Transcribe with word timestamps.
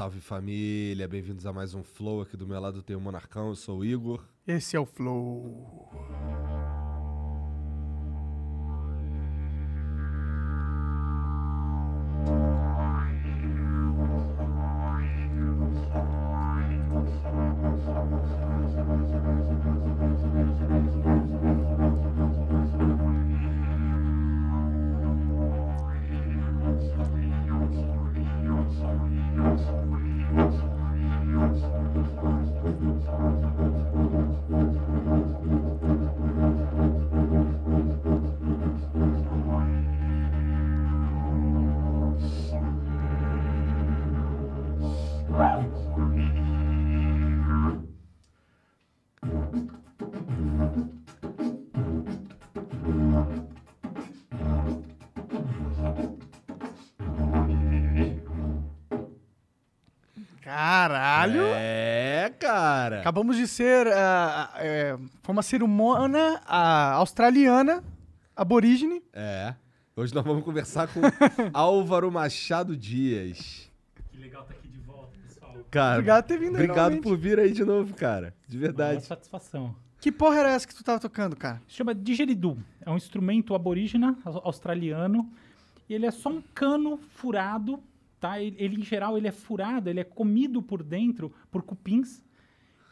Salve, 0.00 0.18
família, 0.18 1.06
bem-vindos 1.06 1.44
a 1.44 1.52
mais 1.52 1.74
um 1.74 1.82
Flow. 1.82 2.22
Aqui 2.22 2.34
do 2.34 2.46
meu 2.46 2.58
lado 2.58 2.82
tem 2.82 2.96
o 2.96 3.00
Monarcão, 3.00 3.48
eu 3.48 3.54
sou 3.54 3.80
o 3.80 3.84
Igor. 3.84 4.24
Esse 4.46 4.74
é 4.74 4.80
o 4.80 4.86
Flow. 4.86 5.90
Caralho! 60.54 61.42
É, 61.54 62.32
cara. 62.40 62.98
Acabamos 62.98 63.36
de 63.36 63.46
ser. 63.46 63.86
ah, 63.86 64.50
é, 64.56 64.98
foi 65.22 65.32
uma 65.32 65.42
cerimônia 65.44 66.40
ah, 66.44 66.94
australiana, 66.94 67.84
aborígene. 68.34 69.00
É. 69.12 69.54
Hoje 69.94 70.12
nós 70.12 70.24
vamos 70.24 70.42
conversar 70.44 70.88
com 70.88 71.00
Álvaro 71.54 72.10
Machado 72.10 72.76
Dias. 72.76 73.70
Que 74.10 74.18
legal 74.18 74.42
estar 74.42 74.54
aqui 74.54 74.66
de 74.66 74.80
volta, 74.80 75.16
pessoal. 75.24 75.54
Cara, 75.70 75.92
Obrigado 75.98 76.22
por 76.24 76.28
ter 76.28 76.38
vindo 76.38 76.56
aí, 76.56 76.64
obrigado 76.64 76.76
realmente. 76.78 77.02
por 77.04 77.16
vir 77.16 77.38
aí 77.38 77.52
de 77.52 77.64
novo, 77.64 77.94
cara. 77.94 78.34
De 78.48 78.58
verdade. 78.58 79.04
satisfação. 79.04 79.72
Que 80.00 80.10
porra 80.10 80.40
era 80.40 80.50
essa 80.50 80.66
que 80.66 80.74
tu 80.74 80.82
tava 80.82 80.98
tocando, 80.98 81.36
cara? 81.36 81.62
Se 81.68 81.76
chama 81.76 81.94
didgeridoo. 81.94 82.58
É 82.84 82.90
um 82.90 82.96
instrumento 82.96 83.54
aborígena 83.54 84.18
au- 84.24 84.42
australiano. 84.46 85.30
E 85.88 85.94
ele 85.94 86.06
é 86.06 86.10
só 86.10 86.28
um 86.28 86.42
cano 86.54 86.98
furado, 87.14 87.80
tá? 88.20 88.40
Ele, 88.40 88.54
ele, 88.58 88.76
em 88.76 88.84
geral, 88.84 89.16
ele 89.16 89.26
é 89.26 89.32
furado, 89.32 89.88
ele 89.88 90.00
é 90.00 90.04
comido 90.04 90.62
por 90.62 90.82
dentro 90.82 91.32
por 91.50 91.62
cupins. 91.62 92.22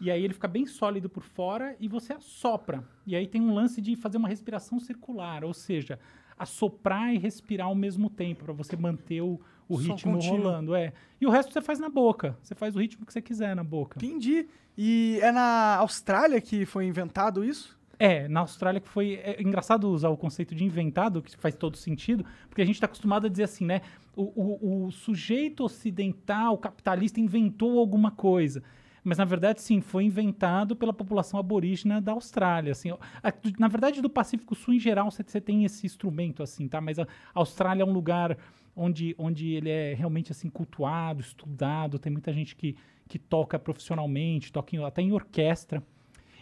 E 0.00 0.10
aí 0.10 0.24
ele 0.24 0.32
fica 0.32 0.48
bem 0.48 0.64
sólido 0.64 1.08
por 1.08 1.22
fora 1.22 1.76
e 1.78 1.88
você 1.88 2.12
assopra. 2.12 2.84
E 3.06 3.14
aí 3.14 3.26
tem 3.26 3.40
um 3.40 3.52
lance 3.52 3.80
de 3.80 3.96
fazer 3.96 4.16
uma 4.16 4.28
respiração 4.28 4.78
circular, 4.78 5.44
ou 5.44 5.52
seja, 5.52 5.98
assoprar 6.38 7.12
e 7.12 7.18
respirar 7.18 7.66
ao 7.66 7.74
mesmo 7.74 8.08
tempo, 8.08 8.44
para 8.44 8.52
você 8.52 8.76
manter 8.76 9.20
o, 9.20 9.40
o 9.68 9.74
ritmo 9.74 10.14
contínuo. 10.14 10.38
rolando. 10.38 10.74
É. 10.74 10.92
E 11.20 11.26
o 11.26 11.30
resto 11.30 11.52
você 11.52 11.60
faz 11.60 11.78
na 11.78 11.88
boca. 11.88 12.36
Você 12.42 12.54
faz 12.54 12.76
o 12.76 12.80
ritmo 12.80 13.04
que 13.04 13.12
você 13.12 13.20
quiser 13.20 13.54
na 13.54 13.64
boca. 13.64 13.98
Entendi. 13.98 14.48
E 14.76 15.18
é 15.20 15.32
na 15.32 15.76
Austrália 15.76 16.40
que 16.40 16.64
foi 16.64 16.86
inventado 16.86 17.44
isso? 17.44 17.77
É, 17.98 18.28
na 18.28 18.40
Austrália 18.40 18.80
que 18.80 18.88
foi. 18.88 19.14
É 19.24 19.42
engraçado 19.42 19.90
usar 19.90 20.08
o 20.08 20.16
conceito 20.16 20.54
de 20.54 20.64
inventado, 20.64 21.20
que 21.20 21.36
faz 21.36 21.54
todo 21.56 21.76
sentido, 21.76 22.24
porque 22.48 22.62
a 22.62 22.64
gente 22.64 22.76
está 22.76 22.86
acostumado 22.86 23.26
a 23.26 23.30
dizer 23.30 23.44
assim, 23.44 23.64
né? 23.64 23.80
O, 24.14 24.22
o- 24.22 24.86
o 24.86 24.90
sujeito 24.92 25.64
ocidental, 25.64 26.56
capitalista, 26.58 27.20
inventou 27.20 27.78
alguma 27.78 28.10
coisa. 28.12 28.62
Mas, 29.02 29.18
na 29.18 29.24
verdade, 29.24 29.62
sim, 29.62 29.80
foi 29.80 30.04
inventado 30.04 30.76
pela 30.76 30.92
população 30.92 31.40
aborígena 31.40 32.00
da 32.00 32.12
Austrália. 32.12 32.72
Assim, 32.72 32.90
na 33.58 33.68
verdade, 33.68 34.02
do 34.02 34.10
Pacífico 34.10 34.54
Sul, 34.54 34.74
em 34.74 34.80
geral, 34.80 35.10
você, 35.10 35.22
você 35.26 35.40
tem 35.40 35.64
esse 35.64 35.86
instrumento, 35.86 36.42
assim, 36.42 36.68
tá? 36.68 36.80
Mas 36.80 36.98
a 36.98 37.06
Austrália 37.34 37.82
é 37.82 37.86
um 37.86 37.92
lugar 37.92 38.36
onde, 38.76 39.14
onde 39.18 39.54
ele 39.54 39.70
é 39.70 39.94
realmente, 39.94 40.30
assim, 40.30 40.48
cultuado, 40.50 41.20
estudado. 41.20 41.98
Tem 41.98 42.12
muita 42.12 42.32
gente 42.32 42.54
que, 42.54 42.76
que 43.08 43.18
toca 43.18 43.58
profissionalmente, 43.58 44.52
toca 44.52 44.76
em- 44.76 44.84
até 44.84 45.00
em 45.02 45.12
orquestra. 45.12 45.82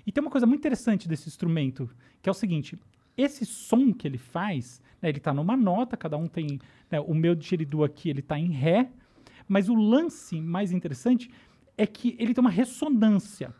E 0.06 0.12
tem 0.12 0.22
uma 0.22 0.30
coisa 0.30 0.46
muito 0.46 0.60
interessante 0.60 1.08
desse 1.08 1.28
instrumento, 1.28 1.90
que 2.22 2.28
é 2.28 2.32
o 2.32 2.34
seguinte: 2.34 2.78
esse 3.16 3.44
som 3.44 3.92
que 3.92 4.06
ele 4.06 4.18
faz, 4.18 4.80
né, 5.02 5.08
ele 5.08 5.18
está 5.18 5.34
numa 5.34 5.56
nota, 5.56 5.96
cada 5.96 6.16
um 6.16 6.28
tem. 6.28 6.60
né, 6.90 7.00
o 7.00 7.14
meu 7.14 7.34
didgeridoo 7.34 7.82
aqui, 7.82 8.08
ele 8.08 8.20
está 8.20 8.38
em 8.38 8.50
Ré, 8.50 8.90
mas 9.48 9.68
o 9.68 9.74
lance 9.74 10.40
mais 10.40 10.70
interessante 10.70 11.30
é 11.76 11.86
que 11.86 12.14
ele 12.18 12.32
tem 12.32 12.42
uma 12.42 12.50
ressonância. 12.50 13.54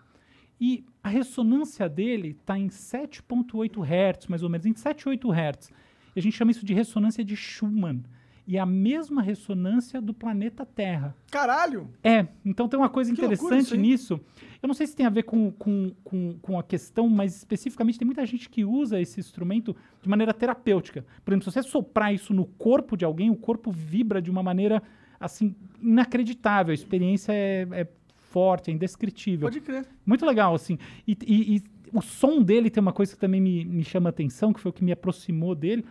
E 0.58 0.84
a 1.02 1.08
ressonância 1.08 1.88
dele 1.88 2.28
está 2.28 2.58
em 2.58 2.68
7,8 2.68 3.84
Hz, 3.84 4.26
mais 4.26 4.42
ou 4.42 4.48
menos, 4.48 4.64
em 4.64 4.74
7, 4.74 5.08
8 5.08 5.30
Hz. 5.30 5.70
E 6.14 6.18
a 6.18 6.22
gente 6.22 6.36
chama 6.36 6.50
isso 6.50 6.64
de 6.64 6.72
ressonância 6.72 7.22
de 7.22 7.36
Schumann. 7.36 8.02
E 8.46 8.56
a 8.56 8.64
mesma 8.64 9.20
ressonância 9.22 10.00
do 10.00 10.14
planeta 10.14 10.64
Terra. 10.64 11.16
Caralho! 11.32 11.88
É, 12.02 12.28
então 12.44 12.68
tem 12.68 12.78
uma 12.78 12.88
coisa 12.88 13.10
Que 13.12 13.20
interessante 13.20 13.76
nisso. 13.76 14.20
Eu 14.62 14.68
não 14.68 14.74
sei 14.74 14.86
se 14.86 14.94
tem 14.94 15.04
a 15.04 15.10
ver 15.10 15.24
com, 15.24 15.50
com, 15.50 15.92
com, 16.04 16.38
com 16.40 16.58
a 16.58 16.62
questão, 16.62 17.08
mas 17.08 17.36
especificamente 17.36 17.98
tem 17.98 18.06
muita 18.06 18.24
gente 18.24 18.48
que 18.48 18.64
usa 18.64 19.00
esse 19.00 19.18
instrumento 19.18 19.74
de 20.00 20.08
maneira 20.08 20.32
terapêutica. 20.32 21.04
Por 21.24 21.32
exemplo, 21.32 21.50
se 21.50 21.52
você 21.54 21.62
soprar 21.68 22.14
isso 22.14 22.32
no 22.32 22.44
corpo 22.46 22.96
de 22.96 23.04
alguém, 23.04 23.30
o 23.30 23.36
corpo 23.36 23.70
vibra 23.72 24.22
de 24.22 24.30
uma 24.30 24.42
maneira, 24.44 24.80
assim, 25.18 25.54
inacreditável. 25.82 26.70
A 26.70 26.74
experiência 26.74 27.32
é, 27.32 27.66
é 27.72 27.88
forte, 28.14 28.70
é 28.70 28.74
indescritível. 28.74 29.48
Pode 29.48 29.60
crer. 29.60 29.86
Muito 30.04 30.24
legal, 30.24 30.54
assim. 30.54 30.78
E, 31.06 31.16
e- 31.26 31.56
e 31.56 31.62
o 31.92 32.00
som 32.00 32.42
dele 32.42 32.70
tem 32.70 32.80
uma 32.80 32.92
coisa 32.92 33.12
que 33.12 33.18
também 33.18 33.40
me, 33.40 33.64
me 33.64 33.82
chama 33.82 34.08
a 34.08 34.10
atenção, 34.10 34.52
que 34.52 34.60
foi 34.60 34.70
o 34.70 34.72
que 34.72 34.84
me 34.84 34.92
aproximou 34.92 35.54
dele, 35.54 35.84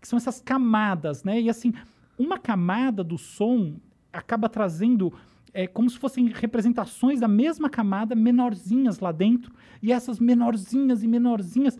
que 0.00 0.06
são 0.08 0.16
essas 0.16 0.40
camadas, 0.40 1.24
né? 1.24 1.40
E 1.40 1.50
assim, 1.50 1.72
uma 2.18 2.38
camada 2.38 3.04
do 3.04 3.16
som 3.16 3.76
acaba 4.12 4.48
trazendo 4.48 5.12
é, 5.52 5.66
como 5.66 5.88
se 5.88 5.98
fossem 5.98 6.26
representações 6.28 7.20
da 7.20 7.28
mesma 7.28 7.70
camada, 7.70 8.14
menorzinhas 8.14 8.98
lá 9.00 9.12
dentro, 9.12 9.52
e 9.82 9.92
essas 9.92 10.18
menorzinhas 10.18 11.02
e 11.02 11.08
menorzinhas. 11.08 11.78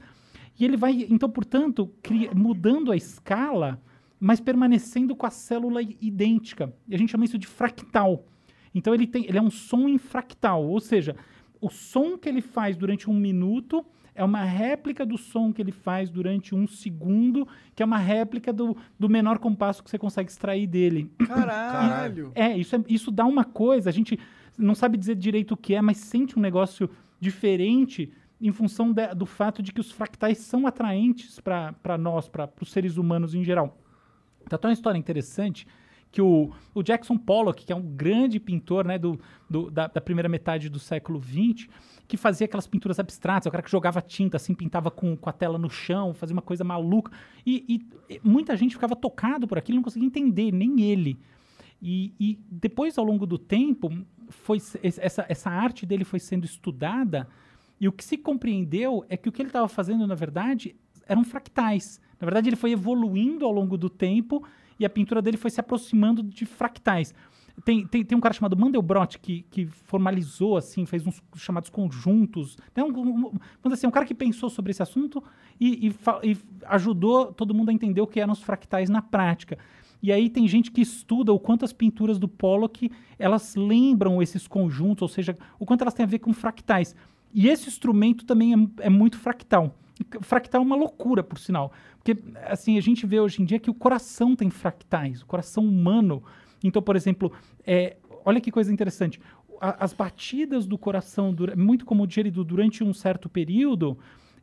E 0.58 0.64
ele 0.64 0.76
vai, 0.76 1.06
então, 1.11 1.29
portanto, 1.29 1.93
cri- 2.02 2.31
mudando 2.35 2.90
a 2.90 2.96
escala, 2.96 3.81
mas 4.19 4.40
permanecendo 4.40 5.14
com 5.14 5.26
a 5.26 5.31
célula 5.31 5.81
idêntica. 5.82 6.75
E 6.88 6.94
a 6.94 6.99
gente 6.99 7.11
chama 7.11 7.25
isso 7.25 7.38
de 7.38 7.46
fractal. 7.46 8.25
Então 8.75 8.94
ele 8.94 9.06
tem, 9.06 9.25
ele 9.26 9.38
é 9.38 9.43
um 9.43 9.50
som 9.50 9.88
em 9.88 9.99
fractal, 9.99 10.64
ou 10.64 10.81
seja, 10.81 11.14
o 11.61 11.70
som 11.70 12.19
que 12.19 12.29
ele 12.29 12.41
faz 12.41 12.76
durante 12.76 13.08
um 13.08 13.14
minuto 13.14 13.84
é 14.19 14.25
uma 14.25 14.43
réplica 14.44 15.06
do 15.06 15.17
som 15.17 15.53
que 15.53 15.62
ele 15.62 15.73
faz 15.73 16.11
durante 16.11 16.55
um 16.55 16.67
segundo, 16.67 17.47
que 17.75 17.82
é 17.82 17.87
uma 17.87 17.99
réplica 17.99 18.53
do, 18.53 18.76
do 18.99 19.09
menor 19.09 19.38
compasso 19.38 19.82
que 19.82 19.88
você 19.91 19.99
consegue 19.99 20.31
extrair 20.31 20.67
dele. 20.67 21.11
Caralho! 21.26 22.32
É, 22.35 22.56
isso, 22.56 22.76
é- 22.76 22.85
isso 22.88 23.11
dá 23.11 23.25
uma 23.25 23.44
coisa, 23.44 23.88
a 23.88 23.93
gente 23.93 24.19
não 24.59 24.75
sabe 24.75 24.99
dizer 24.99 25.15
direito 25.15 25.53
o 25.53 25.56
que 25.56 25.75
é, 25.75 25.81
mas 25.81 25.99
sente 25.99 26.38
um 26.38 26.43
negócio 26.43 26.91
diferente 27.20 28.12
em 28.41 28.53
função 28.53 28.93
da- 28.93 29.15
do 29.15 29.26
fato 29.26 29.62
de 29.62 29.73
que 29.73 29.81
os 29.81 29.91
fractais 29.91 30.38
são 30.38 30.67
atraentes 30.67 31.41
para 31.41 31.99
nós, 31.99 32.29
para 32.29 32.49
os 32.61 32.70
seres 32.70 32.97
humanos 32.97 33.35
em 33.35 33.43
geral. 33.44 33.76
Tá 34.49 34.56
até 34.56 34.69
uma 34.69 34.73
história 34.75 34.99
interessante 34.99 35.67
que 36.11 36.23
o, 36.23 36.50
o 36.75 36.82
Jackson 36.82 37.19
Pollock, 37.19 37.67
que 37.67 37.73
é 37.73 37.76
um 37.76 37.82
grande 37.82 38.41
pintor 38.41 38.85
né, 38.87 38.99
do, 38.99 39.20
do- 39.50 39.70
da, 39.70 39.87
da 39.88 40.00
primeira 40.00 40.29
metade 40.29 40.69
do 40.70 40.79
século 40.79 41.20
XX, 41.23 41.69
que 42.08 42.16
fazia 42.16 42.46
aquelas 42.46 42.66
pinturas 42.66 42.99
abstratas, 42.99 43.46
o 43.46 43.50
cara 43.50 43.62
que 43.62 43.70
jogava 43.70 44.00
tinta, 44.00 44.38
assim, 44.38 44.55
pintava 44.55 44.90
com, 44.90 45.14
com 45.14 45.28
a 45.28 45.32
tela 45.32 45.58
no 45.58 45.69
chão, 45.69 46.14
fazia 46.14 46.34
uma 46.34 46.43
coisa 46.43 46.64
maluca. 46.64 47.12
E, 47.46 47.87
e- 48.08 48.20
muita 48.25 48.56
gente 48.56 48.75
ficava 48.75 48.96
tocado 48.96 49.46
por 49.46 49.58
aquilo, 49.58 49.76
não 49.76 49.82
conseguia 49.82 50.06
entender, 50.06 50.50
nem 50.50 50.81
ele. 50.81 51.19
E, 51.81 52.14
e 52.19 52.38
depois, 52.50 52.96
ao 52.96 53.05
longo 53.05 53.26
do 53.26 53.38
tempo, 53.38 53.93
foi, 54.31 54.56
essa, 54.82 55.26
essa 55.28 55.50
arte 55.50 55.84
dele 55.84 56.02
foi 56.02 56.19
sendo 56.19 56.46
estudada 56.46 57.28
e 57.81 57.87
o 57.87 57.93
que 57.93 58.02
se 58.02 58.16
compreendeu 58.16 59.05
é 59.08 59.16
que 59.16 59.28
o 59.28 59.32
que 59.32 59.43
ele 59.43 59.50
estava 59.50 59.69
fazendo, 59.69 60.06
na 60.06 60.14
verdade, 60.14 60.75
eram 61.06 61.22
fractais. 61.22 62.00
Na 62.20 62.25
verdade, 62.25 62.49
ele 62.49 62.56
foi 62.56 62.72
evoluindo 62.72 63.44
ao 63.44 63.52
longo 63.52 63.76
do 63.76 63.88
tempo 63.88 64.43
e 64.78 64.84
a 64.84 64.90
pintura 64.90 65.22
dele 65.22 65.37
foi 65.37 65.50
se 65.50 65.60
aproximando 65.60 66.22
de 66.22 66.44
fractais. 66.44 67.14
Tem, 67.64 67.87
tem, 67.87 68.05
tem 68.05 68.16
um 68.16 68.20
cara 68.20 68.32
chamado 68.34 68.56
Mandelbrot 68.56 69.19
que, 69.19 69.43
que 69.50 69.66
formalizou, 69.66 70.56
assim, 70.56 70.87
fez 70.87 71.06
uns 71.06 71.22
chamados 71.37 71.70
conjuntos. 71.70 72.56
Tem 72.72 72.84
um, 72.84 72.88
um- 73.26 73.32
assim, 73.72 73.87
um 73.87 73.90
cara 73.90 74.06
que 74.06 74.14
pensou 74.14 74.49
sobre 74.49 74.70
esse 74.70 74.82
assunto 74.82 75.22
e, 75.60 75.88
e 75.88 75.94
e 76.31 76.37
ajudou 76.66 77.32
todo 77.32 77.55
mundo 77.55 77.70
a 77.70 77.72
entender 77.72 78.00
o 78.00 78.06
que 78.06 78.20
eram 78.20 78.32
os 78.32 78.40
fractais 78.43 78.88
na 78.88 79.02
prática. 79.02 79.58
E 80.02 80.12
aí 80.12 80.31
tem 80.31 80.46
gente 80.46 80.70
que 80.70 80.81
estuda 80.81 81.32
o 81.32 81.40
quanto 81.40 81.64
as 81.64 81.72
pinturas 81.72 82.19
do 82.19 82.28
Pollock, 82.28 82.90
elas 83.19 83.56
lembram 83.56 84.22
esses 84.22 84.46
conjuntos, 84.46 85.02
ou 85.02 85.08
seja, 85.08 85.37
o 85.58 85.66
quanto 85.66 85.82
elas 85.82 85.94
têm 85.94 86.05
a 86.05 86.08
ver 86.08 86.20
com 86.20 86.32
fractais. 86.32 86.94
E 87.34 87.49
esse 87.49 87.69
instrumento 87.69 88.25
também 88.25 88.55
é, 88.55 88.87
é 88.87 88.90
muito 88.90 89.19
fractal. 89.19 89.75
Fractal 90.20 90.62
é 90.62 90.64
uma 90.64 90.76
loucura, 90.76 91.25
por 91.25 91.38
sinal. 91.38 91.72
Porque, 91.99 92.16
assim, 92.46 92.78
a 92.78 92.81
gente 92.81 93.05
vê 93.05 93.19
hoje 93.19 93.43
em 93.43 93.44
dia 93.44 93.58
que 93.58 93.69
o 93.70 93.75
coração 93.75 94.37
tem 94.37 94.49
fractais, 94.49 95.22
o 95.22 95.26
coração 95.26 95.64
humano. 95.64 96.22
Então, 96.62 96.82
por 96.82 96.96
exemplo, 96.96 97.32
é, 97.66 97.96
olha 98.25 98.40
que 98.40 98.50
coisa 98.50 98.72
interessante. 98.72 99.20
A- 99.60 99.84
as 99.84 99.93
batidas 99.93 100.66
do 100.66 100.78
coração, 100.78 101.34
muito 101.56 101.84
como 101.84 102.06
digerido, 102.06 102.44
durante 102.44 102.82
um 102.82 102.93
certo 102.93 103.28
período, 103.28 103.99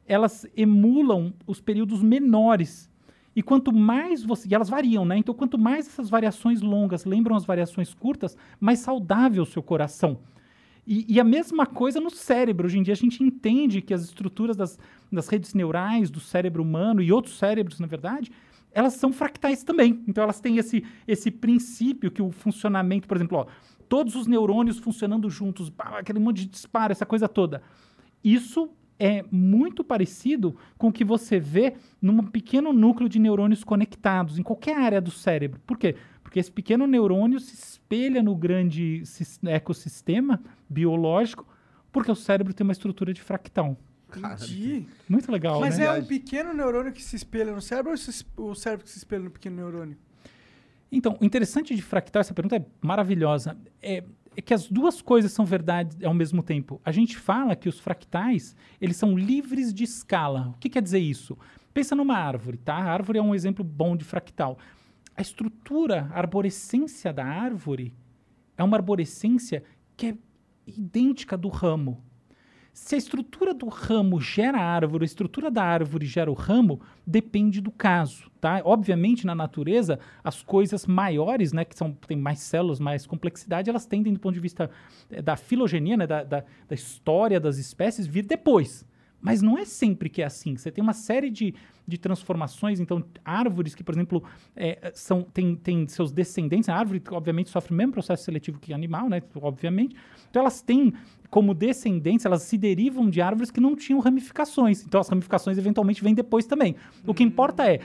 elas 0.06 0.45
emulam 0.56 1.33
os 1.47 1.59
períodos 1.59 2.01
menores. 2.01 2.89
E 3.35 3.41
quanto 3.41 3.73
mais 3.73 4.23
você. 4.23 4.47
E 4.50 4.56
elas 4.56 4.69
variam, 4.69 5.03
né? 5.03 5.17
Então, 5.17 5.35
quanto 5.35 5.57
mais 5.57 5.88
essas 5.88 6.09
variações 6.09 6.62
longas 6.62 7.03
lembram 7.03 7.35
as 7.35 7.45
variações 7.45 7.94
curtas, 7.94 8.38
mais 8.59 8.79
saudável 8.79 9.44
o 9.44 9.45
seu 9.45 9.62
coração. 9.62 10.19
E, 10.88 11.06
e 11.15 11.19
a 11.19 11.23
mesma 11.23 11.65
coisa 11.65 12.00
no 12.00 12.09
cérebro. 12.09 12.67
Hoje 12.67 12.77
em 12.77 12.83
dia 12.83 12.94
a 12.94 12.97
gente 12.97 13.23
entende 13.23 13.81
que 13.81 13.94
as 13.94 14.03
estruturas 14.03 14.56
das, 14.56 14.79
das 15.12 15.27
redes 15.27 15.53
neurais 15.53 16.09
do 16.09 16.19
cérebro 16.19 16.62
humano 16.62 17.01
e 17.01 17.12
outros 17.12 17.38
cérebros, 17.38 17.79
na 17.79 17.88
verdade, 17.88 18.31
elas 18.75 18.94
são 18.94 19.12
fractais 19.12 19.63
também. 19.63 20.04
Então 20.07 20.24
elas 20.24 20.39
têm 20.39 20.57
esse, 20.57 20.86
esse 21.07 21.31
princípio 21.31 22.12
que 22.12 22.22
o 22.22 22.30
funcionamento, 22.30 23.07
por 23.07 23.18
exemplo, 23.18 23.38
ó, 23.39 23.45
todos 23.89 24.16
os 24.16 24.27
neurônios 24.27 24.77
funcionando 24.77 25.30
juntos, 25.30 25.72
aquele 25.80 26.19
monte 26.19 26.42
de 26.42 26.48
disparo, 26.48 26.92
essa 26.92 27.06
coisa 27.06 27.27
toda. 27.27 27.63
Isso 28.24 28.69
é 29.00 29.24
muito 29.31 29.83
parecido 29.83 30.56
com 30.77 30.88
o 30.89 30.92
que 30.92 31.04
você 31.04 31.39
vê 31.39 31.75
num 32.01 32.24
pequeno 32.24 32.72
núcleo 32.74 33.10
de 33.10 33.18
neurônios 33.19 33.63
conectados 33.63 34.38
em 34.38 34.44
qualquer 34.44 34.77
área 34.77 35.01
do 35.01 35.12
cérebro. 35.12 35.60
Por 35.66 35.77
quê? 35.77 35.95
Porque 36.22 36.39
esse 36.39 36.51
pequeno 36.51 36.86
neurônio 36.86 37.39
se 37.39 37.54
espelha 37.56 38.22
no 38.22 38.36
grande 38.36 39.06
sis- 39.06 39.39
ecossistema 39.45 40.42
biológico, 40.69 41.48
porque 41.92 42.12
o 42.12 42.16
cérebro 42.16 42.54
tem 42.54 42.63
uma 42.66 42.74
estrutura 42.74 43.13
de 43.13 43.22
fractal. 43.22 43.77
Entendi. 44.19 44.88
Muito 45.09 45.31
legal, 45.31 45.59
Mas 45.59 45.77
né? 45.77 45.85
é 45.85 45.91
um 45.94 46.06
pequeno 46.06 46.53
neurônio 46.53 46.91
que 46.91 47.01
se 47.03 47.15
espelha 47.15 47.53
no 47.53 47.62
cérebro 47.62 47.91
ou 47.91 47.97
se- 47.97 48.25
o 48.38 48.56
cérebro 48.56 48.85
que 48.85 48.91
se 48.91 48.97
espelha 48.97 49.23
no 49.23 49.31
pequeno 49.31 49.56
neurônio? 49.57 49.97
Então, 50.91 51.17
o 51.19 51.25
interessante 51.25 51.75
de 51.75 51.81
fractal, 51.81 52.21
essa 52.21 52.33
pergunta 52.33 52.56
é 52.56 52.65
maravilhosa, 52.81 53.57
é, 53.81 54.03
é 54.38 54.41
que 54.41 54.53
as 54.53 54.67
duas 54.67 55.01
coisas 55.01 55.31
são 55.31 55.45
verdade 55.45 56.06
ao 56.06 56.13
mesmo 56.13 56.41
tempo. 56.44 56.79
A 56.85 56.91
gente 56.91 57.17
fala 57.17 57.56
que 57.56 57.67
os 57.67 57.79
fractais, 57.79 58.56
eles 58.79 58.95
são 58.95 59.17
livres 59.17 59.73
de 59.73 59.83
escala. 59.83 60.50
O 60.56 60.57
que 60.59 60.69
quer 60.69 60.81
dizer 60.81 61.00
isso? 61.00 61.38
Pensa 61.73 61.95
numa 61.95 62.15
árvore, 62.17 62.57
tá? 62.57 62.75
A 62.75 62.83
árvore 62.91 63.17
é 63.19 63.21
um 63.21 63.35
exemplo 63.35 63.63
bom 63.63 63.97
de 63.97 64.06
fractal. 64.06 64.57
A 65.17 65.21
estrutura, 65.21 66.07
a 66.13 66.17
arborescência 66.19 67.12
da 67.12 67.25
árvore 67.25 67.94
é 68.57 68.63
uma 68.63 68.77
arborescência 68.77 69.63
que 69.97 70.07
é 70.07 70.17
idêntica 70.67 71.35
do 71.35 71.47
ramo. 71.50 72.01
Se 72.75 72.94
a 72.94 72.98
estrutura 72.98 73.54
do 73.54 73.69
ramo 73.69 74.19
gera 74.19 74.57
a 74.57 74.62
árvore, 74.62 75.06
a 75.06 75.07
estrutura 75.07 75.50
da 75.50 75.63
árvore 75.63 76.06
gera 76.06 76.30
o 76.30 76.33
ramo, 76.33 76.81
depende 77.07 77.62
do 77.62 77.72
caso, 77.72 78.30
tá? 78.42 78.62
Obviamente, 78.66 79.25
na 79.25 79.33
natureza, 79.33 79.98
as 80.22 80.44
coisas 80.44 80.86
maiores, 80.86 81.54
né, 81.54 81.63
que 81.63 81.74
são, 81.74 81.94
tem 81.94 82.18
mais 82.18 82.39
células, 82.39 82.77
mais 82.77 83.07
complexidade, 83.07 83.69
elas 83.69 83.86
tendem, 83.86 84.12
do 84.12 84.19
ponto 84.19 84.33
de 84.33 84.42
vista 84.42 84.69
eh, 85.10 85.22
da 85.22 85.38
filogenia, 85.38 85.95
né, 85.95 86.06
da, 86.06 86.22
da, 86.25 86.44
da 86.68 86.75
história 86.75 87.39
das 87.39 87.57
espécies, 87.57 88.06
vir 88.06 88.25
depois. 88.25 88.86
Mas 89.25 89.42
não 89.42 89.57
é 89.57 89.66
sempre 89.66 90.07
que 90.07 90.22
é 90.22 90.25
assim. 90.25 90.56
Você 90.56 90.69
tem 90.69 90.83
uma 90.83 90.94
série 90.94 91.31
de, 91.31 91.56
de 91.88 91.98
transformações, 91.98 92.80
então, 92.80 93.04
árvores 93.25 93.74
que, 93.74 93.83
por 93.83 93.95
exemplo, 93.95 94.24
eh, 94.56 94.92
são, 94.94 95.24
tem, 95.24 95.56
tem 95.56 95.88
seus 95.88 96.12
descendentes. 96.12 96.69
A 96.69 96.75
árvore, 96.75 97.01
obviamente, 97.10 97.50
sofre 97.50 97.74
o 97.74 97.75
mesmo 97.75 97.92
processo 97.92 98.24
seletivo 98.24 98.60
que 98.60 98.72
animal, 98.72 99.10
né? 99.10 99.24
Obviamente. 99.42 99.95
Então, 100.30 100.42
elas 100.42 100.62
têm 100.62 100.94
como 101.31 101.56
descendentes, 101.56 102.24
elas 102.24 102.44
se 102.44 102.56
derivam 102.56 103.10
de 103.10 103.19
árvores 103.19 103.50
que 103.50 103.60
não 103.60 103.75
tinham 103.75 104.00
ramificações. 104.00 104.86
Então, 104.86 105.01
as 105.01 105.10
ramificações 105.10 105.57
eventualmente 105.57 106.04
vêm 106.04 106.13
depois 106.13 106.45
também. 106.45 106.75
O 107.04 107.12
que 107.12 107.24
importa 107.24 107.68
é. 107.68 107.80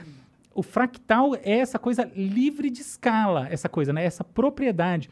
O 0.55 0.63
fractal 0.63 1.35
é 1.37 1.59
essa 1.59 1.79
coisa 1.79 2.11
livre 2.15 2.69
de 2.69 2.83
escala, 2.83 3.49
essa 3.51 3.67
coisa, 3.67 3.95
né? 3.95 4.05
Essa 4.05 4.23
propriedade. 4.23 5.09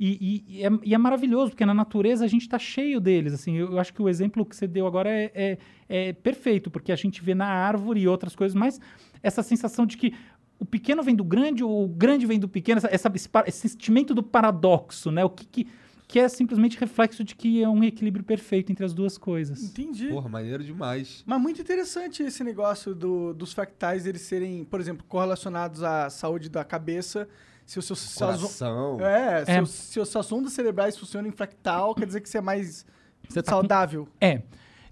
E, 0.00 0.44
e- 0.48 0.58
e 0.58 0.64
é, 0.64 0.70
e 0.84 0.94
é 0.94 0.98
maravilhoso, 0.98 1.50
porque 1.50 1.66
na 1.66 1.74
natureza 1.74 2.24
a 2.24 2.28
gente 2.28 2.42
está 2.42 2.58
cheio 2.58 3.00
deles. 3.00 3.32
Assim, 3.32 3.56
eu, 3.56 3.72
eu 3.72 3.78
acho 3.80 3.92
que 3.92 4.00
o 4.00 4.08
exemplo 4.08 4.44
que 4.46 4.54
você 4.54 4.66
deu 4.66 4.86
agora 4.86 5.10
é, 5.10 5.30
é- 5.34 5.58
é 5.88 6.12
perfeito, 6.12 6.70
porque 6.70 6.92
a 6.92 6.96
gente 6.96 7.22
vê 7.22 7.34
na 7.34 7.46
árvore 7.46 8.00
e 8.00 8.08
outras 8.08 8.36
coisas, 8.36 8.54
mas 8.54 8.80
essa 9.22 9.42
sensação 9.42 9.84
de 9.86 9.96
que 9.96 10.14
o 10.58 10.64
pequeno 10.64 11.02
vem 11.02 11.14
do 11.16 11.24
grande, 11.24 11.62
ou 11.64 11.84
o 11.84 11.88
grande 11.88 12.26
vem 12.26 12.38
do 12.38 12.48
pequeno, 12.48 12.78
essa, 12.78 12.88
essa- 12.92 13.12
esse, 13.14 13.28
esse 13.46 13.68
sentimento 13.70 14.14
do 14.14 14.22
paradoxo, 14.22 15.10
né? 15.10 15.24
O 15.24 15.30
que, 15.30 15.46
que, 15.46 15.66
que 16.06 16.18
é 16.18 16.28
simplesmente 16.28 16.78
reflexo 16.78 17.22
de 17.22 17.34
que 17.34 17.62
é 17.62 17.68
um 17.68 17.82
equilíbrio 17.84 18.24
perfeito 18.24 18.72
entre 18.72 18.84
as 18.84 18.94
duas 18.94 19.18
coisas. 19.18 19.62
Entendi. 19.62 20.08
Porra, 20.08 20.28
maneiro 20.28 20.64
demais. 20.64 21.22
Mas 21.26 21.40
muito 21.40 21.60
interessante 21.60 22.22
esse 22.22 22.42
negócio 22.42 22.94
do- 22.94 23.34
dos 23.34 23.52
fractais 23.52 24.06
eles 24.06 24.22
serem, 24.22 24.64
por 24.64 24.80
exemplo, 24.80 25.04
correlacionados 25.08 25.82
à 25.82 26.08
saúde 26.08 26.48
da 26.48 26.64
cabeça. 26.64 27.28
Se 27.68 27.78
o 27.78 27.82
seu 27.82 27.94
se 27.94 28.24
as- 28.24 28.40
Coração. 28.40 28.98
é, 29.00 29.44
se, 29.44 29.50
É. 29.52 29.62
os- 29.62 29.70
se 29.70 30.00
as 30.00 30.08
suas 30.08 30.32
ondas 30.32 30.54
cerebrais 30.54 30.96
funcionam 30.96 31.28
em 31.28 31.32
fractal, 31.32 31.94
quer 31.94 32.06
dizer 32.06 32.22
que 32.22 32.28
você 32.28 32.38
é 32.38 32.40
mais 32.40 32.86
Você 33.28 33.42
tá 33.42 33.52
com- 33.52 33.58
saudável. 33.58 34.08
É. 34.20 34.40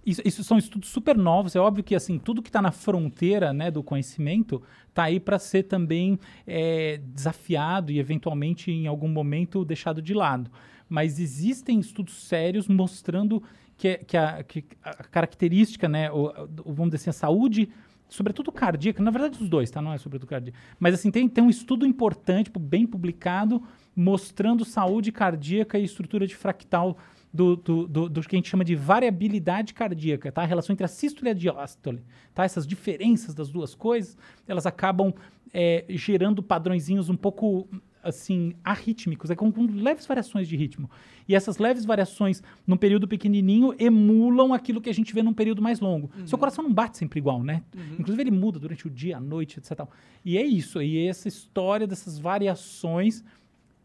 Isso, 0.04 0.21
isso 0.25 0.45
são 0.45 0.59
estudos 0.59 0.88
super 0.90 1.16
novos. 1.16 1.56
É 1.56 1.59
óbvio 1.59 1.83
que 1.83 1.95
assim 1.95 2.18
tudo 2.18 2.42
que 2.42 2.49
está 2.50 2.61
na 2.61 2.71
fronteira 2.71 3.52
né, 3.52 3.71
do 3.71 3.83
conhecimento 3.83 4.62
está 4.88 5.04
aí 5.04 5.18
para 5.18 5.38
ser 5.38 5.62
também 5.64 6.18
é, 6.47 6.99
desafiado 7.02 7.90
e 7.90 7.99
eventualmente 7.99 8.71
em 8.71 8.87
algum 8.87 9.09
momento 9.09 9.64
deixado 9.64 10.02
de 10.02 10.12
lado. 10.14 10.50
Mas 10.88 11.18
existem 11.18 11.80
estudos 11.80 12.23
sérios 12.28 12.68
mostrando 12.68 13.42
que, 13.76 13.97
que, 14.04 14.16
a, 14.16 14.42
que 14.45 14.64
a 14.85 15.02
característica, 15.04 15.88
né, 15.88 16.11
o, 16.12 16.26
o- 16.64 16.73
vamos 16.75 16.90
dizer 16.92 16.97
assim, 16.97 17.11
a 17.11 17.12
saúde, 17.12 17.68
sobretudo 18.08 18.52
cardíaca, 18.52 19.02
na 19.02 19.10
verdade 19.10 19.42
os 19.42 19.48
dois, 19.48 19.70
tá? 19.70 19.82
Não 19.82 19.92
é 19.92 19.98
sobretudo 19.98 20.28
cardíaca. 20.28 20.58
Mas 20.78 20.94
assim, 20.94 21.10
tem, 21.10 21.28
tem 21.28 21.42
um 21.42 21.50
estudo 21.50 21.86
importante, 21.86 22.46
tipo, 22.46 22.58
bem 22.58 22.86
publicado, 22.86 23.62
mostrando 23.94 24.64
saúde 24.64 25.10
cardíaca 25.12 25.78
e 25.78 25.84
estrutura 25.84 26.26
de 26.26 26.34
fractal 26.36 26.96
do, 27.32 27.56
do, 27.56 27.86
do, 27.86 28.08
do 28.08 28.20
que 28.22 28.34
a 28.34 28.38
gente 28.38 28.48
chama 28.48 28.64
de 28.64 28.75
variabilidade 28.75 29.75
cardíaca, 29.75 30.32
tá? 30.32 30.42
A 30.42 30.46
relação 30.46 30.72
entre 30.72 30.84
a 30.84 30.88
sístole 30.88 31.28
e 31.28 31.30
a 31.30 31.34
diástole, 31.34 32.02
tá? 32.34 32.44
Essas 32.44 32.66
diferenças 32.66 33.34
das 33.34 33.50
duas 33.50 33.75
coisas, 33.75 34.16
elas 34.48 34.66
acabam 34.66 35.12
é, 35.52 35.84
gerando 35.90 36.42
padrõezinhos 36.42 37.08
um 37.08 37.16
pouco, 37.16 37.68
assim, 38.06 38.54
arrítmicos, 38.62 39.30
é 39.30 39.34
com, 39.34 39.50
com 39.50 39.66
leves 39.66 40.06
variações 40.06 40.48
de 40.48 40.56
ritmo. 40.56 40.88
E 41.28 41.34
essas 41.34 41.58
leves 41.58 41.84
variações 41.84 42.42
num 42.66 42.76
período 42.76 43.08
pequenininho 43.08 43.75
emulam 43.78 44.54
aquilo 44.54 44.80
que 44.80 44.88
a 44.88 44.94
gente 44.94 45.12
vê 45.12 45.22
num 45.22 45.34
período 45.34 45.60
mais 45.60 45.80
longo. 45.80 46.10
Seu 46.25 46.38
coração 46.38 46.62
não 46.62 46.72
bate 46.72 46.96
sempre 46.96 47.18
igual, 47.18 47.42
né? 47.42 47.62
Inclusive 47.98 48.22
ele 48.22 48.30
muda 48.30 48.58
durante 48.58 48.86
o 48.86 48.90
dia, 48.90 49.16
a 49.16 49.20
noite, 49.20 49.58
etc. 49.58 49.86
E 50.25 50.38
é 50.38 50.44
isso, 50.44 50.80
e 50.80 51.06
essa 51.06 51.28
história 51.28 51.86
dessas 51.86 52.18
variações 52.18 53.25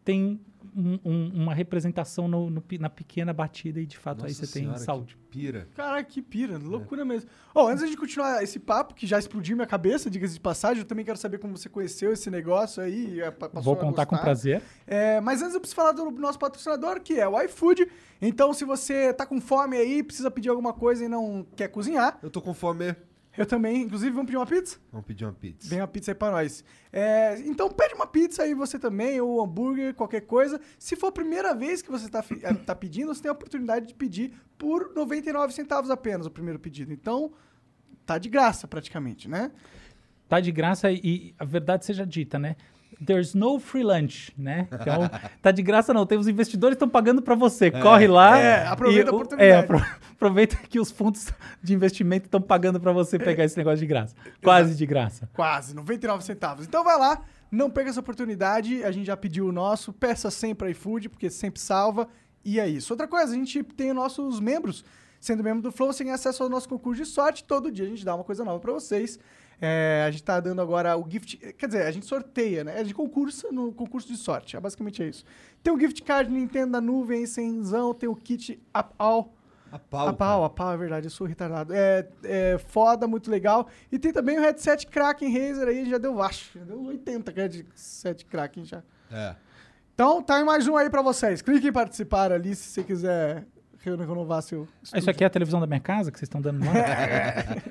tem 0.03 0.39
um- 0.75 0.99
um- 1.03 1.31
uma 1.43 1.53
representação 1.53 2.27
no- 2.27 2.49
no 2.49 2.63
na 2.79 2.89
pequena 2.89 3.33
batida 3.33 3.79
e 3.79 3.85
de 3.85 3.97
fato 3.97 4.23
aí 4.25 4.31
Nossa 4.31 4.45
você 4.45 4.53
tem 4.53 4.63
senhora, 4.63 4.79
saúde. 4.79 5.15
que 5.15 5.21
pira. 5.37 5.67
Caraca, 5.75 6.03
que 6.03 6.21
pira, 6.21 6.57
loucura 6.57 7.03
mesmo. 7.05 7.29
Ó, 7.53 7.67
antes 7.67 7.89
de 7.89 7.97
continuar 7.97 8.41
esse 8.43 8.59
papo, 8.59 8.93
que 8.93 9.05
já 9.07 9.17
explodiu 9.19 9.55
minha 9.55 9.67
cabeça, 9.67 10.09
diga-se 10.09 10.33
de 10.35 10.39
passagem, 10.39 10.81
eu 10.83 10.87
também 10.87 11.03
quero 11.05 11.17
saber 11.17 11.37
como 11.39 11.57
você 11.57 11.67
conheceu 11.69 12.11
esse 12.13 12.29
negócio 12.29 12.81
aí. 12.83 13.15
e, 13.15 13.21
é, 13.21 13.31
passou 13.31 13.61
Vou 13.61 13.73
a 13.73 13.77
contar 13.77 14.05
com 14.05 14.17
prazer. 14.17 14.61
É, 14.87 15.19
mas 15.21 15.41
antes 15.41 15.53
eu 15.55 15.59
preciso 15.59 15.75
falar 15.75 15.91
do 15.93 16.09
nosso 16.11 16.37
patrocinador, 16.39 17.01
que 17.01 17.19
é 17.19 17.27
o 17.27 17.39
iFood. 17.43 17.87
Então, 18.21 18.53
se 18.53 18.63
você 18.65 19.13
tá 19.13 19.25
com 19.25 19.41
fome 19.41 19.77
aí, 19.77 20.03
precisa 20.03 20.29
pedir 20.29 20.49
alguma 20.49 20.73
coisa 20.73 21.03
e 21.03 21.07
não 21.07 21.45
quer 21.55 21.67
cozinhar, 21.69 22.19
Eu 22.21 22.29
tô 22.29 22.41
com 22.41 22.53
fome. 22.53 22.95
Eu 23.37 23.45
também. 23.45 23.83
Inclusive, 23.83 24.11
vamos 24.11 24.25
pedir 24.25 24.37
uma 24.37 24.45
pizza? 24.45 24.77
Vamos 24.91 25.07
pedir 25.07 25.23
uma 25.25 25.33
pizza. 25.33 25.69
Vem 25.69 25.79
uma 25.79 25.87
pizza 25.87 26.11
aí 26.11 26.15
pra 26.15 26.31
nós. 26.31 26.63
É, 26.91 27.39
então 27.45 27.69
pede 27.69 27.93
uma 27.93 28.05
pizza 28.07 28.43
aí 28.43 28.53
você 28.53 28.77
também, 28.77 29.21
ou 29.21 29.39
um 29.39 29.43
hambúrguer, 29.43 29.93
qualquer 29.93 30.21
coisa. 30.21 30.59
Se 30.77 30.95
for 30.95 31.07
a 31.07 31.11
primeira 31.11 31.53
vez 31.55 31.81
que 31.81 31.89
você 31.89 32.09
tá, 32.09 32.21
fi- 32.21 32.39
eh, 32.43 32.53
tá 32.53 32.75
pedindo, 32.75 33.07
você 33.13 33.21
tem 33.21 33.29
a 33.29 33.33
oportunidade 33.33 33.87
de 33.87 33.93
pedir 33.93 34.33
por 34.57 34.91
99 34.93 35.53
centavos 35.53 35.89
apenas 35.89 36.25
o 36.27 36.31
primeiro 36.31 36.59
pedido. 36.59 36.91
Então, 36.91 37.31
tá 38.05 38.17
de 38.17 38.27
graça 38.27 38.67
praticamente, 38.67 39.29
né? 39.29 39.51
Tá 40.27 40.39
de 40.39 40.51
graça 40.51 40.91
e 40.91 41.33
a 41.39 41.45
verdade 41.45 41.85
seja 41.85 42.05
dita, 42.05 42.37
né? 42.39 42.55
There's 43.03 43.33
no 43.33 43.59
free 43.59 43.83
lunch, 43.83 44.31
né? 44.37 44.67
Então, 44.71 45.09
tá 45.41 45.49
de 45.51 45.63
graça 45.63 45.91
não. 45.93 46.05
Tem 46.05 46.17
os 46.17 46.27
investidores 46.27 46.75
estão 46.75 46.87
pagando 46.87 47.21
para 47.21 47.33
você. 47.35 47.71
Corre 47.71 48.05
lá. 48.07 48.37
É, 48.37 48.67
aproveita 48.67 49.09
e 49.09 49.11
a 49.11 49.15
oportunidade. 49.15 49.51
É, 49.51 49.57
apro- 49.57 49.85
aproveita 50.11 50.55
que 50.69 50.79
os 50.79 50.91
fundos 50.91 51.31
de 51.63 51.73
investimento 51.73 52.25
estão 52.27 52.39
pagando 52.39 52.79
para 52.79 52.91
você 52.91 53.17
pegar 53.17 53.43
esse 53.43 53.57
negócio 53.57 53.79
de 53.79 53.87
graça. 53.87 54.15
Quase 54.43 54.75
de 54.75 54.85
graça. 54.85 55.27
Quase, 55.33 55.75
99 55.75 56.23
centavos. 56.23 56.65
Então 56.67 56.83
vai 56.83 56.97
lá, 56.97 57.23
não 57.51 57.69
perca 57.71 57.89
essa 57.89 57.99
oportunidade. 57.99 58.83
A 58.83 58.91
gente 58.91 59.07
já 59.07 59.17
pediu 59.17 59.47
o 59.47 59.51
nosso. 59.51 59.91
Peça 59.91 60.29
sempre 60.29 60.69
iFood, 60.71 61.09
porque 61.09 61.29
sempre 61.29 61.59
salva. 61.59 62.07
E 62.45 62.59
é 62.59 62.67
isso. 62.67 62.93
Outra 62.93 63.07
coisa, 63.07 63.33
a 63.33 63.35
gente 63.35 63.63
tem 63.63 63.89
os 63.89 63.95
nossos 63.95 64.39
membros. 64.39 64.85
Sendo 65.19 65.43
membro 65.43 65.61
do 65.61 65.71
Flow, 65.71 65.91
você 65.93 66.03
tem 66.03 66.11
acesso 66.13 66.41
ao 66.41 66.49
nosso 66.49 66.67
concurso 66.67 67.03
de 67.03 67.07
sorte. 67.07 67.43
Todo 67.43 67.71
dia 67.71 67.85
a 67.85 67.87
gente 67.87 68.03
dá 68.03 68.15
uma 68.15 68.23
coisa 68.23 68.43
nova 68.43 68.59
pra 68.59 68.73
vocês. 68.73 69.19
É, 69.61 70.03
a 70.07 70.09
gente 70.09 70.23
tá 70.23 70.39
dando 70.39 70.59
agora 70.59 70.97
o 70.97 71.07
gift. 71.07 71.37
Quer 71.37 71.67
dizer, 71.67 71.83
a 71.83 71.91
gente 71.91 72.07
sorteia, 72.07 72.63
né? 72.63 72.81
É 72.81 72.83
de 72.83 72.95
concurso 72.95 73.53
no 73.53 73.71
concurso 73.71 74.07
de 74.07 74.17
sorte. 74.17 74.57
É 74.57 74.59
basicamente 74.59 75.03
é 75.03 75.07
isso. 75.07 75.23
Tem 75.61 75.71
o 75.71 75.79
gift 75.79 76.01
card 76.01 76.31
Nintendo 76.31 76.71
da 76.71 76.81
nuvem, 76.81 77.27
cenzão, 77.27 77.93
tem 77.93 78.09
o 78.09 78.15
kit 78.15 78.59
Up 78.75 78.89
All. 78.97 79.35
A 79.71 79.79
pau. 79.79 80.07
A 80.07 80.13
pau, 80.13 80.43
a 80.43 80.49
pau, 80.49 80.73
é 80.73 80.77
verdade, 80.77 81.05
eu 81.05 81.11
sou 81.11 81.25
retardado. 81.25 81.73
É, 81.73 82.05
é 82.23 82.57
foda, 82.57 83.07
muito 83.07 83.29
legal. 83.29 83.67
E 83.91 83.99
tem 83.99 84.11
também 84.11 84.37
o 84.37 84.41
headset 84.41 84.85
Kraken 84.87 85.31
Razer 85.31 85.67
aí, 85.67 85.89
já 85.89 85.97
deu 85.97 86.15
vasto. 86.15 86.57
Já 86.57 86.65
deu 86.65 86.79
uns 86.79 86.87
80 86.87 87.31
que 87.31 87.39
é 87.39 87.43
headset 87.43 88.25
Kraken 88.25 88.65
já. 88.65 88.83
É. 89.09 89.35
Então, 89.93 90.21
tá 90.21 90.37
aí 90.37 90.43
mais 90.43 90.67
um 90.67 90.75
aí 90.75 90.89
pra 90.89 91.01
vocês. 91.01 91.41
Clique 91.41 91.67
em 91.67 91.71
participar 91.71 92.31
ali 92.31 92.55
se 92.55 92.63
você 92.69 92.83
quiser 92.83 93.45
renovar 93.89 94.41
seu 94.41 94.67
Ah, 94.91 94.97
Isso 94.99 95.09
aqui 95.09 95.23
é 95.23 95.27
a 95.27 95.29
televisão 95.29 95.59
da 95.59 95.67
minha 95.67 95.79
casa 95.79 96.11
que 96.11 96.17
vocês 96.19 96.27
estão 96.27 96.39
dando 96.41 96.63
lá? 96.65 96.71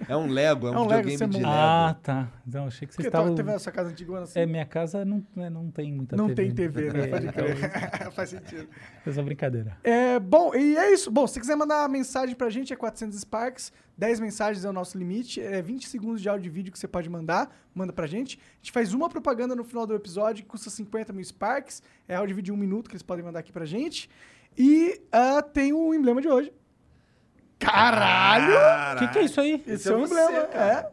É 0.08 0.16
um 0.16 0.26
Lego, 0.26 0.66
é 0.66 0.70
um, 0.70 0.74
É 0.74 0.78
um 0.78 0.86
Lego, 0.86 1.08
videogame 1.08 1.18
você 1.18 1.26
de 1.26 1.36
Lego. 1.44 1.48
ah, 1.48 1.96
tá. 2.02 2.28
Então, 2.46 2.66
achei 2.66 2.88
que 2.88 2.94
vocês 2.94 3.06
Porque 3.06 3.08
estavam... 3.08 3.34
teve 3.34 3.50
essa 3.52 3.70
casa 3.70 3.90
antiga 3.90 4.18
assim. 4.20 4.40
É, 4.40 4.46
minha 4.46 4.66
casa 4.66 5.04
não, 5.04 5.24
né, 5.36 5.48
não 5.48 5.70
tem 5.70 5.92
muita 5.92 6.16
não 6.16 6.26
TV. 6.28 6.42
tem 6.42 6.54
TV, 6.54 6.92
né? 6.92 7.04
É, 7.04 7.06
Pode 7.10 7.26
então, 7.26 7.44
crer. 7.44 8.10
Faz 8.12 8.30
sentido. 8.30 8.68
Essa 9.06 9.22
brincadeira. 9.22 9.76
É, 9.84 10.18
bom, 10.18 10.54
e 10.54 10.76
é 10.76 10.92
isso. 10.92 11.10
Bom, 11.10 11.26
se 11.26 11.34
você 11.34 11.40
quiser 11.40 11.56
mandar 11.56 11.88
mensagem 11.88 12.34
pra 12.34 12.50
gente, 12.50 12.72
é 12.72 12.76
400 12.76 13.18
Sparks. 13.20 13.72
10 13.96 14.18
mensagens 14.20 14.64
é 14.64 14.68
o 14.70 14.72
nosso 14.72 14.96
limite. 14.96 15.40
É 15.42 15.60
20 15.60 15.86
segundos 15.86 16.22
de 16.22 16.28
áudio 16.28 16.48
e 16.48 16.50
vídeo 16.50 16.72
que 16.72 16.78
você 16.78 16.88
pode 16.88 17.08
mandar. 17.10 17.54
Manda 17.74 17.92
pra 17.92 18.06
gente. 18.06 18.38
A 18.38 18.56
gente 18.56 18.72
faz 18.72 18.94
uma 18.94 19.08
propaganda 19.10 19.54
no 19.54 19.62
final 19.62 19.86
do 19.86 19.94
episódio 19.94 20.42
que 20.42 20.48
custa 20.48 20.70
50 20.70 21.12
mil 21.12 21.22
Sparks. 21.24 21.82
É 22.08 22.16
áudio 22.16 22.32
e 22.32 22.36
vídeo 22.36 22.46
de 22.46 22.52
um 22.52 22.56
minuto 22.56 22.88
que 22.88 22.94
eles 22.94 23.02
podem 23.02 23.24
mandar 23.24 23.40
aqui 23.40 23.52
pra 23.52 23.66
gente. 23.66 24.08
E 24.56 25.00
ah, 25.12 25.42
tem 25.42 25.72
o 25.72 25.94
emblema 25.94 26.20
de 26.20 26.28
hoje. 26.28 26.52
Caralho! 27.58 28.96
O 28.96 28.98
que, 28.98 29.08
que 29.08 29.18
é 29.18 29.22
isso 29.22 29.40
aí? 29.40 29.62
Esse 29.66 29.90
é 29.90 29.94
o 29.94 30.04
emblema. 30.04 30.38
É. 30.54 30.90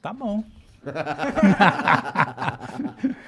Tá 0.00 0.12
bom. 0.12 0.44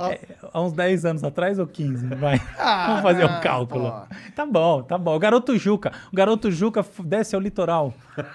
É, 0.00 0.20
há 0.52 0.60
uns 0.60 0.72
10 0.72 1.04
anos 1.04 1.22
atrás 1.22 1.58
ou 1.58 1.66
15? 1.66 2.06
Vai. 2.16 2.40
Vamos 2.86 3.02
fazer 3.02 3.24
um 3.24 3.40
cálculo. 3.40 3.92
Tá 4.34 4.46
bom, 4.46 4.82
tá 4.82 4.98
bom. 4.98 5.14
O 5.14 5.18
garoto 5.18 5.56
Juca. 5.58 5.92
O 6.10 6.16
garoto 6.16 6.50
Juca 6.50 6.84
desce 7.04 7.36
ao 7.36 7.40
litoral. 7.40 7.94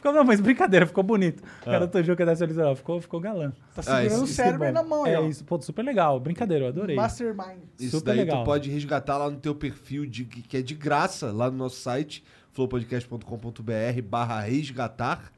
ficou, 0.00 0.12
não, 0.12 0.24
mas 0.24 0.40
brincadeira, 0.40 0.86
ficou 0.86 1.04
bonito. 1.04 1.42
O 1.62 1.70
garoto 1.70 2.02
Juca 2.02 2.24
desce 2.26 2.42
ao 2.42 2.48
litoral. 2.48 2.74
Ficou, 2.74 3.00
ficou 3.00 3.20
galã. 3.20 3.52
Tá 3.74 3.82
segurando 3.82 4.06
isso- 4.06 4.24
o 4.24 4.26
cérebro 4.26 4.60
Que 4.60 4.66
bom. 4.66 4.72
na 4.72 4.82
mão 4.82 5.06
É 5.06 5.18
ó. 5.20 5.26
isso, 5.28 5.44
pô, 5.44 5.60
super 5.60 5.84
legal. 5.84 6.18
Brincadeira, 6.18 6.64
eu 6.64 6.68
adorei. 6.68 6.96
Mastermind. 6.96 7.58
Isso 7.78 7.98
Super 7.98 8.10
daí 8.16 8.18
legal. 8.24 8.42
tu 8.42 8.46
pode 8.46 8.70
resgatar 8.70 9.16
lá 9.18 9.30
no 9.30 9.36
teu 9.36 9.54
perfil, 9.54 10.06
de, 10.06 10.24
que 10.24 10.56
é 10.56 10.62
de 10.62 10.74
graça, 10.74 11.30
lá 11.30 11.50
no 11.50 11.56
nosso 11.56 11.76
site, 11.76 12.24
flowpodcast.com.br 12.52 14.02
barra 14.02 14.40
resgatar. 14.40 15.30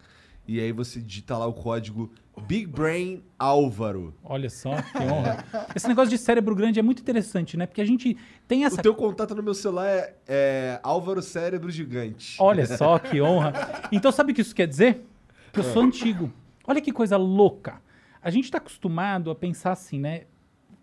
E 0.46 0.60
aí 0.60 0.72
você 0.72 1.00
digita 1.00 1.36
lá 1.36 1.46
o 1.46 1.52
código 1.52 2.10
Big 2.40 2.66
Brain 2.66 3.22
Álvaro. 3.38 4.14
Olha 4.24 4.48
só, 4.50 4.80
que 4.80 4.98
honra. 4.98 5.44
Esse 5.76 5.86
negócio 5.86 6.10
de 6.10 6.16
cérebro 6.18 6.54
grande 6.54 6.80
é 6.80 6.82
muito 6.82 7.00
interessante, 7.00 7.56
né? 7.56 7.66
Porque 7.66 7.80
a 7.80 7.84
gente 7.84 8.16
tem 8.48 8.64
essa 8.64 8.80
O 8.80 8.82
teu 8.82 8.94
contato 8.94 9.34
no 9.34 9.42
meu 9.42 9.54
celular 9.54 9.86
é, 9.88 10.14
é 10.26 10.80
Álvaro 10.82 11.20
Cérebro 11.22 11.70
Gigante. 11.70 12.36
Olha 12.40 12.66
só 12.66 12.98
que 13.00 13.20
honra. 13.20 13.52
Então, 13.92 14.10
sabe 14.10 14.32
o 14.32 14.34
que 14.34 14.40
isso 14.40 14.54
quer 14.54 14.66
dizer? 14.66 15.04
Que 15.52 15.60
eu 15.60 15.64
sou 15.64 15.82
antigo. 15.82 16.32
Olha 16.66 16.80
que 16.80 16.90
coisa 16.92 17.16
louca. 17.16 17.80
A 18.22 18.30
gente 18.30 18.44
está 18.44 18.58
acostumado 18.58 19.30
a 19.30 19.34
pensar 19.34 19.72
assim, 19.72 20.00
né? 20.00 20.22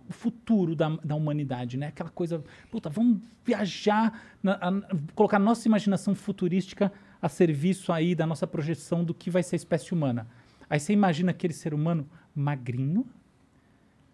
O 0.07 0.13
futuro 0.13 0.75
da, 0.75 0.89
da 1.03 1.15
humanidade, 1.15 1.77
né? 1.77 1.87
Aquela 1.87 2.09
coisa, 2.09 2.43
puta, 2.71 2.89
vamos 2.89 3.19
viajar, 3.45 4.21
na- 4.41 4.53
a- 4.61 4.95
colocar 5.15 5.39
nossa 5.39 5.67
imaginação 5.67 6.13
futurística 6.15 6.91
a 7.21 7.27
serviço 7.29 7.91
aí 7.91 8.13
da 8.15 8.25
nossa 8.25 8.45
projeção 8.47 9.03
do 9.03 9.13
que 9.13 9.29
vai 9.29 9.43
ser 9.43 9.55
a 9.55 9.57
espécie 9.57 9.93
humana. 9.93 10.27
Aí 10.69 10.79
você 10.79 10.93
imagina 10.93 11.31
aquele 11.31 11.53
ser 11.53 11.73
humano 11.73 12.07
magrinho, 12.35 13.05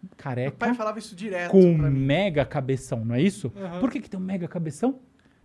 Meu 0.02 0.10
pai 0.16 0.16
careca, 0.16 0.74
falava 0.74 0.98
isso 0.98 1.14
direto 1.14 1.50
com 1.50 1.60
um 1.60 1.90
mega 1.90 2.44
cabeção, 2.44 3.04
não 3.04 3.14
é 3.14 3.20
isso? 3.20 3.52
Por 3.80 3.90
que, 3.90 4.00
que 4.00 4.08
tem 4.08 4.18
um 4.18 4.22
mega 4.22 4.48
cabeção? 4.48 5.00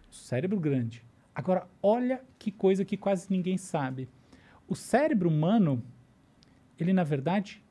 Cérebro 0.09 0.59
grande. 0.59 1.03
Agora, 1.33 1.67
olha 1.81 2.21
que 2.37 2.51
coisa 2.51 2.83
que 2.85 2.97
quase 2.97 3.27
ninguém 3.29 3.57
sabe. 3.57 4.07
O 4.67 4.75
cérebro 4.75 5.29
humano, 5.29 5.83
ele 6.79 6.93
na 6.93 7.03
verdade 7.03 7.63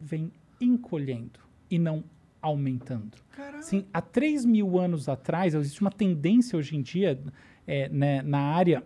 vem 0.00 0.32
encolhendo 0.60 1.40
e 1.70 1.78
não 1.78 2.04
aumentando. 2.42 3.16
Sim, 3.62 3.86
há 3.92 4.00
3 4.00 4.44
mil 4.44 4.78
anos 4.78 5.08
atrás, 5.08 5.54
existe 5.54 5.80
uma 5.80 5.90
tendência 5.90 6.58
hoje 6.58 6.76
em 6.76 6.82
dia 6.82 7.18
é, 7.66 7.88
né, 7.88 8.22
na 8.22 8.38
área 8.38 8.84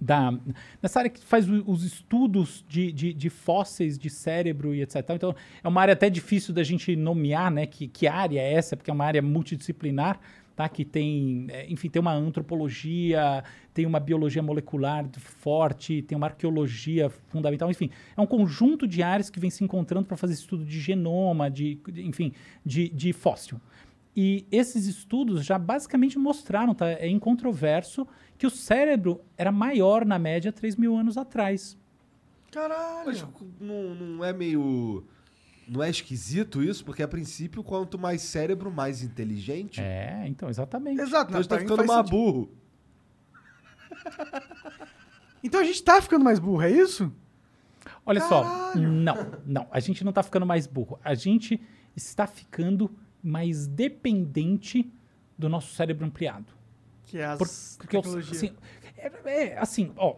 da 0.00 0.32
nessa 0.80 1.00
área 1.00 1.10
que 1.10 1.20
faz 1.24 1.48
os 1.66 1.82
estudos 1.84 2.64
de, 2.68 2.92
de, 2.92 3.12
de 3.12 3.28
fósseis 3.30 3.98
de 3.98 4.08
cérebro 4.08 4.74
e 4.74 4.82
etc. 4.82 4.96
Então, 5.10 5.34
é 5.62 5.66
uma 5.68 5.80
área 5.80 5.92
até 5.94 6.08
difícil 6.08 6.54
da 6.54 6.62
gente 6.62 6.94
nomear, 6.94 7.50
né? 7.50 7.66
Que, 7.66 7.88
que 7.88 8.06
área 8.06 8.40
é 8.40 8.52
essa, 8.52 8.76
porque 8.76 8.90
é 8.90 8.94
uma 8.94 9.04
área 9.04 9.20
multidisciplinar, 9.20 10.20
tá? 10.54 10.68
Que 10.68 10.84
tem, 10.84 11.46
é, 11.50 11.66
enfim, 11.70 11.88
tem 11.88 12.00
uma 12.00 12.14
antropologia, 12.14 13.42
tem 13.74 13.86
uma 13.86 14.00
biologia 14.00 14.42
molecular 14.42 15.08
forte, 15.18 16.02
tem 16.02 16.16
uma 16.16 16.26
arqueologia 16.26 17.10
fundamental, 17.28 17.70
enfim, 17.70 17.90
é 18.16 18.20
um 18.20 18.26
conjunto 18.26 18.86
de 18.86 19.02
áreas 19.02 19.30
que 19.30 19.40
vem 19.40 19.50
se 19.50 19.64
encontrando 19.64 20.06
para 20.06 20.16
fazer 20.16 20.34
estudo 20.34 20.64
de 20.64 20.80
genoma, 20.80 21.50
de, 21.50 21.80
de- 21.92 22.06
enfim, 22.06 22.32
de, 22.64 22.88
de 22.88 23.12
fóssil. 23.12 23.60
E 24.20 24.44
esses 24.50 24.86
estudos 24.86 25.44
já 25.44 25.56
basicamente 25.56 26.18
mostraram, 26.18 26.74
tá? 26.74 26.88
é 26.88 27.06
incontroverso, 27.06 28.04
que 28.36 28.48
o 28.48 28.50
cérebro 28.50 29.20
era 29.36 29.52
maior 29.52 30.04
na 30.04 30.18
média 30.18 30.52
3 30.52 30.74
mil 30.74 30.96
anos 30.96 31.16
atrás. 31.16 31.78
Caralho. 32.50 33.06
Mas 33.06 33.24
não, 33.60 33.94
não 33.94 34.24
é 34.24 34.32
meio. 34.32 35.04
Não 35.68 35.80
é 35.80 35.88
esquisito 35.88 36.60
isso? 36.60 36.84
Porque 36.84 37.00
a 37.00 37.06
princípio, 37.06 37.62
quanto 37.62 37.96
mais 37.96 38.22
cérebro, 38.22 38.72
mais 38.72 39.04
inteligente. 39.04 39.80
É, 39.80 40.24
então, 40.26 40.48
exatamente. 40.48 41.00
Exato, 41.00 41.30
Então 41.30 41.38
a 41.38 41.42
gente 41.42 41.50
tá 41.50 41.58
ficando 41.60 41.86
mais 41.86 42.08
sentido. 42.08 42.10
burro. 42.10 42.50
Então 45.40 45.60
a 45.60 45.64
gente 45.64 45.80
tá 45.84 46.02
ficando 46.02 46.24
mais 46.24 46.40
burro, 46.40 46.62
é 46.62 46.70
isso? 46.72 47.12
Olha 48.04 48.20
só, 48.20 48.74
não, 48.74 49.14
não, 49.46 49.68
a 49.70 49.78
gente 49.78 50.02
não 50.02 50.10
está 50.10 50.20
ficando 50.20 50.44
mais 50.44 50.66
burro. 50.66 50.98
A 51.04 51.14
gente 51.14 51.60
está 51.94 52.26
ficando 52.26 52.90
mais 53.22 53.66
dependente 53.66 54.90
do 55.36 55.48
nosso 55.48 55.74
cérebro 55.74 56.06
ampliado. 56.06 56.52
Que 57.04 57.18
é 57.18 57.24
as 57.24 57.38
Por- 57.38 57.86
tecnologias. 57.86 58.36
assim, 58.36 58.52
é, 58.96 59.12
é, 59.24 59.58
assim, 59.58 59.92
ó, 59.96 60.16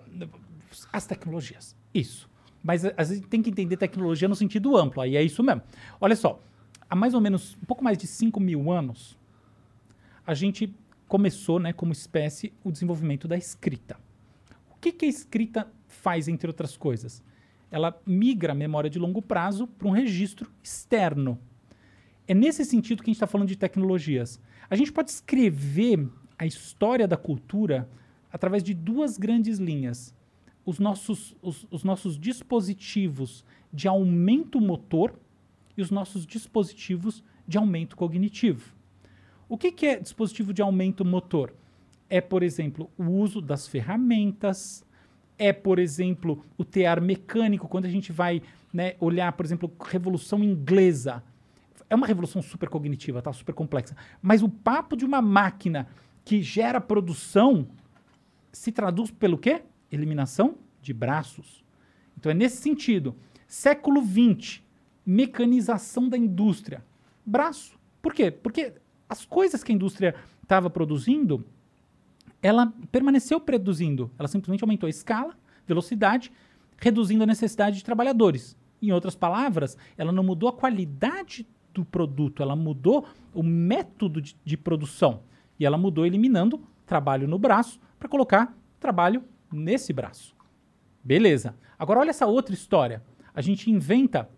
as 0.92 1.06
tecnologias, 1.06 1.76
isso. 1.94 2.28
Mas 2.62 2.84
a, 2.84 2.92
a 2.96 3.04
gente 3.04 3.26
tem 3.28 3.42
que 3.42 3.50
entender 3.50 3.76
tecnologia 3.76 4.28
no 4.28 4.34
sentido 4.34 4.76
amplo, 4.76 5.00
aí 5.02 5.16
é 5.16 5.22
isso 5.22 5.42
mesmo. 5.42 5.62
Olha 6.00 6.16
só, 6.16 6.42
há 6.88 6.96
mais 6.96 7.14
ou 7.14 7.20
menos 7.20 7.56
um 7.62 7.66
pouco 7.66 7.82
mais 7.84 7.96
de 7.96 8.06
5 8.06 8.40
mil 8.40 8.70
anos, 8.70 9.18
a 10.26 10.34
gente 10.34 10.74
começou, 11.08 11.58
né, 11.58 11.72
como 11.72 11.92
espécie, 11.92 12.52
o 12.62 12.70
desenvolvimento 12.70 13.26
da 13.26 13.36
escrita. 13.36 13.96
O 14.70 14.76
que, 14.80 14.92
que 14.92 15.04
a 15.04 15.08
escrita 15.08 15.70
faz, 15.88 16.28
entre 16.28 16.48
outras 16.48 16.76
coisas? 16.76 17.22
Ela 17.70 18.00
migra 18.06 18.52
a 18.52 18.54
memória 18.54 18.88
de 18.90 18.98
longo 18.98 19.20
prazo 19.20 19.66
para 19.66 19.88
um 19.88 19.90
registro 19.90 20.50
externo. 20.62 21.38
É 22.30 22.34
nesse 22.34 22.64
sentido 22.64 23.02
que 23.02 23.10
a 23.10 23.12
gente 23.12 23.16
está 23.16 23.26
falando 23.26 23.48
de 23.48 23.56
tecnologias. 23.56 24.40
A 24.70 24.76
gente 24.76 24.92
pode 24.92 25.10
escrever 25.10 26.08
a 26.38 26.46
história 26.46 27.08
da 27.08 27.16
cultura 27.16 27.90
através 28.32 28.62
de 28.62 28.72
duas 28.72 29.18
grandes 29.18 29.58
linhas. 29.58 30.14
Os 30.64 30.78
nossos, 30.78 31.34
os, 31.42 31.66
os 31.72 31.82
nossos 31.82 32.16
dispositivos 32.16 33.44
de 33.72 33.88
aumento 33.88 34.60
motor 34.60 35.18
e 35.76 35.82
os 35.82 35.90
nossos 35.90 36.24
dispositivos 36.24 37.24
de 37.48 37.58
aumento 37.58 37.96
cognitivo. 37.96 38.76
O 39.48 39.58
que, 39.58 39.72
que 39.72 39.86
é 39.86 39.98
dispositivo 39.98 40.54
de 40.54 40.62
aumento 40.62 41.04
motor? 41.04 41.52
É, 42.08 42.20
por 42.20 42.44
exemplo, 42.44 42.88
o 42.96 43.06
uso 43.06 43.40
das 43.40 43.66
ferramentas, 43.66 44.86
é, 45.36 45.52
por 45.52 45.80
exemplo, 45.80 46.44
o 46.56 46.64
tear 46.64 47.02
mecânico, 47.02 47.66
quando 47.66 47.86
a 47.86 47.90
gente 47.90 48.12
vai 48.12 48.40
né, 48.72 48.94
olhar, 49.00 49.32
por 49.32 49.44
exemplo, 49.44 49.68
Revolução 49.80 50.44
Inglesa. 50.44 51.24
É 51.90 51.94
uma 51.94 52.06
revolução 52.06 52.40
super 52.40 52.68
cognitiva, 52.68 53.20
tá? 53.20 53.32
Super 53.32 53.52
complexa. 53.52 53.96
Mas 54.22 54.42
o 54.42 54.48
papo 54.48 54.96
de 54.96 55.04
uma 55.04 55.20
máquina 55.20 55.88
que 56.24 56.40
gera 56.40 56.80
produção 56.80 57.66
se 58.52 58.70
traduz 58.70 59.10
pelo 59.10 59.36
quê? 59.36 59.62
Eliminação 59.90 60.54
de 60.80 60.94
braços. 60.94 61.64
Então 62.16 62.30
é 62.30 62.34
nesse 62.34 62.58
sentido. 62.58 63.16
Século 63.48 64.00
XX, 64.00 64.62
mecanização 65.04 66.08
da 66.08 66.16
indústria. 66.16 66.84
Braço. 67.26 67.76
Por 68.00 68.14
quê? 68.14 68.30
Porque 68.30 68.74
as 69.08 69.24
coisas 69.24 69.64
que 69.64 69.72
a 69.72 69.74
indústria 69.74 70.14
estava 70.40 70.70
produzindo, 70.70 71.44
ela 72.40 72.72
permaneceu 72.92 73.40
produzindo. 73.40 74.10
Ela 74.16 74.28
simplesmente 74.28 74.62
aumentou 74.62 74.86
a 74.86 74.90
escala, 74.90 75.36
velocidade, 75.66 76.30
reduzindo 76.78 77.24
a 77.24 77.26
necessidade 77.26 77.78
de 77.78 77.84
trabalhadores. 77.84 78.56
Em 78.80 78.92
outras 78.92 79.16
palavras, 79.16 79.76
ela 79.98 80.12
não 80.12 80.22
mudou 80.22 80.48
a 80.48 80.52
qualidade 80.52 81.46
do 81.72 81.84
produto, 81.84 82.42
ela 82.42 82.56
mudou 82.56 83.06
o 83.34 83.42
método 83.42 84.20
de, 84.20 84.36
de 84.44 84.56
produção. 84.56 85.22
E 85.58 85.66
ela 85.66 85.76
mudou 85.76 86.06
eliminando 86.06 86.60
trabalho 86.86 87.28
no 87.28 87.38
braço 87.38 87.80
para 87.98 88.08
colocar 88.08 88.56
trabalho 88.78 89.22
nesse 89.52 89.92
braço. 89.92 90.34
Beleza. 91.02 91.54
Agora 91.78 92.00
olha 92.00 92.10
essa 92.10 92.26
outra 92.26 92.54
história. 92.54 93.02
A 93.34 93.40
gente 93.40 93.70
inventa 93.70 94.28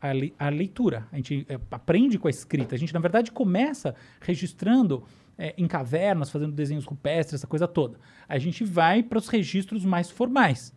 a, 0.00 0.12
le 0.12 0.34
a 0.38 0.48
leitura, 0.48 1.06
a 1.10 1.16
gente 1.16 1.46
é, 1.48 1.58
aprende 1.70 2.18
com 2.18 2.28
a 2.28 2.30
escrita. 2.30 2.74
A 2.74 2.78
gente, 2.78 2.92
na 2.92 3.00
verdade, 3.00 3.32
começa 3.32 3.94
registrando 4.20 5.04
é, 5.38 5.54
em 5.56 5.66
cavernas, 5.66 6.30
fazendo 6.30 6.52
desenhos 6.52 6.84
rupestres, 6.84 7.40
essa 7.40 7.46
coisa 7.46 7.66
toda. 7.66 7.98
A 8.28 8.38
gente 8.38 8.64
vai 8.64 9.02
para 9.02 9.18
os 9.18 9.28
registros 9.28 9.84
mais 9.84 10.10
formais. 10.10 10.72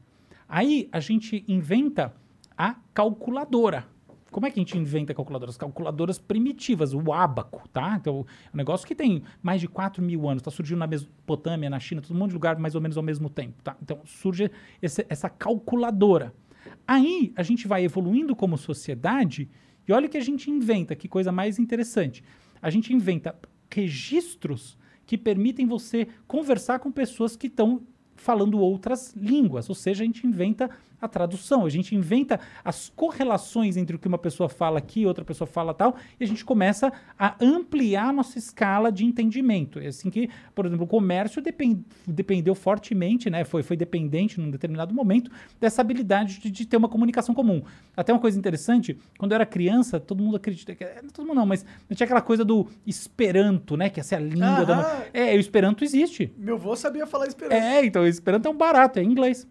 Aí 0.47 0.89
a 0.91 0.99
gente 0.99 1.43
inventa 1.47 2.13
a 2.57 2.75
calculadora. 2.93 3.85
Como 4.31 4.45
é 4.45 4.51
que 4.51 4.59
a 4.59 4.61
gente 4.61 4.77
inventa 4.77 5.13
calculadoras? 5.13 5.57
Calculadoras 5.57 6.19
primitivas, 6.19 6.93
o 6.93 7.11
ábaco, 7.11 7.67
tá? 7.69 7.97
Então, 7.99 8.25
é 8.45 8.55
um 8.55 8.57
negócio 8.57 8.87
que 8.87 8.95
tem 8.95 9.23
mais 9.41 9.59
de 9.61 9.67
4 9.67 10.03
mil 10.03 10.27
anos, 10.27 10.41
está 10.41 10.51
surgindo 10.51 10.79
na 10.79 10.87
Mesopotâmia, 10.87 11.69
na 11.69 11.79
China, 11.79 12.01
todo 12.01 12.15
mundo 12.15 12.29
de 12.29 12.35
lugar 12.35 12.57
mais 12.57 12.75
ou 12.75 12.81
menos 12.81 12.97
ao 12.97 13.03
mesmo 13.03 13.29
tempo, 13.29 13.61
tá? 13.63 13.75
Então, 13.81 13.99
surge 14.05 14.51
esse, 14.81 15.05
essa 15.09 15.29
calculadora. 15.29 16.33
Aí, 16.87 17.33
a 17.35 17.43
gente 17.43 17.67
vai 17.67 17.83
evoluindo 17.83 18.35
como 18.35 18.57
sociedade 18.57 19.49
e 19.87 19.91
olha 19.91 20.07
o 20.07 20.09
que 20.09 20.17
a 20.17 20.21
gente 20.21 20.51
inventa, 20.51 20.95
que 20.95 21.07
coisa 21.07 21.31
mais 21.31 21.57
interessante. 21.57 22.23
A 22.61 22.69
gente 22.69 22.93
inventa 22.93 23.35
registros 23.73 24.77
que 25.05 25.17
permitem 25.17 25.65
você 25.65 26.07
conversar 26.27 26.79
com 26.79 26.91
pessoas 26.91 27.35
que 27.35 27.47
estão 27.47 27.81
falando 28.19 28.59
outras 28.59 29.13
línguas, 29.15 29.69
ou 29.69 29.75
seja, 29.75 30.03
a 30.03 30.05
gente 30.05 30.25
inventa 30.25 30.69
a 31.01 31.07
tradução, 31.07 31.65
a 31.65 31.69
gente 31.69 31.95
inventa 31.95 32.39
as 32.63 32.89
correlações 32.89 33.77
entre 33.77 33.95
o 33.95 33.99
que 33.99 34.07
uma 34.07 34.17
pessoa 34.17 34.49
fala 34.49 34.79
aqui, 34.79 35.05
outra 35.05 35.23
pessoa 35.23 35.47
fala 35.47 35.73
tal, 35.73 35.95
e 36.19 36.23
a 36.23 36.27
gente 36.27 36.43
começa 36.43 36.91
a 37.17 37.35
ampliar 37.41 38.09
a 38.09 38.13
nossa 38.13 38.37
escala 38.37 38.91
de 38.91 39.05
entendimento. 39.05 39.79
É 39.79 39.87
assim 39.87 40.09
que, 40.09 40.29
por 40.53 40.65
exemplo, 40.65 40.85
o 40.85 40.87
comércio 40.87 41.41
depend, 41.41 41.83
dependeu 42.05 42.53
fortemente, 42.53 43.29
né, 43.29 43.43
foi, 43.43 43.63
foi 43.63 43.77
dependente 43.77 44.39
num 44.39 44.49
determinado 44.49 44.93
momento 44.93 45.31
dessa 45.59 45.81
habilidade 45.81 46.39
de, 46.39 46.51
de, 46.51 46.65
ter 46.65 46.77
uma 46.77 46.89
comunicação 46.89 47.33
comum. 47.33 47.63
Até 47.95 48.11
uma 48.11 48.19
coisa 48.19 48.37
interessante, 48.37 48.97
quando 49.17 49.31
eu 49.31 49.35
era 49.35 49.45
criança, 49.45 49.99
todo 49.99 50.23
mundo 50.23 50.35
acredita 50.35 50.75
que 50.75 50.83
é, 50.83 51.01
todo 51.13 51.25
mundo 51.25 51.37
não, 51.37 51.45
mas 51.45 51.65
tinha 51.93 52.05
aquela 52.05 52.21
coisa 52.21 52.43
do 52.43 52.67
esperanto, 52.85 53.77
né, 53.77 53.89
que 53.89 53.99
essa 53.99 54.15
é 54.15 54.17
a 54.17 54.21
língua 54.21 54.65
da 54.65 55.05
É, 55.13 55.35
o 55.35 55.39
esperanto 55.39 55.83
existe. 55.83 56.33
Meu 56.37 56.55
avô 56.55 56.75
sabia 56.75 57.07
falar 57.07 57.27
esperanto. 57.27 57.53
É, 57.53 57.85
então 57.85 58.05
o 58.09 58.17
esperanto 58.17 58.47
é 58.47 58.51
um 58.51 58.57
barato, 58.57 58.99
é 58.99 59.03
inglês. 59.03 59.47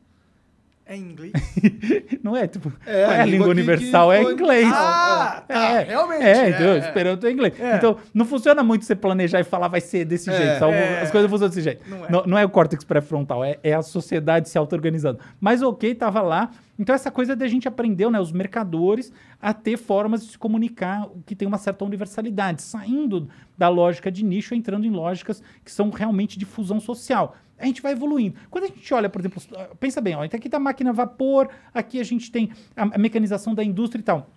É 0.90 0.96
em 0.96 1.02
inglês? 1.02 1.34
não 2.24 2.34
é, 2.34 2.46
tipo, 2.46 2.72
é, 2.86 3.04
a, 3.04 3.12
é 3.12 3.20
a 3.20 3.24
língua, 3.26 3.30
língua 3.30 3.48
universal, 3.48 4.10
é 4.10 4.22
inglês. 4.22 4.66
Ah, 4.72 5.44
tá, 5.46 5.54
é, 5.54 5.82
realmente. 5.82 6.22
É, 6.22 6.48
então, 6.48 6.66
é, 6.66 6.78
esperanto 6.78 7.26
é 7.26 7.30
inglês. 7.30 7.60
É. 7.60 7.76
Então, 7.76 7.98
não 8.14 8.24
funciona 8.24 8.62
muito 8.62 8.86
você 8.86 8.96
planejar 8.96 9.38
e 9.38 9.44
falar 9.44 9.68
vai 9.68 9.82
ser 9.82 10.06
desse 10.06 10.30
é, 10.30 10.32
jeito. 10.32 10.64
É. 10.64 11.02
As 11.02 11.10
coisas 11.10 11.30
funcionam 11.30 11.50
desse 11.50 11.60
jeito. 11.60 11.84
Não 11.86 12.06
é, 12.06 12.10
não, 12.10 12.24
não 12.24 12.38
é 12.38 12.44
o 12.46 12.48
córtex 12.48 12.84
pré-frontal, 12.84 13.44
é, 13.44 13.58
é 13.62 13.74
a 13.74 13.82
sociedade 13.82 14.48
se 14.48 14.56
auto-organizando. 14.56 15.18
Mas 15.38 15.60
ok, 15.60 15.94
tava 15.94 16.22
lá. 16.22 16.52
Então, 16.78 16.94
essa 16.94 17.10
coisa 17.10 17.36
da 17.36 17.46
gente 17.46 17.68
aprendeu, 17.68 18.10
né, 18.10 18.18
os 18.18 18.32
mercadores, 18.32 19.12
a 19.42 19.52
ter 19.52 19.76
formas 19.76 20.24
de 20.24 20.32
se 20.32 20.38
comunicar 20.38 21.06
que 21.26 21.36
tem 21.36 21.46
uma 21.46 21.58
certa 21.58 21.84
universalidade, 21.84 22.62
saindo 22.62 23.28
da 23.58 23.68
lógica 23.68 24.10
de 24.10 24.24
nicho, 24.24 24.54
entrando 24.54 24.86
em 24.86 24.90
lógicas 24.90 25.42
que 25.62 25.70
são 25.70 25.90
realmente 25.90 26.38
de 26.38 26.46
fusão 26.46 26.80
social 26.80 27.36
a 27.58 27.66
gente 27.66 27.82
vai 27.82 27.92
evoluindo. 27.92 28.36
Quando 28.50 28.64
a 28.64 28.66
gente 28.68 28.94
olha, 28.94 29.08
por 29.08 29.20
exemplo, 29.20 29.42
pensa 29.80 30.00
bem, 30.00 30.14
ó, 30.14 30.22
aqui 30.22 30.36
está 30.46 30.56
a 30.56 30.60
máquina 30.60 30.90
a 30.90 30.92
vapor, 30.92 31.48
aqui 31.74 32.00
a 32.00 32.04
gente 32.04 32.30
tem 32.30 32.50
a, 32.76 32.82
a, 32.82 32.98
mecanização 32.98 33.54
da 33.54 33.64
indústria 33.64 34.00
e 34.00 34.04
tal. 34.04 34.30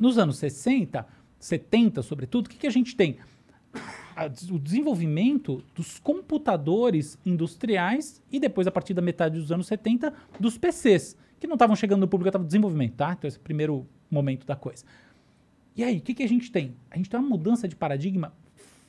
Nos 0.00 0.18
anos 0.18 0.38
60, 0.38 1.06
70, 1.38 2.02
sobretudo, 2.02 2.46
o 2.46 2.50
que, 2.50 2.56
que 2.56 2.66
a 2.66 2.70
gente 2.70 2.96
tem? 2.96 3.18
O 4.50 4.58
desenvolvimento 4.58 5.62
dos 5.74 5.98
computadores 5.98 7.18
industriais 7.24 8.22
e 8.32 8.40
depois, 8.40 8.66
a 8.66 8.70
partir 8.70 8.94
da 8.94 9.02
metade 9.02 9.38
dos 9.38 9.52
anos 9.52 9.66
70, 9.66 10.12
dos 10.40 10.58
PCs, 10.58 11.16
que 11.38 11.46
não 11.46 11.54
estavam 11.54 11.76
chegando 11.76 12.00
no 12.00 12.08
público, 12.08 12.28
estavam 12.28 12.46
desenvolvimento, 12.46 12.94
tá? 12.94 13.12
Então, 13.16 13.28
esse 13.28 13.38
primeiro 13.38 13.86
momento 14.10 14.44
da 14.44 14.56
coisa. 14.56 14.84
E 15.76 15.84
aí, 15.84 15.98
o 15.98 16.00
que, 16.00 16.14
que 16.14 16.22
a 16.24 16.28
gente 16.28 16.50
tem? 16.50 16.74
A 16.90 16.96
gente 16.96 17.08
tem 17.08 17.20
uma 17.20 17.28
mudança 17.28 17.68
de 17.68 17.76
paradigma 17.76 18.32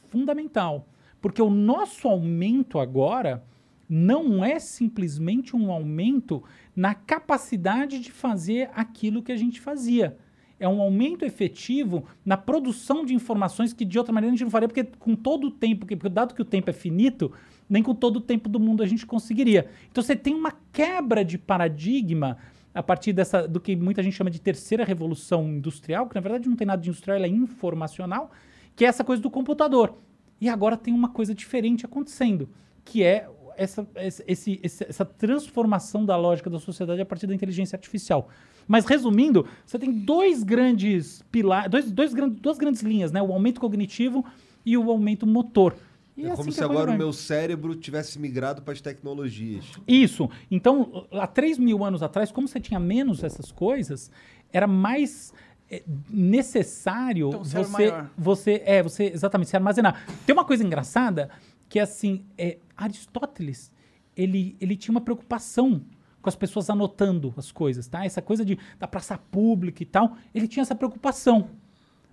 fundamental. 0.07 0.87
Porque 1.21 1.41
o 1.41 1.49
nosso 1.49 2.07
aumento 2.07 2.79
agora 2.79 3.43
não 3.89 4.43
é 4.43 4.59
simplesmente 4.59 5.55
um 5.55 5.71
aumento 5.71 6.43
na 6.75 6.93
capacidade 6.93 7.99
de 7.99 8.11
fazer 8.11 8.69
aquilo 8.75 9.23
que 9.23 9.31
a 9.31 9.37
gente 9.37 9.59
fazia. 9.59 10.15
É 10.59 10.67
um 10.67 10.81
aumento 10.81 11.25
efetivo 11.25 12.05
na 12.23 12.37
produção 12.37 13.05
de 13.05 13.15
informações 13.15 13.73
que 13.73 13.85
de 13.85 13.97
outra 13.97 14.13
maneira 14.13 14.33
a 14.33 14.35
gente 14.35 14.43
não 14.43 14.51
faria, 14.51 14.67
porque 14.67 14.83
com 14.83 15.15
todo 15.15 15.47
o 15.47 15.51
tempo, 15.51 15.85
porque 15.85 16.09
dado 16.09 16.35
que 16.35 16.41
o 16.41 16.45
tempo 16.45 16.69
é 16.69 16.73
finito, 16.73 17.31
nem 17.69 17.81
com 17.81 17.95
todo 17.95 18.17
o 18.17 18.21
tempo 18.21 18.49
do 18.49 18.59
mundo 18.59 18.83
a 18.83 18.85
gente 18.85 19.05
conseguiria. 19.05 19.69
Então 19.89 20.03
você 20.03 20.15
tem 20.15 20.35
uma 20.35 20.53
quebra 20.71 21.23
de 21.23 21.37
paradigma 21.37 22.37
a 22.73 22.83
partir 22.83 23.13
dessa 23.13 23.47
do 23.47 23.59
que 23.59 23.75
muita 23.75 24.03
gente 24.03 24.15
chama 24.15 24.29
de 24.29 24.39
terceira 24.39 24.83
revolução 24.83 25.47
industrial, 25.47 26.07
que 26.07 26.15
na 26.15 26.21
verdade 26.21 26.47
não 26.47 26.55
tem 26.55 26.67
nada 26.67 26.81
de 26.81 26.89
industrial, 26.89 27.17
ela 27.17 27.25
é 27.25 27.29
informacional, 27.29 28.29
que 28.75 28.85
é 28.85 28.87
essa 28.87 29.03
coisa 29.03 29.21
do 29.21 29.29
computador. 29.29 29.97
E 30.39 30.47
agora 30.47 30.77
tem 30.77 30.93
uma 30.93 31.09
coisa 31.09 31.33
diferente 31.33 31.85
acontecendo, 31.85 32.49
que 32.85 33.03
é 33.03 33.29
essa, 33.57 33.85
esse, 34.25 34.59
essa 34.63 35.03
transformação 35.03 36.05
da 36.05 36.15
lógica 36.15 36.49
da 36.49 36.59
sociedade 36.59 37.01
a 37.01 37.05
partir 37.05 37.27
da 37.27 37.35
inteligência 37.35 37.75
artificial. 37.75 38.29
Mas 38.67 38.85
resumindo, 38.85 39.45
você 39.65 39.77
tem 39.77 39.91
dois 39.91 40.43
grandes 40.43 41.23
pilares, 41.31 41.69
dois, 41.69 41.91
dois, 41.91 42.13
duas 42.13 42.57
grandes 42.57 42.81
linhas, 42.81 43.11
né? 43.11 43.21
O 43.21 43.33
aumento 43.33 43.59
cognitivo 43.59 44.23
e 44.65 44.77
o 44.77 44.89
aumento 44.89 45.27
motor. 45.27 45.75
E 46.15 46.25
é, 46.25 46.29
é 46.29 46.35
como 46.35 46.51
se 46.51 46.63
agora 46.63 46.91
o 46.91 46.97
meu 46.97 47.11
cérebro 47.11 47.75
tivesse 47.75 48.19
migrado 48.19 48.61
para 48.61 48.73
as 48.73 48.81
tecnologias. 48.81 49.65
Isso. 49.87 50.29
Então, 50.51 51.07
há 51.11 51.25
3 51.25 51.57
mil 51.57 51.83
anos 51.83 52.03
atrás, 52.03 52.31
como 52.31 52.47
você 52.47 52.59
tinha 52.59 52.79
menos 52.79 53.23
essas 53.23 53.51
coisas, 53.51 54.11
era 54.51 54.67
mais 54.67 55.33
é 55.71 55.83
necessário 56.09 57.29
então, 57.29 57.43
você, 57.43 57.93
você, 58.17 58.61
é, 58.65 58.81
você 58.81 59.05
exatamente 59.05 59.49
se 59.49 59.55
armazenar. 59.55 60.03
Tem 60.25 60.33
uma 60.33 60.45
coisa 60.45 60.63
engraçada 60.63 61.29
que 61.67 61.79
assim, 61.79 62.25
é, 62.37 62.57
Aristóteles, 62.75 63.71
ele, 64.17 64.57
ele 64.59 64.75
tinha 64.75 64.91
uma 64.91 65.01
preocupação 65.01 65.83
com 66.21 66.27
as 66.27 66.35
pessoas 66.35 66.69
anotando 66.69 67.33
as 67.37 67.51
coisas, 67.51 67.87
tá? 67.87 68.03
Essa 68.03 68.21
coisa 68.21 68.43
de 68.43 68.57
da 68.77 68.87
praça 68.87 69.17
pública 69.17 69.83
e 69.83 69.85
tal, 69.85 70.17
ele 70.33 70.47
tinha 70.47 70.63
essa 70.63 70.75
preocupação. 70.75 71.49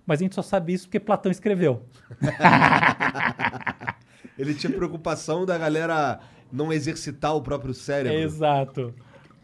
Mas 0.05 0.21
a 0.21 0.23
gente 0.23 0.35
só 0.35 0.41
sabe 0.41 0.73
isso 0.73 0.87
porque 0.87 0.99
Platão 0.99 1.31
escreveu. 1.31 1.83
ele 4.37 4.53
tinha 4.53 4.71
preocupação 4.71 5.45
da 5.45 5.57
galera 5.57 6.21
não 6.51 6.71
exercitar 6.71 7.35
o 7.35 7.41
próprio 7.41 7.73
cérebro. 7.73 8.17
exato. 8.17 8.93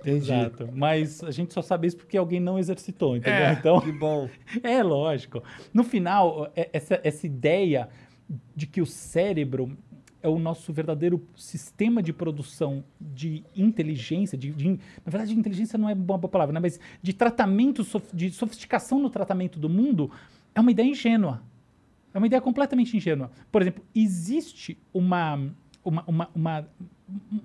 Entendi. 0.04 0.32
Exato. 0.32 0.70
Mas 0.74 1.24
a 1.24 1.32
gente 1.32 1.54
só 1.54 1.62
sabe 1.62 1.88
isso 1.88 1.98
porque 1.98 2.18
alguém 2.18 2.40
não 2.40 2.60
exercitou, 2.60 3.16
entendeu? 3.16 3.46
É, 3.46 3.54
então, 3.58 3.80
que 3.80 3.92
bom. 3.92 4.30
É 4.62 4.84
lógico. 4.84 5.42
No 5.74 5.84
final, 5.84 6.52
é, 6.56 6.70
essa, 6.74 7.00
essa 7.04 7.26
ideia 7.26 7.90
de 8.56 8.68
que 8.68 8.82
o 8.82 8.86
cérebro 8.86 9.78
é 10.22 10.28
o 10.30 10.40
nosso 10.40 10.72
verdadeiro 10.72 11.22
sistema 11.36 12.02
de 12.02 12.14
produção 12.14 12.84
de 13.00 13.44
inteligência, 13.56 14.38
de, 14.38 14.52
de, 14.52 14.70
na 14.70 15.12
verdade, 15.12 15.38
inteligência 15.38 15.78
não 15.78 15.90
é 15.90 15.94
uma 15.94 16.18
boa 16.18 16.30
palavra, 16.30 16.54
né? 16.54 16.62
mas 16.62 16.80
de 17.02 17.12
tratamento, 17.12 17.86
de 18.14 18.32
sofisticação 18.32 19.00
no 19.00 19.10
tratamento 19.10 19.60
do 19.60 19.70
mundo, 19.70 20.10
é 20.56 20.62
uma 20.62 20.72
ideia 20.72 20.88
ingênua. 20.88 21.44
É 22.14 22.18
uma 22.18 22.28
ideia 22.28 22.42
completamente 22.42 22.96
ingênua. 22.96 23.32
Por 23.52 23.62
exemplo, 23.62 23.84
existe 23.94 24.78
uma, 24.94 25.54
uma, 25.84 26.04
uma, 26.08 26.30
uma 26.34 26.70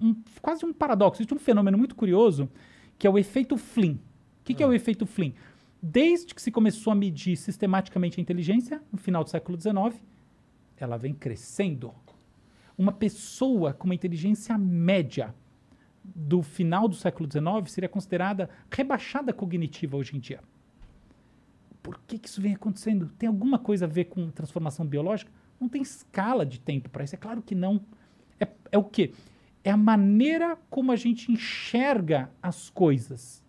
um, 0.03 0.15
quase 0.41 0.65
um 0.65 0.73
paradoxo, 0.73 1.21
existe 1.21 1.35
um 1.35 1.39
fenômeno 1.39 1.77
muito 1.77 1.95
curioso 1.95 2.49
que 2.99 3.07
é 3.07 3.11
o 3.11 3.19
efeito 3.19 3.57
Flynn. 3.57 3.95
O 3.95 4.45
que, 4.45 4.55
que 4.55 4.63
é 4.63 4.67
o 4.67 4.71
ah. 4.71 4.77
efeito 4.77 5.07
Flynn? 5.07 5.33
Desde 5.81 6.35
que 6.35 6.43
se 6.43 6.51
começou 6.51 6.93
a 6.93 6.97
medir 6.97 7.37
sistematicamente 7.37 8.19
a 8.19 8.23
inteligência, 8.23 8.83
no 8.91 8.99
final 8.99 9.23
do 9.23 9.31
século 9.31 9.61
XIX, 9.61 10.03
ela 10.77 10.97
vem 10.97 11.15
crescendo. 11.15 11.95
Uma 12.77 12.93
pessoa 12.93 13.73
com 13.73 13.85
uma 13.85 13.95
inteligência 13.95 14.59
média 14.59 15.35
do 16.03 16.43
final 16.43 16.89
do 16.89 16.95
século 16.97 17.29
XIX 17.31 17.71
seria 17.71 17.89
considerada 17.89 18.49
rebaixada 18.71 19.33
cognitiva 19.33 19.97
hoje 19.97 20.17
em 20.17 20.21
dia. 20.21 20.41
Por 21.83 22.01
que, 22.07 22.19
que 22.19 22.29
isso 22.29 22.41
vem 22.41 22.55
acontecendo? 22.55 23.11
Tem 23.19 23.29
alguma 23.29 23.59
coisa 23.59 23.85
a 23.85 23.89
ver 23.89 24.07
com 24.07 24.31
transformação 24.31 24.85
biológica? 24.85 25.31
Não 25.61 25.69
tem 25.69 25.83
escala 25.83 26.45
de 26.45 26.59
tempo 26.59 26.89
para 26.91 27.05
isso. 27.05 27.15
É 27.15 27.19
claro 27.19 27.43
que 27.43 27.55
não. 27.55 27.81
É, 28.71 28.77
é 28.77 28.79
o 28.79 28.85
quê? 28.85 29.13
É 29.65 29.71
a 29.71 29.77
maneira 29.77 30.57
como 30.71 30.93
a 30.93 30.97
gente 30.97 31.31
enxerga 31.31 32.31
as 32.43 32.71
coisas. 32.71 33.45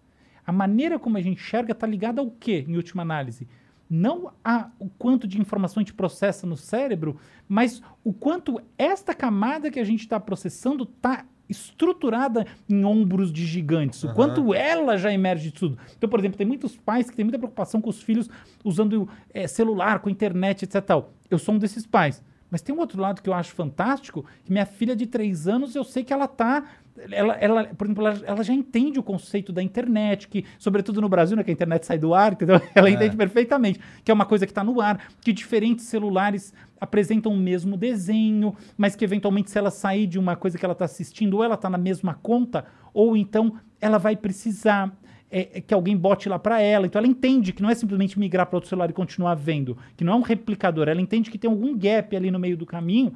A 0.46 0.52
maneira 0.52 0.98
como 0.98 1.18
a 1.18 1.22
gente 1.22 1.40
enxerga 1.40 1.74
está 1.74 1.86
ligada 1.86 2.22
ao 2.22 2.32
quê, 2.32 2.66
em 2.68 2.76
última 2.76 3.04
análise? 3.04 3.48
Não 3.90 4.32
a, 4.44 4.70
o 4.78 4.90
quanto 4.90 5.28
de 5.28 5.40
informação 5.40 5.82
a 5.82 5.84
gente 5.84 5.94
processa 5.94 6.46
no 6.46 6.58
cérebro, 6.58 7.20
mas 7.48 7.82
o 8.04 8.14
quanto 8.14 8.62
esta 8.78 9.16
camada 9.16 9.72
que 9.72 9.80
a 9.80 9.84
gente 9.84 10.02
está 10.02 10.20
processando 10.20 10.84
está 10.84 11.26
estruturada 11.50 12.46
em 12.70 12.86
ombros 12.86 13.34
de 13.34 13.44
gigantes, 13.46 14.04
o 14.04 14.14
quanto 14.14 14.54
ela 14.54 14.98
já 14.98 15.12
emerge 15.12 15.46
de 15.46 15.52
tudo. 15.52 15.80
Então, 15.98 16.08
por 16.08 16.20
exemplo, 16.20 16.38
tem 16.38 16.46
muitos 16.46 16.78
pais 16.78 17.10
que 17.10 17.16
têm 17.16 17.26
muita 17.26 17.40
preocupação 17.40 17.82
com 17.82 17.90
os 17.90 18.04
filhos 18.04 18.30
usando 18.64 19.10
eh, 19.34 19.48
celular, 19.48 20.00
com 20.00 20.10
internet, 20.12 20.64
etc. 20.64 20.84
Eu 21.30 21.40
sou 21.40 21.56
um 21.56 21.58
desses 21.58 21.88
pais. 21.88 22.24
Mas 22.50 22.62
tem 22.62 22.74
um 22.74 22.80
outro 22.80 23.02
lado 23.02 23.22
que 23.22 23.30
eu 23.30 23.34
acho 23.34 23.54
fantástico, 23.54 24.26
que 24.44 24.52
minha 24.52 24.66
filha 24.66 24.96
de 24.96 25.06
três 25.06 25.48
anos, 25.48 25.76
eu 25.76 25.84
sei 25.84 26.04
que 26.04 26.12
ela 26.12 26.28
tá. 26.28 26.64
Ela, 27.12 27.34
ela, 27.36 27.64
por 27.66 27.86
exemplo, 27.86 28.08
ela, 28.08 28.22
ela 28.26 28.44
já 28.44 28.54
entende 28.54 29.00
o 29.00 29.04
conceito 29.04 29.54
da 29.54 29.64
internet, 29.64 30.28
que, 30.28 30.46
sobretudo 30.58 31.00
no 31.00 31.08
Brasil, 31.08 31.38
né, 31.38 31.44
que 31.44 31.50
a 31.50 31.54
internet 31.54 31.86
sai 31.86 31.98
do 31.98 32.14
ar, 32.14 32.34
entendeu? 32.34 32.60
Ela 32.76 32.90
entende 32.90 33.16
perfeitamente, 33.16 33.80
que 34.04 34.12
é 34.12 34.14
uma 34.14 34.26
coisa 34.26 34.46
que 34.46 34.52
está 34.52 34.66
no 34.66 34.82
ar, 34.82 35.00
que 35.22 35.32
diferentes 35.32 35.86
celulares 35.86 36.54
apresentam 36.80 37.32
o 37.32 37.38
mesmo 37.38 37.78
desenho, 37.78 38.54
mas 38.78 38.98
que 38.98 39.06
eventualmente, 39.06 39.50
se 39.50 39.58
ela 39.58 39.72
sair 39.72 40.08
de 40.08 40.20
uma 40.20 40.36
coisa 40.36 40.58
que 40.58 40.66
ela 40.66 40.74
está 40.74 40.86
assistindo, 40.86 41.36
ou 41.36 41.44
ela 41.44 41.56
está 41.56 41.70
na 41.70 41.78
mesma 41.78 42.16
conta, 42.16 42.66
ou 42.94 43.16
então 43.16 43.58
ela 43.80 43.98
vai 43.98 44.16
precisar 44.18 44.92
é, 45.32 45.58
é 45.58 45.62
que 45.62 45.74
alguém 45.74 45.96
bote 45.96 46.28
lá 46.30 46.40
para 46.40 46.62
ela. 46.62 46.86
Então 46.86 47.00
ela 47.00 47.08
entende 47.08 47.54
que 47.54 47.62
não 47.62 47.70
é 47.70 47.76
simplesmente 47.76 48.18
migrar 48.18 48.46
para 48.48 48.58
outro 48.58 48.70
celular 48.70 48.90
e 48.90 48.94
continuar 48.94 49.36
vendo, 49.36 49.78
que 49.96 50.04
não 50.04 50.14
é 50.14 50.16
um 50.16 50.22
replicador. 50.22 50.88
Ela 50.88 51.02
entende 51.02 51.30
que 51.30 51.38
tem 51.38 51.50
algum 51.50 51.78
gap 51.78 52.16
ali 52.16 52.32
no 52.32 52.40
meio 52.40 52.58
do 52.58 52.66
caminho, 52.66 53.14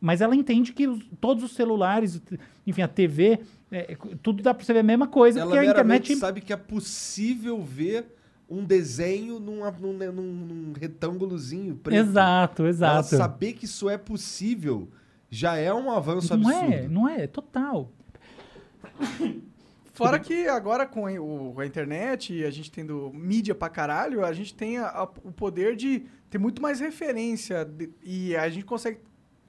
mas 0.00 0.20
ela 0.20 0.36
entende 0.36 0.72
que 0.72 0.86
os- 0.86 1.04
todos 1.20 1.42
os 1.42 1.52
celulares, 1.52 2.22
enfim, 2.66 2.82
a 2.82 2.88
TV, 2.88 3.40
é, 3.72 3.96
tudo 4.22 4.42
dá 4.42 4.54
para 4.54 4.64
você 4.64 4.72
ver 4.72 4.78
a 4.80 4.82
mesma 4.84 5.06
coisa, 5.08 5.40
Ela 5.40 5.50
porque 5.50 5.66
a 5.66 5.70
internet. 5.70 6.14
sabe 6.16 6.40
que 6.40 6.52
é 6.52 6.56
possível 6.56 7.60
ver 7.60 8.06
um 8.48 8.64
desenho 8.64 9.38
numa- 9.40 9.70
num, 9.72 9.92
num, 9.92 10.22
num 10.22 10.72
retângulozinho 10.78 11.74
preto. 11.76 11.98
Exato, 11.98 12.62
Ela 12.62 12.68
exato. 12.70 13.08
saber 13.16 13.52
que 13.54 13.64
isso 13.66 13.90
é 13.90 13.98
possível 13.98 14.88
já 15.28 15.56
é 15.56 15.74
um 15.74 15.90
avanço 15.90 16.34
Não 16.36 16.48
absurdo. 16.48 16.72
é, 16.72 16.88
não 16.88 17.08
é, 17.08 17.26
total. 17.26 17.90
Fora 19.98 20.18
que 20.18 20.46
agora 20.48 20.86
com 20.86 21.06
a, 21.06 21.66
internet 21.66 22.32
e 22.32 22.44
a 22.44 22.50
gente 22.50 22.70
tendo 22.70 23.10
mídia 23.12 23.54
pra 23.54 23.68
caralho, 23.68 24.24
a 24.24 24.32
gente 24.32 24.54
tem 24.54 24.78
a- 24.78 24.86
a- 24.88 25.02
o 25.24 25.32
poder 25.32 25.74
de 25.76 26.06
ter 26.30 26.38
muito 26.38 26.62
mais 26.62 26.80
referência 26.80 27.64
de- 27.64 27.90
e 28.02 28.36
a 28.36 28.48
gente 28.48 28.64
consegue 28.64 29.00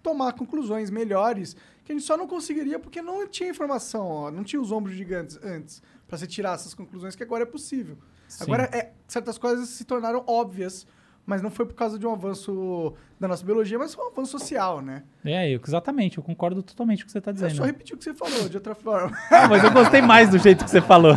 tomar 0.02 0.34
conclusões 0.34 0.90
melhores 0.90 1.56
que 1.84 1.92
a 1.92 1.96
gente 1.96 2.06
só 2.06 2.16
não 2.18 2.28
conseguiria 2.28 2.80
porque 2.80 3.02
não 3.02 3.28
tinha 3.28 3.50
informação, 3.50 4.06
ó, 4.08 4.32
não 4.32 4.44
tinha 4.44 4.62
os 4.62 4.72
ombros 4.72 4.96
gigantes 4.96 5.38
antes 5.44 5.82
pra 6.08 6.18
você 6.18 6.26
tirar 6.28 6.56
essas 6.56 6.74
conclusões 6.74 7.16
que 7.16 7.24
agora 7.24 7.44
é 7.44 7.46
possível. 7.46 7.98
Sim. 8.28 8.44
Agora 8.44 8.64
é, 8.72 8.92
certas 9.08 9.38
coisas 9.38 9.70
se 9.70 9.84
tornaram 9.84 10.24
óbvias, 10.28 10.86
mas 11.26 11.42
não 11.42 11.50
foi 11.52 11.66
por 11.66 11.76
causa 11.76 12.00
de 12.00 12.08
um 12.08 12.12
avanço 12.14 12.94
da 13.20 13.28
nossa 13.28 13.46
biologia, 13.46 13.78
mas 13.78 13.94
foi 13.94 14.04
um 14.06 14.10
avanço 14.10 14.32
social, 14.40 14.82
né? 14.82 15.04
É, 15.24 15.50
eu, 15.54 15.62
exatamente, 15.66 16.18
eu 16.18 16.24
concordo 16.24 16.64
totalmente 16.64 17.00
com 17.00 17.04
o 17.04 17.06
que 17.08 17.12
você 17.12 17.18
está 17.20 17.30
Eu 17.32 17.36
dizendo. 17.36 17.56
só 17.56 17.64
repeti 17.64 17.94
o 17.94 17.98
que 17.98 18.04
você 18.04 18.14
falou 18.14 18.50
de 18.50 18.58
outra 18.58 18.74
forma. 18.74 19.16
Ah, 19.30 19.48
mas 19.48 19.64
eu 19.64 19.72
gostei 19.72 20.02
mais 20.02 20.30
do 20.30 20.38
jeito 20.40 20.64
que 20.64 20.70
você 20.72 20.82
falou. 20.82 21.14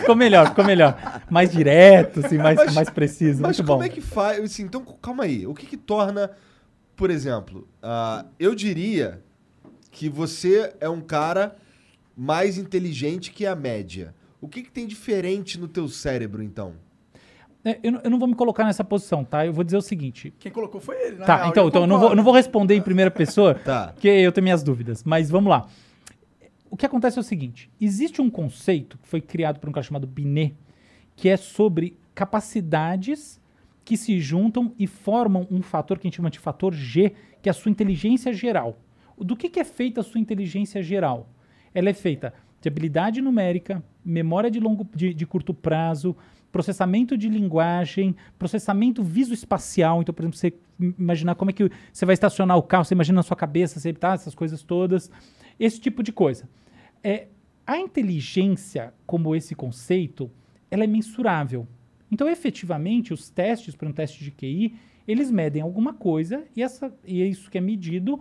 Ficou 0.00 0.14
melhor, 0.14 0.48
ficou 0.48 0.64
melhor. 0.64 1.22
Mais 1.30 1.50
direto, 1.50 2.24
assim, 2.24 2.36
mais, 2.38 2.56
Mas- 2.56 2.74
mais 2.74 2.90
preciso. 2.90 3.40
Mas 3.42 3.56
Muito 3.58 3.66
como 3.66 3.78
bom. 3.80 3.84
é 3.84 3.88
que 3.88 4.00
faz? 4.00 4.38
Assim, 4.44 4.64
então, 4.64 4.84
calma 5.00 5.24
aí. 5.24 5.46
O 5.46 5.54
que 5.54 5.66
que 5.66 5.76
torna, 5.76 6.30
por 6.94 7.10
exemplo, 7.10 7.66
ah, 7.82 8.26
eu 8.38 8.54
diria 8.54 9.22
que 9.90 10.08
você 10.08 10.74
é 10.80 10.88
um 10.88 11.00
cara 11.00 11.56
mais 12.16 12.58
inteligente 12.58 13.30
que 13.30 13.46
a 13.46 13.54
média. 13.56 14.14
O 14.40 14.48
que 14.48 14.62
que 14.62 14.70
tem 14.70 14.86
diferente 14.86 15.58
no 15.58 15.68
teu 15.68 15.88
cérebro, 15.88 16.42
então? 16.42 16.74
É, 17.64 17.78
eu, 17.82 17.92
não- 17.92 18.00
eu 18.02 18.10
não 18.10 18.18
vou 18.18 18.26
me 18.28 18.34
colocar 18.34 18.64
nessa 18.64 18.82
posição, 18.82 19.24
tá? 19.24 19.46
Eu 19.46 19.52
vou 19.52 19.62
dizer 19.62 19.76
o 19.76 19.82
seguinte. 19.82 20.32
Quem 20.38 20.50
colocou 20.50 20.80
foi 20.80 20.96
ele, 21.00 21.16
na 21.18 21.24
Tá, 21.26 21.36
real, 21.36 21.48
então, 21.50 21.62
eu 21.64 21.68
então 21.68 21.82
eu 21.82 21.86
não 21.86 21.98
vou, 22.00 22.08
eu 22.10 22.16
não 22.16 22.24
vou 22.24 22.32
responder 22.34 22.74
em 22.74 22.82
primeira 22.82 23.10
pessoa, 23.10 23.54
Tá. 23.64 23.88
porque 23.94 24.08
eu 24.08 24.32
tenho 24.32 24.42
minhas 24.42 24.62
dúvidas. 24.62 25.04
Mas 25.04 25.30
vamos 25.30 25.48
lá. 25.50 25.68
O 26.68 26.76
que 26.76 26.84
acontece 26.86 27.18
é 27.18 27.20
o 27.20 27.24
seguinte: 27.24 27.70
existe 27.80 28.20
um 28.20 28.28
conceito 28.30 28.98
que 28.98 29.06
foi 29.06 29.20
criado 29.20 29.60
por 29.60 29.68
um 29.68 29.72
cara 29.72 29.84
chamado 29.84 30.06
Binet, 30.06 30.54
que 31.14 31.28
é 31.28 31.36
sobre 31.36 31.96
capacidades 32.14 33.40
que 33.84 33.96
se 33.96 34.18
juntam 34.20 34.72
e 34.78 34.86
formam 34.86 35.46
um 35.50 35.62
fator 35.62 35.98
que 35.98 36.06
a 36.06 36.08
gente 36.08 36.16
chama 36.16 36.30
de 36.30 36.38
fator 36.38 36.72
G, 36.72 37.12
que 37.40 37.48
é 37.48 37.50
a 37.50 37.54
sua 37.54 37.70
inteligência 37.70 38.32
geral. 38.32 38.78
Do 39.18 39.36
que, 39.36 39.48
que 39.48 39.60
é 39.60 39.64
feita 39.64 40.00
a 40.00 40.04
sua 40.04 40.20
inteligência 40.20 40.82
geral? 40.82 41.28
Ela 41.74 41.90
é 41.90 41.94
feita 41.94 42.32
de 42.60 42.68
habilidade 42.68 43.20
numérica, 43.20 43.82
memória 44.04 44.50
de, 44.50 44.58
longo, 44.60 44.86
de, 44.94 45.12
de 45.14 45.26
curto 45.26 45.52
prazo, 45.52 46.16
processamento 46.52 47.16
de 47.16 47.28
linguagem, 47.28 48.14
processamento 48.38 49.02
visoespacial. 49.02 50.02
Então, 50.02 50.14
por 50.14 50.22
exemplo, 50.22 50.38
você 50.38 50.54
im- 50.78 50.94
imaginar 50.98 51.34
como 51.34 51.50
é 51.50 51.54
que 51.54 51.70
você 51.92 52.04
vai 52.04 52.12
estacionar 52.12 52.56
o 52.58 52.62
carro, 52.62 52.84
você 52.84 52.94
imagina 52.94 53.16
na 53.16 53.22
sua 53.22 53.36
cabeça, 53.36 53.80
você, 53.80 53.92
tá, 53.92 54.12
essas 54.12 54.34
coisas 54.34 54.62
todas. 54.62 55.10
Esse 55.58 55.80
tipo 55.80 56.02
de 56.02 56.12
coisa. 56.12 56.48
É, 57.02 57.28
a 57.66 57.78
inteligência, 57.78 58.92
como 59.06 59.34
esse 59.34 59.54
conceito, 59.54 60.30
ela 60.70 60.84
é 60.84 60.86
mensurável. 60.86 61.66
Então, 62.10 62.28
efetivamente, 62.28 63.14
os 63.14 63.30
testes 63.30 63.74
para 63.74 63.88
um 63.88 63.92
teste 63.92 64.22
de 64.22 64.30
QI, 64.30 64.74
eles 65.08 65.30
medem 65.30 65.62
alguma 65.62 65.94
coisa 65.94 66.44
e, 66.54 66.62
essa, 66.62 66.94
e 67.06 67.22
é 67.22 67.26
isso 67.26 67.50
que 67.50 67.58
é 67.58 67.60
medido 67.60 68.20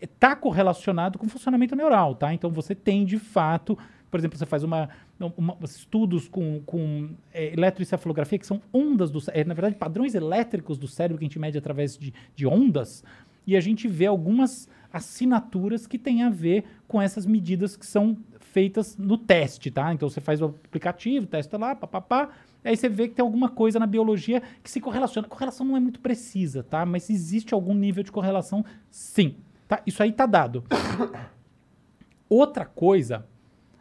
está 0.00 0.36
correlacionado 0.36 1.18
com 1.18 1.26
o 1.26 1.28
funcionamento 1.28 1.74
neural, 1.74 2.14
tá? 2.14 2.32
Então, 2.32 2.50
você 2.50 2.72
tem, 2.74 3.04
de 3.04 3.18
fato, 3.18 3.76
por 4.10 4.18
exemplo, 4.18 4.38
você 4.38 4.46
faz 4.46 4.62
uma, 4.62 4.88
uma- 5.36 5.56
estudos 5.62 6.28
com, 6.28 6.60
com 6.64 7.10
é, 7.32 7.52
eletroencefalografia, 7.52 8.38
que 8.38 8.46
são 8.46 8.60
ondas 8.72 9.10
do 9.10 9.20
cé- 9.20 9.32
é, 9.34 9.44
na 9.44 9.54
verdade, 9.54 9.76
padrões 9.76 10.14
elétricos 10.14 10.78
do 10.78 10.86
cérebro 10.88 11.18
que 11.18 11.24
a 11.24 11.28
gente 11.28 11.38
mede 11.38 11.58
através 11.58 11.96
de, 11.96 12.12
de 12.34 12.46
ondas, 12.46 13.04
e 13.46 13.56
a 13.56 13.60
gente 13.60 13.88
vê 13.88 14.06
algumas 14.06 14.68
assinaturas 14.92 15.86
que 15.86 15.98
têm 15.98 16.22
a 16.22 16.30
ver 16.30 16.64
com 16.86 17.00
essas 17.00 17.24
medidas 17.26 17.76
que 17.76 17.86
são 17.86 18.16
feitas 18.40 18.96
no 18.96 19.16
teste, 19.18 19.70
tá? 19.70 19.92
Então 19.92 20.08
você 20.08 20.20
faz 20.20 20.40
o 20.40 20.46
aplicativo, 20.46 21.26
testa 21.26 21.56
lá, 21.58 21.74
papapá, 21.74 22.30
aí 22.64 22.76
você 22.76 22.88
vê 22.88 23.08
que 23.08 23.14
tem 23.14 23.22
alguma 23.22 23.48
coisa 23.48 23.78
na 23.78 23.86
biologia 23.86 24.42
que 24.62 24.70
se 24.70 24.80
correlaciona. 24.80 25.28
Correlação 25.28 25.66
não 25.66 25.76
é 25.76 25.80
muito 25.80 26.00
precisa, 26.00 26.62
tá? 26.62 26.84
Mas 26.84 27.08
existe 27.10 27.52
algum 27.54 27.74
nível 27.74 28.02
de 28.02 28.10
correlação, 28.12 28.64
sim. 28.90 29.36
Tá? 29.66 29.82
Isso 29.86 30.02
aí 30.02 30.12
tá 30.12 30.24
dado. 30.26 30.64
Outra 32.28 32.64
coisa 32.66 33.26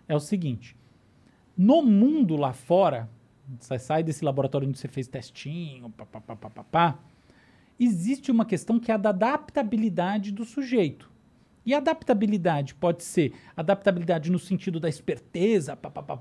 é 0.07 0.15
o 0.15 0.19
seguinte: 0.19 0.75
no 1.57 1.81
mundo 1.81 2.35
lá 2.35 2.53
fora, 2.53 3.09
você 3.59 3.79
sai 3.79 4.03
desse 4.03 4.23
laboratório 4.23 4.67
onde 4.67 4.77
você 4.77 4.87
fez 4.87 5.07
testinho, 5.07 5.89
papapá, 5.89 6.99
existe 7.79 8.31
uma 8.31 8.45
questão 8.45 8.79
que 8.79 8.91
é 8.91 8.95
a 8.95 8.97
da 8.97 9.09
adaptabilidade 9.09 10.31
do 10.31 10.45
sujeito. 10.45 11.11
E 11.65 11.73
adaptabilidade 11.73 12.73
pode 12.75 13.03
ser 13.03 13.33
adaptabilidade 13.55 14.31
no 14.31 14.39
sentido 14.39 14.79
da 14.79 14.87
esperteza, 14.87 15.75
papapá, 15.75 16.17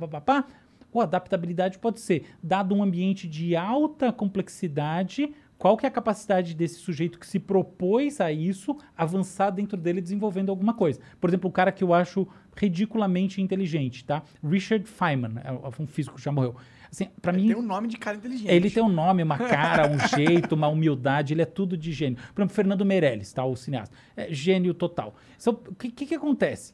ou 0.92 1.00
adaptabilidade 1.00 1.78
pode 1.78 2.00
ser, 2.00 2.26
dado 2.42 2.74
um 2.74 2.82
ambiente 2.82 3.28
de 3.28 3.54
alta 3.54 4.12
complexidade, 4.12 5.32
qual 5.58 5.76
que 5.76 5.86
é 5.86 5.88
a 5.88 5.92
capacidade 5.92 6.54
desse 6.54 6.76
sujeito 6.76 7.18
que 7.18 7.26
se 7.26 7.38
propôs 7.38 8.20
a 8.20 8.30
isso 8.30 8.76
avançar 8.96 9.50
dentro 9.50 9.76
dele 9.76 10.00
desenvolvendo 10.00 10.50
alguma 10.50 10.74
coisa. 10.74 11.00
Por 11.20 11.30
exemplo, 11.30 11.48
o 11.48 11.52
cara 11.52 11.72
que 11.72 11.82
eu 11.82 11.94
acho 11.94 12.26
ridiculamente 12.54 13.40
inteligente, 13.40 14.04
tá? 14.04 14.22
Richard 14.42 14.86
Feynman, 14.88 15.34
é 15.42 15.52
um 15.82 15.86
físico 15.86 16.16
que 16.16 16.22
já 16.22 16.32
morreu. 16.32 16.56
Assim, 16.90 17.08
para 17.20 17.32
mim, 17.32 17.48
Tem 17.48 17.56
um 17.56 17.62
nome 17.62 17.88
de 17.88 17.96
cara 17.96 18.16
inteligente. 18.16 18.48
ele 18.48 18.70
tem 18.70 18.82
um 18.82 18.88
nome, 18.88 19.22
uma 19.22 19.38
cara, 19.38 19.90
um 19.90 19.98
jeito, 20.16 20.54
uma 20.54 20.68
humildade, 20.68 21.34
ele 21.34 21.42
é 21.42 21.46
tudo 21.46 21.76
de 21.76 21.92
gênio. 21.92 22.18
Por 22.34 22.40
exemplo, 22.40 22.54
Fernando 22.54 22.84
Meirelles, 22.84 23.32
tá? 23.32 23.44
O 23.44 23.56
cineasta. 23.56 23.94
É 24.16 24.32
gênio 24.32 24.72
total. 24.72 25.14
Então, 25.38 25.58
o 25.68 25.74
que, 25.74 25.90
que, 25.90 26.06
que 26.06 26.14
acontece? 26.14 26.72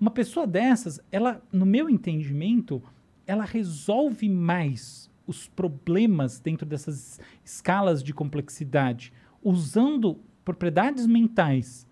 Uma 0.00 0.10
pessoa 0.10 0.46
dessas, 0.46 1.00
ela, 1.12 1.42
no 1.52 1.66
meu 1.66 1.90
entendimento, 1.90 2.82
ela 3.26 3.44
resolve 3.44 4.28
mais 4.28 5.09
os 5.30 5.48
problemas 5.48 6.40
dentro 6.40 6.66
dessas 6.66 7.20
escalas 7.44 8.02
de 8.02 8.12
complexidade, 8.12 9.12
usando 9.42 10.18
propriedades 10.44 11.06
mentais 11.06 11.86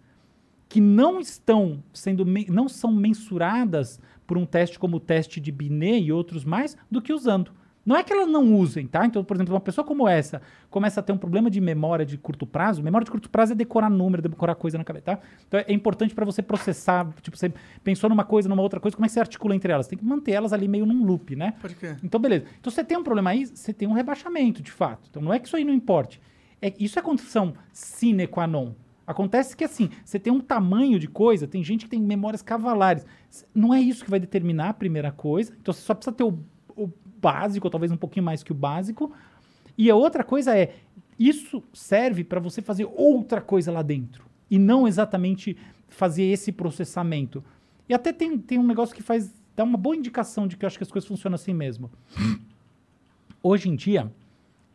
que 0.68 0.81
não 0.81 1.20
estão 1.20 1.83
sendo 1.94 2.27
não 2.48 2.68
são 2.68 2.92
mensuradas 2.92 3.98
por 4.27 4.37
um 4.37 4.44
teste 4.44 4.79
como 4.79 4.98
o 4.98 5.01
teste 5.01 5.40
de 5.40 5.51
Binet 5.51 6.05
e 6.05 6.12
outros 6.12 6.44
mais 6.44 6.77
do 6.90 7.01
que 7.01 7.12
usando. 7.12 7.53
Não 7.88 7.96
é 7.96 8.03
que 8.05 8.12
elas 8.12 8.29
não 8.29 8.55
usem, 8.55 8.87
tá? 8.87 9.07
Então, 9.07 9.24
por 9.24 9.35
exemplo, 9.35 9.55
uma 9.55 9.62
pessoa 9.62 9.83
como 9.83 10.07
essa 10.07 10.42
começa 10.68 11.01
a 11.01 11.03
ter 11.03 11.11
um 11.11 11.16
problema 11.16 11.51
de 11.51 11.59
memória 11.59 12.05
de 12.05 12.18
curto 12.18 12.46
prazo. 12.46 12.83
Memória 12.83 13.07
de 13.07 13.11
curto 13.11 13.31
prazo 13.31 13.53
é 13.53 13.55
decorar 13.55 13.88
número, 13.88 14.20
decorar 14.20 14.55
coisa 14.57 14.77
na 14.77 14.85
cabeça, 14.85 15.07
tá? 15.07 15.18
Então 15.46 15.59
é 15.66 15.72
importante 15.72 16.14
para 16.14 16.27
você 16.27 16.42
processar. 16.42 17.09
Tipo, 17.22 17.38
você 17.38 17.51
pensou 17.83 18.11
numa 18.11 18.24
coisa, 18.24 18.46
numa 18.46 18.61
outra 18.61 18.79
coisa, 18.79 18.94
como 18.94 19.07
é 19.07 19.09
que 19.09 19.14
você 19.14 19.20
articula 19.20 19.57
entre 19.57 19.72
elas? 19.72 19.87
Tem 19.88 19.98
que 19.98 20.05
manter 20.05 20.33
elas 20.33 20.53
ali 20.53 20.68
meio 20.68 20.85
num 20.85 21.03
loop, 21.03 21.35
né? 21.35 21.55
Pode 21.62 21.77
crer. 21.77 21.96
Então, 22.05 22.20
beleza. 22.20 22.44
Então, 22.61 22.70
você 22.70 22.85
tem 22.85 22.98
um 22.98 23.03
problema 23.03 23.31
aí, 23.31 23.46
você 23.46 23.72
tem 23.72 23.88
um 23.88 23.92
rebaixamento, 23.92 24.62
de 24.62 24.70
fato. 24.70 25.09
Então, 25.09 25.22
não 25.22 25.33
é 25.33 25.38
que 25.38 25.46
isso 25.46 25.57
aí 25.57 25.64
não 25.64 25.72
importe. 25.72 26.20
É, 26.61 26.74
isso 26.79 26.98
é 26.98 27.01
condição 27.01 27.55
sine 27.72 28.27
qua 28.27 28.46
non. 28.46 28.74
Acontece 29.07 29.57
que, 29.57 29.64
assim, 29.64 29.88
você 30.05 30.18
tem 30.18 30.31
um 30.31 30.40
tamanho 30.40 30.98
de 30.98 31.09
coisa, 31.09 31.46
tem 31.46 31.64
gente 31.64 31.87
que 31.87 31.90
tem 31.90 32.03
memórias 32.03 32.42
cavalares. 32.42 33.07
Não 33.55 33.72
é 33.72 33.81
isso 33.81 34.05
que 34.05 34.11
vai 34.11 34.20
determinar 34.20 34.68
a 34.68 34.74
primeira 34.74 35.11
coisa. 35.11 35.57
Então, 35.59 35.72
você 35.72 35.81
só 35.81 35.94
precisa 35.94 36.14
ter 36.14 36.24
o 36.24 36.38
básico, 37.20 37.68
talvez 37.70 37.92
um 37.92 37.96
pouquinho 37.96 38.24
mais 38.24 38.42
que 38.42 38.52
o 38.52 38.54
básico. 38.54 39.12
E 39.76 39.90
a 39.90 39.94
outra 39.94 40.24
coisa 40.24 40.57
é, 40.57 40.74
isso 41.18 41.62
serve 41.72 42.24
para 42.24 42.40
você 42.40 42.62
fazer 42.62 42.88
outra 42.94 43.40
coisa 43.40 43.72
lá 43.72 43.83
dentro. 43.83 44.24
E 44.50 44.59
não 44.59 44.87
exatamente 44.87 45.57
fazer 45.88 46.24
esse 46.24 46.52
processamento. 46.52 47.42
E 47.88 47.94
até 47.94 48.12
tem, 48.12 48.38
tem 48.38 48.59
um 48.59 48.66
negócio 48.66 48.94
que 48.94 49.02
faz, 49.02 49.33
dá 49.57 49.64
uma 49.64 49.78
boa 49.78 49.96
indicação 49.96 50.46
de 50.46 50.57
que 50.57 50.64
eu 50.64 50.66
acho 50.66 50.78
que 50.78 50.85
as 50.85 50.90
coisas 50.90 51.09
funcionam 51.09 51.35
assim 51.35 51.54
mesmo. 51.54 51.90
Hoje 53.42 53.68
em 53.68 53.76
dia, 53.76 54.12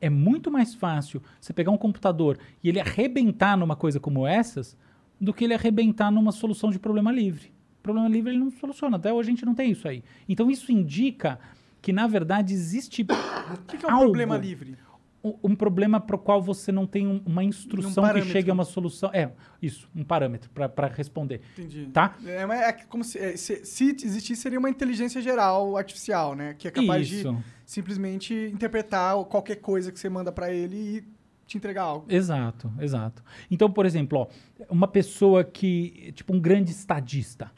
é 0.02 0.10
muito 0.10 0.52
mais 0.52 0.74
fácil 0.74 1.22
você 1.40 1.54
pegar 1.54 1.72
um 1.72 1.78
computador 1.78 2.38
e 2.64 2.70
ele 2.70 2.80
arrebentar 2.80 3.58
numa 3.58 3.76
coisa 3.76 4.00
como 4.00 4.28
essas 4.28 4.78
do 5.20 5.34
que 5.34 5.46
ele 5.46 5.54
arrebentar 5.54 6.12
numa 6.12 6.32
solução 6.32 6.70
de 6.70 6.80
problema 6.80 7.12
livre. 7.12 7.54
Problema 7.82 8.10
livre 8.10 8.32
ele 8.32 8.40
não 8.40 8.52
soluciona. 8.52 8.98
Até 8.98 9.14
hoje 9.14 9.30
a 9.30 9.32
gente 9.32 9.46
não 9.46 9.56
tem 9.56 9.72
isso 9.72 9.88
aí. 9.88 10.04
Então 10.28 10.52
isso 10.52 10.72
indica 10.72 11.40
que, 11.84 11.94
na 11.94 12.08
verdade, 12.08 12.54
existe 12.54 13.06
O 13.54 13.58
que, 13.68 13.78
que 13.78 13.86
é 13.86 13.90
um 13.90 13.92
algo, 13.92 14.06
problema 14.06 14.38
livre? 14.38 14.78
um, 15.24 15.36
um 15.52 15.56
problema 15.56 16.00
para 16.02 16.16
o 16.16 16.20
qual 16.20 16.42
você 16.42 16.72
não 16.72 16.86
tem 16.88 17.08
um- 17.08 17.22
uma 17.26 17.44
instrução 17.44 18.04
que 18.04 18.10
parâmetro. 18.10 18.30
chegue 18.32 18.50
a 18.50 18.54
uma 18.54 18.64
solução. 18.66 19.10
É, 19.14 19.32
isso, 19.62 19.90
um 19.96 20.04
parâmetro 20.04 20.50
para 20.50 20.88
responder. 20.88 21.42
Entendi. 21.58 21.90
Tá? 21.94 22.16
É, 22.26 22.46
mas 22.46 22.62
é 22.62 22.72
como 22.90 23.04
se, 23.04 23.18
é, 23.20 23.36
se, 23.38 23.64
se 23.66 23.96
existisse, 24.04 24.42
seria 24.42 24.58
uma 24.60 24.70
inteligência 24.70 25.22
geral 25.22 25.78
artificial, 25.78 26.36
né? 26.36 26.56
Que 26.58 26.68
é 26.68 26.72
capaz 26.72 27.10
Isso. 27.12 27.32
de 27.34 27.38
simplesmente 27.66 28.34
interpretar 28.54 29.16
qualquer 29.26 29.58
coisa 29.58 29.92
que 29.92 30.00
você 30.00 30.10
manda 30.10 30.32
pra 30.32 30.52
ele 30.52 30.76
e 30.98 31.04
te 31.46 31.58
entregar 31.58 31.84
algo. 31.84 32.06
Exato, 32.10 32.72
exato. 32.80 33.24
Então, 33.52 33.70
por 33.72 33.86
exemplo, 33.86 34.20
ó, 34.20 34.28
uma 34.70 34.88
pessoa 34.88 35.44
que, 35.44 36.12
tipo, 36.16 36.34
um 36.34 36.40
grande 36.40 36.72
estadista. 36.72 37.52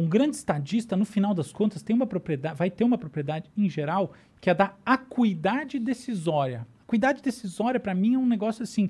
Um 0.00 0.08
grande 0.08 0.36
estadista, 0.36 0.96
no 0.96 1.04
final 1.04 1.34
das 1.34 1.52
contas, 1.52 1.82
tem 1.82 1.94
uma 1.94 2.06
propriedade, 2.06 2.56
vai 2.56 2.70
ter 2.70 2.84
uma 2.84 2.96
propriedade 2.96 3.50
em 3.56 3.68
geral 3.68 4.12
que 4.40 4.48
é 4.48 4.54
da 4.54 4.74
acuidade 4.84 5.78
decisória. 5.78 6.66
Acuidade 6.82 7.20
decisória, 7.22 7.78
para 7.78 7.94
mim, 7.94 8.14
é 8.14 8.18
um 8.18 8.26
negócio 8.26 8.62
assim 8.62 8.88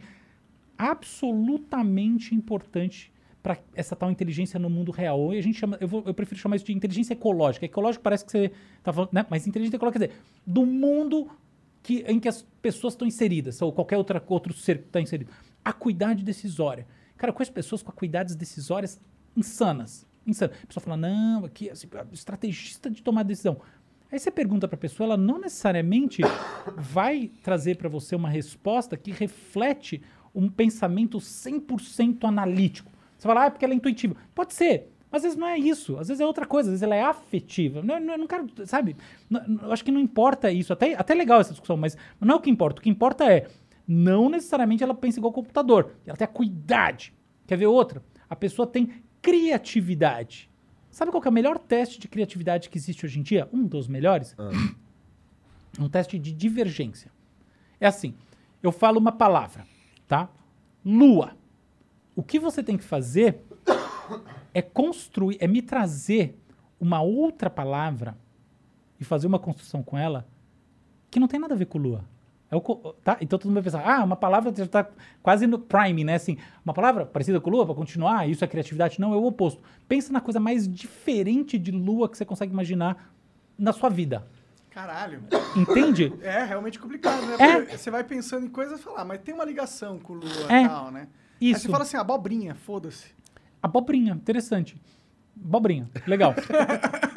absolutamente 0.79 2.35
importante 2.35 3.13
para 3.43 3.59
essa 3.75 3.97
tal 3.97 4.11
inteligência 4.11 4.59
no 4.59 4.71
mundo 4.71 4.91
real. 4.91 5.33
E 5.35 5.39
a 5.39 5.43
gente 5.43 5.59
chama, 5.59 5.77
eu, 5.81 5.89
vou- 5.89 6.03
eu 6.07 6.15
prefiro 6.15 6.39
chamar 6.41 6.57
isso 6.57 6.65
de 6.67 6.73
inteligência 6.73 7.13
ecológica. 7.15 7.65
Ecológico 7.67 8.03
parece 8.05 8.25
que 8.25 8.31
você 8.31 8.53
tá 8.83 8.93
falando, 8.93 9.11
né? 9.13 9.27
Mas 9.29 9.47
inteligência 9.47 9.77
ecológica 9.77 9.99
quer 9.99 10.09
dizer, 10.09 10.21
do 10.47 10.65
mundo 10.65 11.29
que, 11.83 12.05
em 12.07 12.21
que 12.21 12.29
as 12.29 12.43
pessoas 12.63 12.95
estão 12.95 13.09
inseridas, 13.09 13.61
ou 13.63 13.73
qualquer 13.73 13.97
outra, 13.97 14.23
outro 14.29 14.53
ser 14.53 14.79
que 14.79 14.87
está 14.87 15.01
inserido. 15.01 15.31
Acuidade 15.65 16.23
decisória. 16.23 16.87
Cara, 17.17 17.31
eu 17.31 17.35
conheço 17.35 17.53
pessoas 17.53 17.83
com 17.83 17.91
acuidades 17.91 18.37
decisórias 18.37 19.01
insanas. 19.37 20.07
Insanas. 20.27 20.57
A 20.63 20.67
pessoa 20.67 20.83
fala, 20.85 20.97
não, 20.97 21.45
aqui 21.45 21.69
é 21.69 21.73
estrategista 22.13 22.91
de 22.91 23.03
tomar 23.03 23.23
decisão. 23.23 23.61
Aí 24.13 24.19
você 24.19 24.31
pergunta 24.31 24.67
para 24.67 24.75
a 24.75 24.79
pessoa, 24.81 25.07
ela 25.07 25.17
não 25.17 25.39
necessariamente 25.39 26.23
vai 26.77 27.31
trazer 27.43 27.77
para 27.77 27.89
você 27.89 28.17
uma 28.17 28.29
resposta 28.29 28.97
que 28.97 29.13
reflete 29.13 30.03
um 30.35 30.49
pensamento 30.49 31.19
100% 31.19 32.25
analítico. 32.25 32.91
Você 33.17 33.27
fala, 33.29 33.43
ah, 33.43 33.47
é 33.47 33.51
porque 33.51 33.65
ela 33.65 33.75
é 33.75 33.77
intuitiva. 33.77 34.17
Pode 34.35 34.55
ser, 34.55 34.91
mas 35.11 35.21
às 35.21 35.23
vezes 35.25 35.39
não 35.39 35.47
é 35.47 35.59
isso. 35.59 35.97
Às 35.99 36.09
vezes 36.09 36.21
é 36.21 36.27
outra 36.27 36.47
coisa, 36.47 36.69
às 36.69 36.73
vezes 36.73 36.83
ela 36.83 36.95
é 36.95 37.03
afetiva. 37.03 37.83
Não, 37.83 38.01
não, 38.01 38.19
não 38.19 38.27
quero, 38.27 38.47
sabe? 38.67 38.97
Não- 39.29 39.47
não- 39.47 39.73
acho 39.73 39.85
que 39.85 39.91
não 39.93 40.01
importa 40.01 40.51
isso. 40.51 40.73
Até, 40.73 40.95
até 40.95 41.15
legal 41.15 41.41
essa 41.41 41.51
discussão, 41.51 41.77
mas 41.77 41.97
não 42.21 42.35
é 42.35 42.39
o 42.39 42.41
que 42.41 42.51
importa. 42.51 42.81
O 42.81 42.83
que 42.83 42.89
importa 42.91 43.25
é, 43.31 43.47
não 43.87 44.29
necessariamente 44.29 44.83
ela 44.83 44.95
pensa 44.95 45.19
igual 45.19 45.31
ao 45.31 45.35
computador. 45.35 45.95
Ela 46.07 46.17
tem 46.17 46.25
acuidade. 46.25 47.13
Quer 47.47 47.57
ver 47.57 47.67
outra? 47.67 48.03
A 48.29 48.37
pessoa 48.37 48.67
tem 48.67 48.89
criatividade. 49.23 50.51
Sabe 50.91 51.11
qual 51.11 51.23
é 51.25 51.29
o 51.29 51.33
melhor 51.33 51.59
teste 51.59 52.01
de 52.01 52.09
criatividade 52.09 52.69
que 52.69 52.77
existe 52.77 53.07
hoje 53.07 53.21
em 53.21 53.23
dia? 53.23 53.49
Um 53.53 53.67
dos 53.67 53.87
melhores? 53.87 54.35
Um 55.79 55.89
teste 55.89 56.19
de 56.19 56.33
divergência. 56.33 57.13
É 57.79 57.87
assim, 57.87 58.15
eu 58.63 58.73
falo 58.73 58.99
uma 58.99 59.13
palavra, 59.13 59.65
tá? 60.07 60.29
Lua. 60.85 61.37
O 62.17 62.23
que 62.23 62.39
você 62.39 62.63
tem 62.63 62.77
que 62.77 62.85
fazer 62.85 63.41
é 64.53 64.61
construir, 64.61 65.37
é 65.41 65.47
me 65.47 65.63
trazer 65.63 66.37
uma 66.81 67.01
outra 67.01 67.49
palavra 67.49 68.19
e 68.99 69.05
fazer 69.05 69.27
uma 69.27 69.39
construção 69.39 69.83
com 69.83 69.97
ela 69.97 70.27
que 71.11 71.21
não 71.21 71.29
tem 71.29 71.41
nada 71.41 71.55
a 71.55 71.57
ver 71.57 71.67
com 71.67 71.79
lua. 71.79 72.05
É 72.51 72.57
o 72.57 72.61
tá? 73.05 73.17
Então 73.21 73.39
todo 73.39 73.49
mundo 73.49 73.63
vai 73.63 73.63
pensar, 73.63 73.89
ah, 73.89 74.03
uma 74.03 74.17
palavra 74.17 74.53
já 74.55 74.65
está 74.65 74.87
quase 75.23 75.47
no 75.47 75.59
prime, 75.59 76.03
né? 76.03 76.15
Assim, 76.15 76.37
uma 76.65 76.75
palavra 76.75 77.07
parecida 77.07 77.41
com 77.41 77.49
lua 77.49 77.65
para 77.65 77.75
continuar, 77.75 78.29
isso 78.29 78.45
é 78.45 78.49
criatividade? 78.49 79.01
Não, 79.01 79.13
é 79.13 79.17
o 79.17 79.25
oposto. 79.25 79.63
Pensa 79.87 80.13
na 80.13 80.21
coisa 80.21 80.41
mais 80.41 80.67
diferente 80.67 81.57
de 81.59 81.71
lua 81.71 82.09
que 82.09 82.17
você 82.19 82.25
consegue 82.25 82.53
imaginar 82.53 83.13
na 83.57 83.73
sua 83.73 83.89
vida. 83.89 84.27
Caralho. 84.71 85.23
Entende? 85.57 86.13
É 86.23 86.45
realmente 86.45 86.79
complicado, 86.79 87.25
né? 87.27 87.37
É. 87.39 87.77
Você 87.77 87.91
vai 87.91 88.03
pensando 88.05 88.47
em 88.47 88.49
coisas 88.49 88.81
e 88.81 88.83
fala, 88.83 89.01
ah, 89.01 89.05
mas 89.05 89.21
tem 89.21 89.35
uma 89.35 89.45
ligação 89.45 89.99
com 89.99 90.15
Lua 90.15 90.31
É. 90.49 90.63
e 90.65 90.69
tal, 90.69 90.91
né? 90.91 91.09
Aí 91.41 91.51
Isso. 91.51 91.63
você 91.63 91.69
fala 91.69 91.83
assim, 91.83 91.97
abobrinha, 91.97 92.55
foda-se. 92.55 93.09
Abobrinha, 93.63 94.13
interessante. 94.13 94.81
Abobrinha, 95.45 95.89
legal. 96.07 96.35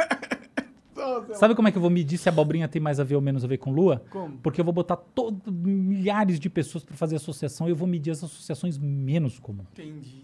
Sabe 1.34 1.56
como 1.56 1.68
é 1.68 1.72
que 1.72 1.78
eu 1.78 1.82
vou 1.82 1.90
medir 1.90 2.18
se 2.18 2.30
a 2.30 2.32
abobrinha 2.32 2.68
tem 2.68 2.82
mais 2.82 3.00
a 3.00 3.04
ver 3.04 3.16
ou 3.16 3.22
menos 3.22 3.44
a 3.44 3.48
ver 3.48 3.58
com 3.58 3.72
lua? 3.72 4.04
Como? 4.10 4.38
Porque 4.38 4.60
eu 4.60 4.66
vou 4.66 4.74
botar 4.74 4.96
todo, 4.96 5.52
milhares 5.52 6.40
de 6.40 6.50
pessoas 6.50 6.84
para 6.84 6.96
fazer 6.96 7.16
associação 7.16 7.68
e 7.68 7.72
eu 7.72 7.76
vou 7.76 7.88
medir 7.88 8.12
as 8.12 8.24
associações 8.24 8.78
menos 8.78 9.40
comuns. 9.40 9.68
Entendi. 9.74 10.24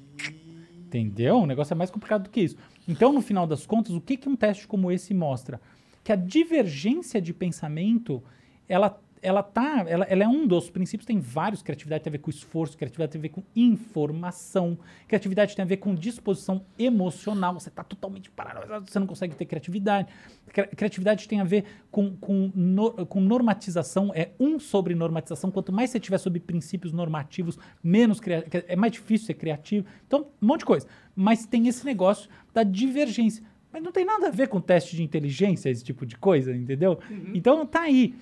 Entendeu? 0.86 1.38
O 1.38 1.46
negócio 1.46 1.74
é 1.74 1.78
mais 1.78 1.92
complicado 1.92 2.24
do 2.24 2.30
que 2.30 2.42
isso. 2.42 2.58
Então, 2.88 3.14
no 3.14 3.22
final 3.22 3.46
das 3.46 3.66
contas, 3.66 3.94
o 3.94 4.02
que, 4.02 4.18
que 4.18 4.28
um 4.28 4.36
teste 4.36 4.68
como 4.68 4.92
esse 4.92 5.14
mostra? 5.14 5.62
Que 6.04 6.12
a 6.12 6.16
divergência 6.16 7.22
de 7.22 7.32
pensamento, 7.34 8.24
ela, 8.68 9.00
ela, 9.22 9.44
tá, 9.44 9.84
ela, 9.88 10.06
ela 10.06 10.24
é 10.24 10.28
um 10.28 10.48
dos 10.48 10.70
princípios, 10.70 11.06
tem 11.06 11.20
vários. 11.20 11.62
Criatividade 11.62 12.04
tem 12.04 12.12
a 12.12 12.14
ver 12.14 12.18
com 12.20 12.30
esforço, 12.30 12.78
criatividade 12.78 13.12
tem 13.12 13.20
a 13.20 13.22
ver 13.22 13.30
com 13.30 13.44
informação, 13.56 14.78
criatividade 15.08 15.56
tem 15.56 15.64
a 15.64 15.66
ver 15.68 15.78
com 15.78 15.94
disposição 15.96 16.64
emocional. 16.78 17.54
Você 17.54 17.70
está 17.70 17.84
totalmente 17.84 18.30
parado, 18.32 18.86
você 18.88 19.00
não 19.00 19.08
consegue 19.08 19.36
ter 19.36 19.46
criatividade. 19.46 20.08
Cri- 20.48 20.68
Criatividade 20.68 21.28
tem 21.28 21.40
a 21.42 21.44
ver 21.44 21.66
com, 21.92 22.16
com, 22.18 22.52
no- 22.56 22.92
com 23.06 23.20
normatização, 23.22 24.12
é 24.14 24.30
um 24.40 24.60
sobre 24.60 24.96
normatização. 24.96 25.52
Quanto 25.52 25.72
mais 25.72 25.90
você 25.90 26.00
tiver 26.00 26.18
sobre 26.18 26.40
princípios 26.40 26.94
normativos, 26.94 27.58
menos 27.84 28.20
é 28.68 28.76
mais 28.76 28.94
difícil 28.94 29.28
ser 29.28 29.34
criativo. 29.36 29.86
Então, 30.08 30.28
um 30.42 30.48
monte 30.48 30.60
de 30.60 30.66
coisa. 30.66 30.88
Mas 31.16 31.46
tem 31.46 31.68
esse 31.68 31.86
negócio 31.86 32.30
da 32.54 32.64
divergência. 32.64 33.44
Mas 33.72 33.84
não 33.84 33.92
tem 33.92 34.04
nada 34.04 34.28
a 34.28 34.32
ver 34.32 34.48
com 34.48 34.60
teste 34.60 34.96
de 34.96 35.04
inteligência, 35.04 35.70
esse 35.70 35.84
tipo 35.84 36.04
de 36.06 36.18
coisa, 36.18 36.56
entendeu? 36.56 36.98
Então 37.36 37.66
tá 37.68 37.82
aí. 37.82 38.16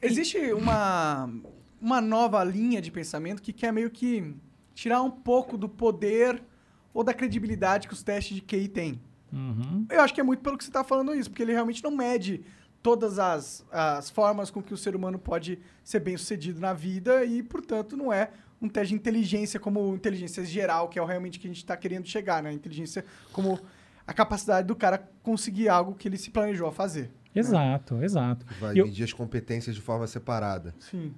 Existe 0.00 0.52
uma, 0.52 1.30
uma 1.80 2.00
nova 2.00 2.42
linha 2.44 2.80
de 2.80 2.90
pensamento 2.90 3.42
que 3.42 3.52
quer 3.52 3.72
meio 3.72 3.90
que 3.90 4.34
tirar 4.74 5.02
um 5.02 5.10
pouco 5.10 5.56
do 5.56 5.68
poder 5.68 6.42
ou 6.92 7.02
da 7.02 7.14
credibilidade 7.14 7.88
que 7.88 7.94
os 7.94 8.02
testes 8.02 8.36
de 8.36 8.42
QI 8.42 8.68
têm. 8.68 9.00
Uhum. 9.32 9.86
Eu 9.90 10.00
acho 10.00 10.14
que 10.14 10.20
é 10.20 10.24
muito 10.24 10.40
pelo 10.40 10.56
que 10.56 10.64
você 10.64 10.70
está 10.70 10.84
falando 10.84 11.14
isso, 11.14 11.28
porque 11.28 11.42
ele 11.42 11.52
realmente 11.52 11.82
não 11.82 11.90
mede 11.90 12.44
todas 12.82 13.18
as, 13.18 13.64
as 13.72 14.10
formas 14.10 14.50
com 14.50 14.62
que 14.62 14.74
o 14.74 14.76
ser 14.76 14.94
humano 14.94 15.18
pode 15.18 15.58
ser 15.82 16.00
bem 16.00 16.16
sucedido 16.16 16.60
na 16.60 16.72
vida 16.72 17.24
e, 17.24 17.42
portanto, 17.42 17.96
não 17.96 18.12
é 18.12 18.30
um 18.60 18.68
teste 18.68 18.90
de 18.90 18.94
inteligência 18.94 19.58
como 19.58 19.94
inteligência 19.94 20.44
geral, 20.44 20.88
que 20.88 20.98
é 20.98 21.02
o 21.02 21.04
realmente 21.04 21.38
que 21.38 21.46
a 21.46 21.50
gente 21.50 21.58
está 21.58 21.76
querendo 21.76 22.06
chegar, 22.06 22.42
né? 22.42 22.52
Inteligência 22.52 23.04
como 23.32 23.58
a 24.06 24.12
capacidade 24.12 24.68
do 24.68 24.76
cara 24.76 24.98
conseguir 25.22 25.68
algo 25.68 25.94
que 25.94 26.06
ele 26.06 26.18
se 26.18 26.30
planejou 26.30 26.68
a 26.68 26.72
fazer. 26.72 27.10
Exato, 27.34 28.02
exato. 28.02 28.46
Vai 28.60 28.78
eu- 28.78 28.86
medir 28.86 29.04
as 29.04 29.12
competências 29.12 29.74
de 29.74 29.80
forma 29.82 30.06
separada. 30.06 30.74
Sim. 30.78 31.12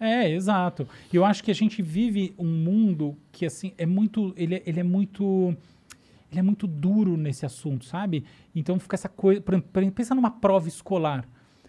É, 0.00 0.28
exato. 0.30 0.86
E 1.12 1.16
eu 1.16 1.24
acho 1.24 1.44
que 1.44 1.50
a 1.50 1.54
gente 1.54 1.80
vive 1.80 2.34
um 2.36 2.46
mundo 2.46 3.16
que, 3.30 3.46
assim, 3.46 3.72
é 3.78 3.86
muito. 3.86 4.34
Ele, 4.36 4.56
é- 4.56 4.62
ele 4.66 4.80
é 4.80 4.82
muito. 4.82 5.56
Ele 6.30 6.40
é 6.40 6.42
muito 6.42 6.66
duro 6.66 7.16
nesse 7.16 7.44
assunto, 7.46 7.84
sabe? 7.84 8.24
Então 8.54 8.80
fica 8.80 8.96
essa 8.96 9.08
coisa. 9.08 9.40
Por 9.40 9.54
exemplo, 9.54 9.92
pensa 9.92 10.14
numa 10.14 10.30
prova 10.30 10.66
escolar. 10.66 11.28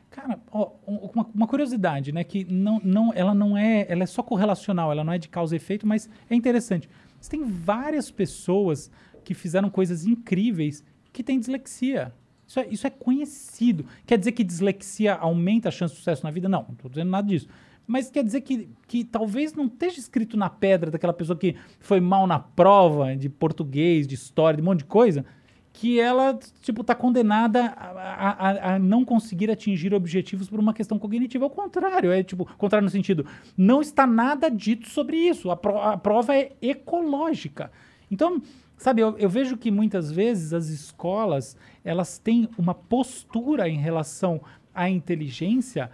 Cara, 0.10 0.40
ó, 0.52 0.72
um- 0.88 1.10
uma, 1.14 1.28
uma 1.36 1.48
curiosidade, 1.48 2.12
né? 2.12 2.24
Que 2.24 2.44
não, 2.46 2.80
não, 2.84 3.12
ela 3.14 3.34
não 3.36 3.58
é. 3.58 3.86
Ela 3.90 4.04
é 4.04 4.06
só 4.08 4.24
correlacional, 4.24 4.92
ela 4.92 5.04
não 5.04 5.14
é 5.14 5.18
de 5.20 5.28
causa 5.30 5.56
e 5.56 5.58
efeito, 5.58 5.86
mas 5.86 6.10
é 6.30 6.34
interessante. 6.36 6.90
Você 7.20 7.30
tem 7.32 7.44
várias 7.44 8.10
pessoas 8.10 8.90
que 9.24 9.34
fizeram 9.34 9.70
coisas 9.70 10.06
incríveis 10.06 10.84
que 11.12 11.22
têm 11.24 11.40
dislexia. 11.40 12.14
Isso 12.54 12.60
é, 12.60 12.68
isso 12.70 12.86
é 12.88 12.90
conhecido. 12.92 13.84
Quer 14.06 14.16
dizer 14.20 14.32
que 14.32 14.44
dislexia 14.44 15.16
aumenta 15.16 15.70
a 15.70 15.72
chance 15.72 15.94
de 15.94 15.98
sucesso 15.98 16.24
na 16.24 16.30
vida? 16.30 16.48
Não, 16.48 16.62
não 16.68 16.74
estou 16.76 16.88
dizendo 16.90 17.10
nada 17.10 17.28
disso. 17.28 17.48
Mas 17.88 18.12
quer 18.12 18.24
dizer 18.24 18.42
que, 18.42 18.70
que 18.88 19.04
talvez 19.04 19.54
não 19.56 19.66
esteja 19.66 20.00
escrito 20.00 20.38
na 20.38 20.50
pedra 20.52 20.92
daquela 20.92 21.14
pessoa 21.14 21.36
que 21.36 21.56
foi 21.80 22.00
mal 22.00 22.28
na 22.28 22.38
prova 22.38 23.16
de 23.16 23.28
português, 23.28 24.08
de 24.08 24.14
história, 24.14 24.58
de 24.58 24.62
um 24.62 24.66
monte 24.66 24.80
de 24.80 24.86
coisa, 24.86 25.26
que 25.74 26.00
ela, 26.00 26.38
tipo, 26.62 26.84
tá 26.84 26.94
condenada 26.94 27.66
a, 27.76 28.50
a- 28.50 28.76
a 28.76 28.80
não 28.80 29.04
conseguir 29.04 29.50
atingir 29.50 29.92
objetivos 29.92 30.48
por 30.48 30.60
uma 30.60 30.76
questão 30.76 31.00
cognitiva. 31.00 31.46
Ao 31.46 31.50
contrário, 31.50 32.12
é 32.12 32.22
tipo, 32.24 32.46
contrário 32.58 32.86
no 32.86 32.92
sentido, 32.92 33.26
não 33.58 33.82
está 33.82 34.06
nada 34.06 34.48
dito 34.50 34.88
sobre 34.90 35.18
isso. 35.18 35.50
A, 35.50 35.58
pro- 35.58 35.80
a 35.82 35.98
prova 35.98 36.36
é 36.36 36.52
ecológica. 36.62 37.72
Então, 38.12 38.40
sabe, 38.84 39.02
eu, 39.02 39.18
eu 39.18 39.30
vejo 39.30 39.56
que 39.56 39.72
muitas 39.72 40.12
vezes 40.12 40.54
as 40.54 40.68
escolas, 40.68 41.56
elas 41.86 42.18
têm 42.18 42.50
uma 42.58 42.74
postura 42.74 43.70
em 43.70 43.78
relação 43.78 44.42
à 44.76 44.90
inteligência 44.90 45.90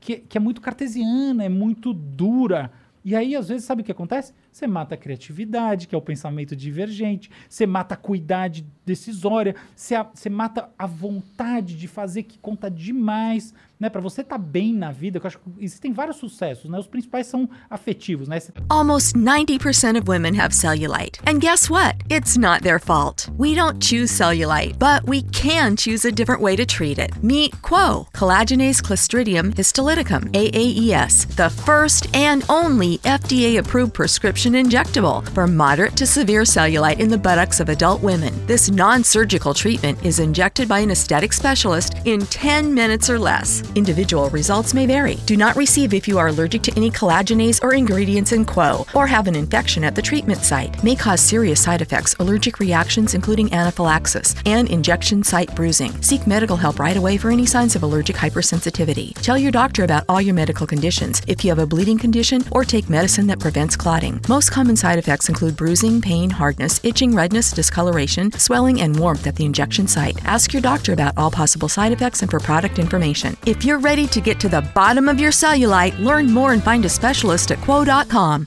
que, 0.00 0.16
que 0.16 0.38
é 0.38 0.40
muito 0.40 0.60
cartesiana, 0.60 1.44
é 1.44 1.48
muito 1.48 1.92
dura. 1.92 2.72
E 3.04 3.14
aí, 3.14 3.36
às 3.36 3.48
vezes, 3.48 3.66
sabe 3.66 3.82
o 3.82 3.84
que 3.84 3.92
acontece? 3.92 4.32
Você 4.52 4.66
mata 4.66 4.94
a 4.94 4.98
criatividade, 4.98 5.88
que 5.88 5.94
é 5.94 5.98
o 5.98 6.02
pensamento 6.02 6.54
divergente, 6.54 7.30
você 7.48 7.64
mata 7.66 7.94
a 7.94 7.96
cuidade 7.96 8.66
decisória, 8.84 9.54
você, 9.74 9.94
a- 9.94 10.06
você 10.12 10.28
mata 10.28 10.68
a 10.78 10.86
vontade 10.86 11.74
de 11.74 11.88
fazer 11.88 12.24
que 12.24 12.38
conta 12.38 12.70
demais, 12.70 13.54
né? 13.80 13.88
Para 13.88 14.00
você 14.00 14.20
estar 14.20 14.36
bem 14.38 14.74
na 14.74 14.90
vida, 14.92 15.18
eu 15.18 15.26
acho 15.26 15.38
que 15.38 15.44
existem 15.64 15.92
vários 15.92 16.16
sucessos, 16.16 16.68
né? 16.70 16.78
Os 16.78 16.86
principais 16.86 17.26
são 17.28 17.48
afetivos, 17.70 18.28
né? 18.28 18.38
Almost 18.68 19.16
90% 19.16 19.96
of 19.98 20.08
women 20.08 20.38
have 20.38 20.54
cellulite. 20.54 21.18
And 21.26 21.38
guess 21.38 21.70
what? 21.70 21.96
It's 22.10 22.36
not 22.36 22.62
their 22.62 22.78
fault. 22.78 23.30
We 23.38 23.54
don't 23.54 23.80
choose 23.82 24.10
cellulite, 24.12 24.76
but 24.78 25.08
we 25.08 25.22
can 25.32 25.76
choose 25.76 26.06
a 26.06 26.12
different 26.12 26.42
way 26.42 26.56
to 26.56 26.66
treat 26.66 26.98
it. 26.98 27.12
Meet 27.22 27.62
Quo, 27.62 28.06
collagenase 28.12 28.82
Clostridium 28.82 29.52
histolyticum, 29.54 30.28
AAES, 30.34 31.26
the 31.36 31.48
first 31.50 32.08
and 32.14 32.44
only 32.48 32.98
FDA 32.98 33.56
approved 33.58 33.94
prescription 34.42 34.70
injectable 34.70 35.28
for 35.34 35.46
moderate 35.46 35.96
to 35.96 36.06
severe 36.06 36.42
cellulite 36.42 36.98
in 36.98 37.08
the 37.08 37.18
buttocks 37.18 37.60
of 37.60 37.68
adult 37.68 38.02
women. 38.02 38.34
This 38.46 38.70
non 38.70 39.04
surgical 39.04 39.54
treatment 39.54 40.04
is 40.04 40.18
injected 40.18 40.68
by 40.68 40.80
an 40.80 40.90
aesthetic 40.90 41.32
specialist 41.32 41.94
in 42.06 42.26
10 42.26 42.74
minutes 42.74 43.08
or 43.08 43.18
less. 43.18 43.62
Individual 43.74 44.30
results 44.30 44.74
may 44.74 44.86
vary. 44.86 45.16
Do 45.26 45.36
not 45.36 45.54
receive 45.56 45.94
if 45.94 46.08
you 46.08 46.18
are 46.18 46.28
allergic 46.28 46.62
to 46.62 46.72
any 46.76 46.90
collagenase 46.90 47.62
or 47.62 47.74
ingredients 47.74 48.32
in 48.32 48.44
Quo 48.44 48.84
or 48.94 49.06
have 49.06 49.28
an 49.28 49.36
infection 49.36 49.84
at 49.84 49.94
the 49.94 50.02
treatment 50.02 50.40
site. 50.40 50.82
May 50.82 50.96
cause 50.96 51.20
serious 51.20 51.62
side 51.62 51.82
effects, 51.82 52.14
allergic 52.18 52.58
reactions, 52.58 53.14
including 53.14 53.52
anaphylaxis, 53.52 54.34
and 54.46 54.68
injection 54.70 55.22
site 55.22 55.54
bruising. 55.54 55.92
Seek 56.02 56.26
medical 56.26 56.56
help 56.56 56.80
right 56.80 56.96
away 56.96 57.16
for 57.16 57.30
any 57.30 57.46
signs 57.46 57.76
of 57.76 57.84
allergic 57.84 58.16
hypersensitivity. 58.16 59.14
Tell 59.22 59.38
your 59.38 59.52
doctor 59.52 59.84
about 59.84 60.04
all 60.08 60.20
your 60.20 60.34
medical 60.34 60.66
conditions 60.66 61.22
if 61.28 61.44
you 61.44 61.50
have 61.50 61.60
a 61.60 61.66
bleeding 61.66 61.98
condition 61.98 62.42
or 62.50 62.64
take 62.64 62.90
medicine 62.90 63.26
that 63.28 63.38
prevents 63.38 63.76
clotting. 63.76 64.20
Most 64.32 64.50
common 64.50 64.76
side 64.76 64.98
effects 64.98 65.28
include 65.28 65.58
bruising, 65.58 66.00
pain, 66.00 66.30
hardness, 66.30 66.80
itching, 66.82 67.14
redness, 67.14 67.52
discoloration, 67.52 68.32
swelling, 68.32 68.80
and 68.80 68.98
warmth 68.98 69.26
at 69.26 69.36
the 69.36 69.44
injection 69.44 69.86
site. 69.86 70.18
Ask 70.24 70.54
your 70.54 70.62
doctor 70.62 70.94
about 70.94 71.12
all 71.18 71.30
possible 71.30 71.68
side 71.68 71.92
effects 71.92 72.22
and 72.22 72.30
for 72.30 72.40
product 72.40 72.78
information. 72.78 73.36
If 73.44 73.62
you're 73.62 73.78
ready 73.78 74.06
to 74.06 74.22
get 74.22 74.40
to 74.40 74.48
the 74.48 74.62
bottom 74.74 75.10
of 75.10 75.20
your 75.20 75.32
cellulite, 75.32 75.98
learn 75.98 76.32
more 76.32 76.54
and 76.54 76.64
find 76.64 76.82
a 76.86 76.88
specialist 76.88 77.50
at 77.50 77.58
quo.com. 77.60 78.46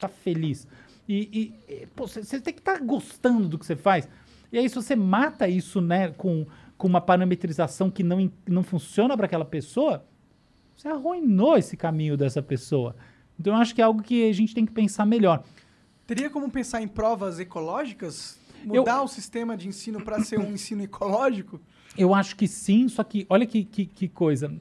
tá 0.00 0.08
feliz. 0.08 0.66
E, 1.08 1.54
e, 1.68 1.86
pô, 1.94 2.08
você 2.08 2.40
tem 2.40 2.52
que 2.52 2.58
estar 2.58 2.80
gostando 2.80 3.48
do 3.48 3.56
que 3.56 3.64
você 3.64 3.76
faz. 3.76 4.08
E 4.50 4.58
aí, 4.58 4.68
se 4.68 4.74
você 4.74 4.96
mata 4.96 5.46
isso, 5.46 5.80
né, 5.80 6.08
com, 6.08 6.44
com 6.76 6.88
uma 6.88 7.00
parametrização 7.00 7.88
que 7.88 8.02
não, 8.02 8.32
não 8.48 8.64
funciona 8.64 9.16
para 9.16 9.26
aquela 9.26 9.44
pessoa, 9.44 10.04
você 10.76 10.88
arruinou 10.88 11.56
esse 11.56 11.76
caminho 11.76 12.16
dessa 12.16 12.42
pessoa. 12.42 12.96
Então, 13.40 13.54
eu 13.54 13.58
acho 13.60 13.74
que 13.74 13.80
é 13.80 13.84
algo 13.84 14.02
que 14.02 14.28
a 14.28 14.32
gente 14.34 14.54
tem 14.54 14.66
que 14.66 14.72
pensar 14.72 15.06
melhor. 15.06 15.42
Teria 16.06 16.28
como 16.28 16.50
pensar 16.50 16.82
em 16.82 16.88
provas 16.88 17.38
ecológicas? 17.40 18.38
Mudar 18.62 19.00
o 19.02 19.08
sistema 19.08 19.56
de 19.56 19.66
ensino 19.66 20.02
para 20.02 20.22
ser 20.22 20.38
um 20.38 20.52
ensino 20.52 20.82
ecológico? 20.82 21.58
Eu 21.96 22.14
acho 22.14 22.36
que 22.36 22.46
sim, 22.46 22.86
só 22.88 23.02
que 23.02 23.24
olha 23.30 23.46
que, 23.46 23.64
que, 23.64 23.86
que 23.86 24.08
coisa. 24.08 24.54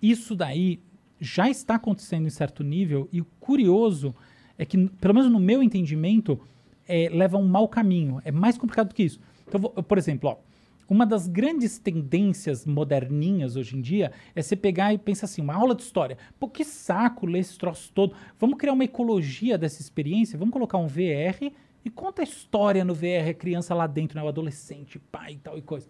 Isso 0.00 0.34
daí 0.34 0.80
já 1.20 1.50
está 1.50 1.74
acontecendo 1.74 2.26
em 2.26 2.30
certo 2.30 2.64
nível, 2.64 3.06
e 3.12 3.20
o 3.20 3.26
curioso 3.38 4.14
é 4.56 4.64
que, 4.64 4.88
pelo 4.88 5.12
menos 5.14 5.30
no 5.30 5.38
meu 5.38 5.62
entendimento, 5.62 6.40
é, 6.88 7.10
leva 7.12 7.36
um 7.36 7.46
mau 7.46 7.68
caminho. 7.68 8.22
É 8.24 8.32
mais 8.32 8.56
complicado 8.56 8.88
do 8.88 8.94
que 8.94 9.02
isso. 9.02 9.20
Então, 9.46 9.60
vou- 9.60 9.70
por 9.70 9.98
exemplo, 9.98 10.30
ó, 10.30 10.36
uma 10.88 11.04
das 11.04 11.26
grandes 11.26 11.78
tendências 11.78 12.64
moderninhas 12.64 13.56
hoje 13.56 13.76
em 13.76 13.80
dia 13.80 14.12
é 14.34 14.42
você 14.42 14.54
pegar 14.54 14.92
e 14.94 14.98
pensar 14.98 15.26
assim, 15.26 15.42
uma 15.42 15.54
aula 15.54 15.74
de 15.74 15.82
história. 15.82 16.16
Pô, 16.38 16.48
que 16.48 16.64
saco 16.64 17.26
ler 17.26 17.40
esse 17.40 17.58
troço 17.58 17.90
todo. 17.92 18.14
Vamos 18.38 18.56
criar 18.58 18.72
uma 18.72 18.84
ecologia 18.84 19.58
dessa 19.58 19.80
experiência, 19.80 20.38
vamos 20.38 20.52
colocar 20.52 20.78
um 20.78 20.86
VR 20.86 21.50
e 21.84 21.90
conta 21.90 22.22
a 22.22 22.24
história 22.24 22.84
no 22.84 22.94
VR, 22.94 23.30
a 23.30 23.34
criança 23.34 23.74
lá 23.74 23.86
dentro, 23.86 24.16
né, 24.18 24.24
o 24.24 24.28
adolescente, 24.28 24.98
pai 24.98 25.32
e 25.32 25.38
tal 25.38 25.58
e 25.58 25.62
coisa. 25.62 25.88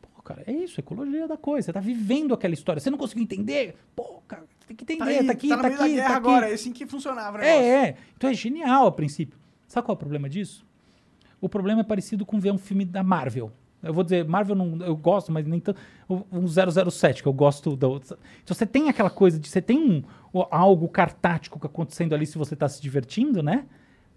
Pô, 0.00 0.22
cara, 0.22 0.42
é 0.46 0.52
isso, 0.52 0.80
ecologia 0.80 1.28
da 1.28 1.36
coisa. 1.36 1.66
Você 1.66 1.72
tá 1.72 1.80
vivendo 1.80 2.32
aquela 2.32 2.54
história. 2.54 2.80
Você 2.80 2.90
não 2.90 2.98
conseguiu 2.98 3.24
entender? 3.24 3.74
Pô, 3.94 4.22
cara, 4.26 4.44
você 4.58 4.66
tem 4.68 4.76
que 4.76 4.84
entender. 4.84 5.02
aí, 5.18 5.26
Tá, 5.26 5.32
aqui, 5.32 5.48
tá 5.48 5.56
tá, 5.58 5.68
aqui, 5.68 5.76
tá 5.76 5.84
aqui. 5.84 6.00
agora, 6.00 6.48
é 6.50 6.54
assim 6.54 6.72
que 6.72 6.86
funcionava. 6.86 7.44
É, 7.44 7.86
é. 7.86 7.96
Então 8.16 8.30
é 8.30 8.34
genial 8.34 8.86
a 8.86 8.92
princípio. 8.92 9.38
Sabe 9.66 9.86
qual 9.86 9.94
é 9.94 9.96
o 9.96 9.98
problema 9.98 10.28
disso? 10.28 10.66
O 11.40 11.48
problema 11.48 11.80
é 11.80 11.84
parecido 11.84 12.24
com 12.24 12.38
ver 12.38 12.52
um 12.52 12.58
filme 12.58 12.84
da 12.84 13.02
Marvel. 13.02 13.52
Eu 13.82 13.92
vou 13.92 14.04
dizer, 14.04 14.24
Marvel 14.24 14.54
não, 14.54 14.76
eu 14.86 14.96
gosto, 14.96 15.32
mas 15.32 15.46
nem 15.46 15.58
tanto. 15.58 15.80
Um 16.08 16.46
007, 16.46 17.22
que 17.22 17.28
eu 17.28 17.32
gosto 17.32 17.74
da 17.74 17.88
outra. 17.88 18.16
Então 18.44 18.54
você 18.54 18.64
tem 18.64 18.88
aquela 18.88 19.10
coisa 19.10 19.38
de. 19.38 19.48
Você 19.48 19.60
tem 19.60 19.78
um, 19.78 20.02
algo 20.50 20.88
cartático 20.88 21.58
acontecendo 21.66 22.14
ali 22.14 22.26
se 22.26 22.38
você 22.38 22.54
está 22.54 22.68
se 22.68 22.80
divertindo, 22.80 23.42
né? 23.42 23.64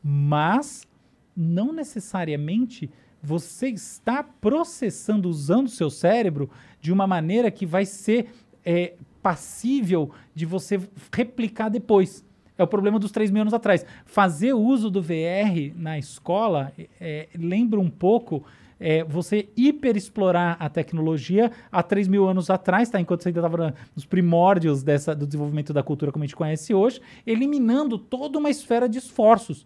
Mas 0.03 0.87
não 1.35 1.73
necessariamente 1.73 2.91
você 3.21 3.69
está 3.69 4.23
processando, 4.23 5.27
usando 5.27 5.65
o 5.65 5.69
seu 5.69 5.89
cérebro 5.89 6.49
de 6.79 6.93
uma 6.93 7.07
maneira 7.07 7.49
que 7.49 7.65
vai 7.65 7.85
ser 7.85 8.29
é, 8.63 8.93
passível 9.21 10.11
de 10.35 10.45
você 10.45 10.79
replicar 11.11 11.69
depois. 11.69 12.23
É 12.57 12.63
o 12.63 12.67
problema 12.67 12.99
dos 12.99 13.11
3 13.11 13.31
mil 13.31 13.41
anos 13.41 13.53
atrás. 13.53 13.85
Fazer 14.05 14.53
uso 14.53 14.89
do 14.89 15.01
VR 15.01 15.73
na 15.75 15.97
escola 15.97 16.71
é, 17.01 17.27
lembra 17.35 17.79
um 17.79 17.89
pouco 17.89 18.45
é, 18.79 19.03
você 19.03 19.49
hiperexplorar 19.55 20.57
a 20.59 20.69
tecnologia 20.69 21.51
há 21.71 21.81
3 21.81 22.07
mil 22.07 22.27
anos 22.27 22.49
atrás, 22.49 22.89
tá? 22.89 22.99
enquanto 22.99 23.23
você 23.23 23.29
ainda 23.29 23.39
estava 23.39 23.73
nos 23.95 24.05
primórdios 24.05 24.83
dessa, 24.83 25.15
do 25.15 25.25
desenvolvimento 25.25 25.73
da 25.73 25.83
cultura 25.83 26.11
como 26.11 26.23
a 26.23 26.27
gente 26.27 26.35
conhece 26.35 26.73
hoje, 26.73 27.01
eliminando 27.25 27.97
toda 27.97 28.37
uma 28.37 28.49
esfera 28.49 28.89
de 28.89 28.97
esforços. 28.97 29.65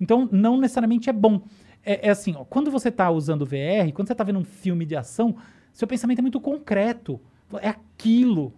Então, 0.00 0.28
não 0.30 0.58
necessariamente 0.58 1.10
é 1.10 1.12
bom. 1.12 1.42
É, 1.84 2.08
é 2.08 2.10
assim, 2.10 2.34
ó, 2.36 2.44
quando 2.44 2.70
você 2.70 2.88
está 2.88 3.10
usando 3.10 3.46
VR, 3.46 3.92
quando 3.94 4.08
você 4.08 4.12
está 4.12 4.24
vendo 4.24 4.38
um 4.38 4.44
filme 4.44 4.84
de 4.84 4.96
ação, 4.96 5.36
seu 5.72 5.86
pensamento 5.88 6.18
é 6.18 6.22
muito 6.22 6.40
concreto. 6.40 7.20
É 7.60 7.68
aquilo. 7.68 8.52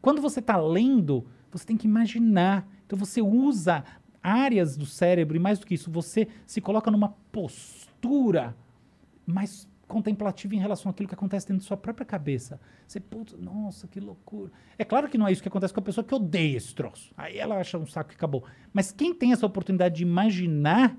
Quando 0.00 0.22
você 0.22 0.40
está 0.40 0.56
lendo, 0.56 1.26
você 1.50 1.66
tem 1.66 1.76
que 1.76 1.86
imaginar. 1.86 2.68
Então 2.86 2.98
você 2.98 3.20
usa 3.20 3.84
áreas 4.22 4.76
do 4.76 4.86
cérebro 4.86 5.36
e 5.36 5.40
mais 5.40 5.58
do 5.58 5.66
que 5.66 5.74
isso, 5.74 5.90
você 5.90 6.28
se 6.46 6.60
coloca 6.60 6.90
numa 6.90 7.10
postura 7.30 8.56
mais 9.28 9.68
contemplativa 9.86 10.54
em 10.54 10.58
relação 10.58 10.90
àquilo 10.90 11.08
que 11.08 11.14
acontece 11.14 11.48
dentro 11.48 11.62
da 11.62 11.66
sua 11.66 11.76
própria 11.76 12.04
cabeça. 12.04 12.60
Você, 12.86 13.00
putz, 13.00 13.34
nossa, 13.40 13.88
que 13.88 13.98
loucura. 13.98 14.50
É 14.78 14.84
claro 14.84 15.08
que 15.08 15.16
não 15.16 15.26
é 15.26 15.32
isso 15.32 15.42
que 15.42 15.48
acontece 15.48 15.72
com 15.72 15.80
a 15.80 15.82
pessoa 15.82 16.04
que 16.04 16.14
odeia 16.14 16.56
esse 16.56 16.74
troço. 16.74 17.12
Aí 17.16 17.38
ela 17.38 17.58
acha 17.58 17.78
um 17.78 17.86
saco 17.86 18.12
e 18.12 18.14
acabou. 18.14 18.44
Mas 18.72 18.92
quem 18.92 19.14
tem 19.14 19.32
essa 19.32 19.46
oportunidade 19.46 19.96
de 19.96 20.02
imaginar, 20.02 20.94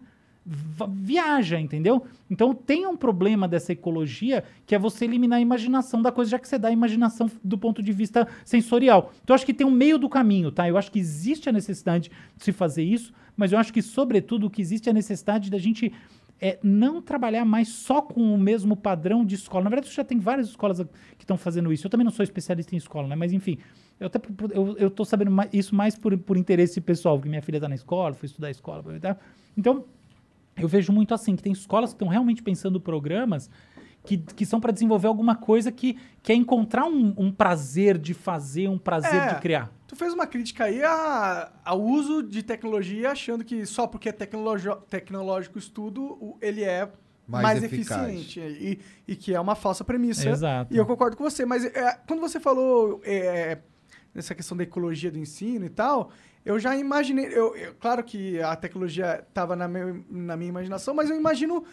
viaja, 0.89 1.59
entendeu? 1.59 2.03
Então 2.29 2.53
tem 2.53 2.87
um 2.87 2.97
problema 2.97 3.47
dessa 3.47 3.71
ecologia 3.73 4.43
que 4.65 4.73
é 4.73 4.79
você 4.79 5.05
eliminar 5.05 5.37
a 5.37 5.41
imaginação 5.41 6.01
da 6.01 6.11
coisa, 6.11 6.31
já 6.31 6.39
que 6.39 6.47
você 6.47 6.57
dá 6.57 6.69
a 6.69 6.71
imaginação 6.71 7.29
do 7.43 7.57
ponto 7.57 7.83
de 7.83 7.91
vista 7.91 8.27
sensorial. 8.43 9.11
Então 9.23 9.33
eu 9.33 9.35
acho 9.35 9.45
que 9.45 9.53
tem 9.53 9.67
um 9.67 9.71
meio 9.71 9.99
do 9.99 10.09
caminho, 10.09 10.51
tá? 10.51 10.67
Eu 10.67 10.77
acho 10.77 10.91
que 10.91 10.97
existe 10.97 11.47
a 11.47 11.51
necessidade 11.51 12.09
de 12.35 12.43
se 12.43 12.51
fazer 12.51 12.83
isso, 12.83 13.13
mas 13.37 13.51
eu 13.51 13.59
acho 13.59 13.71
que, 13.71 13.81
sobretudo, 13.81 14.47
o 14.47 14.49
que 14.49 14.61
existe 14.61 14.89
é 14.89 14.91
a 14.91 14.93
necessidade 14.93 15.49
da 15.49 15.57
gente 15.57 15.93
é 16.41 16.57
não 16.63 17.01
trabalhar 17.01 17.43
mais 17.45 17.67
só 17.69 18.01
com 18.01 18.33
o 18.33 18.37
mesmo 18.37 18.75
padrão 18.75 19.25
de 19.25 19.35
escola. 19.35 19.65
Na 19.65 19.69
verdade, 19.69 19.93
já 19.93 20.03
tem 20.03 20.17
várias 20.19 20.47
escolas 20.47 20.79
que 21.17 21.23
estão 21.23 21.37
fazendo 21.37 21.71
isso. 21.73 21.85
Eu 21.85 21.89
também 21.91 22.05
não 22.05 22.11
sou 22.11 22.23
especialista 22.23 22.73
em 22.73 22.77
escola, 22.77 23.07
né? 23.07 23.15
Mas 23.15 23.33
enfim, 23.33 23.57
eu 23.99 24.07
até 24.07 24.19
eu, 24.53 24.77
eu 24.77 24.89
tô 24.89 25.03
sabendo 25.03 25.31
mais- 25.31 25.49
isso 25.53 25.75
mais 25.75 25.95
por, 25.97 26.17
por 26.17 26.37
interesse 26.37 26.79
pessoal, 26.79 27.17
porque 27.17 27.29
minha 27.29 27.41
filha 27.41 27.57
está 27.57 27.67
na 27.67 27.75
escola, 27.75 28.13
fui 28.13 28.27
estudar 28.27 28.49
escola, 28.49 28.83
tá? 28.99 29.17
Então, 29.57 29.83
eu 30.55 30.67
vejo 30.67 30.91
muito 30.93 31.13
assim, 31.13 31.35
que 31.35 31.43
tem 31.43 31.51
escolas 31.51 31.91
que 31.91 31.95
estão 31.95 32.07
realmente 32.07 32.41
pensando 32.41 32.79
programas 32.79 33.49
que, 34.05 34.17
que 34.17 34.45
são 34.45 34.59
para 34.61 34.71
desenvolver 34.71 35.07
alguma 35.07 35.35
coisa 35.35 35.71
que, 35.73 35.97
que 36.23 36.31
é 36.31 36.35
encontrar 36.35 36.85
um, 36.85 37.13
um 37.17 37.31
prazer 37.31 37.97
de 37.97 38.13
fazer, 38.13 38.69
um 38.69 38.77
prazer 38.77 39.13
É. 39.21 39.33
de 39.35 39.41
criar. 39.41 39.71
Tu 39.89 39.95
fez 39.95 40.13
uma 40.13 40.27
crítica 40.27 40.65
aí 40.65 40.83
a- 40.83 41.51
ao 41.65 41.81
uso 41.81 42.21
de 42.21 42.43
tecnologia, 42.43 43.09
achando 43.11 43.43
que 43.43 43.65
só 43.65 43.87
porque 43.87 44.09
é 44.09 44.11
tecnológico 44.11 45.57
estudo, 45.57 46.37
ele 46.39 46.63
é 46.63 46.91
Mais 47.27 47.43
mais, 47.59 47.63
eficiente. 47.63 48.39
E, 48.39 48.79
e 49.07 49.15
que 49.15 49.33
é 49.33 49.39
uma 49.39 49.55
falsa 49.55 49.83
premissa. 49.83 50.29
Exato. 50.29 50.71
E 50.71 50.77
eu 50.77 50.85
concordo 50.85 51.17
com 51.17 51.23
você. 51.23 51.43
Mas 51.43 51.65
é, 51.65 51.99
quando 52.07 52.19
você 52.19 52.39
falou 52.39 53.01
é, 53.03 53.57
nessa 54.13 54.35
questão 54.35 54.55
da 54.55 54.61
ecologia 54.63 55.09
do 55.11 55.17
ensino 55.17 55.65
e 55.65 55.69
tal, 55.69 56.11
eu 56.45 56.59
já 56.59 56.75
imaginei. 56.77 57.25
Eu, 57.25 57.55
eu- 57.55 57.73
claro 57.79 58.03
que 58.03 58.39
a 58.41 58.55
tecnologia 58.55 59.25
estava 59.27 59.55
na, 59.55 59.67
meu- 59.67 60.05
na 60.07 60.37
minha 60.37 60.49
imaginação, 60.49 60.93
mas 60.93 61.09
eu 61.09 61.15
imagino 61.15 61.63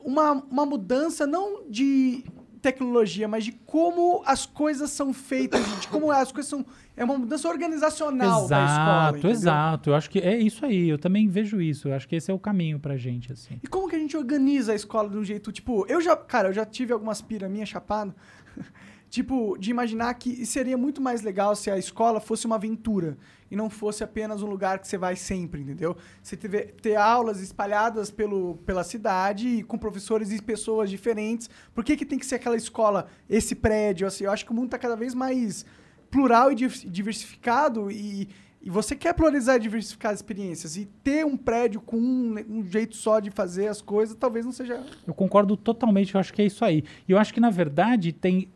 uma, 0.00 0.32
uma 0.32 0.66
mudança 0.66 1.24
não 1.24 1.68
de 1.70 2.24
tecnologia, 2.58 3.26
mas 3.28 3.44
de 3.44 3.52
como 3.52 4.22
as 4.26 4.44
coisas 4.44 4.90
são 4.90 5.12
feitas, 5.12 5.64
de 5.80 5.88
como 5.88 6.10
as 6.10 6.32
coisas 6.32 6.48
são. 6.48 6.64
É 6.96 7.04
uma 7.04 7.16
mudança 7.16 7.48
organizacional 7.48 8.48
da 8.48 8.64
escola. 8.64 9.10
Exato, 9.10 9.28
exato. 9.28 9.90
Eu 9.90 9.94
acho 9.94 10.10
que 10.10 10.18
é 10.18 10.36
isso 10.36 10.66
aí. 10.66 10.88
Eu 10.88 10.98
também 10.98 11.28
vejo 11.28 11.60
isso. 11.60 11.88
Eu 11.88 11.94
acho 11.94 12.08
que 12.08 12.16
esse 12.16 12.30
é 12.30 12.34
o 12.34 12.38
caminho 12.38 12.80
pra 12.80 12.96
gente, 12.96 13.32
assim. 13.32 13.60
E 13.62 13.66
como 13.68 13.88
que 13.88 13.94
a 13.94 13.98
gente 13.98 14.16
organiza 14.16 14.72
a 14.72 14.74
escola 14.74 15.08
de 15.08 15.16
um 15.16 15.24
jeito, 15.24 15.52
tipo, 15.52 15.86
eu 15.88 16.00
já, 16.00 16.16
cara, 16.16 16.48
eu 16.48 16.52
já 16.52 16.64
tive 16.64 16.92
algumas 16.92 17.22
pira 17.22 17.48
minha 17.48 17.64
chapado, 17.64 18.14
tipo, 19.08 19.56
de 19.58 19.70
imaginar 19.70 20.12
que 20.14 20.44
seria 20.44 20.76
muito 20.76 21.00
mais 21.00 21.22
legal 21.22 21.54
se 21.54 21.70
a 21.70 21.78
escola 21.78 22.20
fosse 22.20 22.46
uma 22.46 22.56
aventura 22.56 23.16
e 23.50 23.56
não 23.56 23.70
fosse 23.70 24.04
apenas 24.04 24.42
um 24.42 24.46
lugar 24.46 24.78
que 24.78 24.88
você 24.88 24.98
vai 24.98 25.16
sempre, 25.16 25.62
entendeu? 25.62 25.96
Você 26.22 26.36
teve, 26.36 26.64
ter 26.64 26.96
aulas 26.96 27.40
espalhadas 27.40 28.10
pelo, 28.10 28.56
pela 28.66 28.84
cidade 28.84 29.48
e 29.48 29.62
com 29.62 29.78
professores 29.78 30.30
e 30.32 30.42
pessoas 30.42 30.90
diferentes. 30.90 31.48
Por 31.74 31.84
que 31.84 31.96
que 31.96 32.04
tem 32.04 32.18
que 32.18 32.26
ser 32.26 32.36
aquela 32.36 32.56
escola, 32.56 33.06
esse 33.28 33.54
prédio, 33.54 34.06
assim? 34.06 34.24
Eu 34.24 34.30
acho 34.30 34.44
que 34.44 34.52
o 34.52 34.54
mundo 34.54 34.70
tá 34.70 34.78
cada 34.78 34.96
vez 34.96 35.14
mais 35.14 35.64
plural 36.10 36.50
e 36.50 36.54
diversificado 36.54 37.90
e, 37.90 38.28
e 38.62 38.70
você 38.70 38.96
quer 38.96 39.14
pluralizar 39.14 39.56
e 39.56 39.60
diversificar 39.60 40.12
as 40.12 40.18
experiências 40.18 40.76
e 40.76 40.86
ter 40.86 41.24
um 41.24 41.36
prédio 41.36 41.80
com 41.80 41.96
um, 41.96 42.34
um 42.48 42.64
jeito 42.64 42.96
só 42.96 43.20
de 43.20 43.30
fazer 43.30 43.68
as 43.68 43.80
coisas 43.82 44.16
talvez 44.16 44.44
não 44.44 44.52
seja 44.52 44.84
Eu 45.06 45.14
concordo 45.14 45.56
totalmente, 45.56 46.14
eu 46.14 46.20
acho 46.20 46.32
que 46.32 46.42
é 46.42 46.46
isso 46.46 46.64
aí. 46.64 46.82
E 47.06 47.12
eu 47.12 47.18
acho 47.18 47.32
que, 47.32 47.40
na 47.40 47.50
verdade, 47.50 48.12
tem, 48.12 48.50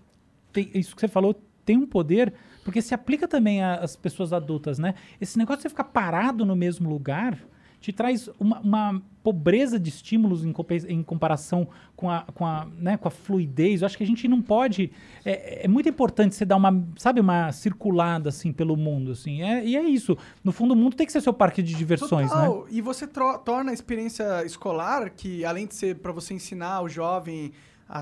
tem 0.53 0.70
isso 0.74 0.95
que 0.95 1.01
você 1.01 1.09
falou 1.09 1.34
tem 1.64 1.76
um 1.76 1.86
poder, 1.86 2.32
porque 2.65 2.81
se 2.83 2.95
aplica 2.95 3.27
também 3.27 3.63
às 3.63 3.97
pessoas 3.97 4.33
adultas, 4.33 4.79
né? 4.79 4.95
Esse 5.21 5.39
negócio 5.39 5.59
de 5.59 5.63
você 5.63 5.69
ficar 5.69 5.85
parado 5.85 6.45
no 6.45 6.55
mesmo 6.57 6.89
lugar 6.89 7.39
te 7.81 7.93
traz 7.93 8.31
uma, 8.39 8.61
uma 8.61 9.03
pobreza 9.25 9.77
de 9.77 9.89
estímulos 9.89 10.45
em, 10.45 10.55
em 10.89 11.03
comparação 11.03 11.67
com 11.97 12.09
a, 12.09 12.23
com, 12.33 12.47
a, 12.47 12.65
né, 12.79 12.97
com 12.97 13.09
a 13.09 13.11
fluidez. 13.11 13.83
Eu 13.83 13.87
acho 13.87 13.99
que 13.99 14.05
a 14.05 14.07
gente 14.07 14.29
não 14.29 14.41
pode... 14.41 14.93
É, 15.25 15.65
é 15.65 15.69
muito 15.69 15.89
importante 15.89 16.37
você 16.37 16.45
dar 16.45 16.55
uma, 16.57 16.87
sabe, 16.97 17.21
uma 17.21 17.51
circulada, 17.51 18.29
assim, 18.29 18.53
pelo 18.53 18.77
mundo, 18.77 19.11
assim. 19.11 19.43
É, 19.43 19.65
e 19.65 19.77
é 19.77 19.83
isso. 19.83 20.17
No 20.45 20.53
fundo, 20.53 20.75
o 20.75 20.77
mundo 20.77 20.95
tem 20.95 21.05
que 21.05 21.13
ser 21.13 21.21
seu 21.21 21.33
parque 21.33 21.61
de 21.61 21.75
diversões, 21.75 22.31
né? 22.31 22.47
Total. 22.47 22.67
E 22.71 22.81
você 22.81 23.05
torna 23.05 23.73
a 23.73 23.75
experiência 23.75 24.45
escolar, 24.45 25.11
que 25.11 25.45
além 25.45 25.67
de 25.67 25.75
ser 25.75 25.97
para 25.97 26.13
você 26.13 26.35
ensinar 26.35 26.83
o 26.83 26.89
jovem 26.89 27.53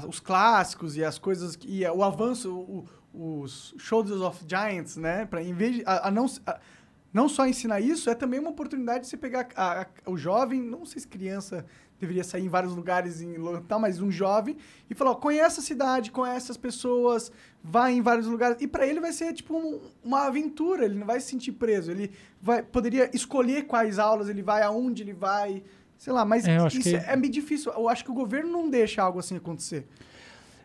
os 0.08 0.20
clássicos 0.20 0.96
e 0.96 1.02
as 1.04 1.18
coisas, 1.18 1.58
e 1.66 1.84
o 1.86 2.04
avanço, 2.04 2.52
o- 2.54 2.84
os 3.12 3.74
Shoulders 3.78 4.20
of 4.20 4.44
Giants, 4.48 4.96
né? 4.96 5.26
Pra, 5.26 5.42
em 5.42 5.52
vez 5.52 5.76
de, 5.76 5.82
a, 5.86 6.08
a 6.08 6.10
não, 6.10 6.26
a- 6.46 6.58
não 7.12 7.28
só 7.28 7.46
ensinar 7.46 7.80
isso, 7.80 8.08
é 8.08 8.14
também 8.14 8.38
uma 8.40 8.50
oportunidade 8.50 9.04
de 9.04 9.10
você 9.10 9.16
pegar 9.16 9.48
a- 9.56 9.86
o 10.06 10.16
jovem, 10.16 10.60
não 10.60 10.84
sei 10.84 11.00
se 11.02 11.08
criança 11.08 11.66
deveria 11.98 12.24
sair 12.24 12.44
em 12.46 12.48
vários 12.48 12.74
lugares 12.74 13.20
em 13.20 13.34
tal, 13.68 13.78
mas 13.78 14.00
um 14.00 14.10
jovem 14.10 14.56
e 14.88 14.94
falar, 14.94 15.10
ó, 15.10 15.14
conhece 15.16 15.60
a 15.60 15.62
cidade, 15.62 16.10
conhece 16.10 16.50
as 16.50 16.56
pessoas, 16.56 17.30
vai 17.62 17.92
em 17.92 18.00
vários 18.00 18.26
lugares 18.26 18.56
e 18.60 18.66
para 18.66 18.86
ele 18.86 19.00
vai 19.00 19.12
ser 19.12 19.34
tipo 19.34 19.54
um- 19.54 19.80
uma 20.02 20.22
aventura, 20.26 20.84
ele 20.86 20.94
não 20.94 21.06
vai 21.06 21.20
se 21.20 21.26
sentir 21.28 21.52
preso, 21.52 21.90
ele 21.90 22.10
vai 22.40 22.62
poderia 22.62 23.10
escolher 23.14 23.64
quais 23.66 23.98
aulas 23.98 24.30
ele 24.30 24.42
vai, 24.42 24.62
aonde 24.62 25.02
ele 25.02 25.12
vai, 25.12 25.62
sei 25.98 26.10
lá, 26.12 26.24
mas 26.24 26.46
É, 26.48 26.56
isso 26.56 26.80
que- 26.80 27.10
é 27.10 27.16
meio 27.16 27.30
difícil. 27.32 27.70
Eu 27.72 27.86
acho 27.86 28.02
que 28.02 28.10
o 28.10 28.14
governo 28.14 28.50
não 28.50 28.70
deixa 28.70 29.02
algo 29.02 29.18
assim 29.18 29.36
acontecer. 29.36 29.86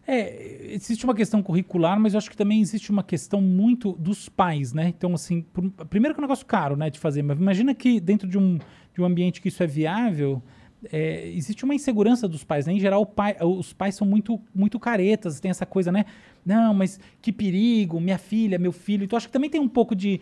É, 0.07 0.67
existe 0.73 1.03
uma 1.03 1.15
questão 1.15 1.41
curricular, 1.41 1.99
mas 1.99 2.13
eu 2.13 2.19
acho 2.19 2.29
que 2.29 2.37
também 2.37 2.61
existe 2.61 2.91
uma 2.91 3.03
questão 3.03 3.41
muito 3.41 3.93
dos 3.93 4.29
pais, 4.29 4.71
né? 4.71 4.89
Então, 4.89 5.13
assim, 5.15 5.41
por- 5.41 5.69
primeiro 5.89 6.13
que 6.13 6.19
é 6.19 6.21
um 6.21 6.27
negócio 6.27 6.45
caro, 6.45 6.75
né, 6.75 6.89
de 6.91 6.99
fazer, 6.99 7.23
mas 7.23 7.39
imagina 7.39 7.73
que 7.73 7.99
dentro 7.99 8.27
de 8.27 8.37
um, 8.37 8.59
de 8.93 9.01
um 9.01 9.05
ambiente 9.05 9.41
que 9.41 9.47
isso 9.47 9.63
é 9.63 9.67
viável, 9.67 10.43
é, 10.91 11.27
existe 11.29 11.63
uma 11.63 11.73
insegurança 11.73 12.27
dos 12.27 12.43
pais, 12.43 12.67
né? 12.67 12.73
Em 12.73 12.79
geral, 12.79 13.03
pai- 13.03 13.35
os 13.41 13.73
pais 13.73 13.95
são 13.95 14.05
muito, 14.05 14.39
muito 14.53 14.79
caretas, 14.79 15.39
tem 15.39 15.49
essa 15.49 15.65
coisa, 15.65 15.91
né? 15.91 16.05
Não, 16.45 16.71
mas 16.75 16.99
que 17.19 17.31
perigo, 17.31 17.99
minha 17.99 18.19
filha, 18.19 18.59
meu 18.59 18.71
filho. 18.71 19.03
Então, 19.05 19.17
acho 19.17 19.25
que 19.27 19.33
também 19.33 19.49
tem 19.49 19.59
um 19.59 19.67
pouco 19.67 19.95
de 19.95 20.21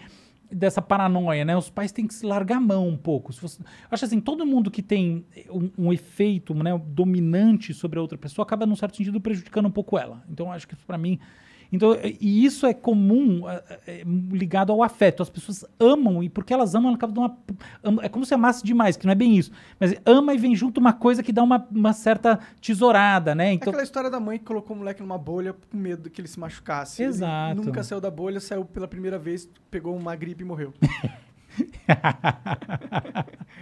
dessa 0.54 0.82
paranoia, 0.82 1.44
né? 1.44 1.56
Os 1.58 1.70
pais 1.70 1.92
têm 1.92 2.08
que 2.08 2.14
se 2.14 2.26
largar 2.26 2.58
a 2.58 2.62
mão 2.62 2.88
um 2.88 2.98
pouco. 2.98 3.32
Se 3.34 3.42
você- 3.42 3.62
acho 3.90 4.06
assim, 4.06 4.20
todo 4.20 4.46
mundo 4.46 4.70
que 4.72 4.82
tem 4.82 5.26
um, 5.50 5.70
um 5.88 5.94
efeito 5.94 6.54
né, 6.54 6.72
dominante 6.88 7.74
sobre 7.74 8.00
a 8.00 8.02
outra 8.02 8.18
pessoa 8.18 8.44
acaba, 8.44 8.66
num 8.66 8.76
certo 8.76 8.98
sentido, 8.98 9.20
prejudicando 9.20 9.68
um 9.68 9.72
pouco 9.72 9.98
ela. 9.98 10.24
Então, 10.30 10.52
acho 10.52 10.68
que 10.68 10.76
para 10.76 10.98
mim... 10.98 11.20
Então, 11.74 11.98
e 12.22 12.46
isso 12.46 12.68
é 12.68 12.74
comum 12.74 13.50
é, 13.50 13.64
é, 13.88 14.04
ligado 14.32 14.72
ao 14.72 14.84
afeto. 14.84 15.24
As 15.24 15.30
pessoas 15.30 15.66
amam, 15.80 16.24
e 16.24 16.30
porque 16.30 16.54
elas 16.54 16.76
amam, 16.76 16.90
ela 16.90 16.96
acaba 16.98 17.12
dando 17.12 17.36
uma... 17.84 18.04
É 18.06 18.10
como 18.10 18.24
se 18.26 18.34
amasse 18.34 18.64
demais, 18.64 18.96
que 18.96 19.06
não 19.08 19.12
é 19.12 19.16
bem 19.16 19.36
isso. 19.36 19.52
Mas 19.80 19.96
ama 20.06 20.36
e 20.36 20.38
vem 20.38 20.56
junto 20.56 20.80
uma 20.80 20.94
coisa 20.94 21.24
que 21.24 21.34
dá 21.34 21.42
uma, 21.42 21.68
uma 21.72 21.92
certa 21.92 22.40
tesourada, 22.62 23.34
né? 23.34 23.50
É 23.50 23.54
Então, 23.54 23.70
aquela 23.72 23.84
história 23.84 24.10
da 24.10 24.20
mãe 24.20 24.38
que 24.38 24.46
colocou 24.46 24.76
o 24.76 24.80
moleque 24.80 25.02
numa 25.02 25.18
bolha 25.18 25.54
com 25.54 25.76
medo 25.76 26.04
de 26.04 26.10
que 26.12 26.22
ele 26.22 26.28
se 26.28 26.40
machucasse. 26.40 27.02
Ele 27.02 27.10
Exato. 27.10 27.56
nunca 27.64 27.82
saiu 27.84 28.00
da 28.00 28.12
bolha, 28.12 28.40
saiu 28.40 28.64
pela 28.64 28.88
primeira 28.88 29.18
vez, 29.18 29.50
pegou 29.72 29.96
uma 29.96 30.16
gripe 30.16 30.44
e 30.44 30.46
morreu. 30.46 30.74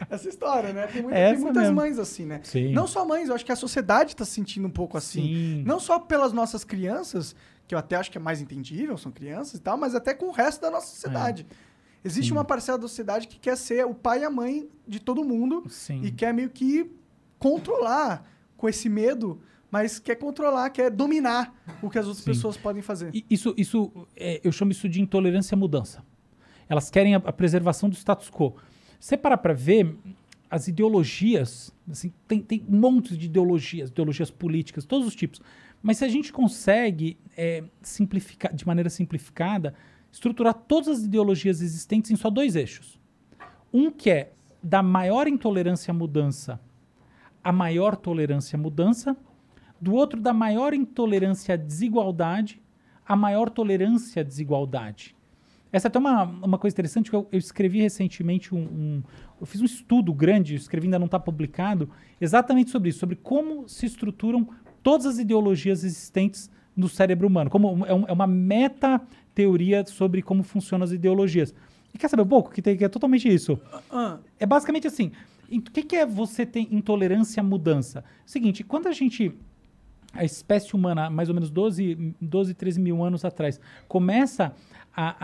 Essa 0.10 0.30
história, 0.30 0.74
né? 0.74 0.88
Tem, 0.88 1.02
muita- 1.02 1.18
tem 1.18 1.38
muitas 1.40 1.64
mesmo. 1.64 1.76
mães 1.76 2.00
assim, 2.00 2.26
né? 2.26 2.40
Sim. 2.44 2.74
Não 2.74 2.88
só 2.88 3.06
mães, 3.06 3.30
eu 3.30 3.36
acho 3.36 3.46
que 3.46 3.52
a 3.52 3.56
sociedade 3.56 4.16
tá 4.16 4.26
se 4.26 4.32
sentindo 4.32 4.68
um 4.68 4.72
pouco 4.72 4.98
assim. 4.98 5.22
Sim. 5.22 5.64
Não 5.66 5.80
só 5.80 6.00
pelas 6.00 6.34
nossas 6.34 6.64
crianças, 6.64 7.36
que 7.72 7.76
eu 7.76 7.80
até 7.80 7.96
acho 7.96 8.12
que 8.12 8.18
é 8.18 8.22
mais 8.22 8.42
entendível, 8.42 8.98
são 8.98 9.14
crianças 9.14 9.54
e 9.54 9.62
tal, 9.62 9.78
mas 9.78 9.96
até 9.96 10.14
com 10.14 10.26
o 10.26 10.32
resto 10.32 10.60
da 10.60 10.70
nossa 10.70 10.88
sociedade. 10.88 11.48
Existe 12.04 12.28
Sim. 12.28 12.34
uma 12.34 12.44
parcela 12.44 12.78
da 12.78 12.86
sociedade 12.86 13.30
que 13.30 13.40
quer 13.40 13.56
ser 13.56 13.86
o 13.86 13.96
pai 13.96 14.20
e 14.20 14.24
a 14.26 14.30
mãe 14.30 14.68
de 14.86 15.00
todo 15.00 15.24
mundo 15.24 15.64
Sim. 15.70 16.02
e 16.04 16.12
quer 16.12 16.34
meio 16.34 16.50
que 16.50 16.92
controlar 17.40 18.30
com 18.58 18.68
esse 18.68 18.90
medo, 18.90 19.42
mas 19.72 20.00
quer 20.00 20.16
controlar, 20.16 20.70
quer 20.72 20.92
dominar 20.92 21.56
o 21.82 21.90
que 21.90 21.98
as 21.98 22.08
outras 22.08 22.26
Sim. 22.26 22.32
pessoas 22.32 22.58
podem 22.58 22.82
fazer. 22.82 23.10
Isso, 23.30 23.54
isso 23.56 23.90
é, 24.18 24.42
eu 24.44 24.52
chamo 24.52 24.72
isso 24.72 24.90
de 24.90 25.02
intolerância 25.02 25.56
à 25.56 25.58
mudança. 25.58 26.04
Elas 26.68 26.90
querem 26.90 27.16
a, 27.16 27.20
a 27.20 27.32
preservação 27.32 27.88
do 27.88 27.96
status 27.96 28.30
quo. 28.30 28.54
Você 29.00 29.16
parar 29.16 29.38
para 29.38 29.54
ver 29.54 29.96
as 30.50 30.68
ideologias, 30.68 31.74
assim, 31.90 32.12
tem, 32.28 32.42
tem 32.42 32.66
um 32.68 32.78
monte 32.78 33.16
de 33.16 33.28
ideologias, 33.28 33.90
ideologias 33.90 34.30
políticas, 34.30 34.84
todos 34.84 35.08
os 35.08 35.16
tipos. 35.16 35.40
Mas 35.82 35.98
se 35.98 36.06
a 36.06 36.08
gente 36.08 36.32
consegue 36.32 37.18
é, 37.36 37.64
simplificar, 37.82 38.54
de 38.54 38.66
maneira 38.68 38.90
simplificada, 38.90 39.74
estruturar 40.12 40.54
todas 40.54 40.88
as 40.90 41.04
ideologias 41.04 41.62
existentes 41.62 42.12
em 42.12 42.16
só 42.16 42.30
dois 42.30 42.56
eixos. 42.56 43.00
Um 43.74 43.90
que 43.90 44.10
é 44.10 44.34
da 44.62 44.84
maior 44.84 45.28
intolerância 45.28 45.92
à 45.92 45.94
mudança 45.94 46.60
a 47.44 47.52
maior 47.52 47.96
tolerância 47.96 48.56
à 48.56 48.60
mudança, 48.62 49.18
do 49.82 49.94
outro 49.96 50.22
da 50.22 50.32
maior 50.32 50.76
intolerância 50.76 51.56
à 51.56 51.58
desigualdade 51.58 52.62
a 53.04 53.16
maior 53.16 53.50
tolerância 53.50 54.22
à 54.22 54.24
desigualdade. 54.24 55.16
Essa 55.72 55.88
é 55.88 55.90
até 55.90 55.98
uma, 55.98 56.24
uma 56.24 56.58
coisa 56.60 56.76
interessante 56.76 57.10
que 57.10 57.16
eu, 57.16 57.28
eu 57.32 57.40
escrevi 57.40 57.82
recentemente 57.82 58.54
um, 58.54 58.60
um- 58.60 59.04
eu 59.40 59.46
fiz 59.48 59.60
um 59.60 59.66
estudo 59.66 60.14
grande, 60.14 60.54
escrevi 60.54 60.86
ainda 60.86 61.00
não 61.00 61.08
está 61.08 61.20
publicado, 61.20 61.90
exatamente 62.20 62.70
sobre 62.70 62.90
isso, 62.90 63.00
sobre 63.00 63.16
como 63.16 63.68
se 63.68 63.88
estruturam 63.88 64.48
todas 64.84 65.06
as 65.06 65.18
ideologias 65.20 65.84
existentes 65.84 66.50
no 66.76 66.88
cérebro 66.88 67.28
humano, 67.28 67.50
como 67.50 67.86
é, 67.86 67.94
um- 67.94 68.06
é 68.08 68.12
uma 68.14 68.28
meta 68.28 69.02
teoria 69.36 69.86
sobre 69.86 70.22
como 70.22 70.44
funcionam 70.44 70.84
as 70.84 70.92
ideologias. 70.92 71.54
E 71.94 71.98
quer 71.98 72.08
saber 72.10 72.24
um 72.24 72.28
pouco 72.28 72.52
que, 72.52 72.62
tem, 72.62 72.78
que 72.78 72.86
é 72.86 72.90
totalmente 72.90 73.28
isso? 73.28 73.60
Ah, 73.92 74.18
É 74.40 74.46
basicamente 74.46 74.88
assim. 74.88 75.12
O 75.52 75.60
que, 75.62 75.84
que 75.84 75.96
é 75.98 76.06
você 76.06 76.46
ter 76.46 76.62
intolerância 76.72 77.42
à 77.42 77.44
mudança? 77.44 78.04
Seguinte, 78.26 78.64
quando 78.64 78.88
a 78.88 78.92
gente. 78.94 79.34
A 80.14 80.26
espécie 80.26 80.74
humana, 80.76 81.10
mais 81.10 81.30
ou 81.30 81.36
menos 81.36 81.50
12, 81.50 82.14
12 82.20 82.54
13 82.54 82.82
mil 82.82 83.02
anos 83.02 83.24
atrás, 83.24 83.60
começa 83.88 84.54
a, 84.94 85.16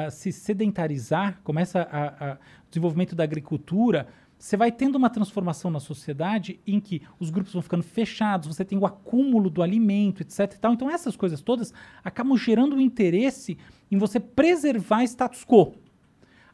a- 0.00 0.04
a 0.06 0.10
se 0.10 0.30
sedentarizar, 0.32 1.40
começa 1.42 1.80
a, 1.82 2.32
a- 2.32 2.32
o 2.34 2.68
desenvolvimento 2.70 3.14
da 3.14 3.24
agricultura, 3.24 4.06
você 4.38 4.56
vai 4.56 4.70
tendo 4.70 4.96
uma 4.96 5.08
transformação 5.08 5.70
na 5.70 5.80
sociedade 5.80 6.60
em 6.66 6.78
que 6.78 7.00
os 7.18 7.30
grupos 7.30 7.52
vão 7.52 7.62
ficando 7.62 7.82
fechados, 7.82 8.48
você 8.48 8.64
tem 8.64 8.76
o 8.78 8.84
acúmulo 8.84 9.48
do 9.48 9.62
alimento, 9.62 10.20
etc. 10.22 10.58
Então, 10.70 10.90
essas 10.90 11.16
coisas 11.16 11.40
todas 11.40 11.72
acabam 12.02 12.36
gerando 12.36 12.76
um 12.76 12.80
interesse 12.80 13.56
em 13.90 13.96
você 13.96 14.20
preservar 14.20 15.02
status 15.04 15.44
quo. 15.44 15.74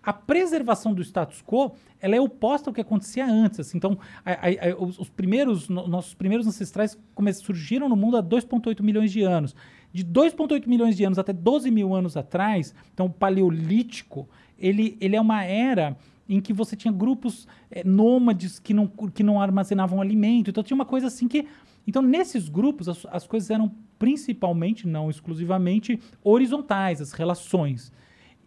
A 0.03 0.13
preservação 0.15 0.95
do 0.95 1.03
status 1.03 1.43
quo, 1.43 1.73
ela 2.01 2.17
é 2.17 2.21
oposta 2.21 2.71
ao 2.71 2.75
que 2.75 2.81
acontecia 2.81 3.27
antes. 3.27 3.61
assim. 3.61 3.77
Então, 3.77 3.99
a- 4.25 4.33
a- 4.33 4.71
a- 4.71 4.77
os, 4.83 4.99
os 4.99 5.11
primeiros, 5.11 5.69
no- 5.69 5.87
nossos 5.87 6.15
primeiros 6.15 6.47
ancestrais 6.47 6.97
surgiram 7.35 7.87
no 7.89 7.97
mundo 7.97 8.17
há 8.17 8.23
2,8 8.23 8.83
milhões 8.83 9.13
de 9.13 9.21
anos. 9.23 9.55
De 9.93 10.03
2,8 10.05 10.67
milhões 10.69 10.97
de 10.97 11.05
anos 11.05 11.19
até 11.19 11.33
12 11.33 11.71
mil 11.71 11.93
anos 11.95 12.17
atrás, 12.17 12.73
então 12.95 13.07
o 13.07 13.11
paleolítico, 13.11 14.29
ele, 14.59 14.97
ele 15.01 15.17
é 15.17 15.21
uma 15.21 15.45
era 15.45 15.97
em 16.31 16.41
que 16.41 16.53
você 16.53 16.77
tinha 16.77 16.93
grupos 16.93 17.49
eh, 17.73 17.83
nômades 17.85 18.61
que 18.61 18.73
não, 18.73 18.87
que 18.87 19.25
não 19.25 19.43
armazenavam 19.43 20.01
alimento. 20.01 20.49
Então 20.49 20.63
tinha 20.63 20.77
uma 20.77 20.85
coisa 20.85 21.09
assim 21.09 21.27
que. 21.27 21.47
Então, 21.87 22.01
nesses 22.01 22.49
grupos, 22.49 22.89
as, 22.89 23.05
as 23.11 23.27
coisas 23.27 23.51
eram 23.51 23.73
principalmente, 23.99 24.87
não 24.87 25.11
exclusivamente, 25.11 25.99
horizontais, 26.23 27.01
as 27.01 27.13
relações. 27.13 27.93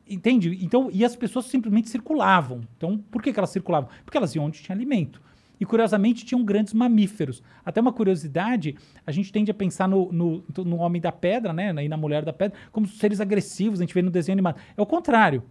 Entende? 0.10 0.58
Então, 0.62 0.90
e 0.94 1.04
as 1.04 1.16
pessoas 1.16 1.46
simplesmente 1.46 1.90
circulavam. 1.90 2.62
Então, 2.78 2.98
por 3.12 3.22
que, 3.22 3.34
que 3.34 3.40
elas 3.40 3.50
circulavam? 3.50 3.90
Porque 4.06 4.18
elas 4.18 4.34
iam 4.34 4.46
onde 4.46 4.62
tinha 4.62 4.76
alimento. 4.76 5.22
E 5.60 5.66
curiosamente 5.66 6.26
tinham 6.26 6.44
grandes 6.44 6.74
mamíferos. 6.74 7.44
Até 7.66 7.82
uma 7.82 7.92
curiosidade, 7.92 8.76
a 9.06 9.12
gente 9.12 9.32
tende 9.32 9.52
a 9.52 9.54
pensar 9.54 9.88
no, 9.90 10.12
no, 10.12 10.44
no 10.58 10.78
homem 10.78 11.02
da 11.02 11.12
pedra, 11.12 11.52
né? 11.52 11.74
E 11.84 11.90
na 11.90 11.98
mulher 11.98 12.24
da 12.24 12.34
pedra, 12.34 12.58
como 12.72 12.88
seres 12.88 13.20
agressivos, 13.20 13.80
a 13.80 13.84
gente 13.84 13.94
vê 13.94 14.02
no 14.02 14.12
desenho 14.12 14.36
animado. 14.36 14.58
É 14.76 14.82
o 14.82 14.86
contrário. 14.86 15.44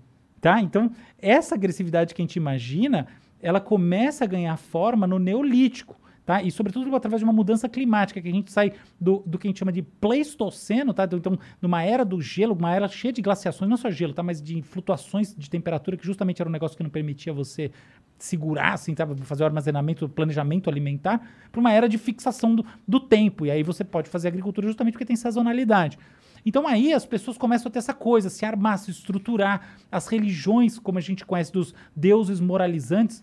Tá? 0.43 0.61
Então, 0.61 0.91
essa 1.21 1.55
agressividade 1.55 2.13
que 2.13 2.21
a 2.21 2.25
gente 2.25 2.35
imagina, 2.35 3.07
ela 3.41 3.61
começa 3.61 4.25
a 4.25 4.27
ganhar 4.27 4.57
forma 4.57 5.07
no 5.07 5.17
Neolítico. 5.17 5.97
Tá? 6.27 6.43
E 6.43 6.51
sobretudo 6.51 6.95
através 6.97 7.21
de 7.21 7.25
uma 7.25 7.33
mudança 7.33 7.69
climática, 7.69 8.21
que 8.21 8.29
a 8.29 8.33
gente 8.33 8.51
sai 8.51 8.73
do, 9.01 9.23
do 9.25 9.39
que 9.39 9.47
a 9.47 9.51
gente 9.51 9.61
chama 9.61 9.71
de 9.71 9.83
Pleistoceno, 9.83 10.93
tá? 10.93 11.09
então 11.13 11.39
numa 11.61 11.85
era 11.85 12.05
do 12.05 12.21
gelo, 12.21 12.55
uma 12.55 12.75
era 12.75 12.89
cheia 12.89 13.13
de 13.13 13.23
glaciações, 13.23 13.71
não 13.71 13.77
só 13.77 13.89
gelo, 13.89 14.13
tá? 14.13 14.23
mas 14.23 14.43
de 14.43 14.63
flutuações 14.63 15.33
de 15.33 15.49
temperatura, 15.49 15.97
que 15.97 16.05
justamente 16.05 16.43
era 16.43 16.49
um 16.49 16.53
negócio 16.53 16.77
que 16.77 16.83
não 16.83 16.91
permitia 16.91 17.33
você 17.33 17.71
segurar, 18.19 18.73
assim, 18.73 18.95
tá? 18.97 19.07
fazer 19.23 19.45
o 19.45 19.47
armazenamento, 19.47 20.09
planejamento 20.09 20.69
alimentar, 20.69 21.25
para 21.53 21.61
uma 21.61 21.73
era 21.73 21.89
de 21.89 21.99
fixação 21.99 22.55
do, 22.57 22.67
do 22.87 22.99
tempo. 22.99 23.47
E 23.47 23.51
aí 23.51 23.63
você 23.63 23.85
pode 23.85 24.09
fazer 24.09 24.27
agricultura 24.27 24.67
justamente 24.67 24.95
porque 24.95 25.05
tem 25.05 25.17
sazonalidade. 25.17 25.99
Então 26.45 26.67
aí 26.67 26.93
as 26.93 27.07
pessoas 27.07 27.39
começam 27.39 27.69
a 27.69 27.73
ter 27.73 27.79
essa 27.79 27.95
coisa, 27.95 28.29
se 28.29 28.45
armar, 28.45 28.79
se 28.79 28.91
estruturar. 28.91 29.77
As 29.91 30.07
religiões, 30.09 30.79
como 30.79 30.99
a 30.99 31.01
gente 31.01 31.25
conhece 31.25 31.53
dos 31.53 31.75
deuses 31.95 32.41
moralizantes, 32.41 33.23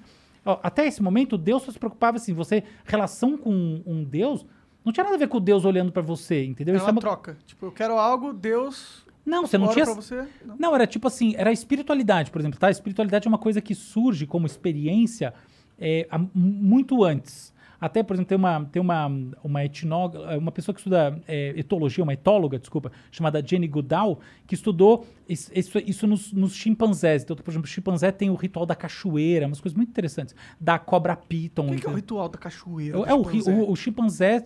até 0.63 0.87
esse 0.87 1.01
momento, 1.03 1.37
Deus 1.37 1.63
só 1.63 1.71
se 1.71 1.77
preocupava 1.79 2.17
assim, 2.17 2.33
você, 2.33 2.63
relação 2.85 3.37
com 3.37 3.51
um, 3.51 3.83
um 3.85 4.03
Deus, 4.03 4.45
não 4.85 4.93
tinha 4.93 5.03
nada 5.03 5.15
a 5.15 5.19
ver 5.19 5.27
com 5.27 5.39
Deus 5.39 5.65
olhando 5.65 5.91
pra 5.91 6.01
você, 6.01 6.45
entendeu? 6.45 6.73
É 6.73 6.77
Isso 6.77 6.85
uma 6.85 6.89
é 6.89 6.93
uma- 6.93 7.01
troca. 7.01 7.37
Tipo, 7.45 7.65
eu 7.67 7.71
quero 7.71 7.97
algo, 7.97 8.31
Deus. 8.33 9.05
Não, 9.25 9.45
você 9.45 9.57
não 9.57 9.67
tinha. 9.67 9.85
pra 9.85 9.93
você. 9.93 10.25
Não. 10.43 10.55
Não, 10.57 10.75
era 10.75 10.87
tipo 10.87 11.07
assim, 11.07 11.35
era 11.37 11.49
a 11.49 11.53
espiritualidade, 11.53 12.31
por 12.31 12.39
exemplo, 12.39 12.57
tá? 12.57 12.67
A 12.67 12.71
espiritualidade 12.71 13.27
é 13.27 13.29
uma 13.29 13.37
coisa 13.37 13.61
que 13.61 13.75
surge 13.75 14.25
como 14.25 14.45
experiência 14.47 15.33
é, 15.77 16.07
muito 16.33 17.03
antes. 17.03 17.53
Até, 17.81 18.03
por 18.03 18.13
exemplo, 18.13 18.27
tem 18.29 18.37
uma, 18.37 18.65
tem 18.65 18.81
uma, 18.81 19.07
uma 19.43 19.63
etnóloga, 19.63 20.37
uma 20.37 20.51
pessoa 20.51 20.73
que 20.73 20.79
estuda 20.81 21.21
é, 21.27 21.53
etologia, 21.57 22.03
uma 22.03 22.13
etóloga, 22.13 22.59
desculpa, 22.59 22.91
chamada 23.11 23.41
Jenny 23.45 23.67
Goodall, 23.67 24.19
que 24.45 24.53
estudou 24.55 25.05
is- 25.27 25.49
isso, 25.55 25.77
isso 25.79 26.05
nos, 26.07 26.33
nos 26.33 26.53
chimpanzés. 26.53 27.23
Então, 27.23 27.35
por 27.35 27.49
exemplo, 27.49 27.65
o 27.65 27.69
chimpanzé 27.69 28.11
tem 28.11 28.29
o 28.29 28.35
ritual 28.35 28.65
da 28.65 28.75
cachoeira, 28.75 29.45
umas 29.47 29.61
coisas 29.61 29.75
muito 29.77 29.89
interessantes. 29.89 30.35
Da 30.59 30.77
cobra 30.77 31.15
piton. 31.15 31.67
O 31.67 31.71
que, 31.75 31.81
que 31.81 31.87
é 31.87 31.89
o 31.89 31.93
ritual 31.95 32.27
da 32.27 32.37
cachoeira? 32.37 32.97
É, 32.97 33.11
é 33.11 33.13
o, 33.13 33.23
chimpanzé? 33.23 33.51
o, 33.53 33.71
o 33.71 33.75
chimpanzé. 33.75 34.43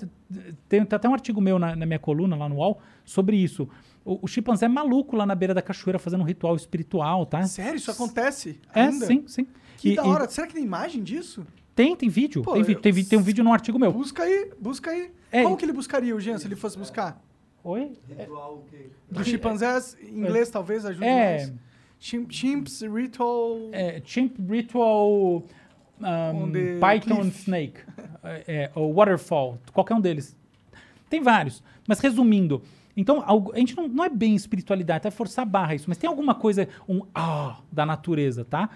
Tem, 0.68 0.86
tem 0.86 0.96
até 0.96 1.10
um 1.10 1.14
artigo 1.14 1.40
meu 1.42 1.58
na, 1.58 1.76
na 1.76 1.86
minha 1.86 2.00
coluna 2.00 2.36
lá 2.36 2.48
no 2.48 2.56
UOL 2.58 2.80
sobre 3.04 3.36
isso. 3.38 3.68
O, 4.06 4.20
o 4.24 4.28
chimpanzé 4.28 4.66
é 4.66 4.70
maluco 4.70 5.16
lá 5.16 5.26
na 5.26 5.34
beira 5.34 5.54
da 5.54 5.62
cachoeira 5.62 5.98
fazendo 5.98 6.22
um 6.22 6.26
ritual 6.26 6.56
espiritual, 6.56 7.26
tá? 7.26 7.42
Sério, 7.44 7.78
isso 7.78 7.90
acontece? 7.90 8.60
É, 8.74 8.82
ainda? 8.82 9.06
sim, 9.06 9.24
sim. 9.28 9.48
Que 9.78 9.92
E- 9.92 9.96
da 9.96 10.04
e 10.04 10.08
hora. 10.08 10.28
Será 10.30 10.46
que 10.46 10.54
tem 10.54 10.64
imagem 10.64 11.02
disso? 11.04 11.46
Tem, 11.76 11.96
tem 11.96 12.10
vídeo. 12.10 12.42
Pô, 12.44 12.54
tem, 12.54 12.62
eu- 12.74 12.80
tem, 12.82 13.06
tem 13.06 13.20
um 13.20 13.24
vídeo 13.24 13.44
num 13.44 13.54
artigo 13.54 13.78
meu. 13.80 13.92
Busca 13.92 14.24
aí, 14.24 14.52
busca 14.60 14.92
aí. 14.92 15.12
É, 15.32 15.44
Como 15.44 15.58
que 15.58 15.66
ele 15.66 15.74
buscaria 15.74 16.16
o 16.16 16.20
Jean 16.20 16.38
se 16.38 16.46
ele 16.48 16.56
fosse 16.56 16.78
buscar? 16.78 17.22
Oi? 17.64 17.94
Dos 19.10 19.26
chimpanzés, 19.28 19.98
em 20.02 20.20
inglês 20.20 20.50
talvez 20.50 20.86
ajude 20.86 21.06
É. 21.06 21.38
mais. 21.38 21.54
Chim- 22.00 22.28
Chimps, 22.30 22.82
ritual... 22.82 23.58
É, 23.72 24.02
chimp 24.04 24.38
Ritual 24.50 25.10
um, 26.02 26.52
Python 26.80 27.22
cliff. 27.22 27.38
Snake. 27.40 27.80
é, 28.24 28.44
é, 28.48 28.72
ou 28.76 28.94
Waterfall. 28.94 29.58
Qualquer 29.72 29.94
um 29.94 30.02
deles. 30.02 30.36
Tem 31.10 31.22
vários. 31.22 31.64
Mas 31.88 32.00
resumindo. 32.00 32.62
Então, 32.96 33.24
a 33.54 33.58
gente 33.58 33.76
não, 33.76 33.88
não 33.88 34.04
é 34.04 34.10
bem 34.10 34.36
espiritualidade, 34.36 35.08
é 35.08 35.12
forçar 35.12 35.44
a 35.44 35.46
barra 35.50 35.74
isso, 35.74 35.86
mas 35.88 35.98
tem 35.98 36.08
alguma 36.08 36.36
coisa, 36.36 36.68
um 36.88 37.02
ah 37.16 37.60
da 37.72 37.86
natureza, 37.86 38.46
tá? 38.46 38.70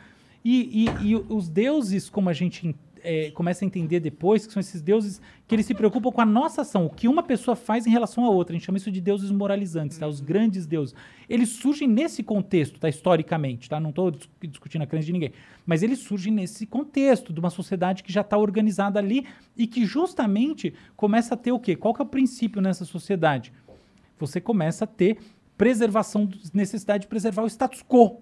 E, 0.44 0.86
e- 1.04 1.10
e 1.10 1.16
os 1.16 1.48
deuses, 1.50 2.10
como 2.10 2.30
a 2.30 2.34
gente 2.34 2.76
é, 3.04 3.32
começa 3.32 3.64
a 3.64 3.68
entender 3.68 4.00
depois, 4.00 4.46
que 4.46 4.54
são 4.54 4.60
esses 4.60 4.82
deuses 4.82 5.22
que 5.48 5.56
eles 5.56 5.66
se 5.66 5.74
preocupam 5.74 6.12
com 6.12 6.22
a 6.22 6.26
nossa 6.26 6.62
ação, 6.62 6.86
o 6.86 6.90
que 6.90 7.08
uma 7.08 7.24
pessoa 7.24 7.56
faz 7.56 7.88
em 7.88 7.90
relação 7.90 8.26
à 8.26 8.30
outra. 8.30 8.54
A 8.54 8.58
gente 8.58 8.66
chama 8.66 8.78
isso 8.78 8.92
de 8.92 9.00
deuses 9.02 9.32
moralizantes, 9.32 9.98
tá? 9.98 10.08
Os 10.08 10.20
grandes 10.20 10.66
deuses. 10.66 10.94
Eles 11.30 11.50
surgem 11.50 11.88
nesse 11.88 12.24
contexto, 12.24 12.80
tá? 12.80 12.90
Historicamente, 12.90 13.70
tá? 13.70 13.80
Não 13.80 13.92
estou 13.92 14.12
discutindo 14.42 14.82
a 14.82 14.88
crença 14.88 15.06
de 15.06 15.14
ninguém. 15.14 15.32
Mas 15.66 15.84
eles 15.84 16.00
surgem 16.00 16.34
nesse 16.34 16.66
contexto 16.66 17.34
de 17.34 17.40
uma 17.40 17.50
sociedade 17.50 18.04
que 18.04 18.12
já 18.12 18.22
está 18.22 18.38
organizada 18.38 19.00
ali 19.00 19.26
e 19.56 19.68
que 19.68 19.86
justamente 19.86 20.74
começa 20.96 21.34
a 21.34 21.38
ter 21.38 21.52
o 21.52 21.60
quê? 21.60 21.76
Qual 21.76 21.94
que 21.94 22.02
é 22.02 22.06
o 22.06 22.08
princípio 22.08 22.62
nessa 22.62 22.86
sociedade? 22.86 23.54
Você 24.20 24.42
começa 24.42 24.86
a 24.86 24.88
ter 24.88 25.18
preservação, 25.58 26.30
necessidade 26.54 27.02
de 27.02 27.08
preservar 27.08 27.44
o 27.44 27.48
status 27.48 27.84
quo. 27.84 28.22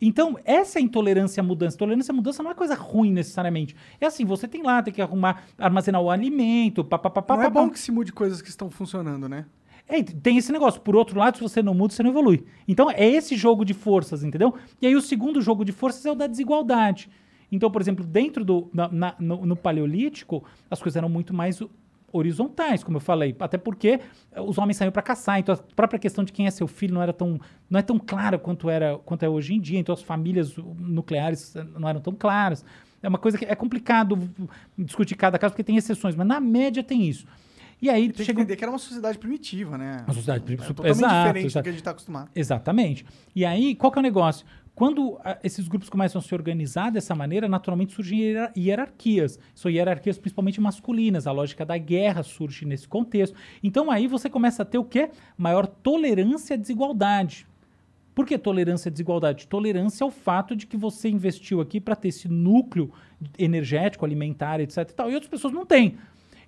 Então, 0.00 0.38
essa 0.44 0.78
é 0.78 0.82
a 0.82 0.84
intolerância 0.84 1.40
à 1.40 1.44
mudança. 1.44 1.76
Tolerância 1.78 2.12
à 2.12 2.14
mudança 2.14 2.42
não 2.42 2.50
é 2.50 2.54
coisa 2.54 2.74
ruim 2.74 3.10
necessariamente. 3.12 3.74
É 4.00 4.06
assim, 4.06 4.24
você 4.24 4.46
tem 4.46 4.62
lá, 4.62 4.82
tem 4.82 4.92
que 4.92 5.00
arrumar, 5.00 5.44
armazenar 5.58 6.00
o 6.02 6.10
alimento, 6.10 6.84
papapá. 6.84 7.36
Não 7.36 7.42
é 7.44 7.50
bom 7.50 7.70
que 7.70 7.78
se 7.78 7.90
mude 7.90 8.12
coisas 8.12 8.42
que 8.42 8.48
estão 8.50 8.68
funcionando, 8.68 9.28
né? 9.28 9.46
É, 9.88 10.02
tem 10.02 10.36
esse 10.36 10.50
negócio. 10.52 10.80
Por 10.80 10.96
outro 10.96 11.18
lado, 11.18 11.36
se 11.36 11.42
você 11.42 11.62
não 11.62 11.72
muda, 11.72 11.94
você 11.94 12.02
não 12.02 12.10
evolui. 12.10 12.44
Então, 12.66 12.90
é 12.90 13.06
esse 13.08 13.36
jogo 13.36 13.64
de 13.64 13.72
forças, 13.72 14.22
entendeu? 14.24 14.54
E 14.82 14.86
aí, 14.86 14.94
o 14.96 15.00
segundo 15.00 15.40
jogo 15.40 15.64
de 15.64 15.72
forças 15.72 16.04
é 16.04 16.10
o 16.10 16.14
da 16.14 16.26
desigualdade. 16.26 17.08
Então, 17.50 17.70
por 17.70 17.80
exemplo, 17.80 18.04
dentro 18.04 18.44
do. 18.44 18.68
na- 18.74 18.88
na- 18.88 19.14
no, 19.18 19.46
no 19.46 19.56
Paleolítico, 19.56 20.42
as 20.70 20.82
coisas 20.82 20.96
eram 20.96 21.08
muito 21.08 21.32
mais 21.32 21.60
horizontais, 22.16 22.82
como 22.82 22.96
eu 22.96 23.00
falei. 23.00 23.34
Até 23.38 23.56
porque 23.58 24.00
eh, 24.32 24.40
os 24.40 24.58
homens 24.58 24.76
saíam 24.76 24.92
para 24.92 25.02
caçar. 25.02 25.38
Então, 25.38 25.54
a 25.54 25.58
própria 25.74 25.98
questão 25.98 26.24
de 26.24 26.32
quem 26.32 26.46
é 26.46 26.50
seu 26.50 26.66
filho 26.66 26.94
não 26.94 27.02
era 27.02 27.12
tão. 27.12 27.38
não 27.70 27.78
é 27.78 27.82
tão 27.82 27.98
clara 27.98 28.38
quanto, 28.38 28.68
era, 28.70 28.98
quanto 28.98 29.22
é 29.24 29.28
hoje 29.28 29.54
em 29.54 29.60
dia. 29.60 29.78
Então, 29.78 29.92
as 29.92 30.02
famílias 30.02 30.56
nucleares 30.78 31.54
eh, 31.56 31.64
não 31.78 31.88
eram 31.88 32.00
tão 32.00 32.14
claras. 32.14 32.64
É 33.02 33.08
uma 33.08 33.18
coisa 33.18 33.38
que 33.38 33.44
é 33.44 33.54
complicado 33.54 34.18
discutir 34.76 35.14
cada 35.14 35.38
caso, 35.38 35.52
porque 35.52 35.62
tem 35.62 35.76
exceções, 35.76 36.16
mas 36.16 36.26
na 36.26 36.40
média 36.40 36.82
tem 36.82 37.06
isso. 37.08 37.26
E 37.80 37.90
aí 37.90 38.04
Tem 38.04 38.12
que 38.12 38.24
chega. 38.24 38.40
entender 38.40 38.56
que 38.56 38.64
era 38.64 38.72
uma 38.72 38.78
sociedade 38.78 39.18
primitiva, 39.18 39.76
né? 39.76 40.02
Uma 40.06 40.14
sociedade 40.14 40.42
É 40.42 40.46
primitiva, 40.46 40.74
totalmente 40.74 40.96
exato, 40.98 41.14
diferente 41.26 41.42
do 41.42 41.46
exato. 41.48 41.62
que 41.64 41.68
a 41.68 41.72
gente 41.72 41.82
tá 41.82 41.90
acostumado. 41.90 42.30
Exatamente. 42.34 43.04
E 43.34 43.44
aí, 43.44 43.74
qual 43.74 43.92
que 43.92 43.98
é 43.98 44.00
o 44.00 44.02
negócio? 44.02 44.46
Quando 44.76 45.18
ah, 45.24 45.38
esses 45.42 45.66
grupos 45.68 45.88
começam 45.88 46.18
a 46.18 46.22
se 46.22 46.34
organizar 46.34 46.90
dessa 46.90 47.14
maneira, 47.14 47.48
naturalmente 47.48 47.94
surgem 47.94 48.20
hierar- 48.20 48.52
hierarquias. 48.54 49.38
São 49.54 49.70
hierarquias 49.70 50.18
principalmente 50.18 50.60
masculinas. 50.60 51.26
A 51.26 51.32
lógica 51.32 51.64
da 51.64 51.78
guerra 51.78 52.22
surge 52.22 52.66
nesse 52.66 52.86
contexto. 52.86 53.34
Então 53.62 53.90
aí 53.90 54.06
você 54.06 54.28
começa 54.28 54.62
a 54.62 54.66
ter 54.66 54.76
o 54.76 54.84
quê? 54.84 55.08
Maior 55.34 55.66
tolerância 55.66 56.52
à 56.52 56.56
desigualdade. 56.58 57.46
Por 58.14 58.26
que 58.26 58.36
tolerância 58.36 58.90
à 58.90 58.92
desigualdade? 58.92 59.46
Tolerância 59.46 60.04
ao 60.04 60.10
fato 60.10 60.54
de 60.54 60.66
que 60.66 60.76
você 60.76 61.08
investiu 61.08 61.62
aqui 61.62 61.80
para 61.80 61.96
ter 61.96 62.08
esse 62.08 62.28
núcleo 62.28 62.92
energético, 63.38 64.04
alimentar, 64.04 64.60
etc. 64.60 64.90
E, 64.90 64.94
tal, 64.94 65.10
e 65.10 65.14
outras 65.14 65.30
pessoas 65.30 65.54
não 65.54 65.64
têm. 65.64 65.96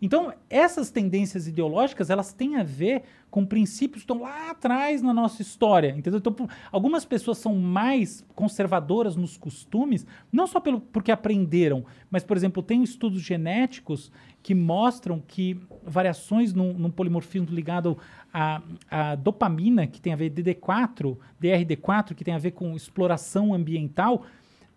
Então, 0.01 0.33
essas 0.49 0.91
tendências 0.91 1.49
ideológicas, 1.49 2.09
elas 2.09 2.33
têm 2.33 2.57
a 2.57 2.63
ver 2.63 3.03
com 3.31 3.45
princípios 3.45 4.05
que 4.05 4.11
estão 4.11 4.23
lá 4.23 4.51
atrás 4.51 5.03
na 5.03 5.13
nossa 5.13 5.43
história, 5.43 5.91
entendeu? 5.91 6.19
Então, 6.19 6.49
algumas 6.71 7.05
pessoas 7.05 7.39
são 7.39 7.55
mais 7.57 8.25
conservadoras 8.35 9.17
nos 9.17 9.37
costumes, 9.37 10.07
não 10.33 10.47
só 10.47 10.61
pelo, 10.61 10.81
porque 10.81 11.11
aprenderam, 11.11 11.85
mas, 12.11 12.25
por 12.25 12.37
exemplo, 12.37 12.63
tem 12.63 12.83
estudos 12.83 13.21
genéticos 13.21 14.11
que 14.43 14.55
mostram 14.55 15.21
que 15.27 15.61
variações 15.83 16.55
num, 16.55 16.73
num 16.73 16.91
polimorfismo 16.91 17.49
ligado 17.51 17.99
à, 18.33 18.63
à 18.91 19.15
dopamina, 19.17 19.87
que 19.87 20.01
tem 20.01 20.13
a 20.13 20.17
ver 20.17 20.31
DD4, 20.31 21.17
DRD4, 21.43 22.15
que 22.15 22.25
tem 22.25 22.35
a 22.35 22.39
ver 22.39 22.53
com 22.53 22.75
exploração 22.75 23.53
ambiental, 23.53 24.25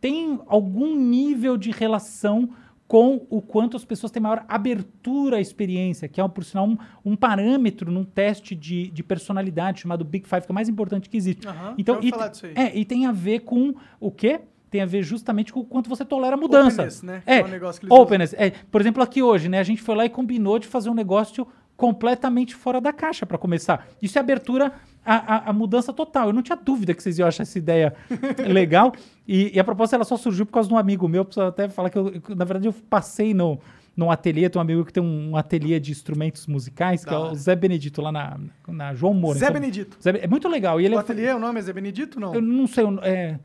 tem 0.01 0.39
algum 0.47 0.95
nível 0.95 1.55
de 1.55 1.69
relação 1.69 2.49
com 2.91 3.25
o 3.29 3.41
quanto 3.41 3.77
as 3.77 3.85
pessoas 3.85 4.11
têm 4.11 4.21
maior 4.21 4.43
abertura 4.49 5.37
à 5.37 5.39
experiência, 5.39 6.09
que 6.09 6.19
é, 6.19 6.27
por 6.27 6.43
sinal, 6.43 6.67
um, 6.67 6.77
um 7.05 7.15
parâmetro 7.15 7.89
num 7.89 8.03
teste 8.03 8.53
de, 8.53 8.91
de 8.91 9.01
personalidade 9.01 9.79
chamado 9.79 10.03
Big 10.03 10.27
Five, 10.27 10.41
que 10.41 10.47
é 10.47 10.51
o 10.51 10.53
mais 10.53 10.67
importante 10.67 11.09
que 11.09 11.15
existe. 11.15 11.47
Aham, 11.47 11.73
então, 11.77 11.99
e, 12.01 12.09
falar 12.09 12.27
disso 12.27 12.47
aí. 12.47 12.53
É, 12.53 12.77
e 12.77 12.83
tem 12.83 13.05
a 13.05 13.13
ver 13.13 13.39
com 13.45 13.73
o 13.97 14.11
quê? 14.11 14.41
Tem 14.69 14.81
a 14.81 14.85
ver 14.85 15.03
justamente 15.03 15.53
com 15.53 15.61
o 15.61 15.65
quanto 15.65 15.89
você 15.89 16.03
tolera 16.03 16.35
a 16.35 16.37
mudança. 16.37 16.81
Openness, 16.81 17.01
né? 17.01 17.23
É, 17.25 17.37
é 17.37 17.45
um 17.45 17.47
negócio 17.47 17.79
que 17.79 17.87
eles 17.87 17.97
openness. 17.97 18.33
É, 18.33 18.49
por 18.69 18.81
exemplo, 18.81 19.01
aqui 19.01 19.23
hoje, 19.23 19.47
né? 19.47 19.59
A 19.59 19.63
gente 19.63 19.81
foi 19.81 19.95
lá 19.95 20.03
e 20.03 20.09
combinou 20.09 20.59
de 20.59 20.67
fazer 20.67 20.89
um 20.89 20.93
negócio 20.93 21.47
completamente 21.85 22.53
fora 22.55 22.79
da 22.79 22.93
caixa 22.93 23.25
para 23.25 23.39
começar. 23.39 23.87
Isso 23.99 24.15
é 24.19 24.21
abertura 24.21 24.71
à, 25.03 25.15
à- 25.47 25.49
à 25.49 25.53
mudança 25.53 25.91
total. 25.91 26.27
Eu 26.27 26.33
não 26.33 26.43
tinha 26.43 26.55
dúvida 26.55 26.93
que 26.93 27.01
vocês 27.01 27.17
iam 27.17 27.27
achar 27.27 27.41
essa 27.41 27.57
ideia 27.57 27.95
legal. 28.47 28.93
E, 29.27 29.51
e 29.55 29.59
a 29.59 29.63
proposta 29.63 29.95
ela 29.95 30.05
só 30.05 30.15
surgiu 30.15 30.45
por 30.45 30.51
causa 30.53 30.69
de 30.69 30.75
um 30.75 30.77
amigo 30.77 31.07
meu. 31.07 31.25
Preciso 31.25 31.47
até 31.47 31.67
falar 31.67 31.89
que, 31.89 31.97
eu, 31.97 32.13
na 32.35 32.45
verdade, 32.45 32.67
eu 32.67 32.73
passei 32.87 33.33
no, 33.33 33.57
num 33.97 34.11
ateliê. 34.11 34.47
Tem 34.47 34.59
um 34.59 34.61
amigo 34.61 34.85
que 34.85 34.93
tem 34.93 35.01
um, 35.01 35.35
ateliê 35.35 35.79
de 35.79 35.91
instrumentos 35.91 36.45
musicais, 36.45 37.03
que 37.03 37.11
é 37.11 37.17
o 37.17 37.33
Zé 37.33 37.55
Benedito, 37.55 37.99
lá 37.99 38.11
na, 38.11 38.37
na 38.67 38.93
João 38.93 39.15
Moura. 39.15 39.39
Zé 39.39 39.45
Então, 39.47 39.59
Benedito. 39.59 39.97
Zé- 39.99 40.19
é 40.23 40.27
muito 40.27 40.47
legal. 40.47 40.79
E 40.79 40.85
ele 40.85 40.93
O 40.95 40.99
é- 40.99 41.01
ateliê, 41.01 41.33
o 41.33 41.39
nome 41.39 41.57
é 41.59 41.63
Zé 41.63 41.73
Benedito? 41.73 42.19
Não. 42.19 42.35
eu 42.35 42.41
não 42.41 42.67
sei. 42.67 42.85
É, 43.01 43.39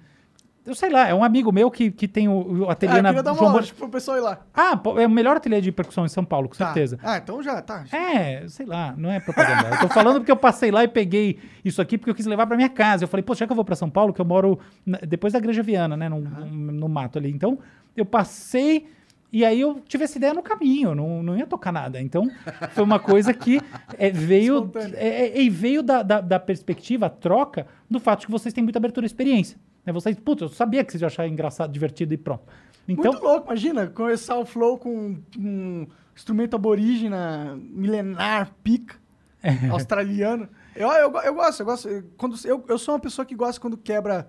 Eu 0.67 0.75
sei 0.75 0.91
lá, 0.91 1.07
é 1.09 1.15
um 1.15 1.23
amigo 1.23 1.53
meu 1.53 1.71
que, 1.71 1.91
que 1.93 2.09
tem 2.09 2.29
o, 2.29 2.65
o 2.65 2.71
ateliê 2.71 2.97
Ah, 2.97 2.99
eu 2.99 3.03
na 3.03 3.09
queria 3.11 3.23
dar 3.23 3.33
uma 3.33 3.39
João 3.39 3.53
Bor- 3.53 3.75
pro 3.75 3.89
pessoal 3.89 4.17
ir 4.17 4.21
lá. 4.21 4.41
Ah, 4.53 4.81
é 4.99 5.07
o 5.07 5.11
melhor 5.11 5.37
ateliê 5.37 5.61
de 5.61 5.71
percussão 5.71 6.05
em 6.05 6.09
São 6.09 6.25
Paulo, 6.25 6.49
com 6.49 6.57
Tá. 6.57 6.67
certeza. 6.67 6.99
Ah, 7.03 7.19
então 7.19 7.41
já, 7.43 7.63
tá. 7.63 7.85
É, 7.93 8.47
sei 8.49 8.67
lá, 8.67 8.93
não 8.99 9.11
é 9.11 9.21
propaganda. 9.21 9.69
eu 9.77 9.79
tô 9.81 9.89
falando 9.89 10.19
porque 10.19 10.33
eu 10.33 10.37
passei 10.37 10.71
lá 10.73 10.83
e 10.83 10.89
peguei 10.89 11.39
isso 11.65 11.81
aqui 11.81 11.97
porque 11.97 12.11
eu 12.11 12.15
quis 12.15 12.27
levar 12.27 12.47
pra 12.47 12.57
minha 12.57 12.69
casa. 12.69 13.05
Eu 13.05 13.09
falei, 13.09 13.23
pô, 13.23 13.35
já 13.35 13.47
que 13.47 13.53
eu 13.53 13.57
vou 13.57 13.65
pra 13.65 13.77
São 13.77 13.89
Paulo, 13.89 14.13
que 14.13 14.21
eu 14.21 14.25
moro 14.25 14.59
na- 14.85 14.99
depois 14.99 15.33
da 15.33 15.39
Igreja 15.39 15.63
Viana, 15.63 15.97
né, 15.97 16.09
no, 16.09 16.21
no, 16.21 16.73
no 16.73 16.89
mato 16.89 17.19
ali. 17.19 17.31
Então, 17.31 17.59
eu 17.97 18.05
passei 18.05 18.89
e 19.33 19.45
aí 19.45 19.61
eu 19.61 19.81
tive 19.87 20.05
essa 20.05 20.17
ideia 20.19 20.33
no 20.33 20.43
caminho, 20.43 20.95
não, 20.95 21.23
não 21.23 21.37
ia 21.37 21.47
tocar 21.47 21.71
nada. 21.71 22.01
Então, 22.01 22.29
foi 22.71 22.83
uma 22.83 22.99
coisa 22.99 23.33
que 23.35 23.61
é, 23.99 24.11
veio, 24.11 24.71
é, 24.95 25.27
é, 25.39 25.43
e 25.43 25.51
veio 25.51 25.83
da, 25.83 26.03
da, 26.03 26.21
da 26.21 26.41
perspectiva, 26.41 27.07
a 27.07 27.11
troca, 27.11 27.67
do 27.91 28.01
fato 28.01 28.21
de 28.21 28.27
que 28.27 28.33
vocês 28.33 28.53
têm 28.55 28.65
muita 28.65 28.79
abertura 28.79 29.05
e 29.05 29.09
experiência. 29.09 29.59
Né? 29.87 29.93
Vocês, 29.93 30.19
putz, 30.19 30.43
eu 30.43 30.49
sabia 30.49 30.85
que 30.85 30.91
vocês 30.93 31.01
iam 31.01 31.07
achar 31.07 31.27
engraçado, 31.29 31.73
divertido 31.73 32.13
e 32.13 32.17
pronto. 32.19 32.43
Então, 32.89 33.13
Muito 33.13 33.25
louco, 33.25 33.47
imagina, 33.47 33.87
começar 33.87 34.37
o 34.37 34.45
flow 34.45 34.77
com 34.79 35.17
um 35.39 35.87
instrumento 36.15 36.55
aborígena, 36.57 37.59
milenar, 37.61 38.53
pica, 38.63 38.97
É. 39.43 39.67
australiano. 39.71 40.49
Eu, 40.75 40.89
eu, 40.91 41.13
eu 41.21 41.35
gosto, 41.35 41.61
eu 41.61 41.67
gosto. 41.67 41.89
Quando, 42.17 42.37
eu, 42.45 42.65
eu 42.69 42.79
sou 42.79 42.95
uma 42.95 43.01
pessoa 43.01 43.25
que 43.25 43.35
gosta 43.35 43.61
quando 43.61 43.77
quebra. 43.77 44.29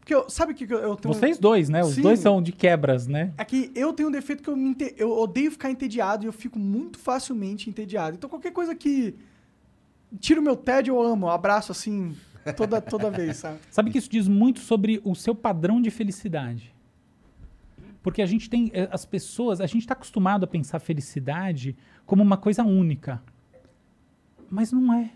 Porque 0.00 0.12
eu, 0.14 0.28
sabe 0.28 0.50
o 0.52 0.54
que 0.54 0.64
eu, 0.64 0.78
eu 0.78 0.96
tenho. 0.96 1.14
vocês 1.14 1.38
dois, 1.38 1.68
né? 1.68 1.80
Os 1.84 1.94
Sim. 1.94 2.02
dois 2.02 2.18
são 2.18 2.42
de 2.42 2.50
quebras, 2.50 3.06
né? 3.06 3.32
É 3.38 3.44
que 3.44 3.70
eu 3.74 3.92
tenho 3.92 4.08
um 4.08 4.12
defeito 4.12 4.42
que 4.42 4.50
eu, 4.50 4.56
me 4.56 4.70
ente- 4.70 4.94
eu 4.98 5.12
odeio 5.16 5.50
ficar 5.52 5.70
entediado 5.70 6.24
e 6.24 6.26
eu 6.26 6.32
fico 6.32 6.58
muito 6.58 6.98
facilmente 6.98 7.70
entediado. 7.70 8.16
Então 8.16 8.28
qualquer 8.28 8.50
coisa 8.52 8.74
que 8.74 9.14
tira 10.18 10.40
o 10.40 10.42
meu 10.42 10.56
tédio, 10.56 10.94
eu 10.96 11.00
amo. 11.02 11.26
Eu 11.26 11.30
abraço 11.30 11.70
assim 11.70 12.16
toda, 12.56 12.80
toda 12.80 13.10
vez, 13.10 13.36
sabe? 13.36 13.58
Sabe 13.70 13.90
que 13.90 13.98
isso 13.98 14.08
diz 14.10 14.26
muito 14.26 14.58
sobre 14.60 15.00
o 15.04 15.14
seu 15.14 15.34
padrão 15.34 15.80
de 15.80 15.90
felicidade. 15.90 16.74
Porque 18.02 18.20
a 18.22 18.26
gente 18.26 18.50
tem. 18.50 18.70
eh, 18.74 18.88
As 18.90 19.04
pessoas. 19.04 19.60
A 19.60 19.66
gente 19.66 19.82
está 19.82 19.92
acostumado 19.94 20.42
a 20.44 20.46
pensar 20.46 20.80
felicidade 20.80 21.76
como 22.04 22.22
uma 22.22 22.36
coisa 22.36 22.64
única. 22.64 23.22
Mas 24.50 24.72
não 24.72 24.92
é. 24.92 25.10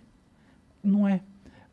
Não 0.83 1.09
é. 1.09 1.21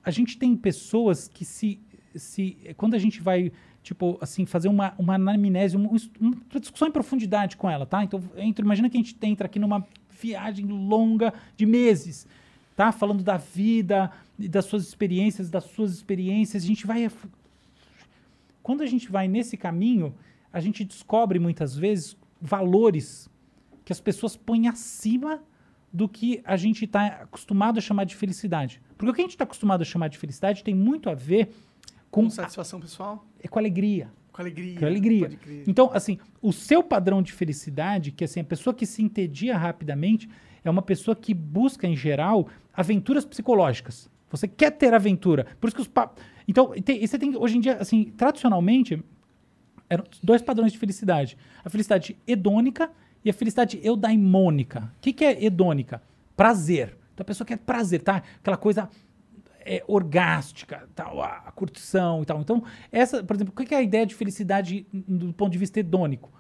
A 0.04 0.10
gente 0.12 0.38
tem 0.38 0.56
pessoas 0.56 1.28
que 1.28 1.46
se. 1.46 1.80
se 2.16 2.58
quando 2.78 2.96
a 2.96 2.98
gente 3.00 3.22
vai. 3.22 3.52
Tipo, 3.84 4.18
assim, 4.22 4.46
fazer 4.46 4.70
uma, 4.70 4.94
uma 4.98 5.16
anamnese, 5.16 5.76
um- 5.76 5.94
um- 5.94 5.98
uma 6.22 6.60
discussão 6.60 6.88
em 6.88 6.92
profundidade 6.92 7.58
com 7.58 7.70
ela, 7.70 7.86
tá? 7.86 8.02
Então, 8.02 8.24
entra, 8.38 8.64
imagina 8.64 8.90
que 8.90 8.96
a 8.96 9.02
gente 9.02 9.14
entra 9.22 9.46
aqui 9.46 9.60
numa 9.60 9.86
viagem 10.22 10.66
longa 10.66 11.34
de 11.58 11.66
meses, 11.66 12.26
tá? 12.78 12.94
Falando 12.94 13.22
da 13.22 13.36
vida, 13.36 14.10
e 14.38 14.48
das 14.48 14.66
suas 14.66 14.84
experiências, 14.88 15.50
das 15.50 15.66
suas 15.66 15.94
experiências. 15.94 16.64
A 16.64 16.68
gente 16.68 16.86
vai. 16.88 17.10
Quando 18.62 18.82
a 18.82 18.86
gente 18.86 19.12
vai 19.12 19.28
nesse 19.28 19.58
caminho, 19.58 20.16
a 20.52 20.60
gente 20.60 20.84
descobre 20.84 21.40
muitas 21.40 21.76
vezes 21.76 22.18
valores 22.42 23.30
que 23.84 23.92
as 23.92 24.00
pessoas 24.00 24.36
põem 24.36 24.68
acima 24.68 25.42
do 25.92 26.10
que 26.10 26.42
a 26.44 26.56
gente 26.58 26.86
está 26.86 27.06
acostumado 27.06 27.78
a 27.78 27.82
chamar 27.82 28.06
de 28.06 28.16
felicidade. 28.16 28.82
Porque 28.98 29.12
o 29.12 29.14
que 29.14 29.22
a 29.22 29.24
gente 29.26 29.34
está 29.34 29.44
acostumado 29.44 29.82
a 29.82 29.86
chamar 29.86 30.08
de 30.08 30.18
felicidade 30.18 30.64
tem 30.64 30.74
muito 30.74 31.10
a 31.10 31.14
ver 31.14 31.54
com, 32.10 32.24
Com 32.24 32.30
satisfação 32.30 32.80
pessoal, 32.80 33.26
é 33.42 33.48
com 33.48 33.60
alegria. 33.60 34.12
com 34.32 34.42
alegria. 34.42 34.80
Com 34.80 34.86
alegria. 34.86 35.64
Então, 35.68 35.92
assim, 35.94 36.18
o 36.42 36.52
seu 36.54 36.82
padrão 36.82 37.22
de 37.22 37.32
felicidade, 37.32 38.12
que 38.12 38.24
assim, 38.24 38.40
a 38.40 38.44
pessoa 38.44 38.74
que 38.74 38.86
se 38.86 39.04
entedia 39.04 39.58
rapidamente, 39.58 40.30
é 40.64 40.70
uma 40.70 40.82
pessoa 40.82 41.16
que 41.16 41.34
busca, 41.34 41.88
em 41.88 41.96
geral, 41.96 42.48
aventuras 42.74 43.26
psicológicas. 43.26 44.10
Você 44.34 44.48
quer 44.48 44.72
ter 44.72 44.94
aventura. 44.94 45.46
Por 45.62 45.68
isso 45.68 45.76
que 45.76 45.82
os. 45.82 45.90
Então, 46.48 46.72
tem, 46.84 47.06
você 47.06 47.20
tem, 47.20 47.38
hoje 47.38 47.58
em 47.58 47.62
dia, 47.62 47.78
assim, 47.78 48.06
tradicionalmente, 48.18 49.02
eram 49.88 50.04
dois 50.24 50.42
padrões 50.42 50.72
de 50.72 50.80
felicidade. 50.80 51.38
A 51.64 51.70
felicidade 51.70 52.18
hedônica 52.26 52.90
e 53.24 53.30
a 53.30 53.34
felicidade 53.34 53.80
eudaimônica. 53.84 54.92
O 54.98 55.02
que, 55.02 55.14
que 55.14 55.24
é 55.24 55.44
hedônica? 55.46 56.02
Prazer. 56.36 56.98
Então 57.14 57.22
a 57.22 57.26
pessoa 57.26 57.46
quer 57.46 57.60
prazer, 57.60 58.02
tá? 58.02 58.24
Aquela 58.40 58.58
coisa 58.58 58.90
é, 59.60 59.84
orgástica, 59.88 60.90
tal, 60.96 61.22
a, 61.22 61.52
curtição 61.56 62.24
e 62.24 62.26
tal. 62.26 62.42
Então, 62.42 62.64
essa, 62.92 63.24
por 63.24 63.36
exemplo, 63.36 63.54
o 63.54 63.56
que 63.56 63.68
que 63.68 63.76
é 63.76 63.78
a 63.78 63.84
ideia 63.84 64.06
de 64.06 64.16
felicidade 64.16 64.86
do 64.92 65.32
ponto 65.32 65.52
de 65.52 65.60
vista 65.60 65.80
hedônico? 65.80 66.32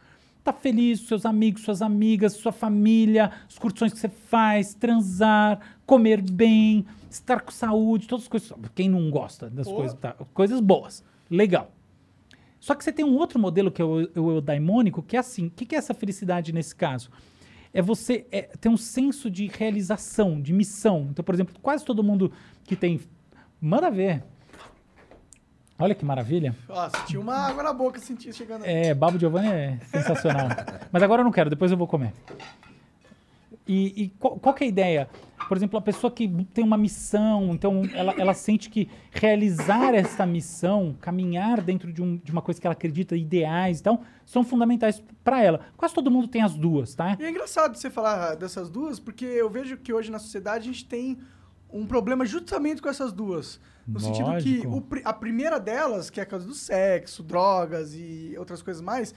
Tá 0.44 0.52
feliz 0.52 1.00
com 1.00 1.08
seus 1.08 1.26
amigos, 1.26 1.62
suas 1.62 1.82
amigas, 1.82 2.34
sua 2.34 2.52
família, 2.52 3.32
as 3.48 3.58
curtições 3.58 3.94
que 3.94 4.00
você 4.00 4.10
faz, 4.10 4.74
transar, 4.74 5.60
comer 5.86 6.22
bem, 6.22 6.86
estar 7.14 7.42
com 7.42 7.52
saúde, 7.52 8.08
todas 8.08 8.26
as 8.26 8.30
coisas. 8.30 8.52
Quem 8.76 8.90
não 8.90 9.10
gosta 9.10 9.50
das 9.50 9.68
coisas, 9.68 9.98
tá? 10.00 10.14
Coisas 10.34 10.60
boas. 10.60 11.04
Legal. 11.30 11.72
Só 12.60 12.76
que 12.76 12.84
você 12.84 12.94
tem 12.94 13.04
um 13.04 13.16
outro 13.16 13.38
modelo 13.40 13.72
que 13.72 13.82
é 13.82 13.86
o, 13.86 14.10
o 14.16 14.32
eudaimônico, 14.32 15.04
que 15.04 15.18
é 15.18 15.20
assim. 15.20 15.48
O 15.48 15.52
que, 15.52 15.66
que 15.66 15.76
é 15.76 15.78
essa 15.78 15.94
felicidade 15.94 16.54
nesse 16.54 16.76
caso? 16.76 17.10
É 17.74 17.82
você 17.82 18.26
é, 18.32 18.44
ter 18.44 18.70
um 18.70 18.78
senso 18.78 19.30
de 19.30 19.48
realização, 19.48 20.40
de 20.42 20.54
missão. 20.54 21.08
Então, 21.10 21.26
por 21.26 21.36
exemplo, 21.36 21.56
quase 21.62 21.84
todo 21.84 22.04
mundo 22.04 22.32
que 22.64 22.76
tem. 22.76 23.02
Manda 23.60 23.90
ver. 23.90 24.24
Olha 25.78 25.96
que 25.96 26.06
maravilha. 26.06 26.56
Ó, 26.70 26.90
senti 26.90 27.18
uma 27.18 27.36
água 27.36 27.64
na 27.64 27.74
boca, 27.74 28.00
senti 28.00 28.32
chegando. 28.32 28.64
É, 28.64 28.94
Babo 28.94 29.20
Giovanni 29.20 29.50
é 29.50 29.80
sensacional. 29.88 30.48
Mas 30.92 31.04
agora 31.04 31.22
eu 31.22 31.26
não 31.26 31.32
quero, 31.32 31.50
depois 31.50 31.72
eu 31.72 31.78
vou 31.78 31.88
comer. 31.88 32.14
E, 33.68 34.04
e 34.04 34.10
qual, 34.20 34.38
qual 34.40 34.54
que 34.54 34.64
é 34.64 34.68
a 34.68 34.70
ideia? 34.70 35.10
Por 35.48 35.56
exemplo, 35.58 35.78
a 35.78 35.82
pessoa 35.82 36.12
que 36.12 36.28
tem 36.54 36.64
uma 36.64 36.78
missão, 36.78 37.52
então 37.54 37.82
ela, 37.94 38.14
ela 38.18 38.34
sente 38.34 38.70
que 38.70 38.90
realizar 39.12 39.94
essa 39.94 40.26
missão, 40.26 40.96
caminhar 41.00 41.62
dentro 41.62 41.92
de, 41.92 42.02
um- 42.02 42.18
de 42.18 42.32
uma 42.32 42.42
coisa 42.42 42.60
que 42.60 42.68
ela 42.68 42.74
acredita, 42.74 43.16
ideais 43.16 43.80
e 43.80 43.84
tal, 43.84 44.02
são 44.26 44.44
fundamentais 44.44 45.02
para 45.24 45.42
ela. 45.42 45.62
Quase 45.78 45.94
todo 45.94 46.12
mundo 46.12 46.28
tem 46.28 46.42
as 46.42 46.56
duas, 46.56 46.94
tá? 46.96 47.16
E 47.20 47.24
é 47.24 47.30
engraçado 47.30 47.76
você 47.78 47.90
falar 47.90 48.36
dessas 48.36 48.70
duas, 48.70 49.00
porque 49.00 49.26
eu 49.26 49.50
vejo 49.50 49.78
que 49.78 49.94
hoje 49.94 50.12
na 50.12 50.20
sociedade 50.20 50.70
a 50.70 50.74
gente 50.74 50.86
tem 50.86 51.18
um 51.72 51.86
problema 51.86 52.26
justamente 52.26 52.82
com 52.82 52.90
essas 52.90 53.12
duas. 53.12 53.60
No 53.86 54.00
sentido 54.00 54.28
que 54.38 54.66
Lógico. 54.66 54.96
o 54.96 55.02
a 55.04 55.12
primeira 55.14 55.60
delas, 55.60 56.10
que 56.10 56.20
é 56.20 56.24
a 56.24 56.26
causa 56.26 56.46
do 56.48 56.54
sexo, 56.54 57.22
drogas 57.22 57.94
e 57.96 58.34
outras 58.38 58.62
coisas 58.62 58.82
mais, 58.82 59.14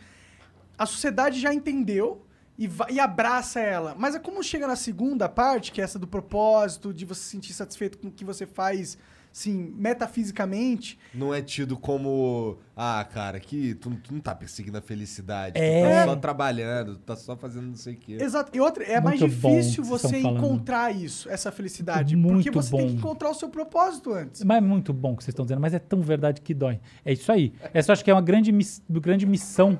a 0.76 0.86
sociedade 0.86 1.38
já 1.40 1.54
entendeu 1.54 2.25
e, 2.58 2.68
e 2.90 3.00
abraça 3.00 3.60
ela. 3.60 3.94
Mas 3.98 4.14
é 4.14 4.18
como 4.18 4.42
chega 4.42 4.66
na 4.66 4.76
segunda 4.76 5.28
parte, 5.28 5.72
que 5.72 5.80
é 5.80 5.84
essa 5.84 5.98
do 5.98 6.06
propósito, 6.06 6.92
de 6.94 7.04
você 7.04 7.20
se 7.22 7.28
sentir 7.30 7.52
satisfeito 7.52 7.98
com 7.98 8.08
o 8.08 8.10
que 8.10 8.24
você 8.24 8.46
faz, 8.46 8.96
assim, 9.32 9.74
metafisicamente. 9.76 10.98
Não 11.14 11.32
é 11.34 11.42
tido 11.42 11.76
como, 11.76 12.58
ah, 12.74 13.04
cara, 13.12 13.38
que 13.38 13.74
tu, 13.74 13.90
tu 14.02 14.12
não 14.14 14.20
tá 14.20 14.34
perseguindo 14.34 14.78
a 14.78 14.80
felicidade, 14.80 15.58
É. 15.60 15.82
tu 15.82 15.94
tá 15.98 16.04
só 16.06 16.16
trabalhando, 16.16 16.94
tu 16.96 17.00
tá 17.00 17.16
só 17.16 17.36
fazendo 17.36 17.66
não 17.66 17.74
sei 17.76 17.94
o 17.94 17.96
quê. 17.96 18.16
Exato. 18.20 18.50
E 18.56 18.60
outra, 18.60 18.84
é 18.84 19.00
mais 19.00 19.20
Muito 19.20 19.36
bom 19.40 19.50
difícil 19.58 19.84
você 19.84 20.20
falando. 20.22 20.38
encontrar 20.38 20.94
isso, 20.94 21.28
essa 21.28 21.52
felicidade. 21.52 22.16
Muito 22.16 22.36
porque 22.44 22.50
você 22.50 22.70
tem 22.76 22.86
que 22.86 22.92
bom. 22.94 22.98
encontrar 22.98 23.30
o 23.30 23.34
seu 23.34 23.48
propósito 23.48 24.12
antes. 24.12 24.42
Mas 24.42 24.58
é 24.58 24.60
muito 24.60 24.92
bom 24.92 25.12
o 25.12 25.16
que 25.16 25.22
vocês 25.24 25.32
estão 25.32 25.44
dizendo, 25.44 25.60
mas 25.60 25.74
é 25.74 25.78
tão 25.78 26.00
verdade 26.00 26.40
que 26.40 26.54
dói. 26.54 26.80
É 27.04 27.12
isso 27.12 27.30
aí. 27.30 27.52
Essa 27.74 27.90
eu 27.90 27.92
acho 27.92 28.04
que 28.04 28.10
é 28.10 28.14
uma 28.14 28.22
grande, 28.22 28.50
miss- 28.52 28.82
grande 28.88 29.26
missão 29.26 29.78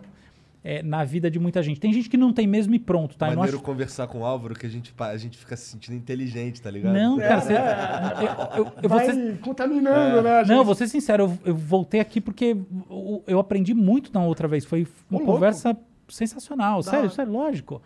é, 0.68 0.82
na 0.82 1.04
vida 1.04 1.30
de 1.30 1.38
muita 1.38 1.62
gente. 1.62 1.78
Tem 1.78 1.92
gente 1.92 2.10
que 2.10 2.16
não 2.16 2.32
tem 2.32 2.44
mesmo 2.44 2.74
e 2.74 2.78
pronto, 2.80 3.16
tá? 3.16 3.26
Eu 3.30 3.36
Maneiro 3.36 3.58
acho 3.58 3.64
conversar 3.64 4.08
com 4.08 4.22
o 4.22 4.24
Álvaro 4.24 4.52
que 4.52 4.66
a 4.66 4.68
gente, 4.68 4.92
a 4.98 5.16
gente 5.16 5.38
fica 5.38 5.56
se 5.56 5.70
sentindo 5.70 5.94
inteligente, 5.94 6.60
tá 6.60 6.68
ligado? 6.68 6.92
Não, 6.92 7.16
cara, 7.22 7.40
você, 7.40 7.52
eu, 7.52 8.64
eu, 8.64 8.72
eu 8.82 8.88
vou 8.88 8.98
Vai 8.98 9.06
ser, 9.12 9.38
contaminando, 9.38 10.22
né? 10.22 10.40
a 10.40 10.44
não, 10.44 10.56
gente? 10.56 10.66
vou 10.66 10.74
ser 10.74 10.88
sincero, 10.88 11.22
eu, 11.44 11.50
eu 11.52 11.54
voltei 11.54 12.00
aqui 12.00 12.20
porque 12.20 12.56
eu, 12.90 13.22
eu 13.28 13.38
aprendi 13.38 13.74
muito 13.74 14.10
na 14.12 14.24
outra 14.24 14.48
vez. 14.48 14.64
Foi 14.64 14.88
uma 15.08 15.20
Ô, 15.20 15.22
louco. 15.22 15.32
conversa 15.34 15.76
sensacional, 16.08 16.82
sério, 16.82 17.00
hora. 17.02 17.08
sério, 17.10 17.32
lógico. 17.32 17.80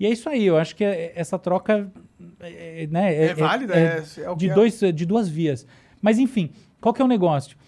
E 0.00 0.06
é 0.06 0.10
isso 0.10 0.26
aí, 0.26 0.46
eu 0.46 0.56
acho 0.56 0.74
que 0.74 0.82
é- 0.84 1.12
essa 1.14 1.38
troca 1.38 1.92
é, 2.40 2.88
né, 2.90 3.14
É 3.26 3.34
válida, 3.34 3.74
é- 3.74 4.02
é 4.22 4.30
o 4.30 4.34
que 4.36 4.46
de, 4.46 4.50
é. 4.50 4.54
dois, 4.54 4.80
de 4.80 5.04
duas 5.04 5.28
vias. 5.28 5.66
Mas 6.00 6.18
enfim, 6.18 6.48
qual 6.80 6.94
que 6.94 7.02
é 7.02 7.04
o 7.04 7.08
negócio? 7.08 7.58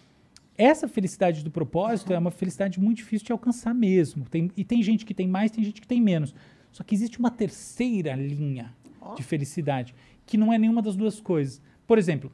Essa 0.57 0.87
felicidade 0.87 1.43
do 1.43 1.51
propósito 1.51 2.13
é 2.13 2.19
uma 2.19 2.31
felicidade 2.31 2.79
muito 2.81 2.99
difícil 2.99 3.27
de 3.27 3.33
alcançar 3.33 3.75
mesmo. 3.75 4.25
Tem- 4.27 4.51
e 4.57 4.65
tem 4.65 4.83
gente 4.83 5.05
que 5.05 5.13
tem 5.15 5.27
mais, 5.27 5.51
tem 5.51 5.65
gente 5.65 5.81
que 5.81 5.87
tem 5.87 6.01
menos. 6.01 6.35
Só 6.71 6.83
que 6.85 6.95
existe 6.95 7.19
uma 7.19 7.31
terceira 7.31 8.15
linha 8.15 8.73
de 9.17 9.23
felicidade, 9.23 9.95
que 10.27 10.37
não 10.39 10.53
é 10.53 10.59
nenhuma 10.59 10.81
das 10.81 10.97
duas 10.97 11.21
coisas. 11.21 11.61
Por 11.87 11.99
exemplo, 11.99 12.31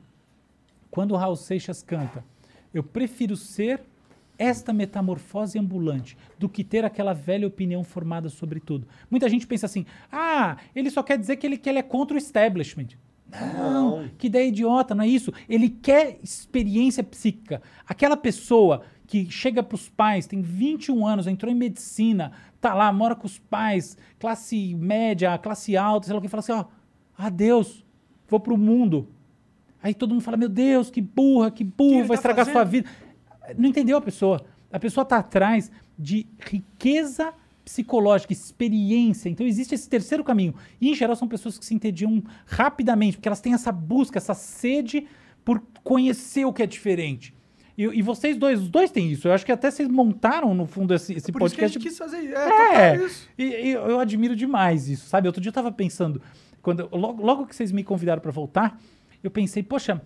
quando 0.90 1.12
o 1.12 1.16
Raul 1.16 1.36
Seixas 1.36 1.82
canta, 1.82 2.24
eu 2.72 2.82
prefiro 2.82 3.36
ser 3.36 3.80
esta 4.38 4.72
metamorfose 4.72 5.58
ambulante 5.58 6.16
do 6.38 6.48
que 6.48 6.64
ter 6.64 6.84
aquela 6.84 7.12
velha 7.12 7.46
opinião 7.46 7.82
formada 7.84 8.28
sobre 8.28 8.60
tudo. 8.60 8.86
Muita 9.10 9.28
gente 9.28 9.46
pensa 9.46 9.66
assim: 9.66 9.84
ah, 10.10 10.56
ele 10.74 10.90
só 10.90 11.02
quer 11.02 11.18
dizer 11.18 11.36
que 11.36 11.46
ele, 11.46 11.58
que 11.58 11.68
ele 11.68 11.78
é 11.78 11.82
contra 11.82 12.14
o 12.14 12.18
establishment. 12.18 12.88
Não, 13.54 14.08
que 14.18 14.26
ideia 14.26 14.48
idiota, 14.48 14.94
não 14.94 15.04
é 15.04 15.08
isso. 15.08 15.32
Ele 15.48 15.68
quer 15.68 16.18
experiência 16.22 17.02
psíquica. 17.02 17.62
Aquela 17.86 18.16
pessoa 18.16 18.82
que 19.06 19.30
chega 19.30 19.62
para 19.62 19.74
os 19.74 19.88
pais, 19.88 20.26
tem 20.26 20.40
21 20.40 21.06
anos, 21.06 21.26
entrou 21.26 21.50
em 21.50 21.54
medicina, 21.54 22.32
tá 22.60 22.74
lá, 22.74 22.92
mora 22.92 23.14
com 23.14 23.26
os 23.26 23.38
pais, 23.38 23.96
classe 24.18 24.74
média, 24.74 25.36
classe 25.38 25.76
alta, 25.76 26.06
sei 26.06 26.12
lá 26.12 26.18
o 26.18 26.22
que, 26.22 26.28
fala 26.28 26.40
assim: 26.40 26.52
ó, 26.52 26.64
adeus, 27.16 27.84
vou 28.28 28.40
pro 28.40 28.56
mundo. 28.56 29.08
Aí 29.82 29.94
todo 29.94 30.10
mundo 30.12 30.22
fala: 30.22 30.36
meu 30.36 30.48
Deus, 30.48 30.90
que 30.90 31.00
burra, 31.00 31.50
que 31.50 31.64
burro, 31.64 32.00
ele 32.00 32.02
vai 32.02 32.08
tá 32.08 32.14
estragar 32.14 32.44
fazendo? 32.46 32.52
sua 32.52 32.64
vida. 32.64 32.88
Não 33.56 33.68
entendeu 33.68 33.96
a 33.96 34.00
pessoa. 34.00 34.44
A 34.72 34.78
pessoa 34.78 35.02
está 35.02 35.16
atrás 35.18 35.70
de 35.98 36.26
riqueza 36.38 37.34
psicológica, 37.64 38.32
experiência. 38.32 39.28
Então 39.28 39.46
existe 39.46 39.74
esse 39.74 39.88
terceiro 39.88 40.24
caminho. 40.24 40.54
E 40.80 40.90
em 40.90 40.94
geral 40.94 41.14
são 41.16 41.28
pessoas 41.28 41.58
que 41.58 41.64
se 41.64 41.74
entediam 41.74 42.22
rapidamente, 42.46 43.16
porque 43.16 43.28
elas 43.28 43.40
têm 43.40 43.54
essa 43.54 43.70
busca, 43.72 44.18
essa 44.18 44.34
sede 44.34 45.06
por 45.44 45.62
conhecer 45.82 46.44
o 46.44 46.52
que 46.52 46.62
é 46.62 46.66
diferente. 46.66 47.34
E, 47.78 47.84
e 47.84 48.02
vocês 48.02 48.36
dois, 48.36 48.60
os 48.60 48.68
dois 48.68 48.90
têm 48.90 49.10
isso. 49.10 49.26
Eu 49.28 49.32
acho 49.32 49.44
que 49.46 49.52
até 49.52 49.70
vocês 49.70 49.88
montaram, 49.88 50.54
no 50.54 50.66
fundo, 50.66 50.92
esse, 50.92 51.14
esse 51.14 51.32
Por 51.32 51.42
isso 51.42 51.54
que 51.54 51.60
a 51.62 51.68
podcast. 51.68 51.78
gente 51.78 51.88
quis 51.88 51.96
fazer 51.98 52.18
isso. 52.20 52.36
É, 52.36 52.90
É, 52.92 52.96
isso. 52.96 53.28
e, 53.38 53.44
e 53.44 53.70
eu 53.72 53.98
admiro 53.98 54.36
demais 54.36 54.88
isso, 54.88 55.06
sabe? 55.08 55.28
Outro 55.28 55.40
dia 55.40 55.48
eu 55.48 55.54
tava 55.54 55.72
pensando, 55.72 56.20
quando 56.60 56.88
logo, 56.92 57.22
logo 57.24 57.46
que 57.46 57.56
vocês 57.56 57.72
me 57.72 57.82
convidaram 57.82 58.20
pra 58.20 58.30
voltar, 58.30 58.78
eu 59.22 59.30
pensei, 59.30 59.62
poxa, 59.62 60.02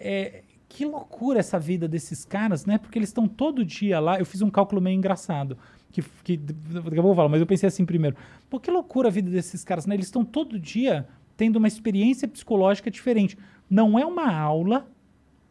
é, 0.00 0.42
que 0.68 0.86
loucura 0.86 1.40
essa 1.40 1.58
vida 1.58 1.86
desses 1.86 2.24
caras, 2.24 2.64
né? 2.64 2.78
Porque 2.78 2.98
eles 2.98 3.10
estão 3.10 3.28
todo 3.28 3.62
dia 3.64 4.00
lá. 4.00 4.18
Eu 4.18 4.24
fiz 4.24 4.40
um 4.40 4.48
cálculo 4.48 4.80
meio 4.80 4.96
engraçado, 4.96 5.58
que, 5.92 6.02
que 6.24 6.36
daqui 6.36 6.78
a 6.78 6.82
pouco 7.02 7.08
eu 7.10 7.14
falo, 7.14 7.28
mas 7.28 7.40
eu 7.40 7.46
pensei 7.46 7.66
assim 7.68 7.84
primeiro. 7.84 8.16
Pô, 8.50 8.58
que 8.58 8.70
loucura 8.70 9.08
a 9.08 9.10
vida 9.10 9.30
desses 9.30 9.62
caras, 9.62 9.86
né? 9.86 9.94
Eles 9.94 10.06
estão 10.06 10.24
todo 10.24 10.58
dia 10.58 11.06
tendo 11.36 11.56
uma 11.56 11.68
experiência 11.68 12.26
psicológica 12.26 12.90
diferente. 12.90 13.36
Não 13.68 13.98
é 13.98 14.04
uma 14.06 14.34
aula, 14.34 14.86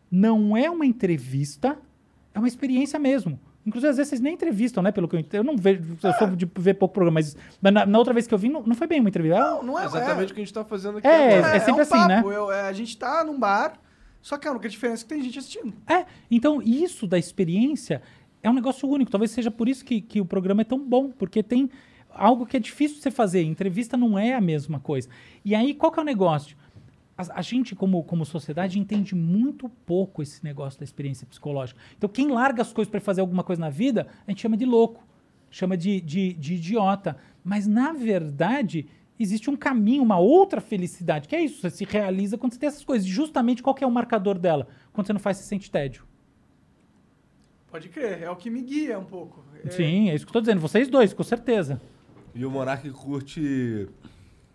não 0.10 0.56
é 0.58 0.70
uma 0.70 0.86
entrevista, 0.86 1.78
é 2.34 2.40
uma 2.40 2.48
experiência 2.48 3.00
mesmo. 3.00 3.40
Inclusive, 3.66 3.92
às 3.92 3.98
vezes 3.98 4.10
vocês 4.10 4.22
nem 4.22 4.34
entrevistam, 4.34 4.82
né? 4.82 4.92
Pelo 4.92 5.08
que 5.08 5.16
eu 5.16 5.20
entendo. 5.20 5.42
Eu 5.42 5.44
não 5.44 5.56
vejo, 5.56 5.84
eu 6.04 6.14
sou 6.14 6.28
de 6.36 6.50
ver 6.58 6.74
pouco 6.74 6.94
programa, 6.96 7.16
mas 7.20 7.38
mas 7.62 7.72
na, 7.74 7.86
na 7.86 7.98
outra 8.00 8.12
vez 8.14 8.26
que 8.26 8.34
eu 8.34 8.38
vim, 8.38 8.50
não, 8.50 8.64
não 8.64 8.74
foi 8.76 8.88
bem 8.88 9.00
uma 9.00 9.10
entrevista. 9.10 9.38
É 9.38 9.40
Não, 9.42 9.62
não 9.64 9.80
é. 9.80 9.86
Exatamente 9.86 10.32
o 10.32 10.36
que 10.36 10.42
a 10.42 10.44
gente 10.44 10.54
tá 10.54 10.64
fazendo 10.66 10.98
aqui 10.98 11.08
É, 11.08 11.38
agora. 11.38 11.56
é 11.56 11.60
sempre 11.60 11.82
assim, 11.82 12.08
né? 12.08 12.22
Eu- 12.26 12.52
é, 12.52 12.62
a 12.68 12.74
gente 12.74 12.98
tá 12.98 13.24
num 13.24 13.40
bar, 13.40 13.74
só 14.20 14.36
que 14.38 14.48
a 14.48 14.52
única 14.52 14.68
diferença 14.68 15.04
é 15.04 15.08
que 15.08 15.14
tem 15.14 15.22
gente 15.24 15.38
assistindo. 15.38 15.74
É, 15.88 16.06
então 16.32 16.60
isso 16.60 17.06
da 17.06 17.20
experiência 17.20 18.02
é 18.44 18.50
um 18.50 18.54
negócio 18.54 18.88
único. 18.88 19.12
Talvez 19.12 19.32
seja 19.32 19.52
por 19.52 19.70
isso 19.70 19.84
que, 19.86 20.02
que 20.02 20.20
o 20.20 20.26
programa 20.26 20.62
é 20.62 20.66
tão 20.66 20.80
bom, 20.80 21.12
porque 21.12 21.44
tem 21.44 21.70
algo 22.10 22.46
que 22.46 22.58
é 22.58 22.60
difícil 22.60 22.98
de 22.98 23.04
você 23.04 23.12
fazer. 23.12 23.44
Entrevista 23.44 23.96
não 23.96 24.18
é 24.18 24.34
a 24.34 24.42
mesma 24.42 24.80
coisa. 24.80 25.10
E 25.44 25.56
aí, 25.56 25.74
qual 25.74 25.92
que 25.92 26.00
é 26.00 26.02
o 26.02 26.06
negócio? 26.06 26.58
A, 27.18 27.40
a 27.40 27.42
gente, 27.42 27.76
como, 27.76 28.04
como 28.04 28.26
sociedade, 28.26 28.80
entende 28.80 29.16
muito 29.16 29.70
pouco 29.86 30.22
esse 30.22 30.44
negócio 30.44 30.80
da 30.80 30.84
experiência 30.84 31.28
psicológica. 31.28 31.80
Então, 31.98 32.10
quem 32.10 32.30
larga 32.30 32.62
as 32.62 32.74
coisas 32.74 32.90
para 32.90 33.00
fazer 33.00 33.22
alguma 33.22 33.44
coisa 33.44 33.62
na 33.62 33.70
vida, 33.70 34.08
a 34.28 34.32
gente 34.32 34.42
chama 34.42 34.58
de 34.58 34.66
louco, 34.66 35.06
chama 35.50 35.78
de, 35.78 36.02
de, 36.02 36.34
de 36.34 36.56
idiota. 36.56 37.18
Mas, 37.44 37.68
na 37.68 37.94
verdade, 37.94 38.88
existe 39.20 39.50
um 39.50 39.56
caminho, 39.56 40.04
uma 40.04 40.18
outra 40.18 40.60
felicidade, 40.60 41.28
que 41.28 41.36
é 41.36 41.42
isso, 41.42 41.62
você 41.62 41.70
se 41.70 41.86
realiza 41.86 42.38
quando 42.38 42.54
você 42.54 42.60
tem 42.60 42.68
essas 42.68 42.84
coisas. 42.84 43.08
Justamente 43.08 43.62
qual 43.62 43.76
é 43.80 43.86
o 43.86 43.92
marcador 43.92 44.38
dela? 44.38 44.68
Quando 44.92 45.08
você 45.08 45.14
não 45.14 45.20
faz, 45.20 45.38
você 45.38 45.44
sente 45.44 45.70
tédio. 45.70 46.11
Pode 47.72 47.88
crer, 47.90 48.22
é 48.24 48.30
o 48.30 48.36
que 48.36 48.50
me 48.50 48.62
guia 48.62 49.00
um 49.00 49.06
pouco. 49.06 49.44
É, 49.64 49.70
Sim, 49.70 50.10
é 50.10 50.16
isso 50.16 50.26
que 50.26 50.30
eu 50.30 50.34
tô 50.34 50.42
dizendo. 50.42 50.60
Vocês 50.60 50.88
dois, 50.90 51.14
com 51.14 51.24
certeza. 51.24 51.80
E 52.36 52.46
o 52.46 52.52
Monark 52.52 52.90
curte 52.92 53.88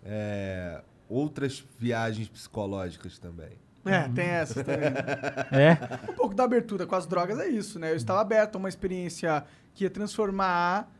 é, 0.05 0.81
outras 1.09 1.65
viagens 1.79 2.29
psicológicas 2.29 3.19
também. 3.19 3.51
É, 3.85 4.09
tem 4.09 4.25
essa 4.27 4.63
também. 4.65 4.91
É. 5.53 6.11
um 6.11 6.15
pouco 6.15 6.35
da 6.35 6.45
abertura 6.45 6.87
com 6.87 6.95
as 6.95 7.07
drogas 7.07 7.39
é 7.39 7.49
isso, 7.49 7.79
né? 7.79 7.93
Eu 7.93 7.97
estava 7.97 8.21
aberto 8.21 8.57
a 8.57 8.59
uma 8.59 8.69
experiência 8.69 9.45
que 9.75 9.85
ia 9.85 9.91
transformar. 9.91 10.93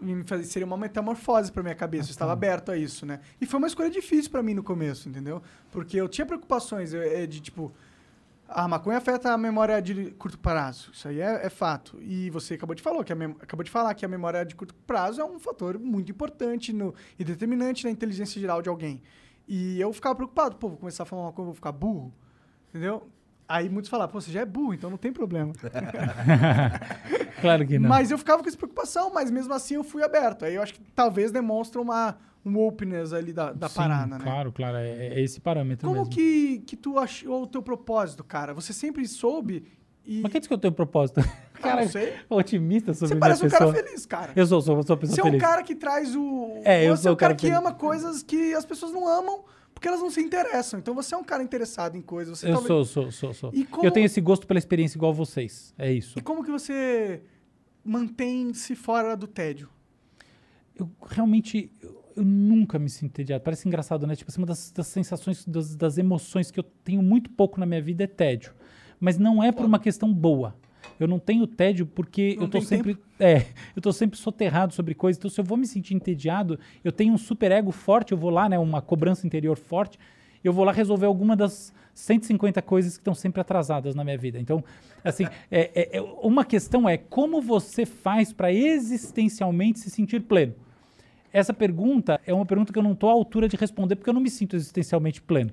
me 0.00 0.22
fazer- 0.24 0.44
Seria 0.44 0.64
uma 0.66 0.76
metamorfose 0.76 1.50
pra 1.52 1.62
minha 1.62 1.74
cabeça. 1.74 2.08
Eu 2.08 2.12
estava 2.12 2.32
aberto 2.32 2.70
a 2.70 2.76
isso, 2.76 3.04
né? 3.04 3.20
E 3.40 3.46
foi 3.46 3.58
uma 3.58 3.66
escolha 3.66 3.90
difícil 3.90 4.30
pra 4.30 4.42
mim 4.42 4.54
no 4.54 4.62
começo, 4.62 5.08
entendeu? 5.08 5.42
Porque 5.70 5.96
eu 6.00 6.08
tinha 6.08 6.24
preocupações 6.26 6.94
eh, 6.94 7.26
de 7.26 7.40
tipo. 7.40 7.72
A 8.54 8.68
maconha 8.68 8.98
afeta 8.98 9.32
a 9.32 9.38
memória 9.38 9.80
de 9.80 10.10
curto 10.12 10.38
prazo. 10.38 10.90
Isso 10.92 11.08
aí 11.08 11.20
é, 11.20 11.46
é 11.46 11.50
fato. 11.50 11.98
E 12.00 12.30
você 12.30 12.54
acabou 12.54 12.74
de, 12.74 12.82
falar 12.82 13.02
que 13.04 13.12
acabou 13.12 13.64
de 13.64 13.70
falar 13.70 13.94
que 13.94 14.04
a 14.04 14.08
memória 14.08 14.44
de 14.44 14.54
curto 14.54 14.74
prazo 14.86 15.20
é 15.20 15.24
um 15.24 15.38
fator 15.38 15.78
muito 15.78 16.10
importante 16.10 16.72
no, 16.72 16.94
e 17.18 17.24
determinante 17.24 17.84
na 17.84 17.90
inteligência 17.90 18.40
geral 18.40 18.60
de 18.60 18.68
alguém. 18.68 19.02
E 19.48 19.80
eu 19.80 19.92
ficava 19.92 20.14
preocupado, 20.14 20.56
pô, 20.56 20.68
vou 20.68 20.78
começar 20.78 21.02
a 21.02 21.06
falar 21.06 21.22
uma 21.22 21.32
coisa, 21.32 21.46
vou 21.46 21.54
ficar 21.54 21.72
burro. 21.72 22.12
Entendeu? 22.68 23.08
Aí 23.48 23.68
muitos 23.68 23.90
falavam, 23.90 24.12
pô, 24.12 24.20
você 24.20 24.30
já 24.30 24.40
é 24.40 24.46
burro, 24.46 24.72
então 24.74 24.88
não 24.88 24.96
tem 24.96 25.12
problema. 25.12 25.52
Claro 27.42 27.66
que 27.66 27.76
não. 27.76 27.88
Mas 27.88 28.12
eu 28.12 28.16
ficava 28.16 28.40
com 28.40 28.48
essa 28.48 28.56
preocupação, 28.56 29.12
mas 29.12 29.28
mesmo 29.28 29.52
assim 29.52 29.74
eu 29.74 29.82
fui 29.82 30.00
aberto. 30.04 30.44
Aí 30.44 30.54
eu 30.54 30.62
acho 30.62 30.74
que 30.74 30.80
talvez 30.94 31.32
demonstra 31.32 31.80
uma, 31.80 32.16
um 32.44 32.58
openness 32.58 33.12
ali 33.12 33.32
da, 33.32 33.52
da 33.52 33.68
Sim, 33.68 33.74
parada, 33.76 34.18
né? 34.18 34.24
Claro, 34.24 34.52
claro. 34.52 34.76
É, 34.76 35.08
é 35.14 35.20
esse 35.20 35.40
parâmetro 35.40 35.86
Como 35.86 36.00
mesmo. 36.00 36.12
que, 36.14 36.58
que 36.66 36.76
tu 36.76 36.98
achou 36.98 37.42
o 37.42 37.46
teu 37.46 37.62
propósito, 37.62 38.24
cara? 38.24 38.52
Você 38.54 38.72
sempre 38.72 39.06
soube 39.06 39.64
e... 40.04 40.20
Mas 40.20 40.32
quem 40.32 40.40
disse 40.40 40.48
que 40.48 40.54
eu 40.54 40.58
tenho 40.58 40.74
propósito? 40.74 41.20
Ah, 41.62 41.76
não 41.76 41.88
sei. 41.88 42.14
otimista 42.28 42.92
sobre 42.92 43.14
Você 43.14 43.20
parece 43.20 43.46
um 43.46 43.48
pessoa. 43.48 43.72
cara 43.72 43.84
feliz, 43.84 44.04
cara. 44.04 44.32
Eu 44.34 44.44
sou, 44.46 44.60
sou, 44.60 44.82
sou 44.82 44.96
uma 44.96 45.00
pessoa 45.00 45.14
Você 45.14 45.20
é 45.20 45.24
um 45.24 45.26
feliz. 45.26 45.40
cara 45.40 45.62
que 45.62 45.76
traz 45.76 46.16
o... 46.16 46.60
É, 46.64 46.84
eu 46.88 46.96
você 46.96 47.02
sou 47.04 47.10
é 47.10 47.12
um 47.12 47.14
o 47.14 47.16
cara 47.16 47.34
cara 47.34 47.34
que 47.36 47.46
feliz. 47.46 47.58
ama 47.58 47.72
coisas 47.72 48.20
que 48.24 48.52
as 48.52 48.64
pessoas 48.66 48.90
não 48.90 49.06
amam 49.06 49.44
porque 49.72 49.86
elas 49.86 50.00
não 50.00 50.10
se 50.10 50.20
interessam. 50.20 50.80
Então 50.80 50.92
você 50.92 51.14
é 51.14 51.18
um 51.18 51.22
cara 51.22 51.40
interessado 51.44 51.96
em 51.96 52.00
coisas. 52.02 52.36
Você 52.40 52.48
Eu 52.48 52.54
talvez- 52.54 52.66
sou, 52.66 52.84
sou, 52.84 53.12
sou, 53.12 53.32
sou. 53.34 53.52
Como- 53.70 53.86
Eu 53.86 53.92
tenho 53.92 54.06
esse 54.06 54.20
gosto 54.20 54.44
pela 54.44 54.58
experiência 54.58 54.98
igual 54.98 55.14
vocês. 55.14 55.72
É 55.78 55.92
isso. 55.92 56.18
E 56.18 56.22
como 56.22 56.42
que 56.42 56.50
você 56.50 57.22
mantém-se 57.84 58.74
fora 58.74 59.16
do 59.16 59.26
tédio? 59.28 59.68
Eu 60.74 60.90
realmente... 61.08 61.70
Eu, 61.80 62.01
eu 62.16 62.24
nunca 62.24 62.78
me 62.78 62.88
sinto 62.88 63.10
entediado. 63.10 63.42
Parece 63.42 63.66
engraçado, 63.66 64.06
né? 64.06 64.14
Tipo 64.14 64.30
assim, 64.30 64.40
uma 64.40 64.46
das, 64.46 64.70
das 64.70 64.86
sensações, 64.86 65.44
das, 65.44 65.74
das 65.74 65.98
emoções 65.98 66.50
que 66.50 66.58
eu 66.58 66.64
tenho 66.64 67.02
muito 67.02 67.30
pouco 67.30 67.58
na 67.58 67.66
minha 67.66 67.80
vida 67.80 68.04
é 68.04 68.06
tédio. 68.06 68.52
Mas 69.00 69.18
não 69.18 69.42
é 69.42 69.50
por 69.50 69.64
uma 69.64 69.78
questão 69.78 70.12
boa. 70.12 70.54
Eu 70.98 71.08
não 71.08 71.18
tenho 71.18 71.46
tédio 71.46 71.86
porque 71.86 72.34
Não 72.36 72.44
eu 72.44 72.48
tô 72.48 72.60
sempre... 72.60 72.96
É, 73.18 73.46
eu 73.74 73.82
tô 73.82 73.92
sempre 73.92 74.18
soterrado 74.18 74.74
sobre 74.74 74.94
coisas. 74.94 75.18
Então, 75.18 75.30
se 75.30 75.40
eu 75.40 75.44
vou 75.44 75.56
me 75.56 75.66
sentir 75.66 75.94
entediado, 75.94 76.58
eu 76.84 76.92
tenho 76.92 77.12
um 77.14 77.18
super 77.18 77.50
ego 77.50 77.72
forte, 77.72 78.12
eu 78.12 78.18
vou 78.18 78.30
lá, 78.30 78.48
né? 78.48 78.58
Uma 78.58 78.80
cobrança 78.80 79.26
interior 79.26 79.56
forte. 79.56 79.98
Eu 80.42 80.52
vou 80.52 80.64
lá 80.64 80.72
resolver 80.72 81.06
alguma 81.06 81.36
das 81.36 81.72
150 81.94 82.60
coisas 82.62 82.96
que 82.96 83.00
estão 83.00 83.14
sempre 83.14 83.40
atrasadas 83.40 83.94
na 83.94 84.02
minha 84.02 84.18
vida. 84.18 84.38
Então, 84.38 84.62
assim, 85.04 85.24
é, 85.50 85.70
é- 85.74 85.98
é- 85.98 86.02
uma 86.22 86.44
questão 86.44 86.88
é 86.88 86.96
como 86.96 87.40
você 87.40 87.86
faz 87.86 88.32
para 88.32 88.52
existencialmente 88.52 89.78
se 89.78 89.90
sentir 89.90 90.20
pleno? 90.22 90.54
Essa 91.32 91.52
pergunta 91.54 92.20
é 92.26 92.32
uma 92.34 92.44
pergunta 92.46 92.72
que 92.72 92.78
eu 92.78 92.82
não 92.82 92.92
estou 92.92 93.08
à 93.08 93.12
altura 93.12 93.48
de 93.48 93.56
responder 93.56 93.96
porque 93.96 94.10
eu 94.10 94.14
não 94.14 94.20
me 94.20 94.30
sinto 94.30 94.54
existencialmente 94.56 95.20
pleno. 95.22 95.50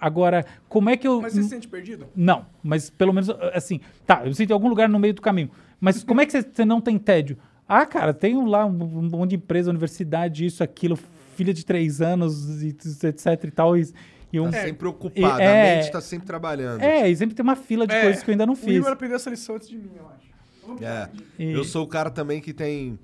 Agora, 0.00 0.44
como 0.68 0.90
é 0.90 0.96
que 0.96 1.06
eu. 1.06 1.20
Mas 1.22 1.32
você 1.32 1.42
se 1.42 1.48
sente 1.48 1.68
perdido? 1.68 2.06
Não, 2.14 2.46
mas 2.62 2.90
pelo 2.90 3.12
menos 3.12 3.30
assim, 3.54 3.80
tá, 4.06 4.20
eu 4.22 4.28
me 4.28 4.34
sinto 4.34 4.50
em 4.50 4.52
algum 4.52 4.68
lugar 4.68 4.88
no 4.88 4.98
meio 4.98 5.14
do 5.14 5.22
caminho. 5.22 5.50
Mas 5.80 6.02
como 6.04 6.20
é 6.20 6.26
que 6.26 6.32
você, 6.42 6.64
não 6.64 6.80
tem 6.80 6.98
tédio? 6.98 7.38
Ah, 7.68 7.86
cara, 7.86 8.12
tenho 8.12 8.44
lá 8.46 8.66
um, 8.66 8.72
monte 8.72 9.30
de 9.30 9.36
empresa, 9.36 9.70
universidade, 9.70 10.44
isso, 10.44 10.62
aquilo, 10.62 10.98
filha 11.36 11.54
de 11.54 11.64
três 11.64 12.00
anos, 12.02 12.62
e, 12.62 12.68
etc 13.06 13.44
e 13.44 13.50
tal. 13.52 13.76
E, 13.78 13.88
e 14.32 14.40
um, 14.40 14.50
Tá 14.50 14.62
sempre 14.62 14.88
ocupado, 14.88 15.40
é- 15.40 15.72
a 15.72 15.76
mente 15.76 15.92
tá 15.92 16.00
sempre 16.00 16.26
trabalhando. 16.26 16.82
é, 16.82 17.08
e 17.08 17.16
sempre 17.16 17.36
tem 17.36 17.42
uma 17.44 17.54
fila 17.54 17.86
de 17.86 17.94
coisas 18.00 18.22
que 18.24 18.30
eu 18.30 18.32
ainda 18.32 18.46
não 18.46 18.54
O 18.54 18.56
fiz. 18.56 18.74
Igor 18.76 18.90
aprendeu 18.90 19.16
essa 19.16 19.30
lição 19.30 19.54
antes 19.54 19.68
de 19.68 19.78
mim, 19.78 19.90
eu 19.96 20.06
acho. 20.08 20.84
É. 20.84 21.08
E- 21.38 21.52
Eu 21.52 21.62
sou 21.64 21.84
o 21.84 21.86
cara 21.86 22.10
também 22.10 22.40
que 22.40 22.52
tem. 22.52 22.98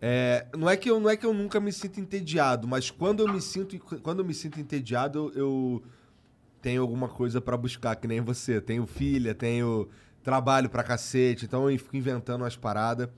É, 0.00 0.46
não, 0.56 0.68
é 0.68 0.76
que 0.76 0.90
eu, 0.90 0.98
não 0.98 1.10
é 1.10 1.16
que 1.16 1.26
eu 1.26 1.34
nunca 1.34 1.60
me 1.60 1.72
sinto 1.72 2.00
entediado, 2.00 2.66
mas 2.66 2.90
quando 2.90 3.20
eu 3.26 3.32
me 3.32 3.40
sinto, 3.40 3.78
quando 4.00 4.20
eu 4.20 4.24
me 4.24 4.32
sinto 4.34 4.58
entediado, 4.60 5.30
eu, 5.34 5.38
eu 5.38 5.82
tenho 6.62 6.82
alguma 6.82 7.08
coisa 7.08 7.40
pra 7.40 7.56
buscar, 7.56 7.94
que 7.96 8.08
nem 8.08 8.20
você. 8.20 8.60
Tenho 8.60 8.86
filha, 8.86 9.34
tenho 9.34 9.88
trabalho 10.22 10.68
pra 10.70 10.82
cacete, 10.82 11.44
então 11.44 11.70
eu 11.70 11.78
fico 11.78 11.96
inventando 11.96 12.42
umas 12.42 12.56
paradas 12.56 13.08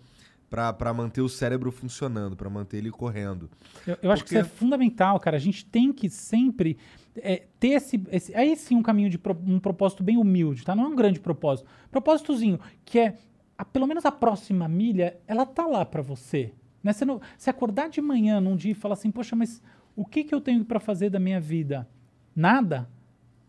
pra, 0.50 0.72
pra 0.72 0.92
manter 0.92 1.20
o 1.20 1.28
cérebro 1.28 1.70
funcionando, 1.72 2.36
pra 2.36 2.50
manter 2.50 2.78
ele 2.78 2.90
correndo. 2.90 3.48
Eu, 3.86 3.96
eu 4.02 4.10
acho 4.12 4.22
que 4.24 4.30
isso 4.30 4.38
é 4.38 4.42
Porque- 4.42 4.56
fundamental, 4.56 5.18
cara. 5.20 5.36
A 5.36 5.40
gente 5.40 5.64
tem 5.64 5.92
que 5.92 6.08
sempre 6.10 6.76
é, 7.16 7.44
ter 7.60 7.68
esse, 7.70 8.02
esse. 8.10 8.34
Aí 8.34 8.54
sim, 8.56 8.74
um 8.76 8.82
caminho 8.82 9.08
de 9.10 9.18
pro- 9.18 9.36
um 9.46 9.58
propósito 9.58 10.02
bem 10.02 10.16
humilde, 10.16 10.64
tá? 10.64 10.74
Não 10.74 10.84
é 10.84 10.88
um 10.88 10.96
grande 10.96 11.18
propósito. 11.20 11.68
Propósitozinho, 11.90 12.58
que 12.84 12.98
é. 12.98 13.16
a- 13.56 13.64
pelo 13.64 13.86
menos 13.86 14.04
a 14.04 14.10
próxima 14.12 14.66
milha, 14.68 15.16
ela 15.26 15.44
tá 15.46 15.66
lá 15.66 15.84
pra 15.84 16.02
você. 16.02 16.52
Né? 16.82 16.92
Não, 17.06 17.20
você 17.36 17.50
acordar 17.50 17.88
de 17.88 18.00
manhã 18.00 18.40
num 18.40 18.56
dia 18.56 18.72
e 18.72 18.74
falar 18.74 18.94
assim, 18.94 19.10
poxa, 19.10 19.36
mas 19.36 19.62
o 19.94 20.04
que, 20.04 20.24
que 20.24 20.34
eu 20.34 20.40
tenho 20.40 20.64
pra 20.64 20.80
fazer 20.80 21.10
da 21.10 21.20
minha 21.20 21.40
vida? 21.40 21.88
Nada? 22.34 22.88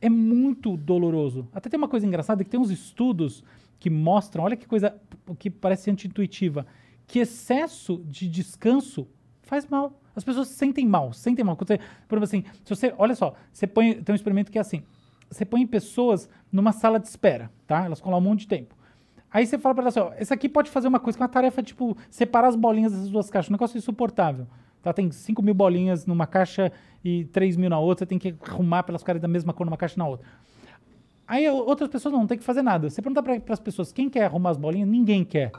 É 0.02 0.10
muito 0.10 0.76
doloroso. 0.76 1.48
Até 1.54 1.70
tem 1.70 1.78
uma 1.78 1.88
coisa 1.88 2.06
engraçada 2.06 2.44
que 2.44 2.50
tem 2.50 2.60
uns 2.60 2.70
estudos 2.70 3.44
que 3.80 3.90
mostram, 3.90 4.44
olha 4.44 4.56
que 4.56 4.68
coisa 4.68 4.96
que 5.40 5.50
parece 5.50 5.90
anti-intuitiva, 5.90 6.66
que 7.08 7.20
excesso 7.20 8.04
de 8.06 8.30
descanso 8.30 9.08
faz 9.42 9.68
mal. 9.68 10.00
As 10.16 10.24
pessoas 10.24 10.50
se 10.50 10.56
sentem 10.56 10.86
mal, 10.86 11.12
se 11.12 11.22
sentem 11.22 11.44
mal. 11.44 11.56
Você, 11.56 11.80
por 12.08 12.18
exemplo, 12.18 12.24
assim, 12.24 12.44
se 12.64 12.70
você, 12.70 12.94
olha 12.98 13.16
só, 13.16 13.34
você 13.52 13.66
põe, 13.66 14.02
tem 14.02 14.14
um 14.14 14.16
experimento 14.16 14.52
que 14.52 14.58
é 14.58 14.62
assim, 14.62 14.84
você 15.30 15.44
põe 15.44 15.66
pessoas 15.66 16.30
numa 16.52 16.72
sala 16.72 17.00
de 17.00 17.08
espera, 17.08 17.52
tá? 17.66 17.86
Elas 17.86 18.02
lá 18.02 18.18
um 18.18 18.22
monte 18.22 18.42
de 18.42 18.48
tempo. 18.48 18.76
Aí 19.34 19.48
você 19.48 19.58
fala 19.58 19.74
pra 19.74 19.84
elas 19.86 19.98
assim, 19.98 20.08
ó, 20.08 20.14
esse 20.20 20.32
aqui 20.32 20.48
pode 20.48 20.70
fazer 20.70 20.88
uma 20.88 21.00
coisa, 21.00 21.18
que 21.18 21.24
é 21.24 21.26
uma 21.26 21.32
tarefa, 21.32 21.64
tipo, 21.64 21.98
separar 22.08 22.50
as 22.50 22.56
bolinhas 22.56 22.92
dessas 22.92 23.10
duas 23.10 23.32
caixas, 23.32 23.50
um 23.50 23.54
negócio 23.54 23.76
insuportável. 23.76 24.46
Tá? 24.84 24.94
Tem 24.94 25.10
5 25.10 25.42
mil 25.42 25.56
bolinhas 25.56 26.06
numa 26.06 26.28
caixa 26.28 26.72
e 27.04 27.26
3 27.26 27.58
mil 27.58 27.70
na 27.70 27.80
outra, 27.80 28.06
você 28.06 28.10
tem 28.10 28.20
que 28.20 28.36
arrumar 28.48 28.84
para 28.84 28.92
elas 28.92 29.02
ficarem 29.02 29.20
da 29.20 29.28
mesma 29.28 29.52
cor 29.52 29.66
numa 29.66 29.76
caixa 29.76 29.96
e 29.96 29.98
na 29.98 30.08
outra. 30.08 30.28
Aí 31.28 31.50
outras 31.50 31.90
pessoas 31.90 32.14
não 32.14 32.28
tem 32.28 32.38
que 32.38 32.44
fazer 32.44 32.62
nada. 32.62 32.88
Você 32.88 33.02
pergunta 33.02 33.24
para 33.24 33.54
as 33.54 33.60
pessoas 33.60 33.92
quem 33.92 34.08
quer 34.08 34.26
arrumar 34.26 34.52
as 34.52 34.58
bolinhas, 34.58 34.88
ninguém 34.88 35.26
quer. 35.26 35.52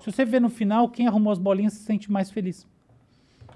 Se 0.00 0.10
você 0.10 0.24
vê 0.24 0.40
no 0.40 0.48
final 0.48 0.88
quem 0.88 1.06
arrumou 1.06 1.32
as 1.32 1.38
bolinhas 1.38 1.74
se 1.74 1.84
sente 1.84 2.10
mais 2.10 2.28
feliz. 2.28 2.66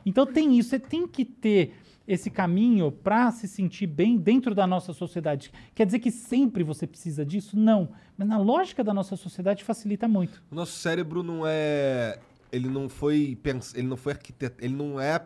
Então 0.04 0.24
tem 0.24 0.56
isso, 0.56 0.68
você 0.68 0.78
tem 0.78 1.08
que 1.08 1.24
ter 1.24 1.74
esse 2.07 2.30
caminho 2.30 2.90
para 2.92 3.30
se 3.32 3.48
sentir 3.48 3.86
bem 3.86 4.16
dentro 4.16 4.54
da 4.54 4.66
nossa 4.66 4.92
sociedade. 4.92 5.50
Quer 5.74 5.86
dizer 5.86 5.98
que 5.98 6.11
sempre 6.11 6.62
você 6.62 6.86
precisa 6.86 7.24
disso? 7.24 7.57
Não. 7.59 7.90
Mas 8.16 8.28
na 8.28 8.38
lógica 8.38 8.84
da 8.84 8.94
nossa 8.94 9.16
sociedade 9.16 9.64
facilita 9.64 10.07
muito. 10.07 10.42
O 10.50 10.54
nosso 10.54 10.72
cérebro 10.78 11.22
não 11.22 11.42
é. 11.46 12.18
Ele 12.52 12.68
não 12.68 12.88
foi. 12.88 13.36
pens- 13.42 13.74
Ele 13.74 13.86
não 13.88 13.96
foi 13.96 14.12
arquitetado. 14.12 14.64
Ele 14.64 14.74
não 14.74 15.00
é. 15.00 15.20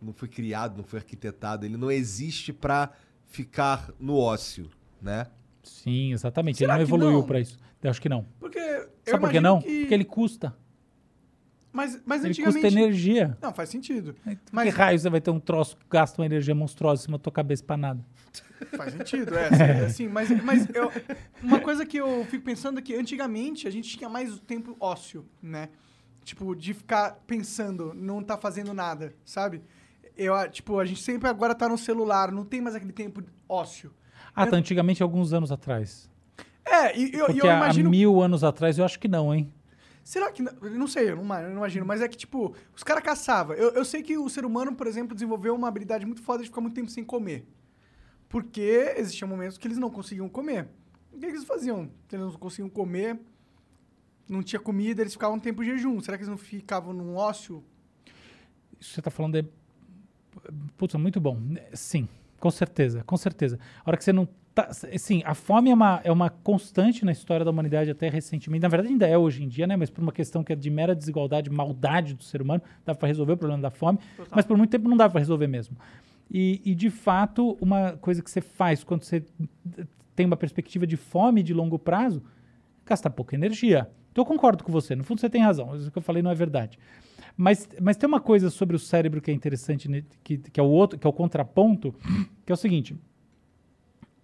Não 0.00 0.12
foi 0.12 0.28
criado, 0.28 0.76
não 0.76 0.84
foi 0.84 0.98
arquitetado. 1.00 1.64
Ele 1.66 1.76
não 1.76 1.90
existe 1.90 2.52
pra 2.52 2.90
ficar 3.26 3.90
no 3.98 4.16
ócio, 4.16 4.68
né? 5.02 5.26
Sim, 5.62 6.12
exatamente. 6.12 6.58
Será 6.58 6.74
ele 6.80 6.84
não 6.88 6.96
evoluiu 6.98 7.24
para 7.24 7.40
isso. 7.40 7.58
Eu 7.82 7.90
acho 7.90 8.00
que 8.00 8.08
não. 8.08 8.24
Porque. 8.38 8.60
Sabe 9.04 9.20
por 9.20 9.30
que 9.30 9.40
não? 9.40 9.60
que- 9.60 9.80
Porque 9.80 9.94
ele 9.94 10.04
custa. 10.04 10.56
Mas, 11.76 12.00
mas 12.06 12.22
Ele 12.22 12.30
antigamente. 12.30 12.62
custa 12.62 12.80
energia. 12.80 13.36
Não, 13.42 13.52
faz 13.52 13.68
sentido. 13.68 14.14
Que 14.24 14.38
Mas 14.50 14.72
raio 14.74 14.98
você 14.98 15.10
vai 15.10 15.20
ter 15.20 15.30
um 15.30 15.38
troço 15.38 15.76
que 15.76 15.84
gasta 15.90 16.20
uma 16.22 16.24
energia 16.24 16.54
monstruosa 16.54 17.02
em 17.02 17.04
cima 17.04 17.18
da 17.18 17.22
tua 17.22 17.32
cabeça 17.32 17.62
pra 17.62 17.76
nada? 17.76 18.02
faz 18.74 18.94
sentido, 18.94 19.36
é. 19.36 19.48
Assim, 19.48 19.62
é 19.62 19.84
assim, 19.84 20.08
mas 20.08 20.30
mas 20.42 20.66
eu- 20.74 20.90
uma 21.42 21.60
coisa 21.60 21.84
que 21.84 21.98
eu 21.98 22.24
fico 22.30 22.42
pensando 22.42 22.78
é 22.78 22.82
que 22.82 22.94
antigamente 22.94 23.68
a 23.68 23.70
gente 23.70 23.94
tinha 23.98 24.08
mais 24.08 24.38
tempo 24.40 24.74
ócio, 24.80 25.26
né? 25.42 25.68
Tipo, 26.24 26.54
de 26.56 26.72
ficar 26.72 27.18
pensando, 27.26 27.92
não 27.94 28.22
tá 28.22 28.38
fazendo 28.38 28.72
nada, 28.72 29.14
sabe? 29.24 29.60
Eu, 30.16 30.32
tipo, 30.50 30.78
a 30.78 30.84
gente 30.86 31.02
sempre 31.02 31.28
agora 31.28 31.54
tá 31.54 31.68
no 31.68 31.76
celular, 31.76 32.32
não 32.32 32.44
tem 32.46 32.62
mais 32.62 32.74
aquele 32.74 32.92
tempo 32.92 33.22
ócio. 33.46 33.92
Ah, 34.34 34.46
tá. 34.46 34.56
Antigamente, 34.56 35.02
alguns 35.02 35.34
anos 35.34 35.52
atrás. 35.52 36.08
É, 36.64 36.98
e 36.98 37.12
eu, 37.14 37.26
Porque 37.26 37.42
eu 37.46 37.50
há 37.50 37.56
imagino. 37.58 37.90
mil 37.90 38.20
anos 38.22 38.42
atrás 38.42 38.78
eu 38.78 38.84
acho 38.84 38.98
que 38.98 39.06
não, 39.06 39.32
hein? 39.32 39.52
Será 40.06 40.30
que. 40.30 40.40
Não, 40.40 40.86
sei, 40.86 41.10
eu 41.10 41.16
não, 41.16 41.24
não 41.24 41.50
imagino, 41.50 41.84
mas 41.84 42.00
é 42.00 42.06
que, 42.06 42.16
tipo, 42.16 42.54
os 42.72 42.84
caras 42.84 43.02
caçavam. 43.02 43.56
Eu, 43.56 43.70
eu 43.70 43.84
sei 43.84 44.04
que 44.04 44.16
o 44.16 44.28
ser 44.28 44.44
humano, 44.44 44.72
por 44.72 44.86
exemplo, 44.86 45.16
desenvolveu 45.16 45.52
uma 45.52 45.66
habilidade 45.66 46.06
muito 46.06 46.22
foda 46.22 46.44
de 46.44 46.48
ficar 46.48 46.60
muito 46.60 46.74
tempo 46.74 46.88
sem 46.88 47.02
comer. 47.02 47.44
Porque 48.28 48.94
existiam 48.96 49.26
momentos 49.26 49.58
que 49.58 49.66
eles 49.66 49.78
não 49.78 49.90
conseguiam 49.90 50.28
comer. 50.28 50.68
O 51.12 51.18
que, 51.18 51.26
eles 51.26 51.42
faziam? 51.42 51.90
Eles 52.12 52.24
não 52.24 52.32
conseguiam 52.34 52.68
comer, 52.68 53.18
não 54.28 54.44
tinha 54.44 54.60
comida, 54.60 55.02
eles 55.02 55.12
ficavam 55.12 55.38
um 55.38 55.40
tempo 55.40 55.64
em 55.64 55.66
jejum. 55.66 55.98
Será 55.98 56.16
que 56.16 56.22
eles 56.22 56.30
não 56.30 56.38
ficavam 56.38 56.92
num 56.92 57.16
ócio? 57.16 57.64
Isso 58.78 58.90
que 58.90 58.94
você 58.94 59.02
tá 59.02 59.10
falando 59.10 59.38
é. 59.38 59.44
Putz, 60.76 60.94
é 60.94 60.98
muito 60.98 61.20
bom. 61.20 61.36
Sim, 61.74 62.08
com 62.38 62.50
certeza, 62.52 63.02
com 63.02 63.16
certeza. 63.16 63.58
A 63.84 63.90
hora 63.90 63.96
que 63.96 64.04
você 64.04 64.12
não 64.12 64.28
tá. 64.56 64.72
Sim, 64.72 65.22
a 65.24 65.34
fome 65.34 65.70
é 65.70 65.74
uma, 65.74 66.00
é 66.02 66.10
uma 66.10 66.30
constante 66.30 67.04
na 67.04 67.12
história 67.12 67.44
da 67.44 67.50
humanidade 67.50 67.90
até 67.90 68.08
recentemente. 68.08 68.62
Na 68.62 68.68
verdade, 68.68 68.92
ainda 68.92 69.06
é 69.06 69.16
hoje 69.16 69.44
em 69.44 69.48
dia, 69.48 69.66
né? 69.66 69.76
Mas 69.76 69.90
por 69.90 70.02
uma 70.02 70.12
questão 70.12 70.42
que 70.42 70.52
é 70.52 70.56
de 70.56 70.70
mera 70.70 70.94
desigualdade, 70.94 71.50
maldade 71.50 72.14
do 72.14 72.24
ser 72.24 72.40
humano, 72.40 72.62
dá 72.84 72.94
para 72.94 73.06
resolver 73.06 73.34
o 73.34 73.36
problema 73.36 73.62
da 73.62 73.70
fome. 73.70 73.98
Mas 74.34 74.46
por 74.46 74.56
muito 74.56 74.70
tempo 74.70 74.88
não 74.88 74.96
dá 74.96 75.08
para 75.08 75.20
resolver 75.20 75.46
mesmo. 75.46 75.76
E, 76.30 76.60
e, 76.64 76.74
de 76.74 76.90
fato, 76.90 77.56
uma 77.60 77.92
coisa 77.92 78.22
que 78.22 78.30
você 78.30 78.40
faz 78.40 78.82
quando 78.82 79.04
você 79.04 79.22
tem 80.16 80.26
uma 80.26 80.36
perspectiva 80.36 80.86
de 80.86 80.96
fome 80.96 81.42
de 81.42 81.52
longo 81.54 81.78
prazo, 81.78 82.22
gasta 82.84 83.10
pouca 83.10 83.36
energia. 83.36 83.88
Então 84.10 84.22
eu 84.22 84.26
concordo 84.26 84.64
com 84.64 84.72
você. 84.72 84.96
No 84.96 85.04
fundo, 85.04 85.20
você 85.20 85.28
tem 85.28 85.42
razão. 85.42 85.76
Isso 85.76 85.90
que 85.90 85.98
eu 85.98 86.02
falei 86.02 86.22
não 86.22 86.30
é 86.30 86.34
verdade. 86.34 86.78
Mas, 87.36 87.68
mas 87.80 87.98
tem 87.98 88.08
uma 88.08 88.20
coisa 88.20 88.48
sobre 88.48 88.74
o 88.74 88.78
cérebro 88.78 89.20
que 89.20 89.30
é 89.30 89.34
interessante, 89.34 89.88
né, 89.90 90.02
que, 90.24 90.38
que 90.38 90.58
é 90.58 90.62
o 90.62 90.66
outro, 90.66 90.98
que 90.98 91.06
é 91.06 91.10
o 91.10 91.12
contraponto, 91.12 91.94
que 92.44 92.50
é 92.50 92.54
o 92.54 92.56
seguinte: 92.56 92.96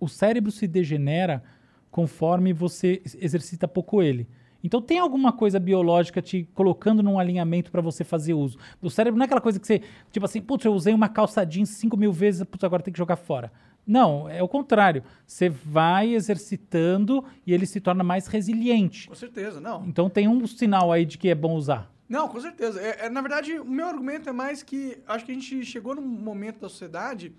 o 0.02 0.08
cérebro 0.08 0.50
se 0.50 0.66
degenera 0.66 1.44
conforme 1.88 2.52
você 2.52 3.00
exercita 3.20 3.68
pouco 3.68 4.02
ele. 4.02 4.26
Então 4.64 4.82
tem 4.82 4.98
alguma 4.98 5.32
coisa 5.32 5.60
biológica 5.60 6.20
te 6.20 6.48
colocando 6.54 7.04
num 7.04 7.20
alinhamento 7.20 7.70
para 7.70 7.80
você 7.80 8.02
fazer 8.02 8.34
uso. 8.34 8.58
O 8.80 8.90
cérebro 8.90 9.16
não 9.16 9.22
é 9.22 9.26
aquela 9.26 9.40
coisa 9.40 9.60
que 9.60 9.66
você, 9.66 9.80
tipo 10.10 10.26
assim, 10.26 10.40
putz, 10.40 10.64
eu 10.64 10.72
usei 10.72 10.92
uma 10.92 11.08
calça 11.08 11.44
jeans 11.44 11.68
5 11.68 11.96
mil 11.96 12.12
vezes, 12.12 12.42
putz, 12.42 12.64
agora 12.64 12.82
tem 12.82 12.92
que 12.92 12.98
jogar 12.98 13.14
fora. 13.14 13.52
Não, 13.86 14.28
é 14.28 14.42
o 14.42 14.48
contrário. 14.48 15.04
Você 15.24 15.48
vai 15.48 16.14
exercitando 16.14 17.24
e 17.46 17.52
ele 17.52 17.66
se 17.66 17.80
torna 17.80 18.02
mais 18.02 18.26
resiliente. 18.26 19.08
Com 19.08 19.14
certeza, 19.14 19.60
não. 19.60 19.84
Então 19.86 20.10
tem 20.10 20.26
um 20.26 20.44
sinal 20.48 20.90
aí 20.90 21.04
de 21.04 21.16
que 21.16 21.28
é 21.28 21.34
bom 21.34 21.54
usar. 21.54 21.88
Não, 22.08 22.26
com 22.26 22.40
certeza. 22.40 22.80
É, 22.80 23.06
é, 23.06 23.08
na 23.08 23.20
verdade, 23.20 23.56
o 23.58 23.64
meu 23.64 23.86
argumento 23.86 24.28
é 24.28 24.32
mais 24.32 24.64
que 24.64 24.98
acho 25.06 25.24
que 25.24 25.30
a 25.30 25.34
gente 25.34 25.64
chegou 25.64 25.94
num 25.94 26.02
momento 26.02 26.60
da 26.60 26.68
sociedade, 26.68 27.32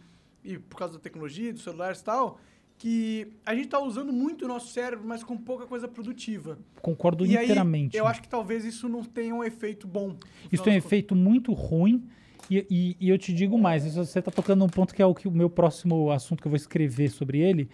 e 0.43 0.57
por 0.57 0.77
causa 0.77 0.95
da 0.95 0.99
tecnologia, 0.99 1.53
dos 1.53 1.63
celulares 1.63 2.01
e 2.01 2.03
tal, 2.03 2.39
que 2.77 3.27
a 3.45 3.55
gente 3.55 3.69
tá 3.69 3.79
usando 3.79 4.11
muito 4.11 4.43
o 4.45 4.47
nosso 4.47 4.73
cérebro, 4.73 5.05
mas 5.07 5.23
com 5.23 5.37
pouca 5.37 5.65
coisa 5.65 5.87
produtiva. 5.87 6.57
Concordo 6.81 7.25
e 7.25 7.37
aí, 7.37 7.45
inteiramente. 7.45 7.95
eu 7.95 8.05
acho 8.05 8.21
que 8.21 8.27
talvez 8.27 8.65
isso 8.65 8.89
não 8.89 9.03
tenha 9.03 9.33
um 9.33 9.43
efeito 9.43 9.87
bom. 9.87 10.15
Isso 10.51 10.61
tem 10.63 10.73
um 10.73 10.75
contas. 10.75 10.85
efeito 10.85 11.15
muito 11.15 11.53
ruim. 11.53 12.03
E, 12.49 12.65
e- 12.69 12.97
e 12.99 13.09
eu 13.09 13.17
te 13.17 13.33
digo 13.33 13.57
mais, 13.57 13.85
você 13.95 14.19
está 14.19 14.29
tocando 14.29 14.65
um 14.65 14.67
ponto 14.67 14.93
que 14.93 15.01
é 15.01 15.05
o, 15.05 15.15
que 15.15 15.29
o 15.29 15.31
meu 15.31 15.49
próximo 15.49 16.11
assunto 16.11 16.41
que 16.41 16.47
eu 16.47 16.51
vou 16.51 16.57
escrever 16.57 17.09
sobre 17.09 17.39
ele, 17.39 17.69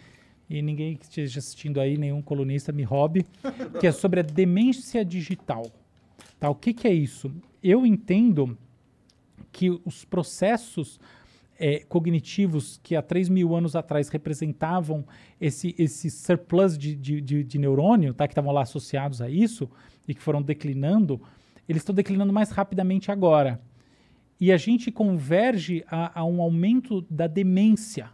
e 0.48 0.62
ninguém 0.62 0.96
que 0.96 1.06
esteja 1.06 1.40
assistindo 1.40 1.80
aí, 1.82 1.98
nenhum 1.98 2.22
colunista, 2.22 2.72
me 2.72 2.84
roube, 2.84 3.26
que 3.80 3.88
é 3.88 3.92
sobre 3.92 4.20
a 4.20 4.24
demência 4.24 5.04
digital. 5.04 5.66
Tá? 6.40 6.50
O 6.52 6.56
que, 6.56 6.72
que 6.72 6.88
é 6.88 6.94
isso? 6.94 7.32
Eu 7.64 7.84
entendo 7.84 8.56
que 9.52 9.70
os 9.84 10.06
processos 10.06 11.00
eh, 11.60 11.84
cognitivos 11.88 12.80
que 12.82 12.96
há 12.96 13.02
3 13.02 13.30
mil 13.30 13.56
anos 13.56 13.76
atrás 13.76 14.08
representavam 14.10 15.06
esse, 15.40 15.76
esse 15.78 16.10
surplus 16.10 16.78
de, 16.78 16.96
de, 16.96 17.22
de, 17.22 17.44
de 17.44 17.58
neurônio, 17.60 18.14
tá? 18.14 18.28
que 18.28 18.32
estavam 18.32 18.54
lá 18.54 18.62
associados 18.62 19.22
a 19.22 19.30
isso, 19.30 19.70
e 20.08 20.16
que 20.16 20.22
foram 20.22 20.42
declinando, 20.42 21.22
eles 21.68 21.82
estão 21.82 21.94
declinando 21.94 22.34
mais 22.34 22.50
rapidamente 22.50 23.12
agora. 23.12 23.62
E 24.40 24.52
a 24.52 24.58
gente 24.58 24.92
converge 24.92 25.84
a, 25.88 26.22
a 26.22 26.26
um 26.26 26.42
aumento 26.42 27.02
da 27.10 27.28
demência 27.28 28.10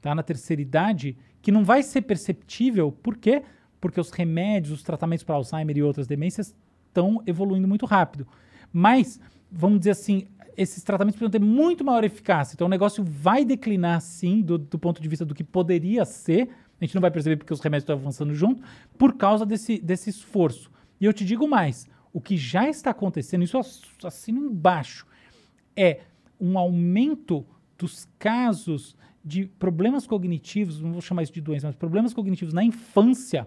tá? 0.00 0.14
na 0.14 0.22
terceira 0.22 0.62
idade, 0.62 1.16
que 1.42 1.50
não 1.50 1.64
vai 1.64 1.82
ser 1.82 2.02
perceptível. 2.02 2.92
Por 2.92 3.16
quê? 3.16 3.42
Porque 3.80 4.00
os 4.00 4.10
remédios, 4.10 4.78
os 4.78 4.82
tratamentos 4.82 5.24
para 5.24 5.34
Alzheimer 5.34 5.76
e 5.76 5.82
outras 5.82 6.06
demências 6.06 6.54
estão 6.86 7.22
evoluindo 7.26 7.68
muito 7.68 7.86
rápido. 7.86 8.26
Mas, 8.72 9.20
vamos 9.50 9.80
dizer 9.80 9.90
assim, 9.90 10.26
esses 10.58 10.82
tratamentos 10.82 11.16
precisam 11.16 11.30
ter 11.30 11.44
muito 11.44 11.84
maior 11.84 12.02
eficácia. 12.02 12.54
Então 12.54 12.66
o 12.66 12.70
negócio 12.70 13.04
vai 13.04 13.44
declinar, 13.44 14.00
sim, 14.00 14.42
do, 14.42 14.58
do 14.58 14.76
ponto 14.76 15.00
de 15.00 15.08
vista 15.08 15.24
do 15.24 15.32
que 15.32 15.44
poderia 15.44 16.04
ser. 16.04 16.50
A 16.80 16.84
gente 16.84 16.96
não 16.96 17.00
vai 17.00 17.12
perceber 17.12 17.36
porque 17.36 17.52
os 17.52 17.60
remédios 17.60 17.84
estão 17.84 17.96
avançando 17.96 18.34
junto, 18.34 18.60
por 18.98 19.16
causa 19.16 19.46
desse, 19.46 19.78
desse 19.78 20.10
esforço. 20.10 20.68
E 21.00 21.04
eu 21.04 21.12
te 21.12 21.24
digo 21.24 21.46
mais: 21.46 21.88
o 22.12 22.20
que 22.20 22.36
já 22.36 22.68
está 22.68 22.90
acontecendo, 22.90 23.44
isso 23.44 23.56
assino 24.04 24.46
embaixo, 24.46 25.06
é 25.76 26.00
um 26.40 26.58
aumento 26.58 27.46
dos 27.78 28.08
casos 28.18 28.96
de 29.24 29.46
problemas 29.46 30.08
cognitivos, 30.08 30.80
não 30.80 30.92
vou 30.92 31.00
chamar 31.00 31.22
isso 31.22 31.32
de 31.32 31.40
doença, 31.40 31.68
mas 31.68 31.76
problemas 31.76 32.12
cognitivos 32.12 32.52
na 32.52 32.64
infância 32.64 33.46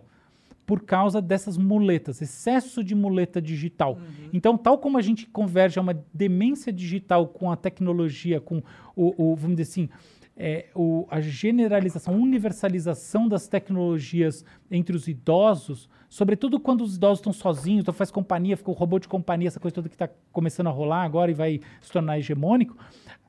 por 0.71 0.83
causa 0.83 1.21
dessas 1.21 1.57
muletas, 1.57 2.21
excesso 2.21 2.81
de 2.81 2.95
muleta 2.95 3.41
digital. 3.41 3.97
Então, 4.31 4.57
tal 4.57 4.77
como 4.77 4.97
a 4.97 5.01
gente 5.01 5.27
converge 5.27 5.77
a 5.77 5.81
uma 5.81 6.01
demência 6.13 6.71
digital 6.71 7.27
com 7.27 7.51
a 7.51 7.57
tecnologia, 7.57 8.39
com 8.39 8.63
o, 8.95 9.31
o, 9.31 9.35
vamos 9.35 9.57
dizer 9.57 9.69
assim, 9.69 9.89
é, 10.37 10.67
o- 10.73 11.05
a 11.11 11.19
generalização, 11.19 12.15
universalização 12.15 13.27
das 13.27 13.49
tecnologias 13.49 14.45
entre 14.71 14.95
os 14.95 15.09
idosos, 15.09 15.89
sobretudo 16.07 16.57
quando 16.57 16.85
os 16.85 16.95
idosos 16.95 17.19
estão 17.19 17.33
sozinhos, 17.33 17.81
então 17.81 17.93
faz 17.93 18.09
companhia, 18.09 18.55
fica 18.55 18.71
o 18.71 18.73
robô 18.73 18.97
de 18.97 19.09
companhia, 19.09 19.49
essa 19.49 19.59
coisa 19.59 19.75
toda 19.75 19.89
que 19.89 19.95
está 19.95 20.07
começando 20.31 20.67
a 20.67 20.71
rolar 20.71 21.03
agora 21.03 21.31
e 21.31 21.33
vai 21.33 21.59
se 21.81 21.91
tornar 21.91 22.17
hegemônico, 22.17 22.77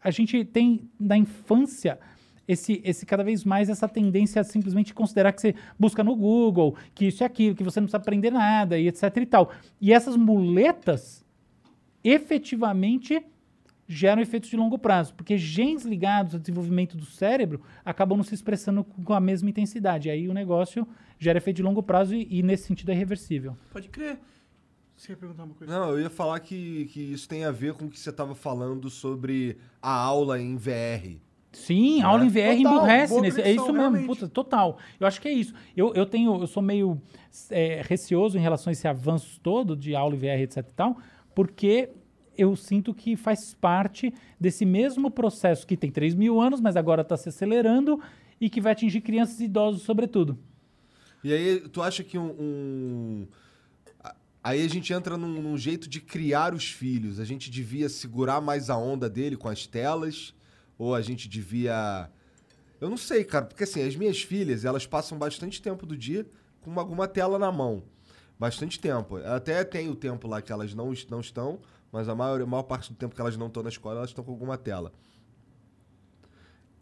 a 0.00 0.12
gente 0.12 0.44
tem 0.44 0.88
na 0.96 1.16
infância 1.18 1.98
esse, 2.46 2.80
esse 2.84 3.06
cada 3.06 3.22
vez 3.22 3.44
mais 3.44 3.68
essa 3.68 3.88
tendência 3.88 4.40
a 4.40 4.44
simplesmente 4.44 4.92
considerar 4.92 5.32
que 5.32 5.40
você 5.40 5.54
busca 5.78 6.02
no 6.02 6.14
Google, 6.16 6.76
que 6.94 7.06
isso 7.06 7.22
e 7.22 7.24
aquilo, 7.24 7.54
que 7.54 7.64
você 7.64 7.80
não 7.80 7.86
precisa 7.86 7.98
aprender 7.98 8.30
nada 8.30 8.78
e 8.78 8.88
etc 8.88 9.16
e 9.16 9.26
tal. 9.26 9.52
E 9.80 9.92
essas 9.92 10.16
muletas 10.16 11.24
efetivamente 12.02 13.24
geram 13.86 14.22
efeitos 14.22 14.48
de 14.48 14.56
longo 14.56 14.78
prazo, 14.78 15.14
porque 15.14 15.36
genes 15.36 15.84
ligados 15.84 16.34
ao 16.34 16.40
desenvolvimento 16.40 16.96
do 16.96 17.04
cérebro 17.04 17.60
acabam 17.84 18.16
não 18.16 18.24
se 18.24 18.34
expressando 18.34 18.84
com 18.84 19.12
a 19.12 19.20
mesma 19.20 19.50
intensidade. 19.50 20.08
Aí 20.08 20.28
o 20.28 20.34
negócio 20.34 20.86
gera 21.18 21.38
efeito 21.38 21.56
de 21.56 21.62
longo 21.62 21.82
prazo 21.82 22.14
e, 22.14 22.26
e 22.30 22.42
nesse 22.42 22.64
sentido 22.64 22.90
é 22.90 22.94
reversível. 22.94 23.56
Pode 23.70 23.88
crer. 23.88 24.18
Você 24.96 25.12
ia 25.12 25.16
perguntar 25.16 25.44
uma 25.44 25.54
coisa? 25.54 25.72
Não, 25.72 25.90
eu 25.90 26.00
ia 26.00 26.10
falar 26.10 26.38
que, 26.40 26.86
que 26.86 27.00
isso 27.12 27.28
tem 27.28 27.44
a 27.44 27.50
ver 27.50 27.74
com 27.74 27.86
o 27.86 27.90
que 27.90 27.98
você 27.98 28.12
tava 28.12 28.34
falando 28.34 28.88
sobre 28.88 29.58
a 29.80 29.92
aula 29.92 30.40
em 30.40 30.56
VR. 30.56 31.18
Sim, 31.52 32.00
a 32.02 32.06
aula 32.06 32.24
em 32.24 32.28
VR 32.28 32.56
Total, 32.56 32.56
emburrece. 32.56 33.20
Nesse, 33.20 33.40
é 33.42 33.52
isso 33.52 33.72
mesmo, 33.72 34.06
puta, 34.06 34.26
total. 34.28 34.78
Eu 34.98 35.06
acho 35.06 35.20
que 35.20 35.28
é 35.28 35.32
isso. 35.32 35.52
Eu, 35.76 35.92
eu 35.94 36.06
tenho, 36.06 36.40
eu 36.40 36.46
sou 36.46 36.62
meio 36.62 37.00
é, 37.50 37.82
receoso 37.86 38.38
em 38.38 38.40
relação 38.40 38.70
a 38.70 38.72
esse 38.72 38.88
avanço 38.88 39.38
todo 39.40 39.76
de 39.76 39.94
aula 39.94 40.14
em 40.14 40.18
VR, 40.18 40.40
etc 40.42 40.58
e 40.58 40.62
tal, 40.74 40.96
porque 41.34 41.90
eu 42.38 42.56
sinto 42.56 42.94
que 42.94 43.14
faz 43.16 43.52
parte 43.52 44.12
desse 44.40 44.64
mesmo 44.64 45.10
processo 45.10 45.66
que 45.66 45.76
tem 45.76 45.90
3 45.90 46.14
mil 46.14 46.40
anos, 46.40 46.60
mas 46.60 46.74
agora 46.76 47.02
está 47.02 47.16
se 47.16 47.28
acelerando 47.28 48.00
e 48.40 48.48
que 48.48 48.60
vai 48.60 48.72
atingir 48.72 49.02
crianças 49.02 49.38
e 49.40 49.44
idosos 49.44 49.82
sobretudo. 49.82 50.38
E 51.22 51.32
aí, 51.32 51.60
tu 51.68 51.82
acha 51.82 52.02
que 52.02 52.18
um. 52.18 52.30
um- 52.30 53.26
a- 54.02 54.14
Aí 54.42 54.64
a 54.64 54.68
gente 54.68 54.92
entra 54.92 55.16
num, 55.16 55.40
num 55.40 55.56
jeito 55.56 55.88
de 55.88 56.00
criar 56.00 56.52
os 56.54 56.64
filhos. 56.70 57.20
A 57.20 57.24
gente 57.24 57.48
devia 57.50 57.88
segurar 57.88 58.40
mais 58.40 58.70
a 58.70 58.76
onda 58.76 59.08
dele 59.08 59.36
com 59.36 59.48
as 59.48 59.66
telas? 59.66 60.34
Ou 60.82 60.96
a 60.96 61.00
gente 61.00 61.28
devia. 61.28 62.10
Eu 62.80 62.90
não 62.90 62.96
sei, 62.96 63.22
cara, 63.22 63.44
porque 63.44 63.62
assim, 63.62 63.86
as 63.86 63.94
minhas 63.94 64.20
filhas, 64.20 64.64
elas 64.64 64.84
passam 64.84 65.16
bastante 65.16 65.62
tempo 65.62 65.86
do 65.86 65.96
dia 65.96 66.26
com 66.60 66.76
alguma 66.80 67.06
tela 67.06 67.38
na 67.38 67.52
mão. 67.52 67.84
Bastante 68.36 68.80
tempo. 68.80 69.18
Até 69.18 69.62
tem 69.62 69.88
o 69.88 69.94
tempo 69.94 70.26
lá 70.26 70.42
que 70.42 70.50
elas 70.50 70.74
não, 70.74 70.92
não 71.08 71.20
estão, 71.20 71.60
mas 71.92 72.08
a 72.08 72.16
maior, 72.16 72.42
a 72.42 72.46
maior 72.46 72.64
parte 72.64 72.92
do 72.92 72.96
tempo 72.96 73.14
que 73.14 73.20
elas 73.20 73.36
não 73.36 73.46
estão 73.46 73.62
na 73.62 73.68
escola, 73.68 73.98
elas 73.98 74.10
estão 74.10 74.24
com 74.24 74.32
alguma 74.32 74.58
tela. 74.58 74.92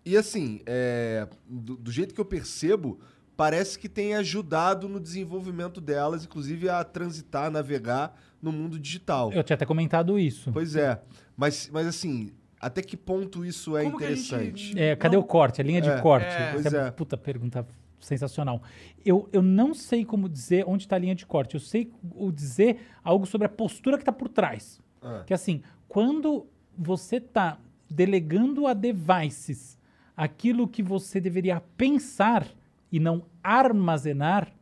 E 0.03 0.17
assim, 0.17 0.63
é, 0.65 1.29
do, 1.47 1.77
do 1.77 1.93
jeito 1.93 2.15
que 2.15 2.21
eu 2.23 2.25
percebo, 2.25 2.99
parece 3.37 3.79
que 3.79 3.87
tem 3.87 4.15
ajudado 4.15 4.89
no 4.89 4.99
desenvolvimento 4.99 5.79
delas, 5.79 6.25
inclusive 6.25 6.71
a 6.71 6.83
transitar, 6.83 7.51
navegar 7.51 8.19
no 8.41 8.51
mundo 8.51 8.79
digital. 8.79 9.31
Eu 9.31 9.45
tinha 9.45 9.57
até 9.57 9.67
comentado 9.67 10.19
isso. 10.19 10.51
Pois 10.53 10.75
é. 10.75 11.03
Mas, 11.37 11.69
mas 11.71 11.87
assim, 11.87 12.33
até 12.61 12.83
que 12.83 12.97
ponto 12.97 13.45
isso 13.45 13.77
é 13.77 13.85
Como 13.85 13.97
a 13.99 14.01
gente- 14.15 14.27
interessante? 14.29 14.79
É, 14.79 14.95
cadê 14.95 15.17
Não- 15.17 15.23
o 15.23 15.27
corte? 15.27 15.61
A 15.61 15.65
linha 15.65 15.81
de 15.81 15.89
É, 15.89 16.01
corte. 16.01 16.27
é. 16.27 16.53
Pois 16.53 16.67
Essa 16.67 16.77
é. 16.77 16.91
Puta 16.91 17.17
pergunta 17.17 17.67
sensacional. 17.99 18.63
Eu, 19.05 19.29
eu 19.33 19.43
não 19.43 19.75
sei 19.75 20.05
como 20.05 20.29
dizer 20.29 20.65
onde 20.67 20.85
está 20.85 20.97
a 20.97 20.99
linha 20.99 21.15
de 21.15 21.27
corte. 21.27 21.55
Eu 21.55 21.61
sei 21.61 21.91
o 22.15 22.31
dizer 22.31 22.81
algo 23.05 23.27
sobre 23.27 23.47
a 23.47 23.49
postura 23.51 23.97
que 23.97 24.03
está 24.03 24.13
por 24.13 24.29
trás. 24.29 24.81
Ah. 25.03 25.23
Que 25.27 25.35
assim, 25.35 25.63
quando 25.89 26.47
você 26.77 27.17
está 27.17 27.59
delegando 27.91 28.67
a 28.67 28.73
devices 28.75 29.79
aquilo 30.17 30.69
que 30.69 30.83
você 30.83 31.21
deveria 31.21 31.61
pensar 31.77 32.47
e 32.93 32.99
não 33.01 33.25
armazenar, 33.43 34.53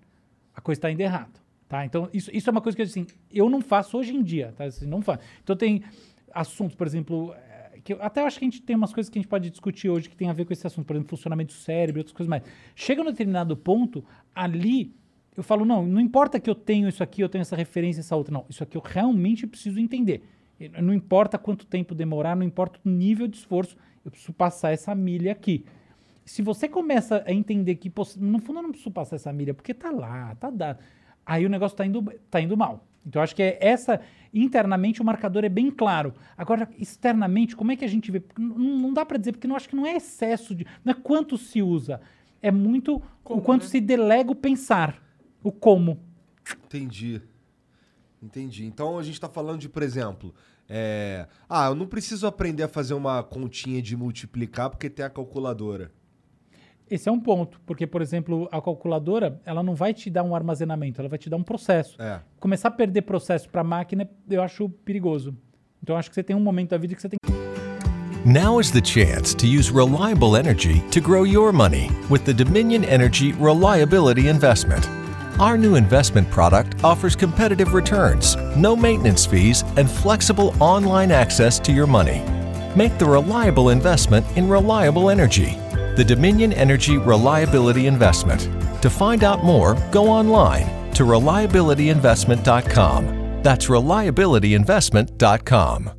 a 0.55 0.61
coisa 0.61 0.79
está 0.79 0.91
indo 0.91 1.01
errado. 1.01 1.39
Tá? 1.69 1.85
Então, 1.85 2.09
isso, 2.13 2.31
isso 2.35 2.49
é 2.49 2.53
uma 2.53 2.61
coisa 2.61 2.75
que 2.77 2.83
assim, 2.83 3.07
eu 3.33 3.49
não 3.51 3.61
faço 3.61 3.99
hoje 3.99 4.15
em 4.15 4.23
dia. 4.23 4.53
Tá? 4.57 4.65
Assim, 4.65 4.87
não 4.87 5.03
faço. 5.03 5.21
Então, 5.43 5.55
tem 5.57 5.83
assuntos, 6.33 6.75
por 6.75 6.87
exemplo, 6.87 7.35
que 7.89 7.95
eu, 7.95 8.03
até 8.03 8.21
eu 8.21 8.27
acho 8.27 8.39
que 8.39 8.45
a 8.45 8.49
gente 8.51 8.61
tem 8.61 8.77
umas 8.77 8.93
coisas 8.93 9.09
que 9.09 9.19
a 9.19 9.23
gente 9.23 9.31
pode 9.31 9.49
discutir 9.49 9.89
hoje 9.89 10.11
que 10.11 10.17
tem 10.17 10.29
a 10.29 10.33
ver 10.35 10.45
com 10.45 10.53
esse 10.53 10.67
assunto, 10.67 10.85
por 10.85 10.95
exemplo, 10.95 11.09
funcionamento 11.09 11.55
do 11.55 11.59
cérebro 11.59 12.01
outras 12.01 12.15
coisas 12.15 12.29
mais. 12.29 12.43
Chega 12.77 13.03
num 13.03 13.11
determinado 13.11 13.57
ponto, 13.57 14.05
ali 14.35 14.95
eu 15.35 15.43
falo, 15.43 15.65
não, 15.65 15.87
não 15.87 15.99
importa 15.99 16.39
que 16.39 16.51
eu 16.51 16.55
tenho 16.55 16.87
isso 16.87 17.03
aqui, 17.03 17.23
eu 17.23 17.31
tenho 17.31 17.41
essa 17.41 17.57
referência, 17.57 18.01
essa 18.01 18.15
outra. 18.15 18.35
Não, 18.35 18.45
isso 18.47 18.63
aqui 18.63 18.77
eu 18.77 18.83
realmente 18.85 19.47
preciso 19.47 19.81
entender. 19.81 20.23
Não 20.83 20.93
importa 20.93 21.39
quanto 21.39 21.65
tempo 21.65 21.95
demorar, 21.95 22.37
não 22.37 22.45
importa 22.45 22.79
o 22.85 22.91
nível 22.91 23.27
de 23.27 23.39
esforço, 23.39 23.75
eu 24.05 24.11
preciso 24.11 24.35
passar 24.35 24.73
essa 24.73 24.95
milha 24.95 25.33
aqui. 25.33 25.65
Se 26.27 26.43
você 26.43 26.69
começa 26.69 27.25
a 27.27 27.33
entender 27.33 27.77
que, 27.77 27.89
pô, 27.89 28.07
no 28.19 28.39
fundo 28.39 28.59
eu 28.59 28.65
não 28.65 28.71
preciso 28.71 28.91
passar 28.91 29.17
essa 29.17 29.33
milha, 29.33 29.55
porque 29.55 29.73
tá 29.73 29.91
lá, 29.91 30.35
tá 30.35 30.51
dado. 30.51 30.81
Aí 31.25 31.47
o 31.47 31.49
negócio 31.49 31.75
tá 31.75 31.87
indo, 31.87 32.03
tá 32.31 32.39
indo 32.39 32.55
mal. 32.55 32.85
Então 33.07 33.23
acho 33.23 33.35
que 33.35 33.43
é 33.43 33.57
essa, 33.63 33.99
internamente 34.33 35.01
o 35.01 35.05
marcador 35.05 35.45
é 35.45 35.49
bem 35.49 35.71
claro. 35.71 36.15
Agora, 36.37 36.69
externamente, 36.79 37.57
como 37.57 37.73
é 37.73 37.77
que 37.77 37.85
a 37.85 37.89
gente 37.89 38.11
vê? 38.11 38.23
Não, 38.39 38.57
não 38.57 38.93
dá 38.93 39.05
para 39.05 39.19
dizer, 39.19 39.33
porque 39.33 39.47
eu 39.47 39.57
acho 39.57 39.69
que 39.69 39.77
não 39.77 39.87
é 39.87 39.97
excesso 39.97 40.55
de. 40.55 40.67
Não 40.85 40.93
é 40.93 40.95
quanto 40.95 41.37
se 41.39 41.63
usa, 41.63 42.01
é 42.43 42.51
muito 42.51 43.03
o 43.25 43.41
quanto 43.41 43.65
se 43.65 43.81
delega 43.81 44.31
o 44.31 44.35
pensar, 44.35 45.03
o 45.43 45.53
como. 45.53 46.01
Entendi. 46.65 47.21
Entendi. 48.23 48.65
Então 48.65 48.99
a 48.99 49.03
gente 49.03 49.21
tá 49.21 49.29
falando 49.29 49.61
de, 49.61 49.69
por 49.69 49.83
exemplo, 49.83 50.35
é, 50.69 51.27
ah, 51.49 51.69
eu 51.69 51.75
não 51.75 51.87
preciso 51.87 52.27
aprender 52.27 52.63
a 52.63 52.69
fazer 52.69 52.95
uma 52.95 53.23
continha 53.23 53.81
de 53.81 53.97
multiplicar 53.97 54.71
porque 54.71 54.91
tem 54.91 55.05
a 55.05 55.11
calculadora. 55.11 55.93
Esse 56.91 57.09
é 57.09 57.13
um 57.13 57.21
ponto, 57.21 57.61
porque, 57.67 57.87
por 57.87 58.01
exemplo, 58.01 58.49
a 58.51 58.63
calculadora, 58.63 59.41
ela 59.45 59.63
não 59.63 59.75
vai 59.75 59.93
te 59.93 60.09
dar 60.09 60.23
um 60.23 60.35
armazenamento, 60.35 61.01
ela 61.01 61.09
vai 61.09 61.19
te 61.19 61.29
dar 61.29 61.37
um 61.37 61.43
processo. 61.43 62.01
É. 62.01 62.21
Começar 62.41 62.69
a 62.69 62.71
perder 62.71 63.03
processo 63.03 63.49
para 63.49 63.63
máquina, 63.63 64.09
eu 64.31 64.43
acho 64.43 64.69
perigoso. 64.69 65.37
Então, 65.83 65.97
acho 65.97 66.09
que 66.09 66.15
você 66.15 66.23
tem 66.23 66.35
um 66.35 66.41
momento 66.41 66.71
da 66.71 66.79
vida 66.79 66.95
que 66.95 67.01
você 67.01 67.09
tem 67.09 67.19
Now 68.25 68.59
is 68.59 68.71
the 68.71 68.81
chance 68.81 69.33
to 69.37 69.47
use 69.47 69.71
reliable 69.71 70.37
energy 70.37 70.83
to 70.91 71.01
grow 71.01 71.25
your 71.25 71.53
money 71.53 71.89
with 72.11 72.25
the 72.25 72.35
Dominion 72.35 72.85
Energy 72.85 73.33
Reliability 73.33 74.29
Investment. 74.29 74.87
Our 75.39 75.57
new 75.57 75.77
investment 75.77 76.29
product 76.31 76.83
offers 76.83 77.15
competitive 77.15 77.73
returns, 77.73 78.37
no 78.57 78.75
maintenance 78.75 79.25
fees, 79.25 79.63
and 79.77 79.89
flexible 79.89 80.53
online 80.61 81.13
access 81.13 81.61
to 81.61 81.73
your 81.73 81.87
money. 81.87 82.25
Make 82.75 82.99
the 82.99 83.07
reliable 83.07 83.71
investment 83.71 84.27
in 84.37 84.49
reliable 84.49 85.11
energy. 85.11 85.57
The 85.99 86.05
Dominion 86.05 86.53
Energy 86.53 86.97
Reliability 86.97 87.89
Investment. 87.89 88.49
To 88.83 88.89
find 88.89 89.25
out 89.25 89.43
more, 89.43 89.75
go 89.91 90.09
online 90.09 90.69
to 90.95 91.03
reliabilityinvestment.com. 91.03 93.43
That's 93.43 93.67
reliabilityinvestment.com. 93.67 95.99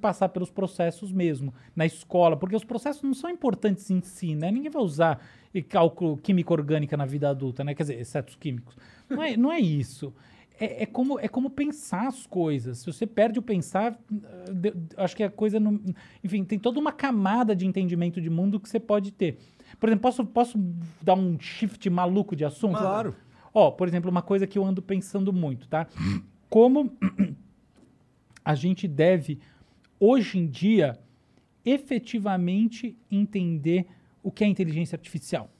passar 0.00 0.28
pelos 0.30 0.50
processos 0.50 1.12
mesmo, 1.12 1.54
na 1.76 1.86
escola, 1.86 2.36
porque 2.36 2.56
os 2.56 2.64
processos 2.64 3.04
não 3.04 3.14
são 3.14 3.30
importantes 3.30 3.88
em 3.92 4.00
si, 4.00 4.34
né? 4.34 4.50
Ninguém 4.50 4.72
vai 4.72 4.82
usar 4.82 5.20
cálculo 5.68 6.16
química 6.16 6.52
orgânica 6.52 6.96
na 6.96 7.06
vida 7.06 7.30
adulta, 7.30 7.62
né? 7.62 7.76
Quer 7.76 7.84
dizer, 7.84 8.00
exceto 8.00 8.30
os 8.30 8.36
químicos. 8.36 8.76
Não 9.08 9.22
é, 9.22 9.36
não 9.36 9.52
é 9.52 9.60
isso. 9.60 10.12
É, 10.60 10.82
é 10.82 10.86
como, 10.86 11.20
é 11.20 11.28
como 11.28 11.50
pensar 11.50 12.08
as 12.08 12.26
coisas. 12.26 12.78
Se 12.78 12.86
você 12.86 13.06
perde 13.06 13.38
o 13.38 13.42
pensar, 13.42 13.98
acho 14.96 15.16
que 15.16 15.22
a 15.22 15.30
coisa 15.30 15.60
não. 15.60 15.80
Enfim, 16.22 16.44
tem 16.44 16.58
toda 16.58 16.80
uma 16.80 16.92
camada 16.92 17.54
de 17.54 17.66
entendimento 17.66 18.20
de 18.20 18.28
mundo 18.28 18.58
que 18.58 18.68
você 18.68 18.80
pode 18.80 19.12
ter. 19.12 19.38
Por 19.78 19.88
exemplo, 19.88 20.02
posso, 20.02 20.26
posso 20.26 20.58
dar 21.00 21.14
um 21.14 21.38
shift 21.38 21.88
maluco 21.88 22.34
de 22.34 22.44
assunto? 22.44 22.78
Claro. 22.78 23.14
Ó, 23.54 23.70
por 23.70 23.86
exemplo, 23.86 24.10
uma 24.10 24.22
coisa 24.22 24.46
que 24.46 24.58
eu 24.58 24.64
ando 24.64 24.82
pensando 24.82 25.32
muito, 25.32 25.68
tá? 25.68 25.86
Como 26.50 26.92
a 28.44 28.54
gente 28.54 28.88
deve, 28.88 29.38
hoje 30.00 30.38
em 30.38 30.46
dia, 30.46 30.98
efetivamente 31.64 32.96
entender 33.10 33.86
o 34.22 34.30
que 34.30 34.42
é 34.42 34.46
inteligência 34.46 34.96
artificial. 34.96 35.50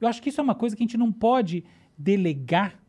Eu 0.00 0.08
acho 0.08 0.22
que 0.22 0.30
isso 0.30 0.40
é 0.40 0.44
uma 0.44 0.54
coisa 0.54 0.74
que 0.74 0.82
a 0.82 0.86
gente 0.86 0.96
não 0.96 1.12
pode 1.12 1.64
delegar, 1.96 2.82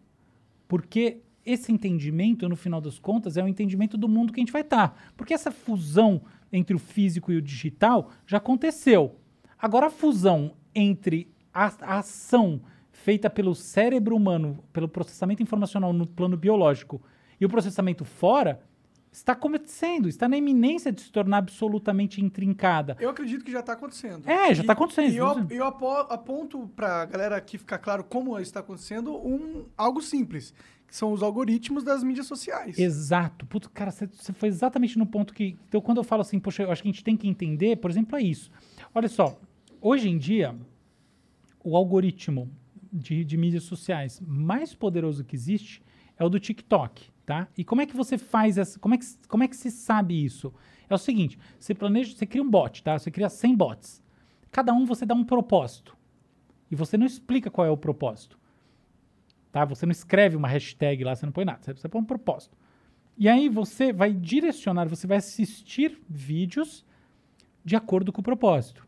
porque 0.67 1.19
esse 1.45 1.71
entendimento, 1.71 2.47
no 2.47 2.55
final 2.55 2.79
das 2.81 2.99
contas, 2.99 3.37
é 3.37 3.43
o 3.43 3.47
entendimento 3.47 3.97
do 3.97 4.07
mundo 4.07 4.31
que 4.31 4.39
a 4.39 4.43
gente 4.43 4.51
vai 4.53 4.61
estar. 4.61 5.11
Porque 5.17 5.33
essa 5.33 5.51
fusão 5.51 6.21
entre 6.51 6.75
o 6.75 6.79
físico 6.79 7.31
e 7.31 7.37
o 7.37 7.41
digital 7.41 8.11
já 8.25 8.37
aconteceu. 8.37 9.15
Agora, 9.57 9.87
a 9.87 9.91
fusão 9.91 10.53
entre 10.75 11.31
a, 11.53 11.65
a 11.81 11.99
ação 11.99 12.61
feita 12.91 13.29
pelo 13.29 13.55
cérebro 13.55 14.15
humano, 14.15 14.63
pelo 14.71 14.87
processamento 14.87 15.41
informacional 15.41 15.91
no 15.93 16.05
plano 16.05 16.37
biológico, 16.37 17.01
e 17.39 17.45
o 17.45 17.49
processamento 17.49 18.05
fora, 18.05 18.61
está 19.11 19.33
acontecendo, 19.33 20.07
está 20.07 20.29
na 20.29 20.37
iminência 20.37 20.91
de 20.91 21.01
se 21.01 21.11
tornar 21.11 21.37
absolutamente 21.39 22.21
intrincada. 22.21 22.95
Eu 22.99 23.09
acredito 23.09 23.43
que 23.43 23.51
já 23.51 23.59
está 23.59 23.73
acontecendo. 23.73 24.29
É, 24.29 24.53
já 24.53 24.63
tá 24.63 24.73
acontecendo, 24.73 25.11
E 25.11 25.17
eu, 25.17 25.47
eu 25.49 25.65
apo- 25.65 25.89
aponto 26.13 26.69
pra 26.75 27.03
galera 27.05 27.35
aqui 27.35 27.57
ficar 27.57 27.79
claro 27.79 28.03
como 28.03 28.39
está 28.39 28.59
acontecendo 28.61 29.13
um, 29.15 29.65
algo 29.75 30.01
simples, 30.01 30.53
que 30.91 30.97
são 30.97 31.13
os 31.13 31.23
algoritmos 31.23 31.85
das 31.85 32.03
mídias 32.03 32.27
sociais. 32.27 32.77
Exato. 32.77 33.47
Cara, 33.73 33.91
você 33.91 34.33
foi 34.33 34.49
exatamente 34.49 34.99
no 34.99 35.05
ponto 35.05 35.33
que. 35.33 35.57
Então, 35.69 35.79
quando 35.79 35.99
eu 35.99 36.03
falo 36.03 36.21
assim, 36.21 36.37
poxa, 36.37 36.63
eu 36.63 36.71
acho 36.71 36.81
que 36.81 36.89
a 36.89 36.91
gente 36.91 37.01
tem 37.01 37.15
que 37.15 37.29
entender, 37.29 37.77
por 37.77 37.89
exemplo, 37.89 38.17
é 38.17 38.21
isso. 38.21 38.51
Olha 38.93 39.07
só, 39.07 39.39
hoje 39.79 40.09
em 40.09 40.17
dia, 40.17 40.53
o 41.63 41.77
algoritmo 41.77 42.51
de, 42.91 43.23
de 43.23 43.37
mídias 43.37 43.63
sociais 43.63 44.21
mais 44.27 44.75
poderoso 44.75 45.23
que 45.23 45.33
existe 45.33 45.81
é 46.19 46.25
o 46.25 46.29
do 46.29 46.41
TikTok, 46.41 47.09
tá? 47.25 47.47
E 47.57 47.63
como 47.63 47.79
é 47.79 47.85
que 47.85 47.95
você 47.95 48.17
faz 48.17 48.57
essa. 48.57 48.77
Como 48.77 48.93
é 48.93 48.97
que, 48.97 49.05
como 49.29 49.43
é 49.43 49.47
que 49.47 49.55
se 49.55 49.71
sabe 49.71 50.21
isso? 50.25 50.53
É 50.89 50.93
o 50.93 50.97
seguinte: 50.97 51.39
você 51.57 51.73
planeja, 51.73 52.13
você 52.13 52.25
cria 52.25 52.43
um 52.43 52.49
bot, 52.49 52.83
tá? 52.83 52.99
Você 52.99 53.09
cria 53.09 53.29
100 53.29 53.55
bots. 53.55 54.03
Cada 54.51 54.73
um 54.73 54.85
você 54.85 55.05
dá 55.05 55.15
um 55.15 55.23
propósito. 55.23 55.95
E 56.69 56.75
você 56.75 56.97
não 56.97 57.05
explica 57.05 57.49
qual 57.49 57.65
é 57.65 57.69
o 57.69 57.77
propósito. 57.77 58.37
Tá? 59.51 59.65
Você 59.65 59.85
não 59.85 59.91
escreve 59.91 60.35
uma 60.37 60.47
hashtag 60.47 61.03
lá, 61.03 61.15
você 61.15 61.25
não 61.25 61.33
põe 61.33 61.45
nada, 61.45 61.59
você, 61.61 61.73
você 61.73 61.89
põe 61.89 62.01
um 62.01 62.05
propósito. 62.05 62.57
E 63.17 63.27
aí 63.27 63.49
você 63.49 63.91
vai 63.91 64.13
direcionar, 64.13 64.87
você 64.87 65.05
vai 65.05 65.17
assistir 65.17 65.99
vídeos 66.09 66.85
de 67.63 67.75
acordo 67.75 68.11
com 68.11 68.21
o 68.21 68.23
propósito. 68.23 68.87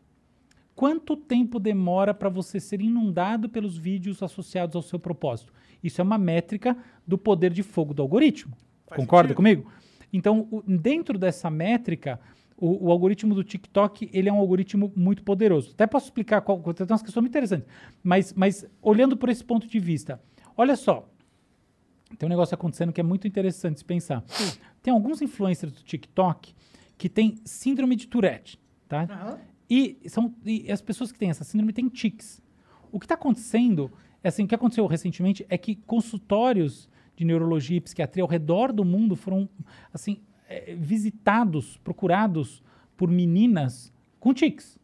Quanto 0.74 1.16
tempo 1.16 1.60
demora 1.60 2.12
para 2.12 2.28
você 2.28 2.58
ser 2.58 2.80
inundado 2.80 3.48
pelos 3.48 3.76
vídeos 3.76 4.22
associados 4.22 4.74
ao 4.74 4.82
seu 4.82 4.98
propósito? 4.98 5.52
Isso 5.82 6.00
é 6.00 6.04
uma 6.04 6.18
métrica 6.18 6.76
do 7.06 7.16
poder 7.16 7.52
de 7.52 7.62
fogo 7.62 7.94
do 7.94 8.02
algoritmo. 8.02 8.56
Faz 8.86 9.00
Concorda 9.00 9.28
sentido. 9.28 9.36
comigo? 9.36 9.70
Então, 10.12 10.48
o- 10.50 10.62
dentro 10.66 11.16
dessa 11.18 11.48
métrica, 11.48 12.18
o, 12.56 12.86
o 12.86 12.90
algoritmo 12.90 13.34
do 13.34 13.44
TikTok 13.44 14.08
ele 14.12 14.28
é 14.28 14.32
um 14.32 14.38
algoritmo 14.38 14.92
muito 14.96 15.22
poderoso. 15.22 15.70
Até 15.72 15.86
posso 15.86 16.06
explicar 16.06 16.40
qual, 16.40 16.58
tem 16.72 16.86
umas 16.88 17.02
questões 17.02 17.22
muito 17.22 17.32
interessantes. 17.32 17.68
Mas, 18.02 18.32
mas 18.32 18.66
olhando 18.82 19.16
por 19.16 19.28
esse 19.28 19.44
ponto 19.44 19.68
de 19.68 19.78
vista, 19.78 20.20
olha 20.56 20.76
só, 20.76 21.08
tem 22.18 22.26
um 22.26 22.30
negócio 22.30 22.54
acontecendo 22.54 22.92
que 22.92 23.00
é 23.00 23.04
muito 23.04 23.26
interessante 23.26 23.78
se 23.78 23.84
pensar. 23.84 24.22
Tem 24.82 24.92
alguns 24.92 25.20
influencers 25.22 25.72
do 25.72 25.82
TikTok 25.82 26.54
que 26.96 27.08
têm 27.08 27.36
síndrome 27.44 27.96
de 27.96 28.06
Tourette, 28.06 28.58
tá? 28.88 29.06
E, 29.68 29.98
são, 30.06 30.34
e 30.44 30.70
as 30.70 30.80
pessoas 30.80 31.10
que 31.10 31.18
têm 31.18 31.30
essa 31.30 31.42
síndrome 31.42 31.72
têm 31.72 31.88
tics. 31.88 32.40
O 32.92 33.00
que 33.00 33.06
está 33.06 33.14
acontecendo 33.14 33.90
É 34.22 34.28
assim, 34.28 34.44
o 34.44 34.48
que 34.48 34.54
aconteceu 34.54 34.86
recentemente 34.86 35.44
é 35.50 35.58
que 35.58 35.74
consultórios 35.76 36.88
de 37.14 37.24
neurologia 37.26 37.76
e 37.76 37.80
psiquiatria 37.80 38.22
ao 38.22 38.28
redor 38.28 38.72
do 38.72 38.84
mundo 38.84 39.14
foram 39.14 39.48
assim 39.92 40.22
eh, 40.48 40.74
visitados, 40.74 41.76
procurados 41.78 42.62
por 42.96 43.10
meninas 43.10 43.92
com 44.18 44.32
tics. 44.32 44.78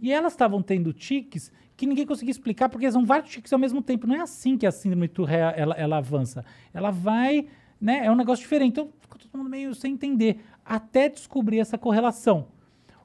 E 0.00 0.12
elas 0.12 0.32
estavam 0.32 0.62
tendo 0.62 0.92
tiques 0.92 1.52
que 1.78 1.86
ninguém 1.86 2.04
conseguia 2.04 2.32
explicar, 2.32 2.68
porque 2.68 2.90
são 2.90 3.06
vários 3.06 3.30
tiques 3.30 3.52
ao 3.52 3.58
mesmo 3.58 3.80
tempo. 3.80 4.04
Não 4.04 4.16
é 4.16 4.20
assim 4.20 4.58
que 4.58 4.66
a 4.66 4.72
síndrome 4.72 5.06
de 5.06 5.14
Tourette 5.14 5.60
ela, 5.60 5.74
ela 5.76 5.98
avança. 5.98 6.44
Ela 6.74 6.90
vai, 6.90 7.46
né? 7.80 8.04
É 8.04 8.10
um 8.10 8.16
negócio 8.16 8.42
diferente. 8.42 8.72
Então, 8.72 8.90
ficou 8.98 9.16
todo 9.16 9.38
mundo 9.38 9.48
meio 9.48 9.72
sem 9.76 9.92
entender, 9.92 10.40
até 10.64 11.08
descobrir 11.08 11.60
essa 11.60 11.78
correlação. 11.78 12.48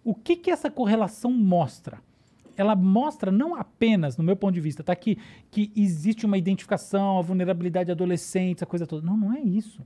O 0.03 0.15
que 0.15 0.36
que 0.36 0.49
essa 0.49 0.71
correlação 0.71 1.32
mostra? 1.32 2.01
Ela 2.57 2.76
mostra 2.76 3.32
não 3.32 3.53
apenas, 3.53 4.17
no 4.17 4.24
meu 4.24 4.36
ponto 4.36 4.55
de 4.55 4.59
vista, 4.61 4.84
tá 4.84 4.91
aqui, 4.91 5.19
que 5.51 5.71
existe 5.76 6.26
uma 6.26 6.38
identificação, 6.38 7.19
a 7.19 7.21
vulnerabilidade 7.21 7.86
de 7.86 7.91
adolescentes, 7.91 8.63
a 8.63 8.65
coisa 8.65 8.88
toda. 8.88 9.05
Não, 9.05 9.15
não 9.15 9.34
é 9.34 9.39
isso. 9.39 9.86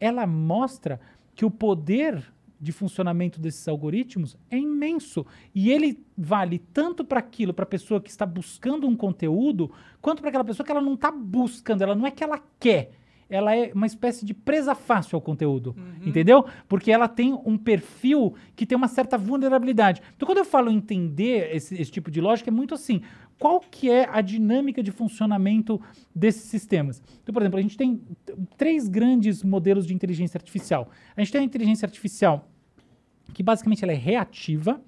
Ela 0.00 0.26
mostra 0.26 0.98
que 1.34 1.44
o 1.44 1.50
poder 1.50 2.32
de 2.62 2.70
funcionamento 2.70 3.40
desses 3.40 3.66
algoritmos 3.66 4.36
é 4.48 4.56
imenso. 4.56 5.26
E 5.52 5.72
ele 5.72 5.98
vale 6.16 6.60
tanto 6.72 7.04
para 7.04 7.18
aquilo, 7.18 7.52
para 7.52 7.64
a 7.64 7.66
pessoa 7.66 8.00
que 8.00 8.08
está 8.08 8.24
buscando 8.24 8.86
um 8.86 8.94
conteúdo, 8.94 9.72
quanto 10.00 10.20
para 10.20 10.28
aquela 10.28 10.44
pessoa 10.44 10.64
que 10.64 10.70
ela 10.70 10.80
não 10.80 10.94
está 10.94 11.10
buscando, 11.10 11.82
ela 11.82 11.96
não 11.96 12.06
é 12.06 12.12
que 12.12 12.22
ela 12.22 12.40
quer. 12.60 12.92
Ela 13.28 13.56
é 13.56 13.72
uma 13.74 13.86
espécie 13.86 14.26
de 14.26 14.34
presa 14.34 14.74
fácil 14.74 15.16
ao 15.16 15.22
conteúdo, 15.22 15.74
entendeu? 16.04 16.44
Porque 16.68 16.92
ela 16.92 17.08
tem 17.08 17.32
um 17.46 17.56
perfil 17.56 18.34
que 18.54 18.66
tem 18.66 18.76
uma 18.76 18.88
certa 18.88 19.16
vulnerabilidade. 19.16 20.02
Então, 20.14 20.26
quando 20.26 20.38
eu 20.38 20.44
falo 20.44 20.70
entender 20.70 21.48
esse, 21.56 21.74
esse 21.80 21.90
tipo 21.90 22.10
de 22.10 22.20
lógica, 22.20 22.50
é 22.50 22.52
muito 22.52 22.74
assim. 22.74 23.00
Qual 23.38 23.58
que 23.58 23.90
é 23.90 24.06
a 24.12 24.20
dinâmica 24.20 24.82
de 24.82 24.92
funcionamento 24.92 25.80
desses 26.14 26.42
sistemas? 26.42 27.02
Então, 27.22 27.32
por 27.32 27.42
exemplo, 27.42 27.58
a 27.58 27.62
gente 27.62 27.76
tem 27.76 28.02
três 28.56 28.86
grandes 28.86 29.42
modelos 29.42 29.86
de 29.86 29.94
inteligência 29.94 30.36
artificial. 30.36 30.90
A 31.16 31.20
gente 31.20 31.32
tem 31.32 31.40
a 31.40 31.44
inteligência 31.44 31.86
artificial 31.86 32.51
que 33.32 33.42
basicamente 33.42 33.82
ela 33.82 33.92
é 33.92 33.96
reativa. 33.96 34.80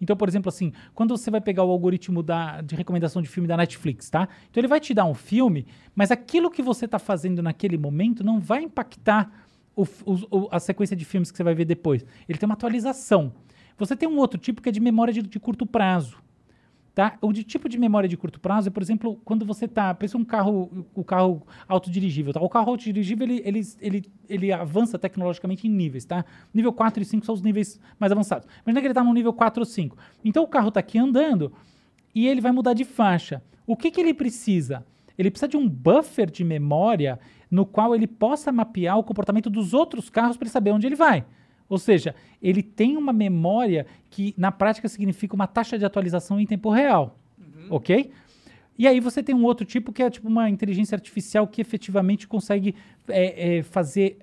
Então, 0.00 0.16
por 0.16 0.28
exemplo, 0.28 0.48
assim, 0.48 0.72
quando 0.94 1.16
você 1.16 1.30
vai 1.30 1.40
pegar 1.40 1.64
o 1.64 1.70
algoritmo 1.70 2.22
da, 2.22 2.60
de 2.60 2.76
recomendação 2.76 3.20
de 3.20 3.28
filme 3.28 3.48
da 3.48 3.56
Netflix, 3.56 4.08
tá? 4.08 4.28
Então 4.48 4.60
ele 4.60 4.68
vai 4.68 4.78
te 4.80 4.94
dar 4.94 5.04
um 5.04 5.14
filme, 5.14 5.66
mas 5.94 6.10
aquilo 6.12 6.50
que 6.50 6.62
você 6.62 6.84
está 6.84 6.98
fazendo 7.00 7.42
naquele 7.42 7.76
momento 7.76 8.22
não 8.22 8.38
vai 8.40 8.62
impactar 8.62 9.30
o 9.74 9.84
o- 10.30 10.48
a 10.50 10.58
sequência 10.60 10.96
de 10.96 11.04
filmes 11.04 11.30
que 11.30 11.36
você 11.36 11.42
vai 11.44 11.54
ver 11.54 11.64
depois. 11.64 12.04
Ele 12.28 12.38
tem 12.38 12.46
uma 12.48 12.54
atualização. 12.54 13.32
Você 13.76 13.94
tem 13.96 14.08
um 14.08 14.16
outro 14.18 14.38
tipo 14.38 14.60
que 14.62 14.68
é 14.68 14.72
de 14.72 14.80
memória 14.80 15.12
de, 15.12 15.22
de 15.22 15.38
curto 15.40 15.64
prazo. 15.66 16.16
Tá? 16.98 17.16
O 17.22 17.32
de 17.32 17.44
tipo 17.44 17.68
de 17.68 17.78
memória 17.78 18.08
de 18.08 18.16
curto 18.16 18.40
prazo 18.40 18.66
é, 18.66 18.72
por 18.72 18.82
exemplo, 18.82 19.20
quando 19.24 19.46
você 19.46 19.66
está. 19.66 19.94
Pensa 19.94 20.18
um 20.18 20.24
carro, 20.24 20.84
o 20.92 21.04
carro 21.04 21.46
autodirigível. 21.68 22.32
Tá? 22.32 22.40
O 22.40 22.48
carro 22.48 22.70
autodirigível 22.70 23.24
ele, 23.24 23.40
ele, 23.44 23.60
ele, 23.80 24.12
ele 24.28 24.52
avança 24.52 24.98
tecnologicamente 24.98 25.68
em 25.68 25.70
níveis. 25.70 26.04
Tá? 26.04 26.24
Nível 26.52 26.72
4 26.72 27.00
e 27.00 27.06
5 27.06 27.24
são 27.24 27.36
os 27.36 27.40
níveis 27.40 27.80
mais 28.00 28.10
avançados. 28.10 28.48
Imagina 28.66 28.80
que 28.80 28.86
ele 28.88 28.90
está 28.90 29.04
no 29.04 29.14
nível 29.14 29.32
4 29.32 29.60
ou 29.60 29.64
5. 29.64 29.96
Então 30.24 30.42
o 30.42 30.48
carro 30.48 30.70
está 30.70 30.80
aqui 30.80 30.98
andando 30.98 31.52
e 32.12 32.26
ele 32.26 32.40
vai 32.40 32.50
mudar 32.50 32.74
de 32.74 32.84
faixa. 32.84 33.44
O 33.64 33.76
que, 33.76 33.92
que 33.92 34.00
ele 34.00 34.12
precisa? 34.12 34.84
Ele 35.16 35.30
precisa 35.30 35.46
de 35.46 35.56
um 35.56 35.68
buffer 35.68 36.28
de 36.28 36.42
memória 36.42 37.20
no 37.48 37.64
qual 37.64 37.94
ele 37.94 38.08
possa 38.08 38.50
mapear 38.50 38.98
o 38.98 39.04
comportamento 39.04 39.48
dos 39.48 39.72
outros 39.72 40.10
carros 40.10 40.36
para 40.36 40.46
ele 40.46 40.52
saber 40.52 40.72
onde 40.72 40.88
ele 40.88 40.96
vai. 40.96 41.24
Ou 41.68 41.78
seja, 41.78 42.14
ele 42.42 42.62
tem 42.62 42.96
uma 42.96 43.12
memória 43.12 43.86
que 44.10 44.34
na 44.36 44.50
prática 44.50 44.88
significa 44.88 45.34
uma 45.34 45.46
taxa 45.46 45.78
de 45.78 45.84
atualização 45.84 46.40
em 46.40 46.46
tempo 46.46 46.70
real. 46.70 47.18
Ok? 47.70 48.10
E 48.78 48.86
aí 48.86 49.00
você 49.00 49.22
tem 49.22 49.34
um 49.34 49.44
outro 49.44 49.66
tipo 49.66 49.92
que 49.92 50.02
é 50.02 50.08
tipo 50.08 50.28
uma 50.28 50.48
inteligência 50.48 50.94
artificial 50.94 51.46
que 51.46 51.60
efetivamente 51.60 52.26
consegue 52.28 52.74
é, 53.08 53.58
é, 53.58 53.62
fazer 53.62 54.18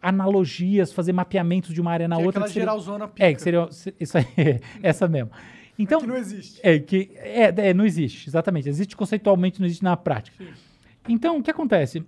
analogias, 0.00 0.92
fazer 0.92 1.12
mapeamentos 1.12 1.74
de 1.74 1.80
uma 1.80 1.90
área 1.90 2.06
na 2.06 2.16
Que 2.16 2.22
é 2.22 2.24
outra. 2.26 2.40
aquela 2.40 2.46
que 2.48 2.52
seria- 2.54 2.66
geralzona 2.68 3.08
pica. 3.08 3.26
É, 3.26 3.34
que 3.34 3.42
seria 3.42 3.68
isso 4.00 4.16
aí, 4.18 4.24
essa 4.82 5.08
mesmo. 5.08 5.30
Então, 5.78 6.00
que 6.00 6.06
não 6.06 6.16
existe. 6.16 6.60
É, 6.62 6.78
que, 6.78 7.10
é, 7.16 7.52
é, 7.68 7.74
não 7.74 7.84
existe, 7.84 8.28
exatamente. 8.28 8.68
Existe 8.68 8.96
conceitualmente, 8.96 9.60
não 9.60 9.66
existe 9.66 9.82
na 9.84 9.96
prática. 9.96 10.42
Então, 11.08 11.38
o 11.38 11.42
que 11.42 11.50
acontece? 11.50 12.02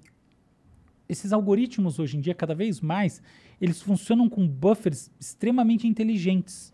Esses 1.09 1.33
algoritmos, 1.33 1.99
hoje 1.99 2.17
em 2.17 2.21
dia, 2.21 2.35
cada 2.35 2.55
vez 2.55 2.81
mais, 2.81 3.21
eles 3.61 3.81
funcionam 3.83 4.29
com 4.29 4.47
buffers 4.47 5.11
extremamente 5.19 5.87
inteligentes. 5.87 6.73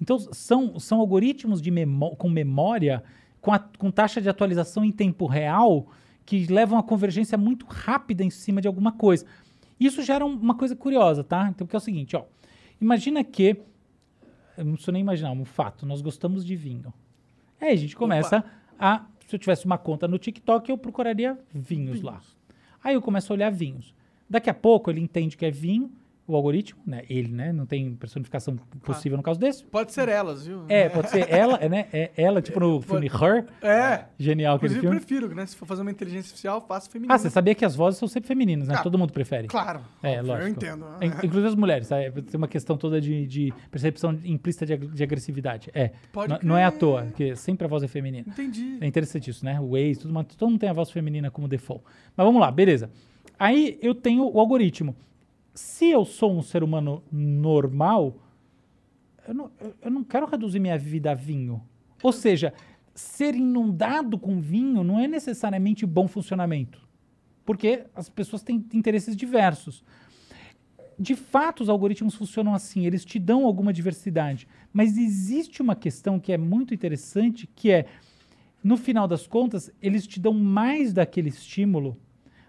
Então, 0.00 0.18
são, 0.18 0.78
são 0.78 1.00
algoritmos 1.00 1.62
de 1.62 1.70
memó 1.70 2.10
com 2.10 2.28
memória, 2.28 3.02
com, 3.40 3.52
a- 3.52 3.58
com 3.58 3.90
taxa 3.90 4.20
de 4.20 4.28
atualização 4.28 4.84
em 4.84 4.92
tempo 4.92 5.26
real, 5.26 5.86
que 6.26 6.46
levam 6.46 6.78
a 6.78 6.82
convergência 6.82 7.38
muito 7.38 7.64
rápida 7.66 8.22
em 8.24 8.30
cima 8.30 8.60
de 8.60 8.68
alguma 8.68 8.92
coisa. 8.92 9.24
Isso 9.78 10.02
gera 10.02 10.24
um- 10.24 10.36
uma 10.36 10.54
coisa 10.54 10.74
curiosa, 10.76 11.22
tá? 11.24 11.48
Então, 11.48 11.66
que 11.66 11.74
é 11.74 11.78
o 11.78 11.80
seguinte, 11.80 12.16
ó. 12.16 12.24
Imagina 12.80 13.22
que, 13.24 13.56
eu 14.58 14.64
não 14.64 14.72
preciso 14.72 14.92
nem 14.92 15.00
imaginar, 15.02 15.32
um 15.32 15.44
fato, 15.44 15.86
nós 15.86 16.00
gostamos 16.02 16.44
de 16.44 16.54
vinho. 16.56 16.92
Aí 17.60 17.70
a 17.70 17.76
gente 17.76 17.96
começa 17.96 18.44
a, 18.78 19.06
se 19.26 19.34
eu 19.34 19.38
tivesse 19.38 19.64
uma 19.64 19.78
conta 19.78 20.06
no 20.08 20.18
TikTok, 20.18 20.68
eu 20.70 20.76
procuraria 20.76 21.38
vinhos, 21.52 22.02
lá. 22.02 22.20
Aí 22.82 22.94
eu 22.94 23.00
começo 23.02 23.32
a 23.32 23.34
olhar 23.34 23.50
vinhos. 23.50 23.94
Daqui 24.34 24.50
a 24.50 24.54
pouco 24.54 24.90
ele 24.90 25.00
entende 25.00 25.36
que 25.36 25.46
é 25.46 25.50
vinho, 25.52 25.92
o 26.26 26.34
algoritmo, 26.34 26.80
né? 26.86 27.02
Ele, 27.08 27.28
né? 27.28 27.52
Não 27.52 27.66
tem 27.66 27.94
personificação 27.94 28.56
possível 28.82 29.16
no 29.16 29.22
caso 29.22 29.38
desse. 29.38 29.62
Pode 29.62 29.92
ser 29.92 30.08
elas, 30.08 30.46
viu? 30.46 30.64
É, 30.70 30.88
pode 30.88 31.08
ser 31.10 31.30
ela, 31.30 31.56
é, 31.60 31.68
né? 31.68 31.86
É 31.92 32.10
ela, 32.16 32.40
tipo 32.40 32.58
no 32.58 32.80
filme 32.80 33.06
Her. 33.08 33.44
É. 33.62 34.06
Genial 34.18 34.56
aquele 34.56 34.72
Inclusive, 34.72 34.76
eu 34.86 34.90
filme. 34.90 34.96
prefiro, 35.06 35.34
né? 35.34 35.44
Se 35.44 35.54
for 35.54 35.66
fazer 35.66 35.82
uma 35.82 35.90
inteligência 35.90 36.28
artificial, 36.28 36.62
faça 36.66 36.90
feminino. 36.90 37.12
Ah, 37.14 37.18
você 37.18 37.28
sabia 37.28 37.54
que 37.54 37.62
as 37.62 37.76
vozes 37.76 37.98
são 38.00 38.08
sempre 38.08 38.26
femininas, 38.26 38.68
né? 38.68 38.74
Ah, 38.78 38.82
Todo 38.82 38.96
mundo 38.98 39.12
prefere. 39.12 39.48
Claro. 39.48 39.82
É, 40.02 40.12
óbvio, 40.18 40.26
lógico. 40.32 40.48
Eu 40.48 40.48
entendo. 40.48 40.86
In- 41.02 41.26
Inclusive 41.26 41.46
as 41.46 41.54
mulheres, 41.54 41.86
sabe? 41.88 42.10
Tem 42.22 42.38
uma 42.38 42.48
questão 42.48 42.78
toda 42.78 42.98
de, 43.02 43.26
de 43.26 43.52
percepção 43.70 44.18
implícita 44.24 44.64
de, 44.64 44.72
ag- 44.72 44.86
de 44.88 45.02
agressividade. 45.02 45.70
É. 45.74 45.90
Pode 46.10 46.38
não 46.42 46.56
é 46.56 46.64
à 46.64 46.72
toa, 46.72 47.02
porque 47.02 47.36
sempre 47.36 47.66
a 47.66 47.68
voz 47.68 47.82
é 47.82 47.86
feminina. 47.86 48.24
Entendi. 48.26 48.78
É 48.80 48.86
interessante 48.86 49.28
isso, 49.28 49.44
né? 49.44 49.60
O 49.60 49.72
Waze, 49.72 49.96
tudo, 50.00 50.14
mas 50.14 50.26
todo 50.34 50.48
mundo 50.48 50.58
tem 50.60 50.70
a 50.70 50.72
voz 50.72 50.90
feminina 50.90 51.30
como 51.30 51.46
default. 51.46 51.84
Mas 52.16 52.24
vamos 52.26 52.40
lá, 52.40 52.50
beleza. 52.50 52.90
Aí 53.38 53.78
eu 53.82 53.94
tenho 53.94 54.24
o 54.30 54.38
algoritmo. 54.38 54.94
Se 55.52 55.86
eu 55.90 56.04
sou 56.04 56.32
um 56.36 56.42
ser 56.42 56.62
humano 56.62 57.02
normal, 57.12 58.16
eu 59.26 59.34
não, 59.34 59.50
eu- 59.82 59.90
não 59.90 60.04
quero 60.04 60.26
reduzir 60.26 60.58
minha 60.60 60.78
vida 60.78 61.10
a 61.12 61.14
vinho. 61.14 61.62
Ou 62.02 62.12
seja, 62.12 62.52
ser 62.94 63.34
inundado 63.34 64.18
com 64.18 64.40
vinho 64.40 64.84
não 64.84 64.98
é 64.98 65.06
necessariamente 65.08 65.86
bom 65.86 66.06
funcionamento. 66.06 66.86
Porque 67.44 67.84
as 67.94 68.08
pessoas 68.08 68.42
têm 68.42 68.64
interesses 68.72 69.14
diversos. 69.16 69.84
De 70.98 71.14
fato, 71.16 71.62
os 71.62 71.68
algoritmos 71.68 72.14
funcionam 72.14 72.54
assim, 72.54 72.86
eles 72.86 73.04
te 73.04 73.18
dão 73.18 73.44
alguma 73.44 73.72
diversidade. 73.72 74.46
Mas 74.72 74.96
existe 74.96 75.60
uma 75.60 75.74
questão 75.74 76.20
que 76.20 76.32
é 76.32 76.38
muito 76.38 76.72
interessante, 76.72 77.48
que 77.54 77.70
é, 77.70 77.86
no 78.62 78.76
final 78.76 79.06
das 79.08 79.26
contas, 79.26 79.70
eles 79.82 80.06
te 80.06 80.20
dão 80.20 80.32
mais 80.32 80.92
daquele 80.92 81.28
estímulo 81.28 81.96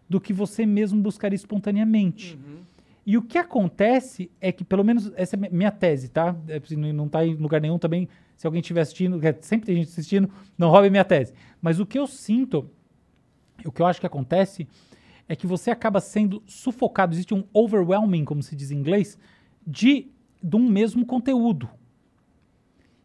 do 0.09 0.19
que 0.21 0.31
você 0.33 0.65
mesmo 0.65 1.01
buscaria 1.01 1.35
espontaneamente. 1.35 2.37
E 3.05 3.17
o 3.17 3.21
que 3.21 3.37
acontece 3.37 4.31
é 4.41 4.51
que, 4.51 4.63
pelo 4.63 4.83
menos, 4.83 5.11
essa 5.15 5.35
é 5.35 5.39
mi- 5.39 5.49
minha 5.51 5.71
tese, 5.71 6.09
tá? 6.09 6.35
É, 6.47 6.59
não- 6.75 7.05
está 7.05 7.25
em 7.25 7.35
lugar 7.35 7.61
nenhum 7.61 7.77
também. 7.77 8.07
Se 8.35 8.47
alguém 8.47 8.61
estiver 8.61 8.81
assistindo, 8.81 9.19
sempre 9.41 9.67
tem 9.67 9.75
gente 9.75 9.89
assistindo, 9.89 10.29
não 10.57 10.69
roube 10.69 10.89
minha 10.89 11.05
tese. 11.05 11.33
Mas 11.61 11.79
o 11.79 11.85
que 11.85 11.97
eu 11.99 12.07
sinto, 12.07 12.69
o 13.63 13.71
que 13.71 13.81
eu 13.81 13.85
acho 13.85 13.99
que 13.99 14.07
acontece, 14.07 14.67
é 15.29 15.35
que 15.35 15.45
você 15.47 15.69
acaba 15.71 15.99
sendo 16.01 16.41
sufocado. 16.47 17.13
Existe 17.13 17.33
um 17.33 17.43
overwhelming, 17.53 18.25
como 18.25 18.41
se 18.43 18.55
diz 18.55 18.71
em 18.71 18.77
inglês, 18.77 19.17
de, 19.65 20.07
de 20.43 20.55
um 20.55 20.67
mesmo 20.67 21.05
conteúdo. 21.05 21.69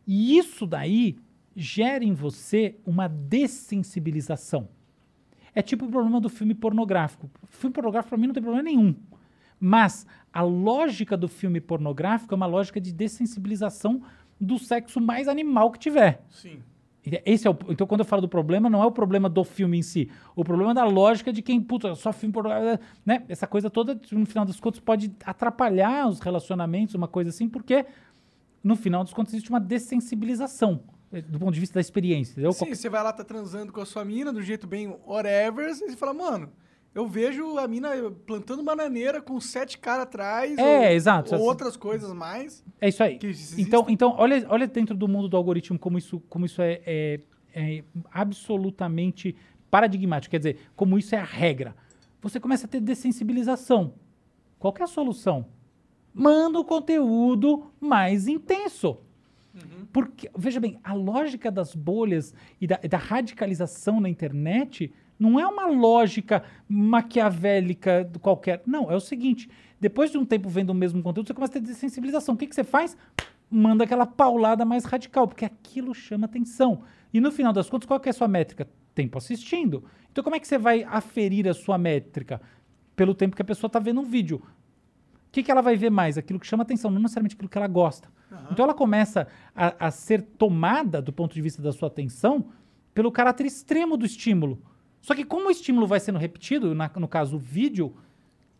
E 0.06 0.36
isso 0.38 0.66
daí 0.66 1.16
gera 1.54 2.04
em 2.04 2.12
você 2.14 2.76
uma 2.86 3.06
dessensibilização. 3.06 4.68
É 5.54 5.62
tipo 5.62 5.86
o 5.86 5.90
problema 5.90 6.20
do 6.20 6.28
filme 6.28 6.54
pornográfico. 6.54 7.30
O 7.42 7.46
filme 7.46 7.74
pornográfico, 7.74 8.10
para 8.10 8.18
mim, 8.18 8.26
não 8.26 8.34
tem 8.34 8.42
problema 8.42 8.62
nenhum. 8.62 8.94
Mas 9.58 10.06
a 10.32 10.42
lógica 10.42 11.16
do 11.16 11.28
filme 11.28 11.60
pornográfico 11.60 12.32
é 12.34 12.36
uma 12.36 12.46
lógica 12.46 12.80
de 12.80 12.92
dessensibilização 12.92 14.02
do 14.40 14.58
sexo 14.58 15.00
mais 15.00 15.28
animal 15.28 15.70
que 15.70 15.78
tiver. 15.78 16.22
Sim. 16.30 16.60
E 17.04 17.20
Esse 17.24 17.46
é 17.46 17.50
o, 17.50 17.56
então, 17.68 17.86
quando 17.86 18.00
eu 18.00 18.06
falo 18.06 18.22
do 18.22 18.28
problema, 18.28 18.70
não 18.70 18.82
é 18.82 18.86
o 18.86 18.90
problema 18.90 19.28
do 19.28 19.42
filme 19.42 19.78
em 19.78 19.82
si. 19.82 20.10
O 20.36 20.44
problema 20.44 20.70
é 20.72 20.74
da 20.74 20.84
lógica 20.84 21.32
de 21.32 21.42
quem, 21.42 21.60
puta, 21.60 21.94
só 21.94 22.12
filme 22.12 22.32
pornográfico, 22.32 22.84
né? 23.04 23.24
Essa 23.28 23.46
coisa 23.46 23.68
toda, 23.68 23.98
no 24.12 24.26
final 24.26 24.44
das 24.44 24.60
contas, 24.60 24.80
pode 24.80 25.12
atrapalhar 25.24 26.08
os 26.08 26.20
relacionamentos, 26.20 26.94
uma 26.94 27.08
coisa 27.08 27.30
assim, 27.30 27.48
porque 27.48 27.84
no 28.62 28.76
final 28.76 29.02
dos 29.02 29.12
contos 29.12 29.32
existe 29.32 29.50
uma 29.50 29.60
dessensibilização 29.60 30.80
do 31.12 31.38
ponto 31.38 31.52
de 31.52 31.60
vista 31.60 31.74
da 31.74 31.80
experiência. 31.80 32.32
Entendeu? 32.32 32.52
Sim, 32.52 32.74
você 32.74 32.88
vai 32.88 33.02
lá, 33.02 33.12
tá 33.12 33.24
transando 33.24 33.72
com 33.72 33.80
a 33.80 33.86
sua 33.86 34.04
mina, 34.04 34.32
do 34.32 34.42
jeito 34.42 34.66
bem 34.66 34.88
whatever, 35.06 35.68
e 35.68 35.74
você 35.74 35.96
fala, 35.96 36.14
mano, 36.14 36.50
eu 36.94 37.06
vejo 37.06 37.58
a 37.58 37.66
mina 37.68 37.90
plantando 38.26 38.62
bananeira 38.62 39.20
com 39.20 39.40
sete 39.40 39.78
caras 39.78 40.04
atrás. 40.04 40.56
É, 40.58 40.78
ou, 40.78 40.84
exato. 40.92 41.34
Ou 41.34 41.42
outras 41.42 41.76
coisas 41.76 42.12
mais. 42.12 42.64
É 42.80 42.88
isso 42.88 43.02
aí. 43.02 43.18
Então, 43.58 43.86
então 43.88 44.14
olha, 44.18 44.44
olha 44.48 44.66
dentro 44.66 44.96
do 44.96 45.06
mundo 45.08 45.28
do 45.28 45.36
algoritmo 45.36 45.78
como 45.78 45.98
isso, 45.98 46.20
como 46.28 46.46
isso 46.46 46.60
é, 46.62 46.80
é- 46.86 47.20
é 47.52 47.84
absolutamente 48.12 49.34
paradigmático, 49.70 50.30
quer 50.32 50.38
dizer, 50.38 50.58
como 50.74 50.98
isso 50.98 51.14
é 51.14 51.18
a 51.18 51.24
regra, 51.24 51.76
você 52.20 52.38
começa 52.40 52.66
a 52.66 52.68
ter 52.68 52.80
dessensibilização. 52.80 53.94
Qual 54.58 54.74
é 54.78 54.82
a 54.82 54.86
solução? 54.86 55.46
Manda 56.12 56.58
o 56.58 56.64
conteúdo 56.64 57.70
mais 57.80 58.26
intenso. 58.26 58.98
Porque, 59.92 60.30
veja 60.36 60.60
bem, 60.60 60.78
a 60.84 60.94
lógica 60.94 61.50
das 61.50 61.74
bolhas 61.74 62.34
e 62.60 62.66
da, 62.66 62.76
da 62.76 62.98
radicalização 62.98 64.00
na 64.00 64.08
internet 64.08 64.92
não 65.18 65.38
é 65.38 65.46
uma 65.46 65.66
lógica 65.66 66.42
maquiavélica 66.68 68.10
qualquer. 68.20 68.62
Não, 68.64 68.90
é 68.90 68.94
o 68.94 69.00
seguinte: 69.00 69.50
depois 69.78 70.10
de 70.10 70.18
um 70.18 70.24
tempo 70.24 70.48
vendo 70.48 70.70
o 70.70 70.74
mesmo 70.74 71.02
conteúdo, 71.02 71.26
você 71.26 71.34
começa 71.34 71.52
a 71.52 71.60
ter 71.60 71.66
dessensibilização. 71.66 72.34
O 72.34 72.38
que, 72.38 72.46
que 72.46 72.54
você 72.54 72.64
faz? 72.64 72.96
Manda 73.50 73.84
aquela 73.84 74.06
paulada 74.06 74.64
mais 74.64 74.84
radical, 74.84 75.26
porque 75.26 75.44
aquilo 75.44 75.94
chama 75.94 76.26
atenção. 76.26 76.82
E 77.12 77.20
no 77.20 77.32
final 77.32 77.52
das 77.52 77.68
contas, 77.68 77.86
qual 77.86 78.00
é 78.04 78.08
a 78.08 78.12
sua 78.12 78.28
métrica? 78.28 78.68
Tempo 78.94 79.18
assistindo. 79.18 79.84
Então, 80.10 80.22
como 80.22 80.36
é 80.36 80.40
que 80.40 80.46
você 80.46 80.56
vai 80.56 80.84
aferir 80.84 81.48
a 81.48 81.54
sua 81.54 81.76
métrica? 81.76 82.40
Pelo 82.94 83.14
tempo 83.14 83.34
que 83.34 83.42
a 83.42 83.44
pessoa 83.44 83.68
está 83.68 83.78
vendo 83.78 84.00
um 84.00 84.04
vídeo. 84.04 84.36
O 84.36 85.32
que, 85.32 85.42
que 85.42 85.50
ela 85.50 85.60
vai 85.62 85.76
ver 85.76 85.90
mais? 85.90 86.16
Aquilo 86.16 86.38
que 86.38 86.46
chama 86.46 86.62
atenção, 86.62 86.90
não 86.90 87.00
necessariamente 87.00 87.34
aquilo 87.34 87.48
que 87.48 87.58
ela 87.58 87.68
gosta. 87.68 88.08
Então 88.50 88.64
ela 88.64 88.74
começa 88.74 89.26
a, 89.54 89.86
a 89.86 89.90
ser 89.90 90.22
tomada, 90.22 91.00
do 91.02 91.12
ponto 91.12 91.34
de 91.34 91.40
vista 91.42 91.60
da 91.62 91.72
sua 91.72 91.88
atenção, 91.88 92.46
pelo 92.94 93.10
caráter 93.10 93.46
extremo 93.46 93.96
do 93.96 94.04
estímulo. 94.06 94.60
Só 95.00 95.14
que 95.14 95.24
como 95.24 95.48
o 95.48 95.50
estímulo 95.50 95.86
vai 95.86 95.98
sendo 96.00 96.18
repetido, 96.18 96.74
na- 96.74 96.90
no 96.96 97.08
caso 97.08 97.36
o 97.36 97.38
vídeo, 97.38 97.94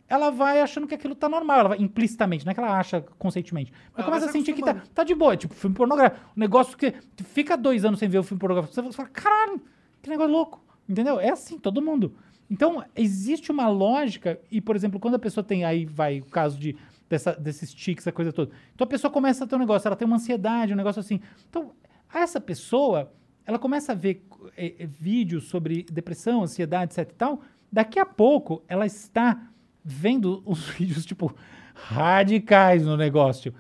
ela 0.09 0.31
vai 0.31 0.61
achando 0.61 0.87
que 0.87 0.95
aquilo 0.95 1.15
tá 1.15 1.29
normal, 1.29 1.61
ela 1.61 1.69
vai 1.71 1.79
implicitamente, 1.79 2.45
não 2.45 2.51
é 2.51 2.55
que 2.55 2.61
ela 2.61 2.79
acha 2.79 3.01
conscientemente. 3.19 3.73
Mas 3.93 3.99
Ela 3.99 4.05
começa 4.07 4.25
a 4.27 4.29
se 4.29 4.33
sentir 4.33 4.55
que 4.55 4.63
tá, 4.63 4.75
tá 4.95 5.05
de 5.05 5.15
boa, 5.15 5.35
é 5.35 5.37
tipo 5.37 5.55
filme 5.55 5.77
pornográfico. 5.77 6.25
Um 6.37 6.41
negócio 6.41 6.77
que 6.77 6.95
fica 7.25 7.57
dois 7.57 7.85
anos 7.85 8.01
sem 8.01 8.09
ver 8.09 8.19
o 8.19 8.23
filme 8.25 8.41
pornográfico, 8.41 8.75
você 8.75 8.93
fala, 8.93 9.09
caralho, 9.11 9.61
que 10.03 10.11
negócio 10.11 10.33
louco. 10.33 10.65
Entendeu? 10.89 11.21
É 11.21 11.31
assim, 11.31 11.59
todo 11.59 11.81
mundo. 11.81 12.15
Então, 12.51 12.83
existe 12.97 13.53
uma 13.53 13.69
lógica, 13.69 14.41
e, 14.51 14.61
por 14.61 14.75
exemplo, 14.75 14.99
quando 14.99 15.15
a 15.15 15.19
pessoa 15.21 15.45
tem, 15.45 15.65
aí 15.65 15.85
vai 15.85 16.19
o 16.19 16.25
caso 16.25 16.59
de, 16.59 16.77
dessa, 17.11 17.33
desses 17.33 17.75
tics, 17.75 18.05
essa 18.05 18.13
coisa 18.13 18.33
toda. 18.33 18.53
Então 18.73 18.85
a 18.85 18.89
pessoa 18.89 19.11
começa 19.11 19.43
a 19.45 19.47
ter 19.47 19.57
um 19.57 19.59
negócio, 19.59 19.89
ela 19.89 19.97
tem 19.97 20.07
uma 20.07 20.17
ansiedade, 20.17 20.73
um 20.73 20.77
negócio 20.77 21.01
assim. 21.01 21.21
Então, 21.49 21.73
essa 22.15 22.41
pessoa, 22.41 23.13
ela 23.45 23.59
começa 23.59 23.93
a 23.93 23.95
ver 23.95 24.25
eh, 24.57 24.77
eh, 24.79 24.87
vídeos 24.87 25.49
sobre 25.49 25.83
depressão, 25.83 26.45
ansiedade, 26.45 26.93
etc 26.93 27.11
e 27.11 27.15
tal. 27.15 27.43
Daqui 27.71 27.99
a 27.99 28.07
pouco, 28.07 28.63
ela 28.69 28.87
está 28.87 29.51
vendo 29.85 30.43
os 30.47 30.69
vídeos, 30.71 31.05
tipo, 31.05 31.35
radicais 31.75 32.87
no 32.87 32.97
negócio. 32.97 33.53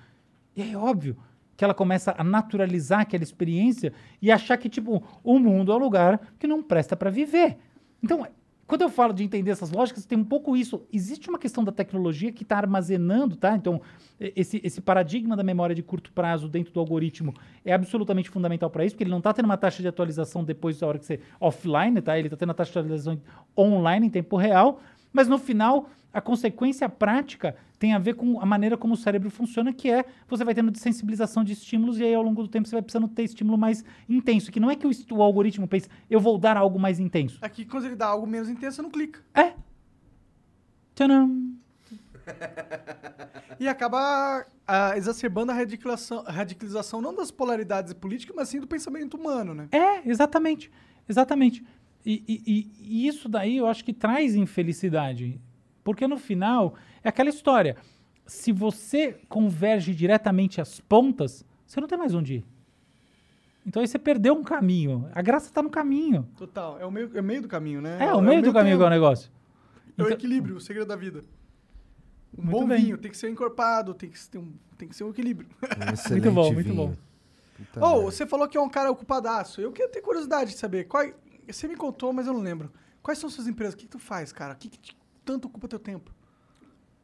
E 0.56 0.62
é 0.62 0.76
óbvio 0.76 1.16
que 1.56 1.64
ela 1.64 1.74
começa 1.74 2.14
a 2.16 2.24
naturalizar 2.24 3.00
aquela 3.00 3.24
experiência 3.24 3.92
e 4.22 4.30
achar 4.30 4.56
que, 4.56 4.68
tipo, 4.68 5.02
o 5.22 5.38
mundo 5.38 5.72
é 5.72 5.74
um 5.74 5.78
lugar 5.78 6.20
que 6.38 6.46
não 6.46 6.62
presta 6.62 6.96
para 6.96 7.10
viver. 7.10 7.58
Então, 8.02 8.26
quando 8.70 8.82
eu 8.82 8.88
falo 8.88 9.12
de 9.12 9.24
entender 9.24 9.50
essas 9.50 9.72
lógicas, 9.72 10.06
tem 10.06 10.16
um 10.16 10.24
pouco 10.24 10.56
isso. 10.56 10.86
Existe 10.92 11.28
uma 11.28 11.40
questão 11.40 11.64
da 11.64 11.72
tecnologia 11.72 12.30
que 12.30 12.44
está 12.44 12.56
armazenando, 12.56 13.34
tá? 13.34 13.56
Então, 13.56 13.82
esse, 14.20 14.60
esse 14.62 14.80
paradigma 14.80 15.36
da 15.36 15.42
memória 15.42 15.74
de 15.74 15.82
curto 15.82 16.12
prazo 16.12 16.48
dentro 16.48 16.72
do 16.72 16.78
algoritmo 16.78 17.34
é 17.64 17.72
absolutamente 17.72 18.30
fundamental 18.30 18.70
para 18.70 18.84
isso, 18.84 18.94
porque 18.94 19.02
ele 19.02 19.10
não 19.10 19.18
está 19.18 19.32
tendo 19.32 19.46
uma 19.46 19.56
taxa 19.56 19.82
de 19.82 19.88
atualização 19.88 20.44
depois 20.44 20.78
da 20.78 20.86
hora 20.86 21.00
que 21.00 21.04
você 21.04 21.18
offline, 21.40 22.00
tá? 22.00 22.16
Ele 22.16 22.28
está 22.28 22.36
tendo 22.36 22.50
a 22.50 22.54
taxa 22.54 22.70
de 22.70 22.78
atualização 22.78 23.20
online 23.58 24.06
em 24.06 24.10
tempo 24.10 24.36
real, 24.36 24.80
mas 25.12 25.26
no 25.26 25.36
final 25.36 25.90
a 26.12 26.20
consequência 26.20 26.88
prática 26.88 27.56
tem 27.80 27.94
a 27.94 27.98
ver 27.98 28.14
com 28.14 28.38
a 28.38 28.44
maneira 28.44 28.76
como 28.76 28.92
o 28.92 28.96
cérebro 28.96 29.30
funciona, 29.30 29.72
que 29.72 29.90
é 29.90 30.04
você 30.28 30.44
vai 30.44 30.54
tendo 30.54 30.70
desensibilização 30.70 31.42
de 31.42 31.54
estímulos 31.54 31.98
e 31.98 32.04
aí 32.04 32.14
ao 32.14 32.22
longo 32.22 32.42
do 32.42 32.48
tempo 32.48 32.68
você 32.68 32.76
vai 32.76 32.82
precisando 32.82 33.08
ter 33.08 33.22
estímulo 33.24 33.56
mais 33.56 33.82
intenso, 34.06 34.52
que 34.52 34.60
não 34.60 34.70
é 34.70 34.76
que 34.76 34.86
o, 34.86 34.90
o 35.12 35.22
algoritmo 35.22 35.66
pense, 35.66 35.88
eu 36.10 36.20
vou 36.20 36.36
dar 36.36 36.58
algo 36.58 36.78
mais 36.78 37.00
intenso. 37.00 37.38
Aqui, 37.40 37.64
quando 37.64 37.86
ele 37.86 37.96
dá 37.96 38.06
algo 38.06 38.26
menos 38.26 38.50
intenso, 38.50 38.76
você 38.76 38.82
não 38.82 38.90
clica. 38.90 39.20
É. 39.34 39.54
Tcharam. 40.94 41.54
E 43.58 43.66
acaba 43.66 44.46
ah, 44.68 44.92
exacerbando 44.96 45.50
a 45.50 45.54
radicalização, 45.54 46.22
radicalização 46.24 47.00
não 47.00 47.14
das 47.14 47.30
polaridades 47.30 47.94
políticas, 47.94 48.36
mas 48.36 48.48
sim 48.50 48.60
do 48.60 48.66
pensamento 48.66 49.16
humano, 49.16 49.54
né? 49.54 49.68
É, 49.72 50.06
exatamente. 50.08 50.70
Exatamente. 51.08 51.64
E- 52.04 52.22
e- 52.28 52.70
e 52.78 53.06
isso 53.08 53.26
daí 53.28 53.56
eu 53.56 53.66
acho 53.66 53.82
que 53.84 53.92
traz 53.94 54.34
infelicidade. 54.34 55.40
Porque 55.84 56.06
no 56.06 56.18
final, 56.18 56.74
é 57.02 57.08
aquela 57.08 57.28
história. 57.30 57.76
Se 58.26 58.52
você 58.52 59.18
converge 59.28 59.94
diretamente 59.94 60.60
às 60.60 60.78
pontas, 60.80 61.44
você 61.66 61.80
não 61.80 61.88
tem 61.88 61.98
mais 61.98 62.14
onde 62.14 62.34
ir. 62.36 62.44
Então 63.66 63.82
aí 63.82 63.88
você 63.88 63.98
perdeu 63.98 64.34
um 64.34 64.42
caminho. 64.42 65.08
A 65.14 65.20
graça 65.22 65.46
está 65.46 65.62
no 65.62 65.70
caminho. 65.70 66.28
Total. 66.36 66.78
É 66.80 66.86
o 66.86 66.90
meio, 66.90 67.10
é 67.14 67.20
o 67.20 67.24
meio 67.24 67.42
do 67.42 67.48
caminho, 67.48 67.80
né? 67.80 67.98
É, 68.00 68.14
o 68.14 68.20
meio 68.20 68.42
do 68.42 68.52
caminho 68.52 68.76
que 68.78 68.82
é 68.82 68.86
o 68.86 68.90
negócio. 68.90 69.30
É 69.98 70.02
o 70.02 70.04
Então- 70.06 70.08
equilíbrio, 70.16 70.56
o 70.56 70.60
segredo 70.60 70.86
da 70.88 70.96
vida. 70.96 71.24
Um 72.36 72.42
Muito 72.42 72.50
bom 72.60 72.66
bem. 72.68 72.84
vinho 72.84 72.96
tem 72.98 73.10
que 73.10 73.16
ser 73.16 73.28
encorpado, 73.28 73.92
tem 73.92 74.08
que 74.08 74.28
ter 74.28 74.38
um, 74.38 74.52
tem 74.78 74.88
que 74.88 74.94
ser 74.94 75.04
um 75.04 75.10
equilíbrio. 75.10 75.48
Um 75.60 75.92
excelente 75.92 76.30
bom, 76.30 76.52
muito 76.52 76.66
vinho. 76.66 76.76
bom. 76.76 76.94
Puta 77.56 77.84
Ô, 77.84 77.88
merda. 77.96 78.04
você 78.10 78.26
falou 78.26 78.48
que 78.48 78.56
é 78.56 78.60
um 78.60 78.68
cara 78.68 78.90
ocupadaço. 78.90 79.60
Eu 79.60 79.72
queria 79.72 79.90
ter 79.90 80.00
curiosidade 80.00 80.52
de 80.52 80.56
saber. 80.56 80.84
Qual, 80.84 81.04
você 81.46 81.66
me 81.68 81.76
contou, 81.76 82.12
mas 82.12 82.26
eu 82.26 82.32
não 82.32 82.40
lembro. 82.40 82.72
Quais 83.02 83.18
são 83.18 83.28
suas 83.28 83.46
empresas? 83.48 83.74
O 83.74 83.76
que, 83.76 83.84
que 83.84 83.90
tu 83.90 83.98
faz, 83.98 84.32
cara? 84.32 84.54
O 84.54 84.56
que, 84.56 84.68
que 84.70 84.94
tanto 85.24 85.46
ocupa 85.48 85.68
teu 85.68 85.78
tempo? 85.78 86.10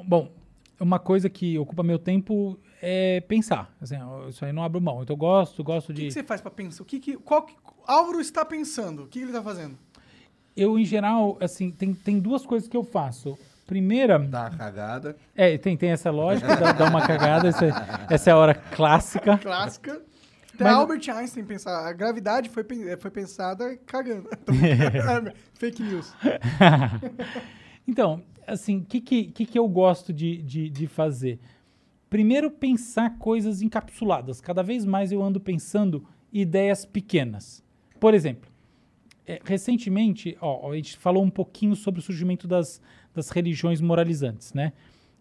Bom, 0.03 0.31
uma 0.79 0.99
coisa 0.99 1.29
que 1.31 1.59
ocupa 1.59 1.83
meu 1.83 1.99
tempo 1.99 2.59
é 2.83 3.21
pensar. 3.23 3.75
Assim, 3.81 3.97
isso 4.29 4.45
aí 4.45 4.53
não 4.53 4.63
abro 4.63 4.81
mão. 4.81 5.03
Então 5.03 5.15
eu 5.15 5.19
gosto, 5.19 5.65
gosto 5.65 5.91
O 5.91 5.95
que, 5.95 6.01
de. 6.03 6.07
que 6.09 6.13
você 6.13 6.23
faz 6.23 6.41
pra 6.41 6.51
pensar? 6.51 6.83
O 6.83 6.87
que 6.87 7.01
que, 7.01 7.17
qual 7.17 7.43
que 7.43 7.55
Álvaro 7.87 8.21
está 8.21 8.45
pensando? 8.45 9.05
O 9.05 9.07
que 9.07 9.21
ele 9.21 9.33
tá 9.33 9.43
fazendo? 9.43 9.77
Eu, 10.57 10.79
em 10.79 10.85
geral, 10.85 11.37
assim, 11.41 11.71
tem, 11.71 11.93
tem 11.95 12.19
duas 12.19 12.45
coisas 12.47 12.69
que 12.69 12.77
eu 12.77 12.83
faço. 12.85 13.39
Primeira. 13.67 14.19
Dá 14.19 14.43
uma 14.43 14.51
cagada. 14.57 15.17
É, 15.35 15.59
tem, 15.59 15.77
tem 15.77 15.91
essa 15.91 16.11
lógica, 16.11 16.55
dá, 16.57 16.73
dá 16.73 16.85
uma 16.89 17.05
cagada, 17.07 17.49
essa, 17.49 17.67
essa 18.09 18.31
é 18.31 18.33
a 18.33 18.37
hora 18.37 18.55
clássica. 18.55 19.37
Clássica. 19.39 20.01
Até 20.55 20.65
Mas- 20.65 20.75
Albert 20.75 21.09
Einstein 21.11 21.45
pensar. 21.45 21.87
A 21.87 21.93
gravidade 21.93 22.49
foi, 22.49 22.63
pen- 22.65 22.97
foi 22.99 23.11
pensada 23.11 23.77
cagando. 23.85 24.29
Fake 25.59 25.83
news. 25.83 26.15
então, 27.87 28.23
assim, 28.47 28.79
o 28.79 28.85
que, 28.85 29.01
que, 29.01 29.47
que, 29.47 29.59
eu 29.59 29.69
gosto 29.69 30.13
de, 30.13 30.43
de, 30.43 30.69
de 30.69 30.87
fazer? 30.87 31.39
Primeiro, 32.09 32.51
pensar 32.51 33.19
coisas 33.19 33.63
encapsuladas. 33.63 34.41
Cada 34.41 34.63
vez 34.63 34.85
mais 34.85 35.13
eu 35.13 35.23
ando 35.23 35.41
pensando 35.41 36.05
ideias 36.33 36.85
pequenas. 36.85 37.65
Por 37.99 38.15
exemplo, 38.15 38.51
é, 39.27 39.41
recentemente, 39.45 40.37
ó, 40.41 40.71
a 40.71 40.77
gente 40.77 40.97
falou 40.97 41.23
um 41.23 41.31
pouquinho 41.31 41.75
sobre 41.75 42.01
o 42.01 42.03
surgimento 42.03 42.47
das, 42.47 42.81
das 43.15 43.31
religiões 43.31 43.81
moralizantes, 43.81 44.53
né? 44.53 44.73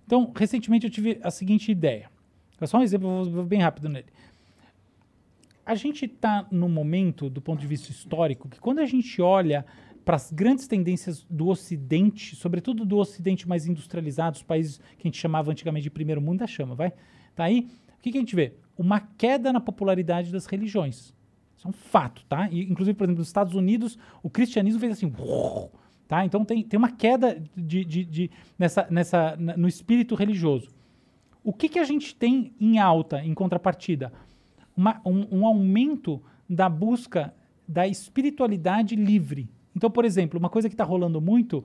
Então, 0.05 0.31
recentemente 0.35 0.85
eu 0.85 0.91
tive 0.91 1.19
a 1.23 1.31
seguinte 1.31 1.71
ideia. 1.71 2.09
É 2.61 2.67
só 2.67 2.77
um 2.77 2.83
exemplo, 2.83 3.25
vou 3.25 3.43
bem 3.43 3.59
rápido 3.59 3.89
nele. 3.89 4.05
A 5.65 5.73
gente 5.73 6.05
está 6.05 6.47
num 6.51 6.69
momento, 6.69 7.27
do 7.27 7.41
ponto 7.41 7.59
de 7.59 7.65
vista 7.65 7.89
histórico, 7.89 8.47
que 8.47 8.59
quando 8.59 8.79
a 8.79 8.85
gente 8.85 9.19
olha 9.19 9.65
para 10.05 10.15
as 10.15 10.31
grandes 10.31 10.67
tendências 10.67 11.25
do 11.27 11.47
Ocidente, 11.47 12.35
sobretudo 12.35 12.85
do 12.85 12.97
Ocidente 12.97 13.49
mais 13.49 13.65
industrializado, 13.65 14.37
os 14.37 14.43
países 14.43 14.77
que 14.77 15.01
a 15.01 15.07
gente 15.07 15.17
chamava 15.17 15.51
antigamente 15.51 15.83
de 15.83 15.89
primeiro 15.89 16.21
mundo, 16.21 16.33
ainda 16.33 16.47
chama, 16.47 16.75
vai? 16.75 16.93
Tá 17.35 17.45
aí? 17.45 17.67
O 17.97 18.01
que, 18.03 18.11
que 18.11 18.17
a 18.17 18.21
gente 18.21 18.35
vê? 18.35 18.53
Uma 18.77 18.99
queda 18.99 19.51
na 19.51 19.59
popularidade 19.59 20.31
das 20.31 20.45
religiões. 20.45 21.11
Isso 21.57 21.65
é 21.65 21.69
um 21.69 21.73
fato, 21.73 22.23
tá? 22.29 22.47
E, 22.51 22.61
inclusive, 22.61 22.95
por 22.95 23.05
exemplo, 23.05 23.19
nos 23.19 23.27
Estados 23.27 23.55
Unidos, 23.55 23.97
o 24.21 24.29
cristianismo 24.29 24.79
fez 24.79 24.91
assim, 24.91 25.11
tá? 26.07 26.23
Então 26.23 26.45
tem, 26.45 26.63
tem 26.63 26.77
uma 26.77 26.91
queda 26.91 27.41
de, 27.57 27.83
de, 27.83 28.05
de- 28.05 28.31
nessa, 28.59 28.87
nessa, 28.91 29.35
no 29.35 29.67
espírito 29.67 30.13
religioso. 30.13 30.69
O 31.43 31.51
que, 31.51 31.67
que 31.67 31.79
a 31.79 31.83
gente 31.83 32.15
tem 32.15 32.53
em 32.59 32.77
alta, 32.77 33.23
em 33.23 33.33
contrapartida? 33.33 34.13
Uma- 34.77 35.01
um, 35.03 35.39
um 35.39 35.45
aumento 35.47 36.21
da 36.47 36.69
busca 36.69 37.33
da 37.67 37.87
espiritualidade 37.87 38.95
livre. 38.95 39.49
Então, 39.75 39.89
por 39.91 40.05
exemplo, 40.05 40.39
uma 40.39 40.49
coisa 40.49 40.69
que 40.69 40.73
está 40.73 40.83
rolando 40.83 41.19
muito 41.19 41.63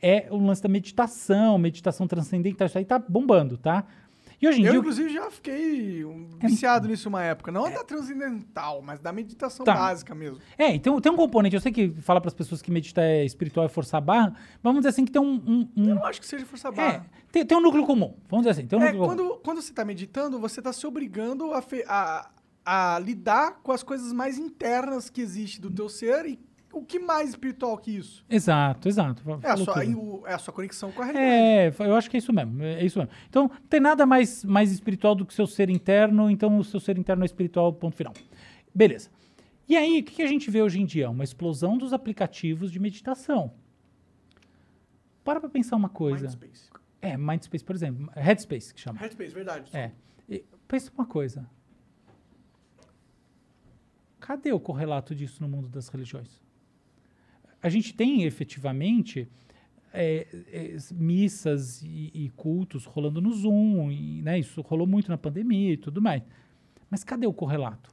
é 0.00 0.26
o 0.30 0.36
lance 0.36 0.60
da 0.62 0.68
meditação, 0.68 1.56
meditação 1.58 2.06
transcendental, 2.08 2.66
isso 2.66 2.76
aí 2.78 2.84
tá 2.84 2.98
bombando, 2.98 3.56
tá? 3.56 3.84
E 4.40 4.48
hoje 4.48 4.60
em 4.60 4.64
Eu, 4.64 4.72
dia. 4.72 4.80
inclusive, 4.80 5.08
já 5.14 5.30
fiquei 5.30 6.04
um, 6.04 6.28
viciado 6.40 6.88
nisso 6.88 7.08
uma 7.08 7.22
época. 7.22 7.52
Não 7.52 7.70
da 7.70 7.84
transcendental, 7.84 8.82
mas 8.82 8.98
da 8.98 9.12
meditação 9.12 9.64
Tá. 9.64 9.72
básica 9.74 10.12
mesmo. 10.16 10.40
É, 10.58 10.74
então 10.74 11.00
tem 11.00 11.12
um 11.12 11.16
componente, 11.16 11.54
eu 11.54 11.60
sei 11.60 11.70
que 11.70 11.90
fala 12.00 12.20
para 12.20 12.26
as 12.26 12.34
pessoas 12.34 12.60
que 12.60 12.68
meditar 12.68 13.04
é 13.04 13.24
espiritual 13.24 13.66
e 13.66 13.68
forçar 13.68 13.98
a 13.98 14.00
barra, 14.04 14.34
vamos 14.60 14.80
dizer 14.80 14.88
assim 14.88 15.04
que 15.04 15.12
tem 15.12 15.22
um. 15.22 15.34
um- 15.46 15.68
um- 15.76 15.88
Eu 15.90 15.94
não 15.94 16.04
acho 16.06 16.20
que 16.20 16.26
seja 16.26 16.44
força 16.44 16.68
é, 16.68 16.72
barra. 16.72 17.06
tem, 17.30 17.46
tem 17.46 17.56
um 17.56 17.60
núcleo 17.60 17.86
comum, 17.86 18.16
vamos 18.28 18.44
dizer 18.44 18.50
assim. 18.58 18.66
Tem 18.66 18.76
um 18.76 18.82
É, 18.82 18.86
núcleo 18.92 19.02
comum. 19.16 19.16
quando, 19.28 19.40
quando 19.44 19.62
você 19.62 19.72
tá 19.72 19.84
meditando, 19.84 20.40
você 20.40 20.60
tá 20.60 20.72
se 20.72 20.84
obrigando 20.88 21.52
a, 21.54 21.62
fe- 21.62 21.84
a, 21.86 22.28
a 22.66 22.98
lidar 22.98 23.60
com 23.62 23.70
as 23.70 23.84
coisas 23.84 24.12
mais 24.12 24.38
internas 24.38 25.08
que 25.08 25.20
existem 25.20 25.60
do 25.60 25.70
teu 25.70 25.88
ser 25.88 26.26
e 26.26 26.36
o 26.72 26.82
que 26.84 26.98
mais 26.98 27.30
espiritual 27.30 27.76
que 27.78 27.90
isso? 27.90 28.24
Exato, 28.28 28.88
exato. 28.88 29.22
É 29.42 29.50
a, 29.50 29.56
sua, 29.56 29.84
o- 29.84 30.26
é 30.26 30.34
a 30.34 30.38
sua 30.38 30.52
conexão 30.54 30.90
com 30.92 31.02
a 31.02 31.04
realidade. 31.04 31.30
É, 31.84 31.86
eu 31.88 31.94
acho 31.94 32.10
que 32.10 32.16
é 32.16 32.18
isso 32.18 32.32
mesmo. 32.32 32.62
É 32.62 32.84
isso 32.84 32.98
mesmo. 32.98 33.12
Então, 33.28 33.48
não 33.48 33.60
tem 33.68 33.78
nada 33.80 34.04
mais, 34.06 34.44
mais 34.44 34.72
espiritual 34.72 35.14
do 35.14 35.24
que 35.26 35.32
seu 35.34 35.46
ser 35.46 35.68
interno, 35.70 36.30
então 36.30 36.56
o 36.58 36.64
seu 36.64 36.80
ser 36.80 36.98
interno 36.98 37.22
é 37.24 37.26
espiritual, 37.26 37.72
ponto 37.72 37.94
final. 37.96 38.12
Beleza. 38.74 39.10
E 39.68 39.76
aí, 39.76 40.00
o 40.00 40.04
que 40.04 40.12
que 40.16 40.22
a 40.22 40.26
gente 40.26 40.50
vê 40.50 40.60
hoje 40.62 40.80
em 40.80 40.84
dia? 40.84 41.08
Uma 41.08 41.24
explosão 41.24 41.78
dos 41.78 41.92
aplicativos 41.92 42.70
de 42.72 42.78
meditação. 42.80 43.52
Para 45.24 45.38
pra 45.40 45.48
pensar 45.48 45.76
uma 45.76 45.88
coisa. 45.88 46.24
Mindspace. 46.26 46.68
É, 47.00 47.16
Mindspace, 47.16 47.64
por 47.64 47.74
exemplo. 47.76 48.10
Headspace, 48.14 48.74
que 48.74 48.80
chama. 48.80 48.98
Headspace, 48.98 49.32
verdade. 49.32 49.70
É. 49.76 49.92
E 50.28 50.44
pensa 50.66 50.90
uma 50.96 51.06
coisa. 51.06 51.48
Cadê 54.20 54.52
o 54.52 54.60
correlato 54.60 55.14
disso 55.14 55.42
no 55.42 55.48
mundo 55.48 55.68
das 55.68 55.88
religiões? 55.88 56.41
A 57.62 57.68
gente 57.68 57.94
tem 57.94 58.24
efetivamente 58.24 59.28
é, 59.92 60.26
é, 60.52 60.76
missas 60.92 61.82
e, 61.82 62.10
e 62.12 62.30
cultos 62.30 62.84
rolando 62.84 63.20
no 63.20 63.32
Zoom, 63.32 63.90
e, 63.90 64.22
né, 64.22 64.38
isso 64.38 64.60
rolou 64.62 64.86
muito 64.86 65.08
na 65.08 65.18
pandemia 65.18 65.72
e 65.72 65.76
tudo 65.76 66.00
mais. 66.00 66.22
Mas 66.90 67.04
cadê 67.04 67.26
o 67.26 67.32
correlato? 67.32 67.90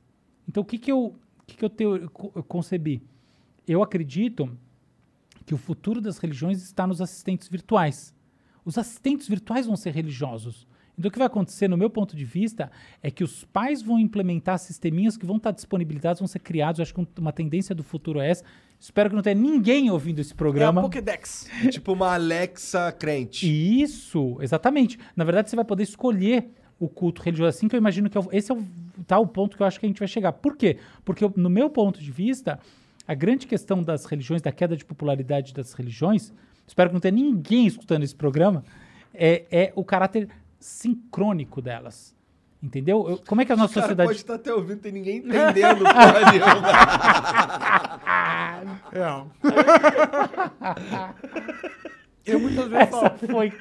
Então, 0.47 0.63
o 0.63 0.65
que, 0.65 0.77
que 0.77 0.91
eu, 0.91 1.15
que 1.45 1.55
que 1.55 1.85
eu, 1.85 1.95
eu 2.35 2.43
concebi? 2.43 3.01
Eu 3.67 3.83
acredito 3.83 4.57
que 5.45 5.53
o 5.53 5.57
futuro 5.57 6.01
das 6.01 6.17
religiões 6.17 6.61
está 6.61 6.87
nos 6.87 7.01
assistentes 7.01 7.47
virtuais. 7.47 8.15
Os 8.65 8.77
assistentes 8.77 9.27
virtuais 9.27 9.65
vão 9.65 9.75
ser 9.75 9.93
religiosos. 9.93 10.67
Então, 10.99 11.07
o 11.07 11.11
que 11.11 11.17
vai 11.17 11.27
acontecer, 11.27 11.69
no 11.69 11.77
meu 11.77 11.89
ponto 11.89 12.13
de 12.15 12.25
vista, 12.25 12.69
é 13.01 13.09
que 13.09 13.23
os 13.23 13.45
pais 13.45 13.81
vão 13.81 13.97
implementar 13.97 14.59
sisteminhas 14.59 15.15
que 15.15 15.25
vão 15.25 15.37
estar 15.37 15.51
disponibilizados, 15.51 16.19
vão 16.19 16.27
ser 16.27 16.39
criados. 16.39 16.79
Eu 16.79 16.83
acho 16.83 16.93
que 16.93 16.99
um- 16.99 17.07
uma 17.17 17.31
tendência 17.31 17.73
do 17.73 17.83
futuro 17.83 18.19
é 18.19 18.29
essa. 18.29 18.43
Espero 18.77 19.09
que 19.09 19.15
não 19.15 19.23
tenha 19.23 19.35
ninguém 19.35 19.89
ouvindo 19.89 20.19
esse 20.19 20.31
É 20.31 20.33
a 20.33 20.37
programa. 20.37 20.81
Pokédex. 20.81 21.47
É 21.65 21.69
tipo 21.69 21.93
uma 21.93 22.13
Alexa 22.13 22.91
crente. 22.91 23.47
Isso, 23.81 24.37
exatamente. 24.41 24.99
Na 25.15 25.23
verdade, 25.23 25.49
você 25.49 25.55
vai 25.55 25.65
poder 25.65 25.83
escolher 25.83 26.49
o 26.77 26.87
culto 26.89 27.21
religioso 27.21 27.49
assim 27.49 27.67
que 27.67 27.75
eu 27.75 27.79
imagino 27.79 28.09
que 28.09 28.17
é 28.17 28.21
o- 28.21 28.29
esse 28.31 28.51
é 28.51 28.55
o, 28.55 28.61
tá, 29.07 29.17
o 29.19 29.27
ponto 29.27 29.55
que 29.57 29.63
eu 29.63 29.67
acho 29.67 29.79
que 29.79 29.85
a 29.85 29.89
gente 29.89 29.99
vai 29.99 30.07
chegar. 30.07 30.33
Por 30.33 30.55
quê? 30.57 30.77
Porque, 31.05 31.23
eu- 31.23 31.33
no 31.35 31.49
meu 31.49 31.69
ponto 31.69 32.01
de 32.01 32.11
vista, 32.11 32.59
a 33.07 33.13
grande 33.13 33.47
questão 33.47 33.81
das 33.83 34.05
religiões, 34.05 34.41
da 34.41 34.51
queda 34.51 34.75
de 34.77 34.83
popularidade 34.85 35.53
das 35.53 35.73
religiões, 35.73 36.31
espero 36.67 36.89
que 36.89 36.93
não 36.93 37.01
tenha 37.01 37.13
ninguém 37.15 37.65
escutando 37.67 38.03
esse 38.03 38.15
programa, 38.15 38.63
é, 39.13 39.45
é 39.51 39.73
o 39.75 39.83
caráter 39.83 40.29
sincrônico 40.59 41.61
delas. 41.61 42.15
Entendeu? 42.61 43.07
Eu- 43.09 43.21
como 43.25 43.41
é 43.41 43.45
que 43.45 43.53
a 43.53 43.55
nossa 43.55 43.73
cara 43.75 43.85
sociedade. 43.87 44.07
pode 44.09 44.19
estar 44.19 44.33
até 44.35 44.53
ouvindo, 44.53 44.81
tem 44.81 44.91
ninguém 44.91 45.17
entendendo 45.19 45.83
porra 45.83 46.31
nenhuma. 46.31 46.61
Eu 52.25 52.39
muitas 52.39 52.67
vezes 52.67 52.89
falo. 52.89 53.05
Essa 53.05 53.27
foi. 53.27 53.53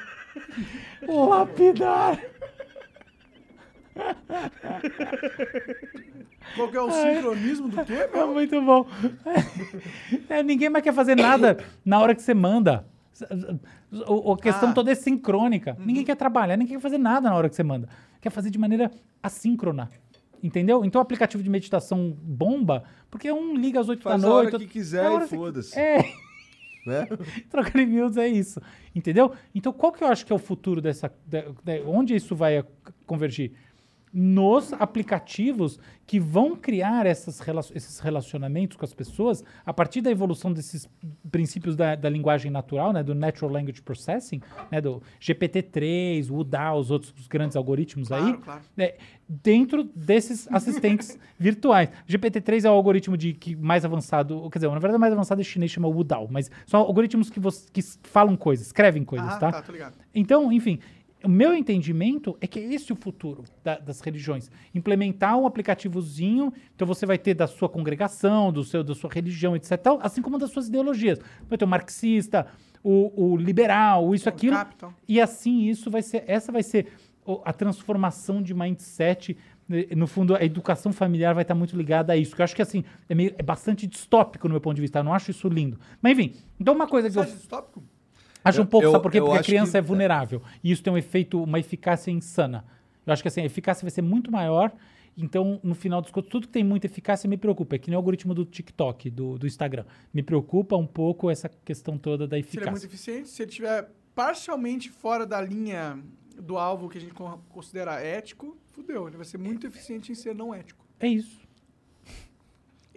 lapidar. 1.08 2.18
Qual 6.54 6.68
que 6.68 6.76
é 6.76 6.80
o 6.80 6.90
sincronismo 6.90 7.68
do 7.68 7.84
quê, 7.84 7.94
É 7.94 8.08
meu? 8.08 8.28
muito 8.32 8.60
bom. 8.62 8.86
É, 10.28 10.42
ninguém 10.42 10.68
mais 10.68 10.84
quer 10.84 10.92
fazer 10.92 11.14
nada 11.16 11.58
na 11.84 11.98
hora 12.00 12.14
que 12.14 12.22
você 12.22 12.34
manda. 12.34 12.86
A 13.22 14.36
questão 14.42 14.70
Ah. 14.70 14.72
toda 14.72 14.90
é 14.92 14.94
sincrônica. 14.94 15.76
Ninguém 15.84 16.04
quer 16.04 16.16
trabalhar, 16.16 16.56
ninguém 16.56 16.76
quer 16.76 16.82
fazer 16.82 16.98
nada 16.98 17.28
na 17.28 17.34
hora 17.36 17.48
que 17.48 17.56
você 17.56 17.62
manda. 17.62 17.88
Quer 18.20 18.30
fazer 18.30 18.50
de 18.50 18.58
maneira 18.58 18.90
assíncrona. 19.22 19.88
Entendeu? 20.42 20.84
Então 20.84 21.00
o 21.00 21.02
aplicativo 21.02 21.42
de 21.42 21.50
meditação 21.50 22.16
bomba, 22.22 22.84
porque 23.10 23.30
um 23.32 23.56
liga 23.56 23.80
às 23.80 23.88
8 23.88 24.02
Faz 24.02 24.22
da 24.22 24.28
a 24.28 24.30
noite. 24.30 24.54
hora 24.54 24.58
que 24.64 24.66
quiser 24.70 25.04
a 25.06 25.10
hora 25.10 25.24
e 25.24 25.28
que- 25.28 25.36
foda-se. 25.36 25.78
É, 25.78 25.98
Né? 26.86 27.06
trocar 27.50 27.76
e-mails 27.80 28.16
é 28.16 28.28
isso. 28.28 28.60
Entendeu? 28.94 29.32
Então 29.54 29.72
qual 29.72 29.92
que 29.92 30.02
eu 30.04 30.08
acho 30.08 30.24
que 30.24 30.32
é 30.32 30.36
o 30.36 30.38
futuro 30.38 30.80
dessa. 30.80 31.12
da- 31.26 31.42
da- 31.64 31.82
onde 31.86 32.14
isso 32.14 32.36
vai 32.36 32.64
convergir? 33.04 33.52
Nos 34.12 34.72
aplicativos 34.72 35.78
que 36.06 36.18
vão 36.18 36.56
criar 36.56 37.04
essas 37.06 37.38
esses 37.74 37.98
relacionamentos 38.00 38.76
com 38.78 38.84
as 38.84 38.94
pessoas 38.94 39.44
a 39.66 39.72
partir 39.74 40.00
da 40.00 40.10
evolução 40.10 40.52
desses 40.52 40.88
princípios 41.30 41.76
da, 41.76 41.94
da 41.94 42.08
linguagem 42.08 42.50
natural, 42.50 42.92
né, 42.94 43.02
do 43.02 43.14
Natural 43.14 43.50
Language 43.52 43.82
Processing, 43.82 44.40
né, 44.70 44.80
do 44.80 45.02
GPT-3, 45.20 46.30
o 46.30 46.48
os 46.78 46.90
outros 46.90 47.12
os 47.18 47.26
grandes 47.26 47.56
algoritmos 47.56 48.10
aí, 48.10 48.22
Claro, 48.22 48.38
claro. 48.38 48.60
é, 48.78 48.96
dentro 49.28 49.84
desses 49.84 50.48
assistentes 50.50 51.18
virtuais. 51.38 51.90
GPT-3 52.08 52.64
é 52.64 52.70
o 52.70 52.72
algoritmo 52.72 53.16
de 53.16 53.34
que 53.34 53.54
mais 53.54 53.84
avançado, 53.84 54.48
quer 54.50 54.58
dizer, 54.60 54.68
na 54.68 54.78
verdade 54.78 54.96
o 54.96 55.00
mais 55.00 55.12
avançado 55.12 55.40
é 55.40 55.44
chinês, 55.44 55.70
chama 55.70 55.88
Wudao, 55.88 56.26
mas 56.30 56.50
são 56.66 56.80
algoritmos 56.80 57.28
que, 57.28 57.40
que 57.72 57.82
falam 58.04 58.36
coisas, 58.36 58.66
escrevem 58.68 59.04
coisas, 59.04 59.28
Ah, 59.34 59.38
tá? 59.38 59.52
tá, 59.52 59.62
tô 59.62 59.72
ligado. 59.72 59.94
Então, 60.14 60.50
enfim, 60.50 60.78
o 61.24 61.28
meu 61.28 61.54
entendimento 61.54 62.36
é 62.40 62.46
que 62.46 62.58
é 62.58 62.74
esse 62.74 62.92
o 62.92 62.96
futuro 62.96 63.44
da- 63.64 63.78
das 63.78 64.00
religiões. 64.00 64.50
Implementar 64.74 65.36
um 65.38 65.46
aplicativozinho, 65.46 66.52
então 66.74 66.86
você 66.86 67.04
vai 67.06 67.18
ter 67.18 67.34
da 67.34 67.46
sua 67.46 67.68
congregação, 67.68 68.52
do 68.52 68.62
seu, 68.64 68.84
da 68.84 68.94
sua 68.94 69.10
religião, 69.10 69.56
etc. 69.56 69.76
tal, 69.80 69.98
Assim 70.02 70.22
como 70.22 70.38
das 70.38 70.50
suas 70.50 70.68
ideologias. 70.68 71.18
Vai 71.48 71.58
ter 71.58 71.64
o 71.64 71.68
marxista, 71.68 72.46
o, 72.82 73.32
o 73.32 73.36
liberal, 73.36 74.14
isso, 74.14 74.28
aquilo. 74.28 74.54
capital. 74.56 74.92
E 75.08 75.20
assim 75.20 75.62
isso 75.68 75.90
vai 75.90 76.02
ser, 76.02 76.24
essa 76.26 76.52
vai 76.52 76.62
ser 76.62 76.86
a 77.44 77.52
transformação 77.52 78.40
de 78.42 78.54
mindset. 78.54 79.36
né, 79.68 79.86
No 79.96 80.06
fundo, 80.06 80.34
a 80.34 80.42
educação 80.44 80.92
familiar 80.92 81.34
vai 81.34 81.42
estar 81.42 81.54
muito 81.54 81.76
ligada 81.76 82.12
a 82.12 82.16
isso. 82.16 82.34
Que 82.34 82.40
eu 82.40 82.44
acho 82.44 82.56
que 82.56 82.62
assim, 82.62 82.84
é, 83.08 83.14
meio, 83.14 83.34
é 83.36 83.42
bastante 83.42 83.86
distópico 83.86 84.48
no 84.48 84.52
meu 84.54 84.60
ponto 84.60 84.76
de 84.76 84.80
vista. 84.82 85.00
Eu 85.00 85.04
não 85.04 85.12
acho 85.12 85.30
isso 85.30 85.48
lindo. 85.48 85.78
Mas 86.00 86.16
enfim, 86.18 86.34
então 86.60 86.74
uma 86.74 86.86
coisa 86.86 87.08
que 87.08 87.12
Você 87.14 87.18
eu 87.18 87.22
acha 87.24 87.34
isso 87.34 87.48
tópico? 87.48 87.82
Acho 88.44 88.62
um 88.62 88.66
pouco, 88.66 88.86
eu- 88.86 88.92
sabe 88.92 89.02
por 89.02 89.12
quê? 89.12 89.20
Porque 89.20 89.38
a 89.38 89.42
criança 89.42 89.72
que- 89.72 89.76
é 89.78 89.82
vulnerável. 89.82 90.42
E 90.62 90.70
isso 90.70 90.82
tem 90.82 90.92
um 90.92 90.98
efeito, 90.98 91.42
uma 91.42 91.58
eficácia 91.58 92.10
insana. 92.10 92.64
Eu 93.06 93.12
acho 93.12 93.22
que 93.22 93.28
assim, 93.28 93.40
a 93.40 93.44
eficácia 93.44 93.82
vai 93.84 93.90
ser 93.90 94.02
muito 94.02 94.30
maior. 94.30 94.72
Então, 95.20 95.58
no 95.64 95.74
final 95.74 96.00
dos 96.00 96.10
contos, 96.12 96.30
tudo 96.30 96.46
que 96.46 96.52
tem 96.52 96.62
muita 96.62 96.86
eficácia 96.86 97.28
me 97.28 97.36
preocupa. 97.36 97.74
É 97.74 97.78
que 97.78 97.88
nem 97.90 97.96
o 97.96 97.98
algoritmo 97.98 98.32
do 98.34 98.44
TikTok, 98.44 99.10
do, 99.10 99.36
do 99.36 99.46
Instagram. 99.48 99.84
Me 100.14 100.22
preocupa 100.22 100.76
um 100.76 100.86
pouco 100.86 101.28
essa 101.28 101.48
questão 101.48 101.98
toda 101.98 102.26
da 102.28 102.36
Se 102.36 102.40
ele 102.40 102.46
é 102.66 102.70
muito 102.70 102.84
eficácia. 102.84 102.86
eficiente, 102.86 103.28
se 103.28 103.42
ele 103.42 103.50
estiver 103.50 103.90
parcialmente 104.14 104.90
fora 104.90 105.26
da 105.26 105.40
linha 105.40 105.98
do 106.40 106.56
alvo 106.56 106.88
que 106.88 106.98
a 106.98 107.00
gente 107.00 107.14
con- 107.14 107.40
considera 107.48 108.00
ético, 108.00 108.56
fudeu. 108.72 109.08
Ele 109.08 109.16
vai 109.16 109.26
ser 109.26 109.38
muito 109.38 109.66
eficiente 109.66 110.12
em 110.12 110.14
ser 110.14 110.34
não 110.36 110.54
ético. 110.54 110.86
É 111.00 111.08
isso. 111.08 111.40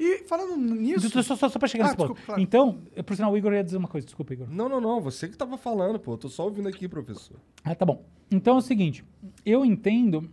E 0.03 0.23
falando 0.23 0.57
nisso. 0.57 1.07
Só, 1.11 1.21
só, 1.21 1.35
só, 1.35 1.49
só 1.49 1.59
pra 1.59 1.67
chegar 1.67 1.83
Ah, 1.83 1.87
nesse 1.87 1.97
ponto. 1.97 2.07
desculpa, 2.13 2.25
claro. 2.25 2.41
Então, 2.41 2.79
por 3.05 3.15
sinal, 3.15 3.31
o 3.31 3.37
Igor 3.37 3.53
ia 3.53 3.63
dizer 3.63 3.77
uma 3.77 3.87
coisa. 3.87 4.05
Desculpa, 4.05 4.33
Igor. 4.33 4.47
Não, 4.49 4.67
não, 4.67 4.81
não. 4.81 4.99
Você 5.01 5.27
que 5.27 5.37
tava 5.37 5.57
falando, 5.57 5.99
pô. 5.99 6.13
Eu 6.13 6.17
tô 6.17 6.27
só 6.29 6.45
ouvindo 6.45 6.67
aqui, 6.67 6.87
professor. 6.87 7.37
Ah, 7.63 7.75
tá 7.75 7.85
bom. 7.85 8.03
Então 8.31 8.55
é 8.55 8.57
o 8.57 8.61
seguinte, 8.61 9.03
eu 9.45 9.63
entendo 9.63 10.27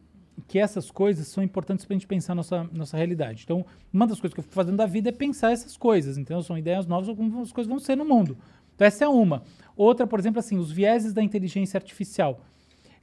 que 0.46 0.58
essas 0.58 0.90
coisas 0.90 1.26
são 1.26 1.42
importantes 1.42 1.84
pra 1.84 1.94
gente 1.94 2.06
pensar 2.06 2.34
nossa, 2.34 2.64
nossa 2.72 2.96
realidade. 2.96 3.42
Então, 3.44 3.66
uma 3.92 4.06
das 4.06 4.20
coisas 4.20 4.32
que 4.32 4.40
eu 4.40 4.44
fico 4.44 4.54
fazendo 4.54 4.76
da 4.76 4.86
vida 4.86 5.08
é 5.08 5.12
pensar 5.12 5.50
essas 5.52 5.76
coisas, 5.76 6.16
entendeu? 6.16 6.42
São 6.42 6.56
ideias 6.56 6.86
novas, 6.86 7.14
como 7.14 7.42
as 7.42 7.50
coisas 7.52 7.68
vão 7.68 7.78
ser 7.80 7.96
no 7.96 8.04
mundo. 8.04 8.38
Então, 8.74 8.86
essa 8.86 9.04
é 9.04 9.08
uma. 9.08 9.42
Outra, 9.76 10.06
por 10.06 10.18
exemplo, 10.18 10.38
assim, 10.38 10.56
os 10.56 10.70
vieses 10.70 11.12
da 11.12 11.22
inteligência 11.22 11.76
artificial. 11.76 12.40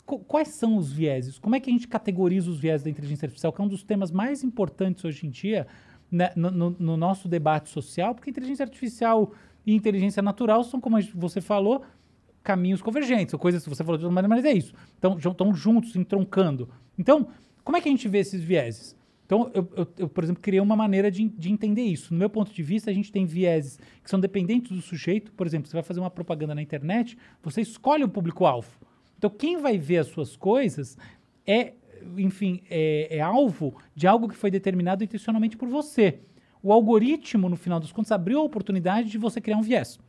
Qu- 0.05 0.19
quais 0.19 0.47
são 0.49 0.77
os 0.77 0.91
vieses? 0.91 1.37
Como 1.37 1.55
é 1.55 1.59
que 1.59 1.69
a 1.69 1.73
gente 1.73 1.87
categoriza 1.87 2.49
os 2.49 2.57
vieses 2.59 2.83
da 2.83 2.89
inteligência 2.89 3.25
artificial? 3.25 3.51
Que 3.51 3.61
é 3.61 3.63
um 3.65 3.67
dos 3.67 3.83
temas 3.83 4.11
mais 4.11 4.43
importantes 4.43 5.03
hoje 5.03 5.27
em 5.27 5.29
dia 5.29 5.67
né, 6.11 6.31
no, 6.35 6.51
no- 6.51 6.75
no 6.79 6.97
nosso 6.97 7.27
debate 7.27 7.69
social, 7.69 8.13
porque 8.15 8.29
inteligência 8.29 8.63
artificial 8.63 9.31
e 9.65 9.73
inteligência 9.73 10.21
natural 10.21 10.63
são, 10.63 10.79
como 10.79 10.97
você 11.15 11.41
falou, 11.41 11.83
caminhos 12.43 12.81
convergentes, 12.81 13.33
ou 13.33 13.39
coisas 13.39 13.63
que 13.63 13.69
você 13.69 13.83
falou 13.83 13.97
de 13.97 14.05
outra 14.05 14.13
maneira, 14.13 14.35
mas 14.35 14.45
é 14.45 14.55
isso. 14.55 14.73
Então, 14.99 15.17
estão 15.17 15.53
juntos, 15.53 15.95
entroncando. 15.95 16.69
Então, 16.97 17.27
como 17.63 17.75
é 17.75 17.81
que 17.81 17.89
a 17.89 17.91
gente 17.91 18.07
vê 18.07 18.19
esses 18.19 18.43
vieses? 18.43 18.95
Então, 19.25 19.49
eu, 19.55 19.67
eu- 19.75 19.87
eu, 19.97 20.07
por 20.07 20.23
exemplo, 20.23 20.39
criei 20.43 20.59
uma 20.61 20.75
maneira 20.75 21.09
de, 21.09 21.27
de 21.27 21.51
entender 21.51 21.81
isso. 21.81 22.13
No 22.13 22.19
meu 22.19 22.29
ponto 22.29 22.53
de 22.53 22.61
vista, 22.61 22.91
a 22.91 22.93
gente 22.93 23.11
tem 23.11 23.25
vieses 23.25 23.79
que 24.03 24.09
são 24.09 24.19
dependentes 24.19 24.71
do 24.71 24.81
sujeito. 24.83 25.31
Por 25.31 25.47
exemplo, 25.47 25.67
você 25.67 25.73
vai 25.73 25.81
fazer 25.81 25.99
uma 25.99 26.11
propaganda 26.11 26.53
na 26.53 26.61
internet, 26.61 27.17
você 27.41 27.61
escolhe 27.61 28.03
o 28.03 28.09
público-alvo. 28.09 28.69
Então, 29.17 29.29
quem 29.31 29.57
vai 29.57 29.79
ver 29.79 29.97
as 29.97 30.07
suas 30.07 30.35
coisas 30.35 30.95
é, 31.47 31.73
enfim, 32.17 32.61
é, 32.69 33.17
é 33.17 33.21
alvo 33.21 33.75
de 33.95 34.07
algo 34.07 34.27
que 34.27 34.35
foi 34.35 34.51
determinado 34.51 35.03
intencionalmente 35.03 35.57
por 35.57 35.67
você. 35.67 36.19
O 36.61 36.71
algoritmo, 36.71 37.47
no 37.47 37.55
final 37.55 37.79
dos 37.79 37.91
contos, 37.91 38.11
abriu 38.11 38.39
a 38.39 38.43
oportunidade 38.43 39.09
de 39.09 39.17
você 39.17 39.39
criar 39.39 39.57
um 39.57 39.61
viés. 39.61 39.99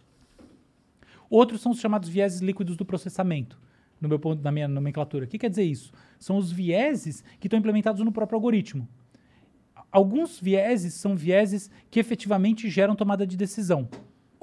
Outros 1.28 1.60
são 1.60 1.72
os 1.72 1.80
chamados 1.80 2.08
vieses 2.08 2.40
líquidos 2.40 2.76
do 2.76 2.84
processamento, 2.84 3.60
no 4.00 4.08
meu 4.08 4.18
ponto, 4.18 4.42
na 4.42 4.52
minha 4.52 4.68
nomenclatura. 4.68 5.24
O 5.24 5.28
que 5.28 5.38
quer 5.38 5.50
dizer 5.50 5.64
isso? 5.64 5.92
São 6.18 6.36
os 6.36 6.50
vieses 6.50 7.22
que 7.40 7.46
estão 7.46 7.58
implementados 7.58 8.02
no 8.04 8.12
próprio 8.12 8.36
algoritmo. 8.36 8.88
Alguns 9.90 10.40
vieses 10.40 10.94
são 10.94 11.16
vieses 11.16 11.70
que 11.90 12.00
efetivamente 12.00 12.68
geram 12.68 12.94
tomada 12.94 13.26
de 13.26 13.36
decisão. 13.36 13.88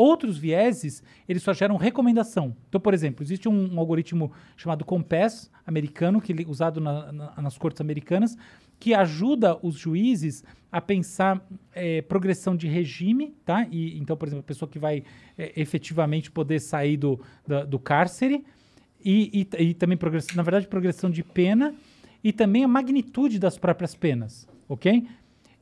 Outros 0.04 0.38
vieses, 0.38 1.04
eles 1.30 1.42
só 1.44 1.54
geram 1.54 1.78
recomendação. 1.78 2.46
Então, 2.68 2.82
por 2.82 2.94
exemplo, 2.94 3.24
existe 3.24 3.48
um, 3.48 3.74
um 3.74 3.80
algoritmo 3.80 4.32
chamado 4.58 4.84
Compass 4.84 5.50
americano, 5.66 6.20
que 6.20 6.34
usado 6.48 6.82
na- 6.82 7.12
na- 7.12 7.42
nas 7.42 7.58
cortes 7.58 7.80
americanas, 7.80 8.36
que 8.80 8.94
ajuda 8.94 9.58
os 9.62 9.76
juízes 9.76 10.44
a 10.72 10.82
pensar 10.82 11.34
eh, 11.74 12.02
progressão 12.02 12.54
de 12.56 12.68
regime, 12.68 13.34
tá? 13.46 13.66
E, 13.72 13.98
então, 13.98 14.18
por 14.18 14.28
exemplo, 14.28 14.42
a 14.42 14.48
pessoa 14.54 14.68
que 14.70 14.80
vai 14.80 15.04
eh, 15.38 15.54
efetivamente 15.56 16.30
poder 16.32 16.60
sair 16.60 16.98
do, 16.98 17.20
da- 17.48 17.64
do 17.64 17.80
cárcere 17.80 18.44
e, 19.06 19.48
e, 19.58 19.64
e 19.70 19.74
também, 19.74 19.98
progressão, 19.98 20.36
na 20.36 20.44
verdade, 20.44 20.68
progressão 20.68 21.10
de 21.10 21.24
pena 21.24 21.74
e 22.24 22.32
também 22.34 22.64
a 22.64 22.68
magnitude 22.68 23.40
das 23.40 23.58
próprias 23.58 23.96
penas, 23.96 24.48
ok? 24.68 25.08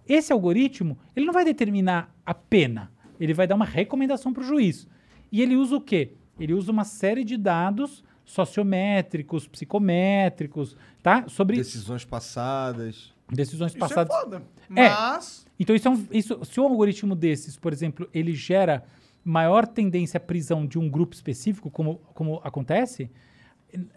Esse 0.08 0.34
algoritmo, 0.34 0.98
ele 1.16 1.26
não 1.28 1.34
vai 1.34 1.46
determinar 1.46 2.10
a 2.26 2.34
pena, 2.34 2.92
ele 3.24 3.34
vai 3.34 3.48
dar 3.48 3.56
uma 3.56 3.66
recomendação 3.66 4.34
para 4.34 4.42
o 4.42 4.46
juiz. 4.46 4.88
E 5.32 5.42
ele 5.42 5.56
usa 5.56 5.76
o 5.76 5.82
quê? 5.82 6.14
Ele 6.40 6.54
usa 6.54 6.72
uma 6.72 6.84
série 6.84 7.24
de 7.24 7.38
dados 7.38 8.04
sociométricos, 8.26 9.48
psicométricos, 9.48 10.76
tá? 11.02 11.26
Sobre 11.28 11.58
Decisões 11.58 12.06
passadas. 12.06 13.14
decisões 13.32 13.72
Isso 13.72 13.80
passadas. 13.80 14.14
é 14.16 14.20
foda. 14.22 14.44
É. 14.76 14.90
Mas. 14.90 15.46
Então, 15.60 15.76
isso 15.76 15.88
é 15.88 15.92
um- 15.92 16.08
isso, 16.12 16.40
se 16.46 16.60
um 16.60 16.64
algoritmo 16.66 17.16
desses, 17.16 17.56
por 17.58 17.72
exemplo, 17.72 18.10
ele 18.14 18.34
gera 18.34 18.84
maior 19.24 19.68
tendência 19.68 20.18
à 20.18 20.22
prisão 20.22 20.66
de 20.66 20.80
um 20.80 20.90
grupo 20.90 21.14
específico, 21.14 21.70
como, 21.70 22.00
como 22.14 22.42
acontece, 22.44 23.10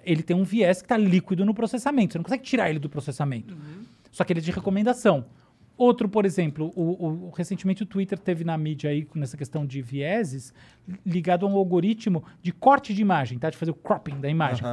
ele 0.05 0.23
tem 0.23 0.37
um 0.37 0.45
viés 0.45 0.79
que 0.83 0.85
está 0.85 0.97
líquido 0.97 1.45
no 1.45 1.55
processamento. 1.55 2.13
Você 2.13 2.19
não 2.19 2.25
consegue 2.25 2.43
tirar 2.45 2.69
ele 2.71 2.79
do 2.79 2.89
processamento. 2.91 3.57
Só 4.13 4.23
que 4.23 4.33
ele 4.33 4.41
é 4.41 4.43
de 4.43 4.51
recomendação. 4.53 5.25
Outro, 5.77 6.09
por 6.09 6.25
exemplo, 6.25 6.73
o, 6.77 7.27
o- 7.27 7.31
recentemente 7.31 7.83
o 7.83 7.87
Twitter 7.87 8.19
teve 8.19 8.45
na 8.45 8.57
mídia 8.57 8.91
aí, 8.91 9.07
nessa 9.15 9.37
questão 9.37 9.67
de 9.67 9.83
vieses, 9.83 10.55
ligado 11.05 11.45
a 11.45 11.49
um 11.49 11.57
algoritmo 11.57 12.23
de 12.41 12.53
corte 12.53 12.95
de 12.95 13.03
imagem, 13.03 13.39
tá? 13.39 13.51
De 13.51 13.57
fazer 13.57 13.73
o 13.73 13.75
cropping 13.75 14.21
da 14.21 14.29
imagem. 14.29 14.65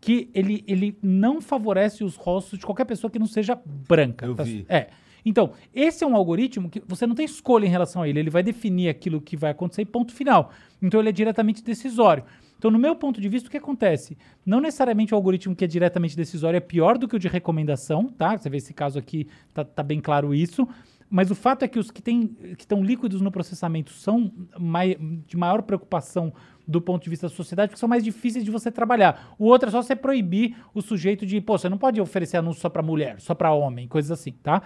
Que 0.00 0.28
ele, 0.34 0.62
ele 0.66 0.98
não 1.02 1.40
favorece 1.40 2.04
os 2.04 2.16
rostos 2.16 2.58
de 2.58 2.66
qualquer 2.66 2.84
pessoa 2.84 3.10
que 3.10 3.18
não 3.18 3.26
seja 3.26 3.58
branca. 3.88 4.26
Eu 4.26 4.34
tá? 4.34 4.42
vi. 4.42 4.66
É. 4.68 4.88
Então, 5.24 5.52
esse 5.74 6.02
é 6.02 6.06
um 6.06 6.16
algoritmo 6.16 6.68
que 6.70 6.82
você 6.86 7.06
não 7.06 7.14
tem 7.14 7.24
escolha 7.26 7.66
em 7.66 7.70
relação 7.70 8.02
a 8.02 8.08
ele. 8.08 8.20
Ele 8.20 8.30
vai 8.30 8.42
definir 8.42 8.88
aquilo 8.88 9.20
que 9.20 9.36
vai 9.36 9.50
acontecer 9.50 9.82
e 9.82 9.86
ponto 9.86 10.12
final. 10.12 10.50
Então, 10.80 11.00
ele 11.00 11.10
é 11.10 11.12
diretamente 11.12 11.62
decisório. 11.62 12.24
Então, 12.60 12.70
no 12.70 12.78
meu 12.78 12.94
ponto 12.94 13.22
de 13.22 13.26
vista, 13.26 13.48
o 13.48 13.50
que 13.50 13.56
acontece? 13.56 14.18
Não 14.44 14.60
necessariamente 14.60 15.14
o 15.14 15.16
algoritmo 15.16 15.56
que 15.56 15.64
é 15.64 15.66
diretamente 15.66 16.14
decisório 16.14 16.58
é 16.58 16.60
pior 16.60 16.98
do 16.98 17.08
que 17.08 17.16
o 17.16 17.18
de 17.18 17.26
recomendação, 17.26 18.04
tá? 18.04 18.36
Você 18.36 18.50
vê 18.50 18.58
esse 18.58 18.74
caso 18.74 18.98
aqui, 18.98 19.26
tá, 19.54 19.64
tá 19.64 19.82
bem 19.82 19.98
claro 19.98 20.34
isso. 20.34 20.68
Mas 21.08 21.30
o 21.30 21.34
fato 21.34 21.62
é 21.64 21.68
que 21.68 21.78
os 21.78 21.90
que 21.90 22.02
têm- 22.02 22.26
que 22.28 22.60
estão 22.62 22.84
líquidos 22.84 23.22
no 23.22 23.30
processamento 23.32 23.90
são 23.92 24.30
mai- 24.58 24.94
de 25.26 25.38
maior 25.38 25.62
preocupação 25.62 26.34
do 26.68 26.82
ponto 26.82 27.02
de 27.02 27.08
vista 27.08 27.28
da 27.28 27.34
sociedade, 27.34 27.70
porque 27.70 27.80
são 27.80 27.88
mais 27.88 28.04
difíceis 28.04 28.44
de 28.44 28.50
você 28.50 28.70
trabalhar. 28.70 29.34
O 29.38 29.46
outro 29.46 29.70
é 29.70 29.72
só 29.72 29.80
você 29.82 29.96
proibir 29.96 30.54
o 30.74 30.82
sujeito 30.82 31.24
de, 31.24 31.40
pô, 31.40 31.56
você 31.56 31.68
não 31.70 31.78
pode 31.78 31.98
oferecer 31.98 32.36
anúncio 32.36 32.60
só 32.60 32.68
para 32.68 32.82
mulher, 32.82 33.18
só 33.22 33.34
para 33.34 33.50
homem, 33.54 33.88
coisas 33.88 34.10
assim, 34.10 34.32
tá? 34.32 34.60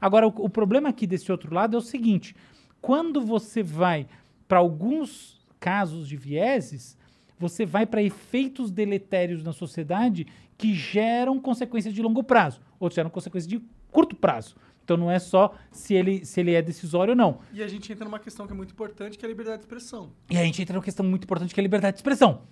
Agora, 0.00 0.28
o, 0.28 0.32
o 0.36 0.48
problema 0.48 0.88
aqui 0.88 1.04
desse 1.04 1.32
outro 1.32 1.52
lado 1.52 1.74
é 1.76 1.78
o 1.78 1.82
seguinte: 1.82 2.36
quando 2.80 3.20
você 3.20 3.60
vai 3.60 4.06
para 4.46 4.58
alguns 4.60 5.44
casos 5.58 6.06
de 6.08 6.16
vieses, 6.16 6.96
você 7.40 7.64
vai 7.66 7.86
para 7.86 8.02
efeitos 8.02 8.70
deletérios 8.70 9.42
na 9.42 9.52
sociedade 9.52 10.26
que 10.58 10.74
geram 10.74 11.40
consequências 11.40 11.94
de 11.94 12.02
longo 12.02 12.22
prazo, 12.22 12.60
outros 12.78 12.94
geram 12.96 13.08
consequências 13.10 13.48
de 13.48 13.60
curto 13.90 14.14
prazo. 14.14 14.54
Então 14.84 14.96
não 14.96 15.10
é 15.10 15.18
só 15.18 15.54
se 15.70 15.94
ele, 15.94 16.24
se 16.26 16.40
ele 16.40 16.52
é 16.52 16.60
decisório 16.60 17.12
ou 17.12 17.16
não. 17.16 17.38
E 17.52 17.62
a 17.62 17.68
gente 17.68 17.90
entra 17.92 18.04
numa 18.04 18.18
questão 18.18 18.46
que 18.46 18.52
é 18.52 18.56
muito 18.56 18.72
importante, 18.72 19.16
que 19.16 19.24
é 19.24 19.26
a 19.26 19.30
liberdade 19.30 19.58
de 19.58 19.64
expressão. 19.64 20.10
E 20.28 20.36
a 20.36 20.44
gente 20.44 20.60
entra 20.60 20.74
numa 20.74 20.82
questão 20.84 21.06
muito 21.06 21.24
importante 21.24 21.54
que 21.54 21.60
é 21.60 21.62
a 21.62 21.64
liberdade 21.64 21.94
de 21.96 22.00
expressão. 22.00 22.42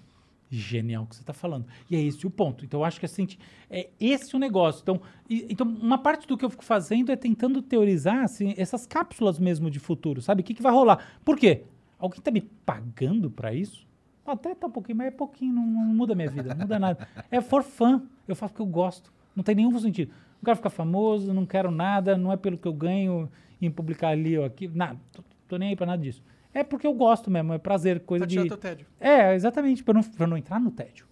Genial 0.51 1.02
o 1.02 1.06
que 1.06 1.16
você 1.16 1.20
está 1.23 1.32
falando. 1.35 1.66
E 1.90 1.97
é 1.97 2.01
esse 2.01 2.27
o 2.27 2.31
ponto. 2.31 2.65
Então 2.65 2.81
eu 2.81 2.85
acho 2.85 2.98
que 3.01 3.05
assim, 3.06 3.27
é 3.69 3.90
esse 4.01 4.35
o 4.35 4.39
negócio. 4.39 4.81
Então, 4.82 5.01
e- 5.28 5.47
então, 5.51 5.66
uma 5.66 5.98
parte 5.98 6.27
do 6.27 6.39
que 6.39 6.44
eu 6.44 6.48
fico 6.51 6.65
fazendo 6.65 7.10
é 7.12 7.16
tentando 7.16 7.60
teorizar 7.60 8.23
assim, 8.23 8.55
essas 8.56 8.86
cápsulas 8.86 9.39
mesmo 9.39 9.69
de 9.70 9.78
futuro, 9.81 10.23
sabe? 10.23 10.40
O 10.40 10.44
que, 10.44 10.55
que 10.55 10.62
vai 10.62 10.73
rolar? 10.73 11.19
Por 11.24 11.36
quê? 11.36 11.65
Alguém 11.98 12.20
está 12.20 12.31
me 12.31 12.40
pagando 12.40 13.31
para 13.31 13.52
isso? 13.52 13.86
Até 14.30 14.55
tá 14.55 14.66
um 14.66 14.70
pouquinho, 14.70 14.98
mas 14.98 15.06
é 15.09 15.10
pouquinho, 15.10 15.55
não, 15.55 15.62
não 15.66 15.84
muda 15.94 16.12
a 16.12 16.16
minha 16.16 16.30
vida, 16.30 16.55
não 16.55 16.60
muda 16.62 16.78
nada. 16.78 17.09
É 17.30 17.40
for 17.40 17.62
fun. 17.62 18.02
Eu 18.26 18.36
faço 18.36 18.52
porque 18.52 18.62
eu 18.62 18.66
gosto. 18.66 19.12
Não 19.34 19.42
tem 19.42 19.55
nenhum 19.55 19.76
sentido. 19.78 20.10
Não 20.36 20.44
quero 20.44 20.56
ficar 20.56 20.70
famoso, 20.70 21.32
não 21.32 21.46
quero 21.46 21.70
nada, 21.70 22.16
não 22.16 22.30
é 22.32 22.36
pelo 22.36 22.56
que 22.59 22.68
eu 22.68 22.72
ganho 22.72 23.28
em 23.60 23.70
publicar 23.70 24.09
ali 24.09 24.36
ou 24.38 24.44
aqui. 24.44 24.68
Nada, 24.68 24.98
tô, 25.12 25.22
tô 25.48 25.56
nem 25.56 25.70
aí 25.70 25.76
pra 25.76 25.86
nada 25.86 26.02
disso. 26.02 26.22
É 26.55 26.62
porque 26.64 26.86
eu 26.86 26.92
gosto 26.94 27.30
mesmo, 27.30 27.52
é 27.52 27.59
prazer, 27.59 28.00
coisa 28.00 28.24
Pra 28.24 28.30
tirar 28.30 28.42
de. 28.42 28.48
teu 28.48 28.59
tédio. 28.59 28.86
É, 29.00 29.34
exatamente, 29.34 29.82
para 29.84 29.94
não, 29.94 30.02
pra 30.02 30.26
não 30.26 30.36
entrar 30.36 30.59
no 30.60 30.70
tédio. 30.70 31.06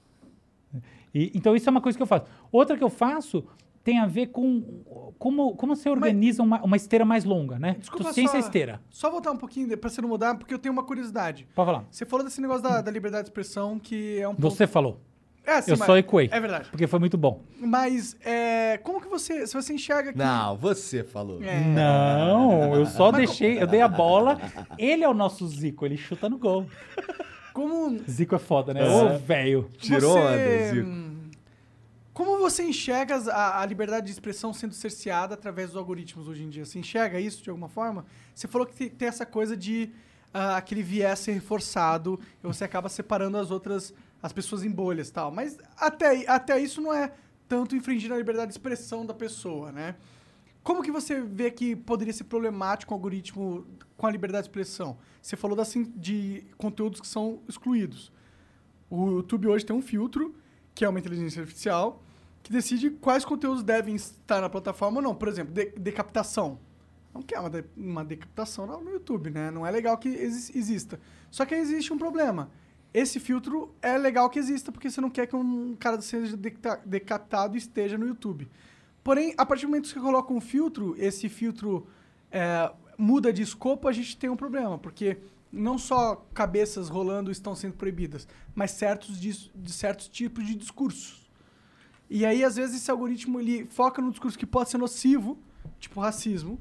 E- 1.14 1.30
então, 1.34 1.54
isso 1.56 1.68
é 1.68 1.70
uma 1.70 1.80
coisa 1.80 1.96
que 1.96 2.02
eu 2.02 2.06
faço. 2.06 2.26
Outra 2.52 2.76
que 2.76 2.84
eu 2.84 2.90
faço 2.90 3.44
tem 3.86 4.00
a 4.00 4.06
ver 4.06 4.26
com 4.26 4.82
como, 5.16 5.54
como 5.54 5.76
você 5.76 5.88
organiza 5.88 6.42
uma, 6.42 6.60
uma 6.60 6.76
esteira 6.76 7.04
mais 7.04 7.24
longa, 7.24 7.56
né? 7.56 7.76
Desculpa 7.78 8.12
ciência 8.12 8.36
é 8.36 8.40
só, 8.40 8.46
esteira. 8.48 8.80
Só 8.90 9.08
voltar 9.08 9.30
um 9.30 9.36
pouquinho 9.36 9.78
pra 9.78 9.88
você 9.88 10.02
não 10.02 10.08
mudar, 10.08 10.34
porque 10.34 10.52
eu 10.52 10.58
tenho 10.58 10.72
uma 10.72 10.82
curiosidade. 10.82 11.46
Pode 11.54 11.66
falar. 11.66 11.84
Você 11.88 12.04
falou 12.04 12.24
desse 12.24 12.40
negócio 12.40 12.64
da, 12.64 12.80
da 12.80 12.90
liberdade 12.90 13.22
de 13.22 13.28
expressão, 13.28 13.78
que 13.78 14.18
é 14.18 14.28
um 14.28 14.34
Você 14.34 14.66
falou. 14.66 15.00
É, 15.46 15.60
sim, 15.62 15.70
eu 15.70 15.76
mas- 15.78 15.86
só 15.86 15.96
equei. 15.96 16.28
É 16.32 16.40
verdade. 16.40 16.68
Porque 16.68 16.88
foi 16.88 16.98
muito 16.98 17.16
bom. 17.16 17.42
Mas, 17.60 18.16
é, 18.24 18.80
como 18.82 19.00
que 19.00 19.06
você... 19.06 19.46
Se 19.46 19.54
você 19.54 19.72
enxerga 19.72 20.12
que... 20.12 20.18
Não, 20.18 20.56
você 20.56 21.04
falou. 21.04 21.40
É. 21.40 21.60
Não, 21.60 22.74
eu 22.74 22.86
só 22.86 23.12
deixei, 23.12 23.62
eu 23.62 23.68
dei 23.68 23.82
a 23.82 23.88
bola. 23.88 24.40
Ele 24.76 25.04
é 25.04 25.08
o 25.08 25.14
nosso 25.14 25.46
Zico, 25.46 25.86
ele 25.86 25.96
chuta 25.96 26.28
no 26.28 26.38
gol. 26.38 26.66
Como... 27.54 28.00
Zico 28.10 28.34
é 28.34 28.38
foda, 28.40 28.74
né? 28.74 28.84
É. 28.84 28.90
Ô, 28.90 29.16
velho. 29.16 29.70
Tirou 29.78 30.14
você, 30.14 30.18
onda, 30.18 30.74
Zico. 30.74 31.15
Como 32.16 32.38
você 32.38 32.62
enxerga 32.62 33.14
a, 33.30 33.60
a 33.60 33.66
liberdade 33.66 34.06
de 34.06 34.12
expressão 34.12 34.50
sendo 34.50 34.72
cerceada 34.72 35.34
através 35.34 35.68
dos 35.68 35.76
algoritmos 35.76 36.26
hoje 36.26 36.44
em 36.44 36.48
dia? 36.48 36.64
Você 36.64 36.78
enxerga 36.78 37.20
isso 37.20 37.42
de 37.42 37.50
alguma 37.50 37.68
forma? 37.68 38.06
Você 38.34 38.48
falou 38.48 38.66
que 38.66 38.74
tem, 38.74 38.88
tem 38.88 39.06
essa 39.06 39.26
coisa 39.26 39.54
de 39.54 39.90
ah, 40.32 40.56
aquele 40.56 40.82
viés 40.82 41.18
ser 41.18 41.32
reforçado 41.32 42.18
e 42.42 42.46
você 42.46 42.64
acaba 42.64 42.88
separando 42.88 43.36
as 43.36 43.50
outras, 43.50 43.92
as 44.22 44.32
pessoas 44.32 44.64
em 44.64 44.70
bolhas 44.70 45.10
tal. 45.10 45.30
Mas 45.30 45.58
até, 45.76 46.26
até 46.26 46.58
isso 46.58 46.80
não 46.80 46.90
é 46.90 47.12
tanto 47.46 47.76
infringir 47.76 48.10
a 48.10 48.16
liberdade 48.16 48.46
de 48.46 48.54
expressão 48.54 49.04
da 49.04 49.12
pessoa, 49.12 49.70
né? 49.70 49.94
Como 50.62 50.82
que 50.82 50.90
você 50.90 51.20
vê 51.20 51.50
que 51.50 51.76
poderia 51.76 52.14
ser 52.14 52.24
problemático 52.24 52.94
o 52.94 52.96
algoritmo 52.96 53.66
com 53.94 54.06
a 54.06 54.10
liberdade 54.10 54.44
de 54.44 54.48
expressão? 54.48 54.96
Você 55.20 55.36
falou 55.36 55.54
das, 55.54 55.70
de 55.94 56.46
conteúdos 56.56 56.98
que 56.98 57.06
são 57.06 57.42
excluídos. 57.46 58.10
O 58.88 59.10
YouTube 59.10 59.48
hoje 59.48 59.66
tem 59.66 59.76
um 59.76 59.82
filtro, 59.82 60.34
que 60.74 60.82
é 60.82 60.88
uma 60.88 60.98
inteligência 60.98 61.42
artificial, 61.42 62.02
que 62.46 62.52
decide 62.52 62.90
quais 62.90 63.24
conteúdos 63.24 63.64
devem 63.64 63.96
estar 63.96 64.40
na 64.40 64.48
plataforma 64.48 64.98
ou 64.98 65.02
não. 65.02 65.14
Por 65.16 65.26
exemplo, 65.26 65.52
de- 65.52 65.72
decapitação. 65.76 66.60
Não 67.12 67.20
quer 67.20 67.40
uma, 67.40 67.50
de- 67.50 67.64
uma 67.76 68.04
decapitação 68.04 68.66
no 68.80 68.88
YouTube, 68.90 69.30
né? 69.30 69.50
Não 69.50 69.66
é 69.66 69.70
legal 69.72 69.98
que 69.98 70.08
exi- 70.08 70.56
exista. 70.56 71.00
Só 71.28 71.44
que 71.44 71.56
existe 71.56 71.92
um 71.92 71.98
problema. 71.98 72.48
Esse 72.94 73.18
filtro 73.18 73.74
é 73.82 73.98
legal 73.98 74.30
que 74.30 74.38
exista 74.38 74.70
porque 74.70 74.88
você 74.88 75.00
não 75.00 75.10
quer 75.10 75.26
que 75.26 75.34
um 75.34 75.74
cara 75.74 76.00
seja 76.00 76.36
deca- 76.36 76.80
decapitado 76.86 77.56
e 77.56 77.58
esteja 77.58 77.98
no 77.98 78.06
YouTube. 78.06 78.48
Porém, 79.02 79.34
a 79.36 79.44
partir 79.44 79.66
do 79.66 79.70
momento 79.70 79.88
que 79.88 79.94
você 79.94 79.98
coloca 80.00 80.32
um 80.32 80.40
filtro, 80.40 80.94
esse 80.98 81.28
filtro 81.28 81.84
é, 82.30 82.70
muda 82.96 83.32
de 83.32 83.42
escopo, 83.42 83.88
a 83.88 83.92
gente 83.92 84.16
tem 84.16 84.30
um 84.30 84.36
problema, 84.36 84.78
porque 84.78 85.18
não 85.52 85.78
só 85.78 86.24
cabeças 86.32 86.88
rolando 86.88 87.28
estão 87.32 87.56
sendo 87.56 87.74
proibidas, 87.74 88.26
mas 88.54 88.70
certos, 88.70 89.18
dis- 89.20 89.50
de 89.52 89.72
certos 89.72 90.06
tipos 90.08 90.46
de 90.46 90.54
discursos. 90.54 91.25
E 92.08 92.24
aí, 92.24 92.44
às 92.44 92.56
vezes, 92.56 92.76
esse 92.76 92.90
algoritmo 92.90 93.40
ele 93.40 93.64
foca 93.66 94.00
num 94.00 94.10
discurso 94.10 94.38
que 94.38 94.46
pode 94.46 94.70
ser 94.70 94.78
nocivo, 94.78 95.38
tipo 95.78 96.00
racismo 96.00 96.58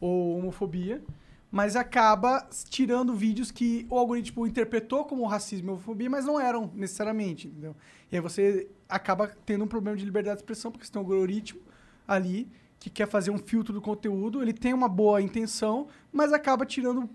ou 0.00 0.38
homofobia, 0.38 1.02
mas 1.50 1.74
acaba 1.74 2.46
tirando 2.68 3.14
vídeos 3.14 3.50
que 3.50 3.86
o 3.88 3.98
algoritmo 3.98 4.46
interpretou 4.46 5.04
como 5.04 5.24
racismo 5.26 5.68
e 5.68 5.72
homofobia, 5.72 6.10
mas 6.10 6.24
não 6.24 6.38
eram 6.38 6.70
necessariamente, 6.74 7.48
entendeu? 7.48 7.74
E 8.10 8.16
aí 8.16 8.22
você 8.22 8.68
acaba 8.88 9.28
tendo 9.44 9.64
um 9.64 9.68
problema 9.68 9.96
de 9.96 10.04
liberdade 10.04 10.36
de 10.36 10.42
expressão, 10.42 10.70
porque 10.70 10.86
você 10.86 10.92
tem 10.92 11.00
um 11.00 11.04
algoritmo 11.04 11.60
ali 12.06 12.48
que 12.78 12.90
quer 12.90 13.08
fazer 13.08 13.30
um 13.30 13.38
filtro 13.38 13.72
do 13.72 13.80
conteúdo, 13.80 14.42
ele 14.42 14.52
tem 14.52 14.74
uma 14.74 14.88
boa 14.88 15.20
intenção, 15.20 15.88
mas 16.12 16.32
acaba 16.32 16.66
tirando 16.66 17.08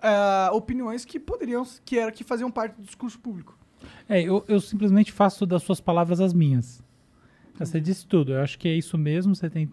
ah, 0.00 0.50
opiniões 0.52 1.04
que 1.04 1.20
poderiam, 1.20 1.64
que 1.84 1.98
era 1.98 2.10
que 2.10 2.24
faziam 2.24 2.50
parte 2.50 2.74
do 2.74 2.82
discurso 2.82 3.18
público. 3.18 3.56
É, 4.08 4.20
eu, 4.20 4.44
eu 4.48 4.60
simplesmente 4.60 5.12
faço 5.12 5.46
das 5.46 5.62
suas 5.62 5.80
palavras 5.80 6.20
as 6.20 6.32
minhas. 6.32 6.81
Você 7.64 7.80
disse 7.80 8.06
tudo. 8.06 8.32
Eu 8.32 8.40
acho 8.40 8.58
que 8.58 8.68
é 8.68 8.74
isso 8.74 8.96
mesmo. 8.98 9.34
Você 9.34 9.48
tem 9.50 9.70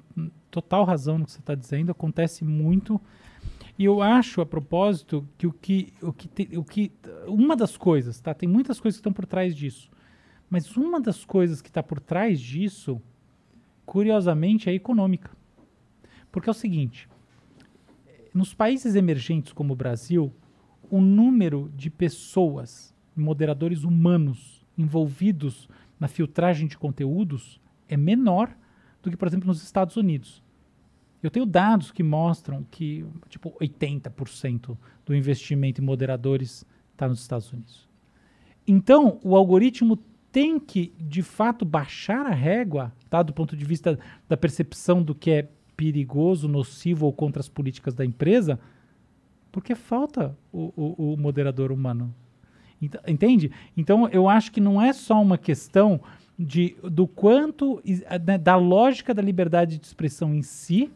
total 0.49 0.83
razão 0.83 1.17
no 1.17 1.25
que 1.25 1.31
você 1.31 1.39
está 1.39 1.55
dizendo. 1.55 1.91
Acontece 1.91 2.43
muito. 2.43 2.99
E 3.77 3.85
eu 3.85 4.01
acho, 4.01 4.41
a 4.41 4.45
propósito, 4.45 5.27
que 5.37 5.47
o 5.47 5.53
que, 5.53 5.93
o 6.01 6.11
que, 6.11 6.27
te- 6.27 6.57
o 6.57 6.63
que 6.63 6.91
uma 7.27 7.55
das 7.55 7.77
coisas, 7.77 8.19
tá? 8.19 8.33
Tem 8.33 8.47
muitas 8.49 8.79
coisas 8.79 8.97
que 8.97 9.01
estão 9.01 9.13
por 9.13 9.25
trás 9.25 9.55
disso. 9.55 9.89
Mas 10.49 10.75
uma 10.75 10.99
das 10.99 11.23
coisas 11.23 11.61
que 11.61 11.69
está 11.69 11.81
por 11.81 11.99
trás 11.99 12.41
disso, 12.41 13.01
curiosamente, 13.85 14.69
é 14.69 14.73
econômica. 14.73 15.31
Porque 16.31 16.49
é 16.49 16.51
o 16.51 16.55
seguinte: 16.55 17.07
nos 18.33 18.53
países 18.53 18.95
emergentes 18.95 19.53
como 19.53 19.73
o 19.73 19.77
Brasil, 19.77 20.33
o 20.89 20.99
número 20.99 21.71
de 21.75 21.89
pessoas, 21.89 22.93
moderadores 23.15 23.83
humanos, 23.83 24.65
envolvidos 24.77 25.69
na 25.99 26.07
filtragem 26.07 26.67
de 26.67 26.77
conteúdos 26.77 27.61
é 27.89 27.97
menor 27.97 28.55
do 29.03 29.09
que, 29.09 29.17
por 29.17 29.27
exemplo, 29.27 29.47
nos 29.47 29.61
Estados 29.63 29.97
Unidos. 29.97 30.41
Eu 31.21 31.29
tenho 31.29 31.45
dados 31.45 31.91
que 31.91 32.01
mostram 32.03 32.65
que, 32.71 33.05
tipo, 33.27 33.51
80% 33.59 34.77
do 35.05 35.13
investimento 35.15 35.81
em 35.81 35.85
moderadores 35.85 36.65
está 36.93 37.07
nos 37.07 37.19
Estados 37.19 37.51
Unidos. 37.51 37.89
Então, 38.65 39.19
o 39.23 39.35
algoritmo 39.35 39.97
tem 40.31 40.59
que, 40.59 40.93
de 40.99 41.21
fato, 41.21 41.65
baixar 41.65 42.25
a 42.25 42.33
régua, 42.33 42.93
tá? 43.09 43.21
do 43.23 43.33
ponto 43.33 43.57
de 43.57 43.65
vista 43.65 43.99
da 44.29 44.37
percepção 44.37 45.01
do 45.01 45.15
que 45.15 45.31
é 45.31 45.49
perigoso, 45.75 46.47
nocivo 46.47 47.05
ou 47.05 47.13
contra 47.13 47.39
as 47.39 47.49
políticas 47.49 47.93
da 47.93 48.05
empresa, 48.05 48.59
porque 49.51 49.73
falta 49.75 50.37
o, 50.53 50.71
o- 50.75 51.13
o 51.13 51.17
moderador 51.17 51.71
humano. 51.71 52.13
Ent- 52.81 52.95
Entende? 53.07 53.51
Então, 53.75 54.07
eu 54.09 54.29
acho 54.29 54.51
que 54.51 54.61
não 54.61 54.81
é 54.81 54.93
só 54.93 55.19
uma 55.21 55.37
questão 55.37 55.99
de, 56.39 56.77
do 56.81 57.05
quanto, 57.05 57.81
né, 58.25 58.37
da 58.37 58.55
lógica 58.55 59.13
da 59.13 59.21
liberdade 59.21 59.77
de 59.77 59.85
expressão 59.85 60.33
em 60.33 60.41
si, 60.41 60.89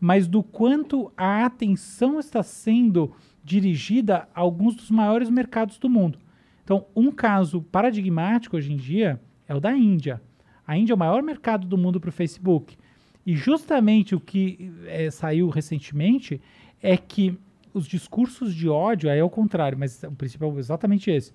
mas 0.00 0.26
do 0.26 0.42
quanto 0.42 1.12
a 1.16 1.44
atenção 1.46 2.18
está 2.18 2.42
sendo 2.42 3.14
dirigida 3.44 4.28
a 4.34 4.40
alguns 4.40 4.74
dos 4.74 4.90
maiores 4.90 5.30
mercados 5.30 5.78
do 5.78 5.88
mundo. 5.88 6.18
Então, 6.64 6.86
um 6.96 7.12
caso 7.12 7.62
paradigmático 7.62 8.56
hoje 8.56 8.72
em 8.72 8.76
dia 8.76 9.20
é 9.46 9.54
o 9.54 9.60
da 9.60 9.72
Índia. 9.72 10.20
A 10.66 10.76
Índia 10.76 10.92
é 10.92 10.96
o 10.96 10.98
maior 10.98 11.22
mercado 11.22 11.64
do 11.64 11.78
mundo 11.78 12.00
para 12.00 12.08
o 12.08 12.12
Facebook. 12.12 12.76
E 13.24 13.36
justamente 13.36 14.16
o 14.16 14.20
que 14.20 14.72
eh, 14.86 15.10
saiu 15.12 15.48
recentemente 15.48 16.40
é 16.82 16.96
que 16.96 17.38
os 17.72 17.86
discursos 17.86 18.52
de 18.52 18.68
ódio, 18.68 19.08
aí 19.08 19.20
é 19.20 19.24
o 19.24 19.30
contrário, 19.30 19.78
mas 19.78 20.02
o 20.02 20.12
princípio 20.12 20.52
é 20.56 20.58
exatamente 20.58 21.08
esse, 21.10 21.32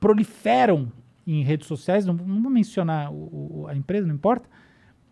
proliferam 0.00 0.90
em 1.34 1.42
redes 1.42 1.66
sociais, 1.66 2.04
não, 2.06 2.14
não 2.14 2.42
vou 2.42 2.50
mencionar 2.50 3.12
o- 3.12 3.62
o- 3.62 3.66
a 3.68 3.74
empresa, 3.74 4.06
não 4.06 4.14
importa, 4.14 4.48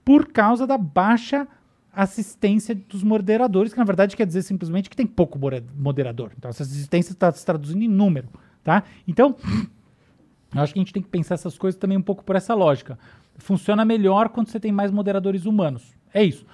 por 0.05 0.27
causa 0.33 0.67
da 0.67 0.79
baixa 0.79 1.47
assistência 1.93 2.75
dos 2.75 3.03
moderadores, 3.03 3.73
que 3.73 3.79
na 3.79 3.85
verdade 3.85 4.17
quer 4.17 4.27
dizer 4.27 4.43
simplesmente 4.43 4.91
que 4.91 4.97
tem 4.97 5.07
pouco 5.07 5.39
moderador. 5.75 6.31
Então 6.37 6.49
essa 6.51 6.63
assistência 6.63 7.13
está 7.13 7.33
se 7.33 7.45
traduzindo 7.45 7.83
em 7.83 7.89
número, 7.89 8.29
tá? 8.63 8.83
Então, 9.09 9.35
eu 10.55 10.61
acho 10.61 10.73
que 10.75 10.79
a 10.79 10.83
gente 10.83 10.93
tem 10.93 11.03
que 11.03 11.09
pensar 11.09 11.35
essas 11.35 11.57
coisas 11.57 11.79
também 11.79 11.97
um 11.97 12.03
pouco 12.03 12.23
por 12.23 12.37
essa 12.37 12.55
lógica. 12.55 12.99
Funciona 13.39 13.85
melhor 13.85 14.29
quando 14.29 14.49
você 14.49 14.61
tem 14.61 14.73
mais 14.73 14.91
moderadores 14.91 15.45
humanos. 15.47 15.95
É 16.13 16.23
isso. 16.23 16.47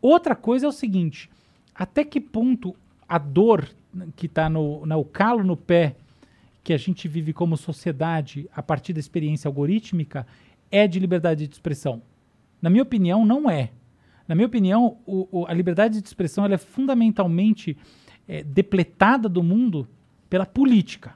Outra 0.00 0.34
coisa 0.36 0.66
é 0.66 0.68
o 0.68 0.72
seguinte: 0.72 1.28
até 1.74 2.04
que 2.04 2.20
ponto 2.20 2.74
a 3.08 3.18
dor 3.18 3.68
que 4.14 4.26
está 4.26 4.48
no, 4.48 4.84
no 4.86 5.04
calo 5.04 5.42
no 5.44 5.56
pé 5.56 5.96
que 6.66 6.72
a 6.72 6.76
gente 6.76 7.06
vive 7.06 7.32
como 7.32 7.56
sociedade 7.56 8.50
a 8.52 8.60
partir 8.60 8.92
da 8.92 8.98
experiência 8.98 9.46
algorítmica 9.46 10.26
é 10.68 10.88
de 10.88 10.98
liberdade 10.98 11.46
de 11.46 11.54
expressão? 11.54 12.02
Na 12.60 12.68
minha 12.68 12.82
opinião, 12.82 13.24
não 13.24 13.48
é. 13.48 13.70
Na 14.26 14.34
minha 14.34 14.48
opinião, 14.48 14.98
o- 15.06 15.28
o- 15.30 15.46
a 15.46 15.52
liberdade 15.54 16.00
de 16.00 16.08
expressão 16.08 16.44
é 16.44 16.58
fundamentalmente 16.58 17.76
eh, 18.28 18.42
depletada 18.42 19.28
do 19.28 19.44
mundo 19.44 19.86
pela 20.28 20.44
política 20.44 21.14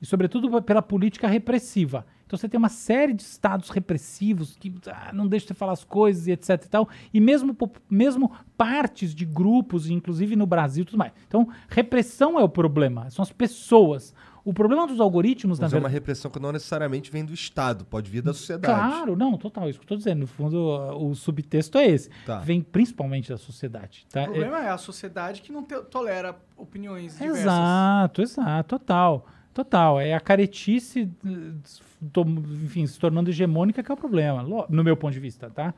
e 0.00 0.06
sobretudo 0.06 0.62
pela 0.62 0.80
política 0.80 1.28
repressiva. 1.28 2.06
Então 2.24 2.38
você 2.38 2.48
tem 2.48 2.56
uma 2.56 2.70
série 2.70 3.12
de 3.12 3.20
estados 3.22 3.68
repressivos 3.68 4.56
que 4.56 4.72
ah, 4.86 5.10
não 5.12 5.26
deixam 5.28 5.48
você 5.48 5.54
falar 5.54 5.72
as 5.72 5.84
coisas 5.84 6.26
e 6.26 6.30
etc 6.32 6.48
e 6.64 6.68
tal, 6.70 6.88
e 7.12 7.20
mesmo, 7.20 7.54
mesmo 7.90 8.32
partes 8.56 9.14
de 9.14 9.26
grupos, 9.26 9.90
inclusive 9.90 10.34
no 10.36 10.46
Brasil 10.46 10.86
tudo 10.86 10.96
mais. 10.96 11.12
Então, 11.28 11.46
repressão 11.68 12.38
é 12.40 12.42
o 12.42 12.48
problema, 12.48 13.10
são 13.10 13.22
as 13.22 13.32
pessoas. 13.32 14.14
O 14.44 14.54
problema 14.54 14.86
dos 14.86 15.00
algoritmos, 15.00 15.58
Mas 15.60 15.70
na 15.70 15.76
é 15.76 15.78
uma 15.78 15.88
verdade... 15.88 15.94
repressão 15.94 16.30
que 16.30 16.40
não 16.40 16.50
necessariamente 16.52 17.10
vem 17.10 17.24
do 17.24 17.34
Estado, 17.34 17.84
pode 17.84 18.10
vir 18.10 18.22
da 18.22 18.32
sociedade. 18.32 18.90
Claro, 18.90 19.14
não, 19.16 19.36
total, 19.36 19.68
isso 19.68 19.78
que 19.78 19.82
eu 19.82 19.86
estou 19.86 19.96
dizendo. 19.98 20.20
No 20.20 20.26
fundo, 20.26 20.56
o 20.98 21.14
subtexto 21.14 21.76
é 21.78 21.86
esse. 21.86 22.10
Tá. 22.24 22.38
Vem 22.40 22.60
principalmente 22.62 23.28
da 23.30 23.36
sociedade. 23.36 24.06
Tá? 24.10 24.22
O 24.22 24.24
problema 24.26 24.60
é 24.64 24.70
a 24.70 24.78
sociedade 24.78 25.42
que 25.42 25.52
não 25.52 25.62
te- 25.62 25.82
tolera 25.90 26.34
opiniões 26.56 27.12
diversas. 27.18 27.40
Exato, 27.40 28.22
exato, 28.22 28.78
total. 28.78 29.26
Total. 29.52 30.00
É 30.00 30.14
a 30.14 30.20
caretice, 30.20 31.10
eh, 31.26 32.20
enfim, 32.64 32.86
se 32.86 32.98
tornando 32.98 33.30
hegemônica 33.30 33.82
que 33.82 33.90
é 33.90 33.94
o 33.94 33.96
problema, 33.96 34.42
no 34.68 34.84
meu 34.84 34.96
ponto 34.96 35.12
de 35.12 35.20
vista, 35.20 35.50
tá? 35.50 35.74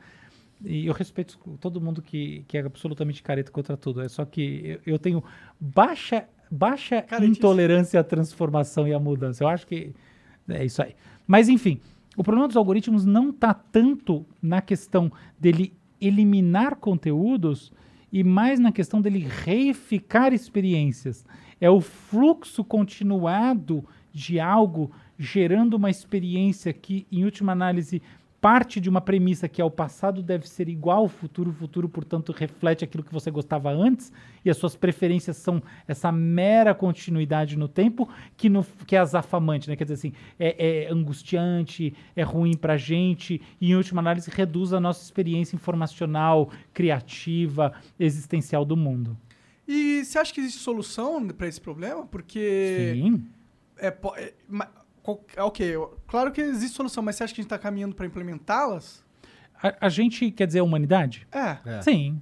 E 0.63 0.85
eu 0.85 0.93
respeito 0.93 1.37
todo 1.59 1.81
mundo 1.81 2.01
que, 2.01 2.45
que 2.47 2.57
é 2.57 2.61
absolutamente 2.61 3.21
careta 3.21 3.51
contra 3.51 3.75
tudo. 3.75 4.01
É 4.01 4.07
só 4.07 4.23
que 4.23 4.79
eu, 4.85 4.93
eu 4.93 4.99
tenho 4.99 5.21
baixa, 5.59 6.25
baixa 6.53 7.01
Caretice. 7.01 7.39
intolerância 7.39 7.99
à 7.99 8.03
transformação 8.03 8.87
e 8.87 8.93
à 8.93 8.99
mudança. 8.99 9.43
Eu 9.43 9.47
acho 9.47 9.65
que 9.65 9.91
é 10.47 10.63
isso 10.63 10.83
aí. 10.83 10.95
Mas, 11.25 11.49
enfim, 11.49 11.79
o 12.15 12.23
problema 12.23 12.47
dos 12.47 12.55
algoritmos 12.57 13.05
não 13.05 13.31
está 13.31 13.53
tanto 13.53 14.23
na 14.41 14.61
questão 14.61 15.11
dele 15.39 15.73
eliminar 15.99 16.75
conteúdos 16.75 17.71
e 18.11 18.23
mais 18.23 18.59
na 18.59 18.71
questão 18.71 19.01
dele 19.01 19.27
reificar 19.27 20.31
experiências. 20.31 21.25
É 21.59 21.69
o 21.69 21.81
fluxo 21.81 22.63
continuado 22.63 23.83
de 24.13 24.39
algo 24.39 24.91
gerando 25.17 25.73
uma 25.73 25.89
experiência 25.89 26.71
que, 26.71 27.07
em 27.11 27.23
última 27.23 27.51
análise, 27.53 27.99
parte 28.43 28.81
de 28.81 28.89
uma 28.89 28.99
premissa 28.99 29.47
que 29.47 29.61
é 29.61 29.63
o 29.63 29.71
passado 29.71 30.21
deve 30.21 30.49
ser 30.49 30.67
igual 30.67 31.03
ao 31.03 31.07
futuro, 31.07 31.49
o 31.49 31.53
futuro, 31.53 31.87
portanto, 31.87 32.33
reflete 32.33 32.83
aquilo 32.83 33.01
que 33.01 33.13
você 33.13 33.31
gostava 33.31 33.71
antes, 33.71 34.11
e 34.43 34.49
as 34.49 34.57
suas 34.57 34.75
preferências 34.75 35.37
são 35.37 35.63
essa 35.87 36.11
mera 36.11 36.75
continuidade 36.75 37.57
no 37.57 37.69
tempo, 37.69 38.09
que, 38.35 38.49
no, 38.49 38.61
que 38.85 38.97
é 38.97 38.99
azafamante, 38.99 39.69
né? 39.69 39.77
Quer 39.77 39.85
dizer 39.85 39.93
assim, 39.93 40.11
é, 40.37 40.83
é 40.83 40.91
angustiante, 40.91 41.95
é 42.13 42.21
ruim 42.21 42.57
pra 42.57 42.75
gente, 42.75 43.41
e 43.61 43.71
em 43.71 43.75
última 43.77 44.01
análise 44.01 44.29
reduz 44.29 44.73
a 44.73 44.79
nossa 44.81 45.01
experiência 45.01 45.55
informacional, 45.55 46.49
criativa, 46.73 47.71
existencial 47.97 48.65
do 48.65 48.75
mundo. 48.75 49.17
E 49.65 50.03
você 50.03 50.19
acha 50.19 50.33
que 50.33 50.41
existe 50.41 50.59
solução 50.59 51.25
para 51.29 51.47
esse 51.47 51.61
problema? 51.61 52.05
Porque. 52.05 52.91
Sim. 52.93 53.25
É, 53.77 53.87
é, 53.87 54.33
qual- 55.03 55.23
é, 55.35 55.41
ok, 55.43 55.75
claro 56.07 56.31
que 56.31 56.41
existe 56.41 56.75
solução, 56.75 57.03
mas 57.03 57.15
você 57.17 57.23
acha 57.25 57.33
que 57.35 57.41
a 57.41 57.43
gente 57.43 57.47
está 57.53 57.59
caminhando 57.59 57.93
para 57.93 58.05
implementá-las? 58.07 59.03
A, 59.61 59.85
a 59.85 59.89
gente 59.89 60.31
quer 60.31 60.47
dizer 60.47 60.59
a 60.59 60.63
humanidade? 60.63 61.27
É. 61.31 61.57
É. 61.65 61.81
Sim. 61.81 62.19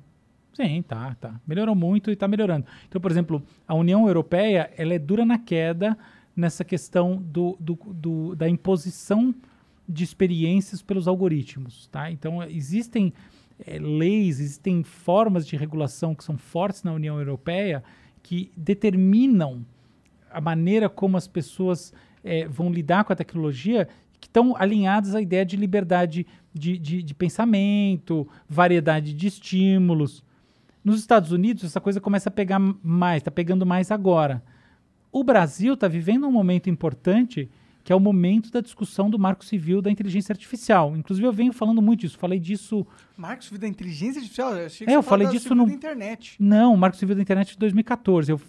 Sim, 0.53 0.81
tá, 0.81 1.15
tá. 1.19 1.39
Melhorou 1.47 1.73
muito 1.73 2.11
e 2.11 2.15
tá 2.15 2.27
melhorando. 2.27 2.65
Então, 2.87 2.99
por 2.99 3.09
exemplo, 3.09 3.41
a 3.65 3.73
União 3.73 4.05
Europeia, 4.07 4.69
ela 4.77 4.93
é 4.93 4.99
dura 4.99 5.23
na 5.25 5.37
queda 5.39 5.97
nessa 6.35 6.65
questão 6.65 7.15
do, 7.15 7.55
do- 7.59 7.75
do- 7.93 8.35
da 8.35 8.49
imposição 8.49 9.33
de 9.87 10.03
experiências 10.03 10.81
pelos 10.81 11.07
algoritmos, 11.07 11.87
tá? 11.87 12.11
Então, 12.11 12.43
existem 12.43 13.13
eh, 13.65 13.79
leis, 13.79 14.39
existem 14.39 14.83
formas 14.83 15.47
de 15.47 15.55
regulação 15.55 16.13
que 16.15 16.23
são 16.23 16.37
fortes 16.37 16.83
na 16.83 16.91
União 16.93 17.17
Europeia 17.17 17.83
que 18.23 18.51
determinam 18.55 19.65
a 20.29 20.39
maneira 20.41 20.89
como 20.89 21.15
as 21.17 21.27
pessoas 21.27 21.93
eh, 22.23 22.47
vão 22.47 22.71
lidar 22.71 23.03
com 23.03 23.13
a 23.13 23.15
tecnologia, 23.15 23.87
que 24.19 24.27
estão 24.27 24.55
alinhadas 24.55 25.15
à 25.15 25.21
ideia 25.21 25.45
de 25.45 25.57
liberdade 25.57 26.25
de, 26.53 26.77
de- 26.77 27.01
de 27.03 27.13
pensamento, 27.15 28.27
variedade 28.47 29.13
de 29.13 29.27
estímulos. 29.27 30.23
Nos 30.83 30.99
Estados 30.99 31.31
Unidos, 31.31 31.63
essa 31.63 31.79
coisa 31.81 31.99
começa 32.01 32.29
a 32.29 32.31
pegar 32.31 32.59
mais, 32.83 33.21
está 33.21 33.31
pegando 33.31 33.65
mais 33.65 33.91
agora. 33.91 34.43
O 35.11 35.23
Brasil 35.23 35.73
está 35.73 35.87
vivendo 35.87 36.27
um 36.27 36.31
momento 36.31 36.69
importante, 36.69 37.49
que 37.83 37.91
é 37.91 37.95
o 37.95 37.99
momento 37.99 38.51
da 38.51 38.61
discussão 38.61 39.09
do 39.09 39.17
marco 39.17 39.43
civil 39.43 39.81
da 39.81 39.89
inteligência 39.91 40.31
artificial. 40.33 40.95
Inclusive, 40.95 41.27
eu 41.27 41.33
venho 41.33 41.51
falando 41.51 41.81
muito 41.81 42.01
disso, 42.01 42.17
falei 42.17 42.39
disso 42.39 42.85
Marcos, 43.17 43.49
vida 43.49 43.61
da 43.61 43.67
inteligência 43.67 44.19
artificial? 44.19 44.55
Eu, 44.55 44.65
achei 44.67 44.85
que 44.85 44.91
É, 44.91 44.93
você 44.93 44.97
eu 44.99 45.03
falei 45.03 45.27
disso 45.27 45.43
civil 45.49 45.57
no- 45.57 45.65
da 45.67 45.73
internet. 45.73 46.35
Não, 46.39 46.73
o 46.73 46.77
Marco 46.77 46.95
Civil 46.97 47.15
da 47.15 47.21
Internet 47.21 47.51
de 47.53 47.57
2014. 47.57 48.31
Eu, 48.31 48.39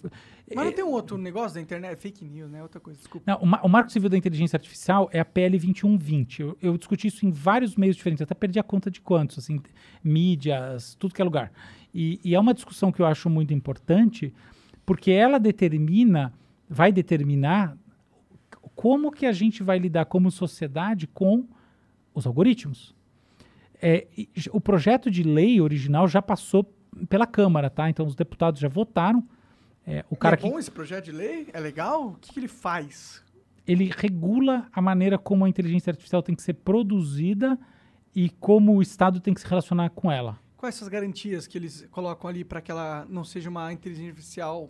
Mas 0.55 0.65
não 0.65 0.71
tem 0.73 0.83
um 0.83 0.91
outro 0.91 1.17
negócio 1.17 1.55
da 1.55 1.61
internet? 1.61 1.97
Fake 1.99 2.23
news, 2.25 2.49
né? 2.51 2.61
Outra 2.61 2.79
coisa, 2.79 2.97
desculpa. 2.99 3.23
Não, 3.31 3.39
o, 3.41 3.45
Ma- 3.45 3.61
o 3.63 3.69
Marco 3.69 3.91
Civil 3.91 4.09
da 4.09 4.17
Inteligência 4.17 4.57
Artificial 4.57 5.09
é 5.11 5.19
a 5.19 5.25
PL 5.25 5.57
2120. 5.57 6.41
Eu, 6.41 6.57
eu 6.61 6.77
discuti 6.77 7.07
isso 7.07 7.25
em 7.25 7.31
vários 7.31 7.75
meios 7.75 7.95
diferentes, 7.95 8.21
até 8.21 8.33
perdi 8.33 8.59
a 8.59 8.63
conta 8.63 8.89
de 8.91 9.01
quantos, 9.01 9.37
assim, 9.39 9.59
mídias, 10.03 10.95
tudo 10.95 11.13
que 11.13 11.21
é 11.21 11.25
lugar. 11.25 11.51
E, 11.93 12.19
e 12.23 12.35
é 12.35 12.39
uma 12.39 12.53
discussão 12.53 12.91
que 12.91 13.01
eu 13.01 13.05
acho 13.05 13.29
muito 13.29 13.53
importante, 13.53 14.33
porque 14.85 15.11
ela 15.11 15.39
determina, 15.39 16.33
vai 16.69 16.91
determinar 16.91 17.77
como 18.75 19.11
que 19.11 19.25
a 19.25 19.31
gente 19.31 19.61
vai 19.63 19.77
lidar 19.79 20.05
como 20.05 20.31
sociedade 20.31 21.07
com 21.07 21.47
os 22.13 22.25
algoritmos. 22.25 22.95
É, 23.81 24.07
o 24.51 24.61
projeto 24.61 25.11
de 25.11 25.23
lei 25.23 25.59
original 25.61 26.07
já 26.07 26.21
passou 26.21 26.63
pela 27.09 27.27
Câmara, 27.27 27.69
tá? 27.69 27.89
Então 27.89 28.05
os 28.05 28.15
deputados 28.15 28.59
já 28.59 28.67
votaram. 28.69 29.23
É, 29.85 30.05
o 30.09 30.15
cara 30.15 30.35
é 30.35 30.37
que 30.37 30.49
bom 30.49 30.57
esse 30.57 30.71
projeto 30.71 31.05
de 31.05 31.11
lei? 31.11 31.47
É 31.53 31.59
legal? 31.59 32.09
O 32.09 32.15
que, 32.15 32.31
que 32.31 32.39
ele 32.39 32.47
faz? 32.47 33.23
ele 33.67 33.91
regula 33.95 34.67
a 34.71 34.81
maneira 34.81 35.17
como 35.17 35.45
a 35.45 35.49
inteligência 35.49 35.91
artificial 35.91 36.21
tem 36.21 36.35
que 36.35 36.41
ser 36.41 36.53
produzida 36.53 37.57
e 38.15 38.29
como 38.29 38.75
o 38.75 38.81
Estado 38.81 39.19
tem 39.19 39.33
que 39.33 39.41
se 39.41 39.47
relacionar 39.47 39.89
com 39.89 40.11
ela. 40.11 40.39
Quais 40.57 40.75
são 40.75 40.85
as 40.85 40.91
garantias 40.91 41.47
que 41.47 41.57
eles 41.57 41.87
colocam 41.89 42.29
ali 42.29 42.43
para 42.43 42.61
que 42.61 42.71
ela 42.71 43.05
não 43.09 43.23
seja 43.23 43.49
uma 43.49 43.71
inteligência 43.73 44.11
artificial 44.11 44.69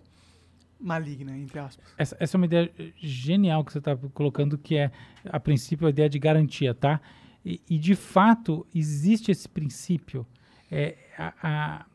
maligna, 0.80 1.38
entre 1.38 1.60
aspas? 1.60 1.86
Essa, 1.98 2.18
essa 2.20 2.36
é 2.36 2.38
uma 2.38 2.46
ideia 2.46 2.72
genial 2.98 3.64
que 3.64 3.72
você 3.72 3.80
está 3.80 3.96
colocando, 3.96 4.58
que 4.58 4.76
é, 4.76 4.92
a 5.26 5.40
princípio, 5.40 5.88
a 5.88 5.90
ideia 5.90 6.10
de 6.10 6.20
garantia, 6.20 6.74
tá? 6.74 7.00
E, 7.46 7.62
e, 7.70 7.78
de 7.78 7.96
fato, 7.96 8.66
existe 8.74 9.32
esse 9.32 9.48
princípio. 9.48 10.26
É, 10.72 10.96
a, 11.18 11.34
a, 11.44 11.86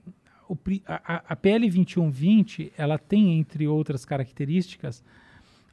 o 0.49 0.57
a, 0.87 1.23
a- 1.29 1.37
PL 1.37 1.69
2120, 1.69 2.73
ela 2.77 2.99
tem, 2.99 3.39
entre 3.39 3.67
outras 3.69 4.05
características, 4.05 5.05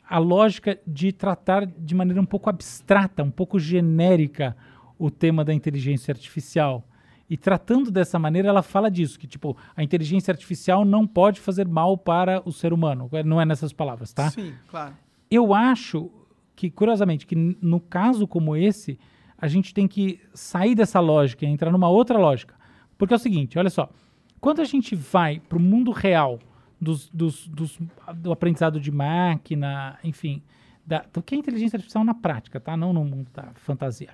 a 0.08 0.18
lógica 0.18 0.80
de 0.86 1.12
tratar 1.12 1.66
de 1.66 1.96
maneira 1.96 2.22
um 2.22 2.26
pouco 2.26 2.50
abstrata, 2.50 3.24
um 3.24 3.32
pouco 3.32 3.58
genérica, 3.60 4.56
o 5.00 5.10
tema 5.10 5.44
da 5.44 5.54
inteligência 5.54 6.12
artificial. 6.12 6.88
E 7.28 7.36
tratando 7.36 7.90
dessa 7.90 8.20
maneira, 8.20 8.50
ela 8.50 8.62
fala 8.62 8.90
disso, 8.92 9.18
que 9.18 9.26
tipo, 9.26 9.58
a 9.76 9.82
inteligência 9.84 10.32
artificial 10.32 10.86
não 10.86 11.08
pode 11.08 11.40
fazer 11.40 11.68
mal 11.68 11.98
para 11.98 12.42
o 12.48 12.52
ser 12.52 12.72
humano. 12.72 13.10
Não 13.26 13.42
é 13.42 13.46
nessas 13.46 13.74
palavras, 13.74 14.14
tá? 14.14 14.30
Sim, 14.30 14.54
claro. 14.68 14.94
Eu 15.30 15.54
acho 15.54 16.12
que, 16.56 16.70
curiosamente, 16.70 17.26
que 17.26 17.36
no 17.36 17.80
caso 17.80 18.28
como 18.28 18.56
esse, 18.56 19.00
a 19.38 19.48
gente 19.48 19.74
tem 19.74 19.88
que 19.88 20.20
sair 20.36 20.76
dessa 20.76 21.00
lógica 21.00 21.46
e 21.46 21.50
entrar 21.50 21.72
numa 21.72 21.90
outra 21.90 22.20
lógica. 22.20 22.54
Porque 22.96 23.14
é 23.14 23.18
o 23.18 23.20
seguinte, 23.20 23.58
olha 23.58 23.72
só. 23.72 23.90
Quando 24.46 24.62
a 24.62 24.66
gente 24.66 24.96
vai 24.96 25.40
para 25.40 25.58
o 25.58 25.62
mundo 25.62 25.90
real 25.92 26.38
dos, 26.80 27.10
dos- 27.10 27.48
dos- 27.48 27.80
do 28.18 28.32
aprendizado 28.32 28.80
de 28.80 28.92
máquina, 28.92 29.98
enfim, 30.04 30.42
da, 30.86 31.04
do 31.12 31.22
que 31.24 31.34
é 31.34 31.38
inteligência 31.40 31.78
artificial 31.78 32.04
na 32.04 32.14
prática, 32.14 32.60
tá? 32.60 32.78
Não 32.78 32.94
no 32.94 33.04
mundo 33.04 33.28
da 33.34 33.52
fantasia. 33.56 34.12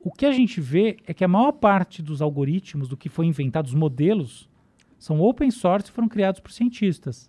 O 0.00 0.12
que 0.12 0.24
a 0.24 0.30
gente 0.30 0.60
vê 0.60 0.98
é 1.06 1.12
que 1.12 1.24
a 1.24 1.28
maior 1.28 1.50
parte 1.50 2.00
dos 2.00 2.22
algoritmos, 2.22 2.86
do 2.88 2.96
que 2.96 3.08
foi 3.08 3.26
inventado, 3.26 3.66
os 3.66 3.74
modelos, 3.74 4.48
são 4.96 5.20
open 5.20 5.50
source 5.50 5.88
e 5.88 5.92
foram 5.92 6.08
criados 6.08 6.38
por 6.40 6.52
cientistas. 6.52 7.28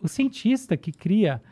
O 0.00 0.06
cientista 0.06 0.76
que 0.76 0.92
cria, 0.92 1.42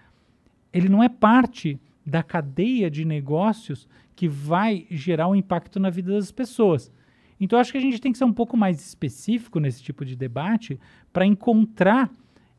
ele 0.72 0.88
não 0.88 1.02
é 1.02 1.09
parte 1.09 1.80
da 2.06 2.22
cadeia 2.22 2.88
de 2.88 3.05
negócios 3.05 3.88
que 4.14 4.28
vai 4.28 4.86
gerar 4.88 5.26
um 5.26 5.34
impacto 5.34 5.80
na 5.80 5.90
vida 5.90 6.12
das 6.12 6.30
pessoas. 6.30 6.92
Então, 7.40 7.59
acho 7.59 7.73
que 7.73 7.78
a 7.78 7.81
gente 7.81 8.01
tem 8.01 8.12
que 8.12 8.19
ser 8.19 8.24
um 8.24 8.32
pouco 8.32 8.56
mais 8.56 8.81
específico 8.81 9.59
nesse 9.61 9.82
tipo 9.82 10.05
de 10.05 10.15
debate 10.16 10.78
para 11.12 11.27
encontrar 11.27 12.11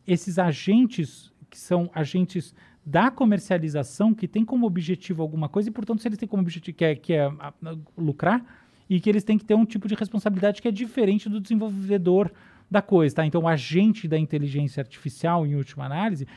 esses 0.08 0.38
agentes 0.38 1.32
que 1.50 1.58
são 1.58 1.90
agentes 1.94 2.54
da 2.86 3.10
comercialização, 3.10 4.14
que 4.14 4.28
tem 4.28 4.46
como 4.46 4.68
objetivo 4.68 5.22
alguma 5.24 5.50
coisa, 5.50 5.70
e, 5.70 5.72
portanto, 5.72 6.02
se 6.02 6.08
eles 6.08 6.18
têm 6.20 6.28
como 6.28 6.42
objetivo 6.44 6.78
que 6.78 6.86
é, 6.86 6.96
que 6.96 7.14
é 7.14 7.26
a- 7.26 7.54
a- 7.64 7.78
lucrar, 7.98 8.44
e 8.88 9.00
que 9.00 9.10
eles 9.10 9.24
têm 9.24 9.38
que 9.38 9.46
ter 9.46 9.56
um 9.56 9.66
tipo 9.66 9.88
de 9.88 9.96
responsabilidade 9.96 10.62
que 10.62 10.68
é 10.68 10.72
diferente 10.72 11.28
do 11.28 11.40
desenvolvedor 11.42 12.32
da 12.70 12.82
coisa, 12.84 13.16
tá? 13.16 13.26
Então, 13.26 13.42
o 13.42 13.48
agente 13.48 14.08
da 14.08 14.18
inteligência 14.20 14.82
artificial, 14.82 15.46
em 15.48 15.56
última 15.56 15.86
análise, 15.86 16.28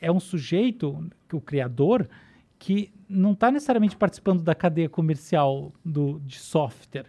é 0.00 0.10
um 0.10 0.20
sujeito, 0.20 1.06
o 1.32 1.40
criador, 1.40 2.08
que 2.58 2.90
não 3.08 3.32
está 3.32 3.50
necessariamente 3.50 3.96
participando 3.96 4.42
da 4.42 4.54
cadeia 4.54 4.88
comercial 4.88 5.72
do, 5.84 6.20
de 6.24 6.38
software. 6.38 7.06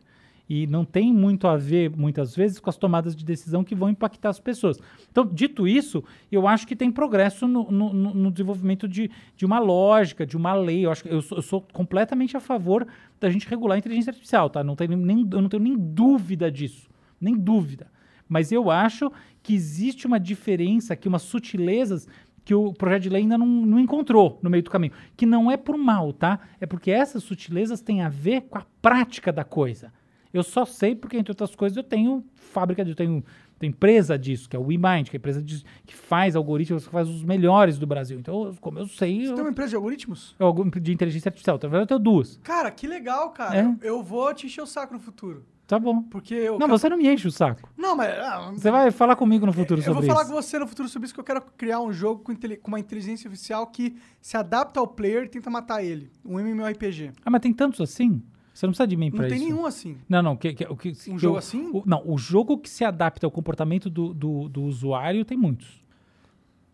E 0.50 0.66
não 0.66 0.86
tem 0.86 1.14
muito 1.14 1.46
a 1.46 1.58
ver, 1.58 1.90
muitas 1.96 2.34
vezes, 2.36 2.58
com 2.60 2.70
as 2.70 2.78
tomadas 2.78 3.14
de 3.16 3.26
decisão 3.26 3.64
que 3.66 3.76
vão 3.76 3.90
impactar 3.90 4.30
as 4.30 4.40
pessoas. 4.40 4.80
Então, 5.12 5.26
dito 5.26 5.68
isso, 5.68 6.02
eu 6.32 6.48
acho 6.48 6.66
que 6.66 6.76
tem 6.76 6.90
progresso 6.90 7.46
no, 7.48 7.70
no- 7.70 7.94
no- 7.94 8.32
desenvolvimento 8.32 8.88
de, 8.88 9.12
de 9.36 9.46
uma 9.46 9.60
lógica, 9.60 10.26
de 10.26 10.38
uma 10.38 10.54
lei. 10.54 10.86
Eu, 10.86 10.92
acho 10.92 11.04
que 11.04 11.10
eu, 11.10 11.22
sou, 11.22 11.38
eu 11.38 11.42
sou 11.42 11.62
completamente 11.74 12.38
a 12.38 12.40
favor 12.40 12.88
da 13.20 13.30
gente 13.30 13.48
regular 13.48 13.76
a 13.76 13.80
inteligência 13.80 14.12
artificial, 14.12 14.50
tá? 14.50 14.64
Não 14.64 14.76
tenho 14.76 14.96
nem, 14.96 15.20
eu 15.32 15.42
não 15.42 15.50
tenho 15.50 15.64
nem 15.64 15.76
dúvida 15.78 16.50
disso. 16.50 16.88
Nem 17.20 17.36
dúvida. 17.36 17.88
Mas 18.30 18.52
eu 18.52 18.72
acho 18.72 19.12
que 19.44 19.54
existe 19.54 20.08
uma 20.08 20.20
diferença 20.20 20.94
aqui, 20.94 21.08
umas 21.10 21.24
sutilezas 21.24 22.08
que 22.46 22.54
o 22.54 22.72
projeto 22.72 23.04
de 23.04 23.10
lei 23.10 23.24
ainda 23.24 23.38
não, 23.38 23.46
não 23.46 23.80
encontrou 23.80 24.40
no 24.42 24.50
meio 24.50 24.64
do 24.64 24.70
caminho. 24.70 24.94
Que 25.18 25.26
não 25.26 25.52
é 25.52 25.58
por 25.58 25.78
mal, 25.78 26.14
tá? 26.14 26.40
É 26.62 26.66
porque 26.66 26.90
essas 26.90 27.22
sutilezas 27.24 27.82
têm 27.82 28.02
a 28.02 28.08
ver 28.08 28.42
com 28.44 28.58
a 28.58 28.66
prática 28.82 29.34
da 29.34 29.44
coisa. 29.44 29.92
Eu 30.34 30.44
só 30.44 30.66
sei 30.66 30.96
porque, 30.96 31.18
entre 31.18 31.32
outras 31.32 31.56
coisas, 31.56 31.76
eu 31.78 31.84
tenho 31.84 32.24
fábrica, 32.36 32.84
de- 32.84 32.92
eu 32.92 32.96
tenho, 32.96 33.24
tenho 33.60 33.72
empresa 33.72 34.18
disso, 34.18 34.48
que 34.50 34.56
é 34.56 34.60
o 34.60 34.64
WeMind, 34.66 35.10
que 35.10 35.16
é 35.16 35.18
a 35.18 35.20
empresa 35.20 35.42
de- 35.42 35.64
que 35.86 35.96
faz 35.96 36.36
algoritmos, 36.36 36.86
que 36.86 36.92
faz 36.92 37.08
os 37.10 37.24
melhores 37.24 37.78
do 37.78 37.88
Brasil. 37.88 38.20
Então, 38.20 38.46
eu- 38.46 38.56
como 38.62 38.80
eu 38.80 38.88
sei, 38.88 39.22
Você 39.26 39.32
eu, 39.32 39.36
tem 39.36 39.44
uma 39.44 39.52
empresa 39.52 39.70
de 39.72 39.76
algoritmos? 39.76 40.36
eu 40.40 40.46
algo 40.48 40.70
de 40.80 40.92
inteligência 40.94 41.30
artificial. 41.30 41.56
Na 41.62 41.70
verdade, 41.70 41.84
eu 41.84 41.88
tenho 41.88 42.00
duas. 42.00 42.38
Cara, 42.44 42.70
que 42.72 42.86
legal, 42.88 43.32
cara. 43.32 43.58
É? 43.58 43.76
Eu, 43.88 44.04
vou 44.04 44.34
te 44.34 44.46
encher 44.46 44.62
o 44.62 44.68
saco 44.68 44.94
no 44.94 45.00
futuro. 45.00 45.44
Tá 45.66 45.78
bom. 45.78 46.02
Porque 46.04 46.34
eu. 46.34 46.58
Não, 46.58 46.66
você 46.70 46.88
não 46.88 46.96
me 46.96 47.10
enche 47.14 47.28
o 47.28 47.32
saco. 47.32 47.70
Não, 47.76 47.94
mas. 47.94 48.18
ah, 48.20 48.52
Você 48.56 48.72
vai 48.72 48.90
falar 48.90 49.18
comigo 49.18 49.46
no 49.46 49.52
futuro 49.52 49.82
Eu 49.82 49.86
vou 49.86 49.96
sobre 49.96 50.08
falar 50.08 50.22
isso. 50.22 50.32
com 50.32 50.42
você 50.42 50.58
no 50.60 50.66
futuro 50.66 50.88
sobre 50.88 51.06
isso, 51.08 51.14
que 51.14 51.20
eu 51.20 51.26
quero 51.26 51.42
criar 51.58 51.82
um 51.82 51.92
jogo 51.92 52.24
com, 52.24 52.32
intele- 52.32 52.56
com 52.56 52.70
uma 52.70 52.80
inteligência 52.80 53.28
artificial 53.28 53.68
que 53.68 53.94
se 54.22 54.38
adapta 54.38 54.80
ao 54.80 54.88
player 54.88 55.26
e 55.26 55.28
tenta 55.28 55.50
matar 55.50 55.84
ele. 55.84 56.10
Um 56.24 56.40
MMORPG. 56.40 57.12
Ah, 57.26 57.30
mas 57.30 57.42
tem 57.42 57.52
tantos 57.52 57.82
assim? 57.82 58.24
Você 58.58 58.66
não 58.66 58.72
precisa 58.72 58.88
de 58.88 58.98
mim 58.98 59.12
Não 59.12 59.18
pra 59.18 59.28
tem 59.28 59.38
isso. 59.38 59.46
nenhum 59.46 59.66
assim. 59.68 59.98
Não, 60.10 60.24
não. 60.24 60.36
Que, 60.36 60.52
que, 60.52 60.64
o 60.66 60.76
que, 60.76 60.92
que 60.94 61.18
jogo 61.20 61.36
eu- 61.36 61.38
assim? 61.38 61.70
o- 61.72 61.84
não, 61.86 62.02
o 62.06 62.18
jogo 62.18 62.58
que 62.58 62.68
se 62.68 62.84
adapta 62.84 63.28
ao 63.28 63.32
comportamento 63.32 63.88
do, 63.88 64.16
do, 64.16 64.50
do 64.50 64.64
usuário 64.64 65.24
tem 65.24 65.38
muitos. 65.38 65.68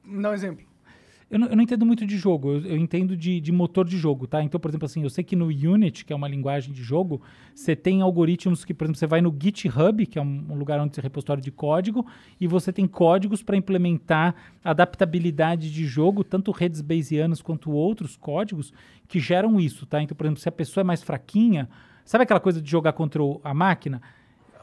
Dá 0.05 0.29
um 0.29 0.33
exemplo. 0.33 0.65
Eu 1.33 1.39
não, 1.39 1.47
eu 1.47 1.55
não 1.55 1.63
entendo 1.63 1.83
muito 1.83 2.05
de 2.05 2.15
jogo, 2.15 2.51
eu, 2.51 2.61
eu 2.61 2.77
entendo 2.77 3.17
de, 3.17 3.41
de 3.41 3.51
motor 3.51 3.87
de 3.87 3.97
jogo, 3.97 4.27
tá? 4.27 4.43
Então, 4.43 4.59
por 4.59 4.69
exemplo, 4.69 4.85
assim, 4.85 5.01
eu 5.01 5.09
sei 5.09 5.23
que 5.23 5.35
no 5.35 5.47
Unity, 5.47 6.05
que 6.05 6.13
é 6.13 6.15
uma 6.15 6.27
linguagem 6.27 6.71
de 6.71 6.83
jogo, 6.83 7.23
você 7.55 7.75
tem 7.75 8.03
algoritmos 8.03 8.63
que, 8.63 8.71
por 8.71 8.83
exemplo, 8.83 8.99
você 8.99 9.07
vai 9.07 9.19
no 9.19 9.35
GitHub, 9.35 10.05
que 10.05 10.19
é 10.19 10.21
um, 10.21 10.53
lugar 10.55 10.79
onde 10.79 10.93
você 10.93 11.01
repositório 11.01 11.41
de 11.41 11.49
código, 11.49 12.05
e 12.39 12.45
você 12.45 12.71
tem 12.71 12.85
códigos 12.85 13.41
para 13.41 13.57
implementar 13.57 14.35
adaptabilidade 14.63 15.73
de 15.73 15.87
jogo, 15.87 16.23
tanto 16.23 16.51
redes 16.51 16.81
bayesianas 16.81 17.41
quanto 17.41 17.71
outros 17.71 18.15
códigos 18.15 18.71
que 19.07 19.19
geram 19.19 19.59
isso, 19.59 19.87
tá? 19.87 20.03
Então, 20.03 20.15
por 20.15 20.27
exemplo, 20.27 20.39
se 20.39 20.49
a 20.49 20.51
pessoa 20.51 20.83
é 20.83 20.85
mais 20.85 21.01
fraquinha, 21.01 21.67
sabe 22.05 22.25
aquela 22.25 22.39
coisa 22.39 22.61
de 22.61 22.69
jogar 22.69 22.93
contra 22.93 23.23
a 23.43 23.55
máquina? 23.55 24.03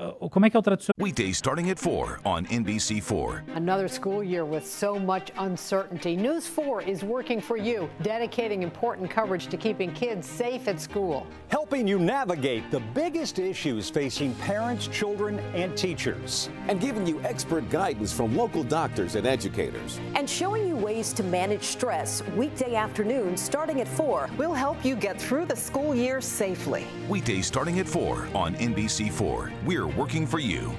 Ah, 0.03 0.15
Como 0.31 0.47
é 0.47 0.51
que 0.51 0.57
é 0.57 0.61
o 0.61 0.63
tradicional? 0.63 0.95
Weekdays 0.99 1.37
starting 1.37 1.69
at 1.71 1.79
4 1.79 2.21
on 2.25 2.47
NBC4. 2.47 3.43
Another 3.55 3.87
school 3.87 4.23
year 4.25 4.47
with 4.47 4.65
so 4.65 4.99
much 4.99 5.31
uncertainty. 5.37 6.17
News 6.17 6.47
4 6.47 6.81
is 6.83 7.03
working 7.05 7.39
for 7.41 7.59
you, 7.59 7.87
dedicating 8.03 8.63
important 8.63 9.11
coverage 9.11 9.49
to 9.49 9.59
keeping 9.59 9.93
kids 9.93 10.27
safe 10.27 10.69
at 10.69 10.81
school. 10.81 11.27
helping 11.49 11.87
you 11.87 11.99
navigate 11.99 12.69
the 12.71 12.81
biggest 12.95 13.39
issues 13.39 13.91
facing 13.91 14.35
parents, 14.37 14.87
children, 14.89 15.39
and 15.55 15.77
teachers. 15.77 16.49
and 16.69 16.81
giving 16.81 17.07
you 17.07 17.21
expert 17.25 17.69
guidance 17.69 18.11
from 18.13 18.35
local 18.37 18.63
doctors 18.65 19.17
and 19.17 19.27
educators. 19.27 20.01
and 20.15 20.29
showing 20.31 20.67
you 20.67 20.77
ways 20.77 21.13
to 21.13 21.23
manage 21.25 21.63
stress 21.63 22.23
weekday 22.37 22.75
afternoons 22.75 23.41
starting 23.43 23.81
at 23.83 23.89
4. 23.89 24.31
We'll 24.39 24.55
help 24.55 24.83
you 24.85 24.95
get 24.97 25.21
through 25.21 25.45
the 25.47 25.57
school 25.57 25.95
year 25.95 26.21
safely. 26.23 26.87
Weekdays 27.09 27.47
starting 27.47 27.79
at 27.81 27.87
4 27.89 28.29
on 28.35 28.55
NBC4. 28.55 29.51
We're 29.67 29.90
working 29.97 30.27
for 30.27 30.41
you. 30.41 30.73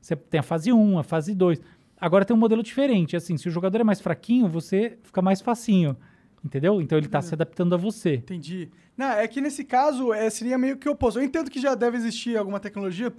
Você 0.00 0.14
tem 0.16 0.40
a 0.40 0.42
fase 0.42 0.72
1, 0.72 0.98
a 0.98 1.02
fase 1.02 1.34
2. 1.34 1.60
Agora 2.00 2.24
tem 2.24 2.34
um 2.36 2.38
modelo 2.38 2.62
diferente. 2.62 3.16
Assim, 3.16 3.36
se 3.36 3.48
o 3.48 3.50
jogador 3.50 3.80
é 3.80 3.84
mais 3.84 4.00
fraquinho, 4.00 4.48
você 4.48 4.98
fica 5.02 5.20
mais 5.20 5.40
facinho. 5.40 5.96
Entendeu? 6.44 6.80
Então 6.80 6.96
ele 6.96 7.08
tá 7.08 7.20
se 7.20 7.34
adaptando 7.34 7.74
a 7.74 7.78
você. 7.78 8.14
Entendi. 8.14 8.70
Não, 8.96 9.06
é 9.10 9.26
que 9.26 9.40
nesse 9.40 9.64
caso 9.64 10.12
é, 10.12 10.30
seria 10.30 10.56
meio 10.56 10.76
que 10.76 10.88
o 10.88 10.92
oposto. 10.92 11.18
Eu 11.18 11.24
entendo 11.24 11.50
que 11.50 11.60
já 11.60 11.74
deve 11.74 11.96
existir 11.96 12.36
alguma 12.36 12.60
tecnologia 12.60 13.12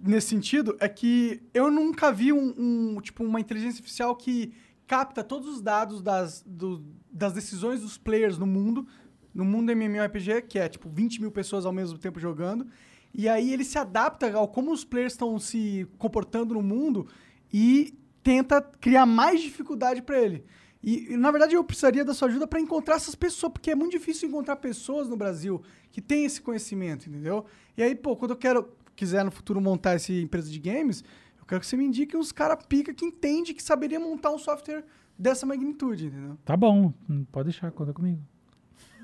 nesse 0.00 0.28
sentido. 0.28 0.76
É 0.78 0.88
que 0.88 1.42
eu 1.52 1.70
nunca 1.70 2.12
vi 2.12 2.32
um, 2.32 2.54
um, 2.56 3.00
tipo 3.00 3.24
uma 3.24 3.40
inteligência 3.40 3.78
artificial 3.78 4.14
que 4.14 4.52
capta 4.86 5.24
todos 5.24 5.48
os 5.48 5.60
dados 5.60 6.00
das, 6.00 6.44
do- 6.46 6.84
das 7.12 7.32
decisões 7.32 7.80
dos 7.80 7.98
players 7.98 8.38
no 8.38 8.46
mundo, 8.46 8.86
no 9.34 9.44
mundo 9.44 9.70
MMORPG, 9.72 10.42
que 10.42 10.58
é 10.58 10.68
tipo 10.68 10.88
20 10.88 11.20
mil 11.20 11.30
pessoas 11.32 11.66
ao 11.66 11.72
mesmo 11.72 11.98
tempo 11.98 12.20
jogando. 12.20 12.66
E 13.12 13.28
aí 13.28 13.52
ele 13.52 13.64
se 13.64 13.78
adapta 13.78 14.32
ao 14.32 14.48
como 14.48 14.72
os 14.72 14.84
players 14.84 15.12
estão 15.12 15.38
se 15.38 15.86
comportando 15.98 16.54
no 16.54 16.62
mundo 16.62 17.06
e 17.52 17.94
tenta 18.22 18.60
criar 18.60 19.06
mais 19.06 19.40
dificuldade 19.40 20.02
para 20.02 20.20
ele. 20.20 20.44
E, 20.82 21.14
na 21.16 21.30
verdade, 21.30 21.54
eu 21.54 21.62
precisaria 21.62 22.04
da 22.04 22.14
sua 22.14 22.28
ajuda 22.28 22.46
para 22.46 22.60
encontrar 22.60 22.94
essas 22.94 23.14
pessoas, 23.14 23.52
porque 23.52 23.70
é 23.70 23.74
muito 23.74 23.92
difícil 23.92 24.28
encontrar 24.28 24.56
pessoas 24.56 25.08
no 25.08 25.16
Brasil 25.16 25.62
que 25.90 26.00
têm 26.00 26.24
esse 26.24 26.40
conhecimento, 26.40 27.08
entendeu? 27.08 27.44
E 27.76 27.82
aí, 27.82 27.94
pô, 27.94 28.16
quando 28.16 28.30
eu 28.30 28.36
quero, 28.36 28.72
quiser 28.96 29.24
no 29.24 29.30
futuro 29.30 29.60
montar 29.60 29.92
essa 29.92 30.12
empresa 30.12 30.50
de 30.50 30.58
games, 30.58 31.04
eu 31.38 31.44
quero 31.44 31.60
que 31.60 31.66
você 31.66 31.76
me 31.76 31.84
indique 31.84 32.16
uns 32.16 32.32
cara 32.32 32.56
pica 32.56 32.94
que 32.94 33.04
entende 33.04 33.52
que 33.52 33.62
saberia 33.62 34.00
montar 34.00 34.30
um 34.30 34.38
software 34.38 34.84
dessa 35.18 35.44
magnitude, 35.44 36.06
entendeu? 36.06 36.38
Tá 36.44 36.56
bom, 36.56 36.94
pode 37.30 37.50
deixar, 37.50 37.70
conta 37.72 37.92
comigo. 37.92 38.22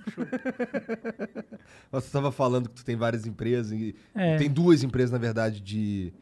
Nossa, 1.93 2.07
Você 2.07 2.13
tava 2.13 2.33
falando 2.33 2.69
que 2.69 2.77
tu 2.77 2.85
tem 2.85 2.97
várias 2.97 3.27
empresas 3.27 3.73
e 3.73 3.95
É. 4.15 4.37
tem 4.37 4.51
duas 4.51 4.83
empresas, 4.83 5.11
na 5.11 5.19
verdade, 5.19 5.61
de, 5.61 6.13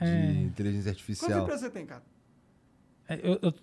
de 0.00 0.04
É. 0.04 0.32
inteligência 0.42 0.90
Quantas 0.90 1.00
artificial. 1.00 1.42
empresas 1.42 1.60
você 1.62 1.70
tem, 1.70 1.86
cara? 1.86 2.02
É, 3.08 3.20
eu- 3.22 3.38
eu- 3.42 3.54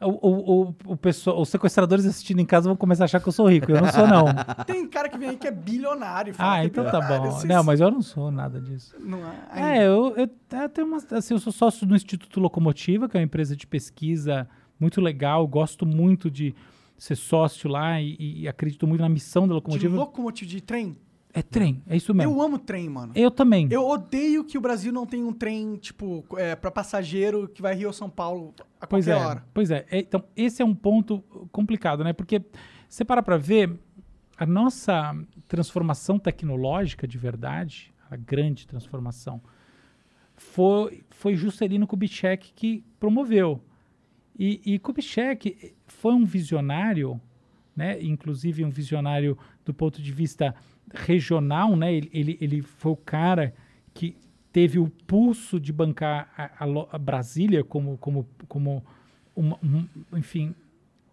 o, 0.00 0.28
o, 0.28 0.62
o, 0.68 0.74
o 0.92 0.96
pessoal, 0.96 1.40
os 1.42 1.48
sequestradores 1.48 2.06
assistindo 2.06 2.38
em 2.40 2.44
casa 2.46 2.68
vão 2.68 2.76
começar 2.76 3.02
a 3.02 3.06
achar 3.06 3.20
que 3.20 3.28
eu 3.28 3.32
sou 3.32 3.50
rico. 3.50 3.72
Eu 3.72 3.80
não 3.80 3.90
sou, 3.90 4.06
não. 4.06 4.26
Tem 4.64 4.86
cara 4.86 5.08
que 5.08 5.18
vem 5.18 5.30
aí 5.30 5.36
que 5.36 5.48
é 5.48 5.50
bilionário. 5.50 6.30
e 6.30 6.34
fala 6.34 6.52
ah, 6.52 6.56
que 6.58 6.62
é 6.62 6.66
então 6.66 6.84
tá 6.88 7.00
bom. 7.00 7.32
Vocês- 7.32 7.44
Não, 7.44 7.64
mas 7.64 7.80
eu 7.80 7.90
não 7.90 8.00
sou 8.00 8.30
nada 8.30 8.60
disso. 8.60 8.94
Não 9.00 9.18
é? 9.52 9.78
É, 9.78 9.86
eu, 9.88 10.14
eu, 10.16 10.30
eu 10.60 10.68
tenho 10.68 10.86
uma, 10.86 10.98
assim, 11.10 11.34
eu 11.34 11.40
sou 11.40 11.52
sócio 11.52 11.84
do 11.84 11.96
Instituto 11.96 12.38
Locomotiva, 12.38 13.08
que 13.08 13.16
é 13.16 13.20
uma 13.20 13.24
empresa 13.24 13.56
de 13.56 13.66
pesquisa 13.66 14.48
muito 14.78 15.00
legal. 15.00 15.44
Gosto 15.48 15.84
muito 15.84 16.30
de 16.30 16.54
ser 16.98 17.16
sócio 17.16 17.70
lá 17.70 18.00
e, 18.02 18.16
e 18.18 18.48
acredito 18.48 18.86
muito 18.86 19.00
na 19.00 19.08
missão 19.08 19.42
da 19.42 19.48
De 19.48 19.54
locomotiva. 19.54 19.96
locomotivo 19.96 20.50
de 20.50 20.60
trem? 20.60 20.96
É 21.32 21.42
trem, 21.42 21.82
é 21.86 21.96
isso 21.96 22.12
mesmo. 22.12 22.32
Eu 22.32 22.42
amo 22.42 22.58
trem, 22.58 22.88
mano. 22.88 23.12
Eu 23.14 23.30
também. 23.30 23.68
Eu 23.70 23.86
odeio 23.86 24.42
que 24.44 24.58
o 24.58 24.60
Brasil 24.60 24.92
não 24.92 25.06
tenha 25.06 25.24
um 25.24 25.32
trem, 25.32 25.76
tipo, 25.76 26.24
é, 26.36 26.56
pra 26.56 26.70
passageiro 26.70 27.46
que 27.48 27.62
vai 27.62 27.74
Rio 27.74 27.88
ou 27.88 27.92
São 27.92 28.10
Paulo 28.10 28.52
a 28.80 28.86
Pois 28.86 29.04
qualquer 29.06 29.22
é, 29.22 29.24
hora. 29.26 29.44
pois 29.54 29.70
é. 29.70 29.86
É, 29.90 29.98
Então, 29.98 30.24
esse 30.34 30.60
é 30.62 30.64
um 30.64 30.74
ponto 30.74 31.20
complicado, 31.52 32.02
né? 32.02 32.12
Porque 32.12 32.42
você 32.88 33.04
para 33.04 33.22
pra 33.22 33.36
ver, 33.36 33.78
a 34.36 34.46
nossa 34.46 35.14
transformação 35.46 36.18
tecnológica 36.18 37.06
de 37.06 37.18
verdade, 37.18 37.92
a 38.10 38.16
grande 38.16 38.66
transformação, 38.66 39.40
foi, 40.34 41.02
foi 41.10 41.34
Juscelino 41.34 41.86
Kubitschek 41.86 42.52
que 42.54 42.82
promoveu. 42.98 43.60
E, 44.38 44.60
e 44.64 44.78
Kubitschek 44.78 45.74
foi 45.86 46.12
um 46.14 46.24
visionário, 46.24 47.20
né, 47.74 48.00
inclusive 48.02 48.64
um 48.64 48.70
visionário 48.70 49.36
do 49.64 49.74
ponto 49.74 50.00
de 50.00 50.12
vista 50.12 50.54
regional, 50.94 51.74
né, 51.76 51.92
ele, 51.92 52.08
ele, 52.12 52.38
ele 52.40 52.62
foi 52.62 52.92
o 52.92 52.96
cara 52.96 53.54
que 53.92 54.16
teve 54.52 54.78
o 54.78 54.88
pulso 55.06 55.58
de 55.60 55.72
bancar 55.72 56.32
a, 56.36 56.64
a 56.64 56.86
a 56.92 56.98
Brasília 56.98 57.62
como, 57.62 57.98
como, 57.98 58.26
como 58.46 58.84
uma- 59.36 59.58
um, 59.62 59.86
enfim, 60.16 60.54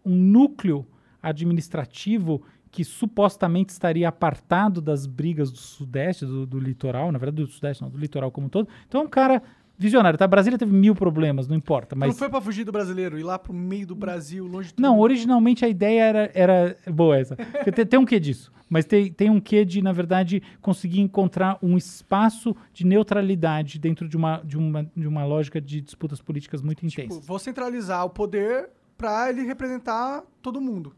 um 0.06 0.16
núcleo 0.16 0.86
administrativo 1.22 2.42
que 2.72 2.84
supostamente 2.84 3.72
estaria 3.72 4.08
apartado 4.08 4.82
das 4.82 5.06
brigas 5.06 5.52
do 5.52 5.58
Sudeste, 5.58 6.26
do, 6.26 6.46
do 6.46 6.60
litoral, 6.60 7.12
na 7.12 7.18
verdade 7.18 7.44
do 7.44 7.48
Sudeste 7.52 7.82
não, 7.82 7.90
do 7.90 7.98
litoral 7.98 8.30
como 8.32 8.48
um 8.48 8.50
todo. 8.50 8.68
Então 8.88 9.02
é 9.02 9.04
um 9.04 9.10
cara 9.10 9.42
visionário, 9.78 10.18
tá? 10.18 10.28
Brasília 10.28 10.58
teve 10.58 10.72
mil 10.74 10.96
problemas, 10.96 11.48
não 11.48 11.56
importa, 11.56 11.96
Mas... 11.96 12.10
Não 12.10 12.16
foi 12.16 12.30
pra 12.30 12.42
fugir 12.42 12.64
do 12.64 12.72
brasileiro, 12.72 13.20
ir 13.20 13.24
lá 13.24 13.38
pro 13.38 13.54
meio 13.54 13.86
do 13.88 13.96
Brasil, 13.96 14.46
longe 14.46 14.70
de 14.70 14.74
tudo. 14.76 14.84
Não, 14.84 15.00
originalmente 15.00 15.64
a 15.66 15.68
ideia 15.70 16.02
era, 16.04 16.32
era 16.34 16.78
boa 16.92 17.18
essa. 17.18 17.36
Tem, 17.36 17.86
tem 17.86 18.00
um 18.00 18.06
quê 18.06 18.20
disso. 18.20 18.52
Mas 18.70 18.86
tem, 18.86 19.12
tem 19.12 19.30
um 19.30 19.40
quê 19.40 19.64
de, 19.64 19.82
na 19.82 19.92
verdade, 19.92 20.42
conseguir 20.62 21.00
encontrar 21.00 21.58
um 21.62 21.78
espaço 21.78 22.56
de 22.74 22.86
neutralidade 22.86 23.78
dentro 23.78 24.10
de 24.10 24.18
uma, 24.18 24.42
de 24.44 24.58
uma, 24.58 24.90
de 24.96 25.08
uma 25.08 25.24
lógica 25.26 25.62
de 25.62 25.82
disputas 25.82 26.20
políticas 26.20 26.62
muito 26.62 26.86
Tipo, 26.88 27.02
intensas. 27.04 27.26
vou 27.28 27.38
centralizar 27.38 28.04
o 28.06 28.10
poder 28.10 28.70
pra 28.98 29.30
ele 29.30 29.44
representar 29.44 30.24
todo 30.42 30.60
mundo. 30.60 30.96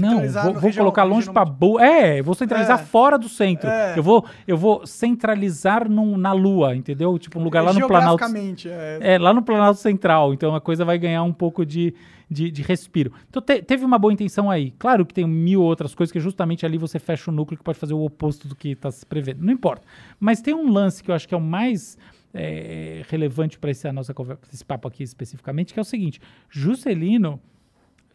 Não, 0.00 0.20
vou, 0.52 0.54
vou 0.60 0.72
colocar 0.72 1.04
longe 1.04 1.30
pra 1.30 1.44
boa. 1.44 1.84
É, 1.84 2.20
vou 2.22 2.34
centralizar 2.34 2.80
É. 2.80 2.84
fora 2.84 3.18
do 3.18 3.28
centro. 3.28 3.68
É. 3.68 3.98
Eu, 3.98 4.02
vou, 4.02 4.24
eu 4.46 4.56
vou 4.56 4.86
centralizar 4.86 5.88
num, 5.90 6.16
na 6.16 6.32
Lua, 6.32 6.74
entendeu? 6.76 7.18
Tipo, 7.18 7.38
um 7.38 7.44
lugar 7.44 7.62
lá 7.62 7.72
no 7.72 7.80
Planalto. 7.88 8.24
É. 8.68 9.14
É, 9.14 9.18
lá 9.18 9.32
no 9.32 9.42
Planalto 9.42 9.80
Central. 9.80 10.34
Então 10.34 10.54
a 10.54 10.60
coisa 10.60 10.84
vai 10.84 10.98
ganhar 10.98 11.22
um 11.22 11.32
pouco 11.32 11.64
de, 11.64 11.94
de, 12.30 12.50
de 12.50 12.62
respiro. 12.62 13.12
Então 13.28 13.40
te- 13.42 13.62
teve 13.62 13.84
uma 13.84 13.98
boa 13.98 14.12
intenção 14.12 14.50
aí. 14.50 14.72
Claro 14.78 15.04
que 15.06 15.14
tem 15.14 15.26
mil 15.26 15.62
outras 15.62 15.94
coisas 15.94 16.12
que 16.12 16.20
justamente 16.20 16.64
ali 16.66 16.76
você 16.78 16.98
fecha 16.98 17.30
o 17.30 17.34
núcleo 17.34 17.56
que 17.58 17.64
pode 17.64 17.78
fazer 17.78 17.94
o 17.94 18.04
oposto 18.04 18.48
do 18.48 18.54
que 18.56 18.70
está 18.70 18.90
se 18.90 19.04
prevendo. 19.06 19.42
Não 19.44 19.52
importa. 19.52 19.82
Mas 20.18 20.40
tem 20.40 20.54
um 20.54 20.70
lance 20.70 21.02
que 21.02 21.10
eu 21.10 21.14
acho 21.14 21.26
que 21.28 21.34
é 21.34 21.38
o 21.38 21.40
mais 21.40 21.96
é, 22.32 23.02
relevante 23.08 23.58
para 23.58 23.70
essa 23.70 23.92
nossa 23.92 24.12
conversa, 24.12 24.42
esse 24.52 24.64
papo 24.64 24.88
aqui 24.88 25.02
especificamente, 25.04 25.72
que 25.72 25.78
é 25.78 25.82
o 25.82 25.84
seguinte: 25.84 26.20
Juscelino 26.50 27.40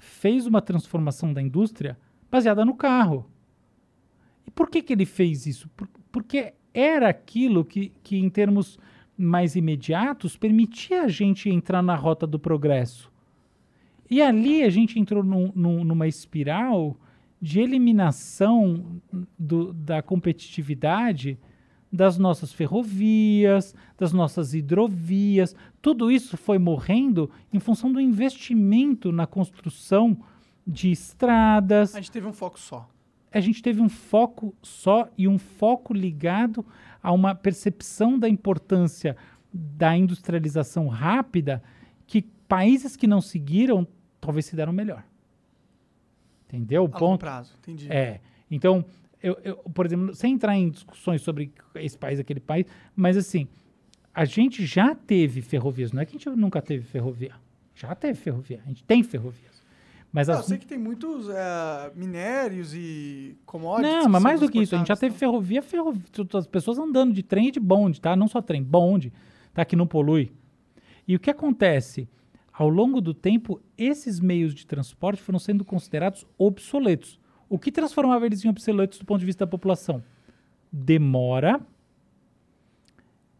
fez 0.10 0.46
uma 0.46 0.62
transformação 0.62 1.34
da 1.34 1.42
indústria 1.42 1.98
baseada 2.32 2.66
no 2.66 2.76
carro. 2.76 3.26
E 4.46 4.52
por 4.52 4.70
que, 4.70 4.82
que 4.82 4.94
ele 4.94 5.06
fez 5.06 5.46
isso? 5.46 5.70
Por- 5.70 5.88
porque 6.12 6.54
era 6.74 7.10
aquilo 7.10 7.64
que, 7.64 7.92
que, 8.04 8.18
em 8.18 8.30
termos 8.30 8.78
mais 9.18 9.56
imediatos, 9.56 10.36
permitia 10.38 11.04
a 11.04 11.08
gente 11.08 11.50
entrar 11.50 11.82
na 11.82 11.96
rota 11.96 12.26
do 12.26 12.40
progresso. 12.40 13.12
E 14.10 14.22
ali 14.22 14.64
a 14.64 14.70
gente 14.70 15.00
entrou 15.00 15.24
num- 15.24 15.52
num- 15.54 15.84
numa 15.84 16.08
espiral 16.08 16.98
de 17.42 17.60
eliminação 17.62 19.02
do- 19.38 19.72
da 19.74 20.02
competitividade 20.02 21.38
das 21.92 22.18
nossas 22.18 22.54
ferrovias, 22.54 23.74
das 23.98 24.14
nossas 24.14 24.54
hidrovias. 24.54 25.56
Tudo 25.82 26.12
isso 26.12 26.38
foi 26.38 26.58
morrendo 26.60 27.30
em 27.52 27.60
função 27.60 27.92
do 27.92 28.00
investimento 28.00 29.12
na 29.12 29.26
construção 29.26 30.18
de 30.68 30.92
estradas, 30.92 31.96
A 31.96 32.00
gente 32.00 32.12
teve 32.12 32.28
um 32.28 32.34
foco 32.34 32.60
só. 32.60 32.88
a 33.32 33.40
gente 33.40 33.62
teve 33.64 33.82
um 33.82 33.90
foco 33.90 34.54
só 34.62 35.10
e 35.18 35.28
um 35.28 35.40
foco 35.40 35.94
ligado 35.94 36.64
a 37.02 37.12
uma 37.12 37.34
percepção 37.34 38.20
da 38.20 38.30
importância 38.30 39.18
da 39.52 39.98
industrialização 39.98 40.88
rápida 40.88 41.64
que 42.06 42.22
países 42.48 42.96
que 42.96 43.08
não 43.08 43.20
seguiram 43.20 43.88
talvez 44.22 44.46
se 44.46 44.56
deram 44.56 44.72
melhor. 44.74 45.04
Entendeu? 46.48 46.84
O 46.84 46.86
A 46.86 46.88
longo 46.90 47.00
ponto 47.00 47.20
prazo, 47.22 47.54
entendi. 47.60 47.92
É. 47.92 48.20
Então, 48.50 48.84
eu, 49.22 49.38
eu, 49.44 49.58
por 49.58 49.86
exemplo, 49.86 50.16
sem 50.16 50.34
entrar 50.34 50.56
em 50.56 50.70
discussões 50.70 51.22
sobre 51.22 51.52
esse 51.76 51.98
país, 51.98 52.20
aquele 52.20 52.40
país, 52.40 52.66
mas 52.96 53.18
assim, 53.18 53.48
a 54.14 54.26
gente 54.26 54.66
já 54.66 54.96
teve 54.96 55.42
ferrovias, 55.42 55.92
não 55.92 56.02
é 56.02 56.06
que 56.06 56.16
a 56.16 56.20
gente 56.20 56.30
nunca 56.30 56.62
teve 56.62 56.84
ferrovia. 56.84 57.36
Já 57.76 57.96
teve 57.96 58.20
ferrovia, 58.20 58.62
a 58.66 58.68
gente 58.68 58.84
tem 58.84 59.04
ferrovias. 59.04 59.60
Mas 60.12 60.28
Não, 60.28 60.36
eu 60.36 60.40
as, 60.40 60.46
sei 60.48 60.58
que 60.58 60.66
tem 60.66 60.78
muitos 60.78 61.30
é, 61.30 61.92
minérios 61.96 62.74
e 62.74 63.38
commodities. 63.46 63.94
não, 63.94 64.10
mas 64.10 64.24
mais 64.24 64.40
do 64.40 64.50
que 64.50 64.60
isso, 64.60 64.74
a 64.74 64.78
gente 64.80 64.88
já 64.88 64.96
teve 64.96 65.16
ferrovia, 65.16 65.62
ferrovia, 65.62 66.02
as 66.34 66.48
pessoas 66.48 66.80
andando 66.80 67.14
de 67.14 67.22
trem 67.22 67.50
e 67.50 67.52
de 67.52 67.60
bonde, 67.60 68.02
tá? 68.02 68.16
Não 68.16 68.28
só 68.28 68.42
trem, 68.42 68.64
bonde, 68.64 69.14
tá? 69.54 69.64
Que 69.64 69.76
não 69.76 69.86
polui. 69.86 70.32
E 71.08 71.16
o 71.16 71.20
que 71.20 71.30
acontece? 71.30 72.10
Ao 72.52 72.68
longo 72.68 73.00
do 73.00 73.14
tempo, 73.14 73.62
esses 73.78 74.20
meios 74.20 74.54
de 74.54 74.66
transporte 74.66 75.22
foram 75.22 75.40
sendo 75.40 75.64
considerados 75.64 76.26
obsoletos. 76.38 77.20
O 77.50 77.58
que 77.58 77.72
transformava 77.72 78.26
eles 78.28 78.46
em 78.46 78.50
obsoletos 78.50 79.00
do 79.00 79.06
ponto 79.06 79.20
de 79.20 79.26
vista 79.26 79.46
da 79.46 79.50
população? 79.50 80.04
Demora 80.72 81.60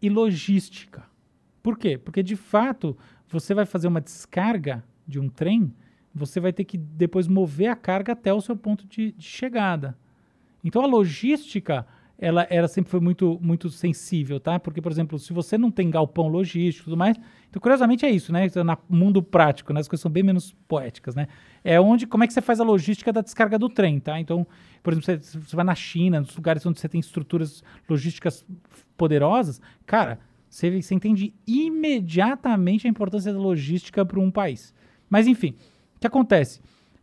e 0.02 0.10
logística. 0.10 1.06
Por 1.62 1.78
quê? 1.78 1.98
Porque, 1.98 2.24
de 2.24 2.36
fato, 2.36 2.98
você 3.28 3.54
vai 3.54 3.66
fazer 3.66 3.88
uma 3.88 4.02
descarga 4.02 4.84
de 5.08 5.20
um 5.20 5.30
trem, 5.30 5.72
você 6.14 6.40
vai 6.40 6.52
ter 6.52 6.64
que 6.64 6.78
depois 6.78 7.28
mover 7.28 7.68
a 7.68 7.76
carga 7.76 8.14
até 8.14 8.34
o 8.34 8.42
seu 8.42 8.56
ponto 8.56 8.88
de, 8.88 9.12
de 9.12 9.24
chegada. 9.24 9.96
Então, 10.64 10.82
a 10.82 10.88
logística, 10.88 11.86
ela, 12.22 12.46
ela 12.50 12.68
sempre 12.68 12.92
foi 12.92 13.00
muito, 13.00 13.40
muito 13.42 13.70
sensível, 13.70 14.40
tá? 14.40 14.60
Porque, 14.60 14.82
por 14.82 14.92
exemplo, 14.92 15.18
se 15.18 15.32
você 15.32 15.58
não 15.58 15.72
tem 15.72 15.90
galpão 15.90 16.28
logístico 16.28 16.84
e 16.84 16.86
tudo 16.86 16.98
mais... 16.98 17.18
Então, 17.50 17.62
curiosamente, 17.62 18.06
é 18.06 18.12
isso, 18.12 18.32
né? 18.34 18.46
Então, 18.46 18.64
No 18.64 18.78
mundo 18.90 19.24
prático, 19.24 19.72
né? 19.74 19.80
As 19.80 19.88
coisas 19.88 20.02
são 20.02 20.12
bem 20.12 20.22
menos 20.22 20.54
poéticas, 20.68 21.16
né? 21.16 21.28
É 21.64 21.80
onde... 21.80 22.06
Como 22.06 22.24
é 22.24 22.28
que 22.28 22.34
você 22.34 22.42
faz 22.42 22.60
a 22.60 22.64
logística 22.64 23.14
da 23.14 23.22
descarga 23.22 23.58
do 23.58 23.70
trem, 23.70 24.00
tá? 24.00 24.20
Então, 24.20 24.46
por 24.84 24.94
exemplo, 24.94 25.24
você, 25.24 25.40
você 25.40 25.56
vai 25.56 25.66
na 25.66 25.76
China, 25.76 26.20
nos 26.20 26.36
lugares 26.36 26.66
onde 26.66 26.80
você 26.80 26.90
tem 26.90 27.00
estruturas 27.00 27.64
logísticas 27.90 28.46
poderosas, 28.98 29.62
cara, 29.86 30.20
você, 30.50 30.82
você 30.82 30.94
entende 30.94 31.34
imediatamente 31.48 32.86
a 32.86 32.90
importância 32.90 33.32
da 33.32 33.40
logística 33.40 34.06
para 34.06 34.20
um 34.20 34.30
país. 34.30 34.74
Mas, 35.10 35.26
enfim, 35.26 35.56
o 35.96 36.00
que 36.00 36.08
acontece? 36.08 36.60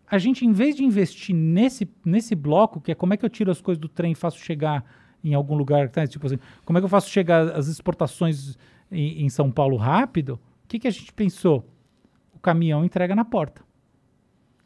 A 0.06 0.18
gente, 0.18 0.44
em 0.44 0.52
vez 0.52 0.76
de 0.76 0.84
investir 0.84 1.34
nesse, 1.34 1.88
nesse 2.04 2.34
bloco, 2.34 2.80
que 2.80 2.92
é 2.92 2.94
como 2.94 3.14
é 3.14 3.16
que 3.16 3.24
eu 3.24 3.30
tiro 3.30 3.50
as 3.50 3.60
coisas 3.60 3.80
do 3.80 3.88
trem 3.88 4.12
e 4.12 4.14
faço 4.14 4.38
chegar 4.38 4.84
em 5.22 5.34
algum 5.34 5.56
lugar, 5.56 5.88
tá? 5.88 6.06
tipo 6.06 6.26
assim, 6.26 6.38
como 6.64 6.78
é 6.78 6.80
que 6.80 6.84
eu 6.84 6.88
faço 6.88 7.10
chegar 7.10 7.50
as 7.54 7.66
exportações 7.68 8.56
em, 8.90 9.24
em 9.24 9.28
São 9.28 9.50
Paulo 9.50 9.76
rápido, 9.76 10.40
o 10.64 10.68
que, 10.68 10.78
que 10.78 10.88
a 10.88 10.90
gente 10.90 11.12
pensou? 11.12 11.68
O 12.34 12.38
caminhão 12.38 12.84
entrega 12.84 13.14
na 13.14 13.24
porta. 13.24 13.62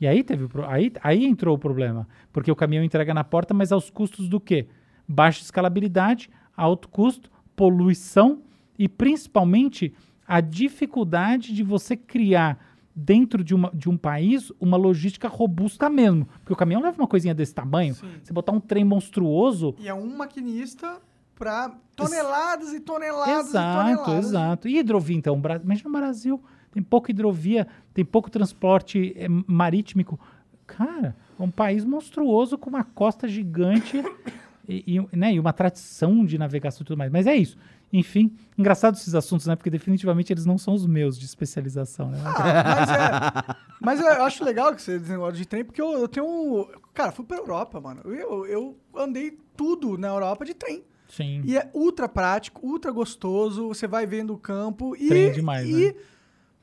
E 0.00 0.06
aí 0.06 0.24
teve 0.24 0.48
aí, 0.66 0.92
aí 1.02 1.24
entrou 1.24 1.54
o 1.54 1.58
problema, 1.58 2.08
porque 2.32 2.50
o 2.50 2.56
caminhão 2.56 2.82
entrega 2.82 3.12
na 3.12 3.22
porta, 3.22 3.52
mas 3.52 3.70
aos 3.70 3.90
custos 3.90 4.28
do 4.28 4.40
quê? 4.40 4.66
Baixa 5.06 5.42
escalabilidade, 5.42 6.30
alto 6.56 6.88
custo, 6.88 7.30
poluição 7.54 8.42
e 8.78 8.88
principalmente 8.88 9.92
a 10.26 10.40
dificuldade 10.40 11.52
de 11.52 11.62
você 11.62 11.96
criar 11.96 12.69
dentro 13.00 13.42
de, 13.42 13.54
uma, 13.54 13.70
de 13.72 13.88
um 13.88 13.96
país 13.96 14.52
uma 14.60 14.76
logística 14.76 15.26
robusta 15.28 15.88
mesmo. 15.88 16.26
Porque 16.40 16.52
o 16.52 16.56
caminhão 16.56 16.82
leva 16.82 17.00
uma 17.00 17.08
coisinha 17.08 17.34
desse 17.34 17.54
tamanho, 17.54 17.94
você 17.94 18.32
botar 18.32 18.52
um 18.52 18.60
trem 18.60 18.84
monstruoso, 18.84 19.74
E 19.78 19.88
é 19.88 19.94
um 19.94 20.16
maquinista 20.16 21.00
para 21.34 21.74
toneladas 21.96 22.72
e 22.74 22.80
toneladas 22.80 23.46
e 23.46 23.48
Exato, 23.50 23.78
toneladas. 23.96 24.26
exato. 24.26 24.68
E 24.68 24.78
hidrovia, 24.78 25.16
então? 25.16 25.40
Imagina 25.64 25.88
o 25.88 25.92
Brasil, 25.92 26.42
tem 26.70 26.82
pouca 26.82 27.10
hidrovia, 27.10 27.66
tem 27.94 28.04
pouco 28.04 28.30
transporte 28.30 29.14
eh, 29.16 29.26
marítimo. 29.46 30.20
Cara, 30.66 31.16
é 31.38 31.42
um 31.42 31.50
país 31.50 31.84
monstruoso 31.84 32.58
com 32.58 32.68
uma 32.68 32.84
costa 32.84 33.26
gigante 33.26 34.02
e, 34.68 34.96
e, 34.98 35.16
né, 35.16 35.32
e 35.32 35.40
uma 35.40 35.52
tradição 35.52 36.24
de 36.24 36.36
navegação 36.36 36.82
e 36.82 36.84
tudo 36.86 36.98
mais. 36.98 37.10
Mas 37.10 37.26
é 37.26 37.34
isso. 37.34 37.56
Enfim, 37.92 38.36
engraçado 38.56 38.94
esses 38.94 39.14
assuntos, 39.14 39.46
né? 39.46 39.56
Porque 39.56 39.70
definitivamente 39.70 40.32
eles 40.32 40.46
não 40.46 40.56
são 40.56 40.74
os 40.74 40.86
meus 40.86 41.18
de 41.18 41.26
especialização, 41.26 42.10
né? 42.10 42.20
Ah, 42.24 43.56
Mas 43.80 44.00
eu 44.00 44.06
acho 44.24 44.44
legal 44.44 44.74
que 44.74 44.80
você 44.80 44.98
negócio 44.98 45.34
de 45.34 45.44
trem, 45.46 45.64
porque 45.64 45.82
eu, 45.82 45.92
eu 45.92 46.06
tenho 46.06 46.26
um... 46.26 46.66
Cara, 46.94 47.10
fui 47.10 47.24
pra 47.24 47.38
Europa, 47.38 47.80
mano. 47.80 48.02
Eu, 48.04 48.46
eu 48.46 48.78
andei 48.94 49.36
tudo 49.56 49.98
na 49.98 50.08
Europa 50.08 50.44
de 50.44 50.54
trem. 50.54 50.84
Sim. 51.08 51.42
E 51.44 51.56
é 51.56 51.68
ultra 51.74 52.08
prático, 52.08 52.64
ultra 52.64 52.92
gostoso, 52.92 53.66
você 53.66 53.88
vai 53.88 54.06
vendo 54.06 54.32
o 54.34 54.38
campo 54.38 54.94
e... 54.96 55.08
Trem 55.08 55.24
é 55.24 55.30
demais, 55.30 55.68
e, 55.68 55.86
né? 55.86 55.94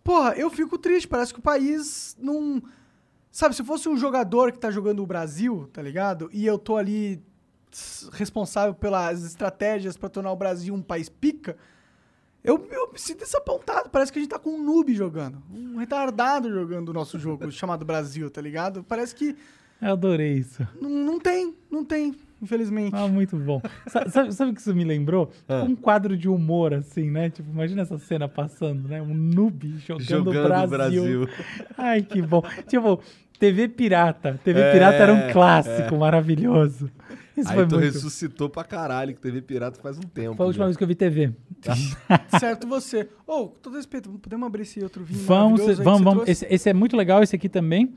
Porra, 0.04 0.34
eu 0.38 0.50
fico 0.50 0.78
triste, 0.78 1.08
parece 1.08 1.34
que 1.34 1.40
o 1.40 1.44
país 1.44 2.16
não... 2.18 2.64
Sabe, 3.30 3.54
se 3.54 3.64
fosse 3.64 3.90
um 3.90 3.98
jogador 3.98 4.54
que 4.54 4.58
tá 4.58 4.72
jogando 4.72 5.04
o 5.04 5.06
Brasil, 5.06 5.70
tá 5.74 5.82
ligado? 5.82 6.30
E 6.32 6.46
eu 6.46 6.58
tô 6.58 6.78
ali 6.78 7.22
responsável 8.14 8.74
pelas 8.74 9.24
estratégias 9.24 9.98
pra 9.98 10.10
tornar 10.10 10.32
o 10.32 10.36
Brasil 10.36 10.74
um 10.74 10.82
país 10.82 11.10
pica, 11.10 11.58
eu, 12.44 12.66
eu 12.72 12.92
me 12.94 13.00
sinto 13.00 13.20
desapontado. 13.20 13.90
Parece 13.90 14.12
que 14.12 14.20
a 14.20 14.22
gente 14.22 14.32
tá 14.32 14.40
com 14.40 14.52
um 14.52 14.64
noob 14.64 14.94
jogando. 14.96 15.42
Um 15.54 15.78
retardado 15.78 16.50
jogando 16.52 16.90
o 16.90 16.94
nosso 16.94 17.20
jogo 17.20 17.52
chamado 17.52 17.84
Brasil, 17.86 18.30
tá 18.30 18.42
ligado? 18.42 18.84
Parece 18.84 19.14
que 19.14 19.36
Eu 19.82 19.92
adorei 19.92 20.34
isso. 20.38 20.66
não, 20.82 20.90
não 20.90 21.20
tem, 21.20 21.54
não 21.70 21.84
tem. 21.84 22.16
infelizmente. 22.42 22.96
Ah, 22.96 23.08
muito 23.08 23.36
bom. 23.36 23.62
Sa- 23.88 24.08
sabe, 24.10 24.32
sabe 24.34 24.52
o 24.52 24.54
que 24.54 24.62
isso 24.62 24.74
me 24.74 24.86
lembrou? 24.86 25.30
Ah. 25.48 25.64
Um 25.64 25.76
quadro 25.76 26.16
de 26.16 26.30
humor, 26.30 26.74
assim, 26.74 27.12
né? 27.12 27.30
Tipo, 27.30 27.50
imagina 27.52 27.82
essa 27.82 27.98
cena 27.98 28.30
passando, 28.30 28.88
né? 28.88 29.02
Um 29.02 29.14
noob 29.14 29.78
jogando, 29.80 30.06
Jogando 30.08 30.48
Brasil. 30.70 31.26
Brasil. 31.28 31.30
Ai, 31.78 32.02
que 32.02 32.22
bom. 32.22 32.44
Tipo, 32.68 33.02
TV 33.40 33.68
Pirata. 33.68 34.40
TV 34.44 34.60
É, 34.60 34.72
Pirata 34.72 34.96
era 34.96 35.14
um 35.14 35.32
clássico 35.32 35.96
é. 35.96 35.98
maravilhoso. 35.98 36.90
Isso 37.36 37.50
Aí 37.50 37.56
foi 37.56 37.68
tu 37.68 37.76
muito... 37.76 37.94
ressuscitou 37.94 38.50
pra 38.50 38.64
caralho, 38.64 39.14
que 39.14 39.22
TV 39.22 39.42
Pirata 39.42 39.80
faz 39.80 39.98
um 39.98 40.02
tempo. 40.02 40.36
Foi 40.36 40.44
a 40.44 40.48
última 40.48 40.64
já. 40.64 40.68
vez 40.68 40.78
que 40.78 40.84
eu 40.84 40.88
vi 40.88 40.96
TV. 40.96 41.32
certo 42.40 42.68
você. 42.68 43.08
Ô, 43.28 43.48
todo 43.48 43.76
respeito, 43.76 44.10
podemos 44.10 44.48
abrir 44.48 44.64
esse 44.64 44.82
outro 44.82 45.04
vinho 45.04 45.24
Vamos, 45.24 45.78
vamos, 45.78 46.02
vamos. 46.02 46.28
Esse, 46.28 46.48
esse 46.50 46.70
é 46.70 46.74
muito 46.74 46.98
legal, 46.98 47.22
esse 47.22 47.36
aqui 47.36 47.48
também. 47.48 47.94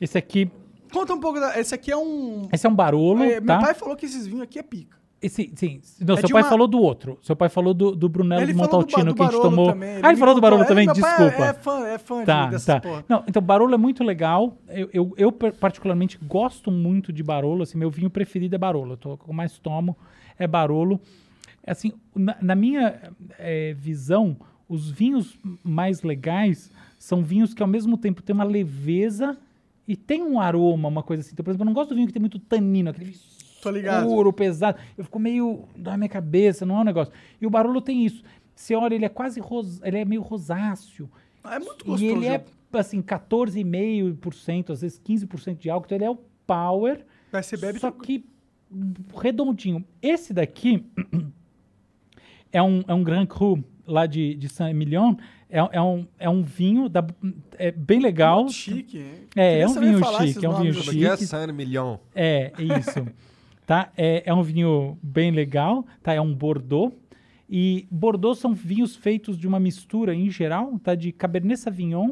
Esse 0.00 0.18
aqui, 0.18 0.50
Conta 0.92 1.14
um 1.14 1.20
pouco 1.20 1.40
da... 1.40 1.58
Esse 1.58 1.74
aqui 1.74 1.90
é 1.90 1.96
um... 1.96 2.48
esse 2.52 2.66
é 2.66 2.68
um 2.68 2.74
Barolo, 2.74 3.22
É, 3.24 3.40
tá? 3.40 3.56
Meu 3.56 3.64
pai 3.64 3.74
falou 3.74 3.96
que 3.96 4.04
esses 4.04 4.26
vinhos 4.26 4.42
aqui 4.42 4.58
é 4.58 4.62
pica. 4.62 5.01
Esse, 5.22 5.52
sim. 5.54 5.80
Não, 6.00 6.14
É 6.16 6.20
seu 6.20 6.28
pai 6.30 6.42
uma- 6.42 6.48
falou 6.48 6.66
do 6.66 6.80
outro. 6.80 7.16
Seu 7.22 7.36
pai 7.36 7.48
falou 7.48 7.72
do, 7.72 7.94
do 7.94 8.08
Brunello 8.08 8.42
Ele 8.42 8.52
de 8.52 8.58
falou 8.58 8.68
do 8.70 8.74
Montaltino 8.76 9.12
do 9.12 9.14
que 9.14 9.22
a 9.22 9.26
gente 9.26 9.40
tomou. 9.40 9.66
também, 9.72 9.90
ele 9.96 10.00
ah, 10.04 10.08
ele 10.10 10.18
falou 10.18 10.34
do. 10.34 10.40
Barolo 10.40 10.62
É, 10.62 10.66
também? 10.66 10.86
Desculpa. 10.92 11.44
é 11.44 11.52
fã- 11.54 11.86
é 11.86 11.98
fã 11.98 12.18
de- 12.20 12.26
tá, 12.26 12.50
tá. 12.58 12.80
porra. 12.80 13.04
Não, 13.08 13.22
então 13.28 13.40
Barolo 13.40 13.72
é 13.72 13.78
muito 13.78 14.02
legal. 14.02 14.58
Eu, 14.68 14.90
eu, 14.92 15.14
eu 15.16 15.30
particularmente 15.32 16.18
gosto 16.26 16.70
muito 16.72 17.12
de 17.12 17.22
Barolo. 17.22 17.62
Assim, 17.62 17.78
meu 17.78 17.90
vinho 17.90 18.10
preferido 18.10 18.54
é 18.54 18.58
Barolo. 18.58 18.98
Eu 19.04 19.18
eu 19.28 19.32
mais 19.32 19.58
tomo 19.58 19.96
é 20.38 20.46
Barolo. 20.48 21.00
Assim, 21.64 21.92
na, 22.16 22.36
na 22.42 22.54
minha 22.56 23.12
eh, 23.38 23.74
visão, 23.78 24.36
os 24.68 24.90
vinhos 24.90 25.38
mais 25.62 26.02
legais 26.02 26.68
são 26.98 27.22
vinhos 27.22 27.54
que 27.54 27.62
ao 27.62 27.68
mesmo 27.68 27.96
tempo 27.96 28.20
têm 28.22 28.34
uma 28.34 28.42
leveza 28.44 29.36
e 29.86 29.96
tem 29.96 30.22
um 30.22 30.40
aroma, 30.40 30.88
uma 30.88 31.02
coisa 31.02 31.20
assim. 31.20 31.30
Então, 31.32 31.44
por 31.44 31.50
exemplo, 31.50 31.62
eu 31.62 31.66
não 31.66 31.72
gosto 31.74 31.90
do 31.90 31.94
vinho 31.96 32.06
que 32.08 32.12
tem 32.12 32.20
muito 32.20 32.38
tanino, 32.40 32.90
aquele 32.90 33.06
vinho. 33.06 33.18
Escuro, 33.70 34.32
pesado. 34.32 34.78
Eu 34.96 35.04
fico 35.04 35.18
meio 35.18 35.64
na 35.76 35.96
minha 35.96 36.08
cabeça, 36.08 36.66
não 36.66 36.78
é 36.78 36.80
um 36.80 36.84
negócio. 36.84 37.12
E 37.40 37.46
o 37.46 37.50
Barolo 37.50 37.80
tem 37.80 38.04
isso. 38.04 38.22
Você 38.54 38.74
olha, 38.74 38.94
ele 38.94 39.04
é 39.04 39.08
quase 39.08 39.40
ros... 39.40 39.80
ele 39.82 39.98
é 39.98 40.04
meio 40.04 40.22
rosáceo. 40.22 41.10
É 41.44 41.58
muito 41.58 41.84
E 41.84 41.88
gostoso. 41.88 42.04
ele 42.04 42.26
é 42.26 42.44
assim 42.72 43.02
14,5%, 43.02 44.70
às 44.70 44.80
vezes 44.80 45.00
15% 45.00 45.58
de 45.58 45.68
álcool, 45.68 45.86
então 45.86 45.96
ele 45.98 46.04
é 46.04 46.10
o 46.10 46.18
power. 46.46 47.04
Vai 47.30 47.42
ser 47.42 47.58
bebe 47.58 47.78
só 47.78 47.90
que 47.90 48.24
redondinho. 49.20 49.84
Esse 50.00 50.32
daqui 50.32 50.84
é 52.52 52.62
um, 52.62 52.82
é 52.86 52.94
um 52.94 53.02
Grand 53.02 53.26
Cru 53.26 53.62
lá 53.86 54.06
de, 54.06 54.34
de 54.34 54.48
Saint-Emilion. 54.48 55.16
É, 55.50 55.58
é, 55.72 55.82
um, 55.82 56.06
é 56.18 56.30
um 56.30 56.42
vinho 56.42 56.88
da, 56.88 57.04
é 57.58 57.70
bem 57.70 58.00
legal. 58.00 58.40
Muito 58.40 58.54
chique, 58.54 58.98
hein? 58.98 59.28
É, 59.36 59.50
Queria 59.50 59.64
é 59.64 59.68
um 59.68 59.74
vinho 59.74 60.00
esses 60.00 60.16
chique, 60.16 60.46
é 60.46 60.48
um 60.48 60.60
vinho. 60.62 60.74
Como 60.74 60.90
é 60.90 61.04
é? 61.04 61.16
chique. 61.16 61.26
Saint 61.26 61.52
Million. 61.52 61.98
É, 62.14 62.52
isso. 62.58 63.06
tá? 63.72 63.90
É, 63.96 64.22
é 64.26 64.34
um 64.34 64.42
vinho 64.42 64.98
bem 65.02 65.30
legal, 65.30 65.86
tá? 66.02 66.12
É 66.12 66.20
um 66.20 66.34
Bordeaux. 66.34 66.94
E 67.48 67.86
Bordeaux 67.90 68.38
são 68.38 68.52
vinhos 68.52 68.94
feitos 68.94 69.38
de 69.38 69.48
uma 69.48 69.58
mistura, 69.58 70.14
em 70.14 70.28
geral, 70.28 70.78
tá? 70.78 70.94
De 70.94 71.10
Cabernet 71.10 71.58
Sauvignon 71.58 72.10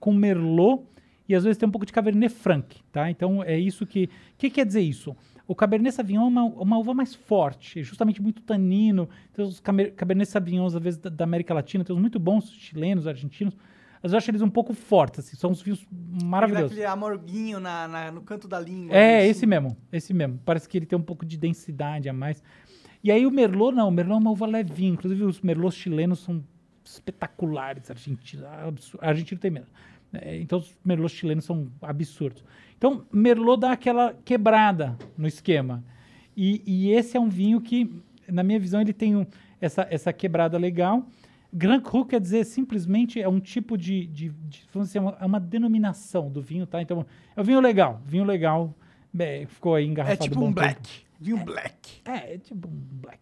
com 0.00 0.10
Merlot 0.10 0.84
e 1.28 1.34
às 1.34 1.44
vezes 1.44 1.58
tem 1.58 1.68
um 1.68 1.70
pouco 1.70 1.84
de 1.84 1.92
Cabernet 1.92 2.32
Franc, 2.32 2.76
tá? 2.90 3.10
Então 3.10 3.42
é 3.44 3.58
isso 3.58 3.84
que... 3.84 4.04
O 4.04 4.08
que 4.38 4.48
quer 4.48 4.64
dizer 4.64 4.80
isso? 4.80 5.14
O 5.46 5.54
Cabernet 5.54 5.94
Sauvignon 5.94 6.24
é 6.24 6.28
uma, 6.28 6.44
uma 6.44 6.78
uva 6.78 6.94
mais 6.94 7.14
forte, 7.14 7.80
é 7.80 7.82
justamente 7.82 8.22
muito 8.22 8.40
tanino. 8.40 9.06
Tem 9.34 9.44
os 9.44 9.60
Caber- 9.60 9.92
Cabernet 9.92 10.30
Sauvignons, 10.30 10.74
às 10.74 10.82
vezes, 10.82 10.98
da, 10.98 11.10
da 11.10 11.24
América 11.24 11.52
Latina, 11.52 11.84
tem 11.84 11.94
uns 11.94 12.00
muito 12.00 12.18
bons, 12.18 12.50
chilenos, 12.50 13.06
argentinos. 13.06 13.54
Vezes 14.02 14.12
eu 14.14 14.18
acho 14.18 14.30
eles 14.30 14.42
um 14.42 14.50
pouco 14.50 14.74
fortes, 14.74 15.20
assim, 15.20 15.36
são 15.36 15.50
uns 15.50 15.64
Ele 15.66 15.76
dá 16.20 16.26
maravilhosos. 16.26 16.72
aquele 16.72 16.84
amorguinho 16.86 17.60
na, 17.60 17.86
na- 17.86 18.10
no 18.10 18.20
canto 18.22 18.48
da 18.48 18.58
língua. 18.58 18.94
É, 18.96 19.18
assim. 19.20 19.28
esse 19.30 19.46
mesmo, 19.46 19.76
esse 19.92 20.12
mesmo. 20.12 20.40
Parece 20.44 20.68
que 20.68 20.76
ele 20.76 20.86
tem 20.86 20.98
um 20.98 21.02
pouco 21.02 21.24
de 21.24 21.36
densidade 21.38 22.08
a 22.08 22.12
mais. 22.12 22.42
E 23.04 23.10
aí 23.12 23.24
o 23.26 23.30
Merlot, 23.30 23.74
não, 23.74 23.88
o 23.88 23.90
Merlot 23.92 24.16
é 24.16 24.20
uma 24.20 24.30
uva 24.32 24.46
levinha. 24.46 24.90
Inclusive 24.92 25.22
os 25.24 25.40
Merlots 25.40 25.76
chilenos 25.76 26.18
são 26.20 26.42
espetaculares, 26.84 27.90
argentinos. 27.90 28.44
Argentino 29.00 29.40
tem 29.40 29.50
menos. 29.50 29.68
É, 30.12 30.38
então 30.40 30.58
os 30.58 30.76
Merlots 30.84 31.12
chilenos 31.16 31.44
são 31.44 31.68
absurdos. 31.80 32.44
Então 32.76 33.04
Merlot 33.12 33.60
dá 33.60 33.72
aquela 33.72 34.14
quebrada 34.24 34.96
no 35.16 35.26
esquema. 35.26 35.82
E, 36.36 36.62
e 36.66 36.90
esse 36.92 37.16
é 37.16 37.20
um 37.20 37.28
vinho 37.28 37.60
que, 37.60 37.90
na 38.28 38.42
minha 38.42 38.58
visão, 38.58 38.80
ele 38.80 38.92
tem 38.92 39.16
um- 39.16 39.26
essa, 39.60 39.86
essa 39.90 40.12
quebrada 40.12 40.56
legal. 40.58 41.06
Grand 41.52 41.80
Cru 41.82 42.04
quer 42.06 42.20
dizer 42.20 42.44
simplesmente 42.44 43.20
é 43.20 43.28
um 43.28 43.38
tipo 43.40 43.76
de, 43.76 44.06
de, 44.06 44.28
de 44.30 44.62
vamos 44.72 44.88
dizer, 44.88 44.98
é 44.98 45.02
uma, 45.02 45.16
é 45.20 45.26
uma 45.26 45.40
denominação 45.40 46.30
do 46.30 46.40
vinho, 46.40 46.66
tá? 46.66 46.80
Então 46.80 47.04
é 47.36 47.40
um 47.40 47.44
vinho 47.44 47.60
legal, 47.60 48.00
vinho 48.06 48.24
legal, 48.24 48.74
é, 49.18 49.44
ficou 49.46 49.74
aí 49.74 49.84
É 49.84 49.86
engarrafado 49.88 50.22
tipo 50.24 50.36
bom 50.36 50.46
um 50.46 50.52
tempo. 50.52 50.60
black. 50.60 51.02
Vinho 51.20 51.44
black. 51.44 52.00
É, 52.04 52.34
é 52.34 52.38
tipo 52.38 52.66
um 52.68 52.72
black. 52.72 53.20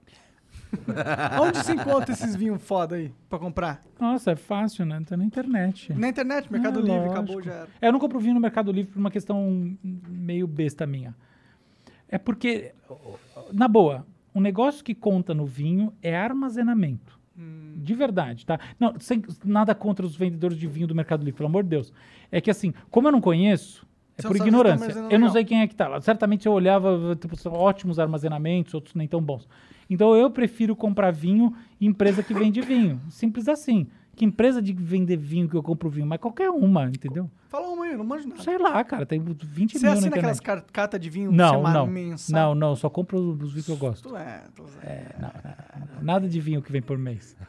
Onde 1.43 1.59
se 1.65 1.73
encontra 1.73 2.13
esses 2.13 2.37
vinhos 2.37 2.63
foda 2.63 2.95
aí 2.95 3.13
pra 3.29 3.39
comprar? 3.41 3.83
Nossa, 3.99 4.31
é 4.31 4.37
fácil, 4.37 4.87
né? 4.87 5.03
Tá 5.05 5.17
na 5.17 5.25
internet. 5.25 5.93
Na 5.93 6.09
internet, 6.09 6.51
Mercado 6.51 6.79
É, 6.79 6.83
Livre, 6.83 6.97
lógico. 6.99 7.13
acabou 7.13 7.43
já. 7.43 7.53
era. 7.53 7.69
É, 7.81 7.89
eu 7.89 7.93
não 7.93 7.99
compro 7.99 8.21
vinho 8.21 8.35
no 8.35 8.41
Mercado 8.41 8.71
Livre 8.71 8.93
por 8.93 9.01
uma 9.01 9.11
questão 9.11 9.77
meio 9.83 10.47
besta 10.47 10.87
minha. 10.87 11.15
É 12.09 12.17
porque, 12.19 12.73
na 13.53 13.67
boa, 13.67 14.07
o 14.33 14.41
negócio 14.41 14.85
que 14.85 14.95
conta 14.95 15.35
no 15.35 15.45
vinho 15.45 15.93
é 16.01 16.17
armazenamento. 16.17 17.19
Hum. 17.41 17.73
De 17.77 17.95
verdade, 17.95 18.45
tá? 18.45 18.61
Não, 18.79 18.95
sem, 19.01 19.23
nada 19.45 19.75
contra 19.75 20.05
os 20.05 20.15
vendedores 20.15 20.59
de 20.59 20.67
vinho 20.67 20.87
do 20.87 20.95
Mercado 20.95 21.25
Livre, 21.25 21.39
pelo 21.39 21.49
amor 21.49 21.63
de 21.63 21.71
Deus. 21.71 21.93
É 22.31 22.41
que 22.41 22.51
assim, 22.51 22.75
como 22.91 23.09
eu 23.09 23.13
não 23.13 23.21
conheço, 23.21 23.87
é 24.19 24.23
Você 24.23 24.29
por 24.29 24.37
ignorância. 24.37 24.93
Eu 25.11 25.19
não 25.19 25.31
sei 25.31 25.45
quem 25.45 25.63
é 25.63 25.67
que 25.67 25.75
tá 25.75 25.89
lá. 25.89 26.01
Certamente 26.01 26.47
eu 26.47 26.53
olhava, 26.53 27.17
tipo, 27.19 27.37
ótimos 27.49 27.99
armazenamentos, 27.99 28.75
outros 28.75 28.95
nem 28.95 29.09
tão 29.09 29.23
bons. 29.23 29.49
Então 29.89 30.15
eu 30.15 30.31
prefiro 30.31 30.77
comprar 30.77 31.11
vinho 31.11 31.55
em 31.81 31.87
empresa 31.87 32.23
que 32.23 32.35
vende 32.35 32.61
vinho. 32.61 33.01
Simples 33.09 33.49
assim. 33.49 33.89
Que 34.21 34.27
empresa 34.27 34.61
de 34.61 34.75
vender 34.75 35.17
vinho 35.17 35.49
que 35.49 35.57
eu 35.57 35.63
compro 35.63 35.89
vinho? 35.89 36.07
Mas 36.07 36.19
qualquer 36.21 36.51
uma, 36.51 36.85
entendeu? 36.85 37.31
Fala 37.49 37.69
uma 37.69 37.87
aí, 37.87 37.93
eu 37.93 37.97
não 37.97 38.05
manjo 38.05 38.29
nada. 38.29 38.43
Sei 38.43 38.59
lá, 38.59 38.85
cara, 38.85 39.07
tem 39.07 39.19
20 39.19 39.73
Você 39.73 39.79
mil 39.79 39.87
na 39.87 39.93
assina 39.93 40.09
internet. 40.09 40.19
aquelas 40.19 40.41
car- 40.41 40.65
cartas 40.71 41.01
de 41.01 41.09
vinho 41.09 41.33
Não, 41.33 41.55
semana, 41.55 41.79
não. 41.79 41.87
mensal? 41.87 42.55
Não, 42.55 42.55
não, 42.69 42.77
só 42.77 42.91
compro 42.91 43.19
os 43.19 43.41
os 43.43 43.51
vinhos 43.53 43.65
que 43.65 43.73
eu 43.73 43.79
gosto. 43.79 44.11
Tu 44.11 44.17
é, 44.19 44.43
tu 44.55 44.67
é. 44.83 44.87
É, 44.87 45.17
não, 45.19 45.29
não, 45.97 46.03
nada 46.03 46.29
de 46.29 46.39
vinho 46.39 46.61
que 46.61 46.71
vem 46.71 46.83
por 46.83 46.99
mês. 46.99 47.35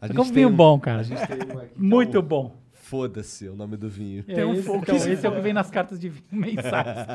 A 0.00 0.06
Eu 0.06 0.08
gente 0.08 0.16
compro 0.16 0.32
tem 0.32 0.44
vinho 0.44 0.48
um- 0.48 0.56
bom, 0.56 0.78
cara. 0.78 1.00
a 1.00 1.02
gente 1.02 1.26
tem 1.26 1.38
um 1.38 1.58
aqui 1.58 1.66
é 1.66 1.68
Muito 1.76 2.22
bom. 2.22 2.56
Foda-se 2.92 3.48
o 3.48 3.56
nome 3.56 3.78
do 3.78 3.88
vinho. 3.88 4.22
É, 4.28 4.32
esse, 4.32 4.70
então, 4.70 4.96
esse 4.96 5.24
é 5.24 5.30
o 5.30 5.34
que 5.34 5.40
vem 5.40 5.54
nas 5.54 5.70
cartas 5.70 5.98
de 5.98 6.10
vinho 6.10 6.26
mensais. 6.30 7.06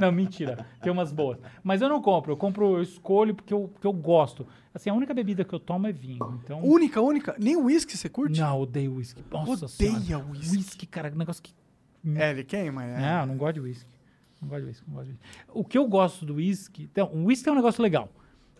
não, 0.00 0.10
mentira. 0.10 0.66
Tem 0.82 0.90
umas 0.90 1.12
boas. 1.12 1.38
Mas 1.62 1.80
eu 1.80 1.88
não 1.88 2.02
compro. 2.02 2.32
Eu 2.32 2.36
compro, 2.36 2.78
eu 2.78 2.82
escolho 2.82 3.32
porque 3.32 3.54
eu, 3.54 3.68
porque 3.72 3.86
eu 3.86 3.92
gosto. 3.92 4.44
Assim, 4.74 4.90
a 4.90 4.94
única 4.94 5.14
bebida 5.14 5.44
que 5.44 5.54
eu 5.54 5.60
tomo 5.60 5.86
é 5.86 5.92
vinho. 5.92 6.40
Então... 6.42 6.60
Única, 6.60 7.00
única? 7.00 7.36
Nem 7.38 7.54
uísque 7.56 7.96
você 7.96 8.08
curte? 8.08 8.40
Não, 8.40 8.60
odeio 8.60 8.96
whisky. 8.96 9.22
Nossa 9.30 9.66
Odeia 9.66 10.00
senhora. 10.00 10.26
whisky. 10.28 10.56
Whisky, 10.56 10.86
cara, 10.86 11.08
negócio 11.10 11.40
que... 11.40 11.54
É, 12.16 12.30
ele 12.32 12.42
queima, 12.42 12.82
é. 12.82 13.00
Não, 13.00 13.26
não 13.26 13.36
gosto 13.36 13.54
de 13.54 13.60
whisky. 13.60 13.90
Não 14.42 14.48
gosto 14.48 14.62
de 14.62 14.66
whisky, 14.66 14.84
não 14.88 14.94
gosto 14.96 15.06
de 15.06 15.12
whisky. 15.12 15.44
O 15.54 15.64
que 15.64 15.78
eu 15.78 15.86
gosto 15.86 16.26
do 16.26 16.34
whisky... 16.34 16.82
Então, 16.82 17.12
o 17.14 17.26
whisky 17.26 17.48
é 17.48 17.52
um 17.52 17.56
negócio 17.56 17.80
legal. 17.80 18.10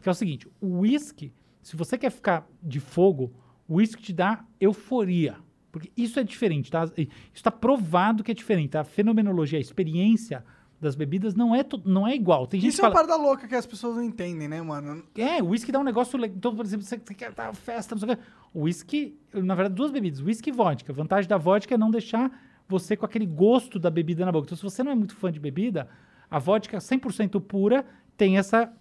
Que 0.00 0.08
é 0.08 0.12
o 0.12 0.14
seguinte, 0.14 0.46
o 0.60 0.78
whisky, 0.78 1.34
se 1.60 1.74
você 1.74 1.98
quer 1.98 2.10
ficar 2.10 2.46
de 2.62 2.78
fogo, 2.78 3.32
o 3.66 3.78
whisky 3.78 4.00
te 4.00 4.12
dá 4.12 4.44
euforia. 4.60 5.44
Porque 5.76 5.92
isso 5.94 6.18
é 6.18 6.24
diferente, 6.24 6.70
tá? 6.70 6.84
Isso 6.96 7.10
está 7.34 7.50
provado 7.50 8.24
que 8.24 8.30
é 8.30 8.34
diferente, 8.34 8.70
tá? 8.70 8.80
A 8.80 8.84
fenomenologia, 8.84 9.58
a 9.58 9.60
experiência 9.60 10.42
das 10.80 10.94
bebidas 10.94 11.34
não 11.34 11.54
é, 11.54 11.62
não 11.84 12.08
é 12.08 12.14
igual. 12.14 12.46
Tem 12.46 12.58
gente 12.58 12.70
Isso 12.70 12.80
que 12.80 12.86
é 12.86 12.88
uma 12.88 12.94
fala... 12.94 13.08
parada 13.08 13.22
louca 13.22 13.46
que 13.46 13.54
as 13.54 13.66
pessoas 13.66 13.96
não 13.96 14.02
entendem, 14.02 14.48
né, 14.48 14.62
mano? 14.62 15.02
É, 15.14 15.42
o 15.42 15.48
whisky 15.48 15.70
dá 15.70 15.78
um 15.78 15.84
negócio 15.84 16.18
legal. 16.18 16.34
Então, 16.34 16.56
por 16.56 16.64
exemplo, 16.64 16.86
você, 16.86 16.96
você 16.96 17.12
quer 17.12 17.30
dar 17.32 17.54
festa, 17.54 17.94
não 17.94 18.00
sei 18.00 18.14
o 18.14 18.16
quê. 18.16 18.22
O 18.54 18.62
whisky, 18.62 19.18
na 19.34 19.54
verdade, 19.54 19.74
duas 19.74 19.90
bebidas, 19.90 20.22
whisky 20.22 20.48
e 20.48 20.52
vodka. 20.54 20.90
A 20.90 20.94
vantagem 20.94 21.28
da 21.28 21.36
vodka 21.36 21.74
é 21.74 21.76
não 21.76 21.90
deixar 21.90 22.30
você 22.66 22.96
com 22.96 23.04
aquele 23.04 23.26
gosto 23.26 23.78
da 23.78 23.90
bebida 23.90 24.24
na 24.24 24.32
boca. 24.32 24.46
Então, 24.46 24.56
se 24.56 24.62
você 24.62 24.82
não 24.82 24.92
é 24.92 24.94
muito 24.94 25.14
fã 25.14 25.30
de 25.30 25.38
bebida, 25.38 25.88
a 26.30 26.38
vodka 26.38 26.78
100% 26.78 27.38
pura 27.42 27.84
tem 28.16 28.38
essa... 28.38 28.72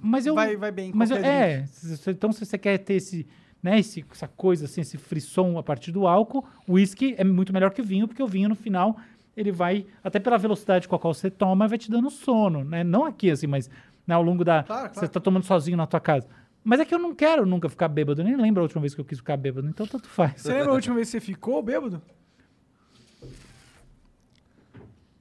Mas 0.00 0.26
eu... 0.26 0.36
Vai- 0.36 0.56
vai 0.56 0.70
bem 0.70 0.90
em 0.90 0.94
Mas 0.94 1.10
eu, 1.10 1.16
é, 1.16 1.64
então 2.06 2.30
se 2.30 2.46
você 2.46 2.56
quer 2.56 2.78
ter 2.78 2.94
esse... 2.94 3.26
Né, 3.62 3.78
esse, 3.78 4.04
essa 4.10 4.26
coisa 4.26 4.64
assim, 4.64 4.80
esse 4.80 4.96
frisson 4.96 5.58
a 5.58 5.62
partir 5.62 5.92
do 5.92 6.06
álcool, 6.06 6.44
o 6.66 6.74
whisky 6.74 7.14
é 7.18 7.24
muito 7.24 7.52
melhor 7.52 7.70
que 7.72 7.82
o 7.82 7.84
vinho, 7.84 8.08
porque 8.08 8.22
o 8.22 8.26
vinho 8.26 8.48
no 8.48 8.54
final 8.54 8.96
ele 9.36 9.52
vai, 9.52 9.84
até 10.02 10.18
pela 10.18 10.38
velocidade 10.38 10.88
com 10.88 10.96
a 10.96 10.98
qual 10.98 11.12
você 11.12 11.30
toma, 11.30 11.68
vai 11.68 11.76
te 11.78 11.90
dando 11.90 12.08
sono, 12.10 12.64
né? 12.64 12.82
Não 12.82 13.04
aqui 13.04 13.30
assim, 13.30 13.46
mas 13.46 13.68
né, 14.06 14.14
ao 14.14 14.22
longo 14.22 14.44
da... 14.44 14.62
Claro, 14.62 14.88
Você 14.88 14.94
claro. 15.00 15.08
tá 15.10 15.20
tomando 15.20 15.44
sozinho 15.44 15.76
na 15.76 15.86
tua 15.86 16.00
casa. 16.00 16.26
Mas 16.64 16.80
é 16.80 16.84
que 16.84 16.94
eu 16.94 16.98
não 16.98 17.14
quero 17.14 17.44
nunca 17.46 17.68
ficar 17.68 17.88
bêbado. 17.88 18.20
Eu 18.20 18.24
nem 18.24 18.36
lembro 18.36 18.60
a 18.60 18.64
última 18.64 18.80
vez 18.80 18.94
que 18.94 19.00
eu 19.00 19.04
quis 19.04 19.18
ficar 19.18 19.36
bêbado, 19.36 19.68
então 19.68 19.86
tanto 19.86 20.08
faz. 20.08 20.40
Você 20.40 20.52
lembra 20.52 20.70
a 20.70 20.74
última 20.74 20.94
vez 20.96 21.08
que 21.08 21.12
você 21.12 21.20
ficou 21.20 21.62
bêbado? 21.62 22.02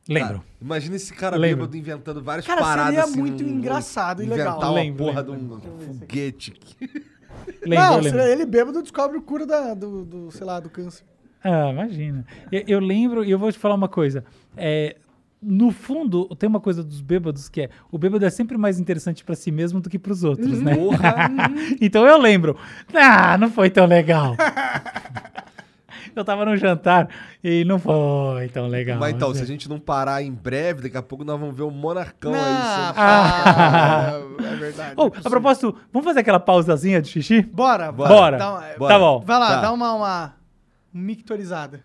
Lembro. 0.08 0.40
Cara, 0.40 0.44
imagina 0.60 0.96
esse 0.96 1.14
cara 1.14 1.38
Lembro. 1.38 1.58
bêbado 1.68 1.78
inventando 1.78 2.22
várias 2.24 2.46
Cara, 2.48 2.62
paradas 2.62 2.88
seria 2.88 3.04
assim, 3.04 3.20
muito 3.20 3.44
um- 3.44 3.48
engraçado 3.50 4.24
e 4.24 4.26
inventar 4.26 4.56
legal. 4.56 4.60
uma 4.72 4.72
Lembro, 4.74 5.06
porra 5.06 5.22
lembro. 5.22 5.60
de 5.60 5.68
um 5.68 5.94
foguete. 6.00 6.54
Lembro, 7.62 7.86
não, 7.86 7.96
eu 7.96 8.02
lembro. 8.02 8.20
ele 8.22 8.46
bêbado 8.46 8.82
descobre 8.82 9.18
o 9.18 9.22
cura 9.22 9.46
da, 9.46 9.74
do, 9.74 10.06
do, 10.06 10.32
sei 10.32 10.46
lá, 10.46 10.60
do 10.60 10.70
câncer. 10.70 11.04
Ah, 11.44 11.70
imagina. 11.70 12.26
Eu, 12.52 12.64
eu 12.68 12.80
lembro, 12.80 13.24
e 13.24 13.32
eu 13.32 13.40
vou 13.40 13.52
te 13.52 13.58
falar 13.58 13.76
uma 13.76 13.88
coisa. 13.88 14.24
É, 14.58 14.96
no 15.42 15.72
fundo, 15.72 16.26
tem 16.36 16.50
uma 16.50 16.60
coisa 16.60 16.84
dos 16.84 17.02
bêbados 17.02 17.48
que 17.48 17.62
é: 17.62 17.70
o 17.92 17.98
bêbado 17.98 18.26
é 18.26 18.30
sempre 18.30 18.58
mais 18.58 18.80
interessante 18.80 19.24
pra 19.24 19.36
si 19.36 19.52
mesmo 19.52 19.80
do 19.80 19.90
que 19.90 19.98
pros 19.98 20.24
outros, 20.24 20.62
né? 20.62 20.76
Porra. 20.76 21.16
então 21.80 22.06
eu 22.06 22.18
lembro. 22.18 22.58
Ah, 22.94 23.38
não 23.38 23.50
foi 23.50 23.70
tão 23.70 23.86
legal. 23.86 24.36
eu 26.16 26.24
tava 26.26 26.46
num 26.46 26.56
jantar 26.58 27.08
e 27.44 27.64
não 27.66 27.80
foi 27.80 28.48
tão 28.50 28.68
legal. 28.68 28.98
Mas 29.00 29.14
então, 29.14 29.32
se 29.34 29.40
a 29.40 29.42
né? 29.42 29.48
gente 29.48 29.68
não 29.70 29.80
parar 29.80 30.22
em 30.24 30.32
breve, 30.32 30.84
daqui 30.84 30.98
a 30.98 31.02
pouco 31.02 31.24
nós 31.24 31.40
vamos 31.40 31.56
ver 31.56 31.64
o 31.64 31.72
Monarcão 31.72 32.34
aí. 32.34 32.40
sendo- 32.40 32.94
Ah. 32.98 34.12
É 34.52 34.56
verdade. 34.56 34.94
Oh, 34.98 35.06
a 35.08 35.30
propósito, 35.30 35.76
vamos 35.92 36.06
fazer 36.06 36.20
aquela 36.22 36.40
pausazinha 36.40 37.02
de 37.02 37.10
xixi? 37.10 37.42
Bora, 37.42 37.92
Bora. 37.92 38.10
Bora. 38.10 38.38
Dá 38.38 38.52
uma- 38.52 38.64
Bora. 38.78 38.94
Tá 38.94 39.00
bom. 39.00 39.20
Vai 39.26 39.40
lá, 39.40 39.48
Tá. 39.48 39.62
dá 39.62 39.72
uma, 39.72 39.94
uma 39.94 40.34
mictorizada. 40.94 41.84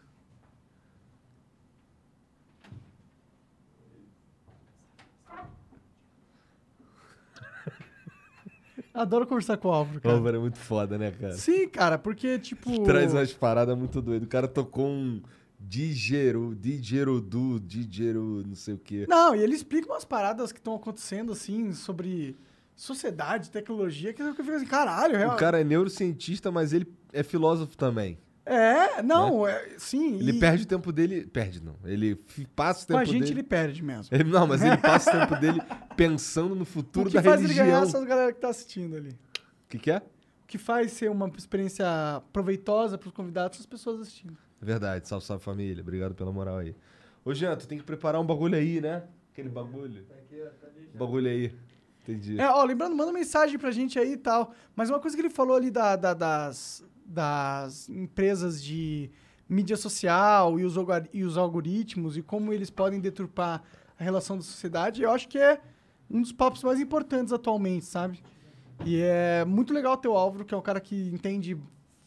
Adoro 8.95 9.27
conversar 9.27 9.57
com 9.57 9.69
o 9.69 9.73
Álvaro, 9.73 10.01
cara. 10.01 10.15
Álvaro 10.15 10.37
é 10.37 10.41
muito 10.41 10.59
foda, 10.59 10.97
né, 10.97 11.11
cara? 11.11 11.33
Sim, 11.35 11.69
cara, 11.69 11.99
porque, 11.99 12.39
tipo... 12.39 12.71
Traz 12.85 13.13
umas 13.13 13.33
paradas 13.33 13.77
muito 13.77 14.01
doidas. 14.01 14.25
O 14.27 14.31
cara 14.31 14.47
tocou 14.47 14.87
um 14.87 15.21
Digero, 15.59 16.55
Digerodu, 16.55 17.59
Digero, 17.59 18.45
não 18.47 18.55
sei 18.55 18.75
o 18.75 18.79
quê. 18.79 19.05
Não, 19.09 19.35
e 19.35 19.41
ele 19.43 19.55
explica 19.55 19.89
umas 19.89 20.05
paradas 20.05 20.53
que 20.53 20.59
estão 20.61 20.77
acontecendo, 20.77 21.33
assim, 21.33 21.73
sobre 21.73 22.37
sociedade, 22.77 23.51
tecnologia, 23.51 24.13
que 24.13 24.23
eu 24.23 24.35
fico 24.35 24.51
assim, 24.53 24.67
caralho, 24.67 25.15
O 25.15 25.19
real. 25.19 25.37
cara 25.37 25.61
é 25.61 25.65
neurocientista, 25.65 26.53
mas 26.53 26.73
ele 26.73 26.87
é 27.13 27.23
filósofo 27.23 27.77
também. 27.77 28.19
É, 28.47 29.03
não, 29.03 29.47
é, 29.49 29.71
sim. 29.79 30.19
Ele 30.19 30.33
e 30.33 30.39
perde 30.39 30.65
o 30.65 30.67
tempo 30.67 30.93
dele. 30.93 31.27
Perde, 31.27 31.63
não. 31.65 31.77
Ele 31.83 32.15
passa 32.55 32.85
o 32.85 32.87
Com 32.89 32.93
tempo 32.93 32.99
a 33.01 33.05
gente 33.07 33.21
dele. 33.21 33.33
ele 33.33 33.43
perde 33.43 33.83
mesmo. 33.83 34.15
Ele- 34.15 34.25
não, 34.31 34.47
mas 34.47 34.63
ele 34.63 34.77
passa 34.77 35.17
o 35.17 35.21
tempo 35.21 35.41
dele 35.41 35.63
pensando 35.97 36.55
no 36.55 36.65
futuro 36.65 37.09
O 37.09 37.11
que 37.11 37.17
da 37.17 37.23
faz 37.23 37.41
religião. 37.41 37.65
ele 37.67 37.73
ganhar 37.73 37.87
essas 37.87 38.05
galera 38.05 38.33
que 38.33 38.41
tá 38.41 38.49
assistindo 38.49 38.97
ali. 38.97 39.11
O 39.11 39.69
que, 39.69 39.79
que 39.79 39.91
é? 39.91 39.99
O 39.99 40.47
que 40.47 40.59
faz 40.59 40.93
ser 40.93 41.11
uma 41.11 41.29
experiência 41.37 41.87
proveitosa 42.33 42.97
pros 42.99 43.13
convidados, 43.13 43.59
as 43.61 43.67
pessoas 43.67 44.01
assistindo. 44.01 44.37
Verdade, 44.61 45.09
salve, 45.09 45.25
salve 45.27 45.43
família. 45.45 45.83
Obrigado 45.83 46.15
pela 46.15 46.33
moral 46.33 46.59
aí. 46.59 46.75
Ô, 47.25 47.33
Jean, 47.35 47.57
tu 47.57 47.67
tem 47.67 47.79
que 47.79 47.85
preparar 47.85 48.21
um 48.21 48.25
bagulho 48.27 48.57
aí, 48.57 48.81
né? 48.81 49.05
Aquele 49.33 49.49
bagulho. 49.49 50.05
Bagulho 50.95 51.29
aí. 51.29 51.55
Entendi. 52.03 52.39
É, 52.39 52.49
ó, 52.49 52.63
lembrando, 52.65 52.95
manda 52.95 53.11
mensagem 53.13 53.59
pra 53.59 53.71
gente 53.71 53.99
aí 53.99 54.13
e 54.13 54.17
tal. 54.17 54.53
Mas 54.77 54.91
uma 54.91 55.01
coisa 55.01 55.17
que 55.17 55.23
ele 55.23 55.31
falou 55.31 55.57
ali 55.57 55.71
da- 55.71 55.97
da- 55.97 56.13
das, 56.15 56.85
das 57.05 57.89
empresas 57.89 58.63
de 58.63 59.11
mídia 59.49 59.77
social 59.77 60.59
e 60.61 60.65
os, 60.65 60.75
e 61.13 61.25
os 61.25 61.37
algoritmos 61.39 62.17
e 62.17 62.23
como 62.23 62.53
eles 62.53 62.71
podem 62.71 63.01
deturpar 63.01 63.63
a 63.99 64.03
relação 64.05 64.37
da 64.37 64.43
sociedade, 64.43 65.03
eu 65.03 65.11
acho 65.11 65.29
que 65.29 65.39
é 65.39 65.61
um 66.15 66.23
dos 66.23 66.33
papos 66.33 66.63
mais 66.63 66.81
importantes 66.81 67.33
atualmente, 67.33 67.85
sabe? 67.85 68.23
E 68.87 69.01
é 69.01 69.45
muito 69.45 69.75
legal 69.75 69.97
ter 69.97 70.09
o 70.09 70.17
Álvaro, 70.17 70.45
que 70.45 70.55
é 70.55 70.57
um 70.57 70.63
cara 70.63 70.81
que 70.81 71.11
entende 71.13 71.59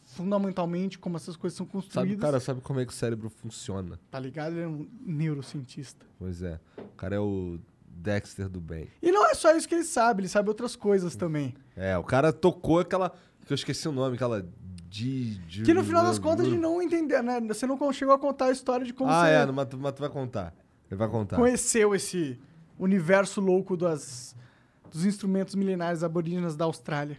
fundamentalmente 0.04 0.98
como 0.98 1.16
essas 1.16 1.36
coisas 1.36 1.56
são 1.56 1.66
Sabe, 1.66 1.72
construídas. 1.72 2.20
cara, 2.20 2.40
sabe 2.40 2.60
como 2.62 2.80
é 2.80 2.86
que 2.86 2.92
o 2.92 2.94
cérebro 2.94 3.28
funciona? 3.28 3.98
Tá 4.10 4.18
ligado? 4.18 4.52
Ele 4.52 4.62
é 4.62 4.66
um 4.66 4.88
neurocientista. 5.00 6.04
Pois 6.18 6.42
é. 6.42 6.58
O 6.78 6.96
cara 6.96 7.16
é 7.16 7.20
o 7.20 7.58
Dexter 7.86 8.48
do 8.48 8.60
bem. 8.60 8.88
E 9.02 9.12
não 9.12 9.26
é 9.26 9.34
só 9.34 9.54
isso 9.54 9.68
que 9.68 9.74
ele 9.74 9.84
sabe, 9.84 10.22
ele 10.22 10.28
sabe 10.28 10.48
outras 10.48 10.74
coisas 10.74 11.14
também. 11.14 11.54
É, 11.76 11.96
o 11.98 12.04
cara 12.04 12.32
tocou 12.32 12.80
aquela. 12.80 13.12
Que 13.46 13.52
eu 13.52 13.54
esqueci 13.54 13.86
o 13.88 13.92
nome, 13.92 14.16
aquela. 14.16 14.46
Di, 14.90 15.34
di- 15.46 15.62
Que 15.64 15.74
no 15.74 15.84
final 15.84 16.02
das 16.02 16.18
contas 16.18 16.46
a 16.46 16.48
gente 16.48 16.58
não 16.60 16.80
entendeu, 16.80 17.22
né? 17.22 17.40
Você 17.42 17.66
não 17.66 17.92
chegou 17.92 18.14
a 18.14 18.18
contar 18.18 18.46
a 18.46 18.50
história 18.50 18.86
de 18.86 18.94
como 18.94 19.10
ah, 19.10 19.24
você 19.26 19.30
é, 19.32 19.46
mas 19.46 19.68
tu, 19.68 19.76
mas 19.78 19.92
tu 19.92 20.00
vai 20.00 20.08
contar. 20.08 20.54
Ele 20.90 20.96
vai 20.96 21.08
contar. 21.08 21.36
conheceu 21.36 21.94
esse 21.94 22.38
universo 22.78 23.40
louco 23.40 23.76
das, 23.76 24.34
dos 24.90 25.04
instrumentos 25.04 25.54
milenares 25.54 26.02
aborígenas 26.02 26.56
da 26.56 26.64
Austrália. 26.64 27.18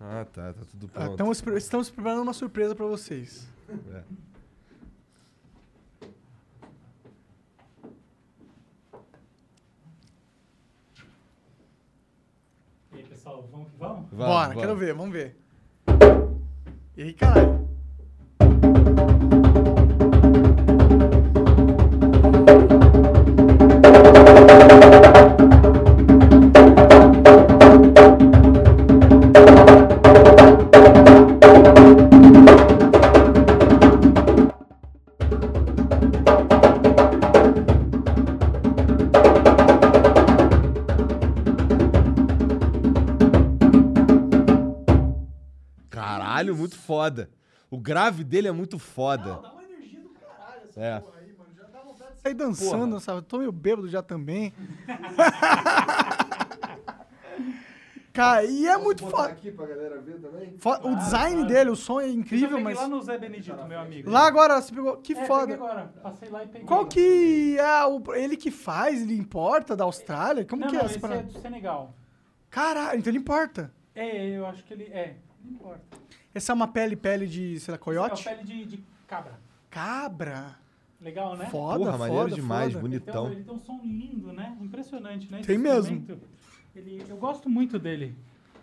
Ah, 0.00 0.24
tá, 0.32 0.52
tá 0.52 0.62
tudo 0.70 0.86
Ah, 0.94 1.10
pronto. 1.10 1.32
estamos, 1.32 1.62
estamos 1.62 1.90
preparando 1.90 2.22
uma 2.22 2.32
surpresa 2.32 2.74
pra 2.74 2.86
vocês. 2.86 3.48
É. 3.92 4.02
E 12.92 12.96
aí, 12.96 13.04
pessoal, 13.04 13.46
vamos 13.50 13.68
que 13.70 13.76
vamos? 13.76 14.10
Bora, 14.10 14.54
quero 14.54 14.76
ver, 14.76 14.94
vamos 14.94 15.12
ver. 15.12 15.36
E 16.96 17.02
aí, 17.02 17.12
caralho. 17.12 17.68
Caralho, 45.90 46.56
muito 46.56 46.76
foda. 46.76 47.28
O 47.70 47.78
grave 47.78 48.24
dele 48.24 48.48
é 48.48 48.52
muito 48.52 48.78
foda. 48.78 49.40
É. 50.76 51.02
Sair 52.22 52.34
dançando, 52.34 52.98
sabe? 53.00 53.22
Tô 53.22 53.38
meio 53.38 53.52
bêbado 53.52 53.88
já 53.88 54.02
também. 54.02 54.52
Cara, 58.12 58.44
e 58.44 58.66
é 58.66 58.76
muito 58.76 59.06
foda. 59.06 59.28
aqui 59.28 59.52
pra 59.52 59.64
galera 59.66 60.00
ver 60.00 60.18
também? 60.20 60.56
Fo- 60.58 60.88
O 60.88 60.96
design 60.96 61.44
dele, 61.46 61.70
o 61.70 61.76
som 61.76 62.00
é 62.00 62.08
incrível, 62.08 62.58
já 62.58 62.64
mas. 62.64 62.76
lá 62.76 62.88
no 62.88 63.00
Zé 63.00 63.16
Benedito, 63.16 63.64
meu 63.68 63.78
amigo. 63.78 64.10
Lá 64.10 64.26
agora, 64.26 64.60
você 64.60 64.74
pegou. 64.74 64.96
Que 64.96 65.12
É, 65.12 65.24
foda. 65.24 65.54
agora. 65.54 65.92
Passei 66.02 66.28
lá 66.28 66.42
e 66.42 66.48
peguei. 66.48 66.66
Qual 66.66 66.84
que 66.86 67.56
é 67.58 67.84
o, 67.86 68.02
ele 68.14 68.36
que 68.36 68.50
faz? 68.50 69.02
Ele 69.02 69.16
importa 69.16 69.76
da 69.76 69.84
Austrália? 69.84 70.44
Como 70.44 70.62
Não, 70.62 70.68
que 70.68 70.74
não, 70.74 70.82
é 70.82 70.84
essa 70.86 70.96
esse 70.96 71.04
é 71.04 71.08
parada? 71.08 71.22
do 71.28 71.38
Senegal. 71.40 71.94
Caralho, 72.50 72.98
então 72.98 73.10
ele 73.12 73.18
importa. 73.20 73.72
É, 73.94 74.30
eu 74.30 74.46
acho 74.46 74.64
que 74.64 74.74
ele... 74.74 74.84
É, 74.84 75.14
não 75.44 75.52
importa. 75.52 75.80
Essa 76.38 76.52
é 76.52 76.54
uma 76.54 76.68
pele, 76.68 76.94
pele 76.94 77.26
de, 77.26 77.58
sei 77.58 77.72
lá, 77.72 77.74
É 77.74 77.78
coiote? 77.78 78.24
uma 78.28 78.36
pele 78.36 78.46
de, 78.46 78.64
de 78.64 78.84
cabra. 79.08 79.32
Cabra. 79.68 80.56
Legal, 81.00 81.36
né? 81.36 81.46
Foda, 81.46 81.78
Porra, 81.86 81.98
maneiro 81.98 82.22
foda, 82.22 82.34
demais, 82.36 82.72
foda. 82.74 82.80
bonitão. 82.80 83.24
Então, 83.24 83.32
ele 83.32 83.42
tem 83.42 83.54
um 83.54 83.58
som 83.58 83.80
lindo, 83.82 84.32
né? 84.32 84.56
Impressionante, 84.60 85.28
né? 85.32 85.38
Esse 85.40 85.48
Tem 85.48 85.58
mesmo. 85.58 86.06
Ele, 86.76 87.02
eu 87.08 87.16
gosto 87.16 87.50
muito 87.50 87.76
dele. 87.76 88.14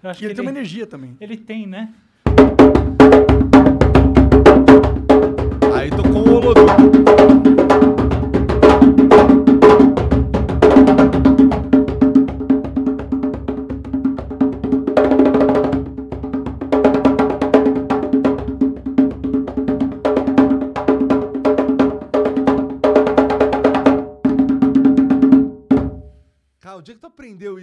Eu 0.02 0.10
acho 0.10 0.24
E 0.24 0.26
ele 0.26 0.34
que 0.34 0.38
tem 0.40 0.46
uma 0.50 0.52
energia 0.58 0.88
também. 0.88 1.18
Ele 1.20 1.36
tem, 1.36 1.68
né? 1.68 1.94
Aí 5.76 5.90
tocou 5.90 6.26
o 6.30 6.34
Olodum. 6.36 7.15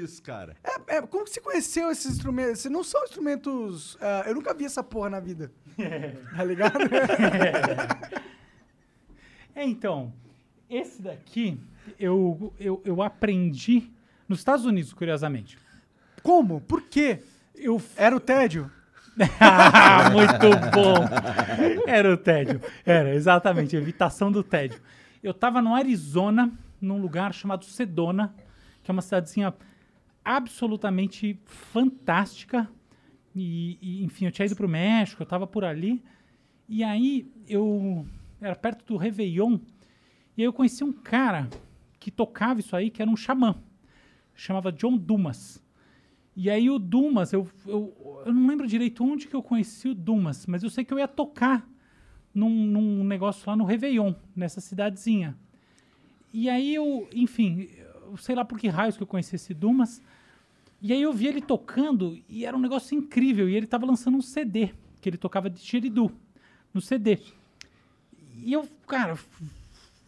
Isso, 0.03 0.23
cara? 0.23 0.57
É, 0.63 0.97
é, 0.97 1.03
como 1.03 1.25
que 1.25 1.31
você 1.31 1.41
conheceu 1.41 1.91
esses 1.91 2.13
instrumentos? 2.13 2.53
Esses 2.53 2.71
não 2.71 2.85
são 2.85 3.03
instrumentos. 3.05 3.97
ah, 4.01 4.25
eu 4.27 4.35
nunca 4.35 4.53
vi 4.53 4.65
essa 4.65 4.83
porra 4.83 5.11
na 5.11 5.21
vida. 5.21 5.53
Tá 6.37 6.45
ligado? 6.45 6.79
É, 9.55 9.67
então, 9.67 10.15
esse 10.69 11.03
daqui 11.03 11.61
eu, 11.99 12.55
eu, 12.59 12.81
eu 12.87 13.03
aprendi 13.03 13.93
nos 14.27 14.39
Estados 14.39 14.65
Unidos, 14.65 14.95
curiosamente. 14.95 15.59
Como? 16.23 16.61
Por 16.63 16.83
quê? 16.83 17.23
Eu... 17.55 17.81
Era 17.97 18.17
o 18.17 18.21
tédio? 18.21 18.71
Ah, 19.39 20.09
Muito 20.11 20.49
bom! 20.73 21.05
Era 21.87 22.13
o 22.13 22.17
tédio. 22.17 22.61
Era, 22.87 23.15
exatamente, 23.15 23.77
evitação 23.77 24.33
do 24.33 24.43
tédio. 24.43 24.81
Eu 25.23 25.35
tava 25.35 25.61
no 25.61 25.75
Arizona, 25.75 26.51
num 26.81 27.01
lugar 27.01 27.35
chamado 27.35 27.65
Sedona, 27.65 28.35
que 28.83 28.91
é 28.91 28.93
uma 28.93 29.03
cidadezinha 29.03 29.55
absolutamente 30.25 31.39
fantástica. 31.45 32.69
E, 33.35 33.79
e, 33.81 34.05
enfim, 34.05 34.27
eu 34.27 34.33
tinha 34.33 34.47
ido 34.47 34.57
pro 34.57 34.69
México, 34.69 35.23
eu 35.23 35.27
tava 35.27 35.47
por 35.47 35.65
ali. 35.65 36.03
E 36.69 36.83
aí 36.83 37.31
eu 37.49 38.07
era 38.41 38.55
perto 38.55 38.85
do 38.85 38.97
Réveillon. 38.97 39.59
E 40.37 40.43
aí 40.43 40.47
eu 40.47 40.53
conheci 40.53 40.83
um 40.85 40.93
cara 40.93 41.49
que 41.99 42.11
tocava 42.11 42.61
isso 42.61 42.75
aí, 42.75 42.91
que 42.91 43.03
era 43.03 43.11
um 43.11 43.17
xamã. 43.17 43.57
Chamava 44.35 44.73
John 44.73 44.97
Dumas. 44.97 45.63
E 46.35 46.49
aí 46.49 46.71
o 46.71 46.79
Dumas, 46.79 47.33
eu, 47.33 47.49
eu, 47.67 48.23
eu 48.25 48.33
não 48.33 48.47
lembro 48.47 48.67
direito 48.67 49.05
onde 49.05 49.29
que 49.29 49.37
eu 49.37 49.43
conheci 49.43 49.89
o 49.89 49.95
Dumas, 49.95 50.47
mas 50.47 50.63
eu 50.63 50.71
sei 50.71 50.85
que 50.85 50.93
eu 50.93 50.99
ia 50.99 51.07
tocar 51.07 51.69
num, 52.35 52.67
num 52.67 53.05
negócio 53.05 53.49
lá 53.49 53.55
no 53.55 53.65
Réveillon, 53.65 54.15
nessa 54.35 54.61
cidadezinha. 54.61 55.37
E 56.33 56.49
aí 56.49 56.75
eu, 56.75 57.07
enfim, 57.13 57.69
sei 58.19 58.35
lá 58.35 58.45
por 58.45 58.59
que 58.59 58.69
raios 58.69 58.97
que 58.97 59.03
eu 59.03 59.07
conheci 59.07 59.37
esse 59.37 59.55
Dumas. 59.55 60.01
E 60.81 60.93
aí 60.93 61.01
eu 61.01 61.13
vi 61.13 61.29
ele 61.29 61.41
tocando 61.41 62.19
e 62.29 62.45
era 62.45 62.57
um 62.57 62.61
negócio 62.61 62.97
incrível. 62.97 63.49
E 63.49 63.55
ele 63.55 63.67
tava 63.67 63.87
lançando 63.87 64.17
um 64.17 64.23
CD, 64.23 64.71
que 65.01 65.09
ele 65.09 65.17
tocava 65.17 65.49
de 65.49 65.61
Xeridu, 65.61 66.11
no 66.75 66.81
CD. 66.81 67.19
E 68.37 68.53
eu, 68.53 68.67
cara, 68.87 69.17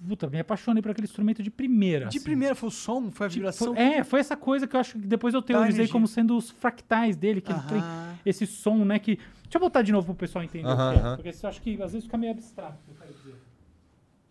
puta, 0.09 0.29
me 0.29 0.41
apaixonei 0.41 0.83
por 0.83 0.91
aquele 0.91 1.07
instrumento 1.07 1.43
de 1.43 1.51
primeira. 1.51 2.07
De 2.07 2.17
assim. 2.19 2.25
primeira 2.25 2.55
foi 2.55 2.69
o 2.69 2.73
som, 2.73 3.11
foi 3.11 3.27
a 3.27 3.29
vibração. 3.29 3.75
Foi- 3.75 3.83
é, 3.83 4.03
foi 4.03 4.21
essa 4.21 4.37
coisa 4.37 4.67
que 4.67 4.75
eu 4.75 4.81
acho 4.81 4.93
que 4.99 5.07
depois 5.07 5.33
eu 5.35 5.43
teorizei 5.43 5.87
como 5.89 6.09
sendo 6.09 6.37
os 6.37 6.51
fractais 6.51 7.17
dele, 7.17 7.41
que 7.41 7.53
ele 7.53 7.61
tem 7.69 7.81
esse 8.27 8.47
som, 8.47 8.85
né? 8.85 8.99
Que. 8.99 9.17
Deixa 9.17 9.59
eu 9.59 9.61
botar 9.61 9.83
de 9.83 9.93
novo 9.93 10.07
pro 10.07 10.15
pessoal 10.17 10.43
entender 10.43 10.67
o 10.67 10.75
que 10.77 10.99
é. 10.99 11.17
Porque 11.17 11.29
eu 11.45 11.49
acho 11.49 11.63
que 11.63 11.81
às 11.83 11.93
vezes 11.93 12.05
fica 12.07 12.19
meio 12.19 12.33
abstrato, 12.33 12.79
eu 12.89 12.95
quero 12.97 13.13
dizer. 13.13 13.35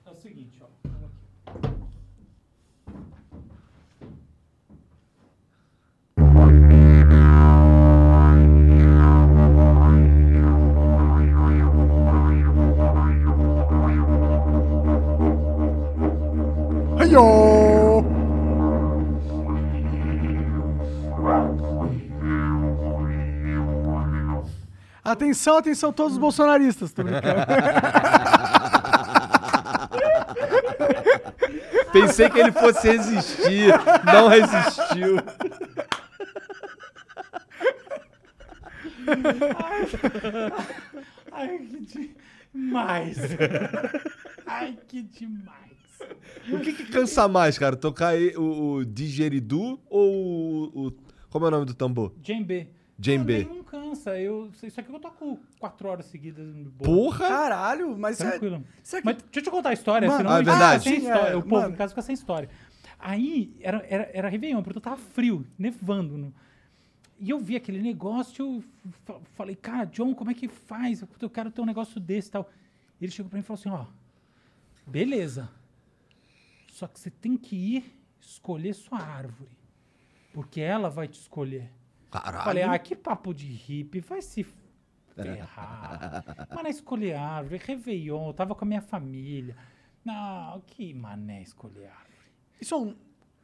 É 0.05 0.09
o 0.11 0.15
seguinte, 0.15 0.61
Aiô! 17.13 18.03
Atenção, 25.03 25.57
atenção, 25.57 25.93
todos 25.93 26.13
os 26.13 26.17
bolsonaristas. 26.17 26.91
Tô 26.91 27.03
brincando. 27.03 27.23
Pensei 31.93 32.27
que 32.31 32.39
ele 32.39 32.51
fosse 32.51 32.89
resistir, 32.89 33.71
não 34.03 34.27
resistiu. 34.27 35.17
Ai, 41.31 41.59
que 41.59 41.79
demais. 42.51 43.17
Ai, 44.47 44.75
que 44.87 45.03
demais. 45.03 45.62
O 46.51 46.59
que, 46.59 46.73
que 46.73 46.85
cansa 46.85 47.27
mais, 47.27 47.57
cara? 47.57 47.75
Tocar 47.75 48.13
o, 48.37 48.73
o 48.75 48.85
digeridu 48.85 49.79
ou 49.89 50.71
o, 50.73 50.87
o- 50.87 50.91
Como 51.29 51.45
é 51.45 51.47
o 51.47 51.51
nome 51.51 51.65
do 51.65 51.73
tambor? 51.73 52.13
Djembe. 52.21 52.69
Djembe. 52.99 53.43
Não, 53.45 53.51
nenhum 53.51 53.63
cansa. 53.63 54.19
Eu, 54.19 54.51
isso 54.61 54.79
aqui 54.79 54.91
eu 54.93 54.99
toco 54.99 55.39
quatro 55.59 55.87
horas 55.89 56.05
seguidas. 56.05 56.45
no 56.55 56.69
boa. 56.71 56.85
Porra! 56.89 57.27
Caralho, 57.27 57.97
mas 57.97 58.19
é- 58.21 58.29
Tranquilo. 58.31 58.63
será 58.83 59.01
que- 59.01 59.05
Mas 59.05 59.15
deixa 59.17 59.39
eu 59.39 59.43
te 59.43 59.49
contar 59.49 59.69
a 59.69 59.73
história, 59.73 60.07
Mano, 60.07 60.17
senão 60.19 60.31
Ah, 60.31 60.39
é 60.39 60.43
verdade. 60.43 60.83
Sim, 60.83 60.95
história. 60.97 61.29
é, 61.31 61.35
o 61.35 61.41
povo, 61.41 61.55
mano. 61.55 61.73
em 61.73 61.77
casa, 61.77 61.89
fica 61.89 62.01
sem 62.01 62.13
história. 62.13 62.49
Aí, 62.99 63.55
era, 63.59 63.85
era, 63.89 64.09
era 64.13 64.29
Réveillon, 64.29 64.61
porque 64.63 64.79
tava 64.79 64.97
frio, 64.97 65.45
nevando. 65.57 66.17
no- 66.17 66.33
E 67.19 67.29
eu 67.29 67.39
vi 67.39 67.55
aquele 67.55 67.81
negócio, 67.81 68.45
eu 68.45 68.63
fa- 69.05 69.19
falei, 69.35 69.55
cara, 69.55 69.85
John, 69.85 70.13
como 70.13 70.29
é 70.31 70.33
que 70.33 70.47
faz? 70.47 71.01
Eu- 71.01 71.07
Eu 71.21 71.29
quero 71.29 71.49
ter 71.51 71.61
um 71.61 71.65
negócio 71.65 71.99
desse 71.99 72.29
e 72.29 72.31
tal. 72.31 72.49
Ele 73.01 73.11
chegou 73.11 73.29
pra 73.29 73.37
mim 73.37 73.43
e 73.43 73.45
falou 73.45 73.59
assim, 73.59 73.69
ó, 73.69 73.85
beleza. 74.85 75.49
Só 76.73 76.87
que 76.87 76.99
você 76.99 77.11
tem 77.11 77.37
que 77.37 77.55
ir 77.55 78.03
escolher 78.19 78.73
sua 78.73 78.97
árvore. 78.99 79.51
Porque 80.33 80.59
ela 80.59 80.89
vai 80.89 81.07
te 81.07 81.19
escolher. 81.19 81.69
Caralho. 82.09 82.43
Falei, 82.43 82.63
ah, 82.63 82.79
que 82.79 82.95
papo 82.95 83.31
de 83.31 83.45
hippie, 83.45 83.99
vai 83.99 84.23
se 84.23 84.43
ferrar. 85.13 86.47
Mané, 86.55 86.69
escolher 86.71 87.13
árvore, 87.15 87.61
Réveillon, 87.63 88.25
eu 88.27 88.33
tava 88.33 88.55
com 88.55 88.65
a 88.65 88.67
minha 88.67 88.81
família. 88.81 89.55
Não, 90.03 90.61
que 90.65 90.95
mané 90.95 91.43
escolher 91.43 91.85
árvore. 91.85 92.31
Isso 92.59 92.73
é 92.73 92.77
um 92.77 92.95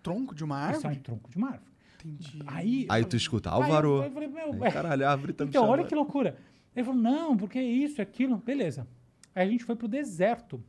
tronco 0.02 0.34
de 0.34 0.44
uma 0.44 0.58
árvore? 0.58 0.78
Isso 0.80 0.88
é 0.88 0.90
um 0.90 0.96
tronco 0.96 1.30
de 1.30 1.38
uma 1.38 1.50
árvore. 1.52 1.72
Entendi. 2.04 2.40
Aí, 2.48 2.88
Aí 2.90 3.06
tu 3.06 3.16
escuta, 3.16 3.52
Aí 3.52 3.58
eu- 3.60 3.64
Álvaro. 3.64 4.04
eu 4.06 4.12
falei, 4.12 4.28
meu, 4.28 4.64
Aí, 4.64 4.72
caralho, 4.72 5.06
a 5.08 5.12
árvore 5.12 5.34
tá 5.34 5.44
me 5.46 5.50
Então, 5.50 5.68
olha 5.70 5.86
que 5.86 5.94
loucura. 5.94 6.36
Ele 6.76 6.84
falou, 6.84 7.00
não, 7.00 7.38
porque 7.38 7.62
isso, 7.62 8.02
aquilo. 8.02 8.38
Beleza. 8.38 8.88
Aí 9.36 9.48
a 9.48 9.52
gente 9.52 9.64
foi 9.64 9.76
pro 9.76 9.88
deserto. 9.88 10.64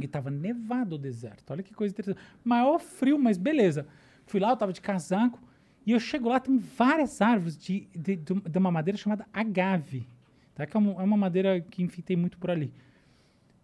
E 0.00 0.06
tava 0.06 0.30
nevado 0.30 0.94
o 0.94 0.98
deserto. 0.98 1.50
Olha 1.50 1.62
que 1.62 1.74
coisa 1.74 1.92
interessante. 1.92 2.22
Maior 2.44 2.78
frio, 2.78 3.18
mas 3.18 3.36
beleza. 3.36 3.86
Fui 4.26 4.38
lá, 4.40 4.50
eu 4.50 4.56
tava 4.56 4.72
de 4.72 4.80
casaco. 4.80 5.40
E 5.86 5.92
eu 5.92 5.98
chego 6.00 6.28
lá, 6.28 6.38
tem 6.38 6.58
várias 6.58 7.20
árvores 7.22 7.56
de, 7.56 7.88
de, 7.96 8.16
de 8.16 8.32
um- 8.32 8.42
uma 8.56 8.70
madeira 8.70 8.96
chamada 8.98 9.26
agave. 9.32 10.06
Tá? 10.54 10.66
Que 10.66 10.76
é 10.76 10.80
uma, 10.80 11.00
é 11.00 11.04
uma 11.04 11.16
madeira 11.16 11.60
que, 11.60 11.82
enfim, 11.82 12.02
tem 12.02 12.16
muito 12.16 12.38
por 12.38 12.50
ali. 12.50 12.72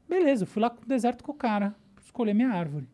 Beleza, 0.09 0.43
eu 0.45 0.47
fui 0.47 0.61
lá 0.63 0.71
pro 0.71 0.87
deserto 0.89 1.23
com 1.23 1.33
o 1.33 1.35
cara. 1.35 1.75
Escolher 2.03 2.35
minha 2.35 2.51
árvore. 2.51 2.89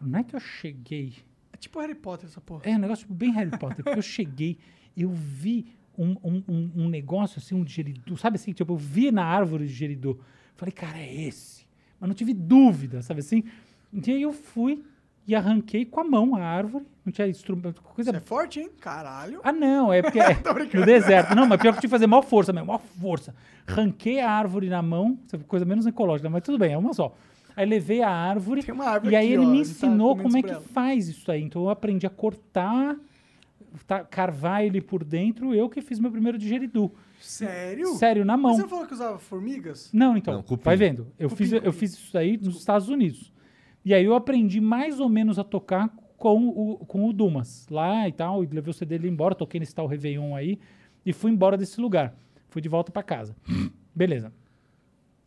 Não 0.00 0.20
é 0.20 0.22
que 0.24 0.34
eu 0.36 0.40
cheguei 0.40 1.14
É 1.52 1.56
tipo 1.56 1.80
Harry 1.80 1.94
Potter 1.94 2.28
essa 2.28 2.40
porra. 2.40 2.62
é 2.64 2.74
um 2.76 2.78
negócio 2.78 3.02
tipo, 3.04 3.14
bem 3.14 3.32
Harry 3.32 3.50
Potter, 3.58 3.84
porque 3.84 3.98
eu 3.98 4.02
cheguei, 4.02 4.56
eu 4.96 5.10
vi 5.10 5.66
um, 5.96 6.12
um, 6.22 6.44
um, 6.48 6.72
um 6.84 6.88
negócio 6.88 7.38
assim, 7.40 7.54
um 7.54 7.64
digeridu, 7.64 8.16
sabe 8.16 8.36
assim, 8.36 8.52
tipo, 8.52 8.72
eu 8.72 8.76
vi 8.76 9.10
na 9.10 9.24
árvore 9.24 9.64
de 9.66 9.70
digeridu. 9.72 10.20
Falei, 10.54 10.72
cara, 10.72 10.98
é 10.98 11.12
esse. 11.24 11.66
Mas 12.00 12.08
não 12.08 12.14
tive 12.14 12.32
dúvida, 12.32 13.02
sabe 13.02 13.20
assim? 13.20 13.44
E 13.92 14.10
aí 14.10 14.22
eu 14.22 14.32
fui 14.32 14.84
e 15.26 15.34
arranquei 15.34 15.84
com 15.84 16.00
a 16.00 16.04
mão 16.04 16.34
a 16.34 16.40
árvore, 16.40 16.86
não 17.04 17.12
tinha 17.12 17.28
instrumento, 17.28 17.82
coisa... 17.82 18.10
Você 18.10 18.16
é 18.16 18.20
forte, 18.20 18.60
hein? 18.60 18.70
Caralho. 18.80 19.40
Ah, 19.44 19.52
não, 19.52 19.92
é 19.92 20.00
porque 20.00 20.18
é 20.20 20.34
no 20.74 20.86
deserto. 20.86 21.34
Não, 21.34 21.46
mas 21.46 21.60
pior 21.60 21.72
que 21.72 21.78
eu 21.78 21.80
tive 21.80 21.88
que 21.88 21.88
fazer 21.88 22.06
maior 22.06 22.22
força 22.22 22.52
mesmo, 22.52 22.68
maior 22.68 22.80
força. 22.80 23.34
Ranquei 23.66 24.20
a 24.20 24.30
árvore 24.30 24.68
na 24.68 24.80
mão, 24.80 25.18
coisa 25.46 25.66
menos 25.66 25.86
ecológica, 25.86 26.30
mas 26.30 26.42
tudo 26.42 26.58
bem, 26.58 26.72
é 26.72 26.78
uma 26.78 26.94
só. 26.94 27.14
Aí 27.54 27.66
levei 27.66 28.02
a 28.02 28.08
árvore, 28.08 28.62
Tem 28.62 28.72
uma 28.72 28.84
árvore 28.84 29.12
e 29.12 29.16
aí 29.16 29.26
aqui, 29.26 29.34
ele 29.34 29.44
ó, 29.44 29.50
me 29.50 29.56
tá 29.56 29.60
ensinou 29.62 30.16
comendo 30.16 30.22
como 30.22 30.36
é 30.38 30.42
que 30.42 30.50
ela. 30.50 30.60
faz 30.60 31.08
isso 31.08 31.30
aí. 31.30 31.42
Então 31.42 31.62
eu 31.62 31.70
aprendi 31.70 32.06
a 32.06 32.10
cortar, 32.10 32.96
tá, 33.86 34.04
carvar 34.04 34.64
ele 34.64 34.80
por 34.80 35.02
dentro, 35.02 35.52
eu 35.52 35.68
que 35.68 35.82
fiz 35.82 35.98
meu 35.98 36.10
primeiro 36.10 36.38
digeridu. 36.38 36.90
Sério? 37.20 37.94
Sério, 37.94 38.24
na 38.24 38.36
mão. 38.36 38.50
Mas 38.52 38.56
você 38.56 38.62
não 38.62 38.68
falou 38.68 38.86
que 38.86 38.94
usava 38.94 39.18
formigas? 39.18 39.90
Não, 39.92 40.16
então, 40.16 40.34
Não, 40.34 40.42
cupim. 40.42 40.62
vai 40.64 40.76
vendo. 40.76 41.06
Eu, 41.18 41.28
Cupim, 41.28 41.44
fiz, 41.44 41.52
eu 41.52 41.60
cupim. 41.62 41.72
fiz 41.78 41.92
isso 41.94 42.16
aí 42.18 42.36
nos 42.36 42.56
Estados 42.58 42.88
Unidos. 42.88 43.32
E 43.84 43.92
aí 43.94 44.04
eu 44.04 44.14
aprendi 44.14 44.60
mais 44.60 45.00
ou 45.00 45.08
menos 45.08 45.38
a 45.38 45.44
tocar 45.44 45.88
com 46.16 46.48
o, 46.48 46.78
com 46.86 47.08
o 47.08 47.12
Dumas 47.12 47.66
lá 47.70 48.08
e 48.08 48.12
tal. 48.12 48.42
E 48.42 48.46
levei 48.46 48.70
o 48.70 48.74
CD 48.74 48.98
dele 48.98 49.08
embora, 49.12 49.34
toquei 49.34 49.58
nesse 49.60 49.74
tal 49.74 49.86
Réveillon 49.86 50.34
aí. 50.34 50.58
E 51.04 51.12
fui 51.12 51.30
embora 51.30 51.56
desse 51.56 51.80
lugar. 51.80 52.14
Fui 52.48 52.60
de 52.62 52.68
volta 52.68 52.90
pra 52.92 53.02
casa. 53.02 53.36
Beleza. 53.94 54.32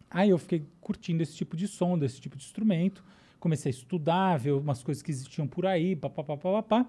Aí 0.10 0.30
eu 0.30 0.38
fiquei 0.38 0.66
curtindo 0.82 1.24
esse 1.24 1.36
tipo 1.36 1.56
de 1.56 1.68
som, 1.68 1.98
desse 1.98 2.20
tipo 2.20 2.38
de 2.38 2.44
instrumento. 2.44 3.04
Comecei 3.40 3.70
a 3.70 3.74
estudar, 3.74 4.38
ver 4.38 4.52
umas 4.52 4.84
coisas 4.84 5.02
que 5.02 5.10
existiam 5.10 5.48
por 5.48 5.66
aí, 5.66 5.96
papapá, 5.96 6.38
papapá. 6.38 6.86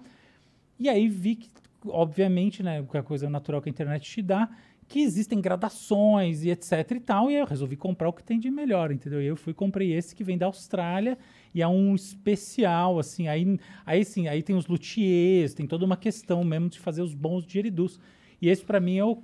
E 0.77 0.89
aí 0.89 1.07
vi 1.07 1.35
que, 1.37 1.49
obviamente, 1.87 2.61
né, 2.61 2.83
que 2.83 2.97
a 2.97 3.03
coisa 3.03 3.29
natural 3.29 3.61
que 3.61 3.69
a 3.69 3.71
internet 3.71 4.09
te 4.09 4.21
dá, 4.21 4.49
que 4.87 5.01
existem 5.01 5.41
gradações 5.41 6.43
e 6.43 6.49
etc 6.49 6.91
e 6.91 6.99
tal, 6.99 7.31
e 7.31 7.35
eu 7.35 7.45
resolvi 7.45 7.75
comprar 7.75 8.09
o 8.09 8.13
que 8.13 8.23
tem 8.23 8.39
de 8.39 8.49
melhor, 8.51 8.91
entendeu? 8.91 9.21
E 9.21 9.25
eu 9.25 9.35
fui 9.35 9.53
comprei 9.53 9.93
esse 9.93 10.15
que 10.15 10.23
vem 10.23 10.37
da 10.37 10.45
Austrália, 10.45 11.17
e 11.53 11.61
é 11.61 11.67
um 11.67 11.95
especial, 11.95 12.99
assim, 12.99 13.27
aí, 13.27 13.59
aí 13.85 14.03
sim, 14.03 14.27
aí 14.27 14.41
tem 14.41 14.55
os 14.55 14.67
luthiers, 14.67 15.53
tem 15.53 15.67
toda 15.67 15.85
uma 15.85 15.97
questão 15.97 16.43
mesmo 16.43 16.69
de 16.69 16.79
fazer 16.79 17.01
os 17.01 17.13
bons 17.13 17.45
digeridus. 17.45 17.99
E 18.41 18.49
esse 18.49 18.63
pra 18.63 18.79
mim 18.79 18.97
é 18.97 19.05
o, 19.05 19.21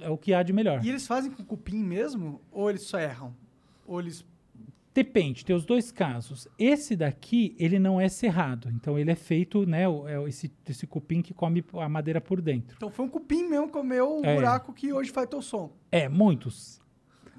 é 0.00 0.10
o 0.10 0.16
que 0.16 0.32
há 0.32 0.42
de 0.42 0.52
melhor. 0.52 0.84
E 0.84 0.88
eles 0.88 1.06
fazem 1.06 1.30
com 1.30 1.44
cupim 1.44 1.84
mesmo? 1.84 2.40
Ou 2.50 2.68
eles 2.68 2.82
só 2.82 2.98
erram? 2.98 3.34
Ou 3.86 4.00
eles. 4.00 4.24
Depende, 4.96 5.44
tem 5.44 5.54
os 5.54 5.66
dois 5.66 5.92
casos. 5.92 6.48
Esse 6.58 6.96
daqui, 6.96 7.54
ele 7.58 7.78
não 7.78 8.00
é 8.00 8.08
cerrado. 8.08 8.70
Então 8.74 8.98
ele 8.98 9.10
é 9.10 9.14
feito, 9.14 9.66
né? 9.66 9.82
É 9.84 10.28
esse, 10.28 10.50
esse 10.66 10.86
cupim 10.86 11.20
que 11.20 11.34
come 11.34 11.62
a 11.74 11.88
madeira 11.88 12.18
por 12.18 12.40
dentro. 12.40 12.74
Então 12.76 12.90
foi 12.90 13.04
um 13.04 13.08
cupim 13.08 13.46
mesmo 13.46 13.66
que 13.66 13.72
comeu 13.74 14.20
o 14.20 14.24
É. 14.24 14.34
buraco 14.34 14.72
que 14.72 14.92
hoje 14.94 15.10
faz 15.10 15.28
teu 15.28 15.42
som. 15.42 15.70
É, 15.92 16.08
muitos. 16.08 16.80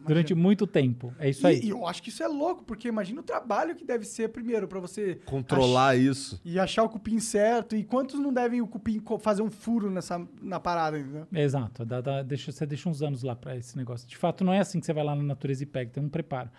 Durante 0.06 0.34
muito 0.36 0.68
tempo. 0.68 1.12
É 1.20 1.30
isso 1.32 1.46
e, 1.46 1.50
aí. 1.50 1.60
e 1.64 1.70
eu 1.70 1.86
acho 1.86 2.02
que 2.04 2.10
isso 2.10 2.22
é 2.24 2.28
louco, 2.28 2.64
porque 2.64 2.88
imagina 2.88 3.20
o 3.20 3.24
trabalho 3.24 3.76
que 3.76 3.84
deve 3.84 4.06
ser, 4.06 4.30
primeiro, 4.30 4.66
pra 4.68 4.80
você. 4.80 5.16
Controlar 5.26 5.96
ach- 5.96 6.00
isso. 6.00 6.42
E 6.46 6.58
achar 6.60 6.84
o 6.84 6.90
cupim 6.90 7.20
certo. 7.20 7.76
E 7.76 7.84
quantos 7.84 8.18
não 8.20 8.32
devem 8.32 8.62
o 8.62 8.68
cupim 8.68 9.02
fazer 9.20 9.42
um 9.42 9.50
furo 9.50 9.90
nessa, 9.90 10.26
na 10.42 10.60
parada, 10.60 10.98
entendeu? 11.00 11.28
Exato. 11.34 11.84
dá- 11.84 12.00
dá- 12.02 12.22
deixa, 12.22 12.52
você 12.52 12.66
deixa 12.68 12.88
uns 12.88 13.02
anos 13.02 13.24
lá 13.24 13.36
pra 13.36 13.58
esse 13.58 13.76
negócio. 13.76 14.08
De 14.08 14.16
fato, 14.16 14.44
não 14.46 14.54
é 14.54 14.60
assim 14.60 14.80
que 14.80 14.86
você 14.86 14.94
vai 14.94 15.04
lá 15.04 15.16
na 15.16 15.24
natureza 15.24 15.64
e 15.64 15.66
pega. 15.66 15.90
Tem 15.92 16.02
um 16.04 16.08
preparo. 16.08 16.50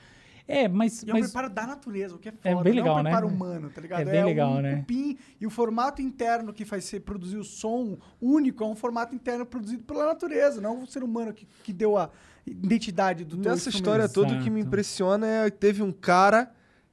É, 0.48 0.66
mas. 0.66 1.02
E 1.02 1.10
é 1.10 1.12
um 1.12 1.18
mas 1.18 1.26
preparo 1.30 1.50
da 1.52 1.66
natureza, 1.66 2.16
o 2.16 2.18
que 2.18 2.30
é 2.30 2.32
É 2.42 2.52
foda. 2.52 2.64
bem 2.64 2.72
não 2.72 2.80
é 2.80 2.82
legal, 2.82 2.94
um 2.94 3.02
né? 3.02 3.10
preparo 3.10 3.28
humano, 3.28 3.70
tá 3.70 3.80
ligado? 3.82 4.00
É 4.00 4.04
bem 4.06 4.24
legal, 4.24 4.52
um 4.52 4.60
né? 4.62 4.76
cupim 4.76 5.18
e 5.38 5.46
o 5.46 5.50
formato 5.50 6.00
interno 6.00 6.52
que 6.54 6.64
faz 6.64 6.84
ser 6.84 7.00
produzir 7.00 7.36
o 7.36 7.44
som 7.44 7.98
único 8.20 8.64
é 8.64 8.66
um 8.66 8.74
formato 8.74 9.14
interno 9.14 9.44
produzido 9.44 9.84
pela 9.84 10.06
natureza, 10.06 10.58
não 10.60 10.82
o 10.82 10.86
ser 10.86 11.02
humano 11.04 11.34
que, 11.34 11.46
que 11.62 11.72
deu 11.72 11.98
a 11.98 12.10
identidade 12.46 13.24
do 13.24 13.36
teu 13.36 13.50
Nessa 13.52 13.68
instrumento. 13.68 13.76
história 13.76 14.08
toda, 14.08 14.40
o 14.40 14.42
que 14.42 14.48
me 14.48 14.60
impressiona 14.62 15.26
é 15.26 15.50
que 15.50 15.58
teve 15.58 15.82
um 15.82 15.92
cara 15.92 16.50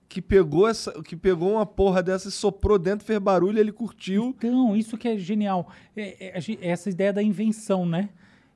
que 0.07 0.21
pegou, 0.21 0.67
essa, 0.67 0.91
que 1.01 1.15
pegou 1.15 1.53
uma 1.53 1.65
porra 1.65 2.03
dessa 2.03 2.27
e 2.27 2.31
soprou 2.31 2.77
dentro, 2.77 3.05
fez 3.05 3.17
barulho, 3.19 3.57
ele 3.57 3.71
curtiu. 3.71 4.35
Então, 4.37 4.75
isso 4.75 4.97
que 4.97 5.07
é 5.07 5.17
genial. 5.17 5.69
É, 5.95 6.37
é, 6.37 6.39
é 6.61 6.69
essa 6.69 6.89
ideia 6.89 7.11
da 7.11 7.23
invenção, 7.23 7.85
né? 7.85 8.09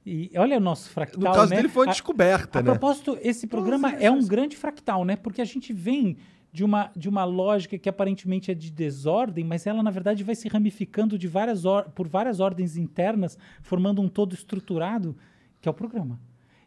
E 0.10 0.31
olha 0.38 0.57
o 0.57 0.60
nosso 0.60 0.90
fractal, 0.90 1.19
No 1.22 1.31
caso 1.31 1.49
né? 1.52 1.57
dele 1.57 1.69
foi 1.69 1.86
uma 1.86 1.91
A- 1.91 1.94
descoberta, 1.94 2.60
a 2.60 2.61
né? 2.64 2.72
propósito, 2.72 3.18
esse 3.22 3.45
programa 3.45 3.91
é 3.94 4.10
um 4.10 4.26
grande 4.26 4.57
fractal, 4.57 5.06
né? 5.06 5.15
Porque 5.15 5.41
a 5.41 5.45
gente 5.45 5.72
vem 5.72 6.18
de 6.52 6.64
uma, 6.64 6.90
de 6.95 7.07
uma 7.07 7.23
lógica 7.26 7.77
que 7.77 7.88
aparentemente 7.88 8.49
é 8.49 8.56
de 8.56 8.72
desordem, 8.72 9.45
mas 9.45 9.68
ela, 9.68 9.84
na 9.84 9.91
verdade, 9.91 10.23
vai 10.23 10.34
se 10.34 10.48
ramificando 10.48 11.15
de 11.15 11.27
várias 11.27 11.64
or- 11.64 11.90
por 11.91 12.07
várias 12.07 12.40
ordens 12.40 12.76
internas, 12.76 13.38
formando 13.61 14.02
um 14.02 14.10
todo 14.10 14.34
estruturado, 14.34 15.15
que 15.61 15.69
é 15.69 15.72
o 15.72 15.76
programa. 15.76 16.19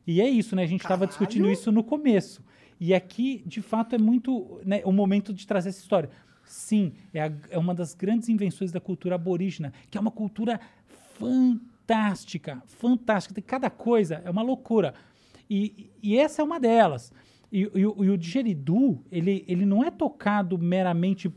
E 0.06 0.20
é 0.20 0.28
isso, 0.28 0.54
né? 0.54 0.62
A 0.62 0.66
gente 0.66 0.82
estava 0.82 1.04
discutindo 1.06 1.50
isso 1.50 1.72
no 1.72 1.82
começo. 1.82 2.44
E 2.78 2.94
aqui, 2.94 3.42
de 3.44 3.60
fato, 3.60 3.94
é 3.96 3.98
muito 3.98 4.60
né, 4.64 4.82
o 4.84 4.92
momento 4.92 5.34
de 5.34 5.44
trazer 5.46 5.70
essa 5.70 5.80
história. 5.80 6.10
Sim, 6.44 6.92
é, 7.12 7.22
a- 7.22 7.32
é 7.50 7.58
uma 7.58 7.74
das 7.74 7.92
grandes 7.94 8.28
invenções 8.28 8.70
da 8.70 8.80
cultura 8.80 9.16
aborígena, 9.16 9.72
que 9.90 9.98
é 9.98 10.00
uma 10.00 10.10
cultura 10.12 10.60
fantástica, 11.18 11.71
fantástica. 12.66 13.34
Tem 13.34 13.44
cada 13.44 13.68
coisa, 13.70 14.22
é 14.24 14.30
uma 14.30 14.42
loucura. 14.42 14.94
E, 15.50 15.90
e 16.02 16.16
essa 16.16 16.40
é 16.42 16.44
uma 16.44 16.58
delas. 16.58 17.12
E, 17.50 17.60
e 17.74 17.86
o- 17.86 18.04
e 18.04 18.10
o 18.10 18.16
digeridu, 18.16 19.04
ele, 19.10 19.44
ele 19.46 19.66
não 19.66 19.84
é 19.84 19.90
tocado 19.90 20.56
meramente 20.58 21.30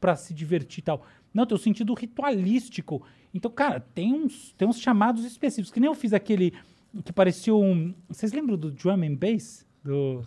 para 0.00 0.16
se 0.16 0.34
divertir 0.34 0.80
e 0.80 0.82
tal. 0.82 1.04
Não, 1.32 1.46
tem 1.46 1.54
o 1.54 1.58
sentido 1.58 1.94
ritualístico. 1.94 3.02
Então, 3.32 3.50
cara, 3.50 3.78
tem 3.78 4.12
uns, 4.12 4.52
tem 4.54 4.66
uns 4.66 4.80
chamados 4.80 5.24
específicos. 5.24 5.70
Que 5.72 5.78
nem 5.78 5.86
eu 5.88 5.94
fiz 5.94 6.12
aquele 6.12 6.52
que 7.04 7.12
parecia 7.12 7.54
um... 7.54 7.94
Vocês 8.08 8.32
lembram 8.32 8.56
do 8.56 8.72
drum 8.72 9.02
and 9.04 9.14
bass? 9.14 9.64
Do, 9.84 10.24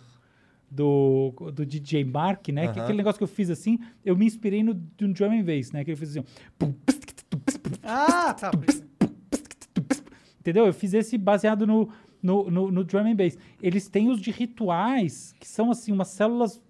do, 0.70 1.34
do 1.52 1.66
DJ 1.66 2.04
Mark, 2.04 2.48
né? 2.48 2.68
Que 2.68 2.78
Aham. 2.78 2.82
aquele 2.84 2.96
negócio 2.96 3.18
que 3.18 3.24
eu 3.24 3.28
fiz 3.28 3.50
assim, 3.50 3.78
eu 4.02 4.16
me 4.16 4.24
inspirei 4.24 4.62
no, 4.62 4.72
no 4.72 5.12
drum 5.12 5.30
and 5.32 5.44
bass, 5.44 5.70
né? 5.72 5.84
Que 5.84 5.90
ele 5.90 5.96
fez 5.98 6.16
assim... 6.16 6.26
ó, 6.62 6.66
Ah, 7.82 8.32
tá. 8.32 8.50
Entendeu? 10.44 10.66
Eu 10.66 10.74
fiz 10.74 10.92
esse 10.92 11.16
baseado 11.16 11.66
no, 11.66 11.88
no, 12.22 12.50
no, 12.50 12.70
no 12.70 12.84
drum 12.84 13.10
and 13.10 13.16
bass. 13.16 13.38
Eles 13.62 13.88
têm 13.88 14.10
os 14.10 14.20
de 14.20 14.30
rituais, 14.30 15.34
que 15.40 15.48
são 15.48 15.70
assim, 15.70 15.90
umas 15.90 16.08
células 16.08 16.60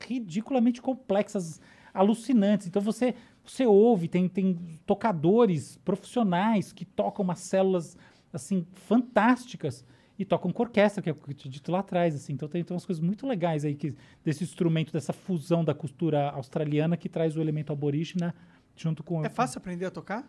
ridiculamente 0.00 0.82
complexas, 0.82 1.60
alucinantes. 1.94 2.66
Então 2.66 2.82
você, 2.82 3.14
você 3.44 3.64
ouve, 3.64 4.08
tem, 4.08 4.28
tem 4.28 4.58
tocadores 4.84 5.76
profissionais 5.84 6.72
que 6.72 6.84
tocam 6.84 7.24
umas 7.24 7.38
células 7.38 7.96
assim, 8.32 8.66
fantásticas 8.72 9.84
e 10.18 10.24
tocam 10.24 10.50
com 10.50 10.64
orquestra, 10.64 11.00
que 11.00 11.08
é 11.08 11.12
o 11.12 11.14
que 11.14 11.30
eu 11.30 11.34
tinha 11.34 11.52
dito 11.52 11.70
lá 11.70 11.78
atrás. 11.78 12.16
Assim. 12.16 12.32
Então 12.32 12.48
tem, 12.48 12.64
tem 12.64 12.74
umas 12.74 12.84
coisas 12.84 13.00
muito 13.00 13.28
legais 13.28 13.64
aí 13.64 13.76
que, 13.76 13.94
desse 14.24 14.42
instrumento, 14.42 14.92
dessa 14.92 15.12
fusão 15.12 15.64
da 15.64 15.72
cultura 15.72 16.30
australiana 16.30 16.96
que 16.96 17.08
traz 17.08 17.36
o 17.36 17.40
elemento 17.40 17.72
aborígena 17.72 18.34
junto 18.74 19.04
com... 19.04 19.24
É 19.24 19.28
fácil 19.28 19.58
aprender 19.58 19.86
a 19.86 19.90
tocar? 19.92 20.28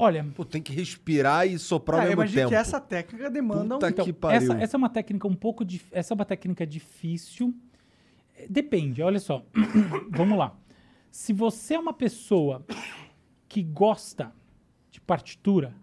Olha... 0.00 0.24
Pô, 0.34 0.44
tem 0.44 0.62
que 0.62 0.72
respirar 0.72 1.46
e 1.46 1.58
soprar 1.58 2.00
Ah, 2.00 2.02
ao 2.10 2.16
mesmo 2.16 2.34
tempo. 2.34 2.48
que 2.48 2.54
essa 2.54 2.80
técnica 2.80 3.30
demanda 3.30 3.78
Puta 3.78 4.02
um... 4.02 4.04
que 4.04 4.12
pariu. 4.12 4.36
Essa, 4.38 4.54
essa 4.62 4.76
é 4.76 4.78
uma 4.78 4.88
técnica 4.88 5.28
um 5.28 5.34
pouco 5.34 5.64
dif- 5.64 5.90
essa 5.92 6.12
é 6.12 6.14
uma 6.14 6.24
técnica 6.24 6.66
difícil. 6.66 7.54
Eh, 8.36 8.46
Depende, 8.48 9.02
olha 9.02 9.18
só. 9.20 9.44
Vamos 10.10 10.38
lá. 10.38 10.56
Se 11.10 11.32
você 11.32 11.74
é 11.74 11.78
uma 11.78 11.92
pessoa 11.92 12.64
que 13.48 13.62
gosta 13.62 14.32
de 14.90 15.00
partitura, 15.00 15.74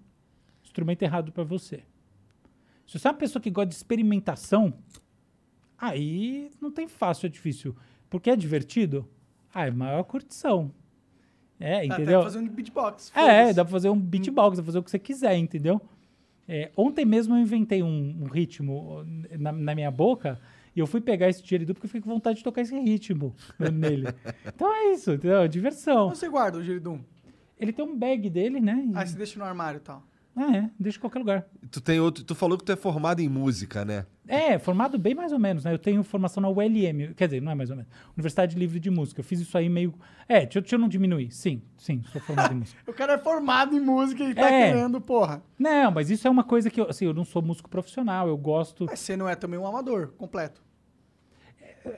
instrumento 0.64 1.04
errado 1.04 1.32
para 1.32 1.44
você. 1.44 1.84
Se 2.88 2.98
você 2.98 3.08
é 3.08 3.12
uma 3.12 3.18
pessoa 3.18 3.42
que 3.42 3.50
gosta 3.52 3.68
de 3.68 3.76
experimentação, 3.76 4.74
aí 5.78 6.50
não 6.62 6.72
tem 6.72 6.88
fácil 6.88 7.28
ou 7.28 7.32
difícil. 7.32 7.76
Porque 8.10 8.30
é 8.30 8.36
divertido, 8.36 9.08
ah, 9.54 9.68
é 9.68 9.72
maior 9.72 10.04
curtição. 10.04 10.72
É, 11.60 11.88
Dá 11.88 11.94
até 11.96 12.04
entendeu? 12.04 12.24
fazer 12.24 12.38
um 12.40 12.48
beatbox. 12.48 13.12
É, 13.16 13.54
dá 13.54 13.66
pra 13.66 13.72
fazer 13.72 13.90
um 13.90 14.00
beatbox, 14.00 14.58
dá 14.58 14.64
pra 14.64 14.66
fazer 14.68 14.80
o 14.80 14.84
que 14.84 14.92
você 14.92 15.00
quiser, 15.00 15.36
entendeu? 15.38 15.82
É, 16.48 16.72
ontem 16.78 17.04
mesmo 17.06 17.36
eu 17.36 17.40
inventei 17.42 17.84
um, 17.84 18.16
um 18.22 18.26
ritmo 18.26 19.04
na, 19.38 19.52
na 19.52 19.76
minha 19.76 19.92
boca 19.92 20.40
e 20.76 20.80
eu 20.80 20.88
fui 20.88 21.02
pegar 21.02 21.28
esse 21.28 21.42
digeridu 21.44 21.74
porque 21.74 21.88
eu 21.88 21.90
fiquei 21.90 22.02
com 22.02 22.10
vontade 22.10 22.38
de 22.38 22.44
tocar 22.44 22.62
esse 22.62 22.78
ritmo 22.80 23.36
nele. 23.74 24.08
Então 24.46 24.74
é 24.74 24.94
isso, 24.94 25.12
entendeu? 25.12 25.40
É 25.42 25.48
Diversão. 25.48 26.08
Onde 26.08 26.18
você 26.20 26.30
guarda 26.30 26.58
o 26.58 26.64
giridum? 26.64 27.00
Ele 27.60 27.74
tem 27.74 27.84
um 27.84 27.98
bag 27.98 28.30
dele, 28.30 28.62
né? 28.62 28.82
E- 28.88 28.92
Ah, 28.96 29.06
você 29.06 29.18
deixa 29.18 29.38
no 29.40 29.44
armário 29.46 29.78
e 29.80 29.82
tal. 29.82 30.04
Ah, 30.40 30.56
é, 30.56 30.70
deixa 30.80 31.00
em 31.00 31.02
qualquer 31.02 31.18
lugar. 31.18 31.48
Tu 31.72 31.82
tem 31.82 32.00
outro. 32.00 32.24
Tu 32.24 32.36
falou 32.36 32.60
que 32.60 32.64
tu 32.64 32.72
é 32.72 32.76
formado 32.76 33.20
em 33.22 33.28
música, 33.28 33.84
né? 33.84 34.06
É, 34.28 34.60
formado 34.60 34.96
bem 35.00 35.16
mais 35.16 35.32
ou 35.32 35.40
menos, 35.40 35.64
né? 35.64 35.74
Eu 35.74 35.80
tenho 35.80 36.04
formação 36.04 36.42
na 36.42 36.48
ULM, 36.50 37.14
quer 37.16 37.26
dizer, 37.26 37.42
não 37.42 37.52
é 37.52 37.56
mais 37.56 37.72
ou 37.72 37.76
menos. 37.76 37.92
Universidade 38.16 38.56
Livre 38.56 38.80
de 38.80 38.92
Música. 38.92 39.20
Eu 39.22 39.24
fiz 39.24 39.40
isso 39.40 39.58
aí 39.58 39.68
meio. 39.68 39.96
É, 40.30 40.42
deixa, 40.42 40.60
eu- 40.60 40.62
deixa 40.62 40.76
eu 40.76 40.80
não 40.80 40.88
diminuir. 40.88 41.32
Sim, 41.32 41.64
sim, 41.76 42.04
sou 42.12 42.22
formado 42.22 42.54
em 42.54 42.58
música. 42.58 42.80
O 42.88 42.94
cara 42.94 43.14
é 43.14 43.18
formado 43.18 43.76
em 43.76 43.80
música 43.80 44.24
e 44.26 44.36
tá 44.36 44.48
É. 44.52 44.68
querendo, 44.74 45.02
porra. 45.02 45.42
Não, 45.58 45.90
mas 45.92 46.12
isso 46.12 46.28
é 46.28 46.30
uma 46.30 46.44
coisa 46.44 46.70
que 46.70 46.80
eu, 46.82 46.88
assim, 46.88 47.06
eu 47.06 47.14
não 47.16 47.26
sou 47.26 47.42
músico 47.42 47.68
profissional, 47.70 48.28
eu 48.28 48.38
gosto. 48.38 48.86
Mas 48.86 49.00
você 49.00 49.18
não 49.18 49.28
é 49.28 49.34
também 49.36 49.58
um 49.60 49.66
amador 49.66 50.10
completo. 50.18 50.62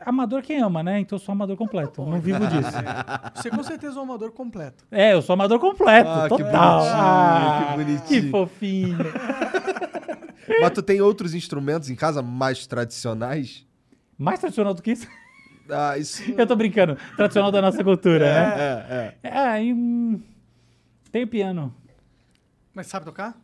Amador 0.06 0.42
quem 0.42 0.62
ama, 0.62 0.82
né? 0.84 1.00
Então 1.00 1.18
eu 1.18 1.20
sou 1.20 1.32
amador 1.34 1.56
completo. 1.58 2.06
não 2.06 2.20
vivo 2.20 2.46
disso. 2.48 2.72
Você 3.36 3.50
com 3.50 3.64
certeza 3.64 3.98
é 3.98 4.00
um 4.00 4.04
amador 4.04 4.32
completo. 4.32 4.84
É, 4.92 5.14
eu 5.14 5.22
sou 5.22 5.34
amador 5.34 5.60
completo, 5.60 6.10
Ah, 6.10 6.24
que 6.24 6.30
total. 6.30 6.80
bonitinho, 6.80 6.96
Ah, 7.02 7.68
que 7.72 7.78
bonitinho. 7.84 8.22
Que 8.24 8.30
fofinho. 8.30 8.98
Mas 10.62 10.72
tu 10.72 10.82
tem 10.82 11.00
outros 11.02 11.34
instrumentos 11.34 11.90
em 11.90 11.96
casa 11.96 12.22
mais 12.22 12.66
tradicionais? 12.66 13.66
Mais 14.18 14.40
tradicional 14.40 14.74
do 14.74 14.82
que 14.82 14.92
isso? 14.92 15.08
Ah, 15.70 15.98
isso. 15.98 16.24
Eu 16.36 16.48
tô 16.48 16.56
brincando. 16.56 16.98
Tradicional 17.16 17.52
da 17.52 17.62
nossa 17.62 17.84
cultura, 17.84 18.26
É, 18.26 18.34
né? 18.34 18.56
é, 18.58 19.28
é. 19.28 19.30
É, 19.30 19.40
aí, 19.48 19.74
hum, 19.74 20.20
tem 21.12 21.28
piano. 21.28 21.74
Mas 22.74 22.88
sabe 22.88 23.06
tocar? 23.06 23.36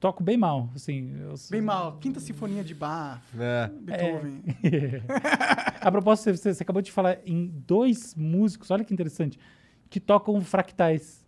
Toco 0.00 0.22
bem 0.22 0.36
mal, 0.36 0.68
assim. 0.74 1.12
eu- 1.20 1.34
Bem 1.50 1.60
mal. 1.60 1.96
Quinta 1.98 2.20
Sinfonia 2.20 2.62
de 2.64 2.74
Bach, 2.74 3.20
É. 3.38 3.68
Beethoven. 3.80 4.42
A 5.80 5.90
propósito, 5.90 6.34
você, 6.36 6.52
você 6.54 6.62
acabou 6.62 6.82
de 6.82 6.92
falar 6.92 7.18
em 7.26 7.46
dois 7.66 8.14
músicos, 8.14 8.70
olha 8.70 8.84
que 8.84 8.92
interessante, 8.92 9.38
que 9.88 9.98
tocam 10.00 10.40
fractais. 10.40 11.24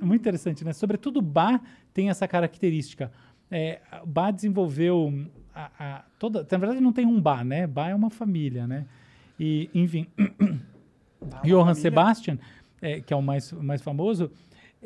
É 0.00 0.04
muito 0.04 0.20
interessante, 0.22 0.64
né? 0.64 0.72
Sobretudo 0.72 1.22
Bach 1.22 1.60
tem 1.94 2.10
essa 2.10 2.26
característica. 2.26 3.12
É, 3.50 3.80
Bach 4.04 4.32
desenvolveu 4.34 5.26
a, 5.54 5.70
a- 5.78 6.04
toda. 6.18 6.46
Na 6.50 6.58
verdade, 6.58 6.80
não 6.80 6.92
tem 6.92 7.06
um 7.06 7.20
Bach, 7.20 7.44
né? 7.44 7.66
Bach 7.66 7.88
é 7.90 7.94
uma 7.94 8.10
família, 8.10 8.66
né? 8.66 8.86
E, 9.38 9.70
enfim, 9.74 10.06
Johann 11.44 11.74
Sebastian, 11.74 12.38
é, 12.80 13.00
que 13.00 13.12
é 13.12 13.16
o 13.16 13.22
mais, 13.22 13.52
o 13.52 13.62
mais 13.62 13.82
famoso, 13.82 14.30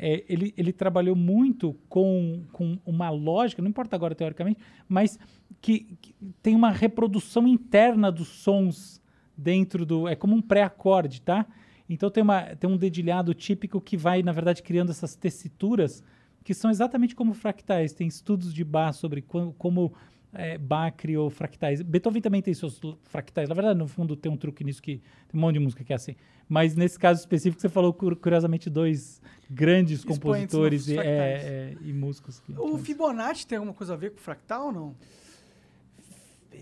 é, 0.02 0.24
ele, 0.26 0.54
ele 0.56 0.72
trabalhou 0.72 1.14
muito 1.14 1.74
com, 1.86 2.42
com 2.52 2.78
uma 2.86 3.10
lógica, 3.10 3.60
não 3.60 3.68
importa 3.68 3.94
agora 3.94 4.14
teoricamente, 4.14 4.58
mas 4.88 5.18
que, 5.60 5.98
que 6.00 6.14
tem 6.42 6.56
uma 6.56 6.70
reprodução 6.70 7.46
interna 7.46 8.10
dos 8.10 8.28
sons 8.28 8.98
dentro 9.36 9.84
do. 9.84 10.08
É 10.08 10.16
como 10.16 10.34
um 10.34 10.40
pré-acorde, 10.40 11.20
tá? 11.20 11.46
Então 11.86 12.10
tem, 12.10 12.22
uma, 12.22 12.56
tem 12.56 12.70
um 12.70 12.78
dedilhado 12.78 13.34
típico 13.34 13.78
que 13.78 13.94
vai, 13.94 14.22
na 14.22 14.32
verdade, 14.32 14.62
criando 14.62 14.90
essas 14.90 15.14
tessituras 15.14 16.02
que 16.42 16.54
são 16.54 16.70
exatamente 16.70 17.14
como 17.14 17.34
fractais. 17.34 17.92
Tem 17.92 18.08
estudos 18.08 18.54
de 18.54 18.64
Bach 18.64 18.94
sobre 18.94 19.20
como, 19.20 19.52
como 19.52 19.92
é, 20.32 20.56
Bach 20.58 20.94
criou 20.96 21.28
fractais. 21.30 21.82
Beethoven 21.82 22.22
também 22.22 22.40
tem 22.42 22.54
seus 22.54 22.80
fractais. 23.04 23.48
Na 23.48 23.54
verdade, 23.54 23.78
no 23.78 23.88
fundo, 23.88 24.14
tem 24.16 24.30
um 24.30 24.36
truque 24.36 24.62
nisso 24.64 24.80
que 24.82 24.98
tem 25.28 25.38
um 25.38 25.40
monte 25.40 25.54
de 25.54 25.60
música 25.60 25.82
que 25.84 25.92
é 25.92 25.96
assim. 25.96 26.14
Mas 26.48 26.74
nesse 26.74 26.98
caso 26.98 27.20
específico, 27.20 27.60
você 27.60 27.68
falou 27.68 27.92
cu- 27.92 28.14
curiosamente 28.16 28.68
dois 28.68 29.20
grandes 29.48 30.00
Expoentes 30.00 30.18
compositores 30.18 30.88
e, 30.88 30.98
é, 30.98 31.04
é, 31.04 31.76
e 31.82 31.92
músicos. 31.92 32.40
Que, 32.40 32.52
O 32.58 32.76
Fibonacci 32.78 33.46
tem 33.46 33.58
alguma 33.58 33.74
coisa 33.74 33.94
a 33.94 33.96
ver 33.96 34.10
com 34.12 34.18
fractal 34.18 34.66
ou 34.66 34.72
não? 34.72 34.96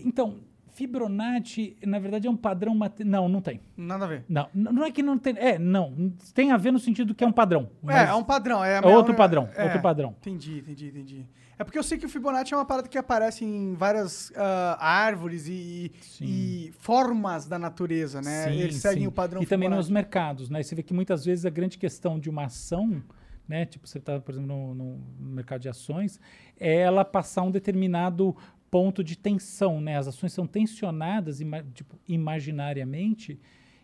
Então, 0.05 0.35
Fibonacci, 0.79 1.75
na 1.85 1.99
verdade, 1.99 2.25
é 2.25 2.31
um 2.31 2.37
padrão 2.37 2.73
mate... 2.73 3.03
Não, 3.03 3.27
não 3.27 3.41
tem. 3.41 3.59
Nada 3.75 4.05
a 4.05 4.07
ver. 4.07 4.23
Não, 4.29 4.47
não 4.53 4.85
é 4.85 4.91
que 4.91 5.03
não 5.03 5.17
tem. 5.17 5.35
É, 5.37 5.59
não. 5.59 6.13
Tem 6.33 6.53
a 6.53 6.57
ver 6.57 6.71
no 6.71 6.79
sentido 6.79 7.13
que 7.13 7.21
é 7.21 7.27
um 7.27 7.33
padrão. 7.33 7.69
É, 7.85 8.03
é 8.05 8.13
um 8.13 8.23
padrão. 8.23 8.63
É, 8.63 8.77
é 8.77 8.87
outro 8.87 9.13
padrão. 9.13 9.49
é. 9.57 9.65
Outro 9.65 9.81
padrão. 9.81 10.15
Entendi, 10.21 10.59
entendi, 10.59 10.87
entendi. 10.87 11.25
É 11.57 11.65
porque 11.65 11.77
eu 11.77 11.83
sei 11.83 11.97
que 11.97 12.05
o 12.05 12.09
Fibonacci 12.09 12.53
é 12.53 12.57
uma 12.57 12.63
parada 12.63 12.87
que 12.87 12.97
aparece 12.97 13.43
em 13.43 13.73
várias 13.73 14.31
ah, 14.37 14.77
árvores 14.79 15.47
e, 15.49 15.91
e 16.21 16.71
formas 16.79 17.45
da 17.45 17.59
natureza, 17.59 18.21
né? 18.21 18.45
Sim, 18.45 18.59
Eles 18.61 18.77
seguem 18.77 19.01
sim. 19.01 19.07
o 19.07 19.11
padrão 19.11 19.43
E 19.43 19.45
também 19.45 19.67
Fibonacci. 19.67 19.89
nos 19.89 19.93
mercados, 19.93 20.49
né? 20.49 20.63
Você 20.63 20.73
vê 20.75 20.81
que 20.81 20.93
muitas 20.93 21.25
vezes 21.25 21.45
a 21.45 21.49
grande 21.49 21.77
questão 21.77 22.17
de 22.17 22.29
uma 22.29 22.45
ação, 22.45 23.03
né? 23.45 23.65
Tipo, 23.65 23.85
você 23.85 23.97
está, 23.97 24.17
por 24.21 24.31
exemplo, 24.31 24.47
no, 24.47 24.73
no 24.73 24.99
mercado 25.19 25.59
de 25.59 25.67
ações, 25.67 26.17
é 26.57 26.77
ela 26.77 27.03
passar 27.03 27.41
um 27.41 27.51
determinado 27.51 28.33
ponto 28.71 29.03
de 29.03 29.17
tensão, 29.17 29.81
né? 29.81 29.97
As 29.97 30.07
ações 30.07 30.33
são 30.33 30.45
tensionadas 30.47 31.39
ima- 31.41 31.63
tipo, 31.73 31.97
imaginariamente 32.07 33.39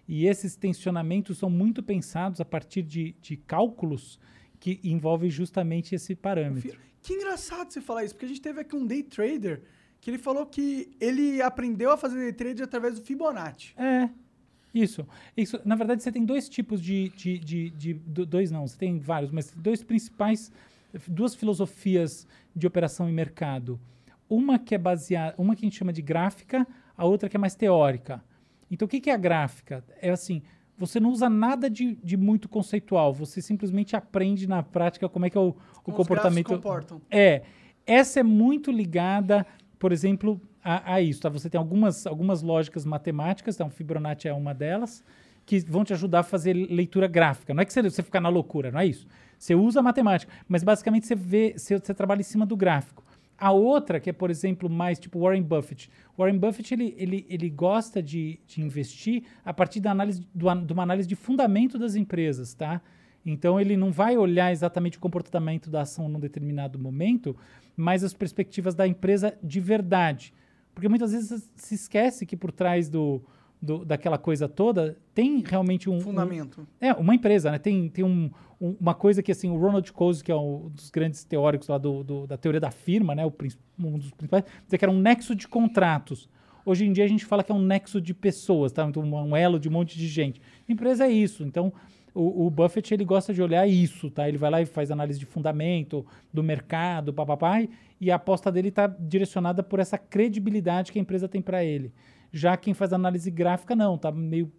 e 0.07 0.27
esses 0.27 0.55
tensionamentos 0.55 1.37
são 1.37 1.49
muito 1.49 1.81
pensados 1.81 2.39
a 2.39 2.45
partir 2.45 2.83
de, 2.83 3.15
de 3.21 3.37
cálculos 3.37 4.19
que 4.59 4.79
envolvem 4.83 5.29
justamente 5.29 5.95
esse 5.95 6.15
parâmetro. 6.15 6.77
Que 7.01 7.13
engraçado 7.13 7.71
você 7.71 7.81
falar 7.81 8.03
isso, 8.03 8.13
porque 8.13 8.25
a 8.25 8.29
gente 8.29 8.41
teve 8.41 8.61
aqui 8.61 8.75
um 8.75 8.85
day 8.85 9.03
trader 9.03 9.61
que 10.01 10.09
ele 10.11 10.17
falou 10.19 10.45
que 10.45 10.91
ele 10.99 11.41
aprendeu 11.41 11.91
a 11.91 11.97
fazer 11.97 12.19
day 12.19 12.33
trade 12.33 12.61
através 12.63 12.99
do 12.99 13.05
Fibonacci. 13.05 13.73
É. 13.77 14.09
Isso. 14.73 15.07
Isso. 15.35 15.59
Na 15.65 15.75
verdade, 15.75 16.03
você 16.03 16.11
tem 16.11 16.25
dois 16.25 16.47
tipos 16.49 16.81
de, 16.81 17.09
de, 17.09 17.39
de, 17.39 17.69
de- 17.71 17.93
do- 17.93 18.25
dois 18.25 18.51
não, 18.51 18.67
você 18.67 18.77
tem 18.77 18.99
vários, 18.99 19.31
mas 19.31 19.51
dois 19.55 19.83
principais, 19.83 20.51
duas 21.07 21.33
filosofias 21.33 22.27
de 22.55 22.67
operação 22.67 23.09
em 23.09 23.13
mercado. 23.13 23.79
Uma 24.29 24.57
que 24.57 24.73
é 24.73 24.77
baseada, 24.77 25.35
uma 25.37 25.55
que 25.55 25.65
a 25.65 25.67
gente 25.67 25.77
chama 25.77 25.93
de 25.93 26.01
gráfica, 26.01 26.67
a 26.97 27.05
outra 27.05 27.29
que 27.29 27.37
é 27.37 27.39
mais 27.39 27.55
teórica. 27.55 28.23
Então, 28.69 28.85
o 28.85 28.89
que, 28.89 28.99
que 28.99 29.09
é 29.09 29.13
a 29.13 29.17
gráfica? 29.17 29.83
É 30.01 30.09
assim, 30.09 30.41
você 30.77 30.99
não 30.99 31.11
usa 31.11 31.29
nada 31.29 31.69
de, 31.69 31.95
de 31.95 32.17
muito 32.17 32.49
conceitual, 32.49 33.13
você 33.13 33.41
simplesmente 33.41 33.95
aprende 33.95 34.47
na 34.47 34.61
prática 34.63 35.07
como 35.07 35.25
é 35.25 35.29
que 35.29 35.37
é 35.37 35.41
o, 35.41 35.49
o 35.49 35.53
Como 35.53 35.61
os 35.87 35.95
comportamento. 35.95 36.47
comportam. 36.47 37.01
É. 37.09 37.43
Essa 37.85 38.21
é 38.21 38.23
muito 38.23 38.71
ligada, 38.71 39.45
por 39.77 39.91
exemplo, 39.91 40.41
a, 40.63 40.95
a 40.95 41.01
isso. 41.01 41.21
Tá? 41.21 41.29
Você 41.29 41.49
tem 41.49 41.59
algumas, 41.59 42.07
algumas 42.07 42.41
lógicas 42.41 42.83
matemáticas, 42.83 43.55
então 43.55 43.69
Fibonacci 43.69 44.27
é 44.27 44.33
uma 44.33 44.53
delas, 44.53 45.03
que 45.45 45.59
vão 45.59 45.83
te 45.85 45.93
ajudar 45.93 46.21
a 46.21 46.23
fazer 46.23 46.53
leitura 46.53 47.07
gráfica. 47.07 47.53
Não 47.53 47.61
é 47.61 47.65
que 47.65 47.71
você, 47.71 47.83
você 47.83 48.01
ficar 48.01 48.19
na 48.19 48.29
loucura, 48.29 48.71
não 48.71 48.79
é 48.79 48.87
isso. 48.87 49.05
Você 49.37 49.53
usa 49.53 49.79
a 49.79 49.83
matemática, 49.83 50.31
mas 50.47 50.63
basicamente 50.63 51.05
você 51.05 51.13
vê, 51.13 51.53
você, 51.55 51.77
você 51.77 51.93
trabalha 51.93 52.21
em 52.21 52.23
cima 52.23 52.45
do 52.45 52.57
gráfico. 52.57 53.03
A 53.37 53.51
outra, 53.51 53.99
que 53.99 54.09
é, 54.09 54.13
por 54.13 54.29
exemplo, 54.29 54.69
mais 54.69 54.97
tipo 54.97 55.19
Warren 55.19 55.43
Buffett. 55.43 55.89
Warren 56.17 56.37
Buffett, 56.37 56.73
ele, 56.73 56.95
ele, 56.97 57.25
ele 57.29 57.49
gosta 57.49 58.01
de, 58.01 58.39
de 58.47 58.61
investir 58.61 59.23
a 59.43 59.53
partir 59.53 59.79
da 59.81 59.91
análise, 59.91 60.25
do, 60.33 60.53
de 60.55 60.73
uma 60.73 60.83
análise 60.83 61.07
de 61.07 61.15
fundamento 61.15 61.77
das 61.77 61.95
empresas, 61.95 62.53
tá? 62.53 62.81
Então, 63.25 63.59
ele 63.59 63.75
não 63.75 63.91
vai 63.91 64.15
olhar 64.17 64.51
exatamente 64.51 64.97
o 64.97 65.01
comportamento 65.01 65.69
da 65.69 65.81
ação 65.81 66.07
num 66.07 66.19
determinado 66.19 66.77
momento, 66.77 67.35
mas 67.75 68.03
as 68.03 68.13
perspectivas 68.13 68.75
da 68.75 68.87
empresa 68.87 69.37
de 69.43 69.59
verdade. 69.59 70.33
Porque 70.73 70.87
muitas 70.87 71.11
vezes 71.11 71.49
se 71.55 71.75
esquece 71.75 72.25
que 72.25 72.37
por 72.37 72.51
trás 72.51 72.87
do, 72.87 73.21
do- 73.65 73.83
daquela 73.83 74.17
coisa 74.17 74.47
toda 74.47 74.97
tem 75.13 75.43
realmente 75.45 75.89
um... 75.89 75.95
um- 75.97 76.01
Fundamento. 76.01 76.67
é, 76.79 76.93
uma 76.93 77.13
empresa, 77.15 77.51
né? 77.51 77.57
Tem, 77.57 77.89
tem 77.89 78.05
um, 78.05 78.29
um- 78.61 78.75
uma 78.79 78.93
coisa 78.93 79.21
que, 79.23 79.31
assim, 79.31 79.49
o 79.49 79.57
Ronald 79.57 79.91
Coase, 79.91 80.23
que 80.23 80.31
é 80.31 80.35
um 80.35 80.69
dos 80.69 80.89
grandes 80.89 81.23
teóricos 81.23 81.67
lá 81.67 81.77
do, 81.77 82.03
do- 82.03 82.27
da 82.27 82.37
teoria 82.37 82.59
da 82.61 82.71
firma, 82.71 83.13
né? 83.15 83.25
O, 83.25 83.33
um 83.79 83.97
dos 83.97 84.11
principais, 84.11 84.43
dizia 84.63 84.77
que 84.79 84.85
era 84.85 84.91
um 84.91 84.99
nexo 84.99 85.35
de 85.35 85.47
contratos. 85.47 86.29
Hoje 86.65 86.85
em 86.85 86.91
dia 86.93 87.03
a 87.03 87.07
gente 87.07 87.25
fala 87.25 87.43
que 87.43 87.51
é 87.51 87.55
um 87.55 87.61
nexo 87.61 87.99
de 88.01 88.13
pessoas, 88.13 88.71
tá? 88.71 88.85
Então, 88.87 89.03
um 89.03 89.35
elo 89.35 89.59
de 89.59 89.67
um 89.69 89.71
monte 89.71 89.97
de 89.97 90.07
gente. 90.07 90.41
Empresa 90.67 91.05
é 91.05 91.11
isso. 91.11 91.43
Então, 91.43 91.71
o, 92.13 92.47
o 92.47 92.49
Buffett, 92.49 92.91
ele 92.93 93.03
gosta 93.05 93.33
de 93.33 93.41
olhar 93.41 93.67
isso, 93.67 94.09
tá? 94.09 94.27
Ele 94.27 94.37
vai 94.37 94.49
lá 94.49 94.61
e 94.61 94.65
faz 94.65 94.89
análise 94.89 95.19
de 95.19 95.25
fundamento, 95.25 96.05
do 96.33 96.41
mercado, 96.41 97.13
papapá, 97.13 97.61
e- 97.61 97.69
e 98.01 98.09
a 98.09 98.15
aposta 98.15 98.51
dele 98.51 98.69
está 98.69 98.87
direcionada 98.87 99.61
por 99.61 99.79
essa 99.79 99.97
credibilidade 99.97 100.91
que 100.91 100.97
a 100.97 101.01
empresa 101.01 101.27
tem 101.27 101.41
para 101.41 101.63
ele. 101.63 101.91
Já 102.37 102.57
quem 102.57 102.73
faz 102.73 102.91
análise 102.91 103.31
gráfica, 103.31 103.73
não, 103.75 103.97
tá 103.97 104.11
meio 104.11 104.51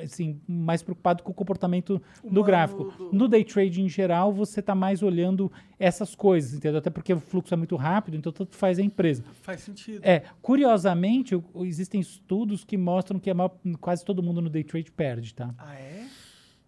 assim, 0.00 0.40
mais 0.46 0.84
preocupado 0.84 1.22
com 1.24 1.32
o 1.32 1.34
comportamento 1.34 2.00
do 2.22 2.28
Humano 2.28 2.44
gráfico. 2.44 2.84
do- 2.96 3.12
No 3.12 3.26
day 3.26 3.42
trade 3.44 3.82
em 3.82 3.88
geral, 3.88 4.32
você 4.32 4.60
está 4.60 4.72
mais 4.72 5.02
olhando 5.02 5.50
essas 5.80 6.14
coisas, 6.14 6.54
entendeu? 6.54 6.78
Até 6.78 6.90
porque 6.90 7.12
o 7.12 7.18
fluxo 7.18 7.52
é 7.52 7.56
muito 7.56 7.74
rápido, 7.74 8.16
então 8.16 8.30
tanto 8.32 8.54
faz 8.56 8.78
a 8.78 8.82
empresa. 8.82 9.24
Faz 9.42 9.62
sentido. 9.62 10.00
É, 10.04 10.22
curiosamente, 10.40 11.34
existem 11.56 12.00
estudos 12.00 12.62
que 12.64 12.76
mostram 12.76 13.18
que 13.18 13.34
maior- 13.34 13.56
quase 13.80 14.04
todo 14.04 14.22
mundo 14.22 14.40
no 14.40 14.48
day 14.48 14.62
trade 14.62 14.92
perde, 14.92 15.34
tá? 15.34 15.52
Ah, 15.58 15.74
é? 15.74 16.06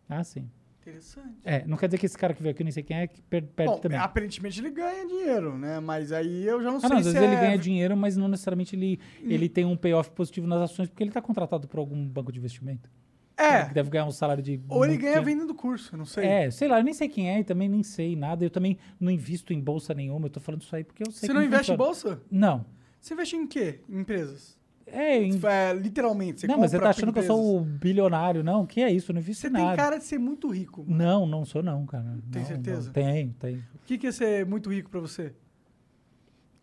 Ah, 0.09 0.25
sim. 0.25 0.51
Interessante. 0.87 1.37
É, 1.45 1.67
não 1.67 1.77
quer 1.77 1.87
dizer 1.87 1.99
que 1.99 2.07
esse 2.07 2.17
cara 2.19 2.35
que 2.35 2.43
veio 2.43 2.53
aqui, 2.55 2.63
nem 2.63 2.71
sei 2.73 2.83
quem 2.83 2.97
é, 2.99 3.07
que 3.07 3.23
per- 3.23 3.43
perde 3.57 3.73
Bom, 3.73 3.79
também. 3.81 3.99
aparentemente 3.99 4.61
ele 4.61 4.71
ganha 4.71 5.07
dinheiro, 5.07 5.57
né? 5.57 5.81
Mas 5.81 6.13
aí 6.13 6.47
eu 6.47 6.63
já 6.63 6.71
não 6.71 6.77
Ah, 6.77 6.81
sei 6.81 6.89
não, 6.91 6.97
às 6.99 7.05
se 7.07 7.13
vezes 7.13 7.27
ele 7.27 7.35
é... 7.37 7.41
ganha 7.41 7.59
dinheiro, 7.59 7.97
mas 7.97 8.17
não 8.17 8.29
necessariamente 8.29 8.77
ele, 8.77 9.01
ele 9.23 9.49
tem 9.49 9.65
um 9.65 9.77
payoff 9.77 10.11
positivo 10.11 10.47
nas 10.47 10.61
ações, 10.71 10.89
porque 10.89 11.03
ele 11.03 11.11
está 11.11 11.23
contratado 11.23 11.67
por 11.67 11.79
algum 11.79 12.07
banco 12.07 12.31
de 12.31 12.39
investimento. 12.39 12.91
É. 13.37 13.65
Que 13.65 13.75
deve 13.75 13.91
ganhar 13.91 14.05
um 14.05 14.13
salário 14.13 14.43
de. 14.43 14.61
Ou 14.69 14.85
ele 14.85 14.97
ganha 14.97 15.15
tempo. 15.15 15.25
vendendo 15.27 15.55
curso, 15.55 15.95
eu 15.95 15.99
não 15.99 16.05
sei. 16.05 16.25
É, 16.25 16.51
sei 16.53 16.69
lá, 16.69 16.79
eu 16.79 16.85
nem 16.85 16.95
sei 16.95 17.09
quem 17.09 17.29
é 17.31 17.41
e 17.41 17.45
também 17.45 17.69
nem 17.69 17.83
sei 17.83 18.15
nada. 18.15 18.45
Eu 18.45 18.51
também 18.51 18.79
não 19.01 19.11
invisto 19.11 19.53
em 19.53 19.61
bolsa 19.61 19.93
nenhuma. 19.93 20.27
Eu 20.27 20.31
tô 20.31 20.39
falando 20.39 20.63
isso 20.63 20.77
aí 20.77 20.85
porque 20.85 21.03
eu 21.03 21.11
sei 21.11 21.27
Você 21.27 21.33
não 21.33 21.43
investe 21.43 21.73
em 21.73 21.77
bolsa? 21.77 22.23
Não. 22.31 22.65
Você 23.01 23.13
investe 23.15 23.35
em 23.35 23.45
quê? 23.47 23.81
Em 23.89 23.99
empresas? 24.01 24.57
É, 24.97 25.23
em... 25.23 25.41
É, 25.45 25.73
literalmente. 25.73 26.41
Você 26.43 26.47
não, 26.47 26.59
mas 26.59 26.71
você 26.71 26.79
tá 26.79 26.91
achando 26.91 27.13
que 27.13 27.19
eu 27.19 27.23
empresas. 27.25 27.45
sou 27.45 27.59
o 27.61 27.65
bilionário. 27.65 28.45
Não, 28.45 28.65
que 28.65 28.81
é 28.81 28.91
isso? 28.93 29.13
Não 29.13 29.21
invisto 29.21 29.41
Você 29.43 29.49
em 29.49 29.53
tem 29.53 29.65
nada. 29.65 29.77
cara 29.77 29.99
de 29.99 30.05
ser 30.05 30.19
muito 30.19 30.49
rico. 30.49 30.85
mano. 30.87 30.97
Não, 30.97 31.27
não 31.27 31.45
sou 31.45 31.63
não, 31.63 31.85
cara. 31.85 32.19
Tem 32.31 32.43
Não, 32.43 32.49
certeza? 32.49 32.87
Não. 32.87 32.93
Tem, 32.93 33.31
tem. 33.41 33.57
O 33.57 33.79
que, 33.87 33.99
que 33.99 34.07
é 34.07 34.13
ser 34.13 34.47
muito 34.47 34.71
rico 34.73 34.89
pra 34.91 35.01
você? 35.01 35.33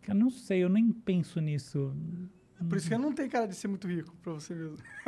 Eu 0.08 0.14
não 0.14 0.30
sei, 0.30 0.64
eu 0.64 0.68
nem 0.68 0.90
penso 0.90 1.40
nisso. 1.40 1.94
Por 2.68 2.76
isso 2.78 2.88
que 2.88 2.94
eu 2.94 2.98
não 2.98 3.12
tenho 3.12 3.28
cara 3.30 3.46
de 3.46 3.54
ser 3.54 3.68
muito 3.68 3.86
rico 3.86 4.14
pra 4.22 4.32
você 4.32 4.54
mesmo. 4.54 4.76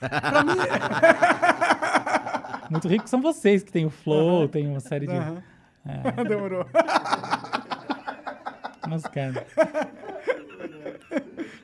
pra 0.00 0.44
mim. 0.44 0.52
Muito 2.70 2.88
rico 2.88 3.08
são 3.08 3.20
vocês 3.20 3.62
que 3.62 3.70
tem 3.72 3.84
o 3.86 3.90
Flow, 3.90 4.48
tem 4.48 4.66
uma 4.66 4.80
série 4.80 5.06
de. 5.06 5.12
Aham. 5.14 5.42
É. 5.86 6.24
Demorou. 6.24 6.64
Mas, 8.88 9.02
cara. 9.04 9.46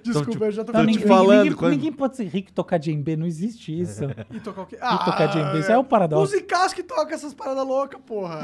Desculpa, 0.05 0.45
eu 0.45 0.53
já 0.53 0.63
tô 0.65 0.73
Não, 0.73 0.81
falando. 0.81 0.91
ninguém, 0.95 1.51
ninguém, 1.51 1.71
ninguém 1.71 1.93
pode 1.93 2.17
ser 2.17 2.25
rico 2.25 2.51
e 2.51 2.53
tocar 2.53 2.79
djembe, 2.79 3.17
não 3.17 3.27
existe 3.27 3.79
isso. 3.79 4.05
E 4.31 4.39
tocar 4.41 4.63
o 4.63 4.67
quê? 4.67 4.77
E 4.77 4.99
tocar 5.05 5.27
djembe, 5.29 5.59
isso 5.61 5.73
é 5.73 5.79
o 5.79 5.85
paradoxo. 5.85 6.35
Os 6.35 6.41
Icás 6.41 6.73
que 6.73 6.83
tocam 6.83 7.15
essas 7.15 7.33
paradas 7.33 7.67
loucas, 7.67 8.01
porra. 8.07 8.41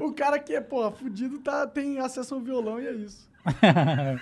o 0.04 0.12
cara 0.12 0.38
que 0.38 0.54
é, 0.54 0.60
porra, 0.60 0.90
fudido 0.92 1.38
tá, 1.38 1.66
tem 1.66 1.98
acesso 1.98 2.34
ao 2.34 2.40
violão 2.40 2.80
e 2.80 2.86
é 2.86 2.92
isso. 2.92 3.28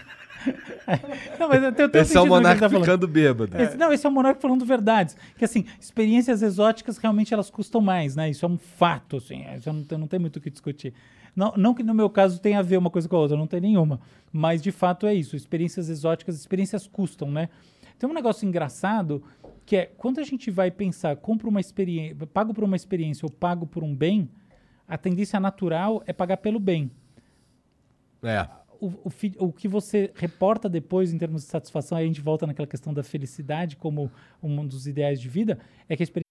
Não, 1.41 1.49
mas 1.49 1.75
tem, 1.75 1.89
tem 1.89 2.01
Esse 2.03 2.17
é 2.17 2.21
o 2.21 2.23
ele 2.23 2.29
monarca 2.31 2.61
tá 2.61 2.69
falando. 2.69 2.85
ficando 2.85 3.09
bêbado. 3.09 3.61
Esse- 3.61 3.77
não, 3.77 3.93
esse 3.93 4.07
é 4.07 4.09
o 4.09 4.13
monarca 4.13 4.41
falando 4.41 4.65
verdades. 4.65 5.17
Que 5.37 5.45
assim, 5.45 5.65
experiências 5.81 6.41
exóticas 6.43 6.99
realmente 6.99 7.35
elas 7.35 7.51
custam 7.51 7.81
mais, 7.81 8.15
né? 8.15 8.31
Isso 8.31 8.45
é 8.45 8.49
um 8.49 8.57
fato, 8.59 9.17
assim. 9.17 9.45
Isso 9.57 9.73
não 9.73 9.83
tem, 9.83 9.99
não 9.99 10.07
tem 10.07 10.21
muito 10.21 10.37
o 10.37 10.41
que 10.41 10.51
discutir. 10.51 10.95
Não, 11.37 11.53
não 11.55 11.75
que 11.75 11.83
no 11.83 11.93
meu 11.93 12.09
caso 12.09 12.41
tenha 12.41 12.59
a 12.61 12.63
ver 12.63 12.79
uma 12.79 12.89
coisa 12.89 13.07
com 13.07 13.15
a 13.15 13.19
outra, 13.19 13.37
não 13.37 13.47
tem 13.47 13.61
nenhuma. 13.61 14.01
Mas 14.33 14.63
de 14.63 14.73
fato 14.73 15.07
é 15.07 15.15
isso. 15.15 15.37
Experiências 15.37 15.91
exóticas, 15.91 16.35
experiências 16.35 16.87
custam, 16.87 17.31
né? 17.31 17.51
Tem 17.99 18.09
um 18.09 18.15
negócio 18.15 18.49
engraçado 18.49 19.23
que 19.67 19.77
é 19.77 19.87
quando 19.87 20.19
a 20.19 20.23
gente 20.23 20.51
vai 20.51 20.71
pensar, 20.71 21.17
compro 21.17 21.51
uma 21.51 21.61
experiência, 21.61 22.27
pago 22.27 22.55
por 22.55 22.65
uma 22.65 22.77
experiência 22.77 23.27
ou 23.27 23.31
pago 23.31 23.67
por 23.67 23.85
um 23.85 23.95
bem, 23.95 24.31
a 24.89 24.97
tendência 24.97 25.39
natural 25.39 26.03
é 26.07 26.13
pagar 26.13 26.37
pelo 26.37 26.61
bem 26.61 26.91
É. 28.23 28.49
o, 28.81 28.87
o, 28.87 29.11
o 29.41 29.53
que 29.53 29.67
você 29.67 30.13
reporta 30.15 30.69
depois 30.69 31.13
em 31.13 31.19
termos 31.19 31.43
de 31.43 31.49
satisfação, 31.49 31.99
aí 31.99 32.05
a 32.05 32.07
gente 32.07 32.21
volta 32.21 32.47
naquela 32.47 32.69
questão 32.69 32.95
da 32.95 33.03
felicidade 33.03 33.77
como 33.77 34.11
um 34.43 34.67
dos 34.67 34.87
ideais 34.87 35.21
de 35.21 35.29
vida, 35.29 35.59
é 35.89 35.97
que 35.97 36.03
a 36.03 36.05
experiência 36.05 36.27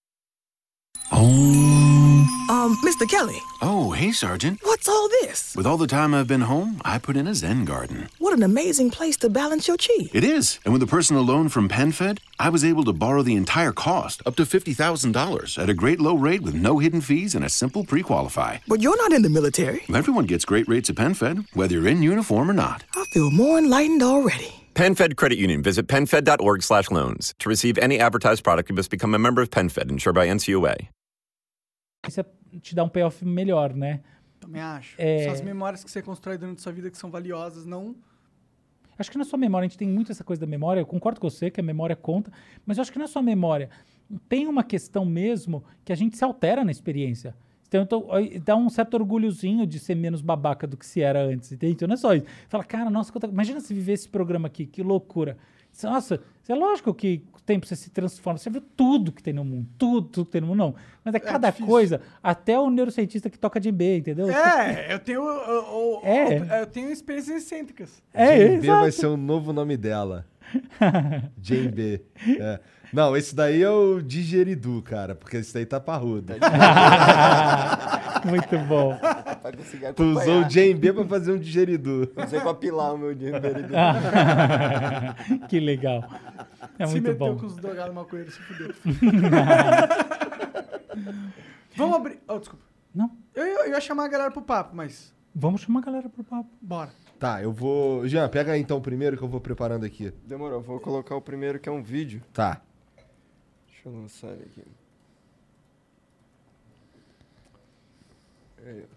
Um, 2.49 2.75
Mr. 2.83 3.09
Kelly, 3.09 3.41
Oh, 3.61 3.91
hey, 3.91 4.11
Sergeant. 4.11 4.59
what's 4.63 4.87
all 4.87 5.07
this? 5.21 5.55
With 5.55 5.65
all 5.65 5.77
the 5.77 5.87
time 5.87 6.13
I've 6.13 6.27
been 6.27 6.41
home, 6.41 6.79
I 6.85 6.99
put 6.99 7.17
in 7.17 7.27
a 7.27 7.33
Zen 7.33 7.65
garden. 7.65 8.07
What 8.19 8.33
an 8.33 8.43
amazing 8.43 8.91
place 8.91 9.17
to 9.17 9.29
balance 9.29 9.67
your 9.67 9.77
chi. 9.77 10.09
It 10.13 10.23
is. 10.23 10.59
And 10.63 10.71
with 10.71 10.83
a 10.83 10.87
personal 10.87 11.23
loan 11.23 11.49
from 11.49 11.67
PenFed, 11.67 12.19
I 12.39 12.49
was 12.49 12.63
able 12.63 12.83
to 12.83 12.93
borrow 12.93 13.23
the 13.23 13.35
entire 13.35 13.71
cost, 13.71 14.21
up 14.27 14.35
to 14.35 14.43
$50,000, 14.43 15.57
at 15.57 15.69
a 15.69 15.73
great 15.73 15.99
low 15.99 16.15
rate 16.15 16.41
with 16.41 16.53
no 16.53 16.77
hidden 16.77 17.01
fees 17.01 17.33
and 17.33 17.43
a 17.43 17.49
simple 17.49 17.83
pre 17.83 18.03
qualify. 18.03 18.57
But 18.67 18.81
you're 18.81 18.97
not 18.97 19.13
in 19.13 19.23
the 19.23 19.29
military. 19.29 19.83
Everyone 19.91 20.25
gets 20.25 20.45
great 20.45 20.67
rates 20.67 20.89
at 20.89 20.95
PenFed, 20.97 21.45
whether 21.55 21.73
you're 21.73 21.87
in 21.87 22.03
uniform 22.03 22.49
or 22.51 22.53
not. 22.53 22.83
I 22.95 23.05
feel 23.05 23.31
more 23.31 23.57
enlightened 23.57 24.03
already. 24.03 24.53
PenFed 24.75 25.15
Credit 25.15 25.39
Union. 25.39 25.63
Visit 25.63 25.87
PenFed.org 25.87 26.61
slash 26.61 26.91
loans. 26.91 27.33
To 27.39 27.49
receive 27.49 27.77
any 27.79 27.97
advertised 27.99 28.43
product, 28.43 28.69
you 28.69 28.75
must 28.75 28.91
become 28.91 29.15
a 29.15 29.19
member 29.19 29.41
of 29.41 29.49
PenFed, 29.49 29.89
insured 29.89 30.15
by 30.15 30.27
NCUA. 30.27 30.89
Te 32.61 32.75
dá 32.75 32.83
um 32.83 32.89
payoff 32.89 33.23
melhor, 33.25 33.73
né? 33.73 34.01
Também 34.39 34.61
acho. 34.61 34.95
É. 34.97 35.23
São 35.23 35.33
as 35.33 35.41
memórias 35.41 35.83
que 35.83 35.91
você 35.91 36.01
constrói 36.01 36.37
durante 36.37 36.59
a 36.59 36.61
sua 36.61 36.71
vida 36.71 36.89
que 36.89 36.97
são 36.97 37.09
valiosas, 37.09 37.65
não. 37.65 37.95
Acho 38.97 39.11
que 39.11 39.17
na 39.17 39.25
sua 39.25 39.37
memória, 39.37 39.65
a 39.65 39.67
gente 39.67 39.77
tem 39.77 39.87
muito 39.87 40.11
essa 40.11 40.23
coisa 40.23 40.39
da 40.39 40.47
memória, 40.47 40.79
eu 40.79 40.85
concordo 40.85 41.19
com 41.19 41.29
você 41.29 41.51
que 41.51 41.59
a 41.59 41.63
memória 41.63 41.95
conta, 41.95 42.31
mas 42.65 42.77
eu 42.77 42.81
acho 42.81 42.91
que 42.91 42.99
na 42.99 43.07
sua 43.07 43.21
memória 43.21 43.69
tem 44.29 44.47
uma 44.47 44.63
questão 44.63 45.03
mesmo 45.03 45.63
que 45.83 45.91
a 45.91 45.95
gente 45.95 46.15
se 46.17 46.23
altera 46.23 46.63
na 46.63 46.71
experiência. 46.71 47.35
Então, 47.67 48.07
dá 48.43 48.55
um 48.55 48.69
certo 48.69 48.93
orgulhozinho 48.93 49.67
de 49.67 49.79
ser 49.79 49.95
menos 49.95 50.21
babaca 50.21 50.65
do 50.65 50.77
que 50.77 50.85
se 50.85 51.01
era 51.01 51.21
antes, 51.21 51.51
entende? 51.51 51.73
Então 51.73 51.87
não 51.87 51.95
é 51.95 51.97
só 51.97 52.13
isso. 52.13 52.25
Fala, 52.47 52.63
cara, 52.63 52.89
nossa, 52.89 53.11
imagina 53.27 53.59
se 53.59 53.73
viver 53.73 53.93
esse 53.93 54.07
programa 54.07 54.47
aqui, 54.47 54.65
que 54.65 54.81
loucura. 54.81 55.37
Nossa, 55.83 56.19
é 56.47 56.55
lógico 56.55 56.93
que 56.93 57.23
o 57.35 57.41
tempo 57.41 57.65
você 57.65 57.75
se 57.75 57.89
transforma, 57.89 58.37
você 58.37 58.49
vê 58.49 58.61
tudo 58.75 59.11
que 59.11 59.21
tem 59.21 59.33
no 59.33 59.43
mundo, 59.43 59.67
tudo, 59.77 60.07
tudo 60.07 60.25
que 60.25 60.31
tem 60.33 60.41
no 60.41 60.47
mundo, 60.47 60.57
não. 60.57 60.75
Mas 61.03 61.13
é 61.15 61.19
cada 61.19 61.51
coisa, 61.51 62.01
até 62.23 62.57
o 62.59 62.69
neurocientista 62.69 63.29
que 63.29 63.37
toca 63.37 63.59
de 63.59 63.71
B, 63.71 63.97
entendeu? 63.97 64.29
É, 64.29 64.93
eu 64.93 64.99
tenho. 64.99 65.21
Eu, 65.21 65.31
eu- 65.51 65.99
É. 66.03 66.61
eu 66.61 66.67
tenho 66.67 66.89
experiências 66.91 67.43
excêntricas. 67.43 68.01
É, 68.13 68.37
Jane 68.37 68.57
B 68.59 68.65
exato. 68.67 68.81
vai 68.81 68.91
ser 68.91 69.07
o 69.07 69.17
novo 69.17 69.51
nome 69.53 69.75
dela. 69.77 70.25
Jane 71.41 71.67
B. 71.69 72.01
É. 72.39 72.59
Não, 72.93 73.17
esse 73.17 73.35
daí 73.35 73.61
é 73.61 73.69
o 73.69 73.99
Digeridu, 74.01 74.81
cara, 74.81 75.15
porque 75.15 75.37
esse 75.37 75.53
daí 75.53 75.65
tá 75.65 75.79
parrudo. 75.81 76.33
Muito 78.25 78.57
bom. 78.67 78.97
Pra 79.51 79.57
conseguir 79.63 79.93
Tu 79.93 80.03
usou 80.03 80.19
acompanhar. 80.21 80.45
o 80.45 80.47
Djembe 80.47 80.93
pra 80.93 81.05
fazer 81.05 81.31
um 81.33 81.37
digeridor. 81.39 82.09
Usei 82.15 82.39
pra 82.39 82.53
pilar 82.53 82.93
o 82.93 82.97
meu 82.97 83.13
digeridor. 83.13 83.69
que 85.49 85.59
legal. 85.59 86.03
É 86.79 86.85
se 86.85 86.91
muito 86.93 87.03
meteu 87.09 87.33
bom. 87.33 87.37
com 87.37 87.45
os 87.45 87.55
drogados 87.57 87.93
maconheiros, 87.93 88.33
se 88.33 88.39
fudeu. 88.41 88.73
Vamos 91.75 91.95
abrir... 91.97 92.19
Oh, 92.27 92.39
desculpa. 92.39 92.63
Não. 92.93 93.11
Eu, 93.33 93.45
eu 93.45 93.69
ia 93.69 93.81
chamar 93.81 94.05
a 94.05 94.07
galera 94.07 94.31
pro 94.31 94.41
papo, 94.41 94.75
mas... 94.75 95.13
Vamos 95.33 95.61
chamar 95.61 95.81
a 95.81 95.83
galera 95.83 96.09
pro 96.09 96.23
papo. 96.23 96.49
Bora. 96.61 96.91
Tá, 97.19 97.41
eu 97.43 97.51
vou. 97.51 98.07
Jean, 98.07 98.27
pega 98.29 98.53
aí 98.53 98.61
então 98.61 98.77
o 98.77 98.81
primeiro 98.81 99.17
que 99.17 99.23
eu 99.23 99.27
vou 99.27 99.41
preparando 99.41 99.85
aqui. 99.85 100.13
Demorou, 100.25 100.61
vou 100.61 100.79
colocar 100.79 101.15
o 101.15 101.21
primeiro 101.21 101.59
que 101.59 101.67
é 101.67 101.71
um 101.71 101.83
vídeo. 101.83 102.21
Tá. 102.33 102.61
Deixa 103.67 103.89
eu 103.89 103.93
lançar 103.93 104.31
ele 104.31 104.43
aqui. 104.43 104.63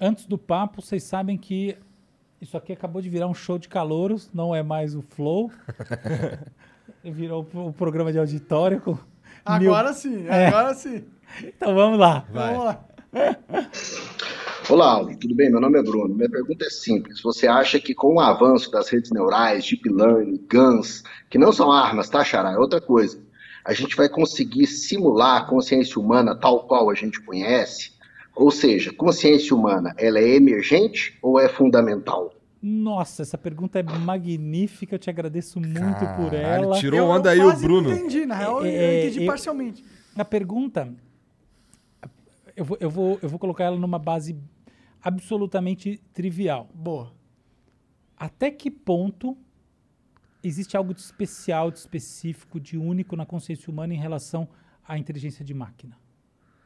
Antes 0.01 0.25
do 0.27 0.39
papo, 0.39 0.81
vocês 0.83 1.03
sabem 1.03 1.37
que 1.37 1.77
isso 2.41 2.57
aqui 2.57 2.73
acabou 2.73 3.03
de 3.03 3.09
virar 3.09 3.27
um 3.27 3.35
show 3.35 3.59
de 3.59 3.69
calouros, 3.69 4.31
não 4.33 4.55
é 4.55 4.63
mais 4.63 4.95
o 4.95 5.03
Flow. 5.03 5.51
Virou 7.05 7.47
o 7.55 7.73
programa 7.73 8.13
de 8.13 8.19
auditório 8.19 8.81
com 8.81 8.99
Agora 9.45 9.89
mil- 9.91 9.95
sim, 9.95 10.27
É. 10.27 10.47
agora 10.47 10.75
sim. 10.75 11.05
Então 11.43 11.75
vamos 11.75 11.99
lá. 11.99 12.27
Vamos 12.33 12.65
lá. 12.65 12.85
Olá, 14.69 14.91
Aldo, 14.93 15.17
tudo 15.17 15.35
bem? 15.35 15.51
Meu 15.51 15.61
nome 15.61 15.79
é 15.79 15.83
Bruno. 15.83 16.15
Minha 16.15 16.29
pergunta 16.29 16.67
é 16.67 16.71
simples. 16.71 17.23
Você 17.23 17.47
acha 17.47 17.81
que 17.81 17.95
com 17.95 18.15
o 18.17 18.21
avanço 18.21 18.71
das 18.71 18.89
redes 18.91 19.11
neurais, 19.11 19.65
deep 19.65 19.89
learning, 19.89 20.45
GANs, 20.47 21.03
que 21.31 21.39
não 21.39 21.53
são 21.53 21.73
armas, 21.73 22.11
tá, 22.11 22.23
Xará? 22.23 22.53
É 22.53 22.59
outra 22.59 22.81
coisa. 22.81 23.19
A 23.65 23.73
gente 23.73 23.97
vai 23.97 24.09
conseguir 24.09 24.67
simular 24.67 25.39
a 25.43 25.45
consciência 25.47 25.99
humana 26.01 26.35
tal 26.39 26.67
qual 26.67 26.91
a 26.91 26.95
gente 26.95 27.21
conhece? 27.23 27.93
Ou 28.39 28.53
seja, 28.53 28.93
consciência 28.93 29.55
humana, 29.55 29.93
ela 29.99 30.21
é 30.21 30.37
emergente 30.37 31.19
ou 31.21 31.41
é 31.41 31.49
fundamental? 31.49 32.33
Nossa, 32.63 33.23
essa 33.23 33.37
pergunta 33.37 33.81
é 33.81 33.83
magnífica, 33.83 34.95
eu 34.95 34.99
te 34.99 35.11
agradeço 35.11 35.59
muito 35.61 35.99
por 36.17 36.31
Caralho, 36.31 36.65
ela. 36.65 36.79
tirou 36.79 37.01
Eu- 37.01 37.07
onda 37.07 37.31
aí 37.31 37.41
o 37.41 37.45
Quase 37.45 37.63
Bruno. 37.63 37.91
entendi, 37.93 38.25
na 38.27 38.37
real, 38.37 38.65
eu 38.65 38.67
É, 38.67 39.01
entendi 39.07 39.23
eu- 39.25 39.27
parcialmente. 39.27 39.85
A 40.17 40.25
pergunta, 40.25 40.93
eu 42.57 42.65
vou, 42.65 42.77
eu, 42.81 42.91
vou, 42.91 43.19
eu 43.23 43.29
vou 43.29 43.39
colocar 43.41 43.65
ela 43.65 43.77
numa 43.77 43.99
base 43.99 44.37
absolutamente 45.03 46.01
trivial. 46.13 46.69
Boa. 46.73 47.13
Até 48.17 48.51
que 48.53 48.71
ponto 48.71 49.37
existe 50.45 50.77
algo 50.77 50.95
de 50.95 51.01
especial, 51.01 51.71
de 51.73 51.79
específico, 51.79 52.61
de 52.61 52.77
único 52.79 53.17
na 53.17 53.27
consciência 53.27 53.69
humana 53.71 53.95
em 53.95 53.99
relação 53.99 54.49
à 54.87 54.97
inteligência 54.97 55.45
de 55.45 55.55
máquina? 55.55 55.97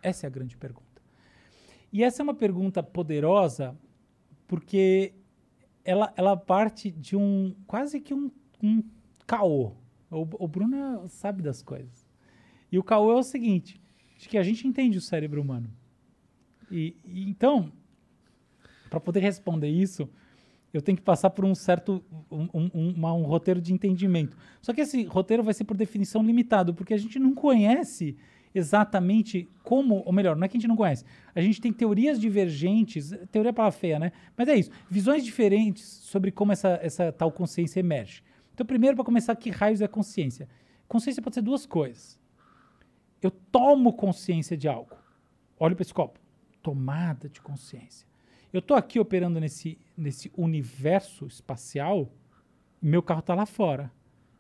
Essa 0.03 0.27
é 0.27 0.29
a 0.29 0.31
grande 0.31 0.57
pergunta. 0.57 0.92
E 1.93 2.03
essa 2.03 2.23
é 2.23 2.25
uma 2.25 2.35
pergunta 2.35 2.83
poderosa 2.83 3.77
porque 4.47 5.13
ela, 5.85 6.13
ela 6.17 6.37
parte 6.37 6.91
de 6.91 7.17
um 7.17 7.55
quase 7.67 8.01
que 8.01 8.15
um, 8.15 8.31
um 8.63 8.83
caô. 9.27 9.73
O, 10.11 10.45
o 10.45 10.49
Bruno 10.49 11.07
sabe 11.09 11.43
das 11.43 11.63
coisas. 11.63 12.07
E 12.71 12.79
o 12.79 12.83
caô 12.83 13.11
é 13.13 13.17
o 13.17 13.23
seguinte, 13.23 13.81
de 14.19 14.29
que 14.29 14.39
a 14.39 14.43
gente 14.43 14.67
entende 14.67 14.97
o 14.99 15.01
cérebro 15.01 15.41
humano. 15.41 15.71
E, 16.71 16.97
e 17.05 17.29
então, 17.29 17.71
para 18.89 19.01
poder 19.01 19.21
responder 19.21 19.69
isso, 19.69 20.09
eu 20.73 20.81
tenho 20.81 20.97
que 20.97 21.03
passar 21.03 21.31
por 21.31 21.45
um 21.45 21.55
certo 21.55 22.03
um, 22.31 22.49
um- 22.55 22.71
um- 23.05 23.23
roteiro 23.25 23.61
de 23.61 23.75
entendimento. 23.75 24.37
Só 24.63 24.73
que 24.73 24.81
esse 24.81 25.05
roteiro 25.05 25.43
vai 25.43 25.53
ser 25.53 25.65
por 25.65 25.77
definição 25.77 26.23
limitado, 26.23 26.73
porque 26.73 26.95
a 26.95 26.99
gente 26.99 27.19
não 27.19 27.35
conhece 27.35 28.17
exatamente 28.55 29.49
como, 29.63 30.03
ou 30.05 30.13
melhor, 30.13 30.37
não 30.37 30.45
é 30.45 30.49
que 30.49 30.57
a 30.57 30.61
gente 30.61 30.69
não 30.69 30.77
conhece. 30.77 31.05
A 31.35 31.41
gente 31.41 31.61
tem 31.61 31.73
teorias 31.73 32.21
divergentes, 32.21 33.13
teoria 33.31 33.51
é 33.51 33.53
palavra 33.53 33.79
feia, 33.79 33.99
né? 33.99 34.13
Mas 34.37 34.49
é 34.49 34.57
isso, 34.57 34.71
visões 34.91 35.25
diferentes 35.25 35.85
sobre 35.85 36.31
como 36.31 36.53
essa, 36.53 36.79
essa 36.83 37.13
tal 37.13 37.33
consciência 37.33 37.81
emerge. 37.81 38.23
Então, 38.55 38.67
primeiro, 38.67 38.97
para 38.97 39.05
começar, 39.05 39.35
que 39.37 39.51
raios 39.51 39.81
é 39.81 39.89
consciência? 39.89 40.49
Consciência 40.87 41.23
pode 41.23 41.35
ser 41.35 41.43
duas 41.43 41.65
coisas. 41.65 42.21
Eu 43.21 43.31
tomo 43.31 43.93
consciência 43.93 44.57
de 44.57 44.69
algo. 44.69 44.97
Olha 45.59 45.75
para 45.75 45.83
esse 45.83 45.95
copo. 45.95 46.19
Tomada 46.63 47.29
de 47.29 47.41
consciência. 47.41 48.07
Eu 48.53 48.59
estou 48.59 48.77
aqui 48.77 49.01
operando 49.01 49.41
nesse, 49.41 49.79
nesse 49.97 50.31
universo 50.37 51.27
espacial, 51.27 52.13
meu 52.81 53.03
carro 53.03 53.21
está 53.21 53.35
lá 53.35 53.47
fora. 53.47 53.91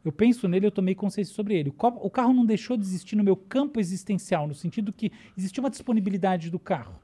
Eu 0.04 0.12
penso 0.12 0.48
nele, 0.48 0.66
eu 0.66 0.70
tomei 0.70 0.94
consciência 0.94 1.34
sobre 1.34 1.54
ele. 1.54 1.70
O, 1.70 2.10
carro 2.10 2.32
não 2.32 2.44
deixou 2.44 2.76
de 2.76 2.82
existir 2.82 3.14
no 3.14 3.22
meu 3.22 3.36
campo 3.36 3.78
existencial, 3.78 4.48
no 4.48 4.54
sentido 4.54 4.92
que 4.92 5.12
existia 5.36 5.62
uma 5.62 5.70
disponibilidade 5.70 6.50
do 6.50 6.58
carro 6.58 7.00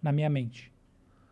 na 0.00 0.12
minha 0.12 0.28
mente. 0.28 0.70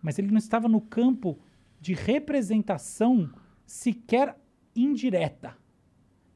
Mas 0.02 0.18
ele 0.18 0.30
não 0.30 0.38
estava 0.38 0.68
no 0.68 0.80
campo 0.80 1.38
de 1.80 1.92
representação 1.92 3.30
sequer 3.66 4.36
indireta. 4.74 5.56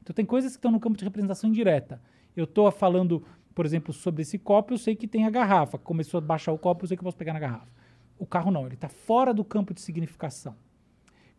Então 0.01 0.13
tem 0.13 0.25
coisas 0.25 0.51
que 0.51 0.57
estão 0.57 0.71
no 0.71 0.79
campo 0.79 0.97
de 0.97 1.03
representação 1.03 1.49
indireta. 1.49 1.99
Eu 2.35 2.43
estou 2.43 2.69
falando, 2.71 3.25
por 3.55 3.65
exemplo, 3.65 3.91
sobre 3.91 4.21
esse 4.21 4.37
copo, 4.37 4.73
eu 4.73 4.77
sei 4.77 4.95
que 4.95 5.07
tem 5.07 5.25
a 5.25 5.29
garrafa. 5.31 5.79
Começou 5.79 6.19
a 6.19 6.21
baixar 6.21 6.51
o 6.51 6.57
copo, 6.59 6.83
eu 6.83 6.87
sei 6.87 6.97
que 6.97 7.01
eu 7.01 7.05
posso 7.05 7.17
pegar 7.17 7.33
na 7.33 7.39
garrafa. 7.39 7.73
O 8.19 8.25
carro 8.27 8.51
não, 8.51 8.65
ele 8.65 8.75
está 8.75 8.89
fora 8.89 9.33
do 9.33 9.43
campo 9.43 9.73
de 9.73 9.81
significação. 9.81 10.55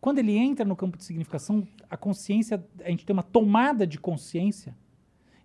Quando 0.00 0.18
ele 0.18 0.36
entra 0.36 0.64
no 0.64 0.76
campo 0.76 0.96
de 0.96 1.04
significação, 1.04 1.66
a 1.90 1.96
consciência, 1.96 2.64
a 2.84 2.90
gente 2.90 3.04
tem 3.04 3.14
uma 3.14 3.22
tomada 3.22 3.86
de 3.86 3.98
consciência, 3.98 4.76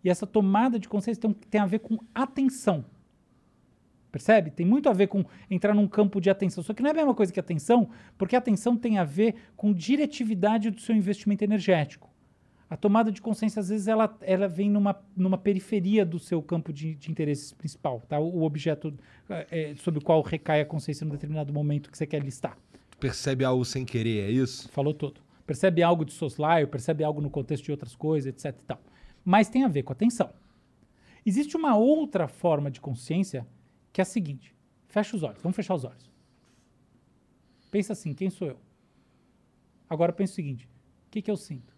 e 0.03 0.09
essa 0.09 0.27
tomada 0.27 0.79
de 0.79 0.89
consciência 0.89 1.21
tem, 1.21 1.33
tem 1.33 1.61
a 1.61 1.65
ver 1.65 1.79
com 1.79 1.97
atenção. 2.13 2.85
Percebe? 4.11 4.51
Tem 4.51 4.65
muito 4.65 4.89
a 4.89 4.93
ver 4.93 5.07
com 5.07 5.23
entrar 5.49 5.73
num 5.73 5.87
campo 5.87 6.19
de 6.19 6.29
atenção. 6.29 6.63
Só 6.63 6.73
que 6.73 6.81
não 6.83 6.89
é 6.89 6.91
a 6.91 6.95
mesma 6.95 7.15
coisa 7.15 7.31
que 7.31 7.39
atenção, 7.39 7.89
porque 8.17 8.35
atenção 8.35 8.75
tem 8.75 8.97
a 8.97 9.05
ver 9.05 9.35
com 9.55 9.73
diretividade 9.73 10.69
do 10.69 10.81
seu 10.81 10.93
investimento 10.95 11.43
energético. 11.43 12.09
A 12.69 12.75
tomada 12.77 13.11
de 13.11 13.21
consciência, 13.21 13.59
às 13.59 13.69
vezes, 13.69 13.87
ela, 13.87 14.17
ela 14.21 14.47
vem 14.47 14.69
numa, 14.69 15.01
numa 15.15 15.37
periferia 15.37 16.05
do 16.05 16.19
seu 16.19 16.41
campo 16.41 16.71
de, 16.71 16.95
de 16.95 17.11
interesse 17.11 17.53
principal, 17.53 18.01
tá? 18.07 18.19
O, 18.19 18.39
o 18.39 18.43
objeto 18.43 18.93
eh, 19.29 19.73
sobre 19.77 19.99
o 19.99 20.03
qual 20.03 20.21
recai 20.21 20.61
a 20.61 20.65
consciência 20.65 21.05
num 21.05 21.11
determinado 21.11 21.51
momento 21.51 21.91
que 21.91 21.97
você 21.97 22.07
quer 22.07 22.21
listar. 22.21 22.57
Percebe 23.01 23.43
algo 23.43 23.65
sem 23.65 23.83
querer, 23.83 24.29
é 24.29 24.31
isso? 24.31 24.69
Falou 24.69 24.93
tudo. 24.93 25.19
Percebe 25.43 25.81
algo 25.81 26.05
de 26.05 26.13
soslaio, 26.13 26.67
percebe 26.67 27.03
algo 27.03 27.19
no 27.19 27.31
contexto 27.31 27.65
de 27.65 27.71
outras 27.71 27.95
coisas, 27.95 28.31
etc 28.31 28.55
tal. 28.61 28.79
Mas 29.25 29.49
tem 29.49 29.63
a 29.63 29.67
ver 29.67 29.81
com 29.81 29.91
atenção. 29.91 30.31
Existe 31.25 31.57
uma 31.57 31.75
outra 31.75 32.27
forma 32.27 32.69
de 32.69 32.79
consciência 32.79 33.47
que 33.91 33.99
é 33.99 34.03
a 34.03 34.05
seguinte. 34.05 34.55
Fecha 34.87 35.15
os 35.15 35.23
olhos. 35.23 35.41
Vamos 35.41 35.55
fechar 35.55 35.73
os 35.73 35.83
olhos. 35.83 36.11
Pensa 37.71 37.93
assim, 37.93 38.13
quem 38.13 38.29
sou 38.29 38.47
eu? 38.47 38.59
Agora 39.89 40.13
pensa 40.13 40.33
o 40.33 40.35
seguinte, 40.35 40.69
o 41.07 41.09
que, 41.09 41.23
que 41.23 41.31
eu 41.31 41.37
sinto? 41.37 41.75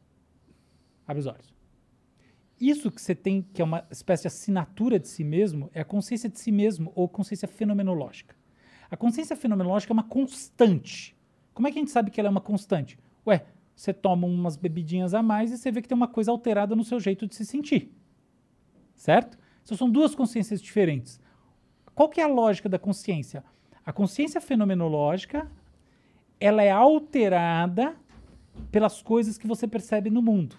Abre 1.08 1.22
os 1.22 1.26
olhos. 1.26 1.56
Isso 2.60 2.92
que 2.92 3.02
você 3.02 3.16
tem, 3.16 3.42
que 3.42 3.62
é 3.62 3.66
uma 3.66 3.88
espécie 3.90 4.24
de 4.24 4.28
assinatura 4.28 5.00
de 5.00 5.08
si 5.08 5.24
mesmo, 5.24 5.70
é 5.74 5.80
a 5.80 5.86
consciência 5.86 6.30
de 6.30 6.38
si 6.38 6.52
mesmo 6.52 6.92
ou 6.96 7.08
consciência 7.08 7.48
fenomenológica. 7.48 8.36
A 8.94 8.96
consciência 8.96 9.36
fenomenológica 9.36 9.92
é 9.92 9.96
uma 9.96 10.04
constante. 10.04 11.18
Como 11.52 11.68
é 11.68 11.72
que 11.72 11.80
a 11.80 11.82
gente 11.82 11.90
sabe 11.90 12.12
que 12.12 12.20
ela 12.20 12.30
é 12.30 12.30
uma 12.30 12.40
constante? 12.40 12.96
Ué, 13.26 13.44
você 13.76 13.92
toma 13.92 14.28
umas 14.28 14.56
bebidinhas 14.56 15.16
a 15.16 15.24
mais 15.24 15.52
e 15.52 15.58
você 15.58 15.72
vê 15.72 15.82
que 15.82 15.88
tem 15.88 15.96
uma 15.96 16.08
coisa 16.08 16.30
alterada 16.30 16.76
no 16.76 16.84
seu 16.84 17.00
jeito 17.00 17.26
de 17.26 17.34
se 17.34 17.44
sentir. 17.44 17.92
Certo? 18.94 19.36
Então 19.64 19.76
são 19.76 19.90
duas 19.90 20.14
consciências 20.14 20.62
diferentes. 20.62 21.20
Qual 21.96 22.08
que 22.08 22.22
é 22.22 22.24
a 22.24 22.28
lógica 22.28 22.70
da 22.70 22.78
consciência? 22.78 23.44
A 23.84 23.92
consciência 23.92 24.40
fenomenológica, 24.40 25.50
ela 26.40 26.62
é 26.62 26.70
alterada 26.70 27.96
pelas 28.72 29.02
coisas 29.02 29.40
que 29.40 29.48
você 29.48 29.68
percebe 29.68 30.12
no 30.12 30.22
mundo. 30.22 30.56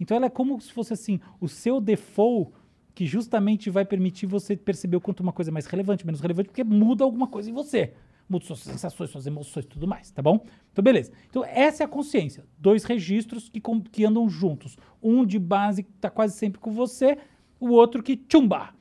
Então 0.00 0.16
ela 0.16 0.24
é 0.24 0.30
como 0.30 0.58
se 0.58 0.72
fosse 0.72 0.94
assim, 0.94 1.20
o 1.38 1.48
seu 1.48 1.82
default 1.82 2.50
que 2.94 3.06
justamente 3.06 3.70
vai 3.70 3.84
permitir 3.84 4.26
você 4.26 4.56
perceber 4.56 4.96
o 4.96 5.00
quanto 5.00 5.20
uma 5.20 5.32
coisa 5.32 5.50
é 5.50 5.52
mais 5.52 5.66
relevante, 5.66 6.06
menos 6.06 6.20
relevante, 6.20 6.48
porque 6.48 6.62
muda 6.62 7.02
alguma 7.02 7.26
coisa 7.26 7.50
em 7.50 7.52
você. 7.52 7.92
Muda 8.28 8.44
suas 8.44 8.60
sensações, 8.60 9.10
suas 9.10 9.26
emoções, 9.26 9.66
tudo 9.66 9.86
mais, 9.86 10.10
tá 10.10 10.22
bom? 10.22 10.46
Então, 10.72 10.82
beleza. 10.82 11.12
Então, 11.28 11.44
essa 11.44 11.82
é 11.82 11.84
a 11.84 11.88
consciência. 11.88 12.44
Dois 12.58 12.84
registros 12.84 13.48
que, 13.48 13.60
que 13.90 14.04
andam 14.04 14.28
juntos. 14.28 14.78
Um 15.02 15.26
de 15.26 15.38
base 15.38 15.82
que 15.82 15.90
está 15.90 16.08
quase 16.08 16.36
sempre 16.36 16.60
com 16.60 16.70
você, 16.70 17.18
o 17.60 17.70
outro 17.70 18.02
que, 18.02 18.16
tchumba, 18.16 18.72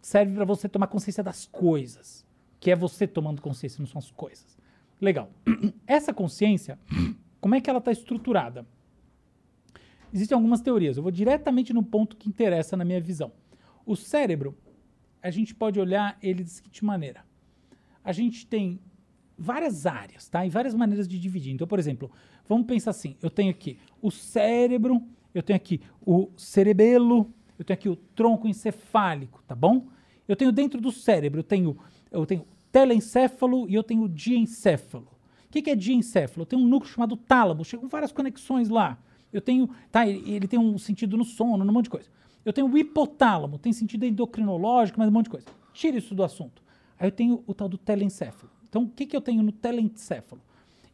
serve 0.00 0.34
para 0.34 0.44
você 0.44 0.68
tomar 0.68 0.86
consciência 0.86 1.22
das 1.22 1.46
coisas. 1.46 2.24
Que 2.60 2.70
é 2.70 2.76
você 2.76 3.06
tomando 3.06 3.42
consciência, 3.42 3.80
não 3.80 3.86
são 3.86 3.98
as 3.98 4.10
coisas. 4.10 4.56
Legal. 5.00 5.30
Essa 5.86 6.12
consciência, 6.12 6.78
como 7.40 7.54
é 7.54 7.60
que 7.60 7.68
ela 7.68 7.80
está 7.80 7.90
estruturada? 7.90 8.64
Existem 10.12 10.36
algumas 10.36 10.60
teorias. 10.60 10.96
Eu 10.96 11.02
vou 11.02 11.10
diretamente 11.10 11.72
no 11.72 11.82
ponto 11.82 12.16
que 12.16 12.28
interessa 12.28 12.76
na 12.76 12.84
minha 12.84 13.00
visão. 13.00 13.32
O 13.84 13.96
cérebro, 13.96 14.56
a 15.22 15.30
gente 15.30 15.54
pode 15.54 15.78
olhar 15.78 16.18
ele 16.22 16.42
da 16.42 16.50
seguinte 16.50 16.84
maneira. 16.84 17.24
A 18.04 18.12
gente 18.12 18.46
tem 18.46 18.80
várias 19.38 19.86
áreas, 19.86 20.28
tá? 20.28 20.44
E 20.46 20.50
várias 20.50 20.74
maneiras 20.74 21.08
de 21.08 21.18
dividir. 21.18 21.52
Então, 21.52 21.66
por 21.66 21.78
exemplo, 21.78 22.10
vamos 22.48 22.66
pensar 22.66 22.90
assim: 22.90 23.16
eu 23.22 23.30
tenho 23.30 23.50
aqui 23.50 23.78
o 24.00 24.10
cérebro, 24.10 25.02
eu 25.34 25.42
tenho 25.42 25.56
aqui 25.56 25.80
o 26.04 26.30
cerebelo, 26.36 27.32
eu 27.58 27.64
tenho 27.64 27.74
aqui 27.74 27.88
o 27.88 27.96
tronco 27.96 28.48
encefálico, 28.48 29.42
tá 29.46 29.54
bom? 29.54 29.88
Eu 30.26 30.36
tenho 30.36 30.52
dentro 30.52 30.80
do 30.80 30.92
cérebro, 30.92 31.40
eu 31.40 31.44
tenho, 31.44 31.78
eu 32.10 32.24
tenho 32.26 32.46
telencéfalo 32.70 33.68
e 33.68 33.74
eu 33.74 33.82
tenho 33.82 34.08
diencéfalo. 34.08 35.08
O 35.46 35.52
que, 35.52 35.62
que 35.62 35.70
é 35.70 35.76
diencéfalo? 35.76 36.42
Eu 36.42 36.46
tenho 36.46 36.62
um 36.62 36.66
núcleo 36.66 36.92
chamado 36.92 37.16
tálamo, 37.16 37.64
chegam 37.64 37.88
várias 37.88 38.12
conexões 38.12 38.68
lá. 38.68 38.98
Eu 39.32 39.40
tenho, 39.40 39.68
tá, 39.90 40.06
ele 40.06 40.30
ele 40.30 40.48
tem 40.48 40.58
um 40.58 40.78
sentido 40.78 41.16
no 41.16 41.24
sono, 41.24 41.64
num 41.64 41.72
monte 41.72 41.84
de 41.84 41.90
coisa. 41.90 42.08
Eu 42.44 42.52
tenho 42.52 42.66
o 42.66 42.76
hipotálamo, 42.76 43.58
tem 43.58 43.72
sentido 43.72 44.04
endocrinológico, 44.04 44.98
mas 44.98 45.08
um 45.08 45.12
monte 45.12 45.24
de 45.24 45.30
coisa. 45.30 45.46
Tira 45.72 45.96
isso 45.96 46.14
do 46.14 46.24
assunto. 46.24 46.62
Aí 46.98 47.06
eu 47.06 47.12
tenho 47.12 47.42
o 47.46 47.54
tal 47.54 47.68
do 47.68 47.78
telencéfalo. 47.78 48.50
Então, 48.68 48.84
o 48.84 48.88
que, 48.88 49.06
que 49.06 49.16
eu 49.16 49.20
tenho 49.20 49.42
no 49.42 49.52
telencéfalo? 49.52 50.40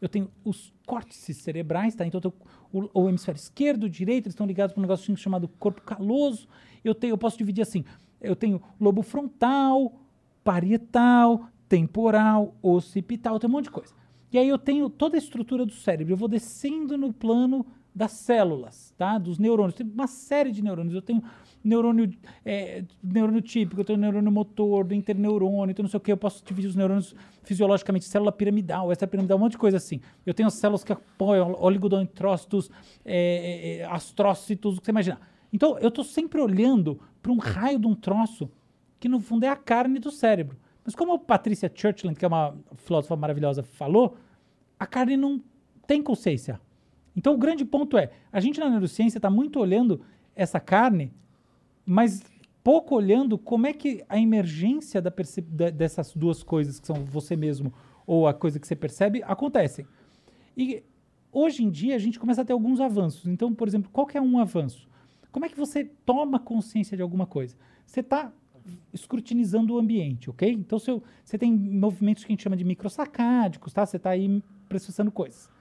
Eu 0.00 0.08
tenho 0.08 0.30
os 0.44 0.72
córtices 0.86 1.38
cerebrais, 1.38 1.94
tá? 1.94 2.06
Então, 2.06 2.18
eu 2.22 2.30
tenho 2.30 2.90
o, 2.94 3.02
o 3.02 3.08
hemisfério 3.08 3.38
esquerdo, 3.38 3.88
direito, 3.88 4.26
eles 4.26 4.34
estão 4.34 4.46
ligados 4.46 4.72
para 4.72 4.80
um 4.80 4.82
negócio 4.82 5.16
chamado 5.16 5.48
corpo 5.48 5.82
caloso. 5.82 6.46
Eu, 6.84 6.94
tenho, 6.94 7.12
eu 7.12 7.18
posso 7.18 7.38
dividir 7.38 7.62
assim. 7.62 7.84
Eu 8.20 8.36
tenho 8.36 8.60
lobo 8.80 9.02
frontal, 9.02 9.92
parietal, 10.44 11.48
temporal, 11.68 12.54
occipital, 12.62 13.38
tem 13.38 13.48
um 13.48 13.52
monte 13.52 13.64
de 13.64 13.70
coisa. 13.70 13.94
E 14.32 14.38
aí 14.38 14.48
eu 14.48 14.58
tenho 14.58 14.90
toda 14.90 15.16
a 15.16 15.18
estrutura 15.18 15.64
do 15.64 15.72
cérebro. 15.72 16.12
Eu 16.12 16.16
vou 16.16 16.28
descendo 16.28 16.98
no 16.98 17.12
plano 17.12 17.64
das 17.98 18.12
células, 18.12 18.94
tá? 18.96 19.18
Dos 19.18 19.38
neurônios. 19.38 19.74
Tem 19.74 19.84
uma 19.84 20.06
série 20.06 20.52
de 20.52 20.62
neurônios. 20.62 20.94
Eu 20.94 21.02
tenho 21.02 21.20
neurônio, 21.64 22.08
é, 22.44 22.84
neurônio 23.02 23.42
típico, 23.42 23.80
eu 23.80 23.84
tenho 23.84 23.98
neurônio 23.98 24.30
motor, 24.30 24.84
do 24.84 24.94
interneurônio, 24.94 25.72
então 25.72 25.82
não 25.82 25.90
sei 25.90 25.98
o 25.98 26.00
que. 26.00 26.12
Eu 26.12 26.16
posso 26.16 26.44
dividir 26.44 26.68
os 26.68 26.76
neurônios 26.76 27.12
fisiologicamente, 27.42 28.04
célula 28.04 28.30
piramidal, 28.30 28.92
extrapiramidal, 28.92 29.36
um 29.36 29.40
monte 29.40 29.52
de 29.52 29.58
coisa 29.58 29.78
assim. 29.78 30.00
Eu 30.24 30.32
tenho 30.32 30.46
as 30.46 30.54
células 30.54 30.84
que 30.84 30.92
apoiam 30.92 31.56
oligodendrócitos, 31.58 32.70
é, 33.04 33.80
é, 33.80 33.84
astrócitos, 33.86 34.78
o 34.78 34.80
que 34.80 34.86
você 34.86 34.92
imaginar. 34.92 35.20
Então, 35.52 35.76
eu 35.80 35.88
estou 35.88 36.04
sempre 36.04 36.40
olhando 36.40 37.00
para 37.20 37.32
um 37.32 37.38
raio 37.38 37.80
de 37.80 37.86
um 37.88 37.96
troço 37.96 38.48
que, 39.00 39.08
no 39.08 39.18
fundo, 39.18 39.44
é 39.44 39.48
a 39.48 39.56
carne 39.56 39.98
do 39.98 40.12
cérebro. 40.12 40.56
Mas 40.84 40.94
como 40.94 41.14
a 41.14 41.18
Patrícia 41.18 41.70
Churchland, 41.74 42.16
que 42.16 42.24
é 42.24 42.28
uma 42.28 42.54
filósofa 42.76 43.16
maravilhosa, 43.16 43.64
falou, 43.64 44.16
a 44.78 44.86
carne 44.86 45.16
não 45.16 45.42
tem 45.84 46.00
consciência. 46.00 46.60
Então, 47.19 47.35
o 47.35 47.36
grande 47.36 47.65
ponto 47.65 47.99
é, 47.99 48.12
a 48.31 48.39
gente 48.39 48.61
na 48.61 48.70
neurociência 48.70 49.19
está 49.19 49.28
muito 49.28 49.59
olhando 49.59 50.01
essa 50.36 50.61
carne, 50.61 51.12
mas 51.85 52.23
pouco 52.62 52.95
olhando 52.95 53.36
como 53.36 53.66
é 53.66 53.73
que 53.73 54.05
a 54.09 54.16
emergência 54.16 55.03
da 55.03 55.11
dessas 55.73 56.15
duas 56.15 56.45
coisas, 56.45 56.78
que 56.78 56.86
são 56.86 57.05
você 57.05 57.35
mesmo 57.35 57.74
ou 58.07 58.28
a 58.28 58.32
coisa 58.32 58.61
que 58.61 58.69
você 58.69 58.77
percebe, 58.77 59.20
acontecem. 59.24 59.85
E 60.57 60.85
hoje 61.32 61.65
em 61.65 61.70
dia 61.70 61.97
a 61.97 61.99
gente 61.99 62.20
começa 62.20 62.43
a 62.43 62.45
ter 62.45 62.53
alguns 62.53 62.81
avanços. 62.81 63.27
Então, 63.27 63.53
por 63.53 63.66
exemplo, 63.66 63.90
qual 63.93 64.07
é 64.15 64.20
um 64.20 64.39
avanço? 64.39 64.89
Como 65.32 65.45
é 65.45 65.49
que 65.49 65.59
você 65.59 65.90
toma 66.07 66.39
consciência 66.39 66.97
de 66.97 67.03
alguma 67.03 67.27
coisa? 67.27 67.57
Você 67.85 67.99
está 67.99 68.32
escrutinizando 68.93 69.74
o 69.74 69.78
ambiente, 69.78 70.31
ok? 70.31 70.53
Então, 70.53 70.78
você 70.78 71.36
tem 71.36 71.53
movimentos 71.53 72.23
que 72.23 72.31
a 72.31 72.32
gente 72.32 72.45
chama 72.45 72.57
de 72.57 72.62
microsacádicos, 72.62 73.73
tá? 73.73 73.85
Você 73.85 73.97
está 73.97 74.11
aí 74.11 74.40
processando 74.69 75.11
coisas. 75.11 75.57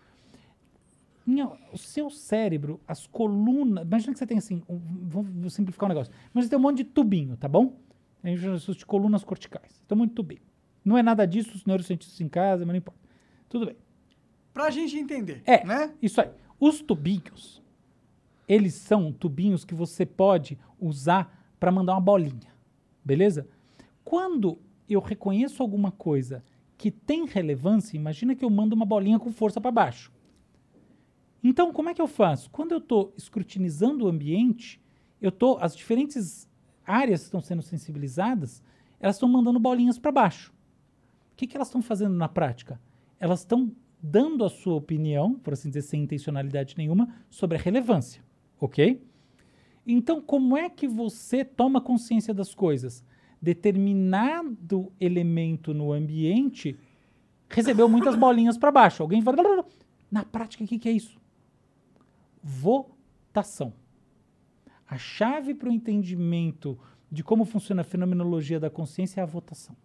Minha- 1.28 1.52
o 1.74 1.78
seu 1.78 2.10
cérebro, 2.10 2.80
as 2.88 3.06
colunas. 3.06 3.84
Imagina 3.86 4.14
que 4.14 4.20
você 4.20 4.26
tem 4.26 4.38
assim. 4.38 4.64
um- 4.70 4.80
vou 5.10 5.50
simplificar 5.50 5.88
o 5.88 5.90
negócio. 5.90 6.14
Mas 6.34 6.46
você 6.46 6.50
tem 6.50 6.58
um 6.58 6.62
monte 6.62 6.78
de 6.78 6.84
tubinho, 6.86 7.36
tá 7.36 7.48
bom? 7.50 7.76
A 8.24 8.30
gente 8.30 8.42
chama 8.42 8.56
isso 8.56 8.74
de 8.74 8.86
colunas 8.86 9.24
corticais. 9.26 9.84
Tem 9.88 9.96
um 9.96 10.00
monte 10.00 10.10
de 10.12 10.16
tubinho. 10.16 10.42
Não 10.86 10.98
é 10.98 11.04
nada 11.04 11.26
disso, 11.28 11.54
os 11.54 11.66
neurocientistas 11.66 12.22
em 12.22 12.30
casa, 12.30 12.66
mas 12.66 12.74
não 12.74 12.78
importa. 12.78 13.00
Tudo 13.50 13.66
bem. 13.66 13.76
Pra 14.54 14.70
gente 14.70 14.98
entender. 14.98 15.42
É, 15.46 15.66
né? 15.66 15.94
isso 16.02 16.22
aí. 16.22 16.30
Os 16.60 16.82
tubinhos, 16.82 17.62
eles 18.48 18.74
são 18.74 19.12
tubinhos 19.12 19.66
que 19.66 19.76
você 19.76 20.06
pode 20.06 20.58
usar 20.80 21.52
para 21.60 21.72
mandar 21.72 21.94
uma 21.94 22.02
bolinha, 22.02 22.54
beleza? 23.04 23.48
Quando 24.04 24.58
eu 24.90 25.02
reconheço 25.02 25.62
alguma 25.62 25.92
coisa 25.92 26.44
que 26.78 26.90
tem 26.90 27.26
relevância, 27.26 27.98
imagina 27.98 28.34
que 28.36 28.46
eu 28.46 28.50
mando 28.50 28.74
uma 28.76 28.86
bolinha 28.86 29.20
com 29.20 29.32
força 29.32 29.60
para 29.60 29.72
baixo. 29.72 30.12
Então, 31.48 31.72
como 31.72 31.88
é 31.88 31.94
que 31.94 32.02
eu 32.02 32.08
faço? 32.08 32.50
Quando 32.50 32.74
eu 32.74 32.78
estou 32.78 33.14
escrutinizando 33.16 34.04
o 34.04 34.10
ambiente, 34.10 34.82
eu 35.22 35.32
tô 35.32 35.58
as 35.62 35.74
diferentes 35.74 36.46
áreas 36.86 37.22
que 37.22 37.28
estão 37.28 37.40
sendo 37.40 37.62
sensibilizadas, 37.62 38.62
elas 39.00 39.16
estão 39.16 39.30
mandando 39.30 39.58
bolinhas 39.58 39.98
para 39.98 40.12
baixo. 40.12 40.52
O 41.32 41.38
que, 41.38 41.48
que 41.48 41.56
elas 41.56 41.70
estão 41.70 41.82
fazendo 41.82 42.16
na 42.16 42.28
prática? 42.28 42.82
Elas 43.18 43.40
estão 43.40 43.72
dando 44.04 44.44
a 44.44 44.50
sua 44.50 44.76
opinião, 44.76 45.36
por 45.36 45.54
assim 45.54 45.70
dizer, 45.70 45.84
sem 45.84 46.04
intencionalidade 46.04 46.76
nenhuma, 46.78 47.08
sobre 47.30 47.58
a 47.58 47.62
relevância, 47.62 48.22
ok? 48.60 49.02
Então, 49.86 50.22
como 50.22 50.58
é 50.58 50.70
que 50.70 50.86
você 50.86 51.46
toma 51.46 51.80
consciência 51.80 52.34
das 52.34 52.54
coisas? 52.54 53.06
Determinado 53.42 54.92
elemento 55.00 55.74
no 55.74 55.94
ambiente 55.94 56.78
recebeu 57.48 57.88
muitas 57.88 58.18
bolinhas 58.18 58.58
para 58.58 58.70
baixo. 58.70 59.02
Alguém 59.02 59.22
fala, 59.22 59.66
na 60.12 60.26
prática, 60.26 60.66
o 60.66 60.68
que, 60.68 60.78
que 60.78 60.90
é 60.90 60.92
isso? 60.92 61.18
Votação. 62.48 63.74
A 64.90 64.98
chave 64.98 65.54
para 65.54 65.68
o 65.68 65.72
entendimento 65.72 66.80
de 67.12 67.22
como 67.22 67.44
funciona 67.44 67.82
a 67.82 67.84
fenomenologia 67.84 68.58
da 68.58 68.70
consciência 68.70 69.20
é 69.20 69.24
a 69.24 69.26
votação. 69.26 69.76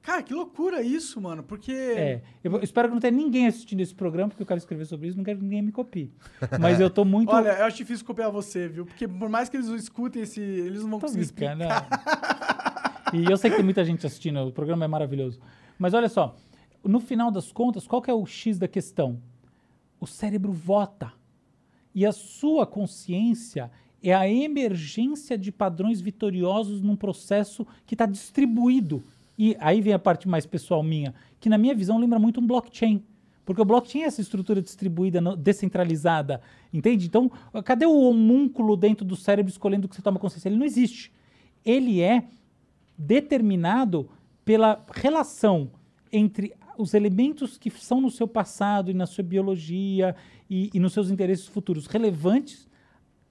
Cara, 0.00 0.22
que 0.22 0.32
loucura 0.32 0.80
isso, 0.80 1.20
mano. 1.20 1.42
Porque. 1.42 1.72
É, 1.72 2.22
eu 2.44 2.62
espero 2.62 2.86
que 2.86 2.94
não 2.94 3.00
tenha 3.00 3.10
ninguém 3.10 3.48
assistindo 3.48 3.80
esse 3.80 3.94
programa, 3.94 4.28
porque 4.28 4.44
eu 4.44 4.46
quero 4.46 4.58
escrever 4.58 4.84
sobre 4.84 5.08
isso, 5.08 5.16
não 5.16 5.24
quero 5.24 5.38
que 5.38 5.44
ninguém 5.44 5.60
me 5.60 5.72
copie. 5.72 6.12
Mas 6.60 6.78
eu 6.78 6.88
tô 6.88 7.04
muito. 7.04 7.32
Olha, 7.32 7.50
eu 7.50 7.64
acho 7.64 7.78
difícil 7.78 8.06
copiar 8.06 8.30
você, 8.30 8.68
viu? 8.68 8.86
Porque 8.86 9.08
por 9.08 9.28
mais 9.28 9.48
que 9.48 9.56
eles 9.56 9.66
escutem 9.68 10.22
esse. 10.22 10.40
Eles 10.40 10.82
não 10.82 10.90
vão 10.90 11.00
Tô 11.00 11.06
conseguir 11.06 11.32
brincando, 11.32 11.64
explicar. 11.64 13.12
E 13.12 13.24
eu 13.30 13.36
sei 13.36 13.50
que 13.50 13.56
tem 13.56 13.64
muita 13.64 13.84
gente 13.84 14.06
assistindo, 14.06 14.40
o 14.40 14.52
programa 14.52 14.84
é 14.84 14.88
maravilhoso. 14.88 15.40
Mas 15.78 15.94
olha 15.94 16.08
só, 16.08 16.36
no 16.84 17.00
final 17.00 17.30
das 17.30 17.50
contas, 17.52 17.86
qual 17.86 18.00
que 18.00 18.10
é 18.10 18.14
o 18.14 18.24
X 18.24 18.58
da 18.58 18.68
questão? 18.68 19.20
O 20.00 20.06
cérebro 20.06 20.52
vota. 20.52 21.12
E 21.94 22.06
a 22.06 22.12
sua 22.12 22.66
consciência 22.66 23.70
é 24.02 24.12
a 24.12 24.28
emergência 24.28 25.38
de 25.38 25.52
padrões 25.52 26.00
vitoriosos 26.00 26.82
num 26.82 26.96
processo 26.96 27.66
que 27.86 27.94
está 27.94 28.06
distribuído. 28.06 29.02
E 29.38 29.56
aí 29.60 29.80
vem 29.80 29.92
a 29.92 29.98
parte 29.98 30.28
mais 30.28 30.44
pessoal 30.44 30.82
minha, 30.82 31.14
que 31.40 31.48
na 31.48 31.56
minha 31.56 31.74
visão 31.74 31.98
lembra 31.98 32.18
muito 32.18 32.40
um 32.40 32.46
blockchain. 32.46 33.02
Porque 33.44 33.60
o 33.60 33.64
blockchain 33.64 34.02
é 34.02 34.06
essa 34.06 34.20
estrutura 34.20 34.62
distribuída, 34.62 35.20
descentralizada, 35.36 36.40
entende? 36.72 37.06
Então, 37.06 37.30
cadê 37.64 37.84
o 37.84 38.00
homúnculo 38.02 38.76
dentro 38.76 39.04
do 39.04 39.16
cérebro 39.16 39.50
escolhendo 39.50 39.86
o 39.86 39.88
que 39.88 39.96
você 39.96 40.02
toma 40.02 40.18
consciência? 40.18 40.48
Ele 40.48 40.56
não 40.56 40.66
existe. 40.66 41.12
Ele 41.64 42.00
é 42.00 42.24
determinado 42.96 44.08
pela 44.44 44.84
relação 44.92 45.70
entre 46.12 46.52
os 46.78 46.94
elementos 46.94 47.58
que 47.58 47.70
são 47.70 48.00
no 48.00 48.10
seu 48.10 48.26
passado 48.26 48.90
e 48.90 48.94
na 48.94 49.06
sua 49.06 49.24
biologia 49.24 50.14
e, 50.48 50.70
e 50.72 50.80
nos 50.80 50.92
seus 50.92 51.10
interesses 51.10 51.46
futuros 51.46 51.86
relevantes 51.86 52.68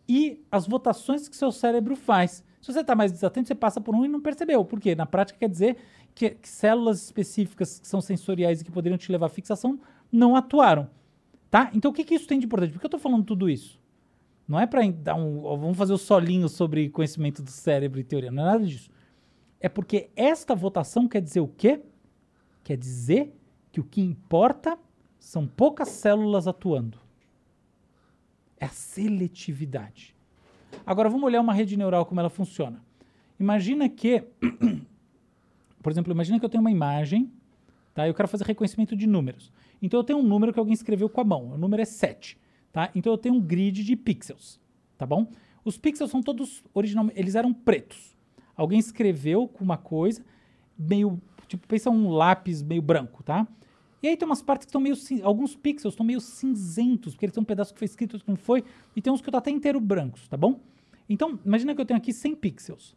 e 0.08 0.44
as 0.52 0.68
votações 0.68 1.28
que 1.28 1.36
seu 1.36 1.52
cérebro 1.52 1.96
faz. 1.96 2.44
Se 2.62 2.72
você 2.72 2.82
está 2.82 2.96
mais 2.96 3.12
desatento, 3.12 3.48
você 3.48 3.56
passa 3.56 3.82
por 3.82 3.96
um 3.96 4.06
e 4.06 4.08
não 4.08 4.22
percebeu. 4.22 4.64
Por 4.64 4.80
quê? 4.80 4.94
Na 4.94 5.06
prática 5.06 5.40
quer 5.40 5.50
dizer 5.50 5.78
que, 6.14 6.32
que 6.32 6.48
células 6.48 7.04
específicas 7.04 7.80
que 7.80 7.88
são 7.88 8.02
sensoriais 8.02 8.62
e 8.62 8.66
que 8.66 8.72
poderiam 8.72 8.98
te 8.98 9.12
levar 9.12 9.28
à 9.28 9.30
fixação 9.30 9.80
não 10.12 10.36
atuaram. 10.36 10.90
Tá? 11.50 11.72
Então 11.74 11.92
o 11.92 11.94
que, 11.94 12.04
que 12.04 12.16
isso 12.16 12.28
tem 12.28 12.40
de 12.40 12.46
importante? 12.46 12.72
Por 12.74 12.80
que 12.80 12.86
eu 12.86 12.90
estou 12.90 13.00
falando 13.00 13.24
tudo 13.24 13.50
isso? 13.50 13.82
Não 14.48 14.60
é 14.60 14.66
para 14.66 14.82
dar 14.92 15.16
um. 15.16 15.42
Vamos 15.58 15.78
fazer 15.78 15.94
o 15.94 15.98
solinho 15.98 16.50
sobre 16.50 16.90
conhecimento 16.90 17.42
do 17.42 17.50
cérebro 17.50 18.00
e 18.00 18.04
teoria. 18.04 18.32
Não 18.32 18.44
é 18.44 18.46
nada 18.48 18.66
disso. 18.66 18.90
É 19.60 19.70
porque 19.70 20.10
esta 20.16 20.54
votação 20.54 21.08
quer 21.08 21.22
dizer 21.22 21.40
o 21.40 21.48
quê? 21.48 21.82
Quer 22.64 22.78
dizer 22.78 23.36
que 23.72 23.80
o 23.80 23.84
que 23.84 24.02
importa 24.02 24.78
são 25.20 25.48
poucas 25.48 25.90
células 25.90 26.48
atuando. 26.48 26.98
É 28.60 28.66
a 28.66 28.70
seletividade. 28.70 30.16
Agora 30.86 31.10
vamos 31.10 31.26
olhar 31.26 31.42
uma 31.42 31.54
rede 31.54 31.78
neural 31.78 32.06
como 32.06 32.20
ela 32.20 32.30
funciona. 32.30 32.82
Imagina 33.40 33.90
que, 33.90 34.24
por 35.82 35.92
exemplo, 35.92 36.12
imagina 36.12 36.40
que 36.40 36.46
eu 36.46 36.50
tenho 36.50 36.62
uma 36.62 36.72
imagem, 36.72 37.32
tá? 37.94 38.08
Eu 38.08 38.14
quero 38.14 38.28
fazer 38.28 38.46
reconhecimento 38.46 38.96
de 38.96 39.08
números. 39.08 39.52
Então 39.82 40.00
eu 40.00 40.04
tenho 40.04 40.20
um 40.20 40.24
número 40.24 40.54
que 40.54 40.60
alguém 40.60 40.74
escreveu 40.74 41.10
com 41.10 41.22
a 41.22 41.24
mão. 41.24 41.54
O 41.54 41.58
número 41.58 41.82
é 41.82 41.86
7, 41.86 42.38
tá? 42.72 42.92
Então 42.94 43.12
eu 43.12 43.18
tenho 43.18 43.36
um 43.36 43.42
grid 43.42 43.84
de 43.84 43.96
pixels, 43.96 44.60
tá 44.98 45.06
bom? 45.06 45.28
Os 45.64 45.78
pixels 45.78 46.12
são 46.12 46.22
todos 46.22 46.64
originalmente, 46.74 47.20
eles 47.20 47.36
eram 47.36 47.54
pretos. 47.54 48.16
Alguém 48.56 48.80
escreveu 48.80 49.48
com 49.48 49.64
uma 49.64 49.78
coisa 49.78 50.24
meio, 50.78 51.22
tipo, 51.52 51.68
pensa 51.68 51.90
um 51.90 52.10
lápis 52.10 52.62
meio 52.62 52.82
branco, 52.82 53.22
tá? 53.24 53.46
E 54.02 54.08
aí 54.08 54.18
tem 54.18 54.26
umas 54.26 54.42
partes 54.42 54.66
que 54.66 54.70
estão 54.70 54.82
meio, 54.82 54.96
alguns 55.24 55.56
pixels 55.56 55.94
estão 55.94 56.06
meio 56.06 56.20
cinzentos, 56.20 57.14
porque 57.14 57.26
eles 57.26 57.34
têm 57.34 57.42
um 57.42 57.46
pedaço 57.46 57.74
que 57.74 57.80
foi 57.80 57.86
escrito, 57.86 58.14
outro 58.14 58.26
que 58.26 58.32
não 58.32 58.38
foi, 58.38 58.64
e 58.96 59.02
tem 59.02 59.12
uns 59.12 59.22
que 59.22 59.28
estão 59.28 59.38
até 59.38 59.52
inteiro 59.52 59.80
brancos, 59.80 60.28
tá 60.28 60.36
bom? 60.36 60.60
Então, 61.08 61.38
imagina 61.46 61.76
que 61.76 61.82
eu 61.82 61.86
tenho 61.86 61.98
aqui 61.98 62.14
100 62.14 62.36
pixels, 62.36 62.96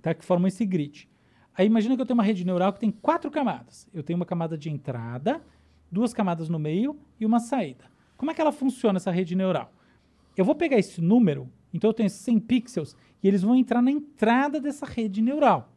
tá? 0.00 0.14
Que 0.14 0.24
formam 0.24 0.46
esse 0.46 0.64
grid. 0.64 1.08
Aí 1.54 1.66
imagina 1.66 1.96
que 1.96 2.00
eu 2.00 2.06
tenho 2.06 2.16
uma 2.16 2.22
rede 2.22 2.44
neural 2.44 2.72
que 2.72 2.80
tem 2.80 2.90
quatro 2.90 3.30
camadas. 3.30 3.88
Eu 3.92 4.02
tenho 4.02 4.16
uma 4.16 4.26
camada 4.26 4.56
de 4.56 4.70
entrada, 4.70 5.42
duas 5.90 6.14
camadas 6.14 6.48
no 6.48 6.58
meio 6.58 6.96
e 7.18 7.26
uma 7.26 7.40
saída. 7.40 7.84
Como 8.16 8.30
é 8.30 8.34
que 8.34 8.40
ela 8.40 8.52
funciona, 8.52 8.98
essa 8.98 9.10
rede 9.10 9.34
neural? 9.34 9.72
Eu 10.36 10.44
vou 10.44 10.54
pegar 10.54 10.78
esse 10.78 11.00
número, 11.00 11.50
então 11.72 11.90
eu 11.90 11.94
tenho 11.94 12.06
esses 12.06 12.20
100 12.20 12.40
pixels, 12.40 12.96
e 13.22 13.28
eles 13.28 13.42
vão 13.42 13.56
entrar 13.56 13.82
na 13.82 13.90
entrada 13.90 14.60
dessa 14.60 14.86
rede 14.86 15.20
neural. 15.20 15.72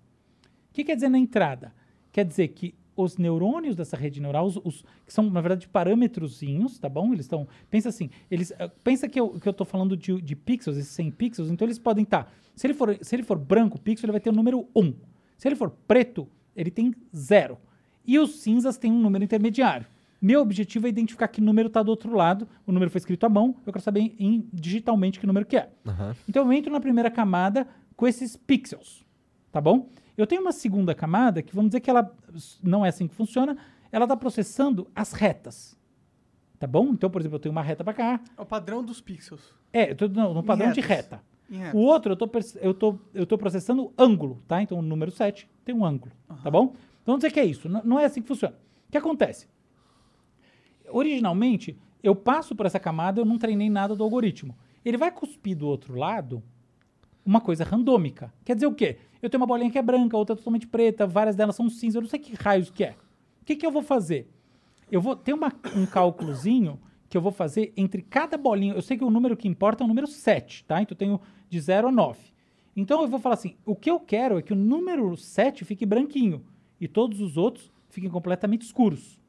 O 0.70 0.74
que 0.74 0.84
quer 0.84 0.96
dizer 0.96 1.10
na 1.10 1.18
entrada? 1.18 1.74
Quer 2.12 2.26
dizer 2.26 2.48
que 2.50 2.74
os 2.96 3.18
neurônios 3.18 3.76
dessa 3.78 3.96
rede 3.96 4.20
neural, 4.20 4.46
os, 4.46 4.58
os- 4.58 4.84
que 5.06 5.14
são, 5.14 5.30
na 5.30 5.40
verdade, 5.40 5.68
parâmetrozinhos, 5.70 6.80
tá 6.80 6.90
bom? 6.90 7.08
Eles 7.14 7.26
estão. 7.26 7.48
Pensa 7.70 7.90
assim, 7.90 8.10
eles. 8.30 8.52
eh, 8.58 8.70
Pensa 8.84 9.08
que 9.08 9.20
eu, 9.20 9.30
que 9.40 9.48
eu 9.48 9.54
tô 9.54 9.64
falando 9.66 9.96
de, 9.96 10.22
de 10.22 10.36
pixels, 10.36 10.78
esses 10.78 10.92
100 10.92 11.12
pixels, 11.12 11.50
então 11.50 11.66
eles 11.66 11.80
podem 11.80 12.04
estar. 12.04 12.32
se, 12.56 12.68
ele 12.68 12.74
for, 12.74 12.98
se 13.02 13.16
ele 13.16 13.24
for 13.24 13.38
branco, 13.38 13.78
o 13.78 13.80
pixel 13.80 14.06
ele 14.06 14.12
vai 14.14 14.22
ter 14.22 14.30
o 14.30 14.34
número 14.34 14.68
1. 14.76 14.94
Se 15.38 15.48
ele 15.48 15.56
for 15.56 15.70
preto, 15.70 16.28
ele 16.56 16.70
tem 16.72 16.94
0. 17.16 17.58
E 18.06 18.18
os 18.20 18.40
cinzas 18.42 18.78
têm 18.78 18.92
um 18.92 19.00
número 19.00 19.24
intermediário. 19.24 19.86
Meu 20.22 20.42
objetivo 20.42 20.86
é 20.86 20.90
identificar 20.90 21.30
que 21.30 21.40
número 21.40 21.68
está 21.68 21.82
do 21.82 21.90
outro 21.90 22.14
lado. 22.14 22.46
O 22.68 22.74
número 22.74 22.92
foi 22.92 23.00
escrito 23.00 23.26
à 23.26 23.30
mão, 23.30 23.56
eu 23.66 23.72
quero 23.72 23.84
saber 23.84 24.14
em, 24.20 24.46
digitalmente 24.52 25.18
que 25.20 25.26
número 25.28 25.46
que 25.46 25.56
é. 25.56 25.70
Então 26.28 26.46
eu 26.46 26.52
entro 26.52 26.72
na 26.74 26.80
primeira 26.82 27.10
camada 27.10 27.66
com 27.96 28.06
esses 28.06 28.36
pixels, 28.36 29.06
tá 29.52 29.62
bom? 29.62 29.88
Eu 30.22 30.28
tenho 30.28 30.42
uma 30.42 30.52
segunda 30.52 30.94
camada 30.94 31.42
que 31.42 31.56
vamos 31.56 31.70
dizer 31.70 31.80
que 31.82 31.90
ela 31.90 32.14
não 32.62 32.86
é 32.86 32.90
assim 32.90 33.08
que 33.08 33.16
funciona, 33.16 33.58
ela 33.92 34.06
está 34.06 34.16
processando 34.18 34.88
as 34.96 35.14
retas, 35.14 35.78
tá 36.60 36.68
bom? 36.68 36.90
Então, 36.90 37.10
por 37.10 37.22
exemplo, 37.22 37.36
eu 37.36 37.40
tenho 37.40 37.52
uma 37.52 37.62
reta 37.64 37.84
para 37.84 37.94
cá. 37.94 38.22
É 38.38 38.42
o 38.42 38.46
padrão 38.46 38.84
dos 38.84 39.00
pixels. 39.02 39.54
É, 39.72 39.92
eu 39.92 39.96
tô 39.96 40.08
no, 40.08 40.34
no 40.34 40.44
padrão 40.44 40.68
de 40.74 40.82
reta. 40.82 41.22
O 41.74 41.80
outro, 41.80 42.12
eu 42.14 42.16
tô, 42.16 42.30
eu, 42.62 42.74
tô, 42.74 43.00
eu 43.14 43.26
tô 43.26 43.38
processando 43.38 43.92
ângulo, 43.98 44.42
tá? 44.48 44.62
Então, 44.62 44.78
o 44.78 44.82
número 44.82 45.10
7 45.12 45.50
tem 45.66 45.74
um 45.74 45.84
ângulo, 45.84 46.12
tá 46.44 46.52
bom? 46.52 46.66
Então, 47.02 47.14
vamos 47.14 47.22
dizer 47.22 47.32
que 47.34 47.40
é 47.40 47.46
isso. 47.46 47.68
N- 47.68 47.82
não 47.84 48.00
é 48.00 48.06
assim 48.06 48.22
que 48.22 48.28
funciona. 48.28 48.56
O 48.88 48.92
que 48.92 48.98
acontece? 48.98 49.48
Originalmente, 50.92 51.78
eu 52.04 52.16
passo 52.16 52.56
por 52.56 52.66
essa 52.66 52.80
camada, 52.80 53.20
eu 53.22 53.26
não 53.26 53.38
treinei 53.38 53.70
nada 53.70 53.96
do 53.96 54.04
algoritmo. 54.04 54.56
Ele 54.84 54.98
vai 54.98 55.12
cuspir 55.12 55.56
do 55.58 55.68
outro 55.68 55.96
lado 55.96 56.42
uma 57.26 57.42
coisa 57.42 57.64
randômica. 57.64 58.34
Quer 58.44 58.56
dizer 58.56 58.68
o 58.68 58.74
quê? 58.74 58.98
Eu 59.22 59.30
tenho 59.30 59.42
uma 59.42 59.48
bolinha 59.48 59.70
que 59.70 59.78
é 59.78 59.82
branca, 59.82 60.16
outra 60.18 60.36
totalmente 60.36 60.66
preta, 60.68 61.06
várias 61.06 61.36
delas 61.36 61.56
são 61.56 61.70
cinza, 61.70 61.98
eu 61.98 62.02
não 62.02 62.10
sei 62.10 62.20
que 62.20 62.34
raios 62.36 62.70
que 62.70 62.84
é. 62.84 62.96
O 63.42 63.46
que, 63.46 63.56
que 63.56 63.66
eu 63.66 63.72
vou 63.72 63.82
fazer? 63.82 64.30
Eu 64.92 65.02
vou 65.02 65.16
ter 65.16 65.34
uma- 65.34 65.54
um 65.76 65.86
cálculozinho 65.86 66.80
que 67.10 67.18
eu 67.18 67.22
vou 67.22 67.32
fazer 67.32 67.74
entre 67.76 68.02
cada 68.02 68.38
bolinha. 68.38 68.74
Eu 68.74 68.82
sei 68.82 68.98
que 68.98 69.04
o 69.04 69.10
número 69.10 69.36
que 69.36 69.48
importa 69.48 69.84
é 69.84 69.86
o 69.86 69.88
número 69.88 70.08
7, 70.08 70.64
tá? 70.66 70.82
Então 70.82 70.94
eu 70.96 70.98
tenho 70.98 71.22
de 71.50 71.60
0 71.60 71.88
a 71.88 71.92
9. 71.92 72.20
Então 72.76 73.02
eu 73.02 73.08
vou 73.08 73.20
falar 73.20 73.36
assim: 73.36 73.56
o 73.66 73.76
que 73.76 73.90
eu 73.90 74.00
quero 74.00 74.38
é 74.38 74.42
que 74.42 74.54
o 74.54 74.56
número 74.56 75.16
7 75.18 75.66
fique 75.66 75.86
branquinho 75.86 76.46
e 76.80 76.88
todos 76.88 77.20
os 77.20 77.36
outros 77.38 77.72
fiquem 77.90 78.10
completamente 78.10 78.62
escuros. 78.62 79.20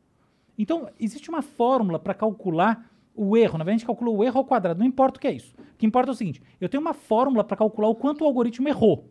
Então, 0.58 0.90
existe 1.00 1.30
uma 1.30 1.40
fórmula 1.40 1.98
para 1.98 2.12
calcular 2.12 2.89
o 3.20 3.36
erro. 3.36 3.58
Na 3.58 3.64
verdade, 3.64 3.74
a 3.74 3.78
gente 3.78 3.86
calcula 3.86 4.10
o 4.10 4.24
erro 4.24 4.38
ao 4.38 4.44
quadrado. 4.46 4.80
Não 4.80 4.86
importa 4.86 5.18
o 5.18 5.20
que 5.20 5.28
é 5.28 5.32
isso. 5.32 5.54
O 5.58 5.76
que 5.76 5.84
importa 5.84 6.10
é 6.10 6.12
o 6.12 6.16
seguinte: 6.16 6.40
eu 6.58 6.70
tenho 6.70 6.80
uma 6.80 6.94
fórmula 6.94 7.44
para 7.44 7.56
calcular 7.56 7.88
o 7.88 7.94
quanto 7.94 8.22
o 8.22 8.26
algoritmo 8.26 8.66
errou. 8.66 9.10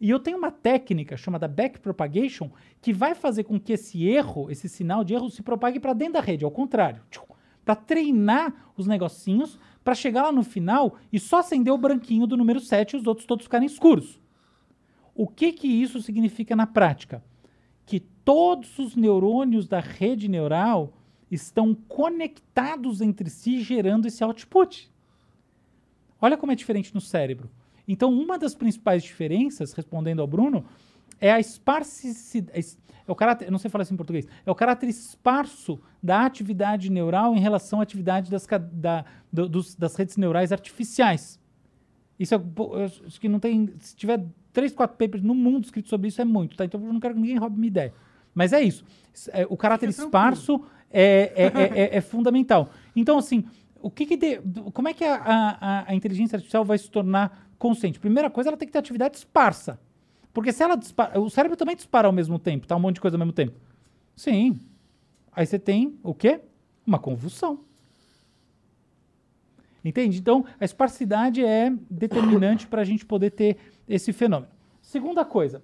E 0.00 0.08
eu 0.08 0.18
tenho 0.18 0.38
uma 0.38 0.50
técnica 0.50 1.16
chamada 1.16 1.46
backpropagation 1.46 2.50
que 2.80 2.92
vai 2.92 3.14
fazer 3.14 3.44
com 3.44 3.60
que 3.60 3.74
esse 3.74 4.06
erro, 4.06 4.50
esse 4.50 4.68
sinal 4.68 5.04
de 5.04 5.14
erro, 5.14 5.30
se 5.30 5.42
propague 5.42 5.78
para 5.78 5.92
dentro 5.92 6.14
da 6.14 6.20
rede, 6.20 6.44
ao 6.44 6.50
contrário. 6.50 7.02
Para 7.64 7.76
treinar 7.76 8.72
os 8.76 8.86
negocinhos, 8.86 9.58
para 9.82 9.94
chegar 9.94 10.22
lá 10.22 10.32
no 10.32 10.42
final 10.42 10.96
e 11.12 11.20
só 11.20 11.38
acender 11.38 11.72
o 11.72 11.78
branquinho 11.78 12.26
do 12.26 12.36
número 12.36 12.60
7 12.60 12.92
e 12.92 12.96
os 12.96 13.06
outros 13.06 13.26
todos 13.26 13.44
ficarem 13.44 13.66
escuros. 13.66 14.20
O 15.14 15.28
que, 15.28 15.52
que 15.52 15.68
isso 15.68 16.00
significa 16.02 16.56
na 16.56 16.66
prática? 16.66 17.22
Que 17.86 18.00
todos 18.00 18.78
os 18.78 18.96
neurônios 18.96 19.68
da 19.68 19.80
rede 19.80 20.28
neural 20.28 20.92
estão 21.34 21.74
conectados 21.74 23.00
entre 23.00 23.28
si, 23.30 23.62
gerando 23.62 24.06
esse 24.06 24.22
output. 24.24 24.90
Olha 26.20 26.36
como 26.36 26.52
é 26.52 26.54
diferente 26.54 26.94
no 26.94 27.00
cérebro. 27.00 27.50
Então, 27.86 28.12
uma 28.12 28.38
das 28.38 28.54
principais 28.54 29.02
diferenças, 29.02 29.72
respondendo 29.72 30.20
ao 30.20 30.26
Bruno, 30.26 30.64
é 31.20 31.30
a 31.30 31.38
esparsidade. 31.38 32.78
É 33.06 33.12
o 33.12 33.14
caráter, 33.14 33.50
não 33.50 33.58
sei 33.58 33.70
falar 33.70 33.82
isso 33.82 33.92
em 33.92 33.96
português. 33.96 34.26
É 34.46 34.50
o 34.50 34.54
caráter 34.54 34.88
esparso 34.88 35.78
da 36.02 36.24
atividade 36.24 36.90
neural 36.90 37.34
em 37.36 37.40
relação 37.40 37.80
à 37.80 37.82
atividade 37.82 38.30
das, 38.30 38.46
da- 38.72 39.04
do- 39.30 39.48
dos- 39.48 39.74
das 39.74 39.94
redes 39.94 40.16
neurais 40.16 40.52
artificiais. 40.52 41.38
Isso 42.18 42.34
é, 42.34 42.40
que 43.20 43.28
não 43.28 43.38
tem. 43.38 43.74
Se 43.80 43.94
tiver 43.94 44.24
três, 44.52 44.72
quatro 44.72 44.96
papers 44.96 45.22
no 45.22 45.34
mundo 45.34 45.64
escritos 45.64 45.90
sobre 45.90 46.08
isso, 46.08 46.22
é 46.22 46.24
muito, 46.24 46.56
tá? 46.56 46.64
Então 46.64 46.80
eu 46.82 46.92
não 46.92 47.00
quero 47.00 47.12
que 47.14 47.20
ninguém 47.20 47.36
roube 47.36 47.56
minha 47.56 47.66
ideia. 47.68 47.92
Mas 48.34 48.52
é 48.54 48.62
isso. 48.62 48.84
Isso, 49.12 49.28
é, 49.34 49.44
o 49.50 49.56
caráter 49.56 49.88
esparso 49.90 50.64
é, 50.94 51.32
é, 51.34 51.44
é- 51.46 51.80
é- 51.82 51.96
é 51.96 52.00
fundamental. 52.00 52.70
Então, 52.94 53.18
assim, 53.18 53.44
o 53.82 53.90
que 53.90 54.06
que 54.06 54.16
de- 54.16 54.40
como 54.72 54.88
é 54.88 54.94
que 54.94 55.04
a, 55.04 55.16
a- 55.60 55.84
a 55.88 55.94
inteligência 55.94 56.36
artificial 56.36 56.64
vai 56.64 56.78
se 56.78 56.88
tornar 56.90 57.48
consciente? 57.58 57.98
Primeira 57.98 58.30
coisa, 58.30 58.48
ela 58.50 58.56
tem 58.56 58.66
que 58.66 58.72
ter 58.72 58.78
atividade 58.78 59.16
esparsa. 59.16 59.78
Porque 60.32 60.52
se 60.52 60.62
ela 60.62 60.76
dispara. 60.76 61.20
O 61.20 61.28
cérebro 61.28 61.56
também 61.56 61.76
dispara 61.76 62.08
ao 62.08 62.12
mesmo 62.12 62.38
tempo, 62.38 62.66
tá? 62.66 62.74
Um 62.76 62.80
monte 62.80 62.94
de 62.96 63.00
coisa 63.00 63.16
ao 63.16 63.18
mesmo 63.18 63.32
tempo. 63.32 63.58
Sim. 64.16 64.58
Aí 65.32 65.44
você 65.46 65.58
tem 65.58 65.98
o 66.02 66.14
quê? 66.14 66.40
Uma 66.86 66.98
convulsão. 66.98 67.60
Entende? 69.84 70.18
Então, 70.18 70.44
a 70.58 70.64
esparsidade 70.64 71.44
é 71.44 71.70
determinante 71.90 72.66
para 72.66 72.80
a 72.82 72.84
gente 72.84 73.04
poder 73.04 73.30
ter 73.30 73.56
esse 73.88 74.12
fenômeno. 74.12 74.50
Segunda 74.80 75.24
coisa. 75.24 75.62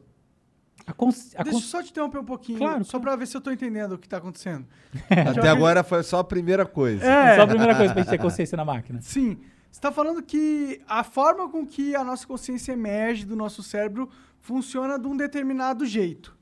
A 0.90 0.92
cons- 0.92 1.34
a 1.36 1.42
Deixa 1.44 1.56
eu 1.58 1.60
cons- 1.60 1.70
só 1.70 1.80
te 1.82 1.90
interromper 1.90 2.18
um 2.18 2.24
pouquinho, 2.24 2.58
Claro, 2.58 2.84
só 2.84 2.98
pra 2.98 3.14
ver 3.14 3.26
se 3.26 3.36
eu 3.36 3.40
tô 3.40 3.50
entendendo 3.52 3.92
o 3.92 3.98
que 3.98 4.08
tá 4.08 4.16
acontecendo. 4.16 4.66
Até 5.08 5.48
agora 5.48 5.84
foi 5.84 6.02
só 6.02 6.18
a 6.18 6.24
primeira 6.24 6.66
coisa. 6.66 7.04
É. 7.04 7.36
Só 7.36 7.42
a 7.42 7.46
primeira 7.46 7.76
coisa 7.76 7.92
pra 7.92 8.02
gente 8.02 8.10
ter 8.10 8.18
consciência 8.18 8.56
na 8.56 8.64
máquina. 8.64 9.00
Sim. 9.00 9.38
Você 9.70 9.80
tá 9.80 9.92
falando 9.92 10.20
que 10.20 10.80
a 10.88 11.04
forma 11.04 11.48
com 11.48 11.64
que 11.64 11.94
a 11.94 12.02
nossa 12.02 12.26
consciência 12.26 12.72
emerge 12.72 13.24
do 13.24 13.36
nosso 13.36 13.62
cérebro 13.62 14.10
funciona 14.40 14.98
de 14.98 15.06
um 15.06 15.16
determinado 15.16 15.86
jeito. 15.86 16.36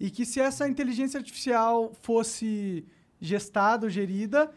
E 0.00 0.10
que 0.10 0.26
se 0.26 0.40
essa 0.40 0.66
inteligência 0.68 1.18
artificial 1.18 1.92
fosse 2.02 2.84
gestada 3.20 3.86
ou 3.86 3.90
gerida, 3.90 4.50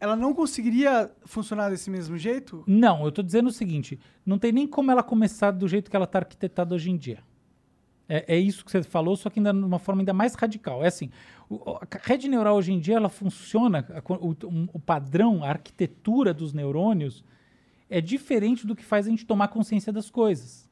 ela 0.00 0.16
não 0.16 0.34
conseguiria 0.34 1.08
funcionar 1.24 1.70
desse 1.70 1.88
mesmo 1.88 2.18
jeito? 2.18 2.64
Não, 2.66 3.04
eu 3.04 3.12
tô 3.12 3.22
dizendo 3.22 3.46
o 3.48 3.52
seguinte: 3.52 3.98
não 4.26 4.38
tem 4.38 4.50
nem 4.50 4.66
como 4.66 4.90
ela 4.90 5.02
começar 5.04 5.52
do 5.52 5.68
jeito 5.68 5.88
que 5.88 5.94
ela 5.96 6.04
está 6.04 6.18
arquitetada 6.18 6.74
hoje 6.74 6.90
em 6.90 6.96
dia. 6.96 7.20
É, 8.08 8.36
é 8.36 8.38
isso 8.38 8.64
que 8.64 8.70
você 8.70 8.82
falou, 8.82 9.16
só 9.16 9.28
que 9.28 9.40
ainda 9.40 9.52
de 9.52 9.58
uma 9.58 9.78
forma 9.80 10.00
ainda 10.02 10.12
mais 10.12 10.34
radical. 10.34 10.84
É 10.84 10.88
assim, 10.88 11.10
o- 11.48 11.60
a 11.80 11.86
rede 12.02 12.28
neural 12.28 12.56
hoje 12.56 12.72
em 12.72 12.78
dia 12.78 12.96
ela 12.96 13.08
funciona, 13.08 13.84
a 13.90 14.12
o, 14.14 14.36
um- 14.48 14.68
o 14.72 14.78
padrão, 14.78 15.42
a 15.42 15.48
arquitetura 15.48 16.32
dos 16.32 16.52
neurônios 16.52 17.24
é 17.90 18.00
diferente 18.00 18.66
do 18.66 18.76
que 18.76 18.84
faz 18.84 19.06
a 19.06 19.10
gente 19.10 19.24
tomar 19.26 19.48
consciência 19.48 19.92
das 19.92 20.08
coisas. 20.10 20.66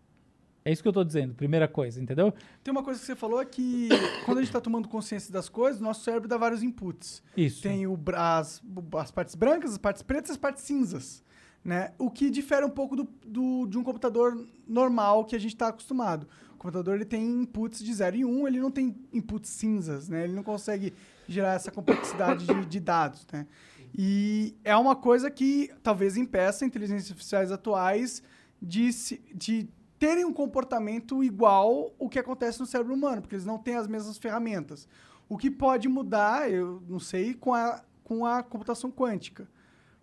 É 0.65 0.73
isso 0.73 0.81
que 0.81 0.89
eu 0.89 0.91
estou 0.93 1.05
dizendo, 1.05 1.35
primeira 1.35 1.69
coisa, 1.69 2.01
entendeu? 2.01 2.33
Tem 2.63 2.73
uma 2.73 2.83
coisa 2.83 2.99
que 2.99 3.05
você 3.05 3.15
falou 3.15 3.41
é 3.41 3.45
que 3.45 3.89
quando 4.25 4.39
a 4.39 4.41
gente 4.41 4.49
está 4.49 4.61
tomando 4.61 4.89
consciência 4.89 5.33
das 5.33 5.49
coisas, 5.49 5.81
nosso 5.81 6.03
cérebro 6.05 6.29
dá 6.29 6.39
vários 6.39 6.63
inputs. 6.63 7.23
Isso. 7.37 7.61
Tem 7.63 7.87
o, 7.87 7.99
as, 8.15 8.63
as 8.97 9.11
partes 9.11 9.35
brancas, 9.35 9.73
as 9.73 9.79
partes 9.79 10.03
pretas 10.03 10.31
e 10.31 10.33
as 10.33 10.39
partes 10.39 10.63
cinzas. 10.63 11.23
Né? 11.65 11.93
O 11.99 12.11
que 12.11 12.31
difere 12.31 12.65
um 12.65 12.71
pouco 12.71 12.95
do, 12.95 13.09
do- 13.27 13.67
de 13.67 13.77
um 13.79 13.83
computador 13.83 14.39
normal 14.67 15.25
que 15.25 15.35
a 15.35 15.39
gente 15.39 15.55
está 15.55 15.69
acostumado. 15.69 16.27
O 16.65 16.69
computador 16.69 16.95
ele 16.95 17.05
tem 17.05 17.23
inputs 17.43 17.85
de 17.85 17.93
0 17.93 18.17
e 18.17 18.25
1, 18.25 18.29
um, 18.41 18.49
ele 18.49 18.59
não 18.59 18.71
tem 18.71 18.97
inputs 19.13 19.51
cinzas, 19.51 20.09
né? 20.09 20.25
ele 20.25 20.33
não 20.33 20.43
consegue 20.43 20.95
gerar 21.29 21.53
essa 21.53 21.71
complexidade 21.71 22.47
de, 22.47 22.65
de 22.65 22.81
dados. 22.81 23.27
Né? 23.31 23.47
E 23.95 24.57
é 24.65 24.75
uma 24.75 24.97
coisa 24.97 25.31
que 25.31 25.71
talvez 25.83 26.17
impeça 26.17 26.65
inteligências 26.65 27.11
artificiais 27.11 27.53
atuais 27.53 28.23
de, 28.63 28.91
se- 28.95 29.21
de 29.35 29.69
terem 29.99 30.25
um 30.25 30.33
comportamento 30.33 31.23
igual 31.23 31.93
o 31.99 32.09
que 32.09 32.19
acontece 32.19 32.59
no 32.61 32.65
cérebro 32.67 32.95
humano, 32.95 33.21
porque 33.21 33.35
eles 33.35 33.45
não 33.45 33.59
têm 33.59 33.75
as 33.77 33.87
mesmas 33.87 34.17
ferramentas. 34.17 34.89
O 35.29 35.37
que 35.37 35.51
pode 35.51 35.87
mudar, 35.87 36.51
eu 36.51 36.83
não 36.89 36.99
sei, 36.99 37.35
com 37.35 37.53
a, 37.53 37.83
com 38.03 38.25
a 38.25 38.43
computação 38.43 38.91
quântica, 38.91 39.47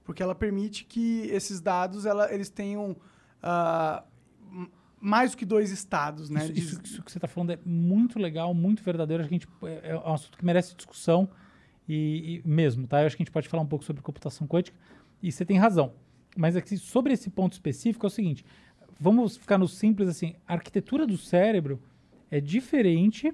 porque 0.04 0.22
ela 0.22 0.36
permite 0.36 0.86
que 0.86 1.22
esses 1.32 1.60
dados 1.60 2.06
ela, 2.06 2.32
eles 2.32 2.52
tenham 2.52 2.96
m- 3.42 4.04
mais 5.02 5.32
do 5.32 5.38
que 5.38 5.46
dois 5.46 5.72
estados, 5.72 6.30
né? 6.30 6.44
Isso, 6.46 6.54
De- 6.54 6.60
isso- 6.60 6.82
isso 6.84 7.04
que 7.04 7.12
você 7.12 7.18
está 7.18 7.28
falando 7.28 7.50
é 7.52 7.60
muito 7.66 8.20
legal, 8.20 8.54
muito 8.54 8.84
verdadeiro. 8.84 9.22
Acho 9.24 9.30
que 9.30 9.36
a 9.36 9.40
gente, 9.40 9.48
é, 9.84 9.90
é 9.92 9.98
um 9.98 10.14
assunto 10.14 10.38
que 10.38 10.46
merece 10.46 10.76
discussão 10.76 11.28
e, 11.90 12.42
e 12.46 12.48
mesmo, 12.48 12.86
tá? 12.88 13.02
Eu 13.02 13.08
acho 13.08 13.18
que 13.18 13.24
a 13.24 13.26
gente 13.26 13.34
pode 13.34 13.50
falar 13.50 13.64
um 13.64 13.68
pouco 13.68 13.84
sobre 13.84 14.02
computação 14.02 14.48
quântica 14.48 14.78
e 15.22 15.32
você 15.32 15.44
tem 15.44 15.58
razão. 15.58 15.94
Mas 16.38 16.56
aqui, 16.56 16.78
sobre 16.78 17.12
esse 17.14 17.30
ponto 17.30 17.54
específico 17.54 18.06
é 18.06 18.08
o 18.08 18.10
seguinte: 18.10 18.46
vamos 19.00 19.36
ficar 19.38 19.58
no 19.58 19.68
simples 19.68 20.08
assim. 20.08 20.36
A 20.48 20.54
arquitetura 20.54 21.06
do 21.08 21.18
cérebro 21.18 21.82
é 22.30 22.40
diferente 22.40 23.34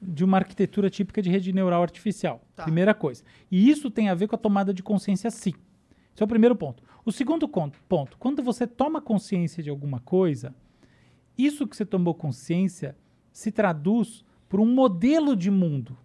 de 0.00 0.24
uma 0.24 0.38
arquitetura 0.38 0.90
típica 0.90 1.22
de 1.22 1.30
rede 1.30 1.52
neural 1.52 1.82
artificial. 1.82 2.42
Primeira 2.64 2.92
coisa. 2.92 3.22
E 3.50 3.70
isso 3.70 3.88
tem 3.90 4.08
a 4.08 4.14
ver 4.14 4.26
com 4.26 4.34
a 4.34 4.38
tomada 4.38 4.74
de 4.74 4.82
consciência 4.82 5.30
sim. 5.30 5.52
Esse 6.12 6.22
é 6.22 6.24
o 6.24 6.28
primeiro 6.28 6.56
ponto. 6.56 6.82
O 7.04 7.10
segundo 7.10 7.48
ponto, 7.48 8.16
quando 8.18 8.42
você 8.42 8.66
toma 8.66 9.00
consciência 9.00 9.62
de 9.62 9.70
alguma 9.70 9.98
coisa, 10.00 10.54
isso 11.36 11.66
que 11.66 11.76
você 11.76 11.84
tomou 11.84 12.14
consciência 12.14 12.96
se 13.32 13.50
traduz 13.50 14.24
por 14.48 14.60
um 14.60 14.66
modelo 14.66 15.34
de 15.34 15.50
mundo. 15.50 15.96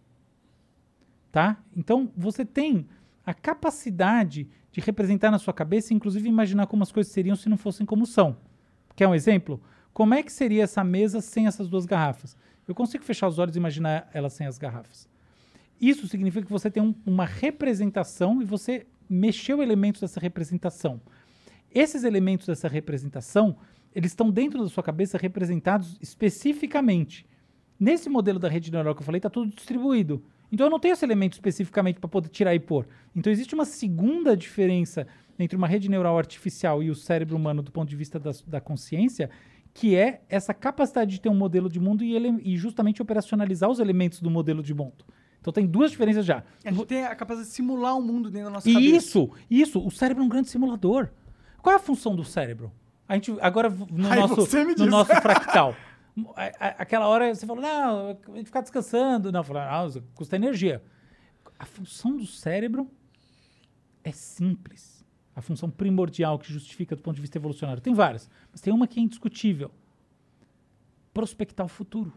Tá? 1.31 1.61
Então, 1.75 2.11
você 2.15 2.43
tem 2.43 2.87
a 3.25 3.33
capacidade 3.33 4.47
de 4.71 4.81
representar 4.81 5.29
na 5.29 5.37
sua 5.37 5.53
cabeça, 5.53 5.93
inclusive 5.93 6.27
imaginar 6.27 6.67
como 6.67 6.81
as 6.81 6.91
coisas 6.91 7.11
seriam 7.11 7.35
se 7.35 7.49
não 7.49 7.57
fossem 7.57 7.85
como 7.85 8.05
são. 8.05 8.37
Quer 8.95 9.07
um 9.07 9.13
exemplo? 9.13 9.61
Como 9.93 10.13
é 10.13 10.23
que 10.23 10.31
seria 10.31 10.63
essa 10.63 10.83
mesa 10.83 11.21
sem 11.21 11.45
essas 11.45 11.67
duas 11.67 11.85
garrafas? 11.85 12.35
Eu 12.67 12.73
consigo 12.73 13.03
fechar 13.03 13.27
os 13.27 13.37
olhos 13.37 13.55
e 13.55 13.59
imaginar 13.59 14.09
ela 14.13 14.29
sem 14.29 14.47
as 14.47 14.57
garrafas. 14.57 15.07
Isso 15.79 16.07
significa 16.07 16.45
que 16.45 16.51
você 16.51 16.71
tem 16.71 16.81
um- 16.81 16.95
uma 17.05 17.25
representação 17.25 18.41
e 18.41 18.45
você 18.45 18.87
mexeu 19.09 19.61
elementos 19.61 20.01
dessa 20.01 20.19
representação. 20.19 21.01
Esses 21.73 22.03
elementos 22.03 22.47
dessa 22.47 22.67
representação, 22.67 23.57
eles 23.93 24.11
estão 24.11 24.29
dentro 24.29 24.61
da 24.63 24.69
sua 24.69 24.83
cabeça 24.83 25.17
representados 25.17 25.97
especificamente. 26.01 27.25
Nesse 27.79 28.09
modelo 28.09 28.39
da 28.39 28.49
rede 28.49 28.71
neural 28.71 28.95
que 28.95 29.01
eu 29.01 29.05
falei, 29.05 29.19
está 29.19 29.29
tudo 29.29 29.53
distribuído. 29.53 30.23
Então 30.51 30.65
eu 30.65 30.71
não 30.71 30.79
tenho 30.79 30.93
esse 30.93 31.05
elemento 31.05 31.33
especificamente 31.33 31.99
para 31.99 32.09
poder 32.09 32.29
tirar 32.29 32.55
e 32.55 32.59
pôr. 32.59 32.87
Então 33.15 33.31
existe 33.31 33.53
uma 33.53 33.65
segunda 33.65 34.35
diferença 34.35 35.05
entre 35.37 35.57
uma 35.57 35.67
rede 35.67 35.89
neural 35.89 36.17
artificial 36.17 36.81
e 36.81 36.89
o 36.89 36.95
cérebro 36.95 37.35
humano 37.35 37.61
do 37.61 37.71
ponto 37.71 37.89
de 37.89 37.95
vista 37.95 38.17
da, 38.17 38.31
da 38.47 38.61
consciência, 38.61 39.29
que 39.73 39.95
é 39.95 40.21
essa 40.29 40.53
capacidade 40.53 41.11
de 41.11 41.21
ter 41.21 41.29
um 41.29 41.35
modelo 41.35 41.69
de 41.69 41.79
mundo 41.79 42.03
e, 42.03 42.15
ele- 42.15 42.41
e 42.43 42.57
justamente 42.57 43.01
operacionalizar 43.01 43.69
os 43.69 43.79
elementos 43.79 44.21
do 44.21 44.31
modelo 44.31 44.63
de 44.63 44.73
mundo. 44.73 45.05
Então 45.49 45.61
tem 45.63 45.65
duas 45.65 45.91
diferenças 45.91 46.25
já. 46.25 46.43
A 46.65 46.71
gente 46.71 46.85
tem 46.85 47.05
a 47.05 47.15
capacidade 47.15 47.47
de 47.49 47.55
simular 47.55 47.95
um 47.95 48.01
mundo 48.01 48.29
dentro 48.29 48.47
da 48.49 48.53
nossa 48.55 48.69
cabeça. 48.71 48.95
Isso, 48.97 49.29
isso. 49.49 49.79
O 49.85 49.89
cérebro 49.89 50.21
é 50.21 50.25
um 50.25 50.29
grande 50.29 50.49
simulador. 50.49 51.09
Qual 51.61 51.71
é 51.71 51.77
a 51.77 51.79
função 51.81 52.15
do 52.17 52.23
cérebro? 52.25 52.69
A 53.07 53.13
gente 53.13 53.33
agora 53.39 53.69
no 53.69 54.11
Aí 54.11 54.19
nosso 54.19 54.45
no 54.77 54.85
nosso 54.87 55.09
fractal. 55.21 55.73
A- 56.35 56.43
a- 56.59 56.75
Aquela 56.79 57.07
hora 57.07 57.33
você 57.33 57.45
falou, 57.45 57.61
não, 57.63 58.09
a 58.09 58.35
gente 58.35 58.47
ficar 58.47 58.59
descansando. 58.59 59.31
Não, 59.31 59.41
falou, 59.43 59.61
ah, 59.61 59.87
custa 60.15 60.35
energia. 60.35 60.83
A 61.57 61.65
função 61.65 62.17
do 62.17 62.25
cérebro 62.25 62.89
é 64.03 64.11
simples. 64.11 65.05
A 65.33 65.41
função 65.41 65.69
primordial 65.69 66.37
que 66.37 66.51
justifica 66.51 66.95
do 66.95 67.01
ponto 67.01 67.15
de 67.15 67.21
vista 67.21 67.37
evolucionário. 67.37 67.81
Tem 67.81 67.93
várias, 67.93 68.29
mas 68.51 68.59
tem 68.59 68.73
uma 68.73 68.85
que 68.87 68.99
é 68.99 69.03
indiscutível. 69.03 69.71
Prospectar 71.13 71.65
o 71.65 71.69
futuro. 71.69 72.13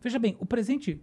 Veja 0.00 0.18
bem, 0.18 0.36
o 0.38 0.46
presente, 0.46 1.00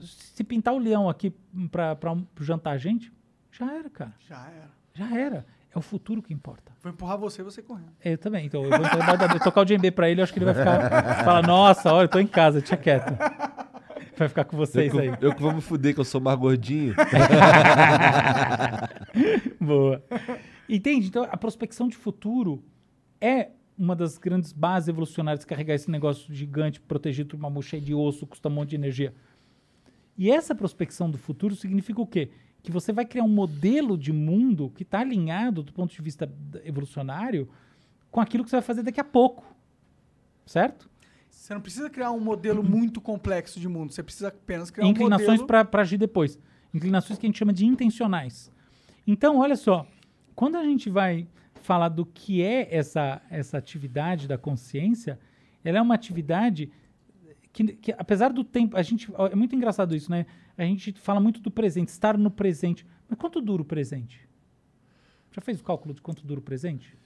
se 0.00 0.44
pintar 0.44 0.74
o 0.74 0.78
leão 0.78 1.08
aqui 1.08 1.32
para 1.70 1.96
jantar 2.40 2.72
a 2.72 2.78
gente, 2.78 3.12
já 3.50 3.72
era, 3.72 3.90
cara. 3.90 4.14
Já 4.20 4.46
era. 4.46 4.70
Já 4.94 5.18
era. 5.18 5.46
É 5.74 5.78
o 5.78 5.82
futuro 5.82 6.22
que 6.22 6.32
importa. 6.32 6.72
Vou 6.82 6.92
empurrar 6.92 7.18
você 7.18 7.42
e 7.42 7.44
você 7.44 7.62
correndo. 7.62 7.92
Eu 8.02 8.16
também. 8.16 8.46
Então, 8.46 8.64
eu 8.64 8.70
vou 8.70 9.40
tocar 9.40 9.60
o 9.60 9.64
djembe 9.64 9.90
pra 9.90 10.08
ele, 10.08 10.20
eu 10.20 10.24
acho 10.24 10.32
que 10.32 10.38
ele 10.38 10.46
vai 10.46 10.54
ficar. 10.54 11.24
Fala, 11.24 11.42
nossa, 11.42 11.92
olha, 11.92 12.04
eu 12.04 12.08
tô 12.08 12.18
em 12.18 12.26
casa, 12.26 12.62
tinha 12.62 12.76
quieto. 12.76 13.14
Vai 14.16 14.28
ficar 14.28 14.44
com 14.44 14.56
vocês 14.56 14.92
eu, 14.92 15.00
aí. 15.00 15.12
Eu 15.20 15.34
que 15.34 15.40
vou 15.40 15.52
me 15.52 15.60
fuder, 15.60 15.94
que 15.94 16.00
eu 16.00 16.04
sou 16.04 16.20
mais 16.20 16.38
gordinho. 16.38 16.94
Boa. 19.60 20.02
Entende? 20.68 21.06
Então, 21.06 21.24
a 21.30 21.36
prospecção 21.36 21.86
de 21.86 21.96
futuro 21.96 22.64
é 23.20 23.50
uma 23.78 23.94
das 23.94 24.18
grandes 24.18 24.52
bases 24.52 24.88
evolucionárias 24.88 25.44
carregar 25.44 25.74
esse 25.74 25.90
negócio 25.90 26.34
gigante, 26.34 26.80
protegido 26.80 27.30
por 27.30 27.36
uma 27.36 27.48
mão 27.48 27.62
cheia 27.62 27.80
de 27.80 27.94
osso, 27.94 28.26
custa 28.26 28.48
um 28.48 28.52
monte 28.52 28.70
de 28.70 28.76
energia. 28.76 29.14
E 30.18 30.30
essa 30.30 30.52
prospecção 30.52 31.08
do 31.08 31.16
futuro 31.16 31.54
significa 31.54 32.02
o 32.02 32.06
quê? 32.06 32.32
Que 32.60 32.72
você 32.72 32.92
vai 32.92 33.06
criar 33.06 33.22
um 33.22 33.28
modelo 33.28 33.96
de 33.96 34.12
mundo 34.12 34.70
que 34.74 34.82
está 34.82 34.98
alinhado 34.98 35.62
do 35.62 35.72
ponto 35.72 35.94
de 35.94 36.02
vista 36.02 36.28
evolucionário 36.64 37.48
com 38.10 38.20
aquilo 38.20 38.42
que 38.42 38.50
você 38.50 38.56
vai 38.56 38.62
fazer 38.62 38.82
daqui 38.82 39.00
a 39.00 39.04
pouco. 39.04 39.44
Certo? 40.44 40.90
Você 41.30 41.54
não 41.54 41.60
precisa 41.60 41.88
criar 41.88 42.10
um 42.10 42.18
modelo 42.18 42.64
muito 42.64 43.00
complexo 43.00 43.60
de 43.60 43.68
mundo. 43.68 43.92
Você 43.92 44.02
precisa 44.02 44.28
apenas 44.28 44.70
criar 44.70 44.86
um 44.86 44.90
inclinações 44.90 45.40
modelo... 45.40 45.66
para 45.68 45.82
agir 45.82 45.98
depois. 45.98 46.36
Inclinações 46.74 47.16
que 47.16 47.26
a 47.26 47.28
gente 47.28 47.38
chama 47.38 47.52
de 47.52 47.64
intencionais. 47.64 48.50
Então, 49.06 49.38
olha 49.38 49.56
só, 49.56 49.86
quando 50.34 50.56
a 50.56 50.64
gente 50.64 50.90
vai 50.90 51.28
falar 51.62 51.90
do 51.90 52.04
que 52.04 52.42
é 52.42 52.74
essa, 52.74 53.22
essa 53.30 53.56
atividade 53.56 54.26
da 54.26 54.36
consciência, 54.36 55.18
ela 55.62 55.78
é 55.78 55.82
uma 55.82 55.94
atividade 55.94 56.70
que, 57.52 57.64
que, 57.76 57.92
apesar 57.92 58.32
do 58.32 58.44
tempo, 58.44 58.76
a 58.76 58.82
gente 58.82 59.10
é 59.30 59.34
muito 59.34 59.54
engraçado 59.54 59.94
isso, 59.94 60.10
né? 60.10 60.26
A 60.56 60.62
gente 60.64 60.92
fala 60.92 61.20
muito 61.20 61.40
do 61.40 61.50
presente, 61.50 61.88
estar 61.88 62.16
no 62.16 62.30
presente. 62.30 62.86
Mas 63.08 63.18
quanto 63.18 63.40
dura 63.40 63.62
o 63.62 63.64
presente? 63.64 64.28
Já 65.32 65.40
fez 65.40 65.60
o 65.60 65.64
cálculo 65.64 65.94
de 65.94 66.02
quanto 66.02 66.26
dura 66.26 66.40
o 66.40 66.42
presente? 66.42 66.96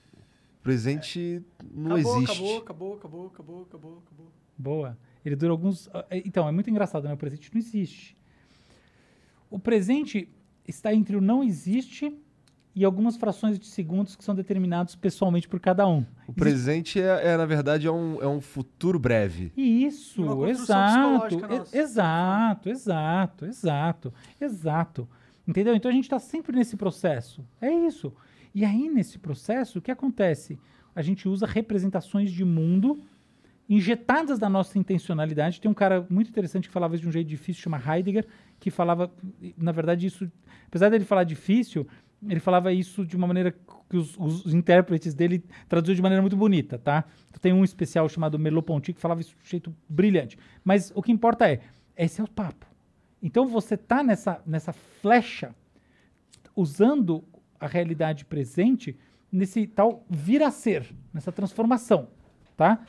Presente 0.61 1.43
não 1.73 1.95
acabou, 1.95 2.17
existe. 2.17 2.31
Acabou, 2.31 2.57
acabou, 2.57 2.95
acabou, 2.95 3.27
acabou, 3.27 3.61
acabou, 3.63 3.97
acabou. 4.05 4.31
Boa. 4.57 4.97
Ele 5.25 5.35
dura 5.35 5.51
alguns. 5.51 5.89
é, 6.09 6.21
Então, 6.25 6.47
é 6.47 6.51
muito 6.51 6.69
engraçado, 6.69 7.03
né? 7.05 7.13
O 7.13 7.17
presente 7.17 7.49
não 7.53 7.59
existe. 7.59 8.17
O 9.49 9.59
presente 9.59 10.29
está 10.67 10.93
entre 10.93 11.15
o 11.15 11.21
não 11.21 11.43
existe 11.43 12.17
e 12.75 12.83
algumas 12.83 13.15
frações 13.17 13.59
de 13.59 13.67
segundos 13.67 14.15
que 14.15 14.23
são 14.23 14.33
determinados 14.33 14.95
pessoalmente 14.95 15.47
por 15.47 15.59
cada 15.59 15.87
um. 15.87 16.05
O 16.27 16.33
presente 16.33 16.99
é, 16.99 17.27
é, 17.33 17.37
na 17.37 17.45
verdade, 17.45 17.85
é 17.87 17.91
um, 17.91 18.21
é 18.21 18.27
um 18.27 18.41
futuro 18.41 18.97
breve. 18.97 19.51
Isso, 19.55 20.45
exato, 20.47 21.35
e- 21.73 21.77
exato, 21.77 22.69
exato, 22.69 23.45
exato, 23.45 24.13
exato. 24.41 25.09
Entendeu? 25.47 25.75
Então 25.75 25.91
a 25.91 25.93
gente 25.93 26.05
está 26.05 26.19
sempre 26.19 26.55
nesse 26.55 26.75
processo. 26.75 27.45
É 27.61 27.71
isso. 27.71 28.13
E 28.55 28.63
aí, 28.63 28.89
nesse 28.89 29.19
processo, 29.19 29.79
o 29.79 29.81
que 29.81 29.91
acontece? 29.91 30.57
A 30.95 31.01
gente 31.01 31.27
usa 31.27 31.45
representações 31.45 32.31
de 32.31 32.45
mundo 32.45 33.01
injetadas 33.67 34.37
da 34.37 34.49
nossa 34.49 34.77
intencionalidade. 34.77 35.59
Tem 35.59 35.69
um 35.71 35.73
cara 35.73 36.05
muito 36.09 36.29
interessante 36.29 36.67
que 36.67 36.73
falava 36.73 36.95
isso 36.95 37.03
de 37.03 37.09
um 37.09 37.11
jeito 37.11 37.27
difícil, 37.27 37.61
chama 37.63 37.81
Heidegger, 37.85 38.27
que 38.59 38.69
falava, 38.69 39.11
na 39.57 39.71
verdade, 39.71 40.05
isso, 40.05 40.29
apesar 40.67 40.89
dele 40.89 41.05
falar 41.05 41.23
difícil, 41.23 41.87
ele 42.27 42.39
falava 42.39 42.71
isso 42.73 43.05
de 43.05 43.15
uma 43.15 43.27
maneira 43.27 43.51
que 43.89 43.97
os, 43.97 44.17
os- 44.17 44.53
intérpretes 44.53 45.13
dele 45.13 45.43
traduziu 45.67 45.95
de 45.95 46.01
maneira 46.01 46.21
muito 46.21 46.35
bonita, 46.37 46.77
tá? 46.79 47.05
Então, 47.29 47.39
tem 47.41 47.53
um 47.53 47.63
especial 47.63 48.07
chamado 48.09 48.39
Merleau-Ponty 48.39 48.93
que 48.93 48.99
falava 49.01 49.21
isso 49.21 49.31
de 49.35 49.43
um 49.43 49.45
jeito 49.49 49.75
brilhante. 49.87 50.37
Mas 50.63 50.91
o 50.95 51.01
que 51.01 51.11
importa 51.11 51.49
é, 51.51 51.59
esse 51.97 52.19
é 52.21 52.23
o 52.23 52.27
papo. 52.29 52.65
Então 53.21 53.47
você 53.47 53.77
tá 53.77 54.03
nessa, 54.03 54.41
nessa 54.45 54.73
flecha 54.73 55.53
usando 56.55 57.23
a 57.59 57.67
realidade 57.67 58.25
presente 58.25 58.97
nesse 59.31 59.65
tal 59.65 60.05
vir 60.09 60.43
a 60.43 60.51
ser, 60.51 60.93
nessa 61.13 61.31
transformação, 61.31 62.07
tá? 62.55 62.85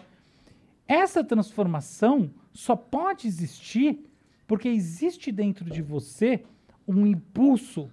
Essa 0.86 1.24
transformação 1.24 2.30
só 2.52 2.76
pode 2.76 3.26
existir 3.26 4.00
porque 4.46 4.68
existe 4.68 5.32
dentro 5.32 5.64
de 5.70 5.80
você 5.80 6.44
um 6.86 7.06
impulso 7.06 7.90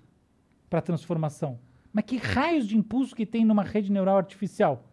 para 0.71 0.79
a 0.79 0.81
transformação. 0.81 1.59
Mas 1.91 2.05
que 2.05 2.15
raios 2.15 2.65
de 2.65 2.77
impulso 2.77 3.13
que 3.13 3.25
tem 3.25 3.43
numa 3.43 3.61
rede 3.61 3.91
neural 3.91 4.15
artificial? 4.15 4.87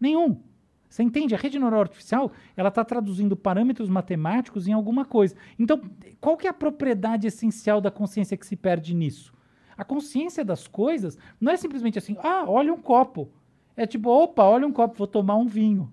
Nenhum. 0.00 0.40
Você 0.88 1.02
entende? 1.02 1.34
A 1.34 1.38
rede 1.38 1.58
neural 1.58 1.82
artificial 1.82 2.32
ela 2.56 2.70
está 2.70 2.82
traduzindo 2.82 3.36
parâmetros 3.36 3.90
matemáticos 3.90 4.66
em 4.66 4.72
alguma 4.72 5.04
coisa. 5.04 5.36
Então, 5.58 5.82
qual 6.18 6.34
que 6.34 6.46
é 6.46 6.50
a 6.50 6.54
propriedade 6.54 7.26
essencial 7.26 7.78
da 7.78 7.90
consciência 7.90 8.38
que 8.38 8.46
se 8.46 8.56
perde 8.56 8.94
nisso? 8.94 9.34
A 9.76 9.84
consciência 9.84 10.42
das 10.42 10.66
coisas 10.66 11.18
não 11.38 11.52
é 11.52 11.58
simplesmente 11.58 11.98
assim, 11.98 12.16
ah, 12.20 12.46
olha 12.48 12.72
um 12.72 12.80
copo. 12.80 13.30
É 13.76 13.86
tipo, 13.86 14.08
opa, 14.08 14.44
olha 14.44 14.66
um 14.66 14.72
copo, 14.72 14.96
vou 14.96 15.06
tomar 15.06 15.36
um 15.36 15.46
vinho. 15.46 15.92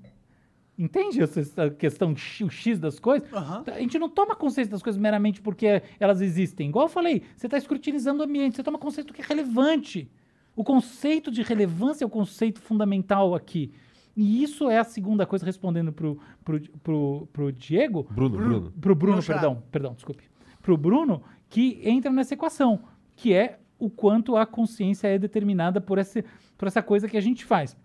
Entende 0.78 1.22
essa- 1.22 1.70
questão, 1.70 2.12
o 2.14 2.50
X 2.50 2.78
das 2.80 3.00
coisas? 3.00 3.30
A 3.34 3.80
gente 3.80 3.98
não 3.98 4.10
toma 4.10 4.36
consciência 4.36 4.72
das 4.72 4.84
coisas 4.84 5.02
meramente 5.02 5.42
porque 5.42 5.82
elas 6.00 6.20
existem. 6.22 6.68
Igual 6.70 6.86
eu 6.86 6.90
falei, 6.90 7.22
você 7.36 7.48
está 7.48 7.58
escrutinizando 7.58 8.22
o 8.22 8.26
ambiente, 8.26 8.56
você 8.58 8.64
toma 8.64 8.78
consciência 8.78 9.06
do 9.06 9.14
que 9.14 9.22
é 9.22 9.26
relevante. 9.26 10.10
O 10.56 10.64
conceito 10.64 11.32
de 11.32 11.42
relevância 11.42 12.04
é 12.04 12.08
o 12.08 12.10
conceito 12.10 12.60
fundamental 12.62 13.34
aqui. 13.34 13.72
E 14.16 14.42
isso 14.44 14.70
é 14.70 14.78
a 14.78 14.84
segunda 14.84 15.26
coisa, 15.26 15.46
respondendo 15.46 15.92
pro, 15.92 16.18
pro, 16.44 16.62
pro, 16.82 17.28
pro 17.34 17.52
Diego. 17.52 18.08
Bruno, 18.12 18.38
Bruno. 18.38 18.74
Pro 18.80 18.96
Bruno, 18.96 19.22
perdão, 19.24 19.64
perdão, 19.72 19.94
desculpe. 19.94 20.24
Pro 20.62 20.78
Bruno, 20.78 21.22
que 21.50 21.80
entra 21.84 22.10
nessa 22.12 22.34
equação, 22.34 22.80
que 23.16 23.34
é 23.34 23.60
o 23.78 23.90
quanto 23.90 24.38
a 24.38 24.46
consciência 24.46 25.08
é 25.10 25.18
determinada 25.18 25.82
por, 25.82 25.98
esse, 25.98 26.24
por 26.58 26.68
essa 26.68 26.82
coisa 26.82 27.08
que 27.10 27.18
a 27.18 27.22
gente 27.22 27.44
faz. 27.44 27.76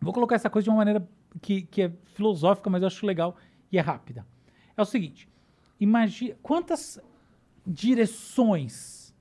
Vou 0.00 0.12
colocar 0.12 0.36
essa 0.36 0.48
coisa 0.48 0.64
de 0.64 0.70
uma 0.70 0.76
maneira 0.76 1.06
que, 1.40 1.62
que 1.62 1.82
é 1.82 1.92
filosófica, 2.14 2.68
mas 2.70 2.82
eu 2.82 2.88
acho 2.88 3.06
legal 3.06 3.36
e 3.70 3.78
é 3.78 3.80
rápida. 3.80 4.26
É 4.76 4.82
o 4.82 4.84
seguinte: 4.84 5.28
imagine 5.80 6.34
quantas 6.42 6.98
direções 7.66 9.14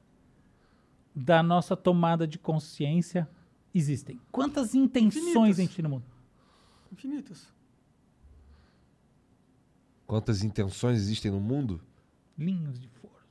da 1.16 1.42
nossa 1.42 1.76
tomada 1.76 2.28
de 2.28 2.38
consciência 2.38 3.28
existem? 3.74 4.20
Quantas 4.32 4.76
intenções 4.76 5.26
Infinitas. 5.26 5.60
a 5.60 5.62
gente 5.62 5.76
tem 5.76 5.84
no 5.84 5.90
mundo? 5.90 6.06
Infinitas. 6.92 7.54
Quantas 10.06 10.44
intenções 10.44 11.00
existem 11.00 11.32
no 11.32 11.40
mundo? 11.40 11.82
Linhos 12.38 12.80
de 12.80 12.88
força. 12.88 13.26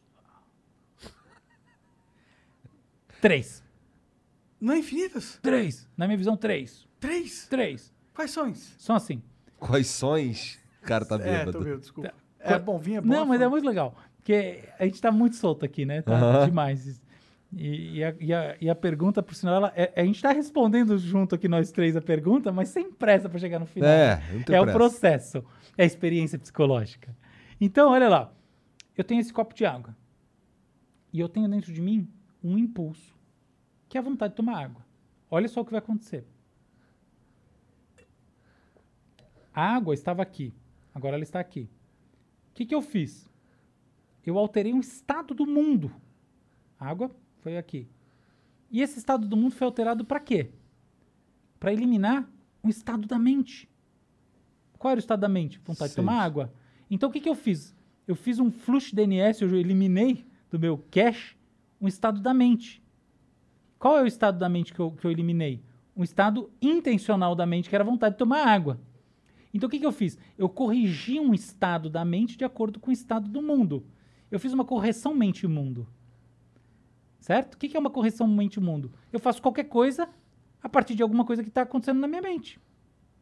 Três. 3.21 3.63
Não 4.61 4.75
é 4.75 4.79
infinitas? 4.79 5.39
Três. 5.41 5.89
Na 5.97 6.07
minha 6.07 6.19
visão, 6.19 6.37
três. 6.37 6.87
Três? 6.99 7.47
Três. 7.47 7.94
Quais 8.15 8.31
são? 8.31 8.55
São 8.55 8.97
assim. 8.97 9.23
Quais 9.59 9.89
sons? 9.89 10.59
O 10.83 10.87
cara 10.87 11.05
tá 11.05 11.17
É, 11.17 11.19
bêbado. 11.39 11.53
tô 11.59 11.65
vendo, 11.65 11.81
desculpa. 11.81 12.13
É 12.39 12.59
bom, 12.59 12.79
vinho 12.79 12.99
é 12.99 13.01
bom. 13.01 13.09
Não, 13.09 13.27
mas 13.27 13.41
é 13.41 13.49
muito 13.49 13.67
legal. 13.67 13.97
Porque 14.17 14.65
a 14.79 14.85
gente 14.85 15.01
tá 15.01 15.11
muito 15.11 15.37
solto 15.37 15.65
aqui, 15.65 15.85
né? 15.85 16.03
Tá 16.03 16.45
demais. 16.47 17.01
E, 17.57 17.99
e 17.99 18.05
a, 18.05 18.15
e 18.21 18.33
a- 18.35 18.57
e 18.61 18.71
a 18.71 18.75
pergunta, 18.75 19.23
por 19.23 19.35
sinal, 19.35 19.55
ela, 19.57 19.73
é- 19.77 19.93
a 19.97 20.05
gente 20.05 20.21
tá 20.21 20.33
respondendo 20.33 20.99
junto 20.99 21.35
aqui 21.35 21.47
nós 21.49 21.71
três 21.71 21.97
a 21.97 22.01
pergunta, 22.03 22.51
mas 22.53 22.69
sem 22.69 22.91
pressa 22.93 23.29
para 23.29 23.39
chegar 23.39 23.59
no 23.59 23.67
final. 23.67 23.89
É, 23.89 24.23
não 24.33 24.43
tem 24.43 24.57
é 24.57 24.61
o 24.61 24.65
processo, 24.67 25.45
é 25.79 25.85
a 25.85 25.87
experiência 25.87 26.39
psicológica. 26.39 27.17
Então, 27.61 27.91
olha 27.93 28.09
lá, 28.09 28.33
eu 28.97 29.05
tenho 29.05 29.21
esse 29.21 29.33
copo 29.33 29.55
de 29.55 29.65
água 29.65 29.95
e 31.13 31.21
eu 31.21 31.29
tenho 31.29 31.49
dentro 31.49 31.73
de 31.73 31.81
mim 31.81 32.09
um 32.43 32.59
impulso, 32.59 33.15
que 33.89 33.97
é 33.97 34.01
a 34.01 34.05
vontade 34.05 34.33
de 34.33 34.37
tomar 34.37 34.63
água. 34.65 34.85
Olha 35.31 35.49
só 35.49 35.61
o 35.61 35.65
que 35.65 35.71
vai 35.71 35.79
acontecer. 35.79 36.27
A 39.55 39.75
água 39.75 39.95
estava 39.95 40.21
aqui, 40.21 40.53
agora 40.93 41.15
ela 41.15 41.23
está 41.23 41.39
aqui. 41.39 41.71
O 42.51 42.55
que, 42.55 42.67
que 42.67 42.75
eu 42.75 42.83
fiz? 42.83 43.31
Eu 44.27 44.37
alterei 44.37 44.73
um 44.73 44.81
estado 44.81 45.33
do 45.33 45.47
mundo. 45.47 45.93
A 46.79 46.89
água 46.89 47.11
foi 47.41 47.57
aqui. 47.57 47.89
E 48.71 48.81
esse 48.81 48.99
estado 48.99 49.29
do 49.29 49.37
mundo 49.37 49.55
foi 49.55 49.67
alterado 49.67 50.05
para 50.05 50.19
quê? 50.19 50.51
Para 51.61 51.73
eliminar 51.73 52.29
um 52.63 52.69
estado 52.69 53.07
da 53.07 53.19
mente. 53.19 53.69
Qual 54.79 54.91
era 54.91 54.99
o 54.99 55.01
estado 55.01 55.21
da 55.21 55.29
mente? 55.29 55.61
Vontade 55.65 55.91
de 55.91 55.97
tomar 55.97 56.21
água. 56.21 56.53
Então 56.91 57.09
o 57.09 57.13
que, 57.13 57.21
que 57.21 57.29
eu 57.29 57.35
fiz? 57.35 57.75
Eu 58.07 58.17
fiz 58.17 58.39
um 58.39 58.51
flush 58.51 58.93
DNS, 58.93 59.41
eu 59.43 59.55
eliminei 59.55 60.27
do 60.51 60.59
meu 60.59 60.83
cache 60.91 61.37
um 61.81 61.87
estado 61.87 62.21
da 62.21 62.35
mente. 62.35 62.83
Qual 63.79 63.99
é 63.99 64.03
o 64.03 64.07
estado 64.07 64.39
da 64.39 64.49
mente 64.49 64.73
que 64.73 64.81
eu, 64.81 64.91
que 64.91 65.07
eu 65.07 65.11
eliminei? 65.11 65.63
Um 65.97 66.03
estado 66.03 66.51
intencional 66.61 67.35
da 67.35 67.47
mente, 67.47 67.69
que 67.69 67.75
era 67.75 67.85
vontade 67.85 68.15
de 68.15 68.19
tomar 68.19 68.47
água. 68.49 68.81
Então 69.55 69.69
o 69.69 69.71
que, 69.71 69.79
que 69.79 69.87
eu 69.87 69.93
fiz? 69.93 70.19
Eu 70.37 70.49
corrigi 70.49 71.21
um 71.21 71.33
estado 71.33 71.89
da 71.89 72.05
mente 72.05 72.37
de 72.37 72.45
acordo 72.45 72.81
com 72.81 72.91
o 72.91 72.93
estado 72.93 73.29
do 73.29 73.41
mundo. 73.41 73.87
Eu 74.29 74.41
fiz 74.41 74.53
uma 74.53 74.65
correção 74.65 75.15
mente-mundo. 75.15 75.87
Certo? 77.21 77.55
O 77.55 77.59
que, 77.59 77.69
que 77.69 77.77
é 77.77 77.81
uma 77.81 77.89
correção 77.89 78.27
mente-mundo? 78.27 78.93
Eu 79.13 79.21
faço 79.21 79.41
qualquer 79.41 79.65
coisa 79.65 80.09
a 80.61 80.69
partir 80.69 80.97
de 80.97 81.03
alguma 81.03 81.25
coisa 81.25 81.43
que 81.43 81.49
está 81.49 81.63
acontecendo 81.63 82.01
na 82.01 82.09
minha 82.09 82.21
mente. 82.21 82.61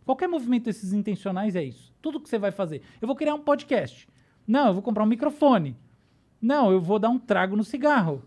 Qualquer 0.06 0.26
movimento 0.26 0.64
desses 0.64 0.92
intencionais 0.92 1.54
é 1.54 1.62
isso. 1.62 1.92
Tudo 2.00 2.18
que 2.18 2.28
você 2.28 2.38
vai 2.38 2.50
fazer. 2.50 2.82
Eu 3.00 3.06
vou 3.06 3.14
criar 3.14 3.34
um 3.34 3.42
podcast. 3.42 4.08
Não, 4.46 4.68
eu 4.68 4.74
vou 4.74 4.82
comprar 4.82 5.04
um 5.04 5.08
microfone. 5.08 5.76
Não, 6.40 6.72
eu 6.72 6.80
vou 6.80 6.98
dar 6.98 7.10
um 7.10 7.18
trago 7.18 7.54
no 7.54 7.62
cigarro. 7.62 8.24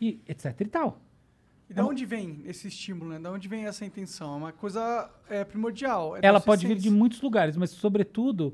E 0.00 0.20
etc 0.26 0.58
e 0.60 0.64
tal. 0.64 1.00
E 1.70 1.74
da 1.74 1.86
onde 1.86 2.04
vem 2.04 2.42
esse 2.46 2.66
estímulo, 2.66 3.10
né? 3.10 3.18
Da 3.20 3.30
onde 3.30 3.46
vem 3.46 3.64
essa 3.64 3.84
intenção? 3.84 4.34
É 4.34 4.36
uma 4.36 4.52
coisa 4.52 5.08
é, 5.28 5.44
primordial. 5.44 6.16
é 6.16 6.20
Ela 6.22 6.40
pode 6.40 6.66
vir 6.66 6.76
de 6.76 6.90
muitos 6.90 7.20
lugares, 7.22 7.56
mas, 7.56 7.70
sobretudo, 7.70 8.52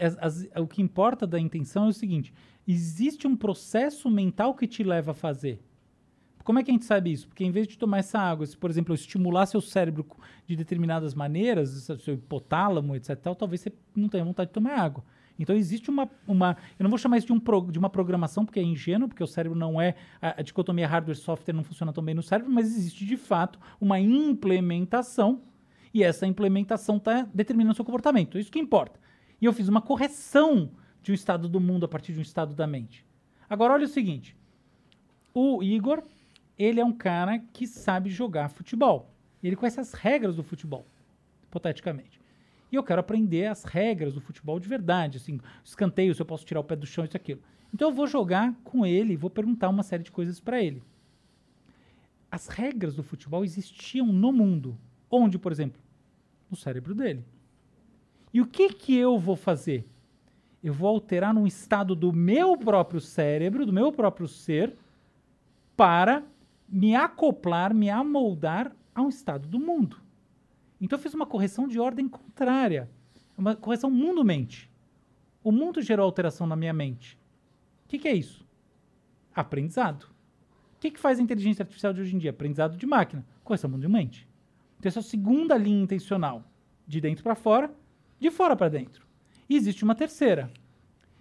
as- 0.00 0.16
as- 0.18 0.48
o 0.56 0.66
que 0.66 0.80
importa 0.80 1.26
da 1.26 1.38
intenção 1.38 1.84
é 1.84 1.88
o 1.88 1.92
seguinte: 1.92 2.32
existe 2.66 3.26
um 3.26 3.36
processo 3.36 4.10
mental 4.10 4.54
que 4.54 4.66
te 4.66 4.82
leva 4.82 5.10
a 5.10 5.14
fazer. 5.14 5.60
Como 6.42 6.58
é 6.58 6.62
que 6.64 6.70
a 6.70 6.74
gente 6.74 6.84
sabe 6.84 7.10
isso? 7.12 7.26
Porque 7.28 7.44
em 7.44 7.50
vez 7.50 7.66
de 7.66 7.76
tomar 7.78 7.98
essa 7.98 8.18
água, 8.18 8.44
se, 8.46 8.56
por 8.56 8.68
exemplo, 8.70 8.92
eu 8.92 8.96
estimular 8.96 9.46
seu 9.46 9.60
cérebro 9.62 10.06
de 10.46 10.54
determinadas 10.56 11.14
maneiras, 11.14 11.70
seu- 11.70 11.98
seu 11.98 12.14
hipotálamo, 12.14 12.94
etc., 12.96 13.16
tal, 13.18 13.34
talvez 13.34 13.60
você 13.62 13.72
não 13.94 14.08
tenha 14.08 14.24
vontade 14.24 14.48
de 14.48 14.54
tomar 14.54 14.74
água. 14.78 15.04
Então 15.38 15.54
existe 15.56 15.90
uma, 15.90 16.08
uma 16.28 16.56
eu 16.78 16.84
não 16.84 16.90
vou 16.90 16.98
chamar 16.98 17.18
isso 17.18 17.26
de, 17.26 17.32
um 17.32 17.40
pro- 17.40 17.70
de 17.70 17.78
uma 17.78 17.90
programação, 17.90 18.44
porque 18.44 18.60
é 18.60 18.62
ingênuo, 18.62 19.08
porque 19.08 19.22
o 19.22 19.26
cérebro 19.26 19.58
não 19.58 19.80
é, 19.80 19.96
a, 20.22 20.40
a 20.40 20.42
dicotomia 20.42 20.86
hardware-software 20.86 21.54
não 21.54 21.64
funciona 21.64 21.92
tão 21.92 22.04
bem 22.04 22.14
no 22.14 22.22
cérebro, 22.22 22.52
mas 22.52 22.66
existe 22.66 23.04
de 23.04 23.16
fato 23.16 23.58
uma 23.80 23.98
implementação 23.98 25.42
e 25.92 26.02
essa 26.02 26.26
implementação 26.26 26.96
está 26.98 27.28
determinando 27.34 27.72
o 27.72 27.76
seu 27.76 27.84
comportamento. 27.84 28.38
Isso 28.38 28.50
que 28.50 28.58
importa. 28.58 29.00
E 29.40 29.44
eu 29.44 29.52
fiz 29.52 29.68
uma 29.68 29.82
correção 29.82 30.70
de 31.02 31.10
um 31.12 31.14
estado 31.14 31.48
do 31.48 31.60
mundo 31.60 31.84
a 31.84 31.88
partir 31.88 32.12
de 32.12 32.18
um 32.18 32.22
estado 32.22 32.54
da 32.54 32.66
mente. 32.66 33.04
Agora, 33.48 33.74
olha 33.74 33.84
o 33.84 33.88
seguinte. 33.88 34.36
O 35.32 35.62
Igor, 35.62 36.02
ele 36.56 36.80
é 36.80 36.84
um 36.84 36.92
cara 36.92 37.40
que 37.52 37.66
sabe 37.66 38.08
jogar 38.08 38.48
futebol. 38.48 39.12
Ele 39.42 39.56
conhece 39.56 39.78
as 39.80 39.92
regras 39.92 40.36
do 40.36 40.42
futebol, 40.42 40.86
hipoteticamente. 41.42 42.20
E 42.74 42.76
eu 42.76 42.82
quero 42.82 42.98
aprender 42.98 43.46
as 43.46 43.62
regras 43.62 44.14
do 44.14 44.20
futebol 44.20 44.58
de 44.58 44.68
verdade, 44.68 45.18
assim, 45.18 45.38
escanteio, 45.62 46.12
se 46.12 46.20
eu 46.20 46.26
posso 46.26 46.44
tirar 46.44 46.58
o 46.58 46.64
pé 46.64 46.74
do 46.74 46.84
chão, 46.84 47.04
isso 47.04 47.16
aquilo. 47.16 47.40
Então 47.72 47.88
eu 47.88 47.94
vou 47.94 48.04
jogar 48.04 48.52
com 48.64 48.84
ele, 48.84 49.16
vou 49.16 49.30
perguntar 49.30 49.68
uma 49.68 49.84
série 49.84 50.02
de 50.02 50.10
coisas 50.10 50.40
para 50.40 50.60
ele. 50.60 50.82
As 52.28 52.48
regras 52.48 52.96
do 52.96 53.04
futebol 53.04 53.44
existiam 53.44 54.08
no 54.08 54.32
mundo. 54.32 54.76
Onde, 55.08 55.38
por 55.38 55.52
exemplo? 55.52 55.80
No 56.50 56.56
cérebro 56.56 56.96
dele. 56.96 57.24
E 58.32 58.40
o 58.40 58.46
que 58.46 58.70
que 58.70 58.96
eu 58.96 59.20
vou 59.20 59.36
fazer? 59.36 59.86
Eu 60.60 60.72
vou 60.72 60.88
alterar 60.88 61.32
num 61.32 61.46
estado 61.46 61.94
do 61.94 62.12
meu 62.12 62.56
próprio 62.56 63.00
cérebro, 63.00 63.64
do 63.64 63.72
meu 63.72 63.92
próprio 63.92 64.26
ser, 64.26 64.76
para 65.76 66.24
me 66.68 66.96
acoplar, 66.96 67.72
me 67.72 67.88
amoldar 67.88 68.74
a 68.92 69.00
um 69.00 69.08
estado 69.08 69.46
do 69.46 69.60
mundo. 69.60 70.03
Então 70.84 70.98
eu 70.98 71.02
fiz 71.02 71.14
uma 71.14 71.24
correção 71.24 71.66
de 71.66 71.80
ordem 71.80 72.06
contrária, 72.06 72.90
uma 73.38 73.56
correção 73.56 73.90
mundo-mente. 73.90 74.70
O 75.42 75.50
mundo 75.50 75.80
gerou 75.80 76.04
alteração 76.04 76.46
na 76.46 76.54
minha 76.54 76.74
mente. 76.74 77.18
O 77.86 77.88
que, 77.88 77.98
que 77.98 78.06
é 78.06 78.14
isso? 78.14 78.46
Aprendizado. 79.34 80.02
O 80.76 80.80
que, 80.80 80.90
que 80.90 81.00
faz 81.00 81.18
a 81.18 81.22
inteligência 81.22 81.62
artificial 81.62 81.94
de 81.94 82.02
hoje 82.02 82.14
em 82.14 82.18
dia? 82.18 82.28
Aprendizado 82.28 82.76
de 82.76 82.84
máquina. 82.84 83.24
Correção 83.42 83.70
mundo-mente. 83.70 84.28
Então 84.78 84.90
essa 84.90 84.98
é 84.98 85.00
a 85.00 85.02
segunda 85.02 85.56
linha 85.56 85.82
intencional. 85.82 86.44
De 86.86 87.00
dentro 87.00 87.24
para 87.24 87.34
fora, 87.34 87.74
de 88.20 88.30
fora 88.30 88.54
para 88.54 88.68
dentro. 88.68 89.06
E 89.48 89.56
existe 89.56 89.84
uma 89.84 89.94
terceira. 89.94 90.52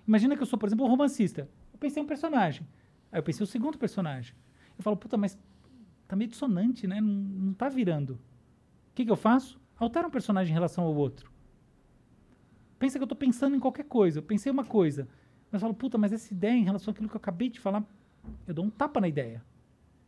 Imagina 0.05 0.35
que 0.35 0.41
eu 0.41 0.45
sou, 0.45 0.59
por 0.59 0.67
exemplo, 0.67 0.85
um 0.85 0.89
romancista. 0.89 1.47
Eu 1.71 1.79
pensei 1.79 2.01
em 2.01 2.03
um 2.03 2.07
personagem. 2.07 2.67
Aí 3.09 3.17
eu 3.17 3.23
pensei 3.23 3.45
o 3.45 3.47
segundo 3.47 3.77
personagem. 3.77 4.35
Eu 4.77 4.83
falo, 4.83 4.97
puta, 4.97 5.15
mas 5.15 5.39
tá 6.05 6.17
meio 6.17 6.29
dissonante, 6.29 6.85
né? 6.85 6.99
Não, 6.99 7.13
não 7.13 7.53
tá 7.53 7.69
virando. 7.69 8.19
O 8.93 8.95
que, 8.95 9.03
que 9.03 9.11
eu 9.11 9.15
faço? 9.15 9.59
Altera 9.75 10.07
um 10.07 10.11
personagem 10.11 10.51
em 10.51 10.53
relação 10.53 10.83
ao 10.83 10.95
outro. 10.95 11.31
Pensa 12.77 12.99
que 12.99 13.03
eu 13.03 13.07
tô 13.07 13.15
pensando 13.15 13.55
em 13.55 13.59
qualquer 13.59 13.85
coisa. 13.85 14.19
Eu 14.19 14.23
pensei 14.23 14.51
uma 14.51 14.63
coisa. 14.63 15.07
Mas 15.51 15.61
falo, 15.61 15.73
puta, 15.73 15.97
mas 15.97 16.13
essa 16.13 16.31
ideia 16.31 16.53
em 16.53 16.63
relação 16.63 16.91
àquilo 16.91 17.09
que 17.09 17.15
eu 17.15 17.19
acabei 17.19 17.49
de 17.49 17.59
falar, 17.59 17.83
eu 18.47 18.53
dou 18.53 18.63
um 18.63 18.69
tapa 18.69 19.01
na 19.01 19.07
ideia. 19.07 19.43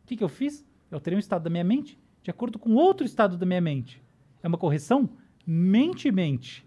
O 0.04 0.06
que, 0.06 0.16
que 0.16 0.22
eu 0.22 0.28
fiz? 0.28 0.64
Eu 0.88 0.96
alterei 0.96 1.16
um 1.16 1.20
estado 1.20 1.42
da 1.42 1.50
minha 1.50 1.64
mente 1.64 1.98
de 2.22 2.30
acordo 2.30 2.60
com 2.60 2.74
outro 2.74 3.04
estado 3.04 3.36
da 3.36 3.44
minha 3.44 3.60
mente. 3.60 4.00
É 4.40 4.46
uma 4.46 4.56
correção 4.56 5.10
mente-mente. 5.44 6.64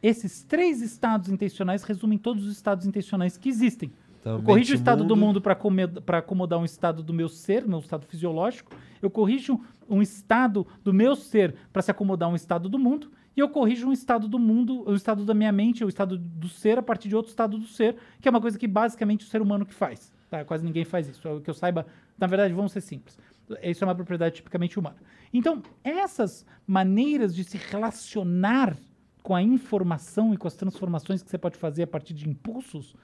Esses 0.00 0.44
três 0.44 0.80
estados 0.80 1.28
intencionais 1.28 1.82
resumem 1.82 2.16
todos 2.16 2.46
os 2.46 2.52
estados 2.52 2.86
intencionais 2.86 3.36
que 3.36 3.48
existem. 3.48 3.92
Eu 4.36 4.42
corrijo 4.42 4.72
o 4.72 4.76
estado 4.76 5.04
do 5.04 5.16
mundo. 5.16 5.26
mundo 5.26 5.40
para 5.40 6.18
acomodar 6.18 6.58
um 6.58 6.64
estado 6.64 7.02
do 7.02 7.12
meu 7.12 7.28
ser, 7.28 7.66
meu 7.66 7.78
estado 7.78 8.06
fisiológico. 8.06 8.72
Eu 9.00 9.10
corrijo 9.10 9.60
um 9.88 10.02
estado 10.02 10.66
do 10.84 10.92
meu 10.92 11.16
ser 11.16 11.54
para 11.72 11.82
se 11.82 11.90
acomodar 11.90 12.28
um 12.28 12.34
estado 12.34 12.68
do 12.68 12.78
mundo. 12.78 13.10
E 13.36 13.40
eu 13.40 13.48
corrijo 13.48 13.88
um 13.88 13.92
estado 13.92 14.26
do 14.26 14.38
mundo, 14.38 14.82
o 14.84 14.94
estado 14.94 15.24
da 15.24 15.32
minha 15.32 15.52
mente, 15.52 15.84
o 15.84 15.88
estado 15.88 16.18
do 16.18 16.48
ser 16.48 16.78
a 16.78 16.82
partir 16.82 17.08
de 17.08 17.14
outro 17.14 17.30
estado 17.30 17.56
do 17.56 17.66
ser, 17.66 17.96
que 18.20 18.26
é 18.26 18.30
uma 18.30 18.40
coisa 18.40 18.58
que 18.58 18.66
basicamente 18.66 19.24
o 19.24 19.28
ser 19.28 19.40
humano 19.40 19.64
que 19.64 19.72
faz. 19.72 20.12
tá? 20.28 20.44
Quase 20.44 20.64
ninguém 20.64 20.84
faz 20.84 21.08
isso. 21.08 21.26
É 21.26 21.40
Que 21.40 21.48
eu 21.48 21.54
saiba, 21.54 21.86
na 22.18 22.26
verdade, 22.26 22.52
vamos 22.52 22.72
ser 22.72 22.80
simples. 22.80 23.16
Isso 23.62 23.84
é 23.84 23.86
uma 23.86 23.94
propriedade 23.94 24.34
tipicamente 24.34 24.78
humana. 24.78 24.96
Então, 25.32 25.62
essas 25.84 26.44
maneiras 26.66 27.34
de 27.34 27.44
se 27.44 27.56
relacionar 27.56 28.76
com 29.22 29.34
a 29.34 29.42
informação 29.42 30.34
e 30.34 30.36
com 30.36 30.48
as 30.48 30.54
transformações 30.54 31.22
que 31.22 31.30
você 31.30 31.38
pode 31.38 31.56
fazer 31.56 31.84
a 31.84 31.86
partir 31.86 32.14
de 32.14 32.28
impulsos 32.28 32.96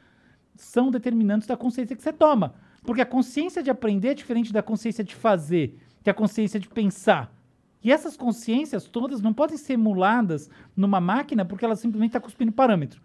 são 0.55 0.91
determinantes 0.91 1.47
da 1.47 1.57
consciência 1.57 1.97
que 1.97 2.03
você 2.03 2.13
toma. 2.13 2.55
Porque 2.83 3.01
a 3.01 3.07
consciência 3.07 3.63
de 3.63 3.71
aprender 3.71 4.09
é 4.09 4.15
diferente 4.15 4.53
da 4.53 4.63
consciência 4.63 5.03
de 5.03 5.15
fazer, 5.15 5.79
que 6.03 6.11
é 6.11 6.13
a 6.13 6.15
consciência 6.15 6.61
de 6.61 6.69
pensar. 6.69 7.35
E 7.83 7.93
essas 7.93 8.17
consciências 8.17 8.85
todas 8.85 9.21
não 9.21 9.33
podem 9.33 9.57
ser 9.57 9.75
emuladas 9.75 10.49
numa 10.77 11.01
máquina 11.01 11.45
porque 11.45 11.65
ela 11.65 11.77
simplesmente 11.77 12.11
está 12.11 12.21
cuspindo 12.21 12.53
parâmetro. 12.53 13.01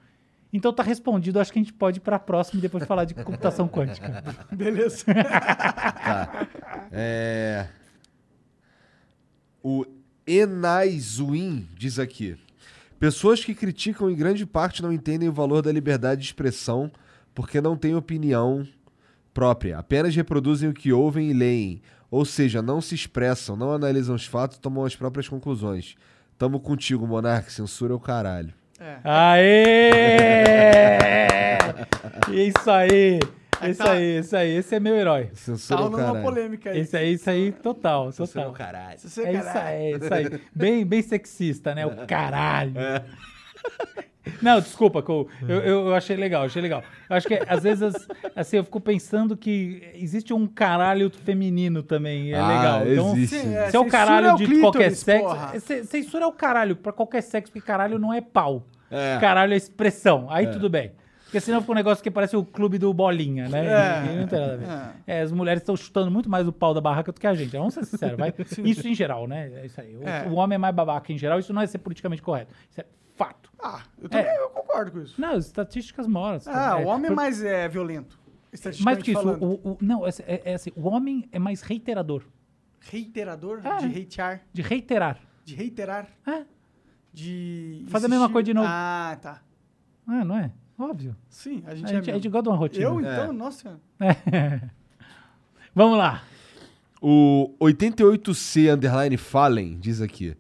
Então 0.52 0.74
tá 0.74 0.82
respondido, 0.82 1.40
acho 1.40 1.54
que 1.54 1.60
a 1.60 1.62
gente 1.62 1.74
pode 1.74 2.00
ir 2.00 2.02
para 2.02 2.16
a 2.16 2.20
próxima 2.20 2.60
e 2.60 2.62
depois 2.62 2.84
falar 2.86 3.06
de 3.06 3.14
computação 3.14 3.68
quântica. 3.70 4.24
Beleza. 4.52 5.06
Tá. 6.00 6.48
É... 6.92 7.68
O 9.62 9.86
Enaizuin 10.26 11.68
diz 11.76 12.00
aqui: 12.00 12.38
Pessoas 12.98 13.44
que 13.44 13.54
criticam 13.54 14.10
em 14.10 14.16
grande 14.16 14.46
parte 14.46 14.82
não 14.82 14.92
entendem 14.92 15.30
o 15.30 15.34
valor 15.34 15.62
da 15.62 15.72
liberdade 15.72 16.22
de 16.22 16.28
expressão 16.28 16.92
porque 17.40 17.62
não 17.62 17.78
têm 17.78 17.96
opinião 17.96 18.68
própria, 19.34 19.78
apenas 19.78 20.14
reproduzem 20.14 20.68
o 20.68 20.74
que 20.74 20.92
ouvem 20.92 21.30
e 21.30 21.34
leem, 21.34 21.82
ou 22.12 22.26
seja, 22.26 22.62
não 22.62 22.82
se 22.82 22.94
expressam, 22.94 23.56
não 23.56 23.72
analisam 23.72 24.14
os 24.14 24.26
fatos 24.26 24.58
e 24.58 24.60
tomam 24.60 24.84
as 24.84 24.94
próprias 24.94 25.30
conclusões. 25.30 25.96
Tamo 26.38 26.60
contigo, 26.60 27.08
Monark, 27.08 27.50
censura 27.50 27.94
é 27.94 27.96
o 27.96 28.00
caralho. 28.00 28.54
Aê! 29.06 29.54
Isso 32.30 32.70
aí! 32.70 33.20
Isso 33.70 33.84
tá- 33.84 33.92
aí, 33.92 34.20
isso 34.20 34.36
aí. 34.38 34.50
Esse 34.56 34.76
é 34.76 34.80
meu 34.80 34.96
herói. 34.96 35.30
Censura 35.34 35.80
Tá 35.80 35.86
rolando 35.86 36.12
uma 36.14 36.22
polêmica 36.22 36.70
aí. 36.72 36.80
Esse 36.80 36.96
aí, 36.98 37.14
isso 37.14 37.30
aí, 37.30 37.52
total, 37.52 38.10
Censura 38.12 38.28
total. 38.28 38.44
é 38.44 38.48
o 38.48 38.54
caralho. 38.54 39.00
Censura 39.00 39.28
É 39.28 39.34
é 39.34 39.36
o 39.36 39.40
isso 39.40 39.46
caralho. 39.54 39.68
aí, 39.68 39.84
é 39.94 39.98
isso 39.98 40.14
aí. 40.14 40.42
Bem, 40.56 40.86
bem 40.86 41.02
sexista, 41.02 41.74
né? 41.76 41.86
O 41.86 42.06
caralho. 42.08 42.74
Não, 44.42 44.60
desculpa, 44.60 45.02
Cole. 45.02 45.28
Eu, 45.48 45.58
eu, 45.60 45.88
eu 45.88 45.96
achei 45.96 46.16
legal, 46.16 46.44
achei 46.44 46.62
legal. 46.62 46.84
Eu 47.10 47.16
acho 47.16 47.28
que 47.28 47.40
às 47.48 47.64
vezes, 47.64 47.82
as- 47.82 48.08
assim, 48.36 48.58
eu 48.58 48.64
fico 48.64 48.80
pensando 48.80 49.36
que 49.36 49.82
existe 49.96 50.34
um 50.34 50.46
caralho 50.46 51.10
feminino 51.10 51.82
também. 51.82 52.34
É 52.34 52.38
Ah, 52.40 52.48
legal. 52.48 52.88
Então, 52.88 53.12
existe. 53.14 53.40
se 53.40 53.48
é, 53.56 53.70
é, 53.74 53.80
o 53.80 53.86
caralho 53.86 54.28
é 54.28 54.34
o 54.34 54.38
de 54.38 54.46
clítoris, 54.46 54.62
qualquer 54.62 54.92
sexo. 54.92 55.74
é, 55.74 55.84
Censura 55.84 56.26
é 56.26 56.28
o 56.28 56.34
caralho 56.34 56.76
pra 56.76 56.92
qualquer 56.92 57.22
sexo, 57.22 57.52
porque 57.52 57.66
caralho 57.66 57.98
não 57.98 58.14
é 58.14 58.22
pau. 58.22 58.66
É. 58.92 59.18
Caralho 59.20 59.54
é 59.54 59.58
expressão. 59.58 60.28
Aí 60.30 60.46
É. 60.46 60.50
tudo 60.50 60.70
bem. 60.70 60.92
Porque 61.24 61.40
senão 61.40 61.62
fica 61.62 61.72
um 61.72 61.76
negócio 61.76 62.04
que 62.04 62.10
parece 62.10 62.36
o 62.36 62.44
clube 62.44 62.80
do 62.80 62.92
Bolinha, 62.92 63.48
né? 63.48 63.66
É. 63.68 64.16
Não 64.20 64.28
tem 64.28 64.40
nada 64.40 64.54
a 64.54 64.58
ver. 64.58 64.68
É, 65.06 65.22
as 65.22 65.32
mulheres 65.32 65.62
estão 65.62 65.78
chutando 65.78 66.10
muito 66.10 66.28
mais 66.28 66.48
o 66.48 66.52
pau 66.52 66.74
da 66.74 66.82
barraca 66.82 67.12
do 67.12 67.20
que 67.22 67.28
a 67.28 67.36
gente. 67.36 67.52
Vamos 67.56 67.76
ser 67.76 67.86
sinceros, 67.86 68.18
vai. 68.18 68.34
Isso 68.66 68.88
em 68.88 68.96
geral, 68.96 69.28
né? 69.28 69.52
É 69.62 69.66
isso 69.68 69.80
aí. 69.80 69.96
O, 69.96 70.08
É. 70.10 70.26
o 70.28 70.34
homem 70.34 70.56
é 70.56 70.58
mais 70.58 70.74
babaca 70.74 71.14
em 71.14 71.18
geral, 71.20 71.38
isso 71.38 71.54
não 71.54 71.62
é 71.62 71.68
ser 71.68 71.78
politicamente 71.78 72.22
correto. 72.24 72.52
Isso 72.70 72.82
é. 72.82 72.86
Ah, 73.62 73.84
eu 74.02 74.08
também 74.10 74.34
eu 74.36 74.50
concordo 74.50 74.92
com 74.92 75.02
isso. 75.02 75.20
Não, 75.20 75.34
as 75.34 75.46
estatísticas 75.48 76.08
mostram. 76.08 76.54
Ah, 76.56 76.78
o 76.78 76.86
homem 76.88 77.06
é 77.06 77.08
por- 77.10 77.16
mais 77.16 77.44
é, 77.44 77.68
violento. 77.68 78.18
Mais 78.24 78.54
estatisticamente 78.54 79.04
que 79.04 79.12
isso, 79.12 79.30
o, 79.30 79.72
o- 79.74 79.78
não, 79.82 80.08
é, 80.08 80.10
é- 80.26 80.42
é 80.52 80.54
assim, 80.56 80.72
o 80.76 80.88
homem 80.88 81.28
é 81.32 81.38
mais 81.40 81.62
reiterador. 81.62 82.24
Reiterador? 82.80 83.60
É. 83.66 83.88
De 83.88 84.02
hatear? 84.02 84.42
De 84.54 84.62
reiterar. 84.62 85.20
De 85.44 85.54
reiterar? 85.56 86.08
É. 86.26 86.46
De. 87.14 87.86
Fazer 87.90 88.06
a 88.06 88.10
mesma 88.10 88.30
coisa 88.30 88.46
de 88.46 88.54
novo. 88.54 88.68
Ah, 88.70 89.18
tá. 89.22 89.42
Ah, 90.08 90.24
não 90.24 90.38
é? 90.38 90.52
Óbvio. 90.78 91.16
Sim, 91.28 91.62
a 91.68 91.76
gente 91.76 91.86
A 91.88 91.90
é 91.90 91.94
gente, 91.96 92.10
a 92.10 92.14
mesmo. 92.14 92.14
gente 92.14 92.30
gosta 92.30 92.44
de 92.44 92.50
uma 92.50 92.56
rotina. 92.56 92.86
Eu, 92.86 93.00
É. 93.06 93.14
então, 93.14 93.34
nossa. 93.34 93.80
É. 94.00 94.62
Vamos 95.76 95.98
lá. 95.98 96.24
O 97.02 97.54
88C 97.62 98.74
Underline 98.74 99.18
Fallen 99.18 99.78
diz 99.80 100.02
aqui. 100.02 100.36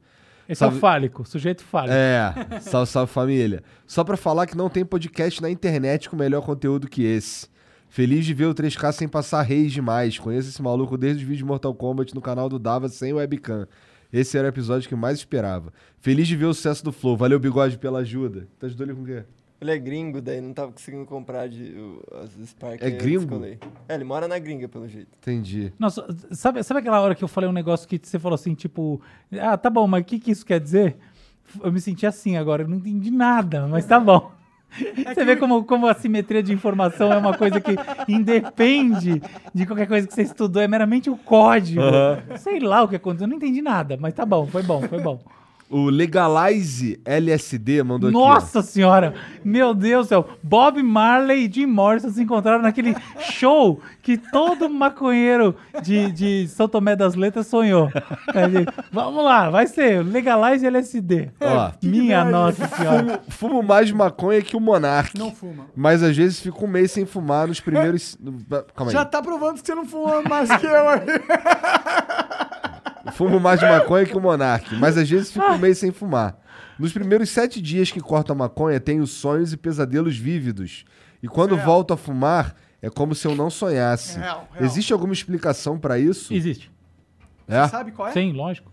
Esse 0.49 0.63
é 0.63 0.65
Salve- 0.65 0.77
o 0.77 0.79
fálico, 0.79 1.25
sujeito 1.29 1.63
fálico. 1.63 1.93
É, 1.93 2.33
salve, 2.59 2.91
salve 2.91 3.13
família. 3.13 3.61
Só 3.85 4.03
pra 4.03 4.17
falar 4.17 4.47
que 4.47 4.57
não 4.57 4.67
tem 4.67 4.83
podcast 4.83 5.39
na 5.43 5.49
internet 5.49 6.09
com 6.09 6.15
melhor 6.17 6.41
conteúdo 6.41 6.87
que 6.89 7.03
esse. 7.03 7.47
Feliz 7.87 8.25
de 8.25 8.33
ver 8.33 8.45
o 8.47 8.53
3K 8.55 8.91
sem 8.91 9.07
passar 9.07 9.41
reis 9.43 9.71
demais. 9.71 10.17
Conheço 10.17 10.49
esse 10.49 10.61
maluco 10.61 10.97
desde 10.97 11.17
os 11.17 11.21
vídeos 11.21 11.37
de 11.39 11.45
Mortal 11.45 11.73
Kombat 11.75 12.13
no 12.15 12.21
canal 12.21 12.49
do 12.49 12.57
Dava 12.59 12.89
sem 12.89 13.13
webcam. 13.13 13.67
Esse 14.11 14.37
era 14.39 14.47
o 14.47 14.49
episódio 14.49 14.87
que 14.87 14.93
eu 14.95 14.97
mais 14.97 15.19
esperava. 15.19 15.71
Feliz 15.99 16.27
de 16.27 16.35
ver 16.35 16.45
o 16.45 16.53
sucesso 16.53 16.83
do 16.83 16.91
Flow. 16.91 17.15
Valeu, 17.15 17.39
Bigode, 17.39 17.77
pela 17.77 17.99
ajuda. 17.99 18.47
Tu 18.59 18.65
ajudou 18.65 18.87
ele 18.87 18.95
com 18.95 19.03
o 19.03 19.05
quê? 19.05 19.23
Ele 19.61 19.71
é 19.71 19.77
gringo, 19.77 20.21
daí 20.21 20.39
não 20.39 20.53
tava 20.53 20.71
conseguindo 20.71 21.05
comprar 21.05 21.49
de, 21.49 21.73
o- 21.77 22.01
as 22.23 22.31
Spark. 22.49 22.81
É 22.81 22.89
gringo? 22.89 23.43
É, 23.89 23.93
ele 23.95 24.03
mora 24.05 24.27
na 24.27 24.39
gringa, 24.39 24.69
pelo 24.69 24.87
jeito. 24.87 25.09
Entendi. 25.21 25.73
Nossa, 25.77 26.07
sabe, 26.31 26.63
sabe 26.63 26.79
aquela 26.79 27.01
hora 27.01 27.13
que 27.13 27.23
eu 27.23 27.27
falei 27.27 27.49
um 27.49 27.53
negócio 27.53 27.87
que 27.87 27.99
você 28.01 28.17
falou 28.17 28.35
assim, 28.35 28.53
tipo, 28.55 29.01
ah, 29.41 29.57
tá 29.57 29.69
bom, 29.69 29.85
mas 29.85 30.01
o 30.01 30.05
que, 30.05 30.17
que 30.19 30.31
isso 30.31 30.45
quer 30.45 30.59
dizer? 30.61 30.97
Eu 31.61 31.71
me 31.73 31.81
senti 31.81 32.05
assim 32.05 32.37
agora, 32.37 32.63
eu 32.63 32.67
não 32.67 32.77
entendi 32.77 33.11
nada, 33.11 33.67
mas 33.67 33.85
tá 33.85 33.99
bom. 33.99 34.31
Você 35.03 35.25
vê 35.25 35.35
como, 35.35 35.63
como 35.65 35.87
a 35.87 35.95
simetria 35.95 36.43
de 36.43 36.53
informação 36.53 37.11
é 37.11 37.17
uma 37.17 37.33
coisa 37.33 37.59
que 37.59 37.75
independe 38.07 39.19
de 39.53 39.65
qualquer 39.65 39.87
coisa 39.87 40.07
que 40.07 40.13
você 40.13 40.21
estudou, 40.21 40.61
é 40.61 40.67
meramente 40.67 41.09
o 41.09 41.17
código. 41.17 41.81
Aham. 41.81 42.37
Sei 42.37 42.59
lá 42.59 42.83
o 42.83 42.87
que 42.87 42.95
aconteceu, 42.95 43.25
eu 43.25 43.29
não 43.29 43.37
entendi 43.37 43.61
nada, 43.63 43.97
mas 43.99 44.13
tá 44.13 44.25
bom, 44.25 44.45
foi 44.45 44.61
bom, 44.61 44.81
foi 44.83 44.99
bom. 45.01 45.19
O 45.69 45.85
Legalize 45.89 46.99
LSD 47.05 47.83
mandou 47.83 48.09
aqui. 48.09 48.17
Nossa 48.17 48.61
senhora! 48.63 49.13
Meu 49.45 49.73
Deus 49.75 50.07
do 50.07 50.09
céu! 50.09 50.27
Bob 50.41 50.81
Marley 50.81 51.45
e 51.45 51.53
Jim 51.53 51.67
Morrison 51.67 52.09
se 52.09 52.23
encontraram 52.23 52.61
naquele 52.63 52.95
show 53.19 53.79
que 54.01 54.17
todo 54.17 54.67
maconheiro 54.67 55.55
de, 55.83 56.11
de 56.11 56.47
São 56.47 56.67
Tomé 56.67 56.95
das 56.95 57.13
Letras 57.13 57.45
sonhou. 57.45 57.87
Aí, 58.33 58.65
Vamos 58.91 59.23
lá, 59.23 59.51
vai 59.51 59.67
ser 59.67 60.03
Legalize 60.03 60.65
LSD. 60.65 61.29
Ó. 61.39 61.71
Minha 61.83 62.25
nossa 62.25 62.67
senhora. 62.67 63.21
Fumo, 63.29 63.57
fumo 63.59 63.63
mais 63.63 63.91
maconha 63.91 64.41
que 64.41 64.57
o 64.57 64.59
Monark. 64.59 65.15
Não 65.19 65.31
fuma. 65.31 65.67
Mas 65.75 66.01
às 66.01 66.17
vezes 66.17 66.39
fico 66.39 66.65
um 66.65 66.67
mês 66.67 66.91
sem 66.91 67.05
fumar 67.05 67.47
nos 67.47 67.59
primeiros. 67.59 68.17
no- 68.19 68.39
Calma 68.75 68.91
aí. 68.91 68.93
Já 68.93 69.05
tá 69.05 69.21
provando 69.21 69.61
que 69.61 69.67
você 69.67 69.75
não 69.75 69.85
fuma 69.85 70.23
mais 70.23 70.49
que 70.57 70.65
eu 70.65 70.89
aí. 70.89 70.99
Fumo 73.13 73.39
mais 73.39 73.59
de 73.59 73.65
maconha 73.65 74.05
que 74.05 74.17
o 74.17 74.21
Monark, 74.21 74.75
mas 74.75 74.97
às 74.97 75.09
vezes 75.09 75.31
fico 75.31 75.45
um 75.45 75.57
mês 75.57 75.77
sem 75.77 75.91
fumar. 75.91 76.37
Nos 76.77 76.93
primeiros 76.93 77.29
sete 77.29 77.61
dias 77.61 77.91
que 77.91 77.99
corto 77.99 78.31
a 78.31 78.35
maconha, 78.35 78.79
tenho 78.79 79.05
sonhos 79.05 79.51
e 79.51 79.57
pesadelos 79.57 80.17
vívidos. 80.17 80.85
E 81.21 81.27
quando 81.27 81.55
Real. 81.55 81.65
volto 81.65 81.93
a 81.93 81.97
fumar, 81.97 82.55
é 82.81 82.89
como 82.89 83.13
se 83.13 83.27
eu 83.27 83.35
não 83.35 83.49
sonhasse. 83.49 84.17
Real, 84.17 84.47
real. 84.53 84.65
Existe 84.65 84.93
alguma 84.93 85.11
explicação 85.13 85.77
pra 85.77 85.99
isso? 85.99 86.33
Existe. 86.33 86.71
É? 87.47 87.67
Sabe 87.67 87.91
qual 87.91 88.07
é? 88.07 88.11
Sim, 88.13 88.31
lógico. 88.31 88.71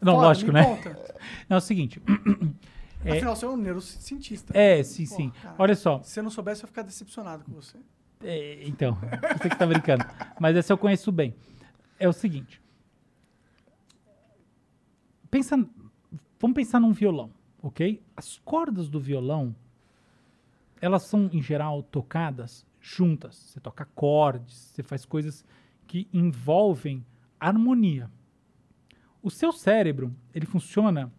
Não, 0.00 0.14
Fala, 0.14 0.28
lógico, 0.28 0.52
né? 0.52 0.64
conta. 0.64 0.90
Não, 1.48 1.56
é 1.56 1.58
o 1.58 1.60
seguinte. 1.60 2.00
É, 3.04 3.16
Afinal, 3.16 3.34
você 3.34 3.44
é 3.44 3.48
um 3.48 3.56
neurocientista. 3.56 4.56
É, 4.56 4.80
sim, 4.84 5.04
Pô, 5.08 5.16
sim. 5.16 5.32
cara, 5.42 5.56
Olha 5.58 5.74
só. 5.74 6.00
Se 6.04 6.20
eu 6.20 6.22
não 6.22 6.30
soubesse, 6.30 6.62
eu 6.62 6.66
ia 6.66 6.68
ficar 6.68 6.82
decepcionado 6.82 7.42
com 7.42 7.50
você. 7.50 7.76
É, 8.22 8.60
então, 8.62 8.96
você 9.42 9.48
que 9.48 9.56
tá 9.58 9.66
brincando. 9.66 10.04
Mas 10.38 10.54
essa 10.56 10.72
eu 10.72 10.78
conheço 10.78 11.10
bem. 11.10 11.34
É 11.98 12.08
o 12.08 12.12
seguinte. 12.12 12.61
Pensa, 15.32 15.56
vamos 16.38 16.54
pensar 16.54 16.78
num 16.78 16.92
violão, 16.92 17.30
ok? 17.62 18.02
As 18.14 18.36
cordas 18.44 18.90
do 18.90 19.00
violão, 19.00 19.56
elas 20.78 21.04
são, 21.04 21.30
em 21.32 21.40
geral, 21.40 21.82
tocadas 21.84 22.66
juntas. 22.78 23.34
Você 23.36 23.58
toca 23.58 23.84
acordes, 23.84 24.54
você 24.54 24.82
faz 24.82 25.06
coisas 25.06 25.42
que 25.86 26.06
envolvem 26.12 27.02
harmonia. 27.40 28.10
O 29.22 29.30
seu 29.30 29.52
cérebro, 29.52 30.14
ele 30.34 30.44
funciona 30.44 31.10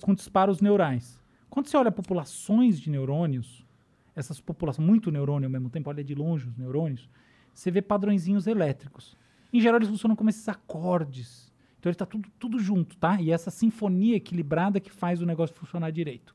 com 0.00 0.14
disparos 0.14 0.60
neurais. 0.60 1.20
Quando 1.50 1.66
você 1.66 1.76
olha 1.76 1.90
populações 1.90 2.78
de 2.78 2.90
neurônios, 2.90 3.66
essas 4.14 4.40
populações, 4.40 4.86
muito 4.86 5.10
neurônio 5.10 5.48
ao 5.48 5.52
mesmo 5.52 5.68
tempo, 5.68 5.90
olha 5.90 6.04
de 6.04 6.14
longe 6.14 6.46
os 6.46 6.56
neurônios, 6.56 7.10
você 7.52 7.72
vê 7.72 7.82
padrõezinhos 7.82 8.46
elétricos. 8.46 9.16
Em 9.52 9.60
geral, 9.60 9.78
eles 9.78 9.88
funcionam 9.88 10.14
como 10.14 10.30
esses 10.30 10.48
acordes. 10.48 11.51
Então, 11.82 11.90
ele 11.90 11.96
está 11.96 12.06
tudo, 12.06 12.28
tudo 12.38 12.60
junto, 12.60 12.96
tá? 12.96 13.20
E 13.20 13.32
essa 13.32 13.50
sinfonia 13.50 14.14
equilibrada 14.14 14.78
que 14.78 14.88
faz 14.88 15.20
o 15.20 15.26
negócio 15.26 15.56
funcionar 15.56 15.90
direito. 15.90 16.30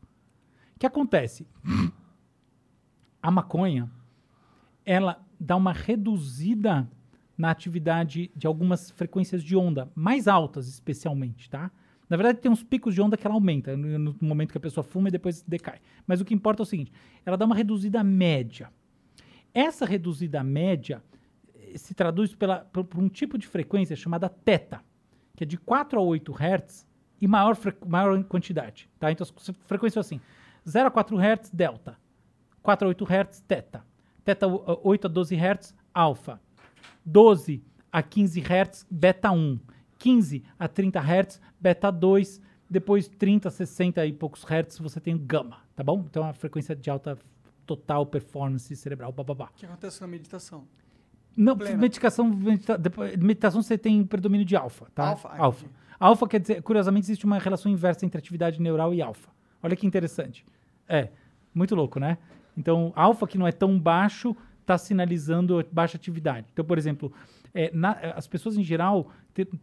O 0.75 0.79
que 0.79 0.85
acontece? 0.85 1.47
A 3.23 3.31
maconha, 3.31 3.89
ela 4.85 5.25
dá 5.39 5.55
uma 5.55 5.71
reduzida 5.71 6.85
na 7.37 7.49
atividade 7.49 8.29
de 8.35 8.45
algumas 8.45 8.91
frequências 8.91 9.41
de 9.41 9.55
onda, 9.55 9.89
mais 9.95 10.27
altas 10.27 10.67
especialmente, 10.67 11.49
tá? 11.49 11.71
Na 12.09 12.17
verdade, 12.17 12.41
tem 12.41 12.51
uns 12.51 12.61
picos 12.61 12.93
de 12.93 13.01
onda 13.01 13.15
que 13.15 13.25
ela 13.25 13.33
aumenta 13.33 13.77
no, 13.77 13.97
no 13.99 14.15
momento 14.19 14.51
que 14.51 14.57
a 14.57 14.61
pessoa 14.61 14.83
fuma 14.83 15.07
e 15.07 15.11
depois 15.13 15.43
decai. 15.43 15.79
Mas 16.05 16.19
o 16.19 16.25
que 16.25 16.33
importa 16.33 16.61
é 16.61 16.63
o 16.63 16.65
seguinte, 16.65 16.91
ela 17.25 17.37
dá 17.37 17.45
uma 17.45 17.55
reduzida 17.55 18.03
média. 18.03 18.69
Essa 19.53 19.85
reduzida 19.85 20.43
média 20.43 21.01
eh, 21.55 21.77
se 21.77 21.93
traduz 21.93 22.35
pela, 22.35 22.65
por, 22.65 22.83
por 22.83 23.01
um 23.01 23.07
tipo 23.07 23.37
de 23.37 23.47
frequência 23.47 23.95
chamada 23.95 24.27
teta, 24.27 24.83
que 25.37 25.43
é 25.43 25.47
de 25.47 25.55
4 25.57 25.97
a 25.99 26.03
8 26.03 26.33
Hz 26.33 26.85
e 27.21 27.27
maior, 27.27 27.55
maior 27.87 28.21
quantidade. 28.25 28.89
Tá? 28.99 29.11
Então, 29.11 29.23
as 29.23 29.55
frequências 29.67 30.05
assim, 30.05 30.19
0 30.67 30.87
a 30.87 30.91
4 30.91 31.15
Hz, 31.17 31.51
delta. 31.53 31.95
4 32.63 32.85
a 32.85 32.89
8 32.89 33.05
Hz, 33.05 33.39
teta. 33.47 33.85
Teta 34.25 34.47
o- 34.47 34.81
8 34.83 35.05
a 35.05 35.09
12 35.09 35.35
Hz, 35.35 35.73
alfa. 35.93 36.41
12 37.05 37.63
a 37.91 38.01
15 38.03 38.41
Hz, 38.41 38.85
beta 38.89 39.31
1. 39.31 39.59
15 39.99 40.43
a 40.59 40.67
30 40.67 40.99
Hz, 40.99 41.39
beta 41.59 41.91
2. 41.91 42.41
Depois 42.69 43.07
30, 43.07 43.49
60 43.49 44.05
e 44.05 44.11
poucos 44.11 44.43
Hz 44.43 44.79
você 44.79 44.99
tem 44.99 45.15
gama, 45.17 45.59
tá 45.75 45.83
bom? 45.83 46.03
Então 46.09 46.23
é 46.23 46.25
uma 46.27 46.33
frequência 46.33 46.75
de 46.75 46.89
alta 46.89 47.17
total 47.65 48.05
performance 48.05 48.75
cerebral, 48.75 49.11
bababá. 49.11 49.45
O 49.45 49.53
que 49.55 49.65
acontece 49.65 50.01
na 50.01 50.07
meditação? 50.07 50.67
Não, 51.37 51.55
Plena. 51.55 51.77
medicação, 51.77 52.27
medita, 52.27 52.81
meditação 53.19 53.61
você 53.61 53.77
tem 53.77 54.03
predomínio 54.03 54.45
de 54.45 54.55
alfa, 54.55 54.87
tá? 54.95 55.09
Alfa, 55.09 55.29
ah, 55.29 55.43
alfa. 55.43 55.65
Alfa 55.99 56.27
quer 56.27 56.39
dizer, 56.39 56.61
curiosamente, 56.63 57.05
existe 57.05 57.25
uma 57.25 57.37
relação 57.37 57.71
inversa 57.71 58.05
entre 58.05 58.17
atividade 58.17 58.59
neural 58.59 58.93
e 58.93 59.01
alfa. 59.01 59.29
Olha 59.61 59.75
que 59.75 59.85
interessante. 59.85 60.43
É, 60.89 61.09
muito 61.53 61.75
louco, 61.75 61.99
né? 61.99 62.17
Então, 62.57 62.91
alfa, 62.95 63.27
que 63.27 63.37
não 63.37 63.47
é 63.47 63.51
tão 63.51 63.77
baixo, 63.79 64.35
está 64.61 64.77
sinalizando 64.77 65.63
baixa 65.71 65.95
atividade. 65.95 66.47
Então, 66.51 66.65
por 66.65 66.77
exemplo, 66.77 67.13
é, 67.53 67.69
na- 67.73 67.93
as 68.15 68.27
pessoas 68.27 68.57
em 68.57 68.63
geral 68.63 69.11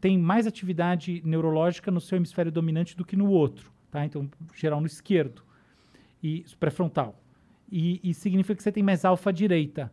têm 0.01 0.17
mais 0.17 0.47
atividade 0.47 1.21
neurológica 1.25 1.91
no 1.91 2.01
seu 2.01 2.17
hemisfério 2.17 2.53
dominante 2.53 2.97
do 2.97 3.05
que 3.05 3.17
no 3.17 3.29
outro, 3.29 3.73
tá? 3.91 4.05
Então, 4.05 4.31
geral 4.55 4.81
no 4.81 4.87
esquerdo 4.87 5.43
e 6.23 6.45
pré-frontal. 6.61 7.21
E, 7.71 8.01
e 8.03 8.15
significa 8.15 8.55
que 8.55 8.63
você 8.63 8.71
tem 8.73 8.83
mais 8.83 9.05
alfa 9.05 9.31
à 9.31 9.33
direita. 9.33 9.93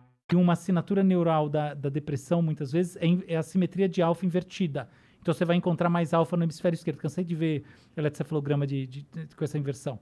E 0.31 0.35
uma 0.35 0.53
assinatura 0.53 1.03
neural 1.03 1.49
da, 1.49 1.73
da 1.73 1.89
depressão, 1.89 2.41
muitas 2.41 2.71
vezes, 2.71 2.95
é, 2.97 3.33
é 3.33 3.35
a 3.37 3.43
simetria 3.43 3.89
de 3.89 4.01
alfa 4.01 4.25
invertida. 4.25 4.87
Então 5.21 5.33
você 5.33 5.43
vai 5.45 5.55
encontrar 5.55 5.89
mais 5.89 6.13
alfa 6.13 6.37
no 6.37 6.43
hemisfério 6.43 6.75
esquerdo. 6.75 6.97
Cansei 6.97 7.23
de 7.23 7.35
ver 7.35 7.63
eletrocefalograma 7.95 8.65
de, 8.65 8.87
de- 8.87 9.03
de- 9.03 9.35
com 9.35 9.43
essa 9.43 9.57
inversão. 9.57 9.99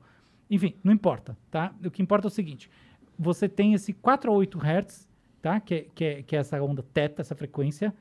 Enfim, 0.50 0.76
não 0.84 0.94
importa, 0.94 1.38
tá? 1.52 1.74
O 1.84 1.92
que 1.92 2.02
importa 2.02 2.28
é 2.28 2.30
o 2.30 2.32
seguinte: 2.32 2.70
você 3.18 3.50
tem 3.50 3.74
esse 3.74 3.92
4 3.94 4.32
a 4.32 4.36
8 4.36 4.58
Hz, 4.60 5.10
tá? 5.42 5.60
Que 5.60 5.74
é, 5.76 5.82
que 5.94 6.04
é, 6.06 6.24
que 6.24 6.36
é 6.36 6.40
essa 6.40 6.62
onda 6.62 6.84
teta, 6.84 7.22
essa 7.22 7.36
frequência, 7.36 7.94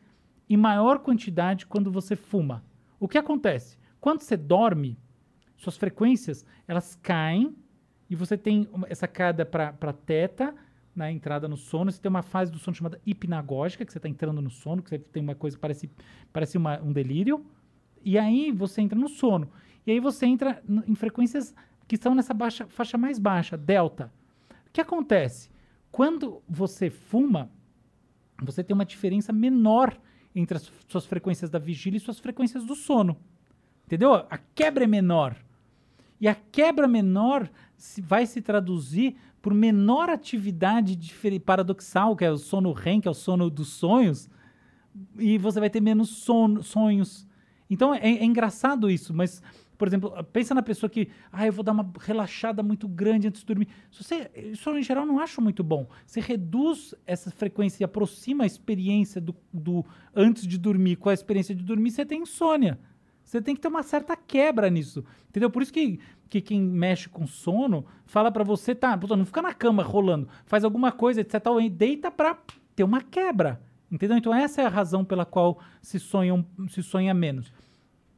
em 0.48 0.56
maior 0.56 0.98
quantidade 1.00 1.66
quando 1.66 1.90
você 1.90 2.14
fuma. 2.14 2.62
O 3.00 3.08
que 3.08 3.18
acontece? 3.18 3.78
Quando 4.00 4.20
você 4.20 4.36
dorme, 4.36 4.96
suas 5.56 5.76
frequências 5.76 6.44
elas 6.68 6.94
caem 7.02 7.56
e 8.08 8.14
você 8.14 8.36
tem 8.38 8.68
essa 8.88 9.08
queda 9.08 9.44
para 9.44 9.92
teta 9.92 10.54
na 10.98 11.10
entrada 11.10 11.46
no 11.48 11.56
sono. 11.56 11.90
Você 11.90 12.00
tem 12.00 12.10
uma 12.10 12.22
fase 12.22 12.50
do 12.50 12.58
sono 12.58 12.74
chamada 12.74 13.00
hipnagógica, 13.06 13.84
que 13.84 13.92
você 13.92 13.98
está 13.98 14.08
entrando 14.08 14.42
no 14.42 14.50
sono, 14.50 14.82
que 14.82 14.90
você 14.90 14.98
tem 14.98 15.22
uma 15.22 15.34
coisa 15.34 15.56
que 15.56 15.60
parece, 15.60 15.88
parece 16.32 16.58
uma- 16.58 16.80
um 16.82 16.92
delírio. 16.92 17.46
E 18.04 18.18
aí 18.18 18.50
você 18.50 18.82
entra 18.82 18.98
no 18.98 19.08
sono. 19.08 19.50
E 19.86 19.92
aí 19.92 20.00
você 20.00 20.26
entra 20.26 20.62
em 20.86 20.94
frequências 20.94 21.54
que 21.86 21.94
estão 21.94 22.14
nessa 22.14 22.34
baixa, 22.34 22.66
faixa 22.66 22.98
mais 22.98 23.18
baixa, 23.18 23.56
delta. 23.56 24.12
O 24.50 24.72
que 24.72 24.80
acontece? 24.80 25.50
Quando 25.90 26.42
você 26.46 26.90
fuma, 26.90 27.50
você 28.42 28.62
tem 28.62 28.74
uma 28.74 28.84
diferença 28.84 29.32
menor 29.32 29.96
entre 30.34 30.56
as 30.58 30.70
suas 30.88 31.06
frequências 31.06 31.48
da 31.48 31.58
vigília 31.58 31.96
e 31.96 32.00
suas 32.00 32.18
frequências 32.18 32.64
do 32.64 32.74
sono. 32.74 33.16
Entendeu? 33.86 34.12
A 34.14 34.36
quebra 34.36 34.84
é 34.84 34.86
menor. 34.86 35.36
E 36.20 36.26
a 36.26 36.34
quebra 36.34 36.88
menor 36.88 37.48
vai 38.02 38.26
se 38.26 38.40
traduzir 38.40 39.16
por 39.40 39.54
menor 39.54 40.10
atividade 40.10 40.98
paradoxal, 41.44 42.16
que 42.16 42.24
é 42.24 42.30
o 42.30 42.36
sono 42.36 42.72
REM, 42.72 43.00
que 43.00 43.08
é 43.08 43.10
o 43.10 43.14
sono 43.14 43.48
dos 43.48 43.68
sonhos, 43.68 44.28
e 45.16 45.38
você 45.38 45.60
vai 45.60 45.70
ter 45.70 45.80
menos 45.80 46.26
sonhos. 46.62 47.26
Então 47.70 47.94
é, 47.94 48.00
é 48.00 48.24
engraçado 48.24 48.90
isso, 48.90 49.14
mas, 49.14 49.40
por 49.76 49.86
exemplo, 49.86 50.12
pensa 50.32 50.54
na 50.54 50.62
pessoa 50.62 50.90
que, 50.90 51.08
ah, 51.30 51.46
eu 51.46 51.52
vou 51.52 51.62
dar 51.62 51.72
uma 51.72 51.88
relaxada 52.00 52.62
muito 52.62 52.88
grande 52.88 53.28
antes 53.28 53.42
de 53.42 53.46
dormir. 53.46 53.68
Você, 53.92 54.28
isso 54.34 54.70
em 54.76 54.82
geral 54.82 55.06
não 55.06 55.20
acho 55.20 55.40
muito 55.40 55.62
bom. 55.62 55.86
Você 56.04 56.20
reduz 56.20 56.94
essa 57.06 57.30
frequência 57.30 57.82
e 57.82 57.84
aproxima 57.84 58.42
a 58.42 58.46
experiência 58.46 59.20
do, 59.20 59.36
do 59.52 59.84
antes 60.14 60.46
de 60.46 60.58
dormir 60.58 60.96
com 60.96 61.10
a 61.10 61.14
experiência 61.14 61.54
de 61.54 61.62
dormir, 61.62 61.92
você 61.92 62.04
tem 62.04 62.22
insônia. 62.22 62.78
Você 63.28 63.42
tem 63.42 63.54
que 63.54 63.60
ter 63.60 63.68
uma 63.68 63.82
certa 63.82 64.16
quebra 64.16 64.70
nisso. 64.70 65.04
Entendeu? 65.28 65.50
Por 65.50 65.60
isso 65.60 65.70
que, 65.70 66.00
que 66.30 66.40
quem 66.40 66.62
mexe 66.62 67.10
com 67.10 67.26
sono 67.26 67.84
fala 68.06 68.32
pra 68.32 68.42
você, 68.42 68.74
tá, 68.74 68.96
não 68.96 69.26
fica 69.26 69.42
na 69.42 69.52
cama 69.52 69.82
rolando, 69.82 70.26
faz 70.46 70.64
alguma 70.64 70.90
coisa, 70.90 71.20
etc. 71.20 71.38
tal, 71.42 71.60
Deita 71.68 72.10
pra 72.10 72.38
ter 72.74 72.84
uma 72.84 73.02
quebra. 73.02 73.60
Entendeu? 73.92 74.16
Então 74.16 74.34
essa 74.34 74.62
é 74.62 74.64
a 74.64 74.70
razão 74.70 75.04
pela 75.04 75.26
qual 75.26 75.60
se, 75.82 76.00
sonham, 76.00 76.42
se 76.70 76.82
sonha 76.82 77.12
menos. 77.12 77.52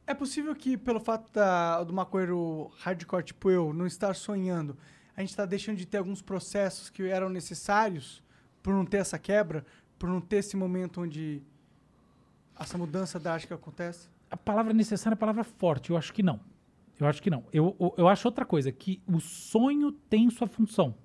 É 0.07 0.13
possível 0.13 0.55
que, 0.55 0.77
pelo 0.77 1.01
fato 1.01 1.29
da, 1.33 1.83
do 1.83 1.91
maconheiro 1.91 2.71
hardcore 2.79 3.23
tipo 3.23 3.51
eu 3.51 3.73
não 3.73 3.85
estar 3.85 4.15
sonhando, 4.15 4.77
a 5.15 5.19
gente 5.19 5.31
está 5.31 5.45
deixando 5.45 5.75
de 5.75 5.85
ter 5.85 5.97
alguns 5.97 6.21
processos 6.21 6.89
que 6.89 7.03
eram 7.03 7.27
necessários 7.27 8.23
por 8.63 8.73
não 8.73 8.85
ter 8.85 8.97
essa 8.97 9.19
quebra, 9.19 9.65
por 9.99 10.07
não 10.07 10.21
ter 10.21 10.37
esse 10.37 10.55
momento 10.55 11.01
onde 11.01 11.43
essa 12.57 12.77
mudança 12.77 13.19
drástica 13.19 13.55
acontece? 13.55 14.10
A 14.31 14.37
palavra 14.37 14.73
necessária 14.73 15.13
é 15.13 15.17
a 15.17 15.19
palavra 15.19 15.43
forte. 15.43 15.91
Eu 15.91 15.97
acho 15.97 16.13
que 16.13 16.23
não. 16.23 16.39
Eu 16.99 17.07
acho 17.07 17.21
que 17.21 17.29
não. 17.29 17.43
Eu, 17.51 17.75
eu, 17.79 17.93
eu 17.97 18.07
acho 18.07 18.27
outra 18.27 18.45
coisa, 18.45 18.71
que 18.71 19.01
o 19.05 19.19
sonho 19.19 19.91
tem 19.91 20.29
sua 20.29 20.47
função. 20.47 20.95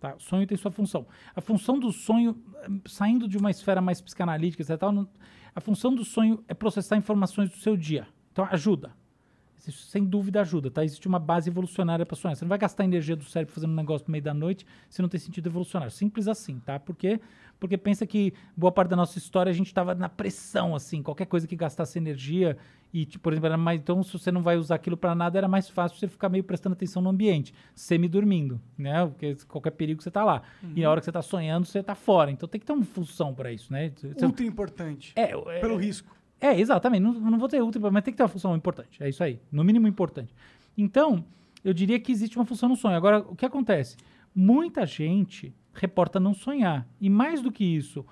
Tá? 0.00 0.14
O 0.14 0.20
sonho 0.20 0.46
tem 0.46 0.56
sua 0.56 0.70
função. 0.70 1.06
A 1.34 1.40
função 1.40 1.78
do 1.78 1.92
sonho, 1.92 2.40
eh, 2.62 2.68
saindo 2.86 3.28
de 3.28 3.36
uma 3.36 3.50
esfera 3.50 3.80
mais 3.80 4.00
psicanalítica, 4.00 4.62
etc., 4.62 4.78
tal, 4.78 5.08
a 5.54 5.60
função 5.60 5.94
do 5.94 6.04
sonho 6.04 6.44
é 6.46 6.54
processar 6.54 6.96
informações 6.96 7.50
do 7.50 7.56
seu 7.56 7.76
dia. 7.76 8.06
Então 8.32 8.46
ajuda. 8.50 8.92
Isso, 9.66 9.86
sem 9.86 10.04
dúvida 10.04 10.40
ajuda, 10.40 10.70
tá? 10.70 10.84
Existe 10.84 11.06
uma 11.08 11.18
base 11.18 11.50
evolucionária 11.50 12.06
para 12.06 12.16
sonhar. 12.16 12.36
Você 12.36 12.44
não 12.44 12.48
vai 12.48 12.58
gastar 12.58 12.84
energia 12.84 13.16
do 13.16 13.24
cérebro 13.24 13.52
fazendo 13.52 13.72
um 13.72 13.76
negócio 13.76 14.06
no 14.06 14.12
meio 14.12 14.22
da 14.22 14.32
noite 14.32 14.66
se 14.88 15.02
não 15.02 15.08
tem 15.08 15.18
sentido 15.18 15.48
evolucionário. 15.48 15.92
Simples 15.92 16.28
assim, 16.28 16.60
tá? 16.60 16.78
Por 16.78 16.96
quê? 16.96 17.20
Porque 17.58 17.76
pensa 17.76 18.06
que 18.06 18.32
boa 18.56 18.70
parte 18.70 18.90
da 18.90 18.96
nossa 18.96 19.18
história 19.18 19.50
a 19.50 19.52
gente 19.52 19.66
estava 19.66 19.94
na 19.94 20.08
pressão, 20.08 20.76
assim. 20.76 21.02
Qualquer 21.02 21.26
coisa 21.26 21.46
que 21.46 21.56
gastasse 21.56 21.98
energia 21.98 22.56
e, 22.92 23.04
tipo, 23.04 23.24
por 23.24 23.32
exemplo, 23.32 23.46
era 23.46 23.56
mais, 23.56 23.80
então 23.80 24.02
se 24.02 24.12
você 24.12 24.30
não 24.30 24.42
vai 24.42 24.56
usar 24.56 24.76
aquilo 24.76 24.96
para 24.96 25.14
nada, 25.14 25.36
era 25.36 25.48
mais 25.48 25.68
fácil 25.68 25.98
você 25.98 26.08
ficar 26.08 26.28
meio 26.28 26.42
prestando 26.44 26.72
atenção 26.72 27.02
no 27.02 27.10
ambiente, 27.10 27.52
semi-dormindo, 27.74 28.60
né? 28.78 29.04
Porque 29.06 29.36
qualquer 29.46 29.72
perigo 29.72 30.02
você 30.02 30.10
tá 30.10 30.24
lá. 30.24 30.42
E 30.74 30.82
na 30.82 30.90
hora 30.90 31.00
que 31.00 31.04
você 31.04 31.12
tá 31.12 31.20
sonhando, 31.20 31.66
você 31.66 31.82
tá 31.82 31.94
fora. 31.94 32.30
Então 32.30 32.48
tem 32.48 32.60
que 32.60 32.66
ter 32.66 32.72
uma 32.72 32.84
função 32.84 33.34
para 33.34 33.52
isso, 33.52 33.72
né? 33.72 33.92
Ultra 34.22 34.46
importante. 34.46 35.12
É, 35.16 35.36
Pelo 35.60 35.76
risco. 35.76 36.16
É, 36.40 36.58
exatamente. 36.58 37.02
Não, 37.02 37.12
não 37.12 37.38
vou 37.38 37.48
ter 37.48 37.62
ultra, 37.62 37.90
mas 37.90 38.02
tem 38.04 38.12
que 38.12 38.16
ter 38.16 38.22
uma 38.22 38.28
função 38.28 38.54
importante. 38.56 39.02
É 39.02 39.08
isso 39.08 39.22
aí. 39.22 39.40
No 39.50 39.64
mínimo 39.64 39.88
importante. 39.88 40.34
Então, 40.76 41.24
eu 41.64 41.72
diria 41.72 41.98
que 41.98 42.12
existe 42.12 42.36
uma 42.38 42.44
função 42.44 42.68
no 42.68 42.76
sonho. 42.76 42.96
Agora, 42.96 43.18
o 43.20 43.34
que 43.34 43.44
acontece? 43.44 43.96
Muita 44.34 44.86
gente 44.86 45.52
reporta 45.74 46.20
não 46.20 46.32
sonhar. 46.34 46.86
E 47.00 47.10
mais 47.10 47.40
do 47.42 47.50
que 47.50 47.64
isso, 47.64 48.04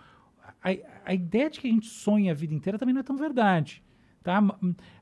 a, 0.62 0.70
a 1.04 1.14
ideia 1.14 1.48
de 1.50 1.60
que 1.60 1.68
a 1.68 1.70
gente 1.70 1.86
sonha 1.88 2.32
a 2.32 2.34
vida 2.34 2.54
inteira 2.54 2.78
também 2.78 2.92
não 2.94 3.00
é 3.00 3.04
tão 3.04 3.16
verdade. 3.16 3.82
Tá? 4.22 4.38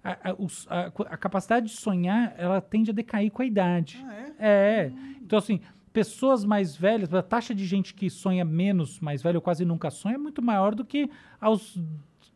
A, 0.03 0.11
a- 0.13 0.37
a- 0.69 1.15
a 1.15 1.17
capacidade 1.17 1.67
de 1.69 1.73
sonhar, 1.77 2.35
ela 2.37 2.61
tende 2.61 2.91
a 2.91 2.95
decair 2.95 3.31
com 3.31 3.41
a 3.41 3.47
idade. 3.47 4.05
é? 4.39 4.93
Então, 5.23 5.39
assim, 5.39 5.61
pessoas 5.95 6.45
mais 6.45 6.77
velhas, 6.77 7.15
a 7.15 7.23
taxa 7.23 7.55
de 7.55 7.65
gente 7.65 7.95
que 7.95 8.11
sonha 8.11 8.45
menos, 8.45 9.01
mais 9.01 9.23
velho, 9.23 9.37
ou 9.37 9.41
quase 9.43 9.65
nunca 9.65 9.91
sonha, 9.91 10.17
é 10.17 10.19
muito 10.19 10.43
maior 10.43 10.75
do 10.75 10.85
que 10.85 11.09
aos 11.41 11.81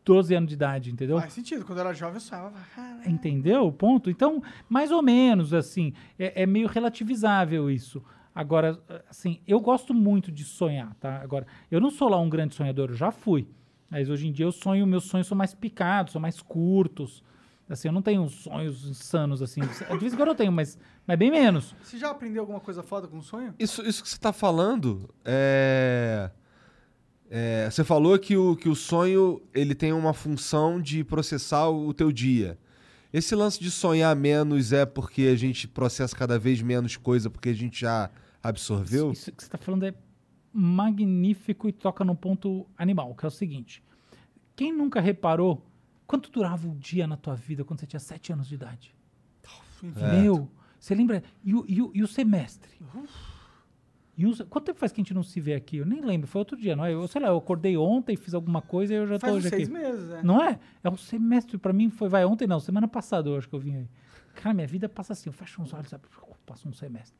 12 0.05 0.33
anos 0.35 0.49
de 0.49 0.55
idade, 0.55 0.91
entendeu? 0.91 1.19
Faz 1.19 1.33
sentido. 1.33 1.65
Quando 1.65 1.79
eu 1.79 1.85
era 1.85 1.93
jovem, 1.93 2.15
eu 2.15 2.21
sonhava. 2.21 2.53
Entendeu 3.05 3.67
o 3.67 3.71
ponto? 3.71 4.09
Então, 4.09 4.41
mais 4.67 4.91
ou 4.91 5.01
menos, 5.01 5.53
assim, 5.53 5.93
é, 6.17 6.43
é 6.43 6.45
meio 6.45 6.67
relativizável 6.67 7.69
isso. 7.69 8.03
Agora, 8.33 8.79
assim, 9.09 9.41
eu 9.47 9.59
gosto 9.59 9.93
muito 9.93 10.31
de 10.31 10.43
sonhar, 10.43 10.93
tá? 10.95 11.21
Agora, 11.21 11.45
eu 11.69 11.81
não 11.81 11.89
sou 11.89 12.09
lá 12.09 12.19
um 12.19 12.29
grande 12.29 12.55
sonhador, 12.55 12.89
eu 12.89 12.95
já 12.95 13.11
fui. 13.11 13.47
Mas 13.89 14.09
hoje 14.09 14.27
em 14.27 14.31
dia 14.31 14.45
eu 14.45 14.51
sonho, 14.51 14.85
meus 14.85 15.05
sonhos 15.05 15.27
são 15.27 15.37
mais 15.37 15.53
picados, 15.53 16.13
são 16.13 16.21
mais 16.21 16.41
curtos. 16.41 17.23
Assim, 17.67 17.87
eu 17.87 17.91
não 17.91 18.01
tenho 18.01 18.27
sonhos 18.29 18.87
insanos, 18.87 19.41
assim. 19.41 19.61
De 19.61 19.97
vez 19.97 20.13
em 20.13 20.15
quando 20.15 20.29
eu 20.29 20.35
tenho, 20.35 20.51
mas, 20.51 20.77
mas 21.05 21.17
bem 21.19 21.29
menos. 21.29 21.75
Você 21.83 21.97
já 21.97 22.09
aprendeu 22.09 22.41
alguma 22.41 22.59
coisa 22.59 22.81
foda 22.81 23.07
com 23.07 23.21
sonho? 23.21 23.53
Isso, 23.59 23.81
isso 23.87 24.01
que 24.01 24.09
você 24.09 24.17
tá 24.17 24.33
falando 24.33 25.13
é. 25.23 26.31
É, 27.29 27.69
você 27.69 27.83
falou 27.83 28.17
que 28.17 28.35
o, 28.35 28.55
que 28.55 28.67
o 28.69 28.75
sonho 28.75 29.41
ele 29.53 29.75
tem 29.75 29.93
uma 29.93 30.13
função 30.13 30.81
de 30.81 31.03
processar 31.03 31.69
o 31.69 31.93
teu 31.93 32.11
dia. 32.11 32.57
Esse 33.11 33.33
lance 33.35 33.59
de 33.59 33.71
sonhar 33.71 34.15
menos 34.15 34.71
é 34.71 34.85
porque 34.85 35.23
a 35.23 35.35
gente 35.35 35.67
processa 35.67 36.15
cada 36.15 36.37
vez 36.37 36.61
menos 36.61 36.95
coisa 36.97 37.29
porque 37.29 37.49
a 37.49 37.53
gente 37.53 37.81
já 37.81 38.09
absorveu? 38.41 39.11
Isso 39.11 39.31
que 39.31 39.41
você 39.41 39.47
está 39.47 39.57
falando 39.57 39.83
é 39.85 39.93
magnífico 40.53 41.67
e 41.67 41.71
toca 41.71 42.03
num 42.03 42.15
ponto 42.15 42.65
animal, 42.77 43.13
que 43.15 43.25
é 43.25 43.27
o 43.27 43.31
seguinte. 43.31 43.83
Quem 44.55 44.71
nunca 44.75 44.99
reparou 44.99 45.65
quanto 46.05 46.29
durava 46.31 46.67
o 46.67 46.75
dia 46.75 47.07
na 47.07 47.15
tua 47.17 47.35
vida 47.35 47.63
quando 47.63 47.79
você 47.79 47.85
tinha 47.87 47.99
sete 47.99 48.31
anos 48.33 48.47
de 48.47 48.55
idade? 48.55 48.93
É. 49.95 50.21
Meu, 50.21 50.49
você 50.79 50.93
lembra? 50.93 51.23
E 51.43 51.53
o, 51.55 51.65
e 51.67 51.81
o- 51.81 51.91
e 51.95 52.03
o 52.03 52.07
semestre? 52.07 52.71
Se- 54.33 54.43
quanto 54.45 54.65
tempo 54.65 54.79
faz 54.79 54.91
que 54.91 54.99
a 54.99 55.03
gente 55.03 55.13
não 55.13 55.23
se 55.23 55.39
vê 55.39 55.53
aqui? 55.53 55.77
Eu 55.77 55.85
nem 55.85 56.01
lembro, 56.01 56.27
foi 56.27 56.39
outro 56.39 56.57
dia, 56.57 56.75
não 56.75 56.83
é? 56.85 56.93
Eu 56.93 57.07
sei 57.07 57.21
lá, 57.21 57.29
eu 57.29 57.37
acordei 57.37 57.77
ontem, 57.77 58.15
fiz 58.15 58.33
alguma 58.33 58.61
coisa 58.61 58.93
e 58.93 58.97
eu 58.97 59.07
já 59.07 59.17
Faz 59.19 59.31
tô 59.33 59.37
uns 59.39 59.45
hoje 59.45 59.49
seis 59.49 59.63
aqui. 59.69 59.71
meses, 59.77 60.09
é. 60.11 60.23
Não 60.23 60.43
é? 60.43 60.59
É 60.83 60.89
um 60.89 60.97
semestre, 60.97 61.57
pra 61.57 61.71
mim 61.73 61.89
foi, 61.89 62.09
vai, 62.09 62.25
ontem 62.25 62.47
não, 62.47 62.59
semana 62.59 62.87
passada 62.87 63.29
eu 63.29 63.37
acho 63.37 63.47
que 63.47 63.55
eu 63.55 63.59
vim 63.59 63.75
aí. 63.75 63.87
Cara, 64.35 64.53
minha 64.53 64.67
vida 64.67 64.87
passa 64.89 65.13
assim, 65.13 65.29
eu 65.29 65.33
fecho 65.33 65.61
os 65.61 65.73
olhos, 65.73 65.89
sabe? 65.89 66.03
Passa 66.45 66.67
um 66.67 66.73
semestre. 66.73 67.17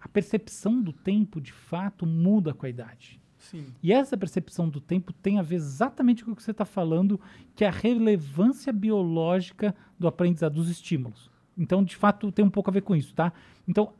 A 0.00 0.08
percepção 0.08 0.80
do 0.82 0.92
tempo, 0.92 1.40
de 1.40 1.52
fato, 1.52 2.06
muda 2.06 2.52
com 2.54 2.66
a 2.66 2.68
idade. 2.68 3.20
Sim. 3.38 3.66
E 3.82 3.92
essa 3.92 4.16
percepção 4.16 4.68
do 4.68 4.80
tempo 4.80 5.12
tem 5.12 5.38
a 5.38 5.42
ver 5.42 5.56
exatamente 5.56 6.24
com 6.24 6.32
o 6.32 6.36
que 6.36 6.42
você 6.42 6.50
está 6.50 6.64
falando, 6.64 7.20
que 7.54 7.64
é 7.64 7.68
a 7.68 7.72
relevância 7.72 8.72
biológica 8.72 9.74
do 9.98 10.08
aprendizado 10.08 10.54
dos 10.54 10.68
estímulos. 10.68 11.30
Então, 11.56 11.82
de 11.84 11.94
fato, 11.96 12.30
tem 12.32 12.44
um 12.44 12.50
pouco 12.50 12.70
a 12.70 12.72
ver 12.72 12.82
com 12.82 12.94
isso, 12.96 13.14
tá? 13.14 13.32
Então, 13.66 13.92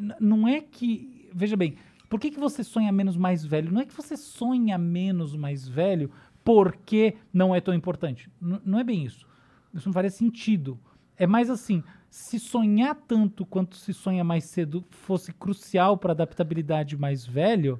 n- 0.00 0.14
não 0.20 0.46
é 0.46 0.60
que. 0.60 1.21
Veja 1.34 1.56
bem, 1.56 1.76
por 2.08 2.20
que, 2.20 2.30
que 2.30 2.38
você 2.40 2.62
sonha 2.62 2.92
menos 2.92 3.16
mais 3.16 3.44
velho? 3.44 3.72
Não 3.72 3.80
é 3.80 3.86
que 3.86 3.94
você 3.94 4.16
sonha 4.16 4.76
menos 4.78 5.34
mais 5.36 5.66
velho 5.66 6.10
porque 6.44 7.16
não 7.32 7.54
é 7.54 7.60
tão 7.60 7.72
importante. 7.74 8.28
N- 8.40 8.60
não 8.64 8.78
é 8.78 8.84
bem 8.84 9.04
isso. 9.04 9.26
Isso 9.72 9.88
não 9.88 9.92
faria 9.92 10.10
sentido. 10.10 10.78
É 11.16 11.26
mais 11.26 11.48
assim, 11.48 11.82
se 12.10 12.38
sonhar 12.38 12.94
tanto 12.94 13.46
quanto 13.46 13.76
se 13.76 13.92
sonha 13.94 14.22
mais 14.24 14.44
cedo 14.44 14.84
fosse 14.90 15.32
crucial 15.32 15.96
para 15.96 16.12
adaptabilidade 16.12 16.96
mais 16.96 17.24
velho, 17.24 17.78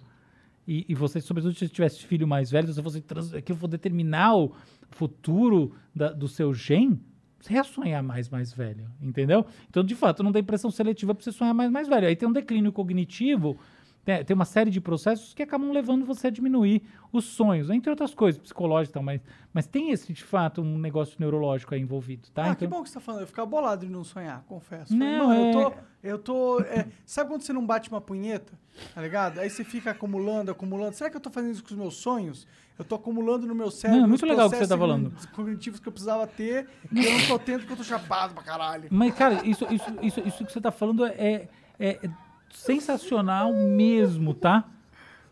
e, 0.66 0.86
e 0.89 0.94
você, 0.94 1.20
sobretudo, 1.20 1.55
se 1.55 1.68
tivesse 1.68 2.06
filho 2.06 2.26
mais 2.26 2.50
velho, 2.50 2.68
se 2.68 2.81
você 2.81 3.02
fosse 3.02 3.44
eu 3.48 3.56
vou 3.56 3.68
determinar 3.68 4.36
o 4.36 4.55
futuro 4.90 5.74
da- 5.94 6.12
do 6.12 6.28
seu 6.28 6.55
gen, 6.55 7.00
Você 7.43 7.55
ia 7.55 7.65
sonhar 7.65 8.03
mais, 8.05 8.29
mais 8.29 8.53
velho, 8.53 8.87
entendeu? 9.01 9.45
Então, 9.69 9.83
de 9.83 9.97
fato, 9.97 10.23
não 10.23 10.31
tem 10.31 10.45
pressão 10.45 10.71
seletiva 10.71 11.12
para 11.12 11.25
você 11.25 11.33
sonhar 11.33 11.53
mais, 11.53 11.71
mais 11.73 11.89
velho. 11.89 12.07
Aí 12.07 12.15
tem 12.15 12.29
um 12.29 12.33
declínio 12.33 12.73
cognitivo, 12.73 13.59
né, 14.07 14.23
tem 14.23 14.33
uma 14.35 14.45
série 14.45 14.71
de 14.71 14.81
processos 14.81 15.35
que 15.35 15.43
acabam 15.43 15.73
levando 15.73 16.05
você 16.05 16.29
a 16.29 16.31
diminuir 16.31 16.83
os 17.12 17.25
sonhos, 17.25 17.69
entre 17.69 17.91
outras 17.91 18.15
coisas, 18.15 18.41
psicológicas 18.41 19.01
e 19.01 19.05
mas, 19.05 19.21
mas 19.53 19.67
tem 19.67 19.91
esse, 19.91 20.12
de 20.12 20.23
fato, 20.23 20.62
um 20.62 20.79
negócio 20.79 21.17
neurológico 21.19 21.75
aí 21.75 21.81
envolvido, 21.81 22.29
tá? 22.33 22.53
Ah, 22.53 22.55
que 22.55 22.67
bom 22.67 22.83
que 22.83 22.89
você 22.89 22.95
tá 22.95 23.01
falando. 23.01 23.23
Eu 23.23 23.27
ficar 23.27 23.45
bolado 23.45 23.85
de 23.85 23.93
não 23.93 24.05
sonhar, 24.05 24.45
confesso. 24.49 24.97
Não, 24.97 25.33
é- 25.33 25.49
eu 25.49 25.53
tô. 25.53 25.73
Eu 26.03 26.19
tô 26.19 26.61
é, 26.62 26.89
sabe 27.07 27.31
quando 27.31 27.43
você 27.43 27.53
não 27.53 27.65
bate 27.65 27.89
uma 27.89 28.01
punheta? 28.01 28.59
Tá 28.93 29.01
ligado? 29.01 29.39
Aí 29.39 29.49
você 29.49 29.62
fica 29.62 29.93
acumulando, 29.93 30.51
acumulando. 30.51 30.95
Será 30.95 31.09
que 31.11 31.17
eu 31.17 31.21
tô 31.21 31.31
fazendo 31.31 31.53
isso 31.53 31.62
com 31.62 31.71
os 31.71 31.77
meus 31.77 31.95
sonhos? 31.95 32.45
Eu 32.78 32.84
tô 32.84 32.94
acumulando 32.97 33.47
no 33.47 33.55
meu 33.55 33.70
cérebro. 33.70 33.99
Não, 34.01 34.07
é 34.07 34.09
muito 34.09 34.23
os 34.25 34.28
legal 34.31 34.47
o 34.49 34.51
que 34.51 34.57
você 34.57 34.67
tá 34.67 34.76
falando. 34.78 35.12
Cognitivos 35.33 35.78
que 35.78 35.86
eu 35.89 35.92
precisava 35.92 36.26
ter 36.26 36.68
e 36.91 37.05
eu 37.05 37.12
não 37.18 37.26
tô 37.26 37.39
tendo 37.39 37.60
porque 37.60 37.73
eu 37.75 37.76
tô 37.76 37.84
chapado 37.84 38.34
pra 38.34 38.42
caralho. 38.42 38.89
Mas, 38.91 39.15
cara, 39.15 39.47
isso, 39.47 39.67
isso, 39.70 39.91
isso, 40.02 40.20
isso 40.26 40.44
que 40.44 40.52
você 40.52 40.60
tá 40.60 40.73
falando 40.73 41.05
é, 41.05 41.49
é- 41.78 41.99
é 42.02 42.10
sensacional 42.51 43.52
mesmo, 43.52 44.34
tá? 44.34 44.65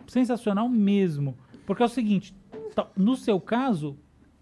Sensacional 0.07 0.69
mesmo. 0.69 1.37
Porque 1.67 1.83
é 1.83 1.87
o 1.87 1.89
seguinte, 1.89 2.35
tá, 2.75 2.87
no 2.97 3.17
seu 3.17 3.41
caso, 3.41 3.97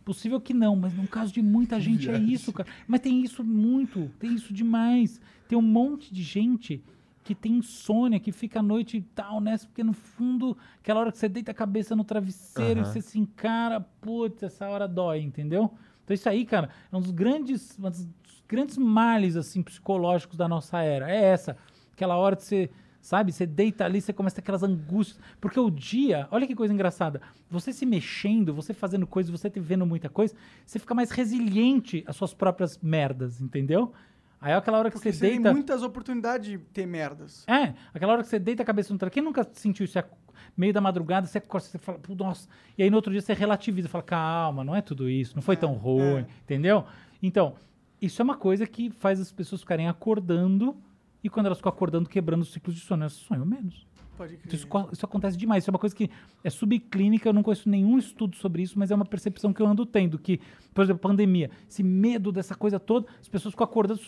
possível 0.05 0.41
que 0.41 0.55
não, 0.55 0.75
mas 0.75 0.95
no 0.95 1.07
caso 1.07 1.33
de 1.33 1.43
muita 1.43 1.79
gente 1.81 2.11
é 2.11 2.19
isso, 2.19 2.53
cara. 2.53 2.69
Mas 2.87 3.01
tem 3.01 3.23
isso 3.23 3.45
muito, 3.45 4.11
tem 4.19 4.35
isso 4.35 4.53
demais. 4.53 5.21
Tem 5.47 5.57
um 5.59 5.63
monte 5.63 6.13
de 6.13 6.23
gente 6.23 6.83
que 7.29 7.35
tem 7.35 7.59
insônia, 7.59 8.19
que 8.19 8.33
fica 8.33 8.61
à 8.61 8.63
noite 8.63 8.97
e 8.97 9.03
tal, 9.03 9.39
né? 9.39 9.55
Porque 9.59 9.85
no 9.85 9.93
fundo, 9.93 10.57
aquela 10.81 11.01
hora 11.01 11.13
que 11.13 11.19
você 11.19 11.29
deita 11.29 11.51
a 11.51 11.55
cabeça 11.55 11.95
no 11.95 12.03
travesseiro 12.03 12.81
e 12.81 12.83
Aham. 12.83 12.91
você 12.91 13.03
se 13.03 13.19
encara, 13.19 13.83
putz, 14.01 14.43
essa 14.43 14.67
hora 14.67 14.89
dói, 14.89 15.21
entendeu? 15.21 15.71
Então 16.03 16.15
isso 16.15 16.27
aí, 16.27 16.47
cara, 16.47 16.71
é 16.91 16.97
um 16.97 17.03
dos 17.03 17.11
grandes, 17.11 17.79
um 17.79 17.91
dos 17.91 18.09
grandes 18.49 18.79
males, 18.79 19.37
assim, 19.37 19.63
psicológicos 19.63 20.39
da 20.39 20.49
nossa 20.49 20.81
era. 20.81 21.11
É 21.11 21.23
essa. 21.23 21.55
Aquela 21.93 22.17
hora 22.17 22.35
que 22.35 22.45
você, 22.45 22.71
sabe, 22.99 23.31
você 23.31 23.45
deita 23.45 23.85
ali, 23.85 24.01
você 24.01 24.15
começa 24.15 24.39
a 24.39 24.41
aquelas 24.41 24.63
angústias. 24.63 25.21
Porque 25.39 25.61
o 25.61 25.69
dia, 25.69 26.27
olha 26.31 26.47
que 26.47 26.55
coisa 26.55 26.73
engraçada, 26.73 27.21
você 27.51 27.75
se 27.75 27.85
mexendo, 27.85 28.55
você 28.55 28.73
fazendo 28.73 29.07
coisas, 29.07 29.31
você 29.31 29.51
te 29.51 29.61
vendo 29.61 29.85
muita 29.85 30.09
coisa, 30.09 30.35
você 30.65 30.79
fica 30.79 30.95
mais 30.95 31.11
resiliente 31.11 32.03
às 32.07 32.17
suas 32.17 32.33
próprias 32.33 32.79
merdas, 32.79 33.43
entendeu? 33.43 33.93
Aí 34.41 34.53
é 34.53 34.55
aquela 34.57 34.79
hora 34.79 34.89
que 34.91 34.95
Porque 34.97 35.11
você 35.13 35.19
você 35.19 35.27
tem 35.27 35.35
deita... 35.37 35.53
muitas 35.53 35.83
oportunidades 35.83 36.49
de 36.49 36.59
ter 36.59 36.87
merdas. 36.87 37.45
É, 37.49 37.75
aquela 37.93 38.13
hora 38.13 38.23
que 38.23 38.29
você 38.29 38.39
deita 38.39 38.63
a 38.63 38.67
cabeça 38.67 38.93
no 38.93 38.99
travesseiro. 38.99 39.15
Quem 39.15 39.23
nunca 39.43 39.49
sentiu 39.53 39.85
isso? 39.85 39.99
Ac- 39.99 40.09
meio 40.57 40.73
da 40.73 40.81
madrugada, 40.81 41.27
você 41.27 41.39
acorda, 41.39 41.67
você 41.67 41.79
fala, 41.79 41.99
"Pô, 41.99 42.15
nossa. 42.15 42.49
E 42.77 42.83
aí 42.83 42.91
no 42.91 42.97
outro 42.97 43.11
dia 43.13 43.21
você 43.21 43.33
relativiza, 43.33 43.89
fala, 43.89 44.03
calma, 44.05 44.63
não 44.65 44.75
é 44.75 44.81
tudo 44.81 45.09
isso, 45.09 45.35
não 45.35 45.43
foi 45.43 45.57
tão 45.57 45.73
ruim, 45.75 46.25
entendeu? 46.43 46.85
Então, 47.23 47.55
isso 48.01 48.23
é 48.23 48.25
uma 48.25 48.37
coisa 48.37 48.67
que 48.67 48.91
faz 48.91 49.21
as 49.21 49.33
pessoas 49.33 49.61
ficarem 49.61 49.89
acordando 49.89 50.77
e 51.23 51.29
quando 51.29 51.47
elas 51.47 51.59
ficam 51.59 51.71
acordando, 51.71 52.09
quebrando 52.09 52.43
os 52.43 52.53
ciclos 52.53 52.75
de 52.77 52.81
sono, 52.81 53.03
elas 53.03 53.13
sonham 53.15 53.45
menos. 53.45 53.87
Pode 54.19 54.37
crer. 54.37 54.43
Então, 54.47 54.55
isso, 54.57 54.67
co- 54.67 54.89
isso 54.93 55.07
acontece 55.07 55.37
demais. 55.39 55.65
Isso 55.65 55.71
é 55.71 55.73
uma 55.73 55.79
coisa 55.79 55.95
que 55.97 56.11
é 56.45 56.51
subclínica, 56.51 57.29
eu 57.29 57.33
não 57.33 57.43
conheço 57.43 57.69
nenhum 57.71 57.97
estudo 57.97 58.37
sobre 58.37 58.63
isso, 58.63 58.79
mas 58.79 58.91
é 58.91 58.95
uma 58.95 59.07
percepção 59.07 59.53
que 59.53 59.63
eu 59.63 59.67
ando 59.67 59.87
tendo. 59.87 60.19
Que, 60.19 60.41
por 60.75 60.83
exemplo, 60.85 61.01
pandemia, 61.01 61.51
esse 61.71 61.83
medo 61.83 62.31
dessa 62.31 62.55
coisa 62.55 62.79
toda, 62.79 63.07
as 63.21 63.29
pessoas 63.29 63.53
ficam 63.55 63.65
acordando, 63.65 64.01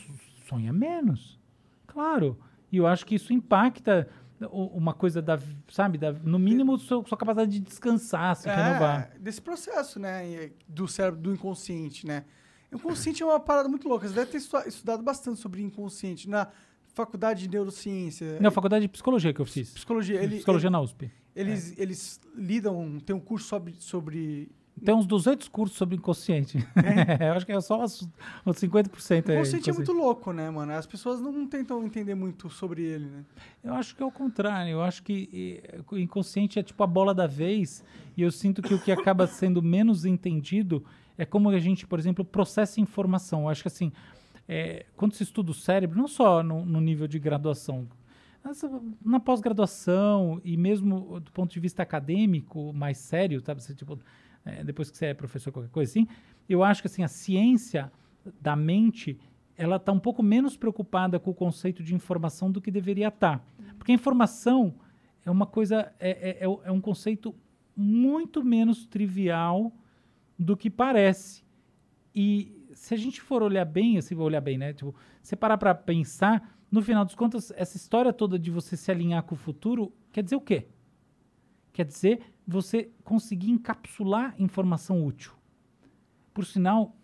sonha 0.49 0.73
menos. 0.73 1.39
Claro. 1.87 2.39
E 2.71 2.77
eu 2.77 2.87
acho 2.87 3.07
que 3.07 3.15
isso 3.15 3.33
impacta 3.33 4.07
uma 4.51 4.95
coisa 4.95 5.21
da, 5.21 5.39
sabe, 5.69 5.99
da, 5.99 6.13
no 6.13 6.39
mínimo 6.39 6.79
sua, 6.79 7.05
sua 7.07 7.17
capacidade 7.19 7.51
de 7.53 7.61
descansar, 7.61 8.35
se 8.37 8.49
renovar. 8.49 9.13
É, 9.15 9.19
desse 9.19 9.41
processo, 9.41 9.99
né? 10.01 10.51
Do 10.67 10.89
cérebro, 10.89 11.21
do 11.21 11.33
inconsciente, 11.33 12.07
né? 12.07 12.25
O 12.73 12.77
inconsciente 12.77 13.23
é 13.23 13.27
uma 13.27 13.39
parada 13.41 13.69
muito 13.69 13.89
louca. 13.89 14.09
Você 14.09 14.15
deve 14.15 14.31
ter 14.31 14.39
estu- 14.39 14.67
estudado 14.67 15.03
bastante 15.03 15.41
sobre 15.41 15.61
inconsciente 15.63 16.29
na 16.29 16.49
faculdade 17.01 17.43
de 17.43 17.49
neurociência. 17.51 18.39
Na 18.41 18.51
faculdade 18.51 18.83
de 18.83 18.89
psicologia 18.89 19.33
que 19.33 19.41
eu 19.41 19.47
fiz. 19.47 19.71
Psicologia. 19.73 20.23
Ele, 20.23 20.37
Psicologia 20.37 20.67
ele- 20.69 20.73
na 20.73 20.81
USP. 20.81 21.11
Eles, 21.35 21.75
eles 21.79 22.21
lidam, 22.37 22.99
tem 23.07 23.15
um 23.15 23.21
curso 23.21 23.47
sobre, 23.47 23.75
sobre 23.79 24.51
Tem 24.85 24.93
uns 24.95 25.07
200 25.07 25.49
cursos 25.49 25.77
sobre 25.79 25.97
inconsciente. 25.97 26.59
eu 27.21 27.33
acho 27.35 27.47
que 27.47 27.53
é 27.53 27.61
só 27.61 27.83
uns, 27.83 28.09
uns 28.45 28.57
50% 28.57 29.29
O 29.29 29.31
aí. 29.33 29.39
conceito 29.39 29.71
é 29.71 29.73
muito 29.73 29.93
louco, 29.93 30.33
né, 30.33 30.51
mano? 30.51 30.73
As 30.73 30.87
pessoas 30.87 31.21
não 31.21 31.47
tentam 31.47 31.85
entender 31.85 32.15
muito 32.17 32.51
sobre 32.51 32.83
ele, 32.83 33.07
né? 33.07 33.25
Eu 33.63 33.75
acho 33.75 33.95
que 33.95 34.03
é 34.03 34.07
o 34.07 34.11
contrário. 34.11 34.73
Eu 34.73 34.83
acho 34.83 35.03
que 35.03 35.63
o 35.91 35.97
inconsciente 35.99 36.59
é 36.59 36.63
tipo 36.63 36.83
a 36.83 36.87
bola 36.87 37.15
da 37.15 37.27
vez. 37.27 37.85
E 38.17 38.23
eu 38.23 38.31
sinto 38.33 38.61
que 38.61 38.75
o 38.75 38.79
que 38.81 38.91
acaba 38.91 39.27
sendo 39.27 39.63
menos 39.63 40.05
entendido 40.05 40.85
é 41.17 41.25
como 41.25 41.49
a 41.51 41.59
gente, 41.61 41.87
por 41.87 41.99
exemplo, 41.99 42.25
processa 42.25 42.81
informação. 42.81 43.43
Eu 43.43 43.49
acho 43.51 43.63
que 43.63 43.69
assim, 43.69 43.93
eh, 44.53 44.85
quando 44.97 45.15
se 45.15 45.23
estuda 45.23 45.53
o 45.53 45.55
cérebro, 45.55 45.97
não 45.97 46.09
só 46.09 46.43
no, 46.43 46.67
no 46.67 46.81
nível 46.81 47.07
de 47.07 47.21
graduação, 47.21 47.87
uh, 48.45 48.97
na 49.01 49.21
pós-graduação 49.21 50.41
e 50.45 50.57
mesmo 50.57 51.21
do 51.21 51.31
ponto 51.31 51.53
de 51.53 51.61
vista 51.61 51.85
acadêmico, 51.85 52.73
mais 52.73 52.99
sério, 52.99 53.41
sabe? 53.41 53.63
Você, 53.63 53.77
tipo, 53.77 53.97
eh, 54.45 54.65
depois 54.65 54.91
que 54.91 54.99
você 54.99 55.07
é 55.07 55.15
professor, 55.15 55.53
qualquer 55.53 55.71
coisa 55.71 55.93
assim, 55.93 56.09
eu 56.49 56.65
acho 56.65 56.83
que 56.83 56.89
assim, 56.89 57.05
a 57.05 57.09
ciência 57.09 57.93
da 58.41 58.57
mente 58.57 59.21
ela 59.57 59.77
está 59.77 59.93
um 59.93 60.01
pouco 60.01 60.21
menos 60.21 60.57
preocupada 60.57 61.21
com 61.21 61.31
o 61.31 61.35
conceito 61.35 61.81
de 61.85 61.95
informação 61.95 62.51
do 62.51 62.61
que 62.61 62.73
deveria 62.73 63.07
estar. 63.07 63.47
Porque 63.79 63.93
a 63.93 63.95
informação 63.95 64.75
é 65.25 65.31
uma 65.31 65.47
coisa, 65.47 65.93
é, 66.01 66.11
é, 66.11 66.31
é 66.41 66.61
é 66.65 66.73
um 66.73 66.81
conceito 66.81 67.33
muito 67.77 68.43
menos 68.43 68.85
trivial 68.85 69.73
do 70.37 70.57
que 70.57 70.69
parece. 70.69 71.45
E 72.13 72.60
se 72.75 72.95
a 72.95 72.97
gente 72.97 73.21
for 73.21 73.43
olhar 73.43 73.65
bem, 73.65 73.99
assim, 73.99 74.15
olhar 74.17 74.41
bem, 74.41 74.59
né? 74.59 74.73
Tipo, 74.73 74.95
você 75.23 75.37
parar 75.37 75.59
para 75.59 75.75
pensar, 75.75 76.57
no 76.71 76.83
final 76.83 77.05
dos 77.05 77.15
contas, 77.15 77.53
essa 77.57 77.77
história 77.77 78.13
toda 78.13 78.39
de 78.39 78.51
você 78.51 78.77
se 78.77 78.91
alinhar 78.91 79.23
com 79.23 79.35
o 79.35 79.39
futuro 79.39 79.93
quer 80.13 80.23
dizer 80.23 80.37
o 80.37 80.41
quê? 80.41 80.69
Quer 81.73 81.85
dizer 81.85 82.21
você 82.47 82.91
conseguir 83.05 83.51
encapsular 83.51 84.35
informação 84.39 85.05
útil. 85.05 85.33
Por 86.33 86.45
sinal, 86.45 86.97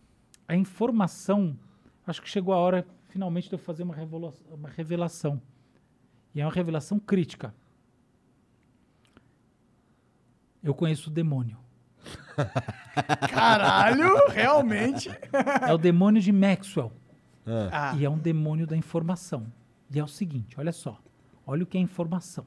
a 0.47 0.57
informação, 0.57 1.59
acho 2.07 2.23
que 2.23 2.29
chegou 2.29 2.55
a 2.55 2.59
hora 2.59 2.87
finalmente 3.09 3.49
de 3.49 3.55
eu 3.55 3.59
fazer 3.59 3.83
uma, 3.83 3.97
uma 4.51 4.69
revelação. 4.69 5.41
E 6.35 6.41
é 6.41 6.45
uma 6.45 6.53
revelação 6.53 6.99
crítica. 6.99 7.55
Eu 10.63 10.75
conheço 10.75 11.09
o 11.09 11.13
demônio. 11.13 11.66
Caralho, 13.31 14.29
realmente. 14.29 15.11
É 15.67 15.73
o 15.73 15.79
demônio 15.79 16.21
de 16.21 16.33
Maxwell. 16.33 16.93
Ah. 17.47 17.95
E 17.97 18.05
é 18.05 18.11
um 18.11 18.19
demônio 18.19 18.67
da 18.67 18.77
informação. 18.77 19.47
E 19.91 19.99
é 19.99 20.05
o 20.05 20.09
seguinte, 20.09 20.59
olha 20.59 20.73
só. 20.73 21.01
Olha 21.47 21.63
o 21.63 21.67
que 21.67 21.79
é 21.79 21.81
informação. 21.81 22.45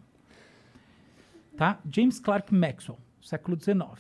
Tá? 1.56 1.80
James 1.90 2.20
Clerk 2.20 2.54
Maxwell, 2.54 3.00
século 3.22 3.58
XIX. 3.60 3.80
O 3.80 3.92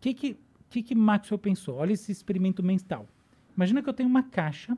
que 0.00 0.14
que, 0.14 0.40
que 0.70 0.82
que 0.82 0.94
Maxwell 0.94 1.38
pensou? 1.38 1.76
Olha 1.76 1.92
esse 1.92 2.10
experimento 2.10 2.62
mental. 2.62 3.06
Imagina 3.56 3.82
que 3.82 3.88
eu 3.88 3.94
tenho 3.94 4.08
uma 4.08 4.22
caixa 4.22 4.76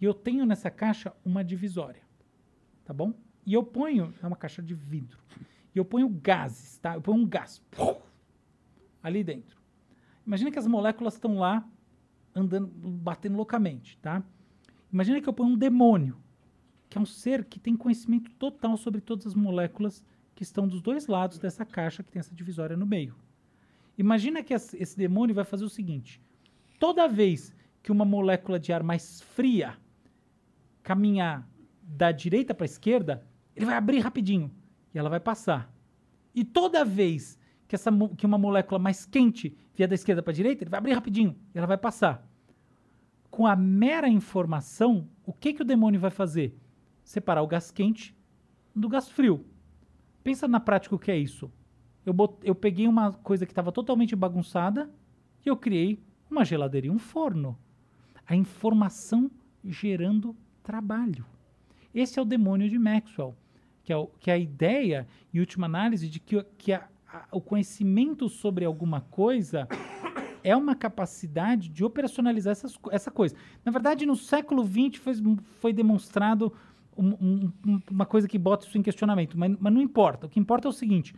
e 0.00 0.04
eu 0.04 0.14
tenho 0.14 0.44
nessa 0.44 0.70
caixa 0.70 1.12
uma 1.24 1.44
divisória. 1.44 2.02
Tá 2.84 2.92
bom? 2.92 3.14
E 3.46 3.54
eu 3.54 3.62
ponho, 3.62 4.12
é 4.22 4.26
uma 4.26 4.36
caixa 4.36 4.62
de 4.62 4.74
vidro. 4.74 5.18
E 5.74 5.78
eu 5.78 5.84
ponho 5.84 6.08
gases, 6.08 6.78
tá? 6.78 6.94
Eu 6.94 7.00
ponho 7.00 7.18
um 7.18 7.26
gás 7.26 7.62
ali 9.02 9.22
dentro. 9.24 9.60
Imagina 10.26 10.50
que 10.50 10.58
as 10.58 10.66
moléculas 10.66 11.14
estão 11.14 11.38
lá 11.38 11.66
andando, 12.34 12.66
batendo 12.68 13.36
loucamente, 13.36 13.98
tá? 13.98 14.22
Imagina 14.92 15.20
que 15.20 15.28
eu 15.28 15.32
ponho 15.32 15.50
um 15.50 15.58
demônio, 15.58 16.16
que 16.88 16.98
é 16.98 17.00
um 17.00 17.06
ser 17.06 17.44
que 17.44 17.58
tem 17.58 17.76
conhecimento 17.76 18.30
total 18.32 18.76
sobre 18.76 19.00
todas 19.00 19.26
as 19.26 19.34
moléculas 19.34 20.04
que 20.34 20.42
estão 20.42 20.66
dos 20.66 20.82
dois 20.82 21.06
lados 21.06 21.38
dessa 21.38 21.64
caixa 21.64 22.02
que 22.02 22.10
tem 22.10 22.20
essa 22.20 22.34
divisória 22.34 22.76
no 22.76 22.86
meio. 22.86 23.14
Imagina 23.96 24.42
que 24.42 24.54
esse 24.54 24.96
demônio 24.96 25.34
vai 25.34 25.44
fazer 25.44 25.64
o 25.64 25.68
seguinte: 25.68 26.20
toda 26.78 27.08
vez 27.08 27.54
que 27.82 27.92
uma 27.92 28.04
molécula 28.04 28.58
de 28.58 28.72
ar 28.72 28.82
mais 28.82 29.20
fria 29.20 29.76
caminhar 30.82 31.48
da 31.82 32.12
direita 32.12 32.54
para 32.54 32.64
a 32.64 32.66
esquerda, 32.66 33.26
ele 33.54 33.66
vai 33.66 33.76
abrir 33.76 33.98
rapidinho 34.00 34.50
e 34.94 34.98
ela 34.98 35.10
vai 35.10 35.20
passar. 35.20 35.72
E 36.34 36.44
toda 36.44 36.84
vez 36.84 37.38
que, 37.70 37.76
essa, 37.76 37.88
que 38.16 38.26
uma 38.26 38.36
molécula 38.36 38.80
mais 38.80 39.06
quente 39.06 39.56
vier 39.76 39.88
da 39.88 39.94
esquerda 39.94 40.20
para 40.20 40.32
a 40.32 40.34
direita, 40.34 40.64
ele 40.64 40.70
vai 40.70 40.78
abrir 40.78 40.92
rapidinho 40.92 41.36
e 41.54 41.56
ela 41.58 41.68
vai 41.68 41.78
passar. 41.78 42.28
Com 43.30 43.46
a 43.46 43.54
mera 43.54 44.08
informação, 44.08 45.06
o 45.24 45.32
que, 45.32 45.52
que 45.52 45.62
o 45.62 45.64
demônio 45.64 46.00
vai 46.00 46.10
fazer? 46.10 46.52
Separar 47.04 47.42
o 47.42 47.46
gás 47.46 47.70
quente 47.70 48.12
do 48.74 48.88
gás 48.88 49.08
frio. 49.08 49.46
Pensa 50.24 50.48
na 50.48 50.58
prática 50.58 50.96
o 50.96 50.98
que 50.98 51.12
é 51.12 51.16
isso. 51.16 51.48
Eu, 52.04 52.12
eu 52.42 52.56
peguei 52.56 52.88
uma 52.88 53.12
coisa 53.12 53.46
que 53.46 53.52
estava 53.52 53.70
totalmente 53.70 54.16
bagunçada 54.16 54.90
e 55.46 55.48
eu 55.48 55.56
criei 55.56 56.02
uma 56.28 56.44
geladeira 56.44 56.88
e 56.88 56.90
um 56.90 56.98
forno. 56.98 57.56
A 58.26 58.34
informação 58.34 59.30
gerando 59.64 60.34
trabalho. 60.64 61.24
Esse 61.94 62.18
é 62.18 62.22
o 62.22 62.24
demônio 62.24 62.68
de 62.68 62.80
Maxwell, 62.80 63.36
que 63.84 63.92
é, 63.92 63.96
o- 63.96 64.08
que 64.18 64.28
é 64.28 64.34
a 64.34 64.38
ideia, 64.38 65.06
em 65.32 65.38
última 65.38 65.66
análise, 65.66 66.08
de 66.08 66.18
que, 66.18 66.42
que 66.58 66.72
a- 66.72 66.88
a- 67.12 67.26
o 67.32 67.40
conhecimento 67.40 68.28
sobre 68.28 68.64
alguma 68.64 69.00
coisa 69.00 69.68
é 70.42 70.56
uma 70.56 70.74
capacidade 70.74 71.68
de 71.68 71.84
operacionalizar 71.84 72.52
essas, 72.52 72.78
essa 72.90 73.10
coisa. 73.10 73.34
Na 73.64 73.70
verdade, 73.72 74.06
no 74.06 74.16
século 74.16 74.64
XX 74.64 74.96
foi, 75.02 75.14
foi 75.60 75.72
demonstrado 75.72 76.52
um- 76.96 77.08
um- 77.20 77.52
um- 77.66 77.80
uma 77.90 78.06
coisa 78.06 78.26
que 78.28 78.38
bota 78.38 78.66
isso 78.66 78.76
em 78.78 78.82
questionamento, 78.82 79.36
mas, 79.38 79.54
mas 79.58 79.72
não 79.72 79.80
importa. 79.82 80.26
O 80.26 80.28
que 80.30 80.40
importa 80.40 80.68
é 80.68 80.70
o 80.70 80.72
seguinte: 80.72 81.14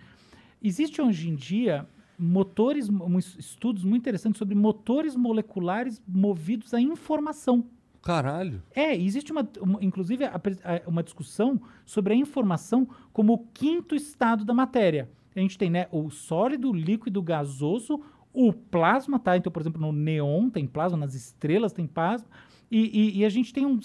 existe 0.62 1.00
hoje 1.00 1.28
em 1.28 1.34
dia 1.34 1.86
motores, 2.18 2.88
mo- 2.88 3.18
estudos 3.18 3.82
muito 3.84 4.02
interessantes 4.02 4.38
sobre 4.38 4.54
motores 4.54 5.16
moleculares 5.16 6.00
movidos 6.06 6.72
à 6.74 6.80
informação. 6.80 7.64
Caralho. 8.02 8.62
É, 8.74 8.96
existe 8.96 9.30
uma, 9.32 9.48
uma- 9.60 9.78
inclusive 9.82 10.24
a 10.24 10.34
a- 10.36 10.88
uma 10.88 11.02
discussão 11.02 11.60
sobre 11.84 12.12
a 12.12 12.16
informação 12.16 12.88
como 13.12 13.32
o 13.32 13.38
quinto 13.54 13.94
estado 13.94 14.44
da 14.44 14.52
matéria. 14.54 15.08
A 15.34 15.40
gente 15.40 15.56
tem 15.58 15.70
né, 15.70 15.86
o 15.90 16.10
sólido, 16.10 16.70
o 16.70 16.74
líquido, 16.74 17.20
o 17.20 17.22
gasoso, 17.22 18.02
o 18.32 18.52
plasma, 18.52 19.18
tá? 19.18 19.36
Então, 19.36 19.52
por 19.52 19.60
exemplo, 19.60 19.80
no 19.80 19.92
neon 19.92 20.48
tem 20.50 20.66
plasma, 20.66 20.96
nas 20.98 21.14
estrelas 21.14 21.72
tem 21.72 21.86
plasma, 21.86 22.28
e, 22.70 22.78
e- 23.16 23.18
e 23.20 23.24
a 23.24 23.28
gente 23.28 23.52
tem 23.52 23.66
um, 23.66 23.78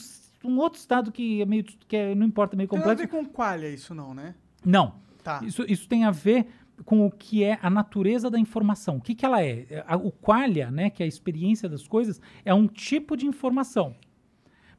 um 0.43 0.57
outro 0.59 0.79
estado 0.79 1.11
que 1.11 1.41
é 1.41 1.45
meio 1.45 1.63
que 1.63 1.95
é- 1.95 2.15
não 2.15 2.25
importa, 2.25 2.55
meio 2.55 2.69
Tem 2.69 2.79
nada 2.79 2.91
a 2.91 2.95
complexo. 2.95 3.17
ver 3.17 3.23
com 3.25 3.31
qualha 3.33 3.67
isso 3.69 3.93
não, 3.95 4.13
né? 4.13 4.35
Não. 4.65 4.95
Tá. 5.23 5.41
Isso, 5.43 5.63
isso 5.67 5.87
tem 5.87 6.05
a 6.05 6.11
ver 6.11 6.47
com 6.85 7.05
o 7.05 7.11
que 7.11 7.43
é 7.43 7.57
a 7.61 7.69
natureza 7.69 8.29
da 8.29 8.39
informação. 8.39 8.97
O 8.97 9.01
que, 9.01 9.15
que 9.15 9.25
ela 9.25 9.41
é? 9.41 9.65
É, 9.69 9.83
a- 9.87 9.97
O 9.97 10.11
qualia, 10.11 10.69
né, 10.71 10.89
que 10.89 11.01
é 11.03 11.05
a 11.05 11.09
experiência 11.09 11.67
das 11.67 11.87
coisas, 11.87 12.21
é 12.45 12.53
um 12.53 12.67
tipo 12.67 13.17
de 13.17 13.25
informação. 13.25 13.95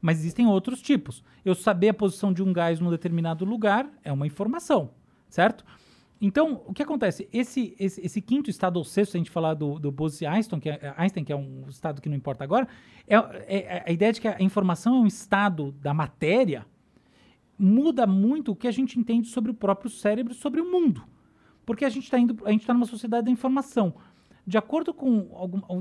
Mas 0.00 0.20
existem 0.20 0.46
outros 0.46 0.80
tipos. 0.80 1.24
Eu 1.44 1.54
saber 1.54 1.88
a 1.88 1.94
posição 1.94 2.32
de 2.32 2.42
um 2.42 2.52
gás 2.52 2.78
num 2.78 2.88
determinado 2.90 3.44
lugar 3.44 3.90
é 4.04 4.12
uma 4.12 4.26
informação, 4.26 4.90
certo? 5.28 5.64
Então, 6.20 6.62
o 6.66 6.72
que 6.72 6.82
acontece? 6.82 7.28
Esse, 7.32 7.76
esse, 7.78 8.04
esse 8.04 8.20
quinto 8.20 8.50
estado, 8.50 8.76
ou 8.76 8.84
sexto, 8.84 9.12
se 9.12 9.16
a 9.16 9.20
gente 9.20 9.30
falar 9.30 9.54
do, 9.54 9.78
do 9.78 9.92
Bose-Einstein, 9.92 10.58
que 10.58 10.68
é, 10.68 10.94
Einstein, 10.96 11.24
que 11.24 11.32
é 11.32 11.36
um 11.36 11.64
estado 11.68 12.02
que 12.02 12.08
não 12.08 12.16
importa 12.16 12.42
agora, 12.42 12.66
é, 13.06 13.14
é 13.16 13.84
a 13.86 13.92
ideia 13.92 14.12
de 14.12 14.20
que 14.20 14.26
a 14.26 14.42
informação 14.42 14.96
é 14.96 14.98
um 15.00 15.06
estado 15.06 15.72
da 15.80 15.94
matéria 15.94 16.66
muda 17.58 18.06
muito 18.06 18.52
o 18.52 18.56
que 18.56 18.68
a 18.68 18.70
gente 18.70 18.98
entende 18.98 19.28
sobre 19.28 19.50
o 19.50 19.54
próprio 19.54 19.90
cérebro, 19.90 20.34
sobre 20.34 20.60
o 20.60 20.70
mundo. 20.70 21.02
Porque 21.64 21.84
a 21.84 21.88
gente 21.88 22.04
está 22.04 22.18
indo, 22.18 22.36
a 22.46 22.50
gente 22.50 22.62
está 22.62 22.72
numa 22.72 22.86
sociedade 22.86 23.26
da 23.26 23.30
informação. 23.30 23.94
De 24.46 24.56
acordo 24.56 24.94
com 24.94 25.28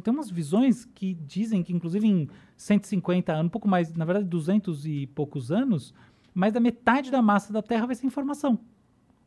tem 0.04 0.14
umas 0.14 0.30
visões 0.30 0.84
que 0.84 1.14
dizem 1.14 1.64
que 1.64 1.72
inclusive 1.72 2.06
em 2.06 2.30
150 2.58 3.32
anos, 3.32 3.46
um 3.46 3.50
pouco 3.50 3.68
mais, 3.68 3.94
na 3.94 4.04
verdade 4.04 4.28
200 4.28 4.86
e 4.86 5.08
poucos 5.08 5.52
anos, 5.52 5.94
mais 6.34 6.52
da 6.52 6.60
metade 6.60 7.10
da 7.10 7.22
massa 7.22 7.54
da 7.54 7.62
Terra 7.62 7.86
vai 7.86 7.96
ser 7.96 8.06
informação. 8.06 8.60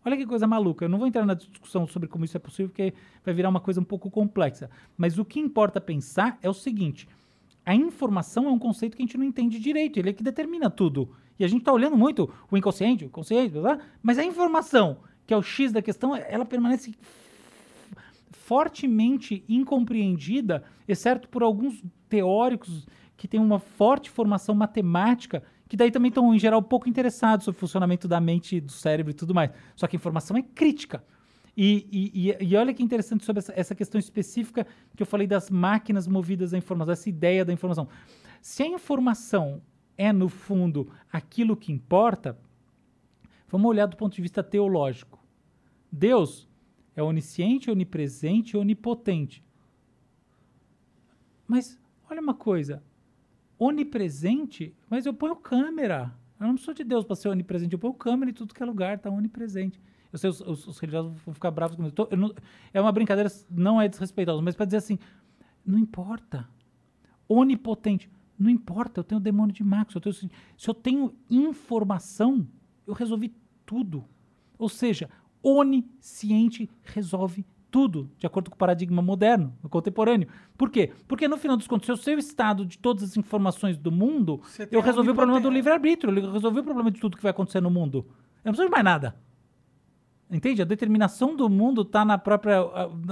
Olha 0.05 0.17
que 0.17 0.27
coisa 0.27 0.47
maluca. 0.47 0.85
Eu 0.85 0.89
não 0.89 0.99
vou 0.99 1.07
entrar 1.07 1.27
na 1.27 1.35
discussão 1.35 1.87
sobre 1.87 2.09
como 2.09 2.25
isso 2.25 2.37
é 2.37 2.41
possível, 2.41 2.69
porque 2.69 2.95
vai 3.25 3.35
virar 3.35 3.49
uma 3.49 3.61
coisa 3.61 3.81
um 3.81 3.85
pouco 3.85 4.11
complexa. 4.11 4.71
Mas 4.97 5.19
o 5.19 5.25
que 5.25 5.39
importa 5.39 5.81
pensar 5.81 6.39
é 6.43 6.49
o 6.49 6.55
seguinte: 6.55 7.07
a 7.65 7.75
informação 7.75 8.47
é 8.47 8.51
um 8.51 8.59
conceito 8.59 8.97
que 8.97 9.03
a 9.03 9.07
gente 9.07 9.19
não 9.19 9.25
entende 9.25 9.59
direito, 9.59 9.99
ele 9.99 10.11
é 10.11 10.13
que 10.13 10.23
determina 10.23 10.71
tudo. 10.71 11.11
E 11.39 11.45
a 11.45 11.49
gente 11.49 11.61
está 11.61 11.73
olhando 11.73 11.97
muito 11.97 12.33
o 12.51 12.57
inconsciente, 12.57 13.05
o 13.05 13.11
consciente, 13.11 13.53
blá, 13.53 13.77
blá, 13.77 13.85
mas 14.03 14.19
a 14.19 14.25
informação, 14.25 14.99
que 15.27 15.33
é 15.33 15.37
o 15.37 15.43
X 15.43 15.73
da 15.73 15.81
questão, 15.81 16.15
ela 16.15 16.45
permanece 16.45 16.95
fortemente 18.31 19.45
incompreendida, 19.49 20.65
exceto 20.89 21.29
por 21.29 21.43
alguns 21.43 21.83
teóricos 22.09 22.87
que 23.17 23.29
têm 23.29 23.39
uma 23.39 23.59
forte 23.59 24.11
formação 24.11 24.55
matemática, 24.55 25.43
que 25.71 25.77
daí 25.77 25.93
também 25.93 26.09
estão, 26.09 26.35
em 26.35 26.39
geral, 26.39 26.61
pouco 26.61 26.89
interessados 26.89 27.45
sobre 27.45 27.57
o 27.57 27.61
funcionamento 27.61 28.09
da 28.09 28.21
mente, 28.21 28.61
do 28.61 28.73
cérebro 28.73 29.13
e 29.13 29.15
tudo 29.15 29.33
mais. 29.33 29.53
Só 29.77 29.87
que 29.87 29.95
a 29.95 29.99
informação 29.99 30.37
é 30.37 30.43
crítica. 30.43 31.05
E, 31.57 31.87
e, 32.13 32.45
e- 32.45 32.57
olha 32.57 32.75
que 32.75 32.83
interessante 32.83 33.25
sobre 33.25 33.39
essa, 33.39 33.53
essa 33.57 33.73
questão 33.73 33.97
específica 33.97 34.67
que 34.97 35.01
eu 35.01 35.07
falei 35.07 35.29
das 35.29 35.49
máquinas 35.49 36.09
movidas 36.09 36.53
à 36.53 36.59
informação, 36.59 36.93
essa 36.93 37.09
ideia 37.09 37.45
da 37.45 37.53
informação. 37.53 37.87
Se 38.43 38.65
a 38.65 38.67
informação 38.67 39.63
é, 39.97 40.13
no 40.13 40.29
fundo, 40.29 40.91
aquilo 41.13 41.57
que 41.57 41.71
importa, 41.71 42.37
vamos 43.49 43.71
olhar 43.71 43.87
do 43.87 43.97
ponto 43.97 44.17
de 44.17 44.23
vista 44.23 44.43
teológico. 44.43 45.25
Deus 45.93 46.49
é 46.97 47.03
onisciente, 47.03 47.71
onipresente 47.71 48.57
e 48.57 48.59
onipotente. 48.59 49.45
Mas 51.47 51.81
olha 52.11 52.21
uma 52.21 52.35
coisa, 52.35 52.83
onipresente, 53.61 54.75
mas 54.89 55.05
eu 55.07 55.13
ponho 55.15 55.37
câmera. 55.37 56.13
Eu 56.41 56.47
não 56.49 56.57
sou 56.57 56.73
de 56.73 56.83
Deus 56.83 57.05
para 57.05 57.15
ser 57.15 57.29
onipresente, 57.29 57.75
eu 57.75 57.79
ponho 57.79 57.93
câmera 57.95 58.31
em 58.31 58.35
tudo 58.35 58.55
que 58.55 58.63
é 58.63 58.67
lugar, 58.67 58.99
tá 58.99 59.11
onipresente. 59.11 59.81
Eu 60.13 60.19
sei, 60.19 60.31
os, 60.31 60.41
os- 60.41 60.67
os 60.67 60.79
religiosos 60.79 61.13
vão 61.25 61.35
ficar 61.35 61.51
bravos 61.51 61.77
comigo. 61.77 61.93
Eu 61.93 62.07
tô- 62.07 62.09
eu 62.11 62.17
não- 62.17 62.35
é 62.73 62.81
uma 62.81 62.91
brincadeira, 62.91 63.31
não 63.51 63.81
é 63.81 63.87
desrespeitosa, 63.89 64.41
mas 64.43 64.57
para 64.57 64.65
dizer 64.65 64.79
assim, 64.79 64.99
não 65.65 65.79
importa. 65.79 66.49
Onipotente, 67.29 68.11
não 68.39 68.51
importa, 68.51 69.01
eu 69.01 69.05
tenho 69.05 69.21
o 69.21 69.23
demônio 69.23 69.55
de 69.55 69.63
Max. 69.63 69.95
Eu 69.95 70.01
tenho, 70.01 70.15
se 70.15 70.31
eu 70.67 70.75
tenho 70.75 71.15
informação, 71.31 72.49
eu 72.87 72.95
resolvi 72.95 73.33
tudo. 73.65 74.05
Ou 74.59 74.69
seja, 74.69 75.09
onisciente 75.43 76.69
resolve 76.83 77.45
tudo, 77.71 78.11
de 78.19 78.27
acordo 78.27 78.51
com 78.51 78.55
o 78.57 78.59
paradigma 78.59 79.01
moderno, 79.01 79.55
contemporâneo. 79.71 80.29
Por 80.59 80.71
quê? 80.71 80.93
Porque 81.07 81.29
no 81.29 81.37
final 81.37 81.57
dos 81.57 81.67
contos, 81.67 81.87
se 81.87 81.93
eu 81.93 81.97
sei 81.97 82.17
o 82.17 82.19
estado 82.19 82.67
de 82.67 82.77
todas 82.79 83.03
as 83.03 83.17
informações 83.17 83.77
do 83.79 83.93
mundo, 83.93 84.41
eu 84.71 84.81
resolvi 84.87 85.11
o 85.11 85.15
problema 85.15 85.41
do 85.41 85.49
livre-arbítrio, 85.55 86.19
eu 86.19 86.33
resolvi 86.33 86.61
o 86.61 86.65
problema 86.65 86.91
de 86.91 87.01
tudo 87.01 87.17
que 87.17 87.23
vai 87.23 87.31
acontecer 87.31 87.61
no 87.61 87.71
mundo. 87.71 87.99
Eu 88.45 88.51
não 88.51 88.53
preciso 88.53 88.67
de 88.69 88.71
mais 88.73 88.85
nada. 88.85 89.15
Entende? 90.33 90.63
A 90.63 90.65
determinação 90.65 91.35
do 91.35 91.49
mundo 91.51 91.83
está 91.83 92.05
na 92.05 92.17
própria, 92.17 92.61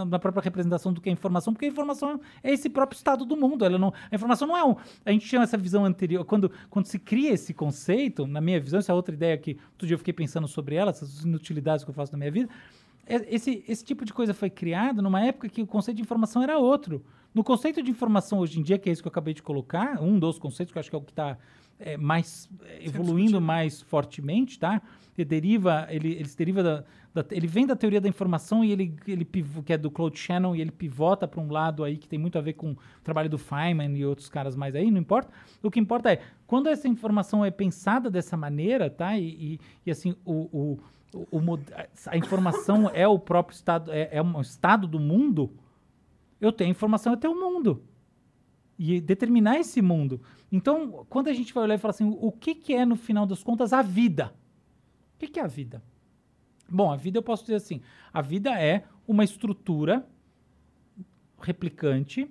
na- 0.07 0.21
própria 0.21 0.41
representação 0.41 0.93
do 0.93 1.01
que 1.01 1.09
é 1.09 1.13
informação, 1.13 1.53
porque 1.53 1.67
a 1.67 1.69
informação 1.69 2.21
é 2.45 2.53
esse 2.53 2.71
próprio 2.71 2.97
estado 2.97 3.25
do 3.25 3.37
mundo. 3.37 3.65
Ela 3.65 3.77
não, 3.77 3.93
a 4.09 4.15
informação 4.15 4.47
não 4.47 4.57
é 4.57 4.65
um. 4.65 4.77
A 5.05 5.11
gente 5.11 5.27
tinha 5.27 5.43
essa 5.43 5.59
visão 5.59 5.85
anterior. 5.85 6.25
Quando, 6.25 6.49
quando 6.71 6.87
se 6.87 6.97
cria 6.97 7.33
esse 7.33 7.53
conceito, 7.53 8.25
na 8.25 8.41
minha 8.41 8.61
visão, 8.61 8.79
essa 8.79 8.93
é 8.93 8.95
outra 8.95 9.13
ideia 9.13 9.37
que 9.37 9.59
outro 9.73 9.85
dia 9.85 9.95
eu 9.95 9.99
fiquei 9.99 10.15
pensando 10.15 10.47
sobre 10.47 10.77
ela, 10.77 10.91
essas 10.91 11.25
inutilidades 11.25 11.85
que 11.85 11.91
eu 11.91 11.95
faço 11.95 12.13
na 12.13 12.19
minha 12.19 12.31
vida. 12.31 12.49
É- 13.17 13.35
Esse, 13.35 13.65
esse 13.69 13.85
tipo 13.85 14.05
de 14.05 14.13
coisa 14.13 14.33
foi 14.35 14.51
criado 14.51 15.01
numa 15.03 15.21
época 15.25 15.49
que 15.49 15.63
o 15.63 15.67
conceito 15.67 15.97
de 15.97 16.03
informação 16.03 16.43
era 16.43 16.59
outro. 16.59 17.05
No 17.35 17.43
conceito 17.45 17.83
de 17.83 17.91
informação 17.91 18.39
hoje 18.39 18.59
em 18.59 18.63
dia, 18.63 18.79
que 18.79 18.89
é 18.89 18.93
isso 18.93 19.03
que 19.03 19.09
eu 19.09 19.11
acabei 19.11 19.35
de 19.35 19.43
colocar, 19.43 20.03
um 20.03 20.19
dos 20.19 20.39
conceitos 20.39 20.73
que 20.73 20.79
eu 20.79 20.81
acho 20.81 20.91
que 20.91 20.97
é 20.97 20.99
o 20.99 21.03
que 21.03 21.13
está 21.13 21.37
mais 21.97 22.49
é, 22.65 22.87
evoluindo 22.87 23.41
mais 23.41 23.81
fortemente, 23.83 24.59
tá? 24.59 24.83
Ele 25.17 25.25
deriva, 25.25 25.87
ele, 25.91 26.13
ele 26.13 26.29
deriva 26.37 26.63
da, 26.63 26.85
da- 27.15 27.25
ele 27.31 27.47
vem 27.47 27.67
da 27.67 27.77
teoria 27.77 28.01
da 28.01 28.09
informação 28.09 28.65
e 28.65 28.73
ele, 28.73 28.97
ele 29.07 29.25
pivo- 29.25 29.63
que 29.63 29.73
é 29.73 29.79
do 29.79 29.89
Claude 29.91 30.19
Shannon 30.19 30.57
e 30.57 30.61
ele 30.61 30.73
pivota 30.73 31.29
para 31.29 31.41
um 31.41 31.49
lado 31.51 31.85
aí 31.85 31.97
que 31.97 32.09
tem 32.09 32.19
muito 32.19 32.37
a 32.37 32.41
ver 32.41 32.55
com 32.55 32.73
o 32.73 32.77
trabalho 33.05 33.29
do 33.31 33.39
Feynman 33.39 33.97
e 33.97 34.05
outros 34.05 34.29
caras 34.29 34.57
mais 34.57 34.75
aí, 34.75 34.91
não 34.91 34.99
importa. 35.01 35.31
O 35.63 35.71
que 35.71 35.79
importa 35.79 36.13
é 36.13 36.21
quando 36.49 36.69
essa 36.69 36.89
informação 36.89 37.45
é 37.45 37.51
pensada 37.51 38.11
dessa 38.11 38.37
maneira, 38.37 38.91
tá? 38.91 39.17
E, 39.17 39.27
e, 39.29 39.61
e, 39.87 39.91
assim 39.91 40.17
o, 40.25 40.49
o, 40.53 40.79
o, 41.13 41.39
o 41.39 41.61
a 42.07 42.17
informação 42.17 42.91
é 42.91 43.07
o 43.07 43.19
próprio 43.19 43.55
estado, 43.55 43.91
é, 43.93 44.09
é 44.13 44.23
um 44.23 44.41
estado 44.41 44.87
do 44.87 45.01
mundo. 45.01 45.51
Eu 46.41 46.53
tenho 46.53 46.71
informação, 46.71 47.13
eu 47.13 47.17
tenho 47.17 47.35
o 47.35 47.41
mundo 47.41 47.83
e 48.79 49.01
determinar 49.01 49.59
esse 49.59 49.83
mundo. 49.83 50.23
Então, 50.53 51.05
quando 51.09 51.29
a 51.29 51.33
gente 51.33 51.53
vai 51.53 51.65
olhar 51.65 51.75
e 51.75 51.79
falar 51.79 51.91
assim, 51.91 52.17
o 52.21 52.31
que, 52.31 52.55
que 52.55 52.73
é, 52.73 52.87
no 52.87 52.95
final 52.95 53.27
das 53.27 53.43
contas, 53.43 53.73
a 53.73 53.83
vida? 53.83 54.33
O 55.17 55.19
que, 55.19 55.27
que 55.27 55.41
é 55.41 55.43
a 55.43 55.49
vida? 55.49 55.83
Bom, 56.71 56.93
a 56.93 56.97
vida 56.97 57.19
eu 57.19 57.23
posso 57.23 57.43
dizer 57.43 57.57
assim, 57.57 57.81
a 58.13 58.23
vida 58.23 58.51
é 58.61 58.85
uma 59.07 59.25
estrutura 59.25 60.07
replicante 61.41 62.31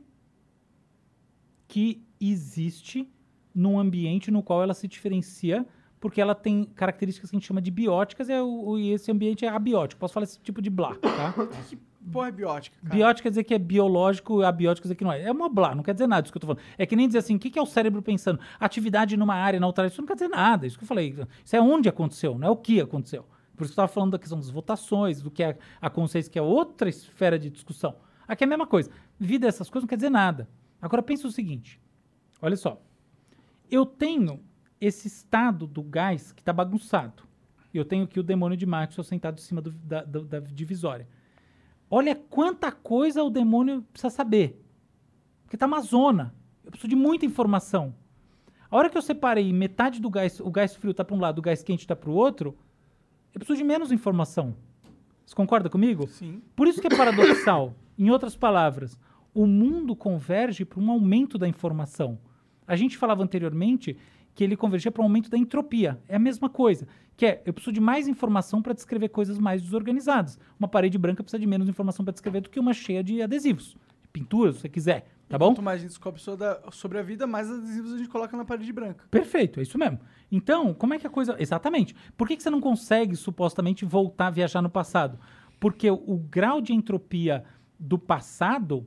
que 1.68 2.06
existe 2.20 3.12
num 3.54 3.78
ambiente 3.78 4.32
no 4.32 4.42
qual 4.42 4.64
ela 4.64 4.74
se 4.74 4.88
diferencia 4.88 5.66
porque 6.00 6.22
ela 6.22 6.36
tem 6.36 6.64
características 6.64 7.30
que 7.30 7.36
a 7.36 7.40
gente 7.40 7.48
chama 7.48 7.62
de 7.62 7.72
bióticas 7.72 8.30
e, 8.30 8.34
é 8.34 8.42
o- 8.42 8.78
e 8.78 8.92
esse 8.92 9.12
ambiente 9.12 9.46
é 9.46 9.50
abiótico. 9.50 10.00
Posso 10.00 10.14
falar 10.14 10.26
esse 10.26 10.40
tipo 10.40 10.62
de 10.62 10.70
blá, 10.70 10.96
tá? 10.96 11.34
Porra, 12.12 12.30
é 12.30 12.32
biótica. 12.32 12.78
cara. 12.82 12.96
Biótico 12.96 13.24
quer 13.24 13.30
dizer 13.30 13.44
que 13.44 13.54
é 13.54 13.60
biológico, 13.60 14.42
abiótico 14.42 14.84
quer 14.84 14.88
dizer 14.88 14.96
que 14.96 15.04
não 15.04 15.12
é. 15.12 15.24
É 15.24 15.32
uma 15.32 15.50
blá, 15.50 15.76
não 15.76 15.84
quer 15.84 15.94
dizer 15.94 16.08
nada 16.08 16.26
isso 16.26 16.32
que 16.32 16.38
eu 16.38 16.42
tô 16.42 16.48
falando. 16.48 16.64
É 16.78 16.86
que 16.86 16.96
nem 16.96 17.06
dizer 17.06 17.20
assim, 17.20 17.36
o 17.36 17.40
que 17.40 17.50
que 17.50 17.60
é 17.60 17.62
o 17.62 17.66
cérebro 17.66 18.02
pensando? 18.02 18.40
Atividade 18.60 19.18
numa 19.18 19.36
área, 19.36 19.60
na 19.60 19.68
outra 19.68 19.84
área, 19.84 19.92
isso 19.92 20.00
não 20.02 20.08
quer 20.08 20.14
dizer 20.14 20.30
nada. 20.30 20.66
Isso 20.66 20.78
que 20.78 20.84
eu 20.86 20.88
falei. 20.88 21.14
Isso 21.44 21.56
é 21.56 21.62
onde 21.62 21.90
aconteceu, 21.90 22.38
não 22.40 22.48
é 22.48 22.52
o 22.52 22.56
que 22.56 22.80
aconteceu. 22.80 23.24
Por 23.58 23.64
isso 23.66 23.74
que 23.74 23.80
eu 23.80 23.84
estava 23.84 23.88
falando 23.90 24.12
da 24.12 24.20
questão 24.20 24.38
das 24.38 24.50
votações, 24.50 25.22
do 25.22 25.30
que 25.30 25.44
é 25.44 25.58
a 25.82 25.90
consciência, 25.90 26.32
que 26.32 26.40
é 26.40 26.42
outra 26.42 26.88
esfera 26.88 27.38
de 27.38 27.50
discussão. 27.50 27.96
Aqui 28.26 28.44
é 28.44 28.46
a 28.46 28.50
mesma 28.50 28.68
coisa. 28.68 28.90
Vida, 29.20 29.46
essas 29.48 29.70
coisas 29.70 29.84
não 29.84 29.90
quer 29.90 29.96
dizer 29.96 30.10
nada. 30.12 30.48
Agora 30.82 31.02
pensa 31.04 31.28
o 31.28 31.32
seguinte: 31.32 31.82
olha 32.42 32.56
só. 32.56 32.80
Eu 33.70 33.86
tenho 33.86 34.40
esse 34.80 35.08
estado 35.08 35.66
do 35.68 35.82
gás 35.84 36.32
que 36.32 36.42
está 36.42 36.54
bagunçado. 36.54 37.24
Eu 37.74 37.86
tenho 37.86 38.06
aqui 38.06 38.20
o 38.20 38.24
demônio 38.24 38.58
de 38.58 38.66
Maxwell 38.66 39.04
sentado 39.04 39.38
em 39.40 39.42
cima 39.42 39.62
do- 39.62 39.72
da, 39.72 40.04
do- 40.04 40.26
da 40.26 40.40
divisória. 40.40 41.08
Olha 41.90 42.16
quanta 42.16 42.72
coisa 42.72 43.24
o 43.24 43.30
demônio 43.30 43.82
precisa 43.92 44.10
saber. 44.10 44.64
Porque 45.44 45.58
tá 45.58 45.66
uma 45.68 45.82
zona. 45.82 46.34
Eu 46.64 46.72
preciso 46.72 46.90
de 46.90 46.96
muita 46.96 47.26
informação. 47.26 47.94
A 48.70 48.76
hora 48.76 48.90
que 48.90 48.98
eu 48.98 49.02
separei 49.02 49.54
metade 49.54 50.02
do 50.02 50.10
gás, 50.10 50.40
o 50.40 50.50
gás 50.52 50.76
frio 50.76 50.94
tá 50.94 51.04
para 51.06 51.16
um 51.16 51.20
lado, 51.20 51.40
o 51.40 51.42
gás 51.42 51.64
quente 51.64 51.88
tá 51.88 51.96
para 51.96 52.10
o 52.10 52.14
outro, 52.14 52.58
eu 53.34 53.40
preciso 53.40 53.58
de 53.58 53.64
menos 53.64 53.92
informação. 53.92 54.56
Você 55.26 55.34
concorda 55.36 55.70
comigo? 55.70 56.08
Sim. 56.08 56.42
Por 56.56 56.68
isso 56.68 56.82
que 56.82 56.88
é 56.88 56.98
paradoxal. 56.98 57.74
em 57.98 58.10
outras 58.10 58.36
palavras, 58.36 59.00
o 59.34 59.46
mundo 59.46 59.96
converge 59.96 60.66
para 60.66 60.80
um 60.80 60.92
aumento 60.92 61.38
da 61.38 61.48
informação. 61.48 62.20
A 62.68 62.76
gente 62.76 62.98
falava 62.98 63.24
anteriormente 63.24 63.96
que 64.38 64.44
ele 64.44 64.56
convergia 64.56 64.92
para 64.92 65.02
um 65.02 65.06
aumento 65.06 65.32
da 65.32 65.38
entropia. 65.38 66.00
É 66.08 66.16
a 66.16 66.20
mesma 66.20 66.48
coisa, 66.48 66.88
que 67.18 67.26
é 67.26 67.42
eu 67.44 67.52
preciso 67.52 67.74
de 67.74 67.82
mais 67.82 68.08
informação 68.08 68.62
para 68.62 68.72
descrever 68.72 69.10
coisas 69.10 69.40
mais 69.40 69.64
desorganizadas. 69.64 70.40
Uma 70.60 70.68
parede 70.68 70.96
branca 70.96 71.24
precisa 71.24 71.40
de 71.40 71.48
menos 71.48 71.68
informação 71.68 72.06
para 72.06 72.12
descrever 72.12 72.42
do 72.42 72.50
que 72.52 72.60
uma 72.60 72.72
cheia 72.72 73.04
de 73.04 73.20
adesivos, 73.20 73.76
de 74.00 74.08
pintura, 74.14 74.54
se 74.54 74.60
você 74.60 74.70
quiser, 74.70 75.08
tá 75.28 75.40
bom? 75.40 75.48
Quanto 75.48 75.64
mais 75.64 75.80
a 75.80 75.82
gente 75.82 75.90
descobre 75.90 76.22
sobre 76.72 77.00
a, 77.00 77.02
vida, 77.02 77.26
mais 77.26 77.50
adesivos 77.50 77.94
a 77.94 77.98
gente 77.98 78.10
coloca 78.10 78.38
na 78.38 78.46
parede 78.46 78.72
branca. 78.72 79.06
Perfeito, 79.10 79.60
é 79.60 79.64
isso 79.64 79.76
mesmo. 79.76 80.00
Então, 80.32 80.72
como 80.72 80.94
é 80.94 81.00
que 81.00 81.08
a 81.08 81.10
coisa. 81.10 81.36
Exatamente. 81.40 81.96
Por 82.16 82.28
que, 82.28 82.38
que 82.38 82.44
você 82.44 82.52
não 82.52 82.62
consegue, 82.62 83.16
supostamente, 83.16 83.86
voltar 83.86 84.28
a 84.28 84.32
viajar 84.32 84.62
no 84.62 84.70
passado? 84.70 85.18
Porque 85.60 85.90
o, 85.90 85.96
o 85.96 86.18
grau 86.20 86.62
de 86.62 86.74
entropia 86.74 87.44
do 87.80 87.98
passado, 87.98 88.86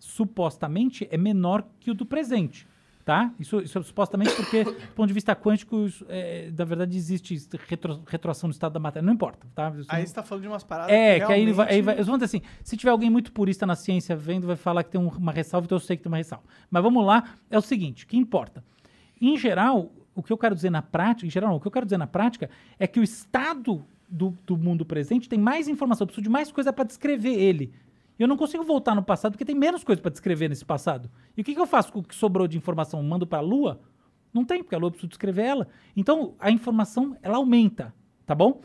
supostamente, 0.00 1.06
é 1.12 1.16
menor 1.16 1.64
que 1.78 1.92
o 1.92 1.94
do 1.94 2.04
presente. 2.04 2.66
Tá? 3.10 3.34
Isso, 3.40 3.58
isso 3.60 3.76
é 3.76 3.82
supostamente 3.82 4.32
porque, 4.36 4.62
do 4.62 4.72
ponto 4.94 5.08
de 5.08 5.12
vista 5.12 5.34
quântico, 5.34 5.84
isso, 5.84 6.06
é, 6.08 6.48
na 6.56 6.64
verdade, 6.64 6.96
existe 6.96 7.36
retro, 7.66 8.00
retroação 8.06 8.48
do 8.48 8.52
estado 8.52 8.72
da 8.74 8.78
matéria. 8.78 9.04
Não 9.04 9.12
importa. 9.12 9.48
Tá? 9.52 9.68
Isso 9.76 9.88
Aí 9.88 10.02
não- 10.02 10.06
você 10.06 10.14
tá 10.14 10.22
falando 10.22 10.42
de 10.42 10.48
umas 10.48 10.62
paradas 10.62 10.92
é, 10.94 11.18
que 11.18 11.26
que 11.26 11.32
aí, 11.32 11.52
vai, 11.52 11.66
aí 11.66 11.72
realmente- 11.80 11.84
vai. 11.84 12.04
Vamos 12.04 12.20
dizer 12.20 12.24
assim: 12.38 12.46
se 12.62 12.76
tiver 12.76 12.92
alguém 12.92 13.10
muito 13.10 13.32
purista 13.32 13.66
na 13.66 13.74
ciência 13.74 14.14
vendo, 14.14 14.46
vai 14.46 14.54
falar 14.54 14.84
que 14.84 14.90
tem 14.90 15.00
um- 15.00 15.08
uma 15.08 15.32
ressalva, 15.32 15.64
então 15.64 15.74
eu 15.74 15.80
sei 15.80 15.96
que 15.96 16.04
tem 16.04 16.10
uma 16.12 16.18
ressalva. 16.18 16.44
Mas 16.70 16.82
vamos 16.84 17.04
lá, 17.04 17.34
é 17.50 17.58
o 17.58 17.60
seguinte: 17.60 18.04
o 18.04 18.06
que 18.06 18.16
importa? 18.16 18.62
Em 19.20 19.36
geral, 19.36 19.90
o 20.14 20.22
que 20.22 20.32
eu 20.32 20.38
quero 20.38 20.54
dizer 20.54 20.70
na 20.70 20.80
prática, 20.80 21.26
em 21.26 21.30
geral, 21.30 21.50
não, 21.50 21.56
o 21.56 21.60
que 21.60 21.66
eu 21.66 21.72
quero 21.72 21.86
dizer 21.86 21.98
na 21.98 22.06
prática 22.06 22.48
é 22.78 22.86
que 22.86 23.00
o 23.00 23.02
estado 23.02 23.84
do, 24.08 24.38
do 24.46 24.56
mundo 24.56 24.84
presente 24.86 25.28
tem 25.28 25.36
mais 25.40 25.66
informação, 25.66 26.04
eu 26.04 26.06
preciso 26.06 26.22
de 26.22 26.30
mais 26.30 26.52
coisa 26.52 26.72
para 26.72 26.84
descrever 26.84 27.34
ele. 27.34 27.72
Eu 28.20 28.28
não 28.28 28.36
consigo 28.36 28.62
voltar 28.62 28.94
no 28.94 29.02
passado 29.02 29.32
porque 29.32 29.46
tem 29.46 29.54
menos 29.54 29.82
coisa 29.82 30.02
para 30.02 30.10
descrever 30.10 30.46
nesse 30.46 30.62
passado. 30.62 31.10
E 31.34 31.40
o 31.40 31.44
que, 31.44 31.54
que 31.54 31.60
eu 31.60 31.66
faço 31.66 31.90
com 31.90 32.00
o 32.00 32.02
que 32.02 32.14
sobrou 32.14 32.46
de 32.46 32.58
informação? 32.58 33.02
Mando 33.02 33.26
para 33.26 33.38
a 33.38 33.40
Lua? 33.40 33.80
Não 34.30 34.44
tem, 34.44 34.62
porque 34.62 34.74
a 34.74 34.78
Lua 34.78 34.88
eu 34.88 34.90
preciso 34.90 35.08
descrever 35.08 35.42
ela. 35.42 35.68
Então, 35.96 36.34
a 36.38 36.50
informação, 36.50 37.16
ela 37.22 37.38
aumenta, 37.38 37.94
tá 38.26 38.34
bom? 38.34 38.60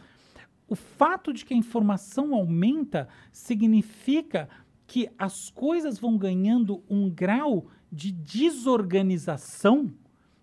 O 0.67 0.75
fato 0.75 1.31
de 1.31 1.45
que 1.45 1.53
a 1.53 1.57
informação 1.57 2.35
aumenta 2.35 3.07
significa 3.31 4.49
que 4.85 5.09
as 5.17 5.49
coisas 5.49 5.97
vão 5.97 6.17
ganhando 6.17 6.83
um 6.89 7.09
grau 7.09 7.67
de 7.89 8.11
desorganização 8.11 9.89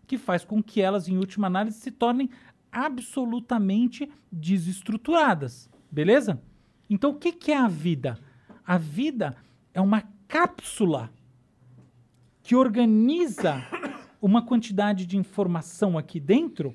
que 0.07 0.17
faz 0.17 0.43
com 0.43 0.63
que 0.63 0.81
elas, 0.81 1.07
em 1.07 1.19
última 1.19 1.49
análise, 1.49 1.79
se 1.79 1.91
tornem 1.91 2.31
absolutamente 2.73 4.11
desestruturadas. 4.33 5.69
Beleza? 5.91 6.43
Então, 6.89 7.11
o 7.11 7.19
que, 7.19 7.31
que 7.31 7.53
é 7.53 7.59
a 7.59 7.69
vida? 7.69 8.19
A 8.67 8.79
vida 8.79 9.37
é 9.75 9.81
uma 9.81 10.03
cápsula 10.29 11.11
que 12.43 12.55
organiza 12.55 13.63
uma 14.21 14.45
quantidade 14.45 15.05
de 15.07 15.17
informação 15.17 15.99
aqui 15.99 16.21
dentro 16.21 16.75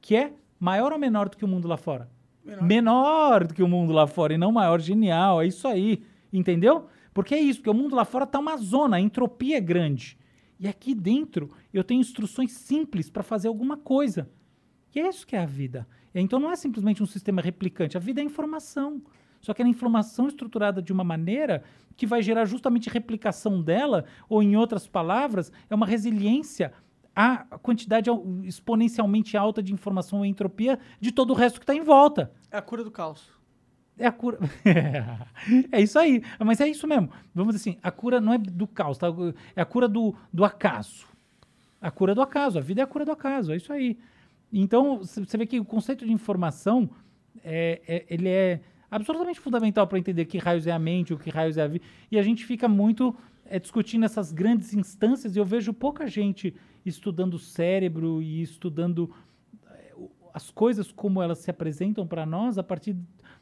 que 0.00 0.16
é 0.16 0.32
maior 0.58 0.92
ou 0.92 0.98
menor 0.98 1.28
do 1.28 1.36
que 1.36 1.44
o 1.44 1.48
mundo 1.48 1.68
lá 1.68 1.76
fora? 1.76 2.10
Menor. 2.44 3.46
do 3.46 3.54
que 3.54 3.62
o 3.62 3.68
mundo 3.68 3.92
lá 3.92 4.06
fora 4.06 4.34
e 4.34 4.38
não 4.38 4.52
maior. 4.52 4.80
Genial, 4.80 5.40
é 5.40 5.46
isso 5.46 5.66
aí. 5.66 6.02
Entendeu? 6.32 6.88
Porque 7.12 7.34
é 7.34 7.40
isso, 7.40 7.60
porque 7.60 7.70
o 7.70 7.74
mundo 7.74 7.94
lá 7.94 8.04
fora 8.04 8.26
tá 8.26 8.38
uma 8.38 8.56
zona, 8.56 8.96
a 8.96 9.00
entropia 9.00 9.56
é 9.56 9.60
grande. 9.60 10.18
E 10.58 10.66
aqui 10.66 10.94
dentro 10.94 11.50
eu 11.72 11.84
tenho 11.84 12.00
instruções 12.00 12.52
simples 12.52 13.08
para 13.08 13.22
fazer 13.22 13.48
alguma 13.48 13.76
coisa. 13.76 14.28
E 14.94 15.00
é 15.00 15.08
isso 15.08 15.26
que 15.26 15.36
é 15.36 15.40
a 15.40 15.46
vida. 15.46 15.86
Então 16.14 16.38
não 16.38 16.50
é 16.50 16.56
simplesmente 16.56 17.02
um 17.02 17.06
sistema 17.06 17.40
replicante, 17.40 17.96
a 17.96 18.00
vida 18.00 18.20
é 18.20 18.24
informação. 18.24 19.02
Só 19.44 19.52
que 19.52 19.62
é 19.62 19.66
informação 19.66 20.26
estruturada 20.26 20.80
de 20.80 20.90
uma 20.92 21.04
maneira 21.04 21.62
que 21.96 22.06
vai 22.06 22.22
gerar 22.22 22.46
justamente 22.46 22.88
replicação 22.88 23.62
dela, 23.62 24.06
ou 24.28 24.42
em 24.42 24.56
outras 24.56 24.86
palavras, 24.88 25.52
é 25.68 25.74
uma 25.74 25.84
resiliência 25.86 26.72
à 27.14 27.44
quantidade 27.58 28.08
al- 28.08 28.24
exponencialmente 28.42 29.36
alta 29.36 29.62
de 29.62 29.72
informação 29.72 30.24
e 30.24 30.28
entropia 30.28 30.78
de 30.98 31.12
todo 31.12 31.30
o 31.30 31.34
resto 31.34 31.60
que 31.60 31.64
está 31.64 31.74
em 31.74 31.82
volta. 31.82 32.32
É 32.50 32.56
a 32.56 32.62
cura 32.62 32.82
do 32.82 32.90
caos. 32.90 33.28
É 33.98 34.06
a 34.06 34.12
cura. 34.12 34.38
é 35.70 35.80
isso 35.80 35.98
aí. 35.98 36.22
Mas 36.40 36.60
é 36.60 36.66
isso 36.68 36.86
mesmo. 36.86 37.10
Vamos 37.34 37.54
dizer 37.54 37.70
assim: 37.70 37.78
a 37.82 37.90
cura 37.90 38.20
não 38.20 38.32
é 38.32 38.38
do 38.38 38.66
caos, 38.66 38.98
tá? 38.98 39.08
é 39.54 39.60
a 39.60 39.64
cura 39.66 39.86
do, 39.86 40.14
do 40.32 40.44
acaso. 40.44 41.06
A 41.80 41.90
cura 41.90 42.14
do 42.14 42.22
acaso. 42.22 42.58
A 42.58 42.62
vida 42.62 42.80
é 42.80 42.84
a 42.84 42.86
cura 42.86 43.04
do 43.04 43.12
acaso. 43.12 43.52
É 43.52 43.56
isso 43.56 43.72
aí. 43.72 43.98
Então, 44.52 44.98
você 44.98 45.36
vê 45.36 45.46
que 45.46 45.60
o 45.60 45.64
conceito 45.64 46.04
de 46.06 46.12
informação 46.12 46.88
é, 47.44 47.82
é- 47.86 48.06
ele 48.08 48.28
é 48.28 48.60
absolutamente 48.90 49.40
fundamental 49.40 49.86
para 49.86 49.98
entender 49.98 50.24
que 50.24 50.38
raios 50.38 50.66
é 50.66 50.72
a 50.72 50.78
mente, 50.78 51.12
o 51.14 51.18
que 51.18 51.30
raios 51.30 51.56
é 51.56 51.62
a 51.62 51.68
vida. 51.68 51.84
E 52.10 52.18
a 52.18 52.22
gente 52.22 52.44
fica 52.44 52.68
muito 52.68 53.14
é, 53.44 53.58
discutindo 53.58 54.04
essas 54.04 54.32
grandes 54.32 54.74
instâncias 54.74 55.36
e 55.36 55.38
eu 55.38 55.44
vejo 55.44 55.72
pouca 55.72 56.06
gente 56.06 56.54
estudando 56.84 57.34
o 57.34 57.38
cérebro 57.38 58.22
e 58.22 58.42
estudando 58.42 59.10
as 60.34 60.50
coisas 60.50 60.90
como 60.90 61.22
elas 61.22 61.38
se 61.38 61.48
apresentam 61.48 62.04
para 62.04 62.26
nós 62.26 62.58
a 62.58 62.62
partir 62.62 62.96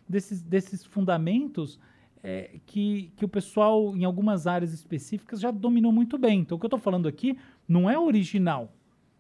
desses, 0.07 0.43
desses 0.43 0.85
fundamentos 0.85 1.81
é, 2.23 2.61
que, 2.67 3.11
que 3.17 3.25
o 3.25 3.29
pessoal, 3.29 3.97
em 3.97 4.05
algumas 4.05 4.47
áreas 4.47 4.75
específicas, 4.75 5.41
já 5.41 5.51
dominou 5.51 5.91
muito 5.91 6.19
bem. 6.19 6.41
Então, 6.41 6.57
o 6.57 6.61
que 6.61 6.67
eu 6.67 6.69
estou 6.69 6.79
falando 6.79 7.09
aqui 7.09 7.37
não 7.67 7.89
é 7.89 7.99
original. 7.99 8.71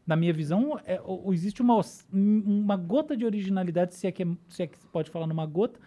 Na 0.06 0.14
minha 0.14 0.34
visão, 0.34 0.78
é, 0.84 1.00
existe 1.32 1.62
uma, 1.62 1.80
uma 2.12 2.76
gota 2.76 3.16
de 3.16 3.24
originalidade, 3.24 3.94
se 3.94 4.06
é, 4.06 4.12
que 4.12 4.22
é- 4.22 4.36
se 4.48 4.62
é 4.64 4.66
que 4.66 4.78
se 4.78 4.86
pode 4.88 5.10
falar 5.10 5.26
numa 5.26 5.46
gota, 5.46 5.80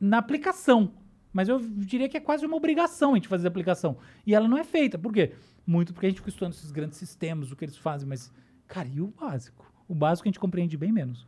na 0.00 0.18
aplicação. 0.18 0.92
Mas 1.32 1.48
eu 1.48 1.60
diria 1.60 2.08
que 2.08 2.16
é 2.16 2.20
quase 2.20 2.46
uma 2.46 2.56
obrigação 2.56 3.12
a 3.12 3.14
gente 3.16 3.28
fazer 3.28 3.46
a 3.46 3.50
aplicação. 3.50 3.98
E 4.26 4.34
ela 4.34 4.48
não 4.48 4.56
é 4.56 4.64
feita. 4.64 4.98
Por 4.98 5.12
quê? 5.12 5.34
Muito 5.66 5.92
porque 5.92 6.06
a 6.06 6.08
gente 6.08 6.18
fica 6.18 6.30
estudando 6.30 6.52
esses 6.54 6.70
grandes 6.70 6.96
sistemas, 6.96 7.52
o 7.52 7.56
que 7.56 7.64
eles 7.64 7.76
fazem, 7.76 8.08
mas, 8.08 8.32
cara, 8.66 8.88
e 8.88 9.00
o 9.00 9.08
básico? 9.08 9.70
O 9.88 9.94
básico 9.94 10.26
a 10.26 10.30
gente 10.30 10.38
compreende 10.38 10.76
bem 10.76 10.92
menos. 10.92 11.26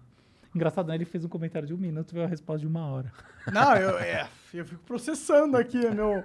Engraçado, 0.55 0.89
né? 0.89 0.95
Ele 0.95 1.05
fez 1.05 1.25
um 1.25 1.29
comentário 1.29 1.69
de 1.69 1.75
um 1.75 1.77
minuto 1.77 2.11
e 2.11 2.15
veio 2.15 2.27
a 2.27 2.29
resposta 2.29 2.61
de 2.61 2.67
uma 2.67 2.87
hora. 2.87 3.13
Não, 3.53 3.77
eu, 3.77 3.99
é, 4.01 4.29
eu 4.55 4.65
fico 4.65 4.83
processando 4.85 5.57
aqui, 5.57 5.79
meu, 5.91 6.25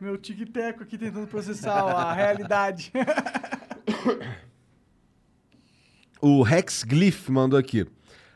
meu 0.00 0.18
tic-teco 0.18 0.82
aqui 0.82 0.98
tentando 0.98 1.26
processar 1.26 1.82
a 1.82 2.12
realidade. 2.12 2.92
O 6.24 6.40
Rex 6.42 6.84
Glyph 6.84 7.28
mandou 7.30 7.58
aqui. 7.58 7.84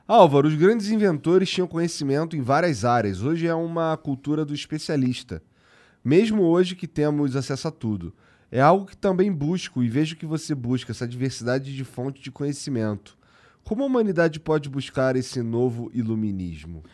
Álvaro, 0.08 0.46
os 0.46 0.54
grandes 0.54 0.88
inventores 0.88 1.50
tinham 1.50 1.66
conhecimento 1.66 2.36
em 2.36 2.40
várias 2.40 2.84
áreas. 2.84 3.22
Hoje 3.22 3.48
é 3.48 3.54
uma 3.54 3.96
cultura 3.96 4.44
do 4.44 4.54
especialista. 4.54 5.42
Mesmo 6.04 6.44
hoje 6.44 6.76
que 6.76 6.86
temos 6.86 7.34
acesso 7.34 7.66
a 7.66 7.72
tudo. 7.72 8.14
É 8.48 8.60
algo 8.60 8.86
que 8.86 8.96
também 8.96 9.32
busco 9.32 9.82
e 9.82 9.88
vejo 9.88 10.14
que 10.14 10.24
você 10.24 10.54
busca 10.54 10.92
essa 10.92 11.08
diversidade 11.08 11.74
de 11.74 11.82
fonte 11.82 12.22
de 12.22 12.30
conhecimento. 12.30 13.18
Como 13.64 13.82
a 13.82 13.86
humanidade 13.86 14.38
pode 14.38 14.68
buscar 14.68 15.16
esse 15.16 15.42
novo 15.42 15.90
iluminismo? 15.92 16.84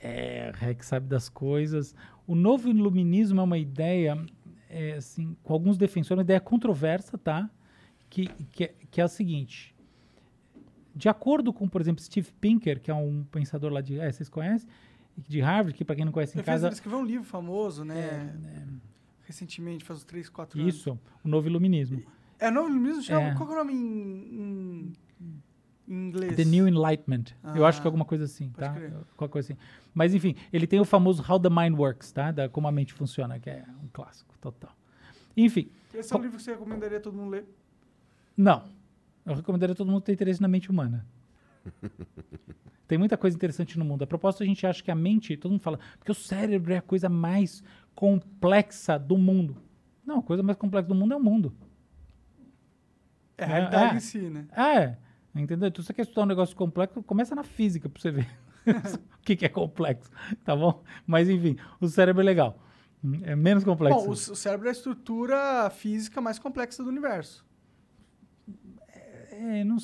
É, 0.00 0.50
Rex 0.52 0.86
sabe 0.86 1.06
das 1.06 1.28
coisas. 1.28 1.94
O 2.26 2.34
novo 2.34 2.68
iluminismo 2.68 3.40
é 3.40 3.44
uma 3.44 3.58
ideia, 3.58 4.20
é, 4.68 4.94
assim, 4.94 5.36
com 5.44 5.52
alguns 5.52 5.78
defensores, 5.78 6.18
uma 6.18 6.24
ideia 6.24 6.40
controversa, 6.40 7.16
tá? 7.16 7.48
Que, 8.08 8.26
que, 8.50 8.64
é, 8.64 8.74
que 8.90 9.00
é 9.00 9.04
a 9.04 9.08
seguinte. 9.08 9.72
De 10.94 11.08
acordo 11.08 11.52
com, 11.52 11.68
por 11.68 11.80
exemplo, 11.80 12.02
Steve 12.02 12.30
Pinker, 12.40 12.80
que 12.80 12.90
é 12.90 12.94
um 12.94 13.24
pensador 13.30 13.72
lá 13.72 13.80
de... 13.80 13.98
É, 13.98 14.10
vocês 14.10 14.28
conhecem? 14.28 14.68
De 15.16 15.40
Harvard, 15.40 15.76
que 15.76 15.84
para 15.84 15.96
quem 15.96 16.04
não 16.04 16.12
conhece 16.12 16.34
em 16.36 16.38
Ele, 16.38 16.44
fez, 16.44 16.54
casa... 16.54 16.66
ele 16.68 16.74
escreveu 16.74 16.98
um 17.00 17.04
livro 17.04 17.24
famoso, 17.24 17.84
né? 17.84 18.34
Recentemente, 19.24 19.84
faz 19.84 20.00
uns 20.00 20.04
3, 20.04 20.28
4 20.28 20.60
anos. 20.60 20.74
Isso, 20.74 20.98
o 21.24 21.28
novo 21.28 21.46
iluminismo. 21.48 22.02
É 22.38 22.50
novo 22.50 22.70
mesmo? 22.70 23.02
Chama, 23.02 23.28
É. 23.28 23.34
Qual 23.34 23.48
é 23.50 23.52
o 23.52 23.56
nome 23.56 23.72
em, 23.74 23.82
em, 24.40 24.92
em 25.88 26.06
inglês? 26.08 26.34
The 26.36 26.44
New 26.44 26.66
Enlightenment. 26.66 27.24
eu 27.54 27.64
acho 27.66 27.80
que 27.80 27.86
é 27.86 27.88
Ah, 27.88 27.90
alguma 27.90 28.04
coisa 28.04 28.24
assim, 28.24 28.48
tá? 28.50 28.72
crer. 28.72 28.92
Qualquer 29.16 29.32
coisa 29.32 29.52
assim. 29.52 29.60
Mas 29.94 30.14
enfim, 30.14 30.34
ele 30.52 30.66
tem 30.66 30.80
o 30.80 30.84
famoso 30.84 31.22
How 31.28 31.38
the 31.38 31.50
Mind 31.50 31.78
Works, 31.78 32.10
tá? 32.12 32.32
Da 32.32 32.48
como 32.48 32.66
a 32.66 32.72
mente 32.72 32.92
funciona, 32.94 33.38
que 33.38 33.50
é 33.50 33.64
um 33.84 33.88
clássico 33.92 34.34
total. 34.40 34.74
Enfim, 35.36 35.70
Esse 35.94 36.12
é 36.12 36.16
um 36.16 36.22
livro 36.22 36.36
que 36.38 36.42
você 36.42 36.52
recomendaria 36.52 36.98
todo 36.98 37.14
mundo 37.16 37.30
ler? 37.30 37.44
não. 38.36 38.79
Eu 39.24 39.34
recomendaria 39.34 39.74
todo 39.74 39.90
mundo 39.90 40.02
ter 40.02 40.12
interesse 40.12 40.40
na 40.40 40.48
mente 40.48 40.70
humana. 40.70 41.06
Tem 42.88 42.98
muita 42.98 43.16
coisa 43.16 43.36
interessante 43.36 43.78
no 43.78 43.84
mundo. 43.84 44.02
A 44.02 44.06
propósito, 44.06 44.42
a 44.42 44.46
gente 44.46 44.66
acha 44.66 44.82
que 44.82 44.90
a 44.90 44.96
mente, 44.96 45.36
todo 45.36 45.52
mundo 45.52 45.60
fala, 45.60 45.78
porque 45.96 46.10
o 46.10 46.14
cérebro 46.14 46.72
é 46.72 46.78
a 46.78 46.82
coisa 46.82 47.08
mais 47.08 47.62
complexa 47.94 48.98
do 48.98 49.16
mundo. 49.16 49.56
Não, 50.04 50.18
a 50.18 50.22
coisa 50.22 50.42
mais 50.42 50.58
complexa 50.58 50.88
do 50.88 50.94
mundo 50.94 51.14
é 51.14 51.16
o 51.16 51.20
mundo. 51.20 51.54
É 53.38 53.44
a 53.44 53.46
realidade 53.46 53.94
é. 53.94 53.96
em 53.96 54.00
si, 54.00 54.18
né? 54.18 54.46
É, 54.56 54.96
entendeu? 55.40 55.68
Então, 55.68 55.82
se 55.82 55.86
você 55.86 55.94
quer 55.94 56.02
estudar 56.02 56.22
um 56.22 56.26
negócio 56.26 56.56
complexo, 56.56 57.00
começa 57.02 57.34
na 57.34 57.44
física 57.44 57.88
pra 57.88 58.02
você 58.02 58.10
ver 58.10 58.28
o 58.66 59.22
que, 59.22 59.36
que 59.36 59.46
é 59.46 59.48
complexo, 59.48 60.10
tá 60.44 60.56
bom? 60.56 60.82
Mas, 61.06 61.28
enfim, 61.28 61.56
o 61.80 61.86
cérebro 61.86 62.22
é 62.22 62.24
legal. 62.24 62.58
É 63.22 63.34
menos 63.36 63.64
complexo. 63.64 64.04
Bom, 64.04 64.10
o 64.10 64.16
cérebro 64.16 64.66
é 64.66 64.70
a 64.70 64.72
estrutura 64.72 65.70
física 65.70 66.20
mais 66.20 66.38
complexa 66.38 66.82
do 66.82 66.88
universo. 66.88 67.46
É, 69.40 69.64
não 69.64 69.78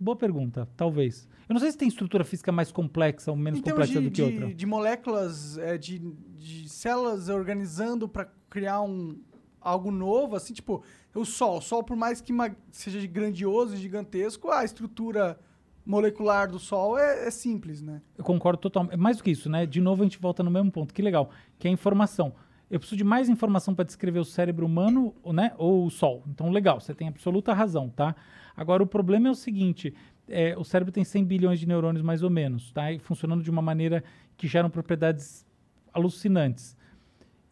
boa 0.00 0.16
pergunta, 0.16 0.68
talvez. 0.76 1.28
Eu 1.48 1.54
não 1.54 1.60
sei 1.60 1.70
se 1.70 1.78
tem 1.78 1.86
estrutura 1.86 2.24
física 2.24 2.50
mais 2.50 2.72
complexa 2.72 3.30
ou 3.30 3.36
menos 3.36 3.60
termos 3.60 3.86
complexa 3.86 4.00
de, 4.00 4.08
do 4.08 4.10
que 4.10 4.16
de, 4.16 4.22
outra. 4.22 4.54
de 4.54 4.66
moléculas, 4.66 5.56
é, 5.58 5.78
de, 5.78 5.98
de 5.98 6.68
células 6.68 7.28
organizando 7.28 8.08
para 8.08 8.28
criar 8.50 8.82
um, 8.82 9.16
algo 9.60 9.92
novo, 9.92 10.34
assim, 10.34 10.52
tipo, 10.52 10.82
o 11.14 11.24
Sol. 11.24 11.58
O 11.58 11.60
Sol, 11.60 11.84
por 11.84 11.96
mais 11.96 12.20
que 12.20 12.32
seja 12.72 13.04
grandioso 13.06 13.74
e 13.74 13.78
gigantesco, 13.78 14.50
a 14.50 14.64
estrutura 14.64 15.38
molecular 15.84 16.50
do 16.50 16.58
Sol 16.58 16.98
é, 16.98 17.28
é 17.28 17.30
simples, 17.30 17.80
né? 17.80 18.02
Eu 18.18 18.24
concordo 18.24 18.60
totalmente. 18.60 18.96
Mais 18.96 19.16
do 19.16 19.22
que 19.22 19.30
isso, 19.30 19.48
né? 19.48 19.66
De 19.66 19.80
novo, 19.80 20.02
a 20.02 20.04
gente 20.04 20.18
volta 20.18 20.42
no 20.42 20.50
mesmo 20.50 20.72
ponto. 20.72 20.92
Que 20.92 21.00
legal. 21.00 21.30
Que 21.60 21.68
é 21.68 21.70
a 21.70 21.72
informação. 21.72 22.34
Eu 22.70 22.80
preciso 22.80 22.96
de 22.96 23.04
mais 23.04 23.28
informação 23.28 23.74
para 23.74 23.84
descrever 23.84 24.18
o 24.18 24.24
cérebro 24.24 24.66
humano, 24.66 25.14
né? 25.26 25.52
Ou 25.56 25.86
o 25.86 25.90
Sol. 25.90 26.24
Então, 26.26 26.50
legal. 26.50 26.80
Você 26.80 26.94
tem 26.94 27.08
absoluta 27.08 27.52
razão, 27.52 27.88
tá? 27.88 28.14
Agora, 28.56 28.82
o 28.82 28.86
problema 28.86 29.28
é 29.28 29.30
o 29.30 29.34
seguinte. 29.34 29.94
é, 30.28 30.56
o 30.58 30.64
cérebro 30.64 30.92
tem 30.92 31.04
100 31.04 31.24
bilhões 31.24 31.60
de 31.60 31.66
neurônios, 31.66 32.02
mais 32.02 32.22
ou 32.22 32.30
menos, 32.30 32.72
tá? 32.72 32.90
E 32.90 32.98
funcionando 32.98 33.42
de 33.42 33.50
uma 33.50 33.62
maneira 33.62 34.02
que 34.36 34.48
geram 34.48 34.68
propriedades 34.68 35.46
alucinantes. 35.92 36.76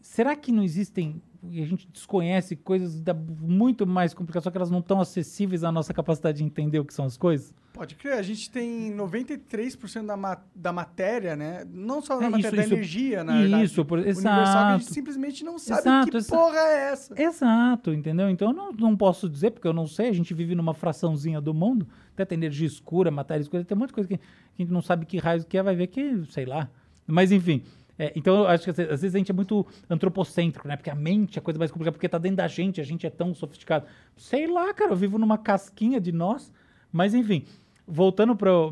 Será 0.01 0.35
que 0.35 0.51
não 0.51 0.61
existem, 0.63 1.21
e 1.43 1.61
a 1.61 1.65
gente 1.65 1.87
desconhece 1.91 2.55
coisas 2.55 2.99
da- 3.01 3.13
muito 3.13 3.85
mais 3.87 4.13
complicadas, 4.13 4.43
só 4.43 4.51
que 4.51 4.57
elas 4.57 4.71
não 4.71 4.79
estão 4.79 4.99
acessíveis 4.99 5.63
à 5.63 5.71
nossa 5.71 5.93
capacidade 5.93 6.37
de 6.39 6.43
entender 6.43 6.79
o 6.79 6.85
que 6.85 6.93
são 6.93 7.05
as 7.05 7.17
coisas? 7.17 7.53
Pode 7.73 7.95
crer, 7.95 8.13
a 8.13 8.21
gente 8.21 8.49
tem 8.49 8.89
93% 8.93 10.05
da, 10.05 10.15
ma 10.15 10.37
da 10.55 10.71
matéria, 10.71 11.35
né? 11.35 11.65
Não 11.69 12.01
só 12.01 12.17
da 12.17 12.25
É, 12.25 12.29
matéria, 12.29 12.47
isso, 12.47 12.55
da 12.55 12.63
isso. 12.63 12.73
energia, 12.73 13.23
na 13.23 13.37
verdade, 13.41 13.63
Isso, 13.65 13.83
por- 13.85 13.99
universal, 13.99 14.23
que 14.23 14.31
a 14.37 14.71
gente 14.71 14.81
exato. 14.81 14.93
simplesmente 14.93 15.43
não 15.43 15.59
sabe 15.59 15.81
Exato, 15.81 16.11
que 16.11 16.17
exa- 16.17 16.35
porra 16.35 16.57
é 16.59 16.91
essa. 16.91 17.21
Exato, 17.21 17.93
entendeu? 17.93 18.29
Então 18.29 18.49
eu 18.49 18.53
não, 18.53 18.71
não 18.71 18.95
posso 18.95 19.29
dizer, 19.29 19.51
porque 19.51 19.67
eu 19.67 19.73
não 19.73 19.87
sei, 19.87 20.07
a 20.09 20.13
gente 20.13 20.33
vive 20.33 20.55
numa 20.55 20.73
fraçãozinha 20.73 21.41
do 21.41 21.53
mundo, 21.53 21.85
até 22.13 22.23
tem 22.23 22.37
energia 22.37 22.65
escura, 22.67 23.11
matéria 23.11 23.41
escura, 23.41 23.63
tem 23.65 23.75
um 23.75 23.79
monte 23.79 23.89
de 23.89 23.93
coisa 23.95 24.07
que, 24.09 24.17
que 24.17 24.23
a 24.23 24.61
gente 24.61 24.71
não 24.71 24.81
sabe 24.81 25.05
que 25.05 25.17
raios 25.17 25.43
que 25.43 25.57
é, 25.57 25.61
vai 25.63 25.75
ver 25.75 25.87
que, 25.87 26.23
sei 26.29 26.45
lá. 26.45 26.69
Mas 27.05 27.31
enfim, 27.31 27.61
é, 27.97 28.11
então 28.15 28.39
eu 28.39 28.47
acho 28.47 28.65
que 28.65 28.69
às 28.71 28.77
vezes 28.77 28.91
às 28.91 29.01
vezes 29.01 29.15
a 29.15 29.17
gente 29.17 29.31
é 29.31 29.33
muito 29.33 29.65
antropocêntrico, 29.89 30.67
né? 30.67 30.75
Porque 30.75 30.89
a 30.89 30.95
mente 30.95 31.37
é 31.37 31.39
a 31.39 31.41
coisa 31.41 31.57
mais 31.57 31.71
complicada, 31.71 31.93
porque 31.93 32.09
tá 32.09 32.17
dentro 32.17 32.37
da 32.37 32.47
gente, 32.47 32.81
a 32.81 32.83
gente 32.83 33.07
é 33.07 33.09
tão 33.09 33.33
sofisticado. 33.33 33.85
Sei 34.17 34.47
lá, 34.47 34.73
cara, 34.73 34.91
eu 34.91 34.95
vivo 34.97 35.17
numa 35.17 35.37
casquinha 35.37 35.99
de 35.99 36.11
nós, 36.11 36.51
mas 36.91 37.13
enfim. 37.13 37.45
Voltando 37.87 38.35
pro. 38.35 38.71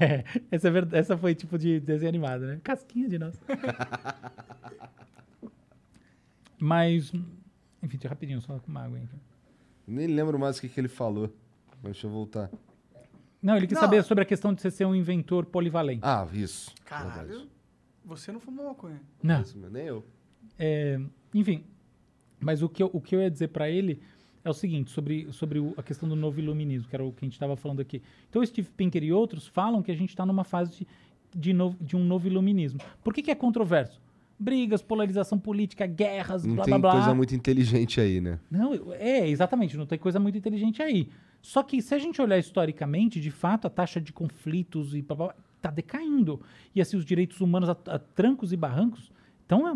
essa, 0.50 0.66
é 0.66 0.70
verdade, 0.70 1.00
essa 1.00 1.16
foi 1.16 1.34
tipo 1.34 1.56
de 1.56 1.78
desenho 1.78 2.08
animado, 2.08 2.44
né? 2.44 2.60
Casquinha 2.62 3.08
de 3.08 3.18
nós. 3.18 3.40
Mas. 6.58 7.12
Enfim, 7.80 7.96
deixa 7.96 8.06
eu 8.06 8.10
rapidinho, 8.10 8.40
só 8.40 8.58
com 8.58 8.68
uma 8.68 8.82
água 8.82 8.98
aí. 8.98 9.08
Nem 9.86 10.08
lembro 10.08 10.36
mais 10.38 10.58
o 10.58 10.60
que, 10.60 10.68
que 10.68 10.80
ele 10.80 10.88
falou. 10.88 11.32
Mas 11.80 11.92
deixa 11.92 12.08
eu 12.08 12.10
voltar. 12.10 12.50
Não, 13.40 13.56
ele 13.56 13.68
quis 13.68 13.76
Não. 13.76 13.82
saber 13.82 14.02
sobre 14.02 14.22
a 14.22 14.24
questão 14.24 14.52
de 14.52 14.60
você 14.60 14.70
ser 14.72 14.84
um 14.84 14.94
inventor 14.94 15.46
polivalente. 15.46 16.00
Ah, 16.02 16.26
isso. 16.32 16.74
Caralho, 16.84 17.48
você 18.08 18.32
não 18.32 18.40
fumou 18.40 18.66
maconha. 18.66 19.00
Não. 19.22 19.42
Isso, 19.42 19.56
mas 19.60 19.70
nem 19.70 19.84
eu. 19.84 20.04
É, 20.58 20.98
enfim, 21.34 21.62
mas 22.40 22.62
o 22.62 22.68
que 22.68 22.82
eu, 22.82 22.90
o 22.92 23.00
que 23.00 23.14
eu 23.14 23.20
ia 23.20 23.30
dizer 23.30 23.48
para 23.48 23.68
ele 23.70 24.00
é 24.44 24.50
o 24.50 24.54
seguinte, 24.54 24.90
sobre, 24.90 25.30
sobre 25.32 25.58
o- 25.58 25.74
a 25.76 25.82
questão 25.82 26.08
do 26.08 26.16
novo 26.16 26.40
iluminismo, 26.40 26.88
que 26.88 26.96
era 26.96 27.04
o 27.04 27.12
que 27.12 27.24
a 27.24 27.26
gente 27.26 27.34
estava 27.34 27.54
falando 27.56 27.80
aqui. 27.80 28.02
Então, 28.30 28.40
o 28.40 28.46
Steve 28.46 28.68
Pinker 28.76 29.02
e 29.04 29.12
outros 29.12 29.46
falam 29.46 29.82
que 29.82 29.90
a 29.90 29.94
gente 29.94 30.08
está 30.10 30.24
numa 30.24 30.44
fase 30.44 30.70
de, 30.78 30.86
de, 31.36 31.52
novo, 31.52 31.76
de 31.80 31.96
um 31.96 32.04
novo 32.04 32.26
iluminismo. 32.26 32.80
Por 33.04 33.12
que, 33.12 33.22
que 33.22 33.30
é 33.30 33.34
controverso? 33.34 34.00
Brigas, 34.38 34.80
polarização 34.80 35.38
política, 35.38 35.84
guerras, 35.86 36.44
Não 36.44 36.54
blá, 36.54 36.64
tem 36.64 36.72
blá, 36.72 36.78
blá. 36.78 36.92
coisa 36.92 37.14
muito 37.14 37.34
inteligente 37.34 38.00
aí, 38.00 38.20
né? 38.20 38.38
Não, 38.50 38.72
é, 38.94 39.28
exatamente, 39.28 39.76
não 39.76 39.84
tem 39.84 39.98
coisa 39.98 40.18
muito 40.20 40.38
inteligente 40.38 40.80
aí. 40.80 41.08
Só 41.42 41.62
que 41.62 41.82
se 41.82 41.92
a 41.94 41.98
gente 41.98 42.22
olhar 42.22 42.38
historicamente, 42.38 43.20
de 43.20 43.30
fato, 43.32 43.66
a 43.66 43.70
taxa 43.70 44.00
de 44.00 44.12
conflitos 44.12 44.94
e 44.94 45.02
está 45.58 45.70
decaindo. 45.70 46.40
E 46.74 46.80
assim, 46.80 46.96
os 46.96 47.04
direitos 47.04 47.40
humanos 47.40 47.68
a, 47.68 47.76
a 47.86 47.98
trancos 47.98 48.52
e 48.52 48.56
barrancos 48.56 49.12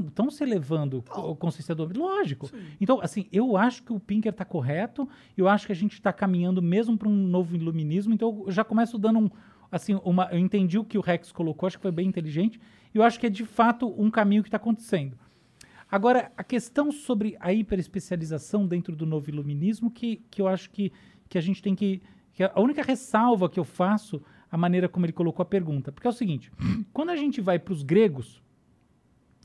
estão 0.07 0.31
se 0.31 0.45
elevando 0.45 1.03
com 1.09 1.35
consciência 1.35 1.75
do 1.75 1.99
Lógico. 1.99 2.51
Então, 2.81 3.01
assim, 3.01 3.27
eu 3.33 3.57
acho 3.57 3.83
que 3.83 3.93
o 3.93 3.99
Pinker 3.99 4.31
está 4.31 4.45
correto, 4.45 5.09
eu 5.37 5.49
acho 5.49 5.67
que 5.67 5.73
a 5.73 5.77
gente 5.77 5.95
está 5.95 6.13
caminhando 6.13 6.61
mesmo 6.61 6.99
para 6.99 7.09
um 7.09 7.27
novo 7.27 7.57
iluminismo, 7.57 8.13
então 8.13 8.45
eu 8.47 8.53
já 8.53 8.65
começo 8.65 8.99
dando 8.99 9.19
um. 9.19 9.31
Assim, 9.71 9.99
uma, 10.05 10.29
eu 10.31 10.39
entendi 10.39 10.79
o 10.79 10.85
que 10.85 10.99
o 10.99 11.01
Rex 11.01 11.33
colocou, 11.33 11.67
acho 11.67 11.79
que 11.79 11.83
foi 11.83 11.91
bem 11.91 12.07
inteligente, 12.07 12.61
e 12.95 12.99
eu 12.99 13.03
acho 13.03 13.19
que 13.19 13.27
é 13.27 13.31
de 13.31 13.47
fato 13.47 13.89
um 13.99 14.11
caminho 14.11 14.43
que 14.43 14.49
está 14.49 14.59
acontecendo. 14.59 15.17
Agora, 15.91 16.31
a 16.37 16.45
questão 16.45 16.93
sobre 16.93 17.37
a 17.41 17.53
hiperespecialização 17.55 18.67
dentro 18.67 18.95
do 18.95 19.07
novo 19.07 19.31
iluminismo, 19.31 19.91
que, 19.91 20.23
que 20.31 20.43
eu 20.43 20.49
acho 20.49 20.71
que, 20.71 20.93
que 21.27 21.39
a 21.39 21.41
gente 21.41 21.63
tem 21.63 21.75
que, 21.75 22.03
que 22.35 22.45
A 22.45 22.61
única 22.61 22.83
ressalva 22.83 23.49
que 23.49 23.59
eu 23.59 23.65
faço, 23.65 24.23
a 24.53 24.59
maneira 24.59 24.87
como 24.89 25.07
ele 25.07 25.13
colocou 25.15 25.43
a 25.43 25.47
pergunta. 25.47 25.91
Porque 25.91 26.07
é 26.07 26.11
o 26.11 26.13
seguinte: 26.13 26.53
quando 26.93 27.09
a 27.11 27.17
gente 27.17 27.41
vai 27.41 27.59
para 27.59 27.73
os 27.73 27.83
gregos, 27.83 28.43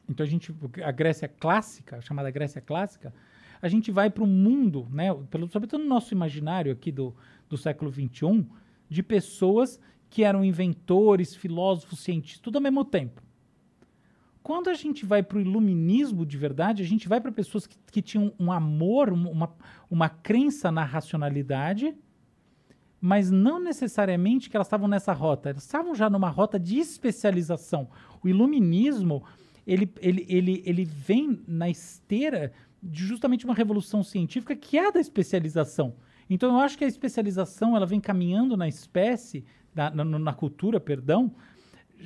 então 0.10 0.26
a 0.26 0.30
gente. 0.30 0.54
A 0.84 0.92
Grécia 0.92 1.28
clássica, 1.30 2.02
chamada 2.02 2.30
Grécia 2.30 2.62
clássica, 2.62 3.14
a 3.62 3.68
gente 3.70 3.90
vai 3.90 4.10
para 4.10 4.24
um 4.24 4.28
mundo, 4.28 4.86
né, 4.92 5.08
pelo, 5.32 5.48
sobretudo 5.50 5.82
no 5.84 5.90
nosso 5.90 6.14
imaginário 6.14 6.72
aqui 6.72 6.92
do, 6.92 7.16
do 7.50 7.58
século 7.58 7.92
XXI, 7.92 8.46
de 8.90 9.02
pessoas 9.02 9.80
que 10.10 10.24
eram 10.24 10.44
inventores, 10.46 11.34
filósofos, 11.36 12.00
cientistas, 12.02 12.40
tudo 12.42 12.58
ao 12.58 12.62
mesmo 12.62 12.86
tempo. 12.86 13.22
Quando 14.44 14.70
a 14.70 14.74
gente 14.74 15.06
vai 15.06 15.22
para 15.22 15.38
o 15.38 15.42
iluminismo 15.42 16.26
de 16.26 16.38
verdade, 16.38 16.82
a 16.82 16.86
gente 16.86 17.08
vai 17.10 17.20
para 17.20 17.32
pessoas 17.34 17.68
que, 17.68 17.78
que 17.92 18.02
tinham 18.02 18.32
um 18.40 18.50
amor, 18.52 19.12
um- 19.12 19.30
uma, 19.30 19.54
uma 19.90 20.08
crença 20.08 20.72
na 20.72 20.86
racionalidade, 20.86 21.94
mas 23.00 23.30
não 23.30 23.60
necessariamente 23.60 24.50
que 24.50 24.58
elas 24.58 24.68
estavam 24.68 24.88
nessa 24.88 25.14
rota. 25.14 25.50
Elas 25.50 25.64
estavam 25.64 25.94
já 25.94 26.10
numa 26.10 26.30
rota 26.30 26.60
de 26.60 26.80
especialização. 26.80 27.90
O 28.24 28.28
iluminismo, 28.28 29.24
ele, 29.66 29.92
ele, 30.02 30.26
ele, 30.28 30.64
ele 30.66 30.86
vem 30.86 31.42
na 31.48 31.70
esteira 31.70 32.52
de 32.82 33.06
justamente 33.06 33.46
uma 33.46 33.54
revolução 33.54 34.04
científica 34.04 34.56
que 34.56 34.78
é 34.78 34.88
a 34.88 34.92
da 34.92 35.00
especialização. 35.00 35.96
Então 36.30 36.54
eu 36.54 36.60
acho 36.60 36.78
que 36.78 36.84
a 36.84 36.88
especialização 36.88 37.76
ela 37.76 37.86
vem 37.86 38.00
caminhando 38.00 38.58
na 38.58 38.68
espécie, 38.68 39.46
na, 39.74 39.92
na, 39.92 40.04
na 40.04 40.34
cultura, 40.34 40.80
perdão, 40.80 41.34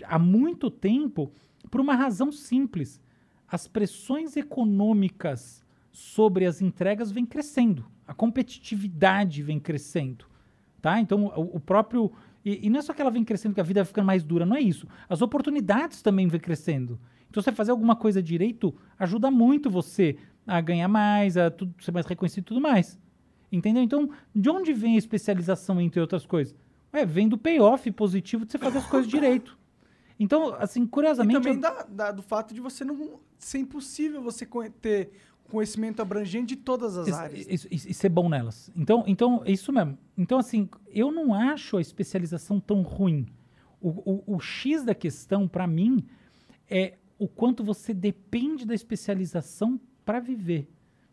há 0.04 0.20
muito 0.20 0.70
tempo 0.70 1.32
por 1.70 1.82
uma 1.82 1.96
razão 1.96 2.32
simples. 2.32 3.02
As 3.48 3.68
pressões 3.68 4.36
econômicas 4.38 5.64
sobre 5.92 6.46
as 6.46 6.62
entregas 6.62 7.12
vêm 7.12 7.26
crescendo. 7.26 7.86
A 8.08 8.14
competitividade 8.14 9.42
vem 9.42 9.60
crescendo. 9.60 10.31
Tá? 10.82 11.00
Então, 11.00 11.26
o, 11.36 11.58
o 11.58 11.60
próprio. 11.60 12.12
E, 12.44 12.66
e 12.66 12.70
não 12.70 12.80
é 12.80 12.82
só 12.82 12.92
que 12.94 13.02
ela 13.02 13.12
vem 13.12 13.24
crescendo, 13.24 13.54
que 13.54 13.62
a 13.62 13.64
vida 13.64 13.82
vai 13.82 13.88
ficando 13.88 14.06
mais 14.06 14.24
dura, 14.24 14.46
não 14.46 14.56
é 14.56 14.62
isso. 14.62 14.88
As 15.08 15.22
oportunidades 15.22 16.02
também 16.02 16.28
vêm 16.28 16.40
crescendo. 16.40 17.00
Então, 17.30 17.42
você 17.42 17.52
fazer 17.52 17.72
alguma 17.72 17.96
coisa 17.96 18.22
direito 18.22 18.74
ajuda 18.98 19.30
muito 19.30 19.70
você 19.70 20.18
a 20.46 20.60
ganhar 20.60 20.88
mais, 20.88 21.38
a 21.38 21.52
tudo, 21.52 21.74
ser 21.84 21.92
mais 21.92 22.06
reconhecido 22.06 22.44
e 22.44 22.48
tudo 22.48 22.60
mais. 22.62 23.00
Entendeu? 23.52 23.84
Então, 23.84 24.10
de 24.36 24.50
onde 24.50 24.74
vem 24.74 24.96
a 24.96 24.98
especialização, 24.98 25.80
entre 25.80 26.00
outras 26.02 26.26
coisas? 26.26 26.56
É, 26.92 27.06
vem 27.06 27.30
do 27.30 27.38
payoff 27.38 27.90
positivo 27.92 28.46
de 28.46 28.52
você 28.54 28.58
fazer 28.58 28.80
as 28.80 28.88
coisas 28.88 29.08
direito. 29.12 29.58
Então, 30.20 30.54
assim, 30.56 30.84
E 30.84 30.88
curiosamente. 30.88 31.34
também 31.40 31.54
eu- 31.56 31.62
da, 31.62 31.84
da- 31.84 32.12
do 32.12 32.22
fato 32.22 32.54
de 32.54 32.60
você 32.62 32.84
não 32.84 33.20
ser 33.38 33.60
impossível 33.60 34.22
você 34.22 34.48
ter 34.82 35.12
conhecimento 35.52 36.02
abrangente 36.02 36.56
de 36.56 36.62
todas 36.62 36.98
as 36.98 37.08
Isso- 37.08 37.18
áreas. 37.18 37.48
isso- 37.48 37.68
isso- 37.70 37.90
e 37.90 37.94
ser 37.94 38.10
bom 38.10 38.28
nelas. 38.30 38.72
Então, 38.76 39.04
então, 39.06 39.42
é 39.46 39.52
isso 39.52 39.72
mesmo. 39.72 39.98
Então, 40.18 40.40
assim, 40.40 40.70
eu 40.90 41.12
não 41.12 41.34
acho 41.34 41.78
a 41.78 41.82
especialização 41.82 42.60
tão 42.60 42.82
ruim. 42.82 43.26
O, 43.80 43.90
o- 43.90 44.36
o 44.36 44.40
X 44.40 44.84
da 44.84 44.96
questão, 44.96 45.48
para 45.48 45.68
mim, 45.68 46.04
é 46.70 46.94
o 47.20 47.28
quanto 47.28 47.64
você 47.64 47.94
depende 47.94 48.66
da 48.66 48.74
especialização 48.74 49.80
para 50.06 50.20
viver. 50.20 50.68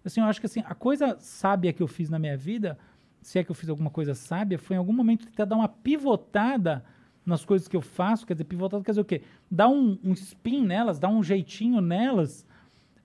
Assim, 0.05 0.21
eu 0.21 0.27
acho 0.27 0.41
que 0.41 0.47
assim, 0.47 0.63
a 0.65 0.75
coisa 0.75 1.17
sábia 1.21 1.73
que 1.73 1.83
eu 1.83 1.89
fiz 1.89 2.09
na 2.09 2.19
minha 2.19 2.37
vida, 2.37 2.79
se 3.21 3.39
é 3.39 3.45
que 3.45 3.51
eu 3.51 3.55
fiz 3.55 3.69
alguma 3.69 3.91
coisa 3.91 4.15
sábia, 4.15 4.59
foi 4.59 4.77
em 4.77 4.79
algum 4.79 4.93
momento 4.93 5.27
tentar 5.27 5.45
dar 5.45 5.57
uma 5.57 5.69
pivotada 5.69 6.85
nas 7.27 7.45
coisas 7.45 7.69
que 7.69 7.77
eu 7.77 7.83
faço. 7.83 8.27
Quer 8.27 8.33
dizer, 8.35 8.45
pivotada 8.45 8.83
quer 8.83 8.93
dizer 8.93 9.01
o 9.03 9.05
quê? 9.05 9.21
Dar 9.51 9.69
um, 9.69 9.99
um 10.03 10.13
spin 10.13 10.65
nelas, 10.65 10.99
dar 10.99 11.09
um 11.11 11.23
jeitinho 11.23 11.81
nelas, 11.83 12.47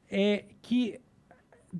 é, 0.09 0.45
que 0.61 0.99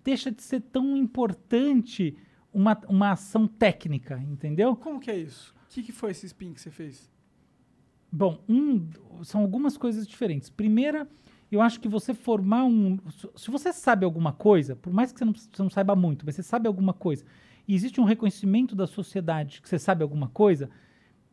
deixa 0.04 0.32
de 0.32 0.42
ser 0.42 0.62
tão 0.62 0.96
importante 0.98 2.16
uma, 2.54 2.80
uma 2.88 3.12
ação 3.12 3.48
técnica, 3.48 4.18
entendeu? 4.22 4.76
Como 4.76 5.00
que 5.00 5.12
é 5.12 5.18
isso? 5.18 5.54
O 5.66 5.74
que, 5.74 5.84
que 5.84 5.92
foi 5.92 6.12
esse 6.12 6.26
spin 6.26 6.54
que 6.54 6.62
você 6.62 6.72
fez? 6.72 7.12
Bom, 8.12 8.44
um, 8.48 8.88
são 9.24 9.42
algumas 9.42 9.76
coisas 9.76 10.08
diferentes. 10.08 10.50
Primeira, 10.50 11.08
eu 11.52 11.62
acho 11.62 11.80
que 11.80 11.88
você 11.88 12.14
formar 12.14 12.64
um. 12.64 13.00
Se 13.36 13.50
você 13.50 13.74
sabe 13.74 14.06
alguma 14.06 14.32
coisa, 14.32 14.76
por 14.76 14.94
mais 14.94 15.12
que 15.12 15.20
você 15.20 15.26
não, 15.26 15.34
você 15.34 15.64
não 15.64 15.70
saiba 15.70 15.96
muito, 15.96 16.26
mas 16.26 16.36
você 16.36 16.44
sabe 16.44 16.68
alguma 16.68 16.94
coisa, 16.94 17.26
e 17.68 17.74
existe 17.74 18.00
um 18.00 18.04
reconhecimento 18.04 18.76
da 18.76 18.86
sociedade 18.86 19.62
que 19.62 19.70
você 19.70 19.80
sabe 19.80 20.04
alguma 20.04 20.28
coisa, 20.30 20.70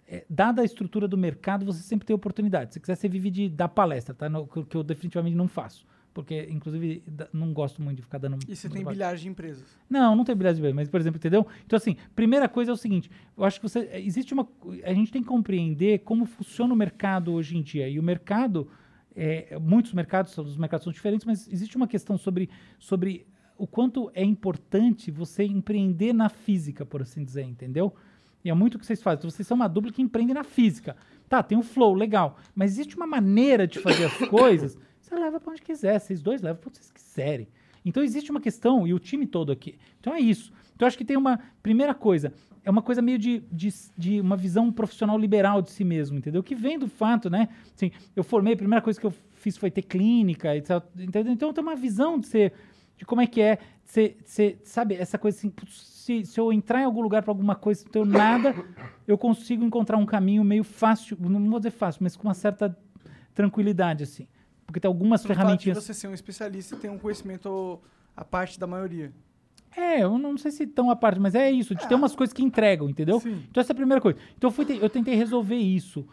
é, 0.06 0.24
dada 0.28 0.62
a 0.62 0.64
estrutura 0.64 1.06
do 1.06 1.18
mercado, 1.18 1.66
você 1.66 1.82
sempre 1.82 2.06
tem 2.06 2.14
oportunidade. 2.16 2.72
Se 2.74 2.80
quiser, 2.80 2.96
você 2.96 3.08
vive 3.08 3.30
de 3.30 3.48
dar 3.48 3.68
palestra, 3.68 4.14
tá? 4.14 4.28
No- 4.28 4.46
que 4.46 4.76
eu 4.76 4.82
definitivamente 4.82 5.36
não 5.36 5.48
faço. 5.48 5.86
Porque, 6.12 6.48
inclusive, 6.50 7.04
não 7.32 7.52
gosto 7.52 7.80
muito 7.80 7.96
de 7.98 8.02
ficar 8.02 8.18
dando. 8.18 8.38
E 8.48 8.56
você 8.56 8.68
tem 8.68 8.82
dando 8.82 8.92
bilhares 8.92 9.20
de 9.20 9.28
empresas. 9.28 9.64
não, 9.88 10.16
não 10.16 10.24
tem 10.24 10.34
bilhete 10.34 10.56
de 10.56 10.62
bebê, 10.62 10.74
mas, 10.74 10.88
por 10.88 11.00
exemplo, 11.00 11.18
entendeu? 11.18 11.46
Então, 11.64 11.76
assim, 11.76 11.96
primeira 12.16 12.48
coisa 12.48 12.72
é 12.72 12.74
o 12.74 12.76
seguinte: 12.76 13.10
eu 13.36 13.44
acho 13.44 13.60
que 13.60 13.68
você. 13.68 13.88
Existe 13.94 14.34
uma. 14.34 14.48
A 14.84 14.92
gente 14.92 15.12
tem 15.12 15.22
que 15.22 15.28
compreender 15.28 16.00
como 16.00 16.26
funciona 16.26 16.74
o 16.74 16.76
mercado 16.76 17.32
hoje 17.32 17.56
em 17.56 17.62
dia. 17.62 17.88
E 17.88 17.98
o 17.98 18.02
mercado. 18.02 18.68
é, 19.14 19.58
muitos 19.58 19.92
mercados, 19.92 20.36
os 20.38 20.56
mercados 20.56 20.84
são 20.84 20.92
diferentes, 20.92 21.24
mas 21.24 21.48
existe 21.48 21.76
uma 21.76 21.86
questão 21.86 22.18
sobre, 22.18 22.50
sobre 22.78 23.26
o 23.56 23.66
quanto 23.66 24.10
é 24.14 24.24
importante 24.24 25.10
você 25.10 25.44
empreender 25.44 26.12
na 26.12 26.28
física, 26.28 26.86
por 26.86 27.02
assim 27.02 27.22
dizer, 27.22 27.42
entendeu? 27.42 27.94
E 28.44 28.50
é 28.50 28.54
muito 28.54 28.76
o 28.76 28.78
que 28.78 28.86
vocês 28.86 29.02
fazem. 29.02 29.30
Vocês 29.30 29.46
são 29.46 29.54
uma 29.54 29.68
dupla 29.68 29.92
que 29.92 30.00
empreende 30.00 30.32
na 30.32 30.42
física. 30.44 30.96
Tá, 31.28 31.42
tem 31.42 31.58
um 31.58 31.62
flow, 31.62 31.94
legal. 31.94 32.38
Mas 32.54 32.72
existe 32.72 32.96
uma 32.96 33.06
maneira 33.06 33.66
de 33.66 33.78
fazer 33.78 34.06
as 34.06 34.16
coisas. 34.28 34.78
Você 35.10 35.16
leva 35.16 35.40
pra 35.40 35.50
onde 35.52 35.60
quiser. 35.60 35.98
Vocês 35.98 36.22
dois 36.22 36.40
levam 36.40 36.60
pra 36.60 36.68
onde 36.68 36.78
vocês 36.78 36.92
quiserem. 36.92 37.48
Então 37.84 38.02
existe 38.02 38.30
uma 38.30 38.40
questão, 38.40 38.86
e 38.86 38.94
o 38.94 38.98
time 38.98 39.26
todo 39.26 39.50
aqui. 39.50 39.76
Então 39.98 40.14
é 40.14 40.20
isso. 40.20 40.52
Então 40.76 40.86
acho 40.86 40.96
que 40.96 41.04
tem 41.04 41.16
uma. 41.16 41.40
Primeira 41.62 41.94
coisa, 41.94 42.32
é 42.64 42.70
uma 42.70 42.80
coisa 42.80 43.02
meio 43.02 43.18
de, 43.18 43.42
de, 43.50 43.68
de 43.96 44.20
uma 44.20 44.36
visão 44.36 44.70
profissional 44.70 45.18
liberal 45.18 45.60
de 45.60 45.70
si 45.70 45.82
mesmo, 45.82 46.16
entendeu? 46.16 46.42
Que 46.42 46.54
vem 46.54 46.78
do 46.78 46.86
fato, 46.86 47.28
né? 47.28 47.48
Assim, 47.74 47.90
eu 48.14 48.22
formei, 48.22 48.54
a 48.54 48.56
primeira 48.56 48.82
coisa 48.82 49.00
que 49.00 49.06
eu 49.06 49.12
fiz 49.32 49.56
foi 49.56 49.70
ter 49.70 49.82
clínica, 49.82 50.56
etc, 50.56 50.82
entendeu? 50.98 51.32
Então 51.32 51.52
tem 51.52 51.62
uma 51.62 51.76
visão 51.76 52.18
de 52.18 52.28
ser. 52.28 52.52
De 52.96 53.04
como 53.04 53.22
é 53.22 53.26
que 53.26 53.40
é 53.40 53.58
ser, 53.82 54.18
ser 54.26 54.60
sabe, 54.62 54.94
essa 54.94 55.16
coisa 55.16 55.38
assim, 55.38 55.50
se, 55.70 56.22
se 56.26 56.38
eu 56.38 56.52
entrar 56.52 56.82
em 56.82 56.84
algum 56.84 57.00
lugar 57.00 57.22
para 57.22 57.30
alguma 57.30 57.56
coisa, 57.56 57.82
não 57.82 57.90
tenho 57.90 58.04
nada, 58.04 58.54
eu 59.08 59.16
consigo 59.16 59.64
encontrar 59.64 59.96
um 59.96 60.04
caminho 60.04 60.44
meio 60.44 60.62
fácil, 60.62 61.16
não 61.18 61.48
vou 61.48 61.58
dizer 61.58 61.70
fácil, 61.70 62.02
mas 62.02 62.14
com 62.14 62.28
uma 62.28 62.34
certa 62.34 62.76
tranquilidade, 63.34 64.04
assim. 64.04 64.28
Porque 64.70 64.80
tem 64.80 64.88
algumas 64.88 65.22
Pelo 65.22 65.34
fato 65.34 65.38
de 65.38 65.42
ferramentinhas. 65.42 65.84
você 65.84 65.92
ser 65.92 66.06
um 66.08 66.14
especialista 66.14 66.76
e 66.76 66.78
ter 66.78 66.88
um 66.90 66.98
conhecimento 66.98 67.80
à 68.16 68.24
parte 68.24 68.58
da 68.58 68.66
maioria. 68.66 69.12
É, 69.76 70.02
eu 70.02 70.18
não 70.18 70.36
sei 70.38 70.50
se 70.50 70.66
tão 70.66 70.90
à 70.90 70.96
parte, 70.96 71.18
mas 71.20 71.34
é 71.34 71.50
isso, 71.50 71.74
de 71.74 71.86
ter 71.88 71.94
umas 71.94 72.14
coisas 72.14 72.32
que 72.32 72.42
entregam, 72.42 72.88
entendeu? 72.88 73.20
Então 73.50 73.60
essa 73.60 73.72
é 73.72 73.74
a 73.74 73.76
primeira 73.76 74.00
coisa. 74.00 74.18
Então 74.36 74.48
eu, 74.48 74.52
fui 74.52 74.64
te- 74.64 74.76
eu 74.76 74.88
tentei 74.90 75.14
resolver 75.14 75.56
isso. 75.56 76.06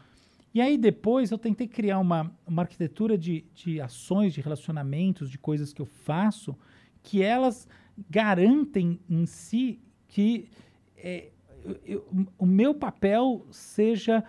E 0.53 0.61
aí 0.61 0.77
depois 0.77 1.29
eu 1.31 1.37
tentei 1.37 1.67
criar 1.67 1.99
uma, 1.99 2.31
uma 2.45 2.61
arquitetura 2.63 3.17
de, 3.17 3.45
de 3.53 3.79
ações, 3.81 4.33
de 4.33 4.41
relacionamentos, 4.41 5.29
de 5.29 5.37
coisas 5.37 5.73
que 5.73 5.81
eu 5.81 5.85
faço, 5.85 6.55
que 7.03 7.21
elas 7.21 7.67
garantem 8.09 8.99
em 9.09 9.25
si 9.25 9.79
que 10.07 10.49
é, 10.95 11.29
eu- 11.65 11.79
eu- 11.85 12.27
o 12.37 12.45
meu 12.45 12.73
papel 12.73 13.45
seja 13.51 14.23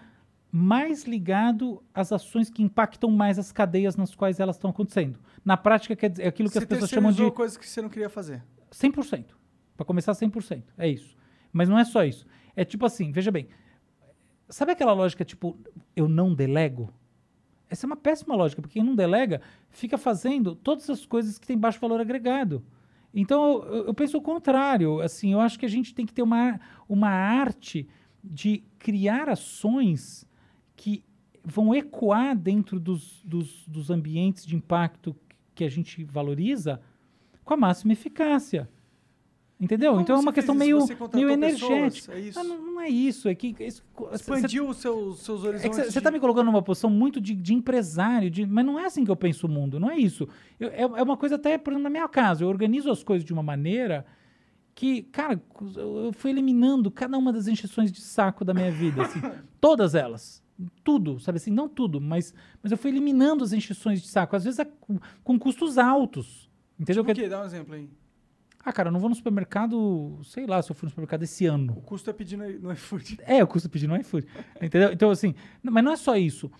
mais 0.51 1.05
ligado 1.05 1.83
às 1.95 2.13
ações 2.13 2.49
que 2.49 2.63
impactam 2.63 3.11
mais 3.11 3.39
as 3.39 3.53
cadeias 3.53 3.97
nas 3.97 4.15
quais 4.15 4.41
elas 4.41 4.57
estão 4.57 4.71
acontecendo. 4.71 5.19
Na 5.45 5.57
prática, 5.57 5.95
quer 5.95 6.11
dizer, 6.11 6.23
é 6.25 6.29
aquilo 6.29 6.49
que 6.49 6.55
você 6.55 6.61
as 6.61 6.65
pessoas 6.65 6.91
chamam 6.91 7.11
de 7.11 7.17
terceirizou 7.17 7.37
coisas 7.37 7.57
que 7.57 7.69
você 7.69 7.83
não 7.83 7.89
queria 7.89 8.09
fazer. 8.09 8.43
100%. 8.73 9.27
Para 9.77 9.85
começar, 9.85 10.13
100%. 10.13 10.63
É 10.79 10.89
isso. 10.89 11.17
Mas 11.53 11.69
não 11.69 11.79
é 11.79 11.85
só 11.85 12.05
isso. 12.05 12.27
É 12.57 12.65
tipo 12.65 12.87
assim, 12.87 13.13
veja 13.13 13.31
bem. 13.31 13.49
Sabe 14.49 14.73
aquela 14.73 14.93
lógica 14.93 15.25
tipo, 15.25 15.59
eu 15.95 16.09
não 16.09 16.35
delego? 16.35 16.93
Essa 17.69 17.85
é 17.85 17.89
uma 17.89 17.97
péssima 17.97 18.35
lógica, 18.35 18.63
porque 18.63 18.79
quem 18.79 18.85
não 18.85 18.95
delega 18.95 19.43
fica 19.71 19.99
fazendo 19.99 20.55
todas 20.55 20.89
as 20.89 21.05
coisas 21.05 21.39
que 21.39 21.47
têm 21.47 21.59
baixo 21.59 21.79
valor 21.79 22.01
agregado. 22.01 22.65
Então, 23.13 23.63
eu, 23.65 23.87
eu 23.87 23.95
penso 23.95 24.17
o 24.17 24.23
contrário. 24.23 25.01
Assim, 25.01 25.33
eu 25.33 25.41
acho 25.41 25.59
que 25.59 25.67
a 25.67 25.69
gente 25.69 25.95
tem 25.95 26.07
que 26.07 26.13
ter 26.13 26.23
uma, 26.23 26.59
uma 26.89 27.11
arte 27.11 27.87
de 28.25 28.63
criar 28.79 29.29
ações 29.29 30.28
que 30.79 31.03
vão 31.45 31.75
ecoar 31.75 32.37
dentro 32.39 32.79
dos, 32.79 33.21
dos, 33.25 33.65
dos 33.67 33.91
ambientes 33.91 34.47
de 34.47 34.55
impacto 34.55 35.15
que 35.57 35.65
a 35.65 35.69
gente 35.69 36.05
valoriza 36.05 36.81
com 37.45 37.53
a 37.55 37.57
máxima 37.57 37.93
eficácia. 37.95 38.69
Entendeu? 39.61 39.91
Como 39.91 40.03
então 40.03 40.15
é 40.15 40.21
uma 40.21 40.33
questão 40.33 40.55
meio, 40.55 40.77
meio 40.79 40.89
pessoas? 40.89 41.33
energética. 41.33 42.13
É 42.15 42.21
isso? 42.21 42.39
Ah, 42.39 42.45
não, 42.45 42.63
não 42.75 42.81
é 42.81 42.89
isso. 42.89 43.29
É 43.29 43.35
que 43.35 43.57
isso- 43.59 43.83
Expandiu 44.13 44.69
os 44.69 44.77
seus, 44.77 45.19
seus 45.19 45.45
é 45.45 45.49
horizontes. 45.49 45.79
que 45.87 45.91
você 45.93 45.99
está 45.99 46.13
me 46.13 46.21
colocando 46.21 46.47
numa 46.47 46.63
posição 46.63 46.89
muito 46.89 47.21
de, 47.21 47.35
de 47.35 47.55
empresário, 47.55 48.31
de- 48.31 48.47
mas 48.47 48.65
não 48.65 48.79
é 48.79 48.85
assim 48.87 49.05
que 49.05 49.11
eu 49.11 49.17
penso 49.17 49.49
o 49.49 49.51
mundo, 49.51 49.81
não 49.81 49.91
é 49.91 49.99
isso. 49.99 50.29
Eu- 50.61 50.69
é, 50.69 50.83
é 50.83 51.03
uma 51.03 51.17
coisa 51.17 51.35
até, 51.35 51.59
por 51.59 51.73
exemplo, 51.73 51.83
na 51.83 51.91
minha 51.91 52.09
casa, 52.09 52.45
eu 52.45 52.49
organizo 52.49 52.89
as 52.89 53.03
coisas 53.03 53.25
de 53.27 53.33
uma 53.33 53.43
maneira 53.43 54.07
que, 54.77 55.03
cara, 55.03 55.43
eu 55.77 56.13
fui 56.13 56.31
eliminando 56.31 56.89
cada 56.89 57.19
uma 57.19 57.33
das 57.33 57.49
encheções 57.49 57.91
de 57.91 58.01
saco 58.01 58.45
da 58.45 58.55
minha 58.55 58.71
vida, 58.71 59.03
assim, 59.03 59.19
todas 59.61 59.97
elas. 59.97 60.41
Tudo, 60.83 61.21
sabe 61.21 61.37
assim, 61.37 61.51
não 61.53 61.69
tudo, 61.69 62.01
mas, 62.01 62.35
mas 62.63 62.73
eu 62.73 62.79
fui 62.79 62.91
eliminando 62.91 63.45
as 63.45 63.53
encheções 63.53 64.03
de 64.03 64.09
saco, 64.09 64.35
às 64.35 64.45
vezes 64.45 64.59
a- 64.59 64.67
com, 65.23 65.39
custos 65.39 65.79
altos. 65.79 66.51
Entendeu? 66.79 67.05
Tipo 67.05 67.13
o 67.13 67.15
Que- 67.15 67.23
quê? 67.23 67.29
Dá 67.29 67.41
um 67.43 67.45
exemplo 67.45 67.75
aí. 67.75 67.89
Ah, 68.65 68.73
cara, 68.73 68.89
eu 68.89 68.93
não 68.93 68.99
vou 69.01 69.09
no 69.09 69.15
supermercado, 69.15 70.19
sei 70.25 70.47
lá, 70.47 70.61
se 70.61 70.71
eu 70.71 70.75
for 70.75 70.87
no 70.87 70.91
supermercado 70.91 71.23
esse 71.23 71.47
ano. 71.47 71.75
O 71.77 71.81
custo 71.81 72.11
é 72.11 72.13
pedir 72.13 72.37
no, 72.37 72.73
iFood. 72.73 73.19
É, 73.23 73.43
o 73.43 73.47
custo 73.47 73.69
pedir 73.71 73.87
no 73.87 73.97
iFood. 73.97 74.27
Entendeu? 74.61 74.93
Então, 74.93 75.11
assim, 75.11 75.35
mas 75.63 75.83
não 75.85 75.93
é 75.93 75.97
só 75.97 76.17
isso. 76.17 76.51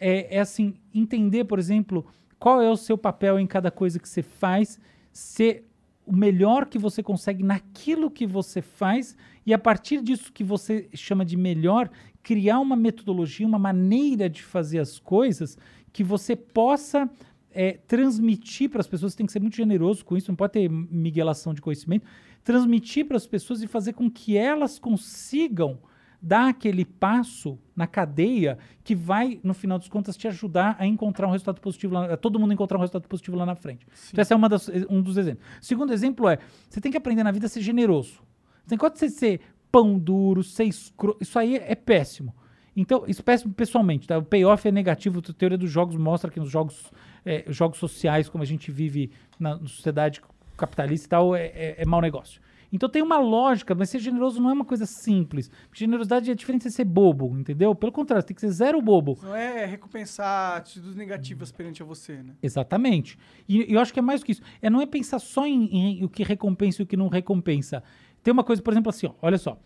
É, 0.00 0.36
é 0.36 0.40
assim, 0.40 0.74
entender, 0.94 1.44
por 1.44 1.58
exemplo, 1.58 2.06
qual 2.38 2.62
é 2.62 2.70
o 2.70 2.76
seu 2.76 2.96
papel 2.96 3.38
em 3.40 3.46
cada 3.46 3.70
coisa 3.72 3.98
que 3.98 4.08
você 4.08 4.22
faz, 4.22 4.80
ser 5.12 5.64
o 6.06 6.14
melhor 6.16 6.64
que 6.66 6.78
você 6.78 7.02
consegue 7.02 7.42
naquilo 7.42 8.08
que 8.10 8.26
você 8.26 8.62
faz, 8.62 9.16
e 9.44 9.52
a 9.52 9.58
partir 9.58 10.00
disso 10.00 10.32
que 10.32 10.44
você 10.44 10.88
chama 10.94 11.24
de 11.24 11.36
melhor, 11.36 11.90
criar 12.28 12.60
uma 12.60 12.76
metodologia, 12.76 13.46
uma 13.46 13.58
maneira 13.58 14.28
de 14.28 14.42
fazer 14.42 14.78
as 14.80 14.98
coisas 14.98 15.56
que 15.94 16.04
você 16.04 16.36
possa 16.36 17.08
é, 17.50 17.78
transmitir 17.86 18.68
para 18.68 18.80
as 18.80 18.86
pessoas, 18.86 19.12
você 19.12 19.16
tem 19.16 19.24
que 19.24 19.32
ser 19.32 19.40
muito 19.40 19.56
generoso 19.56 20.04
com 20.04 20.14
isso, 20.14 20.30
não 20.30 20.36
pode 20.36 20.52
ter 20.52 20.68
miguelação 20.68 21.54
de 21.54 21.62
conhecimento, 21.62 22.04
transmitir 22.44 23.06
para 23.06 23.16
as 23.16 23.26
pessoas 23.26 23.62
e 23.62 23.66
fazer 23.66 23.94
com 23.94 24.10
que 24.10 24.36
elas 24.36 24.78
consigam 24.78 25.78
dar 26.20 26.48
aquele 26.50 26.84
passo 26.84 27.58
na 27.74 27.86
cadeia 27.86 28.58
que 28.84 28.94
vai, 28.94 29.40
no 29.42 29.54
final 29.54 29.78
das 29.78 29.88
contas, 29.88 30.14
te 30.14 30.28
ajudar 30.28 30.76
a 30.78 30.86
encontrar 30.86 31.28
um 31.28 31.30
resultado 31.30 31.62
positivo, 31.62 31.94
lá, 31.94 32.12
a 32.12 32.16
todo 32.18 32.38
mundo 32.38 32.52
encontrar 32.52 32.76
um 32.76 32.80
resultado 32.82 33.08
positivo 33.08 33.38
lá 33.38 33.46
na 33.46 33.54
frente. 33.54 33.86
Então, 34.12 34.20
esse 34.20 34.32
é 34.34 34.36
uma 34.36 34.50
das- 34.50 34.68
um 34.90 35.00
dos 35.00 35.16
exemplos. 35.16 35.46
Segundo 35.62 35.94
exemplo 35.94 36.28
é, 36.28 36.38
você 36.68 36.78
tem 36.78 36.92
que 36.92 36.98
aprender 36.98 37.24
na 37.24 37.30
vida 37.32 37.46
a 37.46 37.48
ser 37.48 37.62
generoso. 37.62 38.20
Você 38.64 38.76
tem 38.76 38.78
que 38.78 38.98
você 38.98 39.08
ser 39.08 39.40
pão 39.70 39.98
duro, 39.98 40.42
ser 40.42 40.64
escroto, 40.64 41.18
isso 41.20 41.38
aí 41.38 41.56
é 41.56 41.74
péssimo. 41.74 42.34
Então, 42.76 43.04
isso 43.08 43.20
é 43.22 43.24
péssimo 43.24 43.52
pessoalmente, 43.52 44.06
tá? 44.06 44.18
O 44.18 44.22
payoff 44.22 44.66
é 44.66 44.70
negativo, 44.70 45.18
a 45.18 45.32
teoria 45.32 45.58
dos 45.58 45.70
jogos 45.70 45.96
mostra 45.96 46.30
que 46.30 46.38
nos 46.38 46.50
jogos, 46.50 46.92
é, 47.24 47.44
jogos 47.48 47.78
sociais, 47.78 48.28
como 48.28 48.42
a 48.42 48.46
gente 48.46 48.70
vive 48.70 49.10
na 49.38 49.58
sociedade 49.66 50.22
capitalista 50.56 51.06
e 51.06 51.08
tal, 51.08 51.34
é, 51.34 51.46
é, 51.46 51.74
é 51.78 51.84
mau 51.84 52.00
negócio. 52.00 52.40
Então 52.72 52.88
tem 52.88 53.02
uma 53.02 53.18
lógica, 53.18 53.74
mas 53.74 53.90
ser 53.90 53.98
generoso 53.98 54.40
não 54.40 54.50
é 54.50 54.52
uma 54.52 54.64
coisa 54.64 54.84
simples. 54.84 55.50
Generosidade 55.72 56.30
é 56.30 56.34
diferente 56.34 56.68
de 56.68 56.70
ser 56.70 56.84
bobo, 56.84 57.36
entendeu? 57.38 57.74
Pelo 57.74 57.90
contrário, 57.90 58.22
você 58.22 58.28
tem 58.28 58.34
que 58.34 58.40
ser 58.40 58.50
zero 58.50 58.80
bobo. 58.82 59.18
Não 59.22 59.34
é 59.34 59.64
recompensar 59.64 60.58
atitudes 60.58 60.94
negativas 60.94 61.50
perante 61.50 61.82
a 61.82 61.86
você, 61.86 62.22
né? 62.22 62.34
Exatamente. 62.42 63.18
E 63.48 63.58
e 63.58 63.74
eu 63.74 63.80
acho 63.80 63.92
que 63.92 63.98
é 63.98 64.02
mais 64.02 64.20
do 64.20 64.26
que 64.26 64.32
isso. 64.32 64.42
É 64.60 64.70
não 64.70 64.80
é 64.80 64.86
pensar 64.86 65.18
só 65.18 65.46
em, 65.46 65.98
em 65.98 66.04
o 66.04 66.08
que 66.08 66.22
recompensa 66.22 66.82
e 66.82 66.84
o 66.84 66.86
que 66.86 66.96
não 66.96 67.08
recompensa. 67.08 67.82
Tem 68.22 68.32
uma 68.32 68.44
coisa, 68.44 68.60
por 68.62 68.72
exemplo, 68.72 68.90
assim, 68.90 69.06
ó, 69.06 69.12
olha 69.22 69.38
só. 69.38 69.58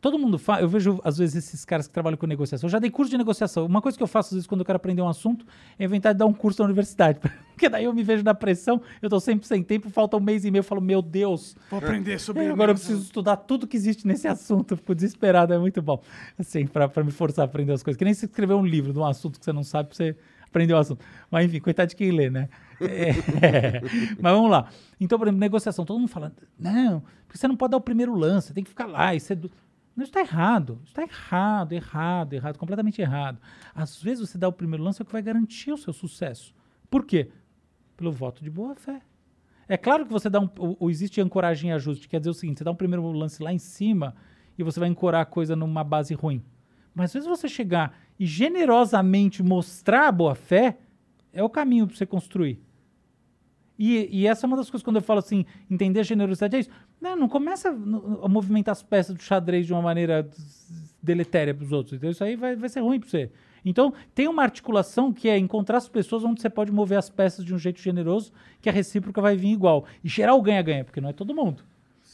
Todo 0.00 0.18
mundo 0.18 0.38
fala, 0.38 0.62
eu 0.62 0.68
vejo 0.68 0.98
às 1.04 1.18
vezes 1.18 1.44
esses 1.44 1.66
caras 1.66 1.86
que 1.86 1.92
trabalham 1.92 2.16
com 2.16 2.26
negociação. 2.26 2.66
Eu 2.66 2.70
já 2.70 2.78
dei 2.78 2.90
curso 2.90 3.10
de 3.10 3.18
negociação. 3.18 3.66
Uma 3.66 3.82
coisa 3.82 3.96
que 3.96 4.02
eu 4.02 4.06
faço 4.06 4.28
às 4.28 4.32
vezes 4.32 4.46
quando 4.46 4.62
eu 4.62 4.64
quero 4.64 4.76
aprender 4.76 5.02
um 5.02 5.08
assunto 5.08 5.44
é 5.78 5.84
inventar 5.84 6.14
de 6.14 6.18
dar 6.18 6.26
um 6.26 6.32
curso 6.32 6.62
na 6.62 6.64
universidade. 6.64 7.20
Porque 7.52 7.68
daí 7.68 7.84
eu 7.84 7.92
me 7.92 8.02
vejo 8.02 8.24
na 8.24 8.34
pressão, 8.34 8.80
eu 9.02 9.10
tô 9.10 9.20
sempre 9.20 9.46
sem 9.46 9.62
tempo, 9.62 9.90
falta 9.90 10.16
um 10.16 10.20
mês 10.20 10.46
e 10.46 10.50
meio, 10.50 10.60
eu 10.60 10.64
falo, 10.64 10.80
meu 10.80 11.02
Deus. 11.02 11.54
Vou 11.70 11.78
aprender 11.78 12.18
sobre 12.18 12.46
agora 12.48 12.70
eu 12.70 12.74
preciso 12.74 13.02
estudar 13.02 13.36
tudo 13.36 13.66
que 13.66 13.76
existe 13.76 14.06
nesse 14.06 14.26
assunto. 14.26 14.72
Eu 14.72 14.76
fico 14.78 14.94
desesperado, 14.94 15.52
é 15.52 15.58
muito 15.58 15.82
bom. 15.82 16.02
Assim, 16.38 16.66
pra 16.66 16.90
me 17.04 17.10
forçar 17.10 17.42
a 17.42 17.46
aprender 17.46 17.72
as 17.72 17.82
coisas. 17.82 17.98
Que 17.98 18.04
nem 18.04 18.14
se 18.14 18.24
escrever 18.24 18.54
um 18.54 18.64
livro 18.64 18.94
de 18.94 18.98
um 18.98 19.04
assunto 19.04 19.38
que 19.38 19.44
você 19.44 19.52
não 19.52 19.62
sabe 19.62 19.90
pra 19.90 19.96
você 19.96 20.16
aprender 20.52 20.74
o 20.74 20.78
assunto. 20.78 21.04
Mas 21.30 21.46
enfim, 21.46 21.60
coitado 21.60 21.90
de 21.90 21.96
quem 21.96 22.10
lê, 22.10 22.30
né? 22.30 22.48
É. 22.86 23.80
Mas 24.20 24.32
vamos 24.32 24.50
lá. 24.50 24.68
Então, 25.00 25.18
por 25.18 25.26
exemplo, 25.26 25.40
negociação. 25.40 25.84
Todo 25.84 25.98
mundo 25.98 26.08
fala, 26.08 26.32
não, 26.58 27.00
porque 27.26 27.38
você 27.38 27.48
não 27.48 27.56
pode 27.56 27.70
dar 27.72 27.76
o 27.76 27.80
primeiro 27.80 28.14
lance, 28.14 28.48
você 28.48 28.54
tem 28.54 28.64
que 28.64 28.70
ficar 28.70 28.86
lá. 28.86 29.14
É 29.14 29.18
do... 29.34 29.50
Não, 29.96 30.04
está 30.04 30.20
errado. 30.20 30.80
Está 30.84 31.02
errado, 31.02 31.72
errado, 31.72 32.32
errado, 32.32 32.58
completamente 32.58 33.00
errado. 33.00 33.38
Às 33.74 34.02
vezes 34.02 34.28
você 34.28 34.38
dá 34.38 34.48
o 34.48 34.52
primeiro 34.52 34.82
lance 34.82 35.00
é 35.00 35.02
o 35.02 35.06
que 35.06 35.12
vai 35.12 35.22
garantir 35.22 35.72
o 35.72 35.76
seu 35.76 35.92
sucesso. 35.92 36.54
Por 36.90 37.04
quê? 37.04 37.30
Pelo 37.96 38.10
voto 38.12 38.42
de 38.42 38.50
boa 38.50 38.74
fé. 38.74 39.00
É 39.68 39.76
claro 39.76 40.04
que 40.06 40.12
você 40.12 40.28
dá 40.28 40.40
um. 40.40 40.48
o- 40.58 40.86
o- 40.86 40.90
existe 40.90 41.20
ancoragem 41.20 41.70
e 41.70 41.72
ajuste. 41.72 42.08
Quer 42.08 42.18
dizer 42.20 42.30
o 42.30 42.34
seguinte: 42.34 42.58
você 42.58 42.64
dá 42.64 42.70
um 42.70 42.74
primeiro 42.76 43.06
lance 43.12 43.42
lá 43.42 43.52
em 43.52 43.58
cima 43.58 44.14
e 44.58 44.62
você 44.62 44.80
vai 44.80 44.88
ancorar 44.88 45.20
a 45.22 45.26
coisa 45.26 45.54
numa 45.54 45.84
base 45.84 46.12
ruim. 46.14 46.42
Mas 46.94 47.06
às 47.10 47.12
vezes 47.14 47.28
você 47.28 47.48
chegar 47.48 47.96
e 48.18 48.26
generosamente 48.26 49.42
mostrar 49.42 50.08
a 50.08 50.12
boa 50.12 50.34
fé 50.34 50.78
é 51.32 51.42
o 51.42 51.48
caminho 51.48 51.86
para 51.86 51.96
você 51.96 52.04
construir. 52.04 52.60
E, 53.78 54.08
e 54.10 54.26
essa 54.26 54.46
é 54.46 54.48
uma 54.48 54.56
das 54.56 54.70
coisas 54.70 54.84
quando 54.84 54.96
eu 54.96 55.02
falo 55.02 55.18
assim, 55.18 55.44
entender 55.70 56.00
a 56.00 56.04
generosidade 56.04 56.56
é 56.56 56.60
isso. 56.60 56.70
Não, 57.00 57.16
não 57.16 57.28
começa 57.28 57.70
a 57.70 58.28
movimentar 58.28 58.72
as 58.72 58.82
peças 58.82 59.14
do 59.14 59.22
xadrez 59.22 59.66
de 59.66 59.72
uma 59.72 59.82
maneira 59.82 60.28
deletéria 61.02 61.54
para 61.54 61.64
os 61.64 61.72
outros. 61.72 61.94
Então 61.94 62.10
isso 62.10 62.22
aí 62.22 62.36
vai, 62.36 62.54
vai 62.54 62.68
ser 62.68 62.80
ruim 62.80 63.00
para 63.00 63.08
você. 63.08 63.30
Então 63.64 63.92
tem 64.14 64.28
uma 64.28 64.42
articulação 64.42 65.12
que 65.12 65.28
é 65.28 65.38
encontrar 65.38 65.78
as 65.78 65.88
pessoas 65.88 66.24
onde 66.24 66.40
você 66.40 66.50
pode 66.50 66.72
mover 66.72 66.98
as 66.98 67.10
peças 67.10 67.44
de 67.44 67.54
um 67.54 67.58
jeito 67.58 67.80
generoso, 67.80 68.32
que 68.60 68.68
a 68.68 68.72
recíproca 68.72 69.20
vai 69.20 69.36
vir 69.36 69.52
igual. 69.52 69.84
E 70.02 70.08
gerar 70.08 70.34
o 70.34 70.42
ganha-ganha, 70.42 70.84
porque 70.84 71.00
não 71.00 71.08
é 71.08 71.12
todo 71.12 71.34
mundo. 71.34 71.64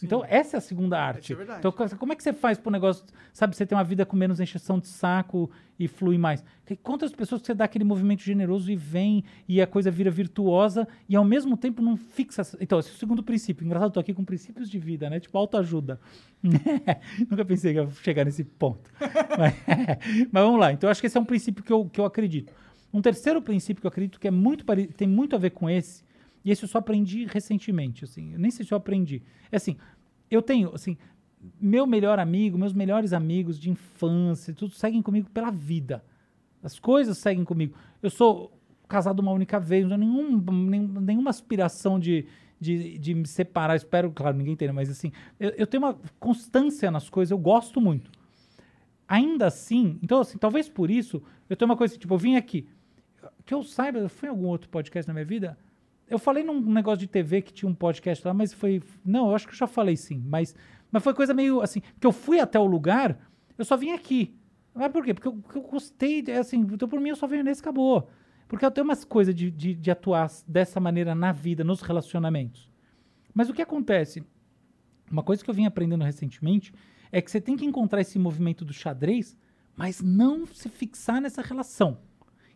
Então, 0.07 0.25
essa 0.29 0.57
é 0.57 0.59
a 0.59 0.61
segunda 0.61 1.01
arte. 1.01 1.33
é. 1.35 1.59
Então, 1.59 1.73
co- 1.73 1.97
como 1.97 2.13
é 2.13 2.17
que 2.17 2.23
você 2.23 2.33
faz 2.33 2.59
pro 2.59 2.71
negócio, 2.71 3.05
sabe, 3.33 3.55
você 3.57 3.65
ter 3.67 3.75
uma 3.75 3.85
vida 3.85 4.05
com 4.07 4.17
menos 4.17 4.41
encheção 4.41 4.79
de 4.79 4.87
saco 4.87 5.51
e 5.79 5.87
flui 5.89 6.17
mais? 6.19 6.45
Que- 6.65 6.77
Quantas 6.77 7.13
pessoas 7.13 7.41
que 7.41 7.47
você 7.47 7.55
dá 7.55 7.65
aquele 7.65 7.85
movimento 7.85 8.23
generoso 8.23 8.71
e 8.71 8.77
vem 8.77 9.25
e 9.49 9.61
a 9.61 9.67
coisa 9.67 9.91
vira 9.91 10.11
virtuosa 10.11 10.87
e 11.09 11.17
ao 11.17 11.25
mesmo 11.25 11.57
tempo 11.57 11.83
não 11.83 11.97
fixa. 11.97 12.43
Então, 12.61 12.79
esse 12.79 12.91
é 12.91 12.93
o 12.93 12.97
segundo 12.97 13.23
princípio. 13.23 13.65
Engraçado, 13.65 13.89
eu 13.89 13.95
tô 13.95 14.01
aqui 14.01 14.15
com 14.15 14.25
princípios 14.25 14.69
de 14.71 14.79
vida, 14.79 15.09
né? 15.11 15.19
Tipo 15.21 15.37
autoajuda. 15.39 15.99
Nunca 17.31 17.45
pensei 17.45 17.73
que 17.75 17.81
ia 17.81 17.89
chegar 18.03 18.25
nesse 18.25 18.45
ponto. 18.45 18.91
mas, 19.39 19.55
mas 20.33 20.45
vamos 20.45 20.61
lá. 20.61 20.73
Então, 20.73 20.89
eu 20.89 20.91
acho 20.93 21.01
que 21.01 21.07
esse 21.07 21.17
é 21.17 21.21
um 21.21 21.25
princípio 21.25 21.63
que 21.65 21.73
eu, 21.73 21.85
que 21.87 22.01
eu 22.01 22.05
acredito. 22.05 22.53
Um 22.93 23.03
terceiro 23.03 23.43
princípio 23.43 23.81
que 23.81 23.87
eu 23.87 23.91
acredito 23.91 24.19
que 24.19 24.29
é 24.29 24.31
muito 24.31 24.65
tem 24.97 25.07
muito 25.07 25.37
a 25.37 25.39
ver 25.39 25.51
com 25.51 25.69
esse, 25.69 26.03
e 26.45 26.51
esse 26.51 26.65
eu 26.65 26.69
só 26.69 26.79
aprendi 26.79 27.27
recentemente, 27.27 28.05
assim, 28.05 28.33
eu 28.33 28.39
nem 28.39 28.51
sei 28.51 28.65
se 28.65 28.73
eu 28.73 28.79
aprendi. 28.79 29.23
É 29.51 29.57
assim, 29.57 29.77
eu 30.31 30.41
tenho, 30.43 30.75
assim, 30.75 30.97
meu 31.61 31.87
melhor 31.87 32.19
amigo, 32.19 32.59
meus 32.59 32.73
melhores 32.73 33.13
amigos 33.13 33.59
de 33.59 33.71
infância, 33.71 34.55
tudo 34.55 34.75
seguem 34.75 35.03
comigo 35.03 35.31
pela 35.31 35.51
vida. 35.51 36.05
As 36.63 36.79
coisas 36.79 37.19
seguem 37.19 37.45
comigo. 37.45 37.75
Eu 38.03 38.11
sou 38.11 38.53
casado 38.89 39.21
uma 39.21 39.33
única 39.33 39.61
vez, 39.61 39.85
não 39.87 39.99
tenho 39.99 40.11
nenhum, 40.11 40.41
nenhum- 40.69 41.01
nenhuma 41.01 41.31
aspiração 41.31 42.01
de, 42.01 42.27
de, 42.61 42.99
de 42.99 43.15
me 43.15 43.27
separar. 43.27 43.77
Espero, 43.77 44.11
claro, 44.11 44.37
ninguém 44.37 44.57
tenha, 44.57 44.73
mas 44.73 44.91
assim, 44.91 45.13
eu, 45.39 45.51
eu 45.51 45.67
tenho 45.67 45.83
uma 45.85 45.99
constância 46.19 46.91
nas 46.91 47.09
coisas, 47.09 47.31
eu 47.31 47.39
gosto 47.39 47.81
muito. 47.81 48.11
Ainda 49.07 49.47
assim, 49.47 49.99
então, 50.03 50.21
assim, 50.21 50.37
talvez 50.37 50.69
por 50.69 50.91
isso, 50.91 51.23
eu 51.49 51.57
tenho 51.57 51.71
uma 51.71 51.77
coisa, 51.77 51.97
tipo, 51.97 52.13
eu 52.13 52.19
vim 52.19 52.37
aqui, 52.37 52.69
que 53.47 53.55
eu 53.55 53.63
saiba, 53.63 53.99
eu 53.99 54.09
fui 54.09 54.29
em 54.29 54.31
algum 54.31 54.47
outro 54.47 54.69
podcast 54.69 55.09
na 55.09 55.15
minha 55.15 55.25
vida, 55.25 55.57
eu 56.09 56.19
falei 56.19 56.43
num 56.43 56.61
negócio 56.61 56.99
de 56.99 57.07
TV 57.07 57.43
que 57.43 57.53
tinha 57.53 57.69
um 57.69 57.75
podcast 57.75 58.27
lá, 58.27 58.33
mas 58.33 58.53
foi. 58.53 58.83
Não, 59.05 59.29
eu 59.29 59.35
acho 59.35 59.47
que 59.47 59.53
eu 59.53 59.59
já 59.59 59.67
falei 59.67 59.97
sim. 59.97 60.23
Mas, 60.27 60.55
mas 60.91 61.03
foi 61.03 61.15
coisa 61.15 61.35
meio 61.35 61.61
assim. 61.61 61.81
Porque 61.81 62.07
eu 62.07 62.13
fui 62.13 62.41
até 62.41 62.59
o 62.59 62.67
lugar, 62.67 63.19
eu 63.57 63.65
só 63.65 63.77
vim 63.77 63.93
aqui. 63.93 64.35
Mas 64.75 64.93
por 64.93 65.05
quê? 65.05 65.13
Porque 65.13 65.29
eu, 65.29 65.33
porque 65.35 65.59
eu 65.59 65.63
gostei, 65.63 66.25
é 66.29 66.39
assim, 66.39 66.59
então 66.61 66.89
por 66.89 67.01
mim 67.01 67.11
eu 67.11 67.17
só 67.17 67.27
venho 67.27 67.45
nesse 67.45 67.61
acabou. 67.61 68.09
Porque 68.47 68.65
eu 68.65 68.71
tenho 68.71 68.85
umas 68.85 69.05
coisas 69.05 69.35
de, 69.35 69.51
de, 69.51 69.75
de 69.75 69.91
atuar 69.91 70.31
dessa 70.47 70.81
maneira 70.81 71.15
na 71.15 71.33
vida, 71.33 71.63
nos 71.63 71.83
relacionamentos. 71.83 72.71
Mas 73.35 73.51
o 73.51 73.53
que 73.53 73.61
acontece? 73.61 74.25
Uma 75.11 75.23
coisa 75.23 75.45
que 75.45 75.51
eu 75.51 75.55
vim 75.55 75.67
aprendendo 75.67 76.05
recentemente 76.05 76.73
é 77.13 77.21
que 77.21 77.31
você 77.31 77.41
tem 77.41 77.57
que 77.57 77.65
encontrar 77.65 78.01
esse 78.01 78.19
movimento 78.19 78.65
do 78.65 78.73
xadrez, 78.73 79.37
mas 79.77 80.01
não 80.01 80.47
se 80.47 80.69
fixar 80.69 81.21
nessa 81.21 81.43
relação. 81.43 81.99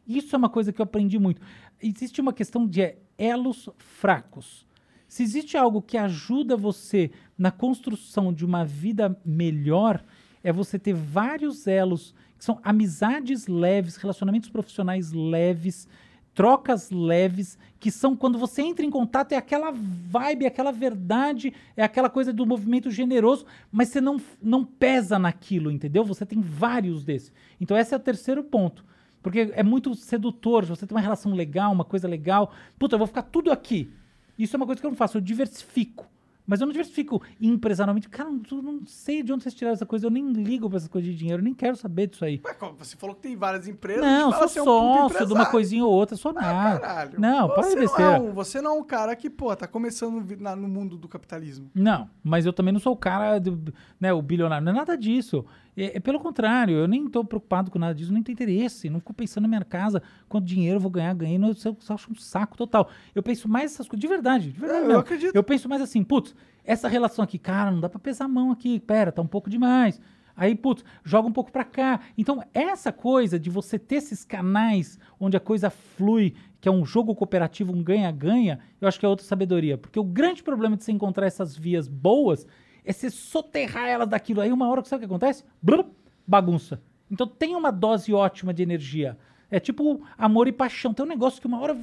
Isso 0.07 0.35
é 0.35 0.39
uma 0.39 0.49
coisa 0.49 0.73
que 0.73 0.81
eu 0.81 0.85
aprendi 0.85 1.19
muito. 1.19 1.41
Existe 1.83 2.21
uma 2.21 2.33
questão 2.33 2.67
de 2.67 2.81
é, 2.81 2.99
elos 3.19 3.69
fracos. 3.77 4.65
Se 5.09 5.23
existe 5.23 5.57
algo 5.57 5.83
que 5.83 5.99
ajuda 5.99 6.57
você 6.57 7.11
na 7.37 7.51
construção 7.51 8.33
de 8.33 8.47
uma 8.47 8.65
vida 8.65 9.19
melhor, 9.25 10.03
é 10.43 10.53
você 10.53 10.79
ter 10.79 10.95
vários 10.95 11.67
elos, 11.67 12.15
que 12.39 12.45
são 12.45 12.59
amizades 12.63 13.47
leves, 13.47 13.97
relacionamentos 13.97 14.49
profissionais 14.49 15.13
leves, 15.13 15.87
trocas 16.35 16.91
leves, 16.91 17.59
que 17.79 17.91
são 17.91 18.17
quando 18.17 18.39
você 18.39 18.63
entra 18.63 18.87
em 18.87 18.91
contato, 18.91 19.33
é 19.33 19.37
aquela 19.37 19.71
vibe, 19.71 20.45
é 20.45 20.49
aquela 20.49 20.73
verdade, 20.73 21.53
é 21.77 21.83
aquela 21.83 22.09
coisa 22.09 22.33
do 22.33 22.47
movimento 22.47 22.91
generoso, 22.91 23.45
mas 23.71 23.89
você 23.89 24.01
não, 24.01 24.21
não 24.41 24.65
pesa 24.65 25.19
naquilo, 25.19 25.71
entendeu? 25.71 26.05
Você 26.05 26.25
tem 26.25 26.41
vários 26.41 27.05
desses. 27.05 27.33
Então, 27.61 27.77
esse 27.77 27.93
é 27.93 27.97
o 27.97 28.01
terceiro 28.01 28.43
ponto. 28.43 28.85
Porque 29.23 29.53
é 29.53 29.63
muito 29.63 29.95
sedutor, 29.95 30.65
você 30.65 30.87
tem 30.87 30.97
uma 30.97 31.01
relação 31.01 31.33
legal, 31.33 31.73
uma 31.73 31.85
coisa 31.85 32.09
legal. 32.09 32.53
Puta, 32.79 32.95
eu 32.95 32.99
vou 32.99 33.07
ficar 33.07 33.23
tudo 33.23 33.53
aqui. 33.53 33.93
Isso 34.39 34.57
é 34.57 34.59
uma 34.59 34.67
coisa 34.67 34.81
que 34.81 34.87
eu 34.87 34.91
não 34.91 34.97
faço, 34.97 35.17
eu 35.17 35.21
diversifico. 35.21 36.07
Mas 36.53 36.61
eu 36.61 36.67
não 36.67 36.73
diversifico 36.73 37.23
empresarialmente. 37.41 38.11
Cara, 38.11 38.29
eu 38.29 38.61
não 38.63 38.85
sei 38.85 39.23
de 39.23 39.33
onde 39.33 39.43
vocês 39.43 39.55
tiraram 39.55 39.73
essa 39.73 39.87
coisa. 39.87 40.05
Eu 40.05 40.11
nem 40.11 40.33
ligo 40.35 40.69
pra 40.69 40.77
essas 40.77 40.89
coisas 40.91 41.11
de 41.11 41.17
dinheiro. 41.17 41.41
Eu 41.41 41.45
nem 41.45 41.55
quero 41.55 41.75
saber 41.77 42.09
disso 42.09 42.27
aí. 42.27 42.43
Ué, 42.45 42.53
como 42.53 42.75
Você 42.77 42.95
falou 42.95 43.17
que 43.17 43.23
tem 43.23 43.35
várias 43.35 43.67
empresas. 43.67 44.03
Não, 44.05 44.31
sou 44.31 44.47
você 44.49 44.59
é 44.59 44.63
um 44.63 44.65
sócio 44.67 45.27
de 45.27 45.33
uma 45.33 45.47
coisinha 45.47 45.83
ou 45.83 45.91
outra, 45.91 46.15
sou 46.15 46.31
nada. 46.35 46.79
Caralho. 46.79 47.19
Não, 47.19 47.49
você 47.49 47.75
não, 47.75 47.81
besteira. 47.81 48.13
é 48.17 48.21
um, 48.21 48.33
você 48.35 48.61
não 48.61 48.73
é 48.73 48.81
um 48.81 48.85
cara 48.85 49.17
que, 49.17 49.31
pô, 49.31 49.57
tá 49.57 49.67
começando 49.67 50.23
na- 50.39 50.55
no 50.55 50.69
mundo 50.69 50.99
do 50.99 51.09
capitalismo. 51.09 51.71
Não, 51.75 52.07
mas 52.23 52.45
eu 52.45 52.53
também 52.53 52.71
não 52.71 52.81
sou 52.81 52.93
o 52.93 52.97
cara, 52.99 53.39
do, 53.39 53.73
né, 53.99 54.13
o 54.13 54.21
bilionário. 54.21 54.63
Não 54.63 54.73
é 54.73 54.77
nada 54.77 54.95
disso. 54.95 55.47
É, 55.75 55.97
é 55.97 56.01
pelo 56.01 56.21
contrário, 56.21 56.75
eu 56.77 56.87
nem 56.87 57.09
tô 57.09 57.25
preocupado 57.25 57.71
com 57.71 57.79
nada 57.79 57.95
disso, 57.95 58.13
nem 58.13 58.23
tenho 58.23 58.35
interesse. 58.35 58.91
Não 58.91 58.99
fico 59.01 59.15
pensando 59.15 59.45
na 59.45 59.49
minha 59.49 59.65
casa, 59.65 60.03
quanto 60.29 60.45
dinheiro 60.45 60.77
eu 60.77 60.81
vou 60.81 60.91
ganhar, 60.91 61.15
ganhei. 61.15 61.39
Não, 61.39 61.49
eu 61.49 61.55
só 61.55 61.95
acho 61.95 62.13
um 62.13 62.15
saco 62.15 62.59
total. 62.59 62.91
Eu 63.15 63.23
penso 63.23 63.49
mais 63.49 63.73
essas 63.73 63.89
coisas, 63.89 64.01
de 64.03 64.07
verdade, 64.07 64.53
de 64.53 64.61
verdade 64.61 64.91
É, 64.91 64.95
eu 64.95 64.99
acredito. 64.99 65.35
Eu 65.35 65.43
penso 65.43 65.69
mais 65.71 65.81
assim, 65.81 66.05
putz, 66.05 66.35
essa 66.65 66.89
relação 66.89 67.25
aqui, 67.25 67.39
cara, 67.39 67.71
não 67.71 67.81
dá 67.81 67.89
pra 67.89 67.99
pesar 67.99 68.27
a 68.27 68.29
mão 68.29 68.51
aqui, 68.51 68.79
pera, 68.79 69.11
tá 69.11 69.21
um 69.21 69.27
pouco 69.27 69.51
demais. 69.51 70.01
Aí, 70.37 70.55
putz, 70.55 70.85
joga 71.05 71.29
um 71.29 71.33
pouco 71.33 71.53
pra 71.53 71.65
cá. 71.65 72.01
Então, 72.17 72.43
essa 72.55 72.93
coisa 72.93 73.39
de 73.39 73.51
você 73.51 73.79
ter 73.79 73.97
esses 73.97 74.25
canais 74.25 74.99
onde 75.21 75.37
a 75.37 75.41
coisa 75.41 75.69
flui, 75.71 76.35
que 76.61 76.69
é 76.69 76.73
um 76.73 76.85
jogo 76.85 77.15
cooperativo, 77.15 77.73
um 77.73 77.83
ganha-ganha, 77.83 78.59
eu 78.81 78.89
acho 78.89 78.99
que 78.99 79.05
é 79.05 79.09
outra 79.09 79.27
sabedoria. 79.27 79.77
Porque 79.77 80.01
o 80.01 80.05
grande 80.05 80.43
problema 80.43 80.77
de 80.77 80.85
você 80.85 80.93
encontrar 80.93 81.27
essas 81.27 81.57
vias 81.57 81.87
boas 81.87 82.47
é 82.85 82.93
você 82.93 83.11
soterrar 83.11 83.89
elas 83.89 84.09
daquilo. 84.09 84.41
Aí, 84.41 84.51
uma 84.51 84.69
hora, 84.69 84.83
sabe 84.85 85.05
o 85.05 85.09
que 85.09 85.13
acontece? 85.13 85.45
Blum, 85.61 85.85
bagunça. 86.27 86.81
Então, 87.11 87.27
tem 87.27 87.55
uma 87.55 87.71
dose 87.71 88.13
ótima 88.15 88.55
de 88.55 88.63
energia. 88.63 89.19
É 89.51 89.61
tipo 89.61 90.03
amor 90.17 90.49
e 90.49 90.53
paixão. 90.53 90.95
Tem 90.95 91.05
um 91.05 91.09
negócio 91.09 91.41
que 91.41 91.47
uma 91.47 91.61
hora. 91.61 91.79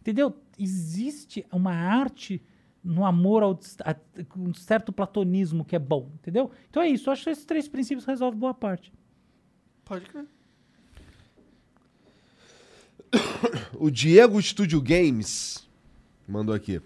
Entendeu? 0.00 0.36
Existe 0.58 1.46
uma 1.50 1.72
arte 1.72 2.42
no 2.84 3.04
amor 3.06 3.42
ao 3.42 3.58
a, 3.82 3.94
com 4.28 4.40
um 4.40 4.52
certo 4.52 4.92
platonismo 4.92 5.64
que 5.64 5.74
é 5.74 5.78
bom, 5.78 6.10
entendeu? 6.14 6.50
Então 6.68 6.82
é 6.82 6.88
isso. 6.88 7.08
Eu 7.08 7.12
acho 7.14 7.24
que 7.24 7.30
esses 7.30 7.44
três 7.46 7.66
princípios 7.66 8.04
resolvem 8.04 8.38
boa 8.38 8.52
parte. 8.52 8.92
Pode 9.84 10.04
crer. 10.04 10.26
O 13.78 13.90
Diego 13.90 14.40
Studio 14.42 14.82
Games 14.82 15.68
mandou 16.28 16.54
aqui. 16.54 16.80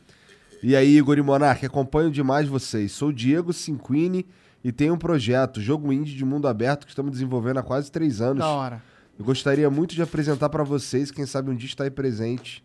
E 0.62 0.77
aí, 0.77 0.97
Igor 0.97 1.17
e 1.18 1.23
Monark, 1.23 1.65
acompanho 1.65 2.10
demais 2.10 2.49
vocês. 2.49 2.93
Sou 2.93 3.09
o 3.09 3.12
Diego 3.12 3.52
Cinquini 3.52 4.27
e 4.62 4.70
tenho 4.70 4.94
um 4.94 4.99
projeto, 4.99 5.60
jogo 5.60 5.93
indie 5.93 6.15
de 6.15 6.25
mundo 6.25 6.47
aberto 6.47 6.85
que 6.85 6.91
estamos 6.91 7.12
desenvolvendo 7.12 7.59
há 7.59 7.62
quase 7.62 7.91
três 7.91 8.20
anos. 8.20 8.41
Da 8.41 8.49
hora. 8.49 8.83
Eu 9.18 9.25
gostaria 9.25 9.70
muito 9.70 9.94
de 9.94 10.02
apresentar 10.02 10.49
pra 10.49 10.62
vocês, 10.62 11.10
quem 11.10 11.27
sabe 11.27 11.51
um 11.51 11.57
dia 11.57 11.67
estar 11.67 11.85
aí 11.85 11.91
presente 11.91 12.62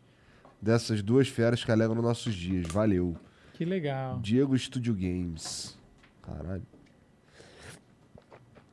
dessas 0.63 1.03
duas 1.03 1.27
feras 1.27 1.63
que 1.63 1.71
alegram 1.71 2.01
nossos 2.01 2.33
dias. 2.33 2.65
Valeu. 2.71 3.17
Que 3.53 3.65
legal. 3.65 4.19
Diego 4.21 4.57
Studio 4.57 4.93
Games. 4.93 5.77
Caralho. 6.21 6.65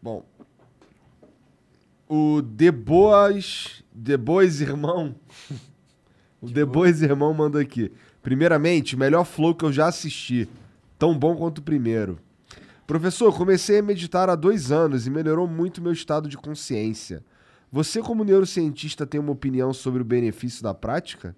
Bom. 0.01 0.25
O 2.09 2.43
The 2.43 2.71
Boas. 2.71 3.83
The 3.93 4.17
Boas 4.17 4.61
Irmão. 4.61 5.17
o 6.41 6.49
The 6.49 6.65
Boas 6.65 7.03
Irmão 7.03 7.35
manda 7.35 7.61
aqui. 7.61 7.93
Primeiramente, 8.23 8.97
melhor 8.97 9.25
flow 9.25 9.55
que 9.55 9.65
eu 9.65 9.73
já 9.73 9.89
assisti. 9.89 10.49
Tão 10.97 11.19
bom 11.19 11.37
quanto 11.37 11.59
o 11.59 11.63
primeiro. 11.63 12.21
Professor, 12.87 13.37
comecei 13.37 13.79
a 13.79 13.83
meditar 13.83 14.29
há 14.31 14.37
dois 14.37 14.71
anos 14.71 15.07
e 15.07 15.11
melhorou 15.11 15.47
muito 15.47 15.83
meu 15.83 15.93
estado 15.93 16.29
de 16.29 16.37
consciência. 16.37 17.25
Você, 17.71 18.01
como 18.03 18.25
neurocientista, 18.25 19.07
tem 19.07 19.21
uma 19.21 19.33
opinião 19.33 19.73
sobre 19.73 20.03
o 20.03 20.05
benefício 20.05 20.63
da 20.63 20.75
prática? 20.75 21.37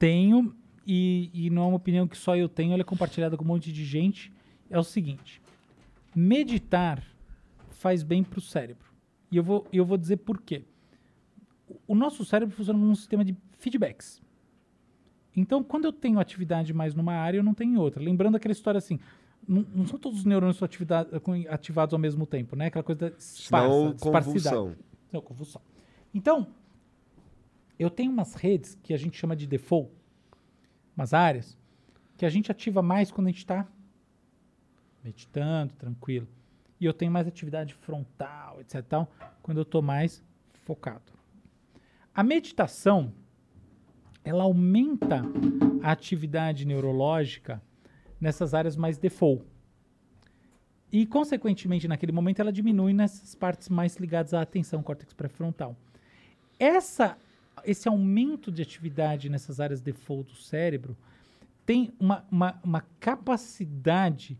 Tenho, 0.00 0.56
e, 0.86 1.30
e 1.32 1.50
não 1.50 1.62
é 1.62 1.66
uma 1.66 1.76
opinião 1.76 2.08
que 2.08 2.16
só 2.16 2.34
eu 2.34 2.48
tenho, 2.48 2.72
ela 2.72 2.80
é 2.80 2.84
compartilhada 2.84 3.36
com 3.36 3.44
um 3.44 3.46
monte 3.46 3.70
de 3.70 3.84
gente. 3.84 4.32
É 4.70 4.78
o 4.78 4.82
seguinte: 4.82 5.42
meditar 6.16 7.04
faz 7.68 8.02
bem 8.02 8.24
para 8.24 8.38
o 8.38 8.42
cérebro. 8.42 8.88
E 9.30 9.36
eu 9.36 9.44
vou, 9.44 9.66
eu 9.70 9.84
vou 9.84 9.98
dizer 9.98 10.16
por 10.16 10.40
quê. 10.40 10.64
O 11.86 11.94
nosso 11.94 12.24
cérebro 12.24 12.56
funciona 12.56 12.78
num 12.78 12.94
sistema 12.94 13.22
de 13.22 13.36
feedbacks. 13.58 14.22
Então, 15.36 15.62
quando 15.62 15.84
eu 15.84 15.92
tenho 15.92 16.18
atividade 16.18 16.72
mais 16.72 16.94
numa 16.94 17.12
área, 17.12 17.38
eu 17.38 17.44
não 17.44 17.54
tenho 17.54 17.74
em 17.74 17.76
outra. 17.76 18.02
Lembrando 18.02 18.36
aquela 18.36 18.52
história 18.52 18.78
assim, 18.78 18.98
não, 19.46 19.66
não 19.74 19.86
são 19.86 19.98
todos 19.98 20.20
os 20.20 20.24
neurônios 20.24 20.60
ativados 21.48 21.92
ao 21.92 21.98
mesmo 21.98 22.26
tempo, 22.26 22.56
né? 22.56 22.66
Aquela 22.66 22.82
coisa 22.82 23.02
da 23.02 23.08
esparsa, 23.16 23.68
Senão, 23.68 23.96
convulsão. 23.98 24.76
Não, 25.12 25.20
convulsão. 25.20 25.62
Então, 26.14 26.46
eu 27.82 27.88
tenho 27.88 28.12
umas 28.12 28.34
redes 28.34 28.78
que 28.82 28.92
a 28.92 28.96
gente 28.98 29.16
chama 29.16 29.34
de 29.34 29.46
default, 29.46 29.90
umas 30.94 31.14
áreas, 31.14 31.56
que 32.18 32.26
a 32.26 32.28
gente 32.28 32.50
ativa 32.50 32.82
mais 32.82 33.10
quando 33.10 33.28
a 33.28 33.30
gente 33.30 33.38
está 33.38 33.66
meditando, 35.02 35.72
tranquilo. 35.72 36.28
E 36.78 36.84
eu 36.84 36.92
tenho 36.92 37.10
mais 37.10 37.26
atividade 37.26 37.72
frontal, 37.72 38.60
etc. 38.60 38.82
Tal, 38.82 39.10
quando 39.42 39.56
eu 39.56 39.62
estou 39.62 39.80
mais 39.80 40.22
focado. 40.64 41.10
A 42.14 42.22
meditação, 42.22 43.14
ela 44.22 44.44
aumenta 44.44 45.22
a 45.82 45.90
atividade 45.90 46.66
neurológica 46.66 47.62
nessas 48.20 48.52
áreas 48.52 48.76
mais 48.76 48.98
default. 48.98 49.42
E, 50.92 51.06
consequentemente, 51.06 51.88
naquele 51.88 52.12
momento, 52.12 52.40
ela 52.40 52.52
diminui 52.52 52.92
nessas 52.92 53.34
partes 53.34 53.70
mais 53.70 53.96
ligadas 53.96 54.34
à 54.34 54.42
atenção, 54.42 54.82
córtex 54.82 55.14
pré-frontal. 55.14 55.74
Essa, 56.58 57.16
esse 57.64 57.88
aumento 57.88 58.50
de 58.50 58.62
atividade 58.62 59.28
nessas 59.28 59.60
áreas 59.60 59.80
default 59.80 60.30
do 60.30 60.36
cérebro 60.36 60.96
tem 61.64 61.92
uma, 62.00 62.26
uma, 62.30 62.60
uma 62.64 62.80
capacidade 62.98 64.38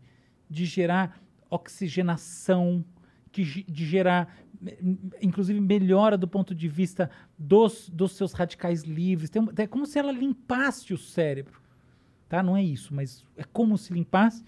de 0.49 0.65
gerar 0.65 1.21
oxigenação, 1.49 2.83
que, 3.31 3.63
de 3.63 3.85
gerar, 3.85 4.35
inclusive, 5.21 5.59
melhora 5.59 6.17
do 6.17 6.27
ponto 6.27 6.53
de 6.53 6.67
vista 6.67 7.09
dos, 7.37 7.89
dos 7.89 8.13
seus 8.13 8.33
radicais 8.33 8.83
livres. 8.83 9.29
Tem 9.29 9.47
é 9.57 9.67
como 9.67 9.85
se 9.85 9.97
ela 9.97 10.11
limpasse 10.11 10.93
o 10.93 10.97
cérebro. 10.97 11.61
Tá? 12.27 12.41
Não 12.41 12.55
é 12.55 12.63
isso, 12.63 12.93
mas 12.93 13.25
é 13.35 13.43
como 13.43 13.77
se 13.77 13.93
limpasse, 13.93 14.43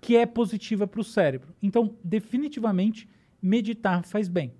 que 0.00 0.16
é 0.16 0.26
positiva 0.26 0.86
para 0.86 1.00
o 1.00 1.04
cérebro. 1.04 1.54
Então, 1.62 1.96
definitivamente, 2.02 3.08
meditar 3.40 4.04
faz 4.04 4.28
bem. 4.28 4.52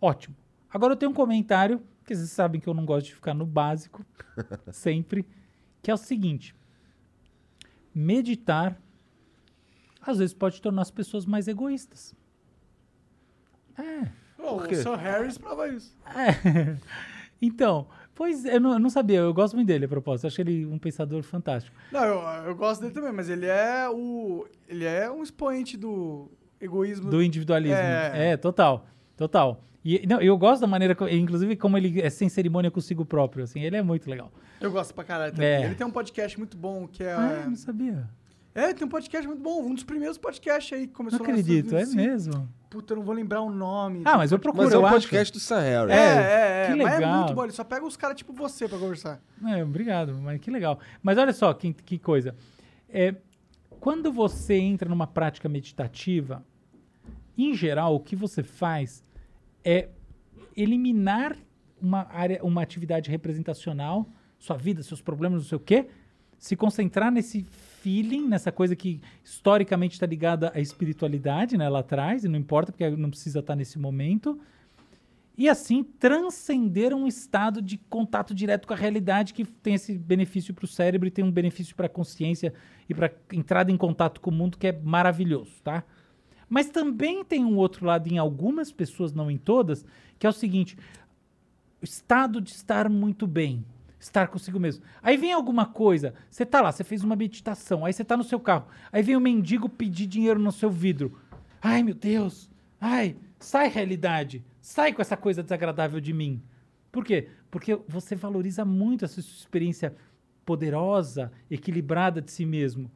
Ótimo. 0.00 0.34
Agora 0.72 0.92
eu 0.92 0.96
tenho 0.96 1.10
um 1.10 1.14
comentário, 1.14 1.82
que 2.10 2.16
vocês 2.16 2.30
sabem 2.30 2.60
que 2.60 2.68
eu 2.68 2.74
não 2.74 2.84
gosto 2.84 3.06
de 3.06 3.14
ficar 3.14 3.34
no 3.34 3.46
básico, 3.46 4.04
sempre, 4.72 5.24
que 5.80 5.90
é 5.90 5.94
o 5.94 5.96
seguinte: 5.96 6.56
meditar 7.94 8.76
às 10.02 10.18
vezes 10.18 10.34
pode 10.34 10.60
tornar 10.60 10.82
as 10.82 10.90
pessoas 10.90 11.24
mais 11.24 11.46
egoístas. 11.46 12.14
É. 13.78 14.08
Por 14.36 14.66
o? 14.66 14.74
Sr. 14.74 14.96
Harris 14.96 15.38
prova 15.38 15.68
isso. 15.68 15.96
É. 16.06 16.76
Então, 17.42 17.88
pois 18.14 18.44
eu 18.44 18.60
não, 18.60 18.74
eu 18.74 18.78
não 18.78 18.90
sabia, 18.90 19.20
eu 19.20 19.32
gosto 19.32 19.54
muito 19.54 19.66
dele 19.66 19.86
a 19.86 19.88
propósito, 19.88 20.26
acho 20.26 20.42
ele 20.42 20.66
um 20.66 20.78
pensador 20.78 21.22
fantástico. 21.22 21.74
Não, 21.90 22.04
eu, 22.04 22.20
eu 22.48 22.54
gosto 22.54 22.82
dele 22.82 22.92
também, 22.92 23.12
mas 23.12 23.30
ele 23.30 23.46
é 23.46 23.88
o. 23.88 24.46
Ele 24.68 24.84
é 24.84 25.10
um 25.10 25.22
expoente 25.22 25.74
do 25.74 26.30
egoísmo. 26.60 27.08
Do 27.08 27.22
individualismo. 27.22 27.78
É. 27.78 28.32
É, 28.32 28.36
total. 28.36 28.86
Total. 29.16 29.64
E 29.84 30.06
não, 30.06 30.20
eu 30.20 30.36
gosto 30.36 30.60
da 30.60 30.66
maneira, 30.66 30.96
inclusive, 31.10 31.56
como 31.56 31.76
ele 31.78 32.00
é 32.02 32.10
sem 32.10 32.28
cerimônia 32.28 32.70
consigo 32.70 33.04
próprio, 33.04 33.44
assim, 33.44 33.60
ele 33.62 33.76
é 33.76 33.82
muito 33.82 34.10
legal. 34.10 34.30
Eu 34.60 34.70
gosto 34.70 34.92
pra 34.94 35.04
caralho 35.04 35.32
também. 35.32 35.48
É. 35.48 35.64
Ele 35.64 35.74
tem 35.74 35.86
um 35.86 35.90
podcast 35.90 36.36
muito 36.38 36.56
bom 36.56 36.86
que 36.86 37.02
é. 37.02 37.12
Ah, 37.12 37.44
não 37.48 37.56
sabia. 37.56 38.08
É, 38.54 38.74
tem 38.74 38.86
um 38.86 38.90
podcast 38.90 39.26
muito 39.26 39.40
bom. 39.42 39.62
Um 39.64 39.74
dos 39.74 39.84
primeiros 39.84 40.18
podcasts 40.18 40.76
aí 40.76 40.86
que 40.86 40.92
começou 40.92 41.18
Não 41.20 41.24
acredito, 41.26 41.74
é 41.76 41.86
mesmo. 41.86 42.48
Puta, 42.68 42.92
eu 42.92 42.98
não 42.98 43.04
vou 43.04 43.14
lembrar 43.14 43.40
o 43.40 43.50
nome. 43.50 44.02
Ah, 44.04 44.16
mas 44.18 44.32
eu 44.32 44.38
pod- 44.38 44.42
procuro, 44.54 44.64
Mas 44.66 44.74
é 44.74 44.78
um 44.78 44.84
acho. 44.84 44.94
podcast 44.94 45.32
do 45.32 45.40
Sam 45.40 45.60
Harris. 45.60 45.92
É, 45.92 45.96
é, 45.96 46.62
é. 46.64 46.66
que 46.72 46.76
Mas 46.82 46.92
é 46.92 46.96
legal. 46.98 47.18
muito 47.20 47.34
bom. 47.34 47.44
Ele 47.44 47.52
só 47.52 47.64
pega 47.64 47.84
uns 47.86 47.96
caras 47.96 48.16
tipo 48.16 48.32
você 48.32 48.68
pra 48.68 48.78
conversar. 48.78 49.20
É, 49.46 49.62
obrigado, 49.62 50.14
mas 50.20 50.40
que 50.40 50.50
legal. 50.50 50.78
Mas 51.02 51.16
olha 51.16 51.32
só 51.32 51.52
que, 51.54 51.72
que 51.72 51.98
coisa. 51.98 52.34
É, 52.88 53.14
quando 53.80 54.12
você 54.12 54.54
entra 54.56 54.88
numa 54.88 55.06
prática 55.06 55.48
meditativa, 55.48 56.44
em 57.38 57.54
geral, 57.54 57.94
o 57.94 58.00
que 58.00 58.14
você 58.14 58.42
faz 58.42 59.02
é 59.64 59.88
eliminar 60.56 61.36
uma 61.80 62.06
área, 62.10 62.42
uma 62.42 62.62
atividade 62.62 63.10
representacional, 63.10 64.08
sua 64.38 64.56
vida, 64.56 64.82
seus 64.82 65.00
problemas, 65.00 65.42
não 65.42 65.48
sei 65.48 65.56
o 65.56 65.60
quê, 65.60 65.88
se 66.38 66.56
concentrar 66.56 67.12
nesse 67.12 67.42
feeling, 67.42 68.26
nessa 68.26 68.50
coisa 68.50 68.74
que 68.74 69.00
historicamente 69.22 69.94
está 69.94 70.06
ligada 70.06 70.50
à 70.54 70.60
espiritualidade, 70.60 71.56
né, 71.56 71.68
lá 71.68 71.80
atrás, 71.80 72.24
e 72.24 72.28
não 72.28 72.38
importa 72.38 72.72
porque 72.72 72.88
não 72.90 73.10
precisa 73.10 73.40
estar 73.40 73.54
nesse 73.54 73.78
momento, 73.78 74.40
e 75.36 75.48
assim 75.48 75.82
transcender 75.82 76.94
um 76.94 77.06
estado 77.06 77.62
de 77.62 77.78
contato 77.78 78.34
direto 78.34 78.66
com 78.66 78.74
a 78.74 78.76
realidade 78.76 79.32
que 79.32 79.44
tem 79.44 79.74
esse 79.74 79.96
benefício 79.96 80.52
para 80.52 80.64
o 80.64 80.68
cérebro 80.68 81.08
e 81.08 81.10
tem 81.10 81.24
um 81.24 81.30
benefício 81.30 81.74
para 81.74 81.86
a 81.86 81.88
consciência 81.88 82.52
e 82.88 82.94
para 82.94 83.10
entrada 83.32 83.70
em 83.70 83.76
contato 83.76 84.20
com 84.20 84.30
o 84.30 84.34
mundo 84.34 84.58
que 84.58 84.66
é 84.66 84.72
maravilhoso, 84.72 85.52
tá? 85.62 85.84
Mas 86.50 86.68
também 86.68 87.24
tem 87.24 87.44
um 87.44 87.56
outro 87.56 87.86
lado 87.86 88.08
em 88.08 88.18
algumas 88.18 88.72
pessoas, 88.72 89.12
não 89.12 89.30
em 89.30 89.38
todas, 89.38 89.86
que 90.18 90.26
é 90.26 90.30
o 90.30 90.32
seguinte: 90.32 90.76
o 91.80 91.84
estado 91.84 92.40
de 92.40 92.50
estar 92.50 92.90
muito 92.90 93.24
bem, 93.24 93.64
estar 94.00 94.26
consigo 94.26 94.58
mesmo. 94.58 94.82
Aí 95.00 95.16
vem 95.16 95.32
alguma 95.32 95.64
coisa, 95.64 96.12
você 96.28 96.44
tá 96.44 96.60
lá, 96.60 96.72
você 96.72 96.82
fez 96.82 97.04
uma 97.04 97.14
meditação, 97.14 97.84
aí 97.84 97.92
você 97.92 98.04
tá 98.04 98.16
no 98.16 98.24
seu 98.24 98.40
carro, 98.40 98.66
aí 98.90 99.00
vem 99.00 99.16
um 99.16 99.20
mendigo 99.20 99.68
pedir 99.68 100.08
dinheiro 100.08 100.40
no 100.40 100.50
seu 100.50 100.68
vidro. 100.68 101.16
Ai, 101.62 101.84
meu 101.84 101.94
Deus. 101.94 102.50
Ai, 102.80 103.16
sai 103.38 103.68
realidade. 103.68 104.44
Sai 104.60 104.92
com 104.92 105.00
essa 105.00 105.16
coisa 105.16 105.44
desagradável 105.44 106.00
de 106.00 106.12
mim. 106.12 106.42
Por 106.90 107.04
quê? 107.04 107.28
Porque 107.48 107.78
você 107.86 108.16
valoriza 108.16 108.64
muito 108.64 109.04
essa 109.04 109.22
sua 109.22 109.38
experiência 109.38 109.94
poderosa, 110.44 111.30
equilibrada 111.48 112.20
de 112.20 112.32
si 112.32 112.44
mesmo. 112.44 112.90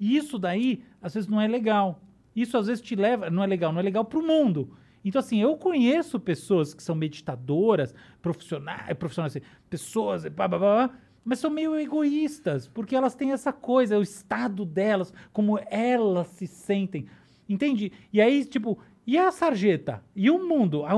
E 0.00 0.16
isso 0.16 0.38
daí, 0.38 0.82
às 1.02 1.12
vezes, 1.12 1.28
não 1.28 1.40
é 1.40 1.46
legal. 1.46 2.00
Isso, 2.34 2.56
às 2.56 2.66
vezes, 2.66 2.82
te 2.82 2.94
leva... 2.96 3.30
Não 3.30 3.42
é 3.42 3.46
legal, 3.46 3.72
não 3.72 3.80
é 3.80 3.82
legal 3.82 4.04
pro 4.04 4.22
mundo. 4.22 4.76
Então, 5.04 5.18
assim, 5.18 5.40
eu 5.40 5.56
conheço 5.56 6.18
pessoas 6.18 6.72
que 6.72 6.82
são 6.82 6.94
meditadoras, 6.94 7.94
profissionais, 8.22 8.96
profissionais, 8.96 9.36
assim, 9.36 9.46
pessoas, 9.68 10.26
blá, 10.26 10.48
blá, 10.48 10.58
blá, 10.58 10.90
mas 11.24 11.38
são 11.38 11.50
meio 11.50 11.78
egoístas, 11.78 12.68
porque 12.68 12.96
elas 12.96 13.14
têm 13.14 13.32
essa 13.32 13.52
coisa, 13.52 13.98
o 13.98 14.02
estado 14.02 14.64
delas, 14.64 15.12
como 15.32 15.58
elas 15.70 16.28
se 16.28 16.46
sentem. 16.46 17.06
Entende? 17.48 17.92
E 18.12 18.20
aí, 18.20 18.44
tipo, 18.44 18.78
e 19.06 19.18
a 19.18 19.30
sarjeta? 19.30 20.02
E 20.16 20.30
o 20.30 20.46
mundo? 20.46 20.84
Ah, 20.86 20.94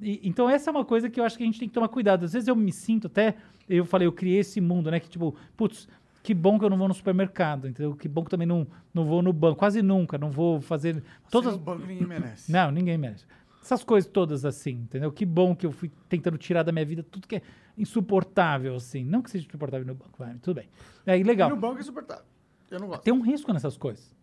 e- 0.00 0.20
então, 0.22 0.48
essa 0.48 0.70
é 0.70 0.72
uma 0.72 0.84
coisa 0.84 1.08
que 1.08 1.18
eu 1.18 1.24
acho 1.24 1.36
que 1.36 1.42
a 1.42 1.46
gente 1.46 1.58
tem 1.58 1.68
que 1.68 1.74
tomar 1.74 1.88
cuidado. 1.88 2.24
Às 2.24 2.32
vezes 2.34 2.48
eu 2.48 2.56
me 2.56 2.72
sinto 2.72 3.06
até. 3.06 3.34
Eu 3.68 3.84
falei, 3.84 4.06
eu 4.06 4.12
criei 4.12 4.38
esse 4.40 4.60
mundo, 4.60 4.90
né? 4.90 5.00
Que 5.00 5.08
tipo, 5.08 5.34
putz, 5.56 5.88
que 6.22 6.34
bom 6.34 6.58
que 6.58 6.64
eu 6.64 6.70
não 6.70 6.76
vou 6.76 6.88
no 6.88 6.94
supermercado, 6.94 7.68
entendeu? 7.68 7.94
Que 7.94 8.08
bom 8.08 8.24
que 8.24 8.30
também 8.30 8.46
não, 8.46 8.66
não 8.92 9.04
vou 9.04 9.22
no 9.22 9.32
banco, 9.32 9.58
quase 9.58 9.82
nunca, 9.82 10.18
não 10.18 10.30
vou 10.30 10.60
fazer. 10.60 11.02
Todas... 11.30 11.52
No 11.52 11.58
banco 11.58 11.86
ninguém 11.86 12.06
merece. 12.06 12.50
Não, 12.50 12.70
ninguém 12.70 12.98
merece. 12.98 13.24
Essas 13.62 13.84
coisas 13.84 14.10
todas 14.10 14.44
assim, 14.44 14.72
entendeu? 14.72 15.12
Que 15.12 15.26
bom 15.26 15.54
que 15.54 15.66
eu 15.66 15.72
fui 15.72 15.90
tentando 16.08 16.38
tirar 16.38 16.62
da 16.62 16.72
minha 16.72 16.84
vida 16.84 17.02
tudo 17.02 17.26
que 17.26 17.36
é 17.36 17.42
insuportável, 17.76 18.74
assim. 18.74 19.04
Não 19.04 19.20
que 19.20 19.30
seja 19.30 19.46
insuportável 19.46 19.86
no 19.86 19.94
banco, 19.94 20.18
vai, 20.18 20.34
tudo 20.36 20.56
bem. 20.56 20.68
Aí, 21.06 21.22
legal. 21.22 21.48
E 21.48 21.52
no 21.52 21.60
banco 21.60 21.78
é 21.78 21.80
insuportável. 21.80 22.24
Eu 22.70 22.80
não 22.80 22.88
gosto. 22.88 23.02
Tem 23.02 23.12
um 23.12 23.20
risco 23.20 23.52
nessas 23.52 23.76
coisas. 23.76 24.14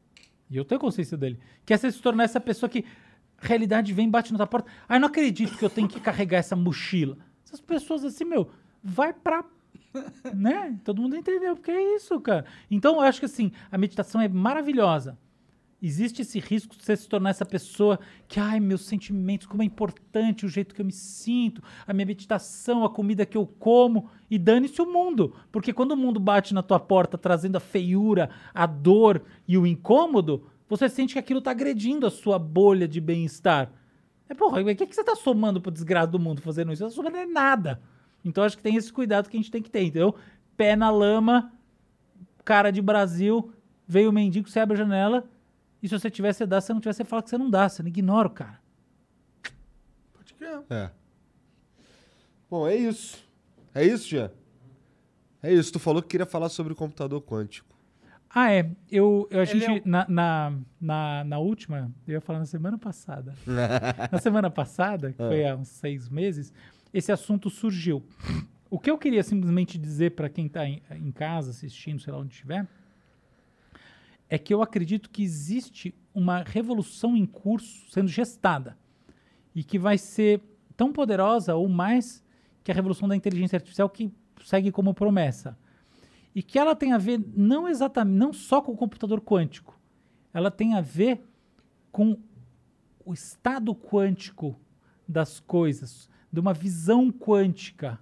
E 0.49 0.57
eu 0.57 0.65
tenho 0.65 0.79
consciência 0.79 1.17
dele. 1.17 1.39
Que 1.65 1.73
é 1.73 1.77
você 1.77 1.91
se 1.91 2.01
tornar 2.01 2.23
essa 2.23 2.39
pessoa 2.39 2.69
que 2.69 2.85
realidade 3.39 3.93
vem, 3.93 4.09
bate 4.09 4.31
na 4.31 4.37
tua 4.37 4.47
porta. 4.47 4.69
Ah, 4.87 4.99
não 4.99 5.07
acredito 5.07 5.57
que 5.57 5.65
eu 5.65 5.69
tenho 5.69 5.87
que 5.87 5.99
carregar 5.99 6.37
essa 6.37 6.55
mochila. 6.55 7.17
Essas 7.45 7.61
pessoas 7.61 8.03
assim, 8.03 8.25
meu, 8.25 8.49
vai 8.83 9.13
pra. 9.13 9.43
Né? 10.33 10.77
Todo 10.83 11.01
mundo 11.01 11.15
entendeu, 11.15 11.55
porque 11.55 11.71
é 11.71 11.95
isso, 11.95 12.19
cara. 12.19 12.45
Então 12.69 12.95
eu 12.95 13.01
acho 13.01 13.19
que 13.19 13.25
assim, 13.25 13.51
a 13.71 13.77
meditação 13.77 14.21
é 14.21 14.27
maravilhosa. 14.27 15.17
Existe 15.81 16.21
esse 16.21 16.39
risco 16.39 16.75
de 16.75 16.83
você 16.83 16.95
se 16.95 17.07
tornar 17.07 17.29
essa 17.29 17.45
pessoa 17.45 17.99
que, 18.27 18.39
ai, 18.39 18.59
meus 18.59 18.85
sentimentos, 18.85 19.45
como 19.45 19.61
é 19.61 19.65
importante 19.65 20.45
o 20.45 20.49
jeito 20.49 20.73
que 20.73 20.81
eu 20.81 20.85
me 20.85 20.91
sinto, 20.91 21.61
a 21.85 21.93
minha 21.93 22.07
meditação, 22.07 22.83
a 22.83 22.89
comida 22.89 23.25
que 23.25 23.37
eu 23.37 23.45
como, 23.45 24.09
e 24.27 24.39
dane-se 24.39 24.81
o 24.81 24.91
mundo. 24.91 25.35
Porque 25.51 25.73
quando 25.73 25.91
o 25.91 25.97
mundo 25.97 26.19
bate 26.19 26.53
na 26.53 26.63
tua 26.63 26.79
porta 26.79 27.17
trazendo 27.17 27.57
a 27.57 27.59
feiura, 27.59 28.31
a 28.53 28.65
dor 28.65 29.21
e 29.47 29.57
o 29.57 29.67
incômodo, 29.67 30.49
você 30.67 30.89
sente 30.89 31.13
que 31.13 31.19
aquilo 31.19 31.41
tá 31.41 31.51
agredindo 31.51 32.07
a 32.07 32.11
sua 32.11 32.39
bolha 32.39 32.87
de 32.87 32.99
bem-estar. 32.99 33.71
É, 34.27 34.33
porra, 34.33 34.61
o 34.61 34.65
que, 34.75 34.87
que 34.87 34.95
você 34.95 35.03
tá 35.03 35.15
somando 35.15 35.61
pro 35.61 35.71
desgraça 35.71 36.07
do 36.07 36.17
mundo 36.17 36.41
fazendo 36.41 36.73
isso? 36.73 36.83
Você 36.83 36.89
tá 36.89 36.95
somando 36.95 37.17
é 37.17 37.27
nada. 37.27 37.79
Então 38.25 38.43
acho 38.43 38.57
que 38.57 38.63
tem 38.63 38.75
esse 38.75 38.91
cuidado 38.91 39.29
que 39.29 39.37
a 39.37 39.39
gente 39.39 39.51
tem 39.51 39.61
que 39.61 39.69
ter, 39.69 39.83
entendeu? 39.83 40.15
Pé 40.57 40.75
na 40.75 40.89
lama, 40.89 41.53
cara 42.43 42.71
de 42.71 42.81
Brasil, 42.81 43.53
veio 43.87 44.09
o 44.09 44.13
mendigo, 44.13 44.49
você 44.49 44.59
abre 44.59 44.73
a 44.73 44.77
janela, 44.79 45.29
e 45.81 45.87
se 45.87 45.97
você 45.97 46.09
tiver, 46.09 46.33
você 46.33 46.45
dá, 46.45 46.59
se 46.59 46.73
não 46.73 46.79
tiver, 46.81 46.93
você 46.93 47.03
fala 47.05 47.21
que 47.21 47.29
você 47.29 47.37
não 47.37 47.49
dá, 47.49 47.69
você 47.69 47.83
não 47.83 47.89
ignora 47.89 48.27
o 48.27 48.31
cara. 48.31 48.59
Pode 50.13 50.33
crer. 50.33 50.61
É. 50.69 50.89
Bom, 52.49 52.67
é 52.67 52.75
isso. 52.75 53.23
É 53.73 53.83
isso, 53.85 54.07
Jean? 54.07 54.31
É 55.43 55.53
isso. 55.53 55.71
Tu 55.73 55.79
falou 55.79 56.01
que 56.01 56.07
queria 56.07 56.25
falar 56.25 56.49
sobre 56.49 56.73
o 56.73 56.75
computador 56.75 57.21
quântico. 57.21 57.75
Ah, 58.29 58.51
é. 58.51 58.69
Eu, 58.91 59.27
eu 59.31 59.39
a 59.39 59.43
Ele 59.43 59.59
gente, 59.59 59.65
é 59.69 59.71
um- 59.73 59.81
na, 59.85 60.05
na, 60.09 60.53
na, 60.81 61.23
na 61.23 61.37
última, 61.39 61.91
eu 62.07 62.13
ia 62.15 62.21
falar 62.21 62.39
na 62.39 62.45
semana 62.45 62.77
passada. 62.77 63.33
na 64.11 64.17
semana 64.19 64.49
passada, 64.49 65.11
que 65.11 65.17
foi 65.17 65.47
há 65.47 65.55
uns 65.55 65.67
seis 65.69 66.09
meses, 66.09 66.51
esse 66.95 67.11
assunto 67.11 67.49
surgiu. 67.49 68.01
O 68.69 68.79
que 68.79 68.89
eu 68.89 68.97
queria 68.97 69.21
simplesmente 69.21 69.77
dizer 69.77 70.11
para 70.11 70.29
quem 70.29 70.45
está 70.45 70.65
em, 70.65 70.81
em 70.91 71.11
casa, 71.11 71.51
assistindo, 71.51 71.99
sei 71.99 72.13
lá 72.13 72.19
onde 72.19 72.33
estiver, 72.33 72.65
é 74.29 74.37
que 74.37 74.53
eu 74.53 74.61
acredito 74.61 75.09
que 75.09 75.21
existe 75.21 75.93
uma 76.13 76.41
revolução 76.41 77.17
em 77.17 77.25
curso 77.25 77.91
sendo 77.91 78.07
gestada 78.07 78.77
e 79.53 79.61
que 79.61 79.77
vai 79.77 79.97
ser 79.97 80.41
tão 80.77 80.93
poderosa 80.93 81.53
ou 81.53 81.67
mais 81.67 82.23
que 82.63 82.71
a 82.71 82.73
revolução 82.73 83.09
da 83.09 83.15
inteligência 83.15 83.57
artificial 83.57 83.89
que 83.89 84.09
segue 84.45 84.71
como 84.71 84.93
promessa. 84.93 85.57
E 86.33 86.41
que 86.41 86.57
ela 86.57 86.77
tem 86.77 86.93
a 86.93 86.97
ver 86.97 87.21
não 87.35 87.67
exatamente, 87.67 88.17
não 88.17 88.31
só 88.31 88.61
com 88.61 88.71
o 88.71 88.77
computador 88.77 89.19
quântico. 89.19 89.77
Ela 90.33 90.49
tem 90.49 90.75
a 90.75 90.81
ver 90.81 91.21
com 91.91 92.17
o 93.05 93.13
estado 93.13 93.75
quântico 93.75 94.57
das 95.05 95.41
coisas, 95.41 96.09
de 96.35 96.39
uma 96.41 96.53
visão 96.53 97.09
quântica 97.11 97.97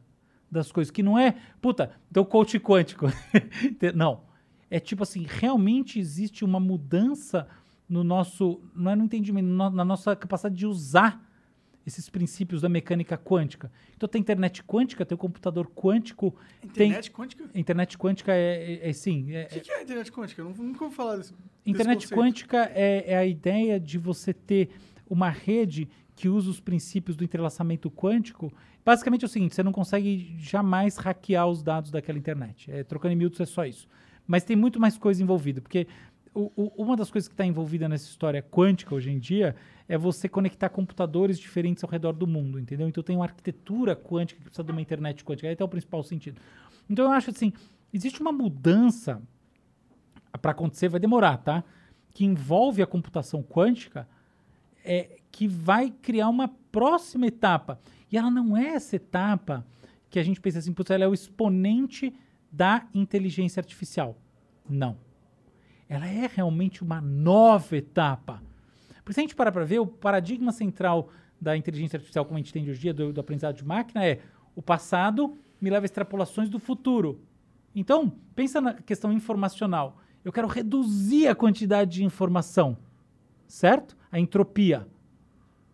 das 0.51 0.71
coisas, 0.71 0.91
que 0.91 1.01
não 1.03 1.17
é, 1.17 1.35
puta, 1.61 1.91
então 2.09 2.25
coach 2.25 2.59
quântico. 2.59 3.05
não. 3.95 4.21
É 4.69 4.79
tipo 4.79 5.03
assim, 5.03 5.25
realmente 5.27 5.99
existe 5.99 6.43
uma 6.43 6.59
mudança 6.59 7.47
no 7.87 8.03
nosso, 8.03 8.59
não 8.75 8.91
é 8.91 8.95
no 8.95 9.03
entendimento, 9.03 9.47
no- 9.47 9.69
na 9.69 9.85
nossa 9.85 10.15
capacidade 10.15 10.55
de 10.55 10.65
usar 10.65 11.29
esses 11.85 12.09
princípios 12.09 12.61
da 12.61 12.69
mecânica 12.69 13.17
quântica. 13.17 13.71
Então 13.95 14.07
tem 14.09 14.19
internet 14.21 14.63
quântica, 14.63 15.05
tem 15.05 15.13
o 15.15 15.17
computador 15.19 15.69
quântico. 15.69 16.33
Internet 16.63 17.09
tem... 17.11 17.15
quântica? 17.15 17.49
Internet 17.53 17.97
quântica 17.97 18.31
é, 18.33 18.79
é, 18.81 18.89
é 18.89 18.93
sim. 18.93 19.31
É, 19.31 19.43
O 19.45 19.47
que, 19.49 19.59
que 19.59 19.71
é 19.71 19.83
internet 19.83 20.11
quântica? 20.11 20.41
Eu 20.41 20.49
nu- 20.49 20.63
nunca 20.63 20.85
ouvi 20.85 20.95
falar 20.95 21.17
desse. 21.17 21.33
desse 21.33 21.43
Internet 21.65 22.03
conceito. 22.07 22.19
quântica 22.19 22.71
é, 22.73 23.11
é 23.11 23.17
a 23.17 23.25
ideia 23.25 23.79
de 23.79 23.97
você 23.99 24.33
ter 24.33 24.69
uma 25.07 25.29
rede 25.29 25.87
que 26.15 26.29
usa 26.29 26.49
os 26.49 26.59
princípios 26.59 27.15
do 27.15 27.23
entrelaçamento 27.23 27.89
quântico. 27.89 28.53
Basicamente 28.85 29.23
é 29.23 29.25
o 29.25 29.29
seguinte: 29.29 29.55
você 29.55 29.63
não 29.63 29.71
consegue 29.71 30.35
jamais 30.37 30.97
hackear 30.97 31.47
os 31.47 31.63
dados 31.63 31.91
daquela 31.91 32.17
internet. 32.17 32.71
É, 32.71 32.83
trocando 32.83 33.13
em 33.13 33.17
miúdos 33.17 33.39
é 33.39 33.45
só 33.45 33.65
isso. 33.65 33.87
Mas 34.27 34.43
tem 34.43 34.55
muito 34.55 34.79
mais 34.79 34.97
coisa 34.97 35.21
envolvida, 35.21 35.59
porque 35.61 35.87
o- 36.33 36.51
o- 36.55 36.83
uma 36.83 36.95
das 36.95 37.11
coisas 37.11 37.27
que 37.27 37.33
está 37.33 37.45
envolvida 37.45 37.87
nessa 37.89 38.05
história 38.07 38.41
quântica 38.41 38.95
hoje 38.95 39.11
em 39.11 39.19
dia 39.19 39.55
é 39.87 39.97
você 39.97 40.29
conectar 40.29 40.69
computadores 40.69 41.37
diferentes 41.37 41.83
ao 41.83 41.89
redor 41.89 42.13
do 42.13 42.25
mundo, 42.25 42.57
entendeu? 42.59 42.87
Então 42.87 43.03
tem 43.03 43.15
uma 43.15 43.25
arquitetura 43.25 43.95
quântica 43.95 44.39
que 44.39 44.45
precisa 44.45 44.63
de 44.63 44.71
uma 44.71 44.81
internet 44.81 45.23
quântica. 45.25 45.51
Esse 45.51 45.61
é 45.61 45.65
o 45.65 45.67
principal 45.67 46.01
sentido. 46.03 46.39
Então 46.89 47.05
eu 47.05 47.11
acho 47.11 47.29
assim, 47.31 47.51
existe 47.93 48.21
uma 48.21 48.31
mudança 48.31 49.21
para 50.41 50.51
acontecer, 50.51 50.87
vai 50.89 50.99
demorar, 50.99 51.37
tá? 51.37 51.63
Que 52.13 52.25
envolve 52.25 52.81
a 52.81 52.87
computação 52.87 53.43
quântica, 53.43 54.07
é, 54.83 55.19
que 55.33 55.47
vai 55.47 55.89
criar 55.89 56.29
uma 56.29 56.47
próxima 56.47 57.25
etapa. 57.25 57.79
E 58.11 58.17
ela 58.17 58.29
não 58.29 58.55
é 58.55 58.67
essa 58.67 58.95
etapa 58.95 59.65
que 60.07 60.19
a 60.19 60.23
gente 60.23 60.39
pensa 60.39 60.59
assim, 60.59 60.71
putz, 60.71 60.91
ela 60.91 61.03
é 61.03 61.07
o 61.07 61.13
exponente 61.13 62.13
da 62.51 62.87
inteligência 62.93 63.59
artificial. 63.59 64.15
Não. 64.69 64.95
Ela 65.89 66.07
é 66.07 66.29
realmente 66.31 66.83
uma 66.83 67.01
nova 67.01 67.75
etapa. 67.75 68.43
Porque 68.97 69.13
se 69.13 69.21
a 69.21 69.23
gente 69.23 69.35
parar 69.35 69.51
para 69.51 69.65
ver, 69.65 69.79
o 69.79 69.87
paradigma 69.87 70.51
central 70.51 71.09
da 71.41 71.57
inteligência 71.57 71.97
artificial, 71.97 72.25
como 72.25 72.37
a 72.37 72.39
gente 72.39 72.53
tem 72.53 72.61
hoje 72.69 72.77
em 72.77 72.81
dia, 72.81 72.93
do, 72.93 73.11
do 73.11 73.19
aprendizado 73.19 73.55
de 73.55 73.65
máquina, 73.65 74.05
é 74.05 74.21
o 74.55 74.61
passado 74.61 75.35
me 75.59 75.71
leva 75.71 75.83
a 75.83 75.87
extrapolações 75.87 76.47
do 76.47 76.59
futuro. 76.59 77.19
Então, 77.75 78.13
pensa 78.35 78.61
na 78.61 78.75
questão 78.75 79.11
informacional. 79.11 79.97
Eu 80.23 80.31
quero 80.31 80.47
reduzir 80.47 81.27
a 81.27 81.33
quantidade 81.33 81.89
de 81.89 82.03
informação, 82.03 82.77
certo? 83.47 83.97
A 84.11 84.19
entropia. 84.19 84.87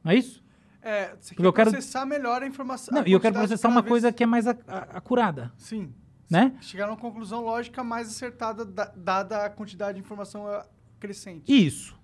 Não 0.04 0.12
é 0.12 0.16
isso? 0.16 0.44
É, 0.82 1.10
você 1.20 1.36
Porque 1.36 1.36
quer 1.44 1.46
eu 1.48 1.54
quero- 1.54 1.72
processar 1.72 2.06
melhor 2.06 2.42
a 2.42 2.48
informação. 2.48 2.94
Não, 2.94 3.02
a 3.04 3.08
e 3.08 3.12
eu 3.12 3.20
quero 3.20 3.36
processar 3.36 3.68
uma 3.68 3.82
vez- 3.82 3.90
coisa 3.90 4.12
que 4.14 4.24
é 4.24 4.26
mais 4.26 4.48
a- 4.48 4.56
a- 4.68 4.98
acurada. 4.98 5.52
Sim. 5.58 5.94
Né? 6.30 6.56
Chegar 6.62 6.88
numa 6.88 6.96
conclusão 6.98 7.42
lógica 7.44 7.84
mais 7.84 8.08
acertada, 8.08 8.64
da- 8.64 8.94
dada 8.96 9.46
a 9.46 9.50
quantidade 9.50 9.96
de 9.96 10.02
informação 10.06 10.48
ah, 10.48 10.66
crescente. 11.00 11.52
Isso. 11.52 11.98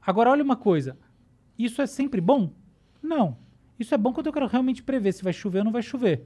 Agora, 0.00 0.30
olha 0.30 0.44
uma 0.44 0.56
coisa. 0.56 0.96
Isso 1.58 1.80
é 1.82 1.86
sempre 1.86 2.20
bom? 2.20 2.52
Não. 3.02 3.38
Isso 3.78 3.94
é 3.94 3.98
bom 3.98 4.12
quando 4.12 4.26
eu 4.26 4.32
quero 4.32 4.46
realmente 4.46 4.82
prever 4.82 5.12
se 5.12 5.24
vai 5.24 5.32
chover 5.32 5.58
ou 5.60 5.64
não 5.64 5.72
vai 5.72 5.82
chover. 5.82 6.24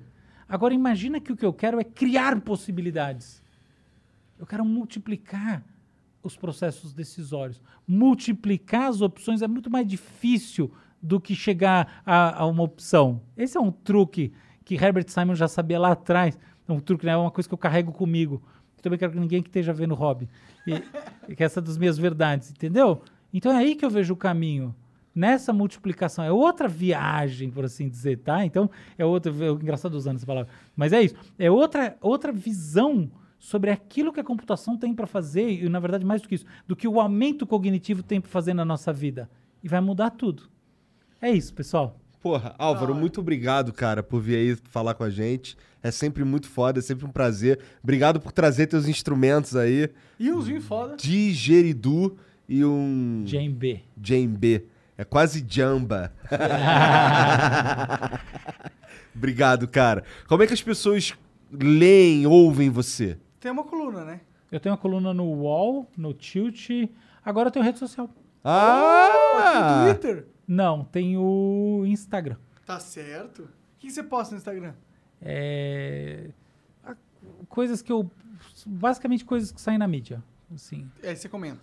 Agora, 0.48 0.74
imagina 0.74 1.20
que 1.20 1.32
o 1.32 1.36
que 1.36 1.46
eu 1.46 1.52
quero 1.52 1.80
é 1.80 1.84
criar 1.84 2.38
possibilidades. 2.40 3.42
Eu 4.38 4.46
quero 4.46 4.64
multiplicar 4.64 5.64
os 6.22 6.36
processos 6.36 6.92
decisórios. 6.92 7.62
Multiplicar 7.86 8.88
as 8.88 9.00
opções 9.00 9.40
é 9.40 9.46
muito 9.48 9.70
mais 9.70 9.86
difícil 9.86 10.70
do 11.06 11.20
que 11.20 11.36
chegar 11.36 12.02
a, 12.04 12.42
a 12.42 12.46
uma 12.46 12.64
opção. 12.64 13.20
Esse 13.36 13.56
é 13.56 13.60
um 13.60 13.70
truque 13.70 14.32
que 14.64 14.74
Herbert 14.74 15.08
Simon 15.08 15.36
já 15.36 15.46
sabia 15.46 15.78
lá 15.78 15.92
atrás. 15.92 16.36
É 16.68 16.72
um 16.72 16.80
truque, 16.80 17.06
né? 17.06 17.12
é 17.12 17.16
uma 17.16 17.30
coisa 17.30 17.48
que 17.48 17.54
eu 17.54 17.58
carrego 17.58 17.92
comigo. 17.92 18.42
Eu 18.76 18.82
também 18.82 18.98
quero 18.98 19.12
que 19.12 19.20
ninguém 19.20 19.40
que 19.40 19.48
esteja 19.48 19.72
vendo 19.72 19.92
o 19.92 19.94
hobby. 19.94 20.28
E 21.28 21.34
que 21.34 21.42
essa 21.42 21.58
é 21.58 21.62
das 21.62 21.76
minhas 21.76 21.98
verdades, 21.98 22.50
entendeu? 22.50 23.02
Então 23.32 23.50
é 23.50 23.56
aí 23.56 23.74
que 23.74 23.84
eu 23.84 23.90
vejo 23.90 24.14
o 24.14 24.16
caminho. 24.16 24.74
Nessa 25.14 25.52
multiplicação. 25.52 26.24
É 26.24 26.30
outra 26.30 26.68
viagem, 26.68 27.50
por 27.50 27.64
assim 27.64 27.88
dizer, 27.88 28.18
tá? 28.18 28.44
Então, 28.44 28.70
é 28.98 29.04
outra. 29.04 29.32
É 29.32 29.50
engraçado 29.50 29.94
usando 29.94 30.16
essa 30.16 30.26
palavra. 30.26 30.50
Mas 30.76 30.92
é 30.92 31.02
isso. 31.02 31.14
É 31.38 31.50
outra, 31.50 31.96
outra 32.00 32.30
visão 32.30 33.10
sobre 33.38 33.70
aquilo 33.70 34.12
que 34.12 34.20
a 34.20 34.24
computação 34.24 34.76
tem 34.76 34.94
para 34.94 35.06
fazer, 35.06 35.48
e 35.48 35.68
na 35.68 35.80
verdade, 35.80 36.04
mais 36.04 36.20
do 36.20 36.28
que 36.28 36.34
isso, 36.34 36.44
do 36.66 36.76
que 36.76 36.86
o 36.86 37.00
aumento 37.00 37.46
cognitivo 37.46 38.02
tem 38.02 38.20
para 38.20 38.30
fazer 38.30 38.54
na 38.54 38.64
nossa 38.64 38.92
vida. 38.92 39.30
E 39.62 39.68
vai 39.68 39.80
mudar 39.80 40.10
tudo. 40.10 40.50
É 41.20 41.30
isso, 41.30 41.54
pessoal. 41.54 41.98
Porra, 42.20 42.54
Álvaro, 42.58 42.94
muito 42.94 43.20
obrigado, 43.20 43.72
cara, 43.72 44.02
por 44.02 44.20
vir 44.20 44.36
aí 44.36 44.56
falar 44.70 44.94
com 44.94 45.04
a 45.04 45.10
gente. 45.10 45.56
É 45.82 45.90
sempre 45.90 46.24
muito 46.24 46.48
foda, 46.48 46.80
é 46.80 46.82
sempre 46.82 47.06
um 47.06 47.10
prazer. 47.10 47.60
Obrigado 47.82 48.18
por 48.18 48.32
trazer 48.32 48.66
teus 48.66 48.88
instrumentos 48.88 49.54
aí. 49.54 49.88
E 50.18 50.30
uns 50.32 50.46
vinhos 50.48 50.64
foda. 50.64 50.96
Digeridu 50.96 52.16
e 52.48 52.64
um. 52.64 53.22
Djembe. 53.24 53.84
Djembe. 53.96 54.66
É 54.98 55.04
quase 55.04 55.44
jamba. 55.48 56.12
obrigado, 59.14 59.68
cara. 59.68 60.02
Como 60.26 60.42
é 60.42 60.46
que 60.46 60.54
as 60.54 60.62
pessoas 60.62 61.12
leem, 61.52 62.26
ouvem 62.26 62.70
você? 62.70 63.18
Tem 63.38 63.52
uma 63.52 63.62
coluna, 63.62 64.04
né? 64.04 64.20
Eu 64.50 64.58
tenho 64.58 64.74
uma 64.74 64.80
coluna 64.80 65.14
no 65.14 65.26
Wall, 65.42 65.88
no 65.96 66.12
Tilt. 66.12 66.70
Agora 67.24 67.48
eu 67.48 67.52
tenho 67.52 67.64
rede 67.64 67.78
social. 67.78 68.08
Ah! 68.42 69.84
Tem 69.84 69.94
Twitter? 69.94 70.26
Não, 70.46 70.84
tem 70.84 71.16
o 71.16 71.82
Instagram. 71.86 72.36
Tá 72.64 72.78
certo. 72.80 73.42
O 73.42 73.48
que 73.78 73.90
você 73.90 74.02
posta 74.02 74.34
no 74.34 74.38
Instagram? 74.38 74.72
É, 75.20 76.30
coisas 77.48 77.82
que 77.82 77.90
eu. 77.92 78.10
Basicamente 78.66 79.24
coisas 79.24 79.50
que 79.52 79.60
saem 79.60 79.78
na 79.78 79.86
mídia. 79.88 80.22
Assim. 80.54 80.88
Aí 81.02 81.16
você 81.16 81.28
comenta. 81.28 81.60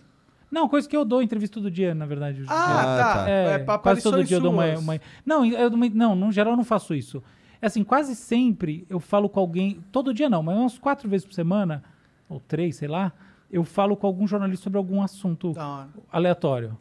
Não, 0.50 0.68
coisa 0.68 0.88
que 0.88 0.96
eu 0.96 1.04
dou 1.04 1.22
entrevista 1.22 1.54
todo 1.54 1.70
dia, 1.70 1.94
na 1.94 2.06
verdade. 2.06 2.42
hoje 2.42 2.50
em 2.50 2.52
Ah, 2.52 3.14
tá. 3.24 3.30
É, 3.30 3.54
É, 3.54 3.58
pra 3.58 3.78
quase 3.78 4.02
todo 4.02 4.22
dia 4.22 4.36
eu 4.36 4.40
dou 4.40 4.52
uma, 4.52 4.66
suas. 4.72 4.80
uma- 4.80 5.00
Não, 5.26 5.44
eu 5.44 5.70
não, 5.70 6.14
no 6.14 6.30
geral 6.30 6.52
eu 6.52 6.56
não 6.56 6.64
faço 6.64 6.94
isso. 6.94 7.22
É 7.60 7.66
assim, 7.66 7.82
quase 7.82 8.14
sempre 8.14 8.86
eu 8.88 9.00
falo 9.00 9.28
com 9.28 9.40
alguém. 9.40 9.82
Todo 9.90 10.12
dia 10.14 10.28
não, 10.28 10.42
mas 10.42 10.56
umas 10.56 10.78
quatro 10.78 11.08
vezes 11.08 11.26
por 11.26 11.32
semana, 11.32 11.82
ou 12.28 12.38
três, 12.38 12.76
sei 12.76 12.88
lá, 12.88 13.12
eu 13.50 13.64
falo 13.64 13.96
com 13.96 14.06
algum 14.06 14.26
jornalista 14.26 14.64
sobre 14.64 14.76
algum 14.78 15.02
assunto 15.02 15.52
aleatório. 16.12 16.78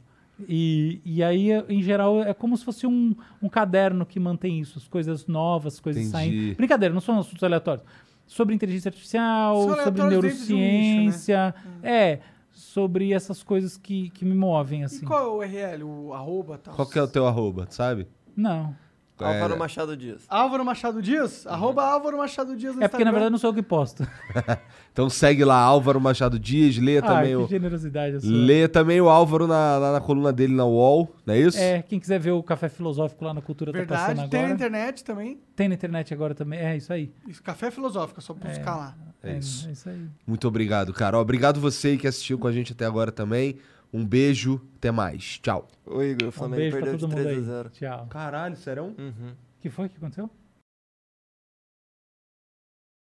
E, 0.48 1.00
e 1.06 1.24
aí, 1.24 1.52
em 1.70 1.82
geral, 1.82 2.22
é 2.22 2.34
como 2.34 2.58
se 2.58 2.66
fosse 2.66 2.88
um, 2.88 3.16
um 3.42 3.48
caderno 3.48 4.06
que 4.06 4.20
mantém 4.20 4.60
isso, 4.60 4.78
as 4.78 4.88
coisas 4.88 5.28
novas, 5.28 5.76
as 5.76 5.80
coisas 5.80 6.02
Entendi. 6.03 6.12
saindo. 6.12 6.56
Brincadeira, 6.56 6.94
não 6.94 7.02
são 7.02 7.20
assuntos 7.20 7.44
aleatórios. 7.44 7.86
Sobre 8.26 8.56
inteligência 8.56 8.90
artificial, 8.90 9.76
sobre 9.84 10.02
um 10.02 10.06
né? 10.06 10.10
neurociência. 10.12 11.53
É, 11.84 12.20
sobre 12.52 13.12
essas 13.14 13.44
coisas 13.44 13.78
que, 13.78 14.10
que 14.12 14.26
me 14.26 14.36
movem, 14.36 14.84
assim. 14.84 15.03
E 15.03 15.08
qual 15.08 15.24
é 15.24 15.28
o 15.28 15.38
URL? 15.38 15.84
O 15.84 16.14
arroba 16.14 16.58
tal? 16.58 16.76
Qual 16.76 16.88
que 16.88 16.98
é 16.98 17.02
o 17.02 17.08
teu 17.08 17.28
arroba, 17.28 17.68
sabe? 17.70 18.08
Não. 18.36 18.76
Álvaro 19.24 19.53
É, 19.53 19.58
Machado 19.58 19.98
Dias. 19.98 20.22
Álvaro 20.27 20.66
Machado 20.66 21.02
Dias? 21.02 21.48
Arroba 21.48 21.84
Álvaro 21.85 22.18
Machado 22.18 22.56
Dias 22.56 22.76
no 22.76 22.84
É 22.84 22.88
porque, 22.88 23.03
na 23.03 23.10
Instagram. 23.10 23.11
verdade, 23.11 23.32
não 23.32 23.38
sou 23.38 23.50
eu 23.50 23.53
que 23.53 23.61
posto. 23.61 24.06
Então 24.93 25.10
segue 25.10 25.43
lá, 25.43 25.58
Álvaro 25.58 26.00
Machado 26.00 26.38
Dias, 26.38 26.77
lê 26.77 27.00
ah, 27.00 27.02
também 27.02 27.30
que 27.30 27.35
o. 27.35 27.48
generosidade 27.48 28.22
sua. 28.22 28.30
Lê 28.32 28.68
também 28.68 29.02
o 29.02 29.10
Álvaro 29.10 29.48
na, 29.48 29.77
lá 29.80 29.92
na 29.93 30.00
coluna 30.00 30.32
dele 30.32 30.53
na 30.53 30.66
UOL, 30.66 31.16
não 31.26 31.34
é 31.34 31.40
isso? 31.40 31.58
É, 31.58 31.82
quem 31.82 32.00
quiser 32.00 32.19
ver 32.19 32.30
o 32.30 32.43
Café 32.43 32.69
Filosófico 32.69 33.26
lá 33.26 33.34
na 33.34 33.42
Cultura 33.42 33.72
tá 33.72 33.77
Verdade, 33.80 34.02
passando 34.02 34.30
tem 34.30 34.40
na 34.42 34.45
agora. 34.50 34.53
internet 34.53 35.03
também. 35.03 35.40
Tem 35.56 35.68
na 35.68 35.74
internet 35.74 36.14
agora 36.14 36.35
também. 36.35 36.60
É, 36.60 36.77
isso 36.77 36.93
aí. 36.93 37.11
Isso, 37.27 37.42
Café 37.42 37.72
Filosófico, 37.72 38.19
é 38.19 38.22
só 38.24 38.35
buscar 38.35 38.76
lá. 38.76 38.95
É 39.24 39.35
isso. 39.38 39.68
É 39.68 39.72
isso 39.72 39.90
aí. 39.90 40.06
Muito 40.27 40.48
obrigado, 40.48 40.93
cara. 40.93 41.18
Ó, 41.18 41.22
Obrigado 41.22 41.60
você 41.60 41.98
que 41.98 42.06
assistiu 42.08 42.38
com 42.38 42.48
a 42.48 42.52
gente 42.52 42.74
até 42.74 42.85
agora 42.85 43.11
também. 43.11 43.58
Um 43.94 44.06
beijo, 44.06 44.60
até 44.78 44.92
mais. 44.92 45.40
Tchau. 45.40 45.68
Ô, 45.86 46.02
Igor, 46.02 46.26
o 46.26 46.30
Um 46.30 46.32
Flamengo 46.32 46.58
beijo 46.62 46.78
pra 46.78 46.86
perdeu 46.86 46.96
de 46.96 47.02
todo 47.02 47.10
mundo 47.12 47.22
3 47.24 47.38
a 47.38 47.40
aí. 47.40 47.46
0. 47.46 47.70
Tchau. 47.70 48.08
Caralho, 48.08 48.56
serão? 48.56 48.88
Uhum. 48.98 49.32
O 49.32 49.62
que 49.62 49.70
foi 49.70 49.88
que 49.88 49.98
aconteceu? 49.98 50.30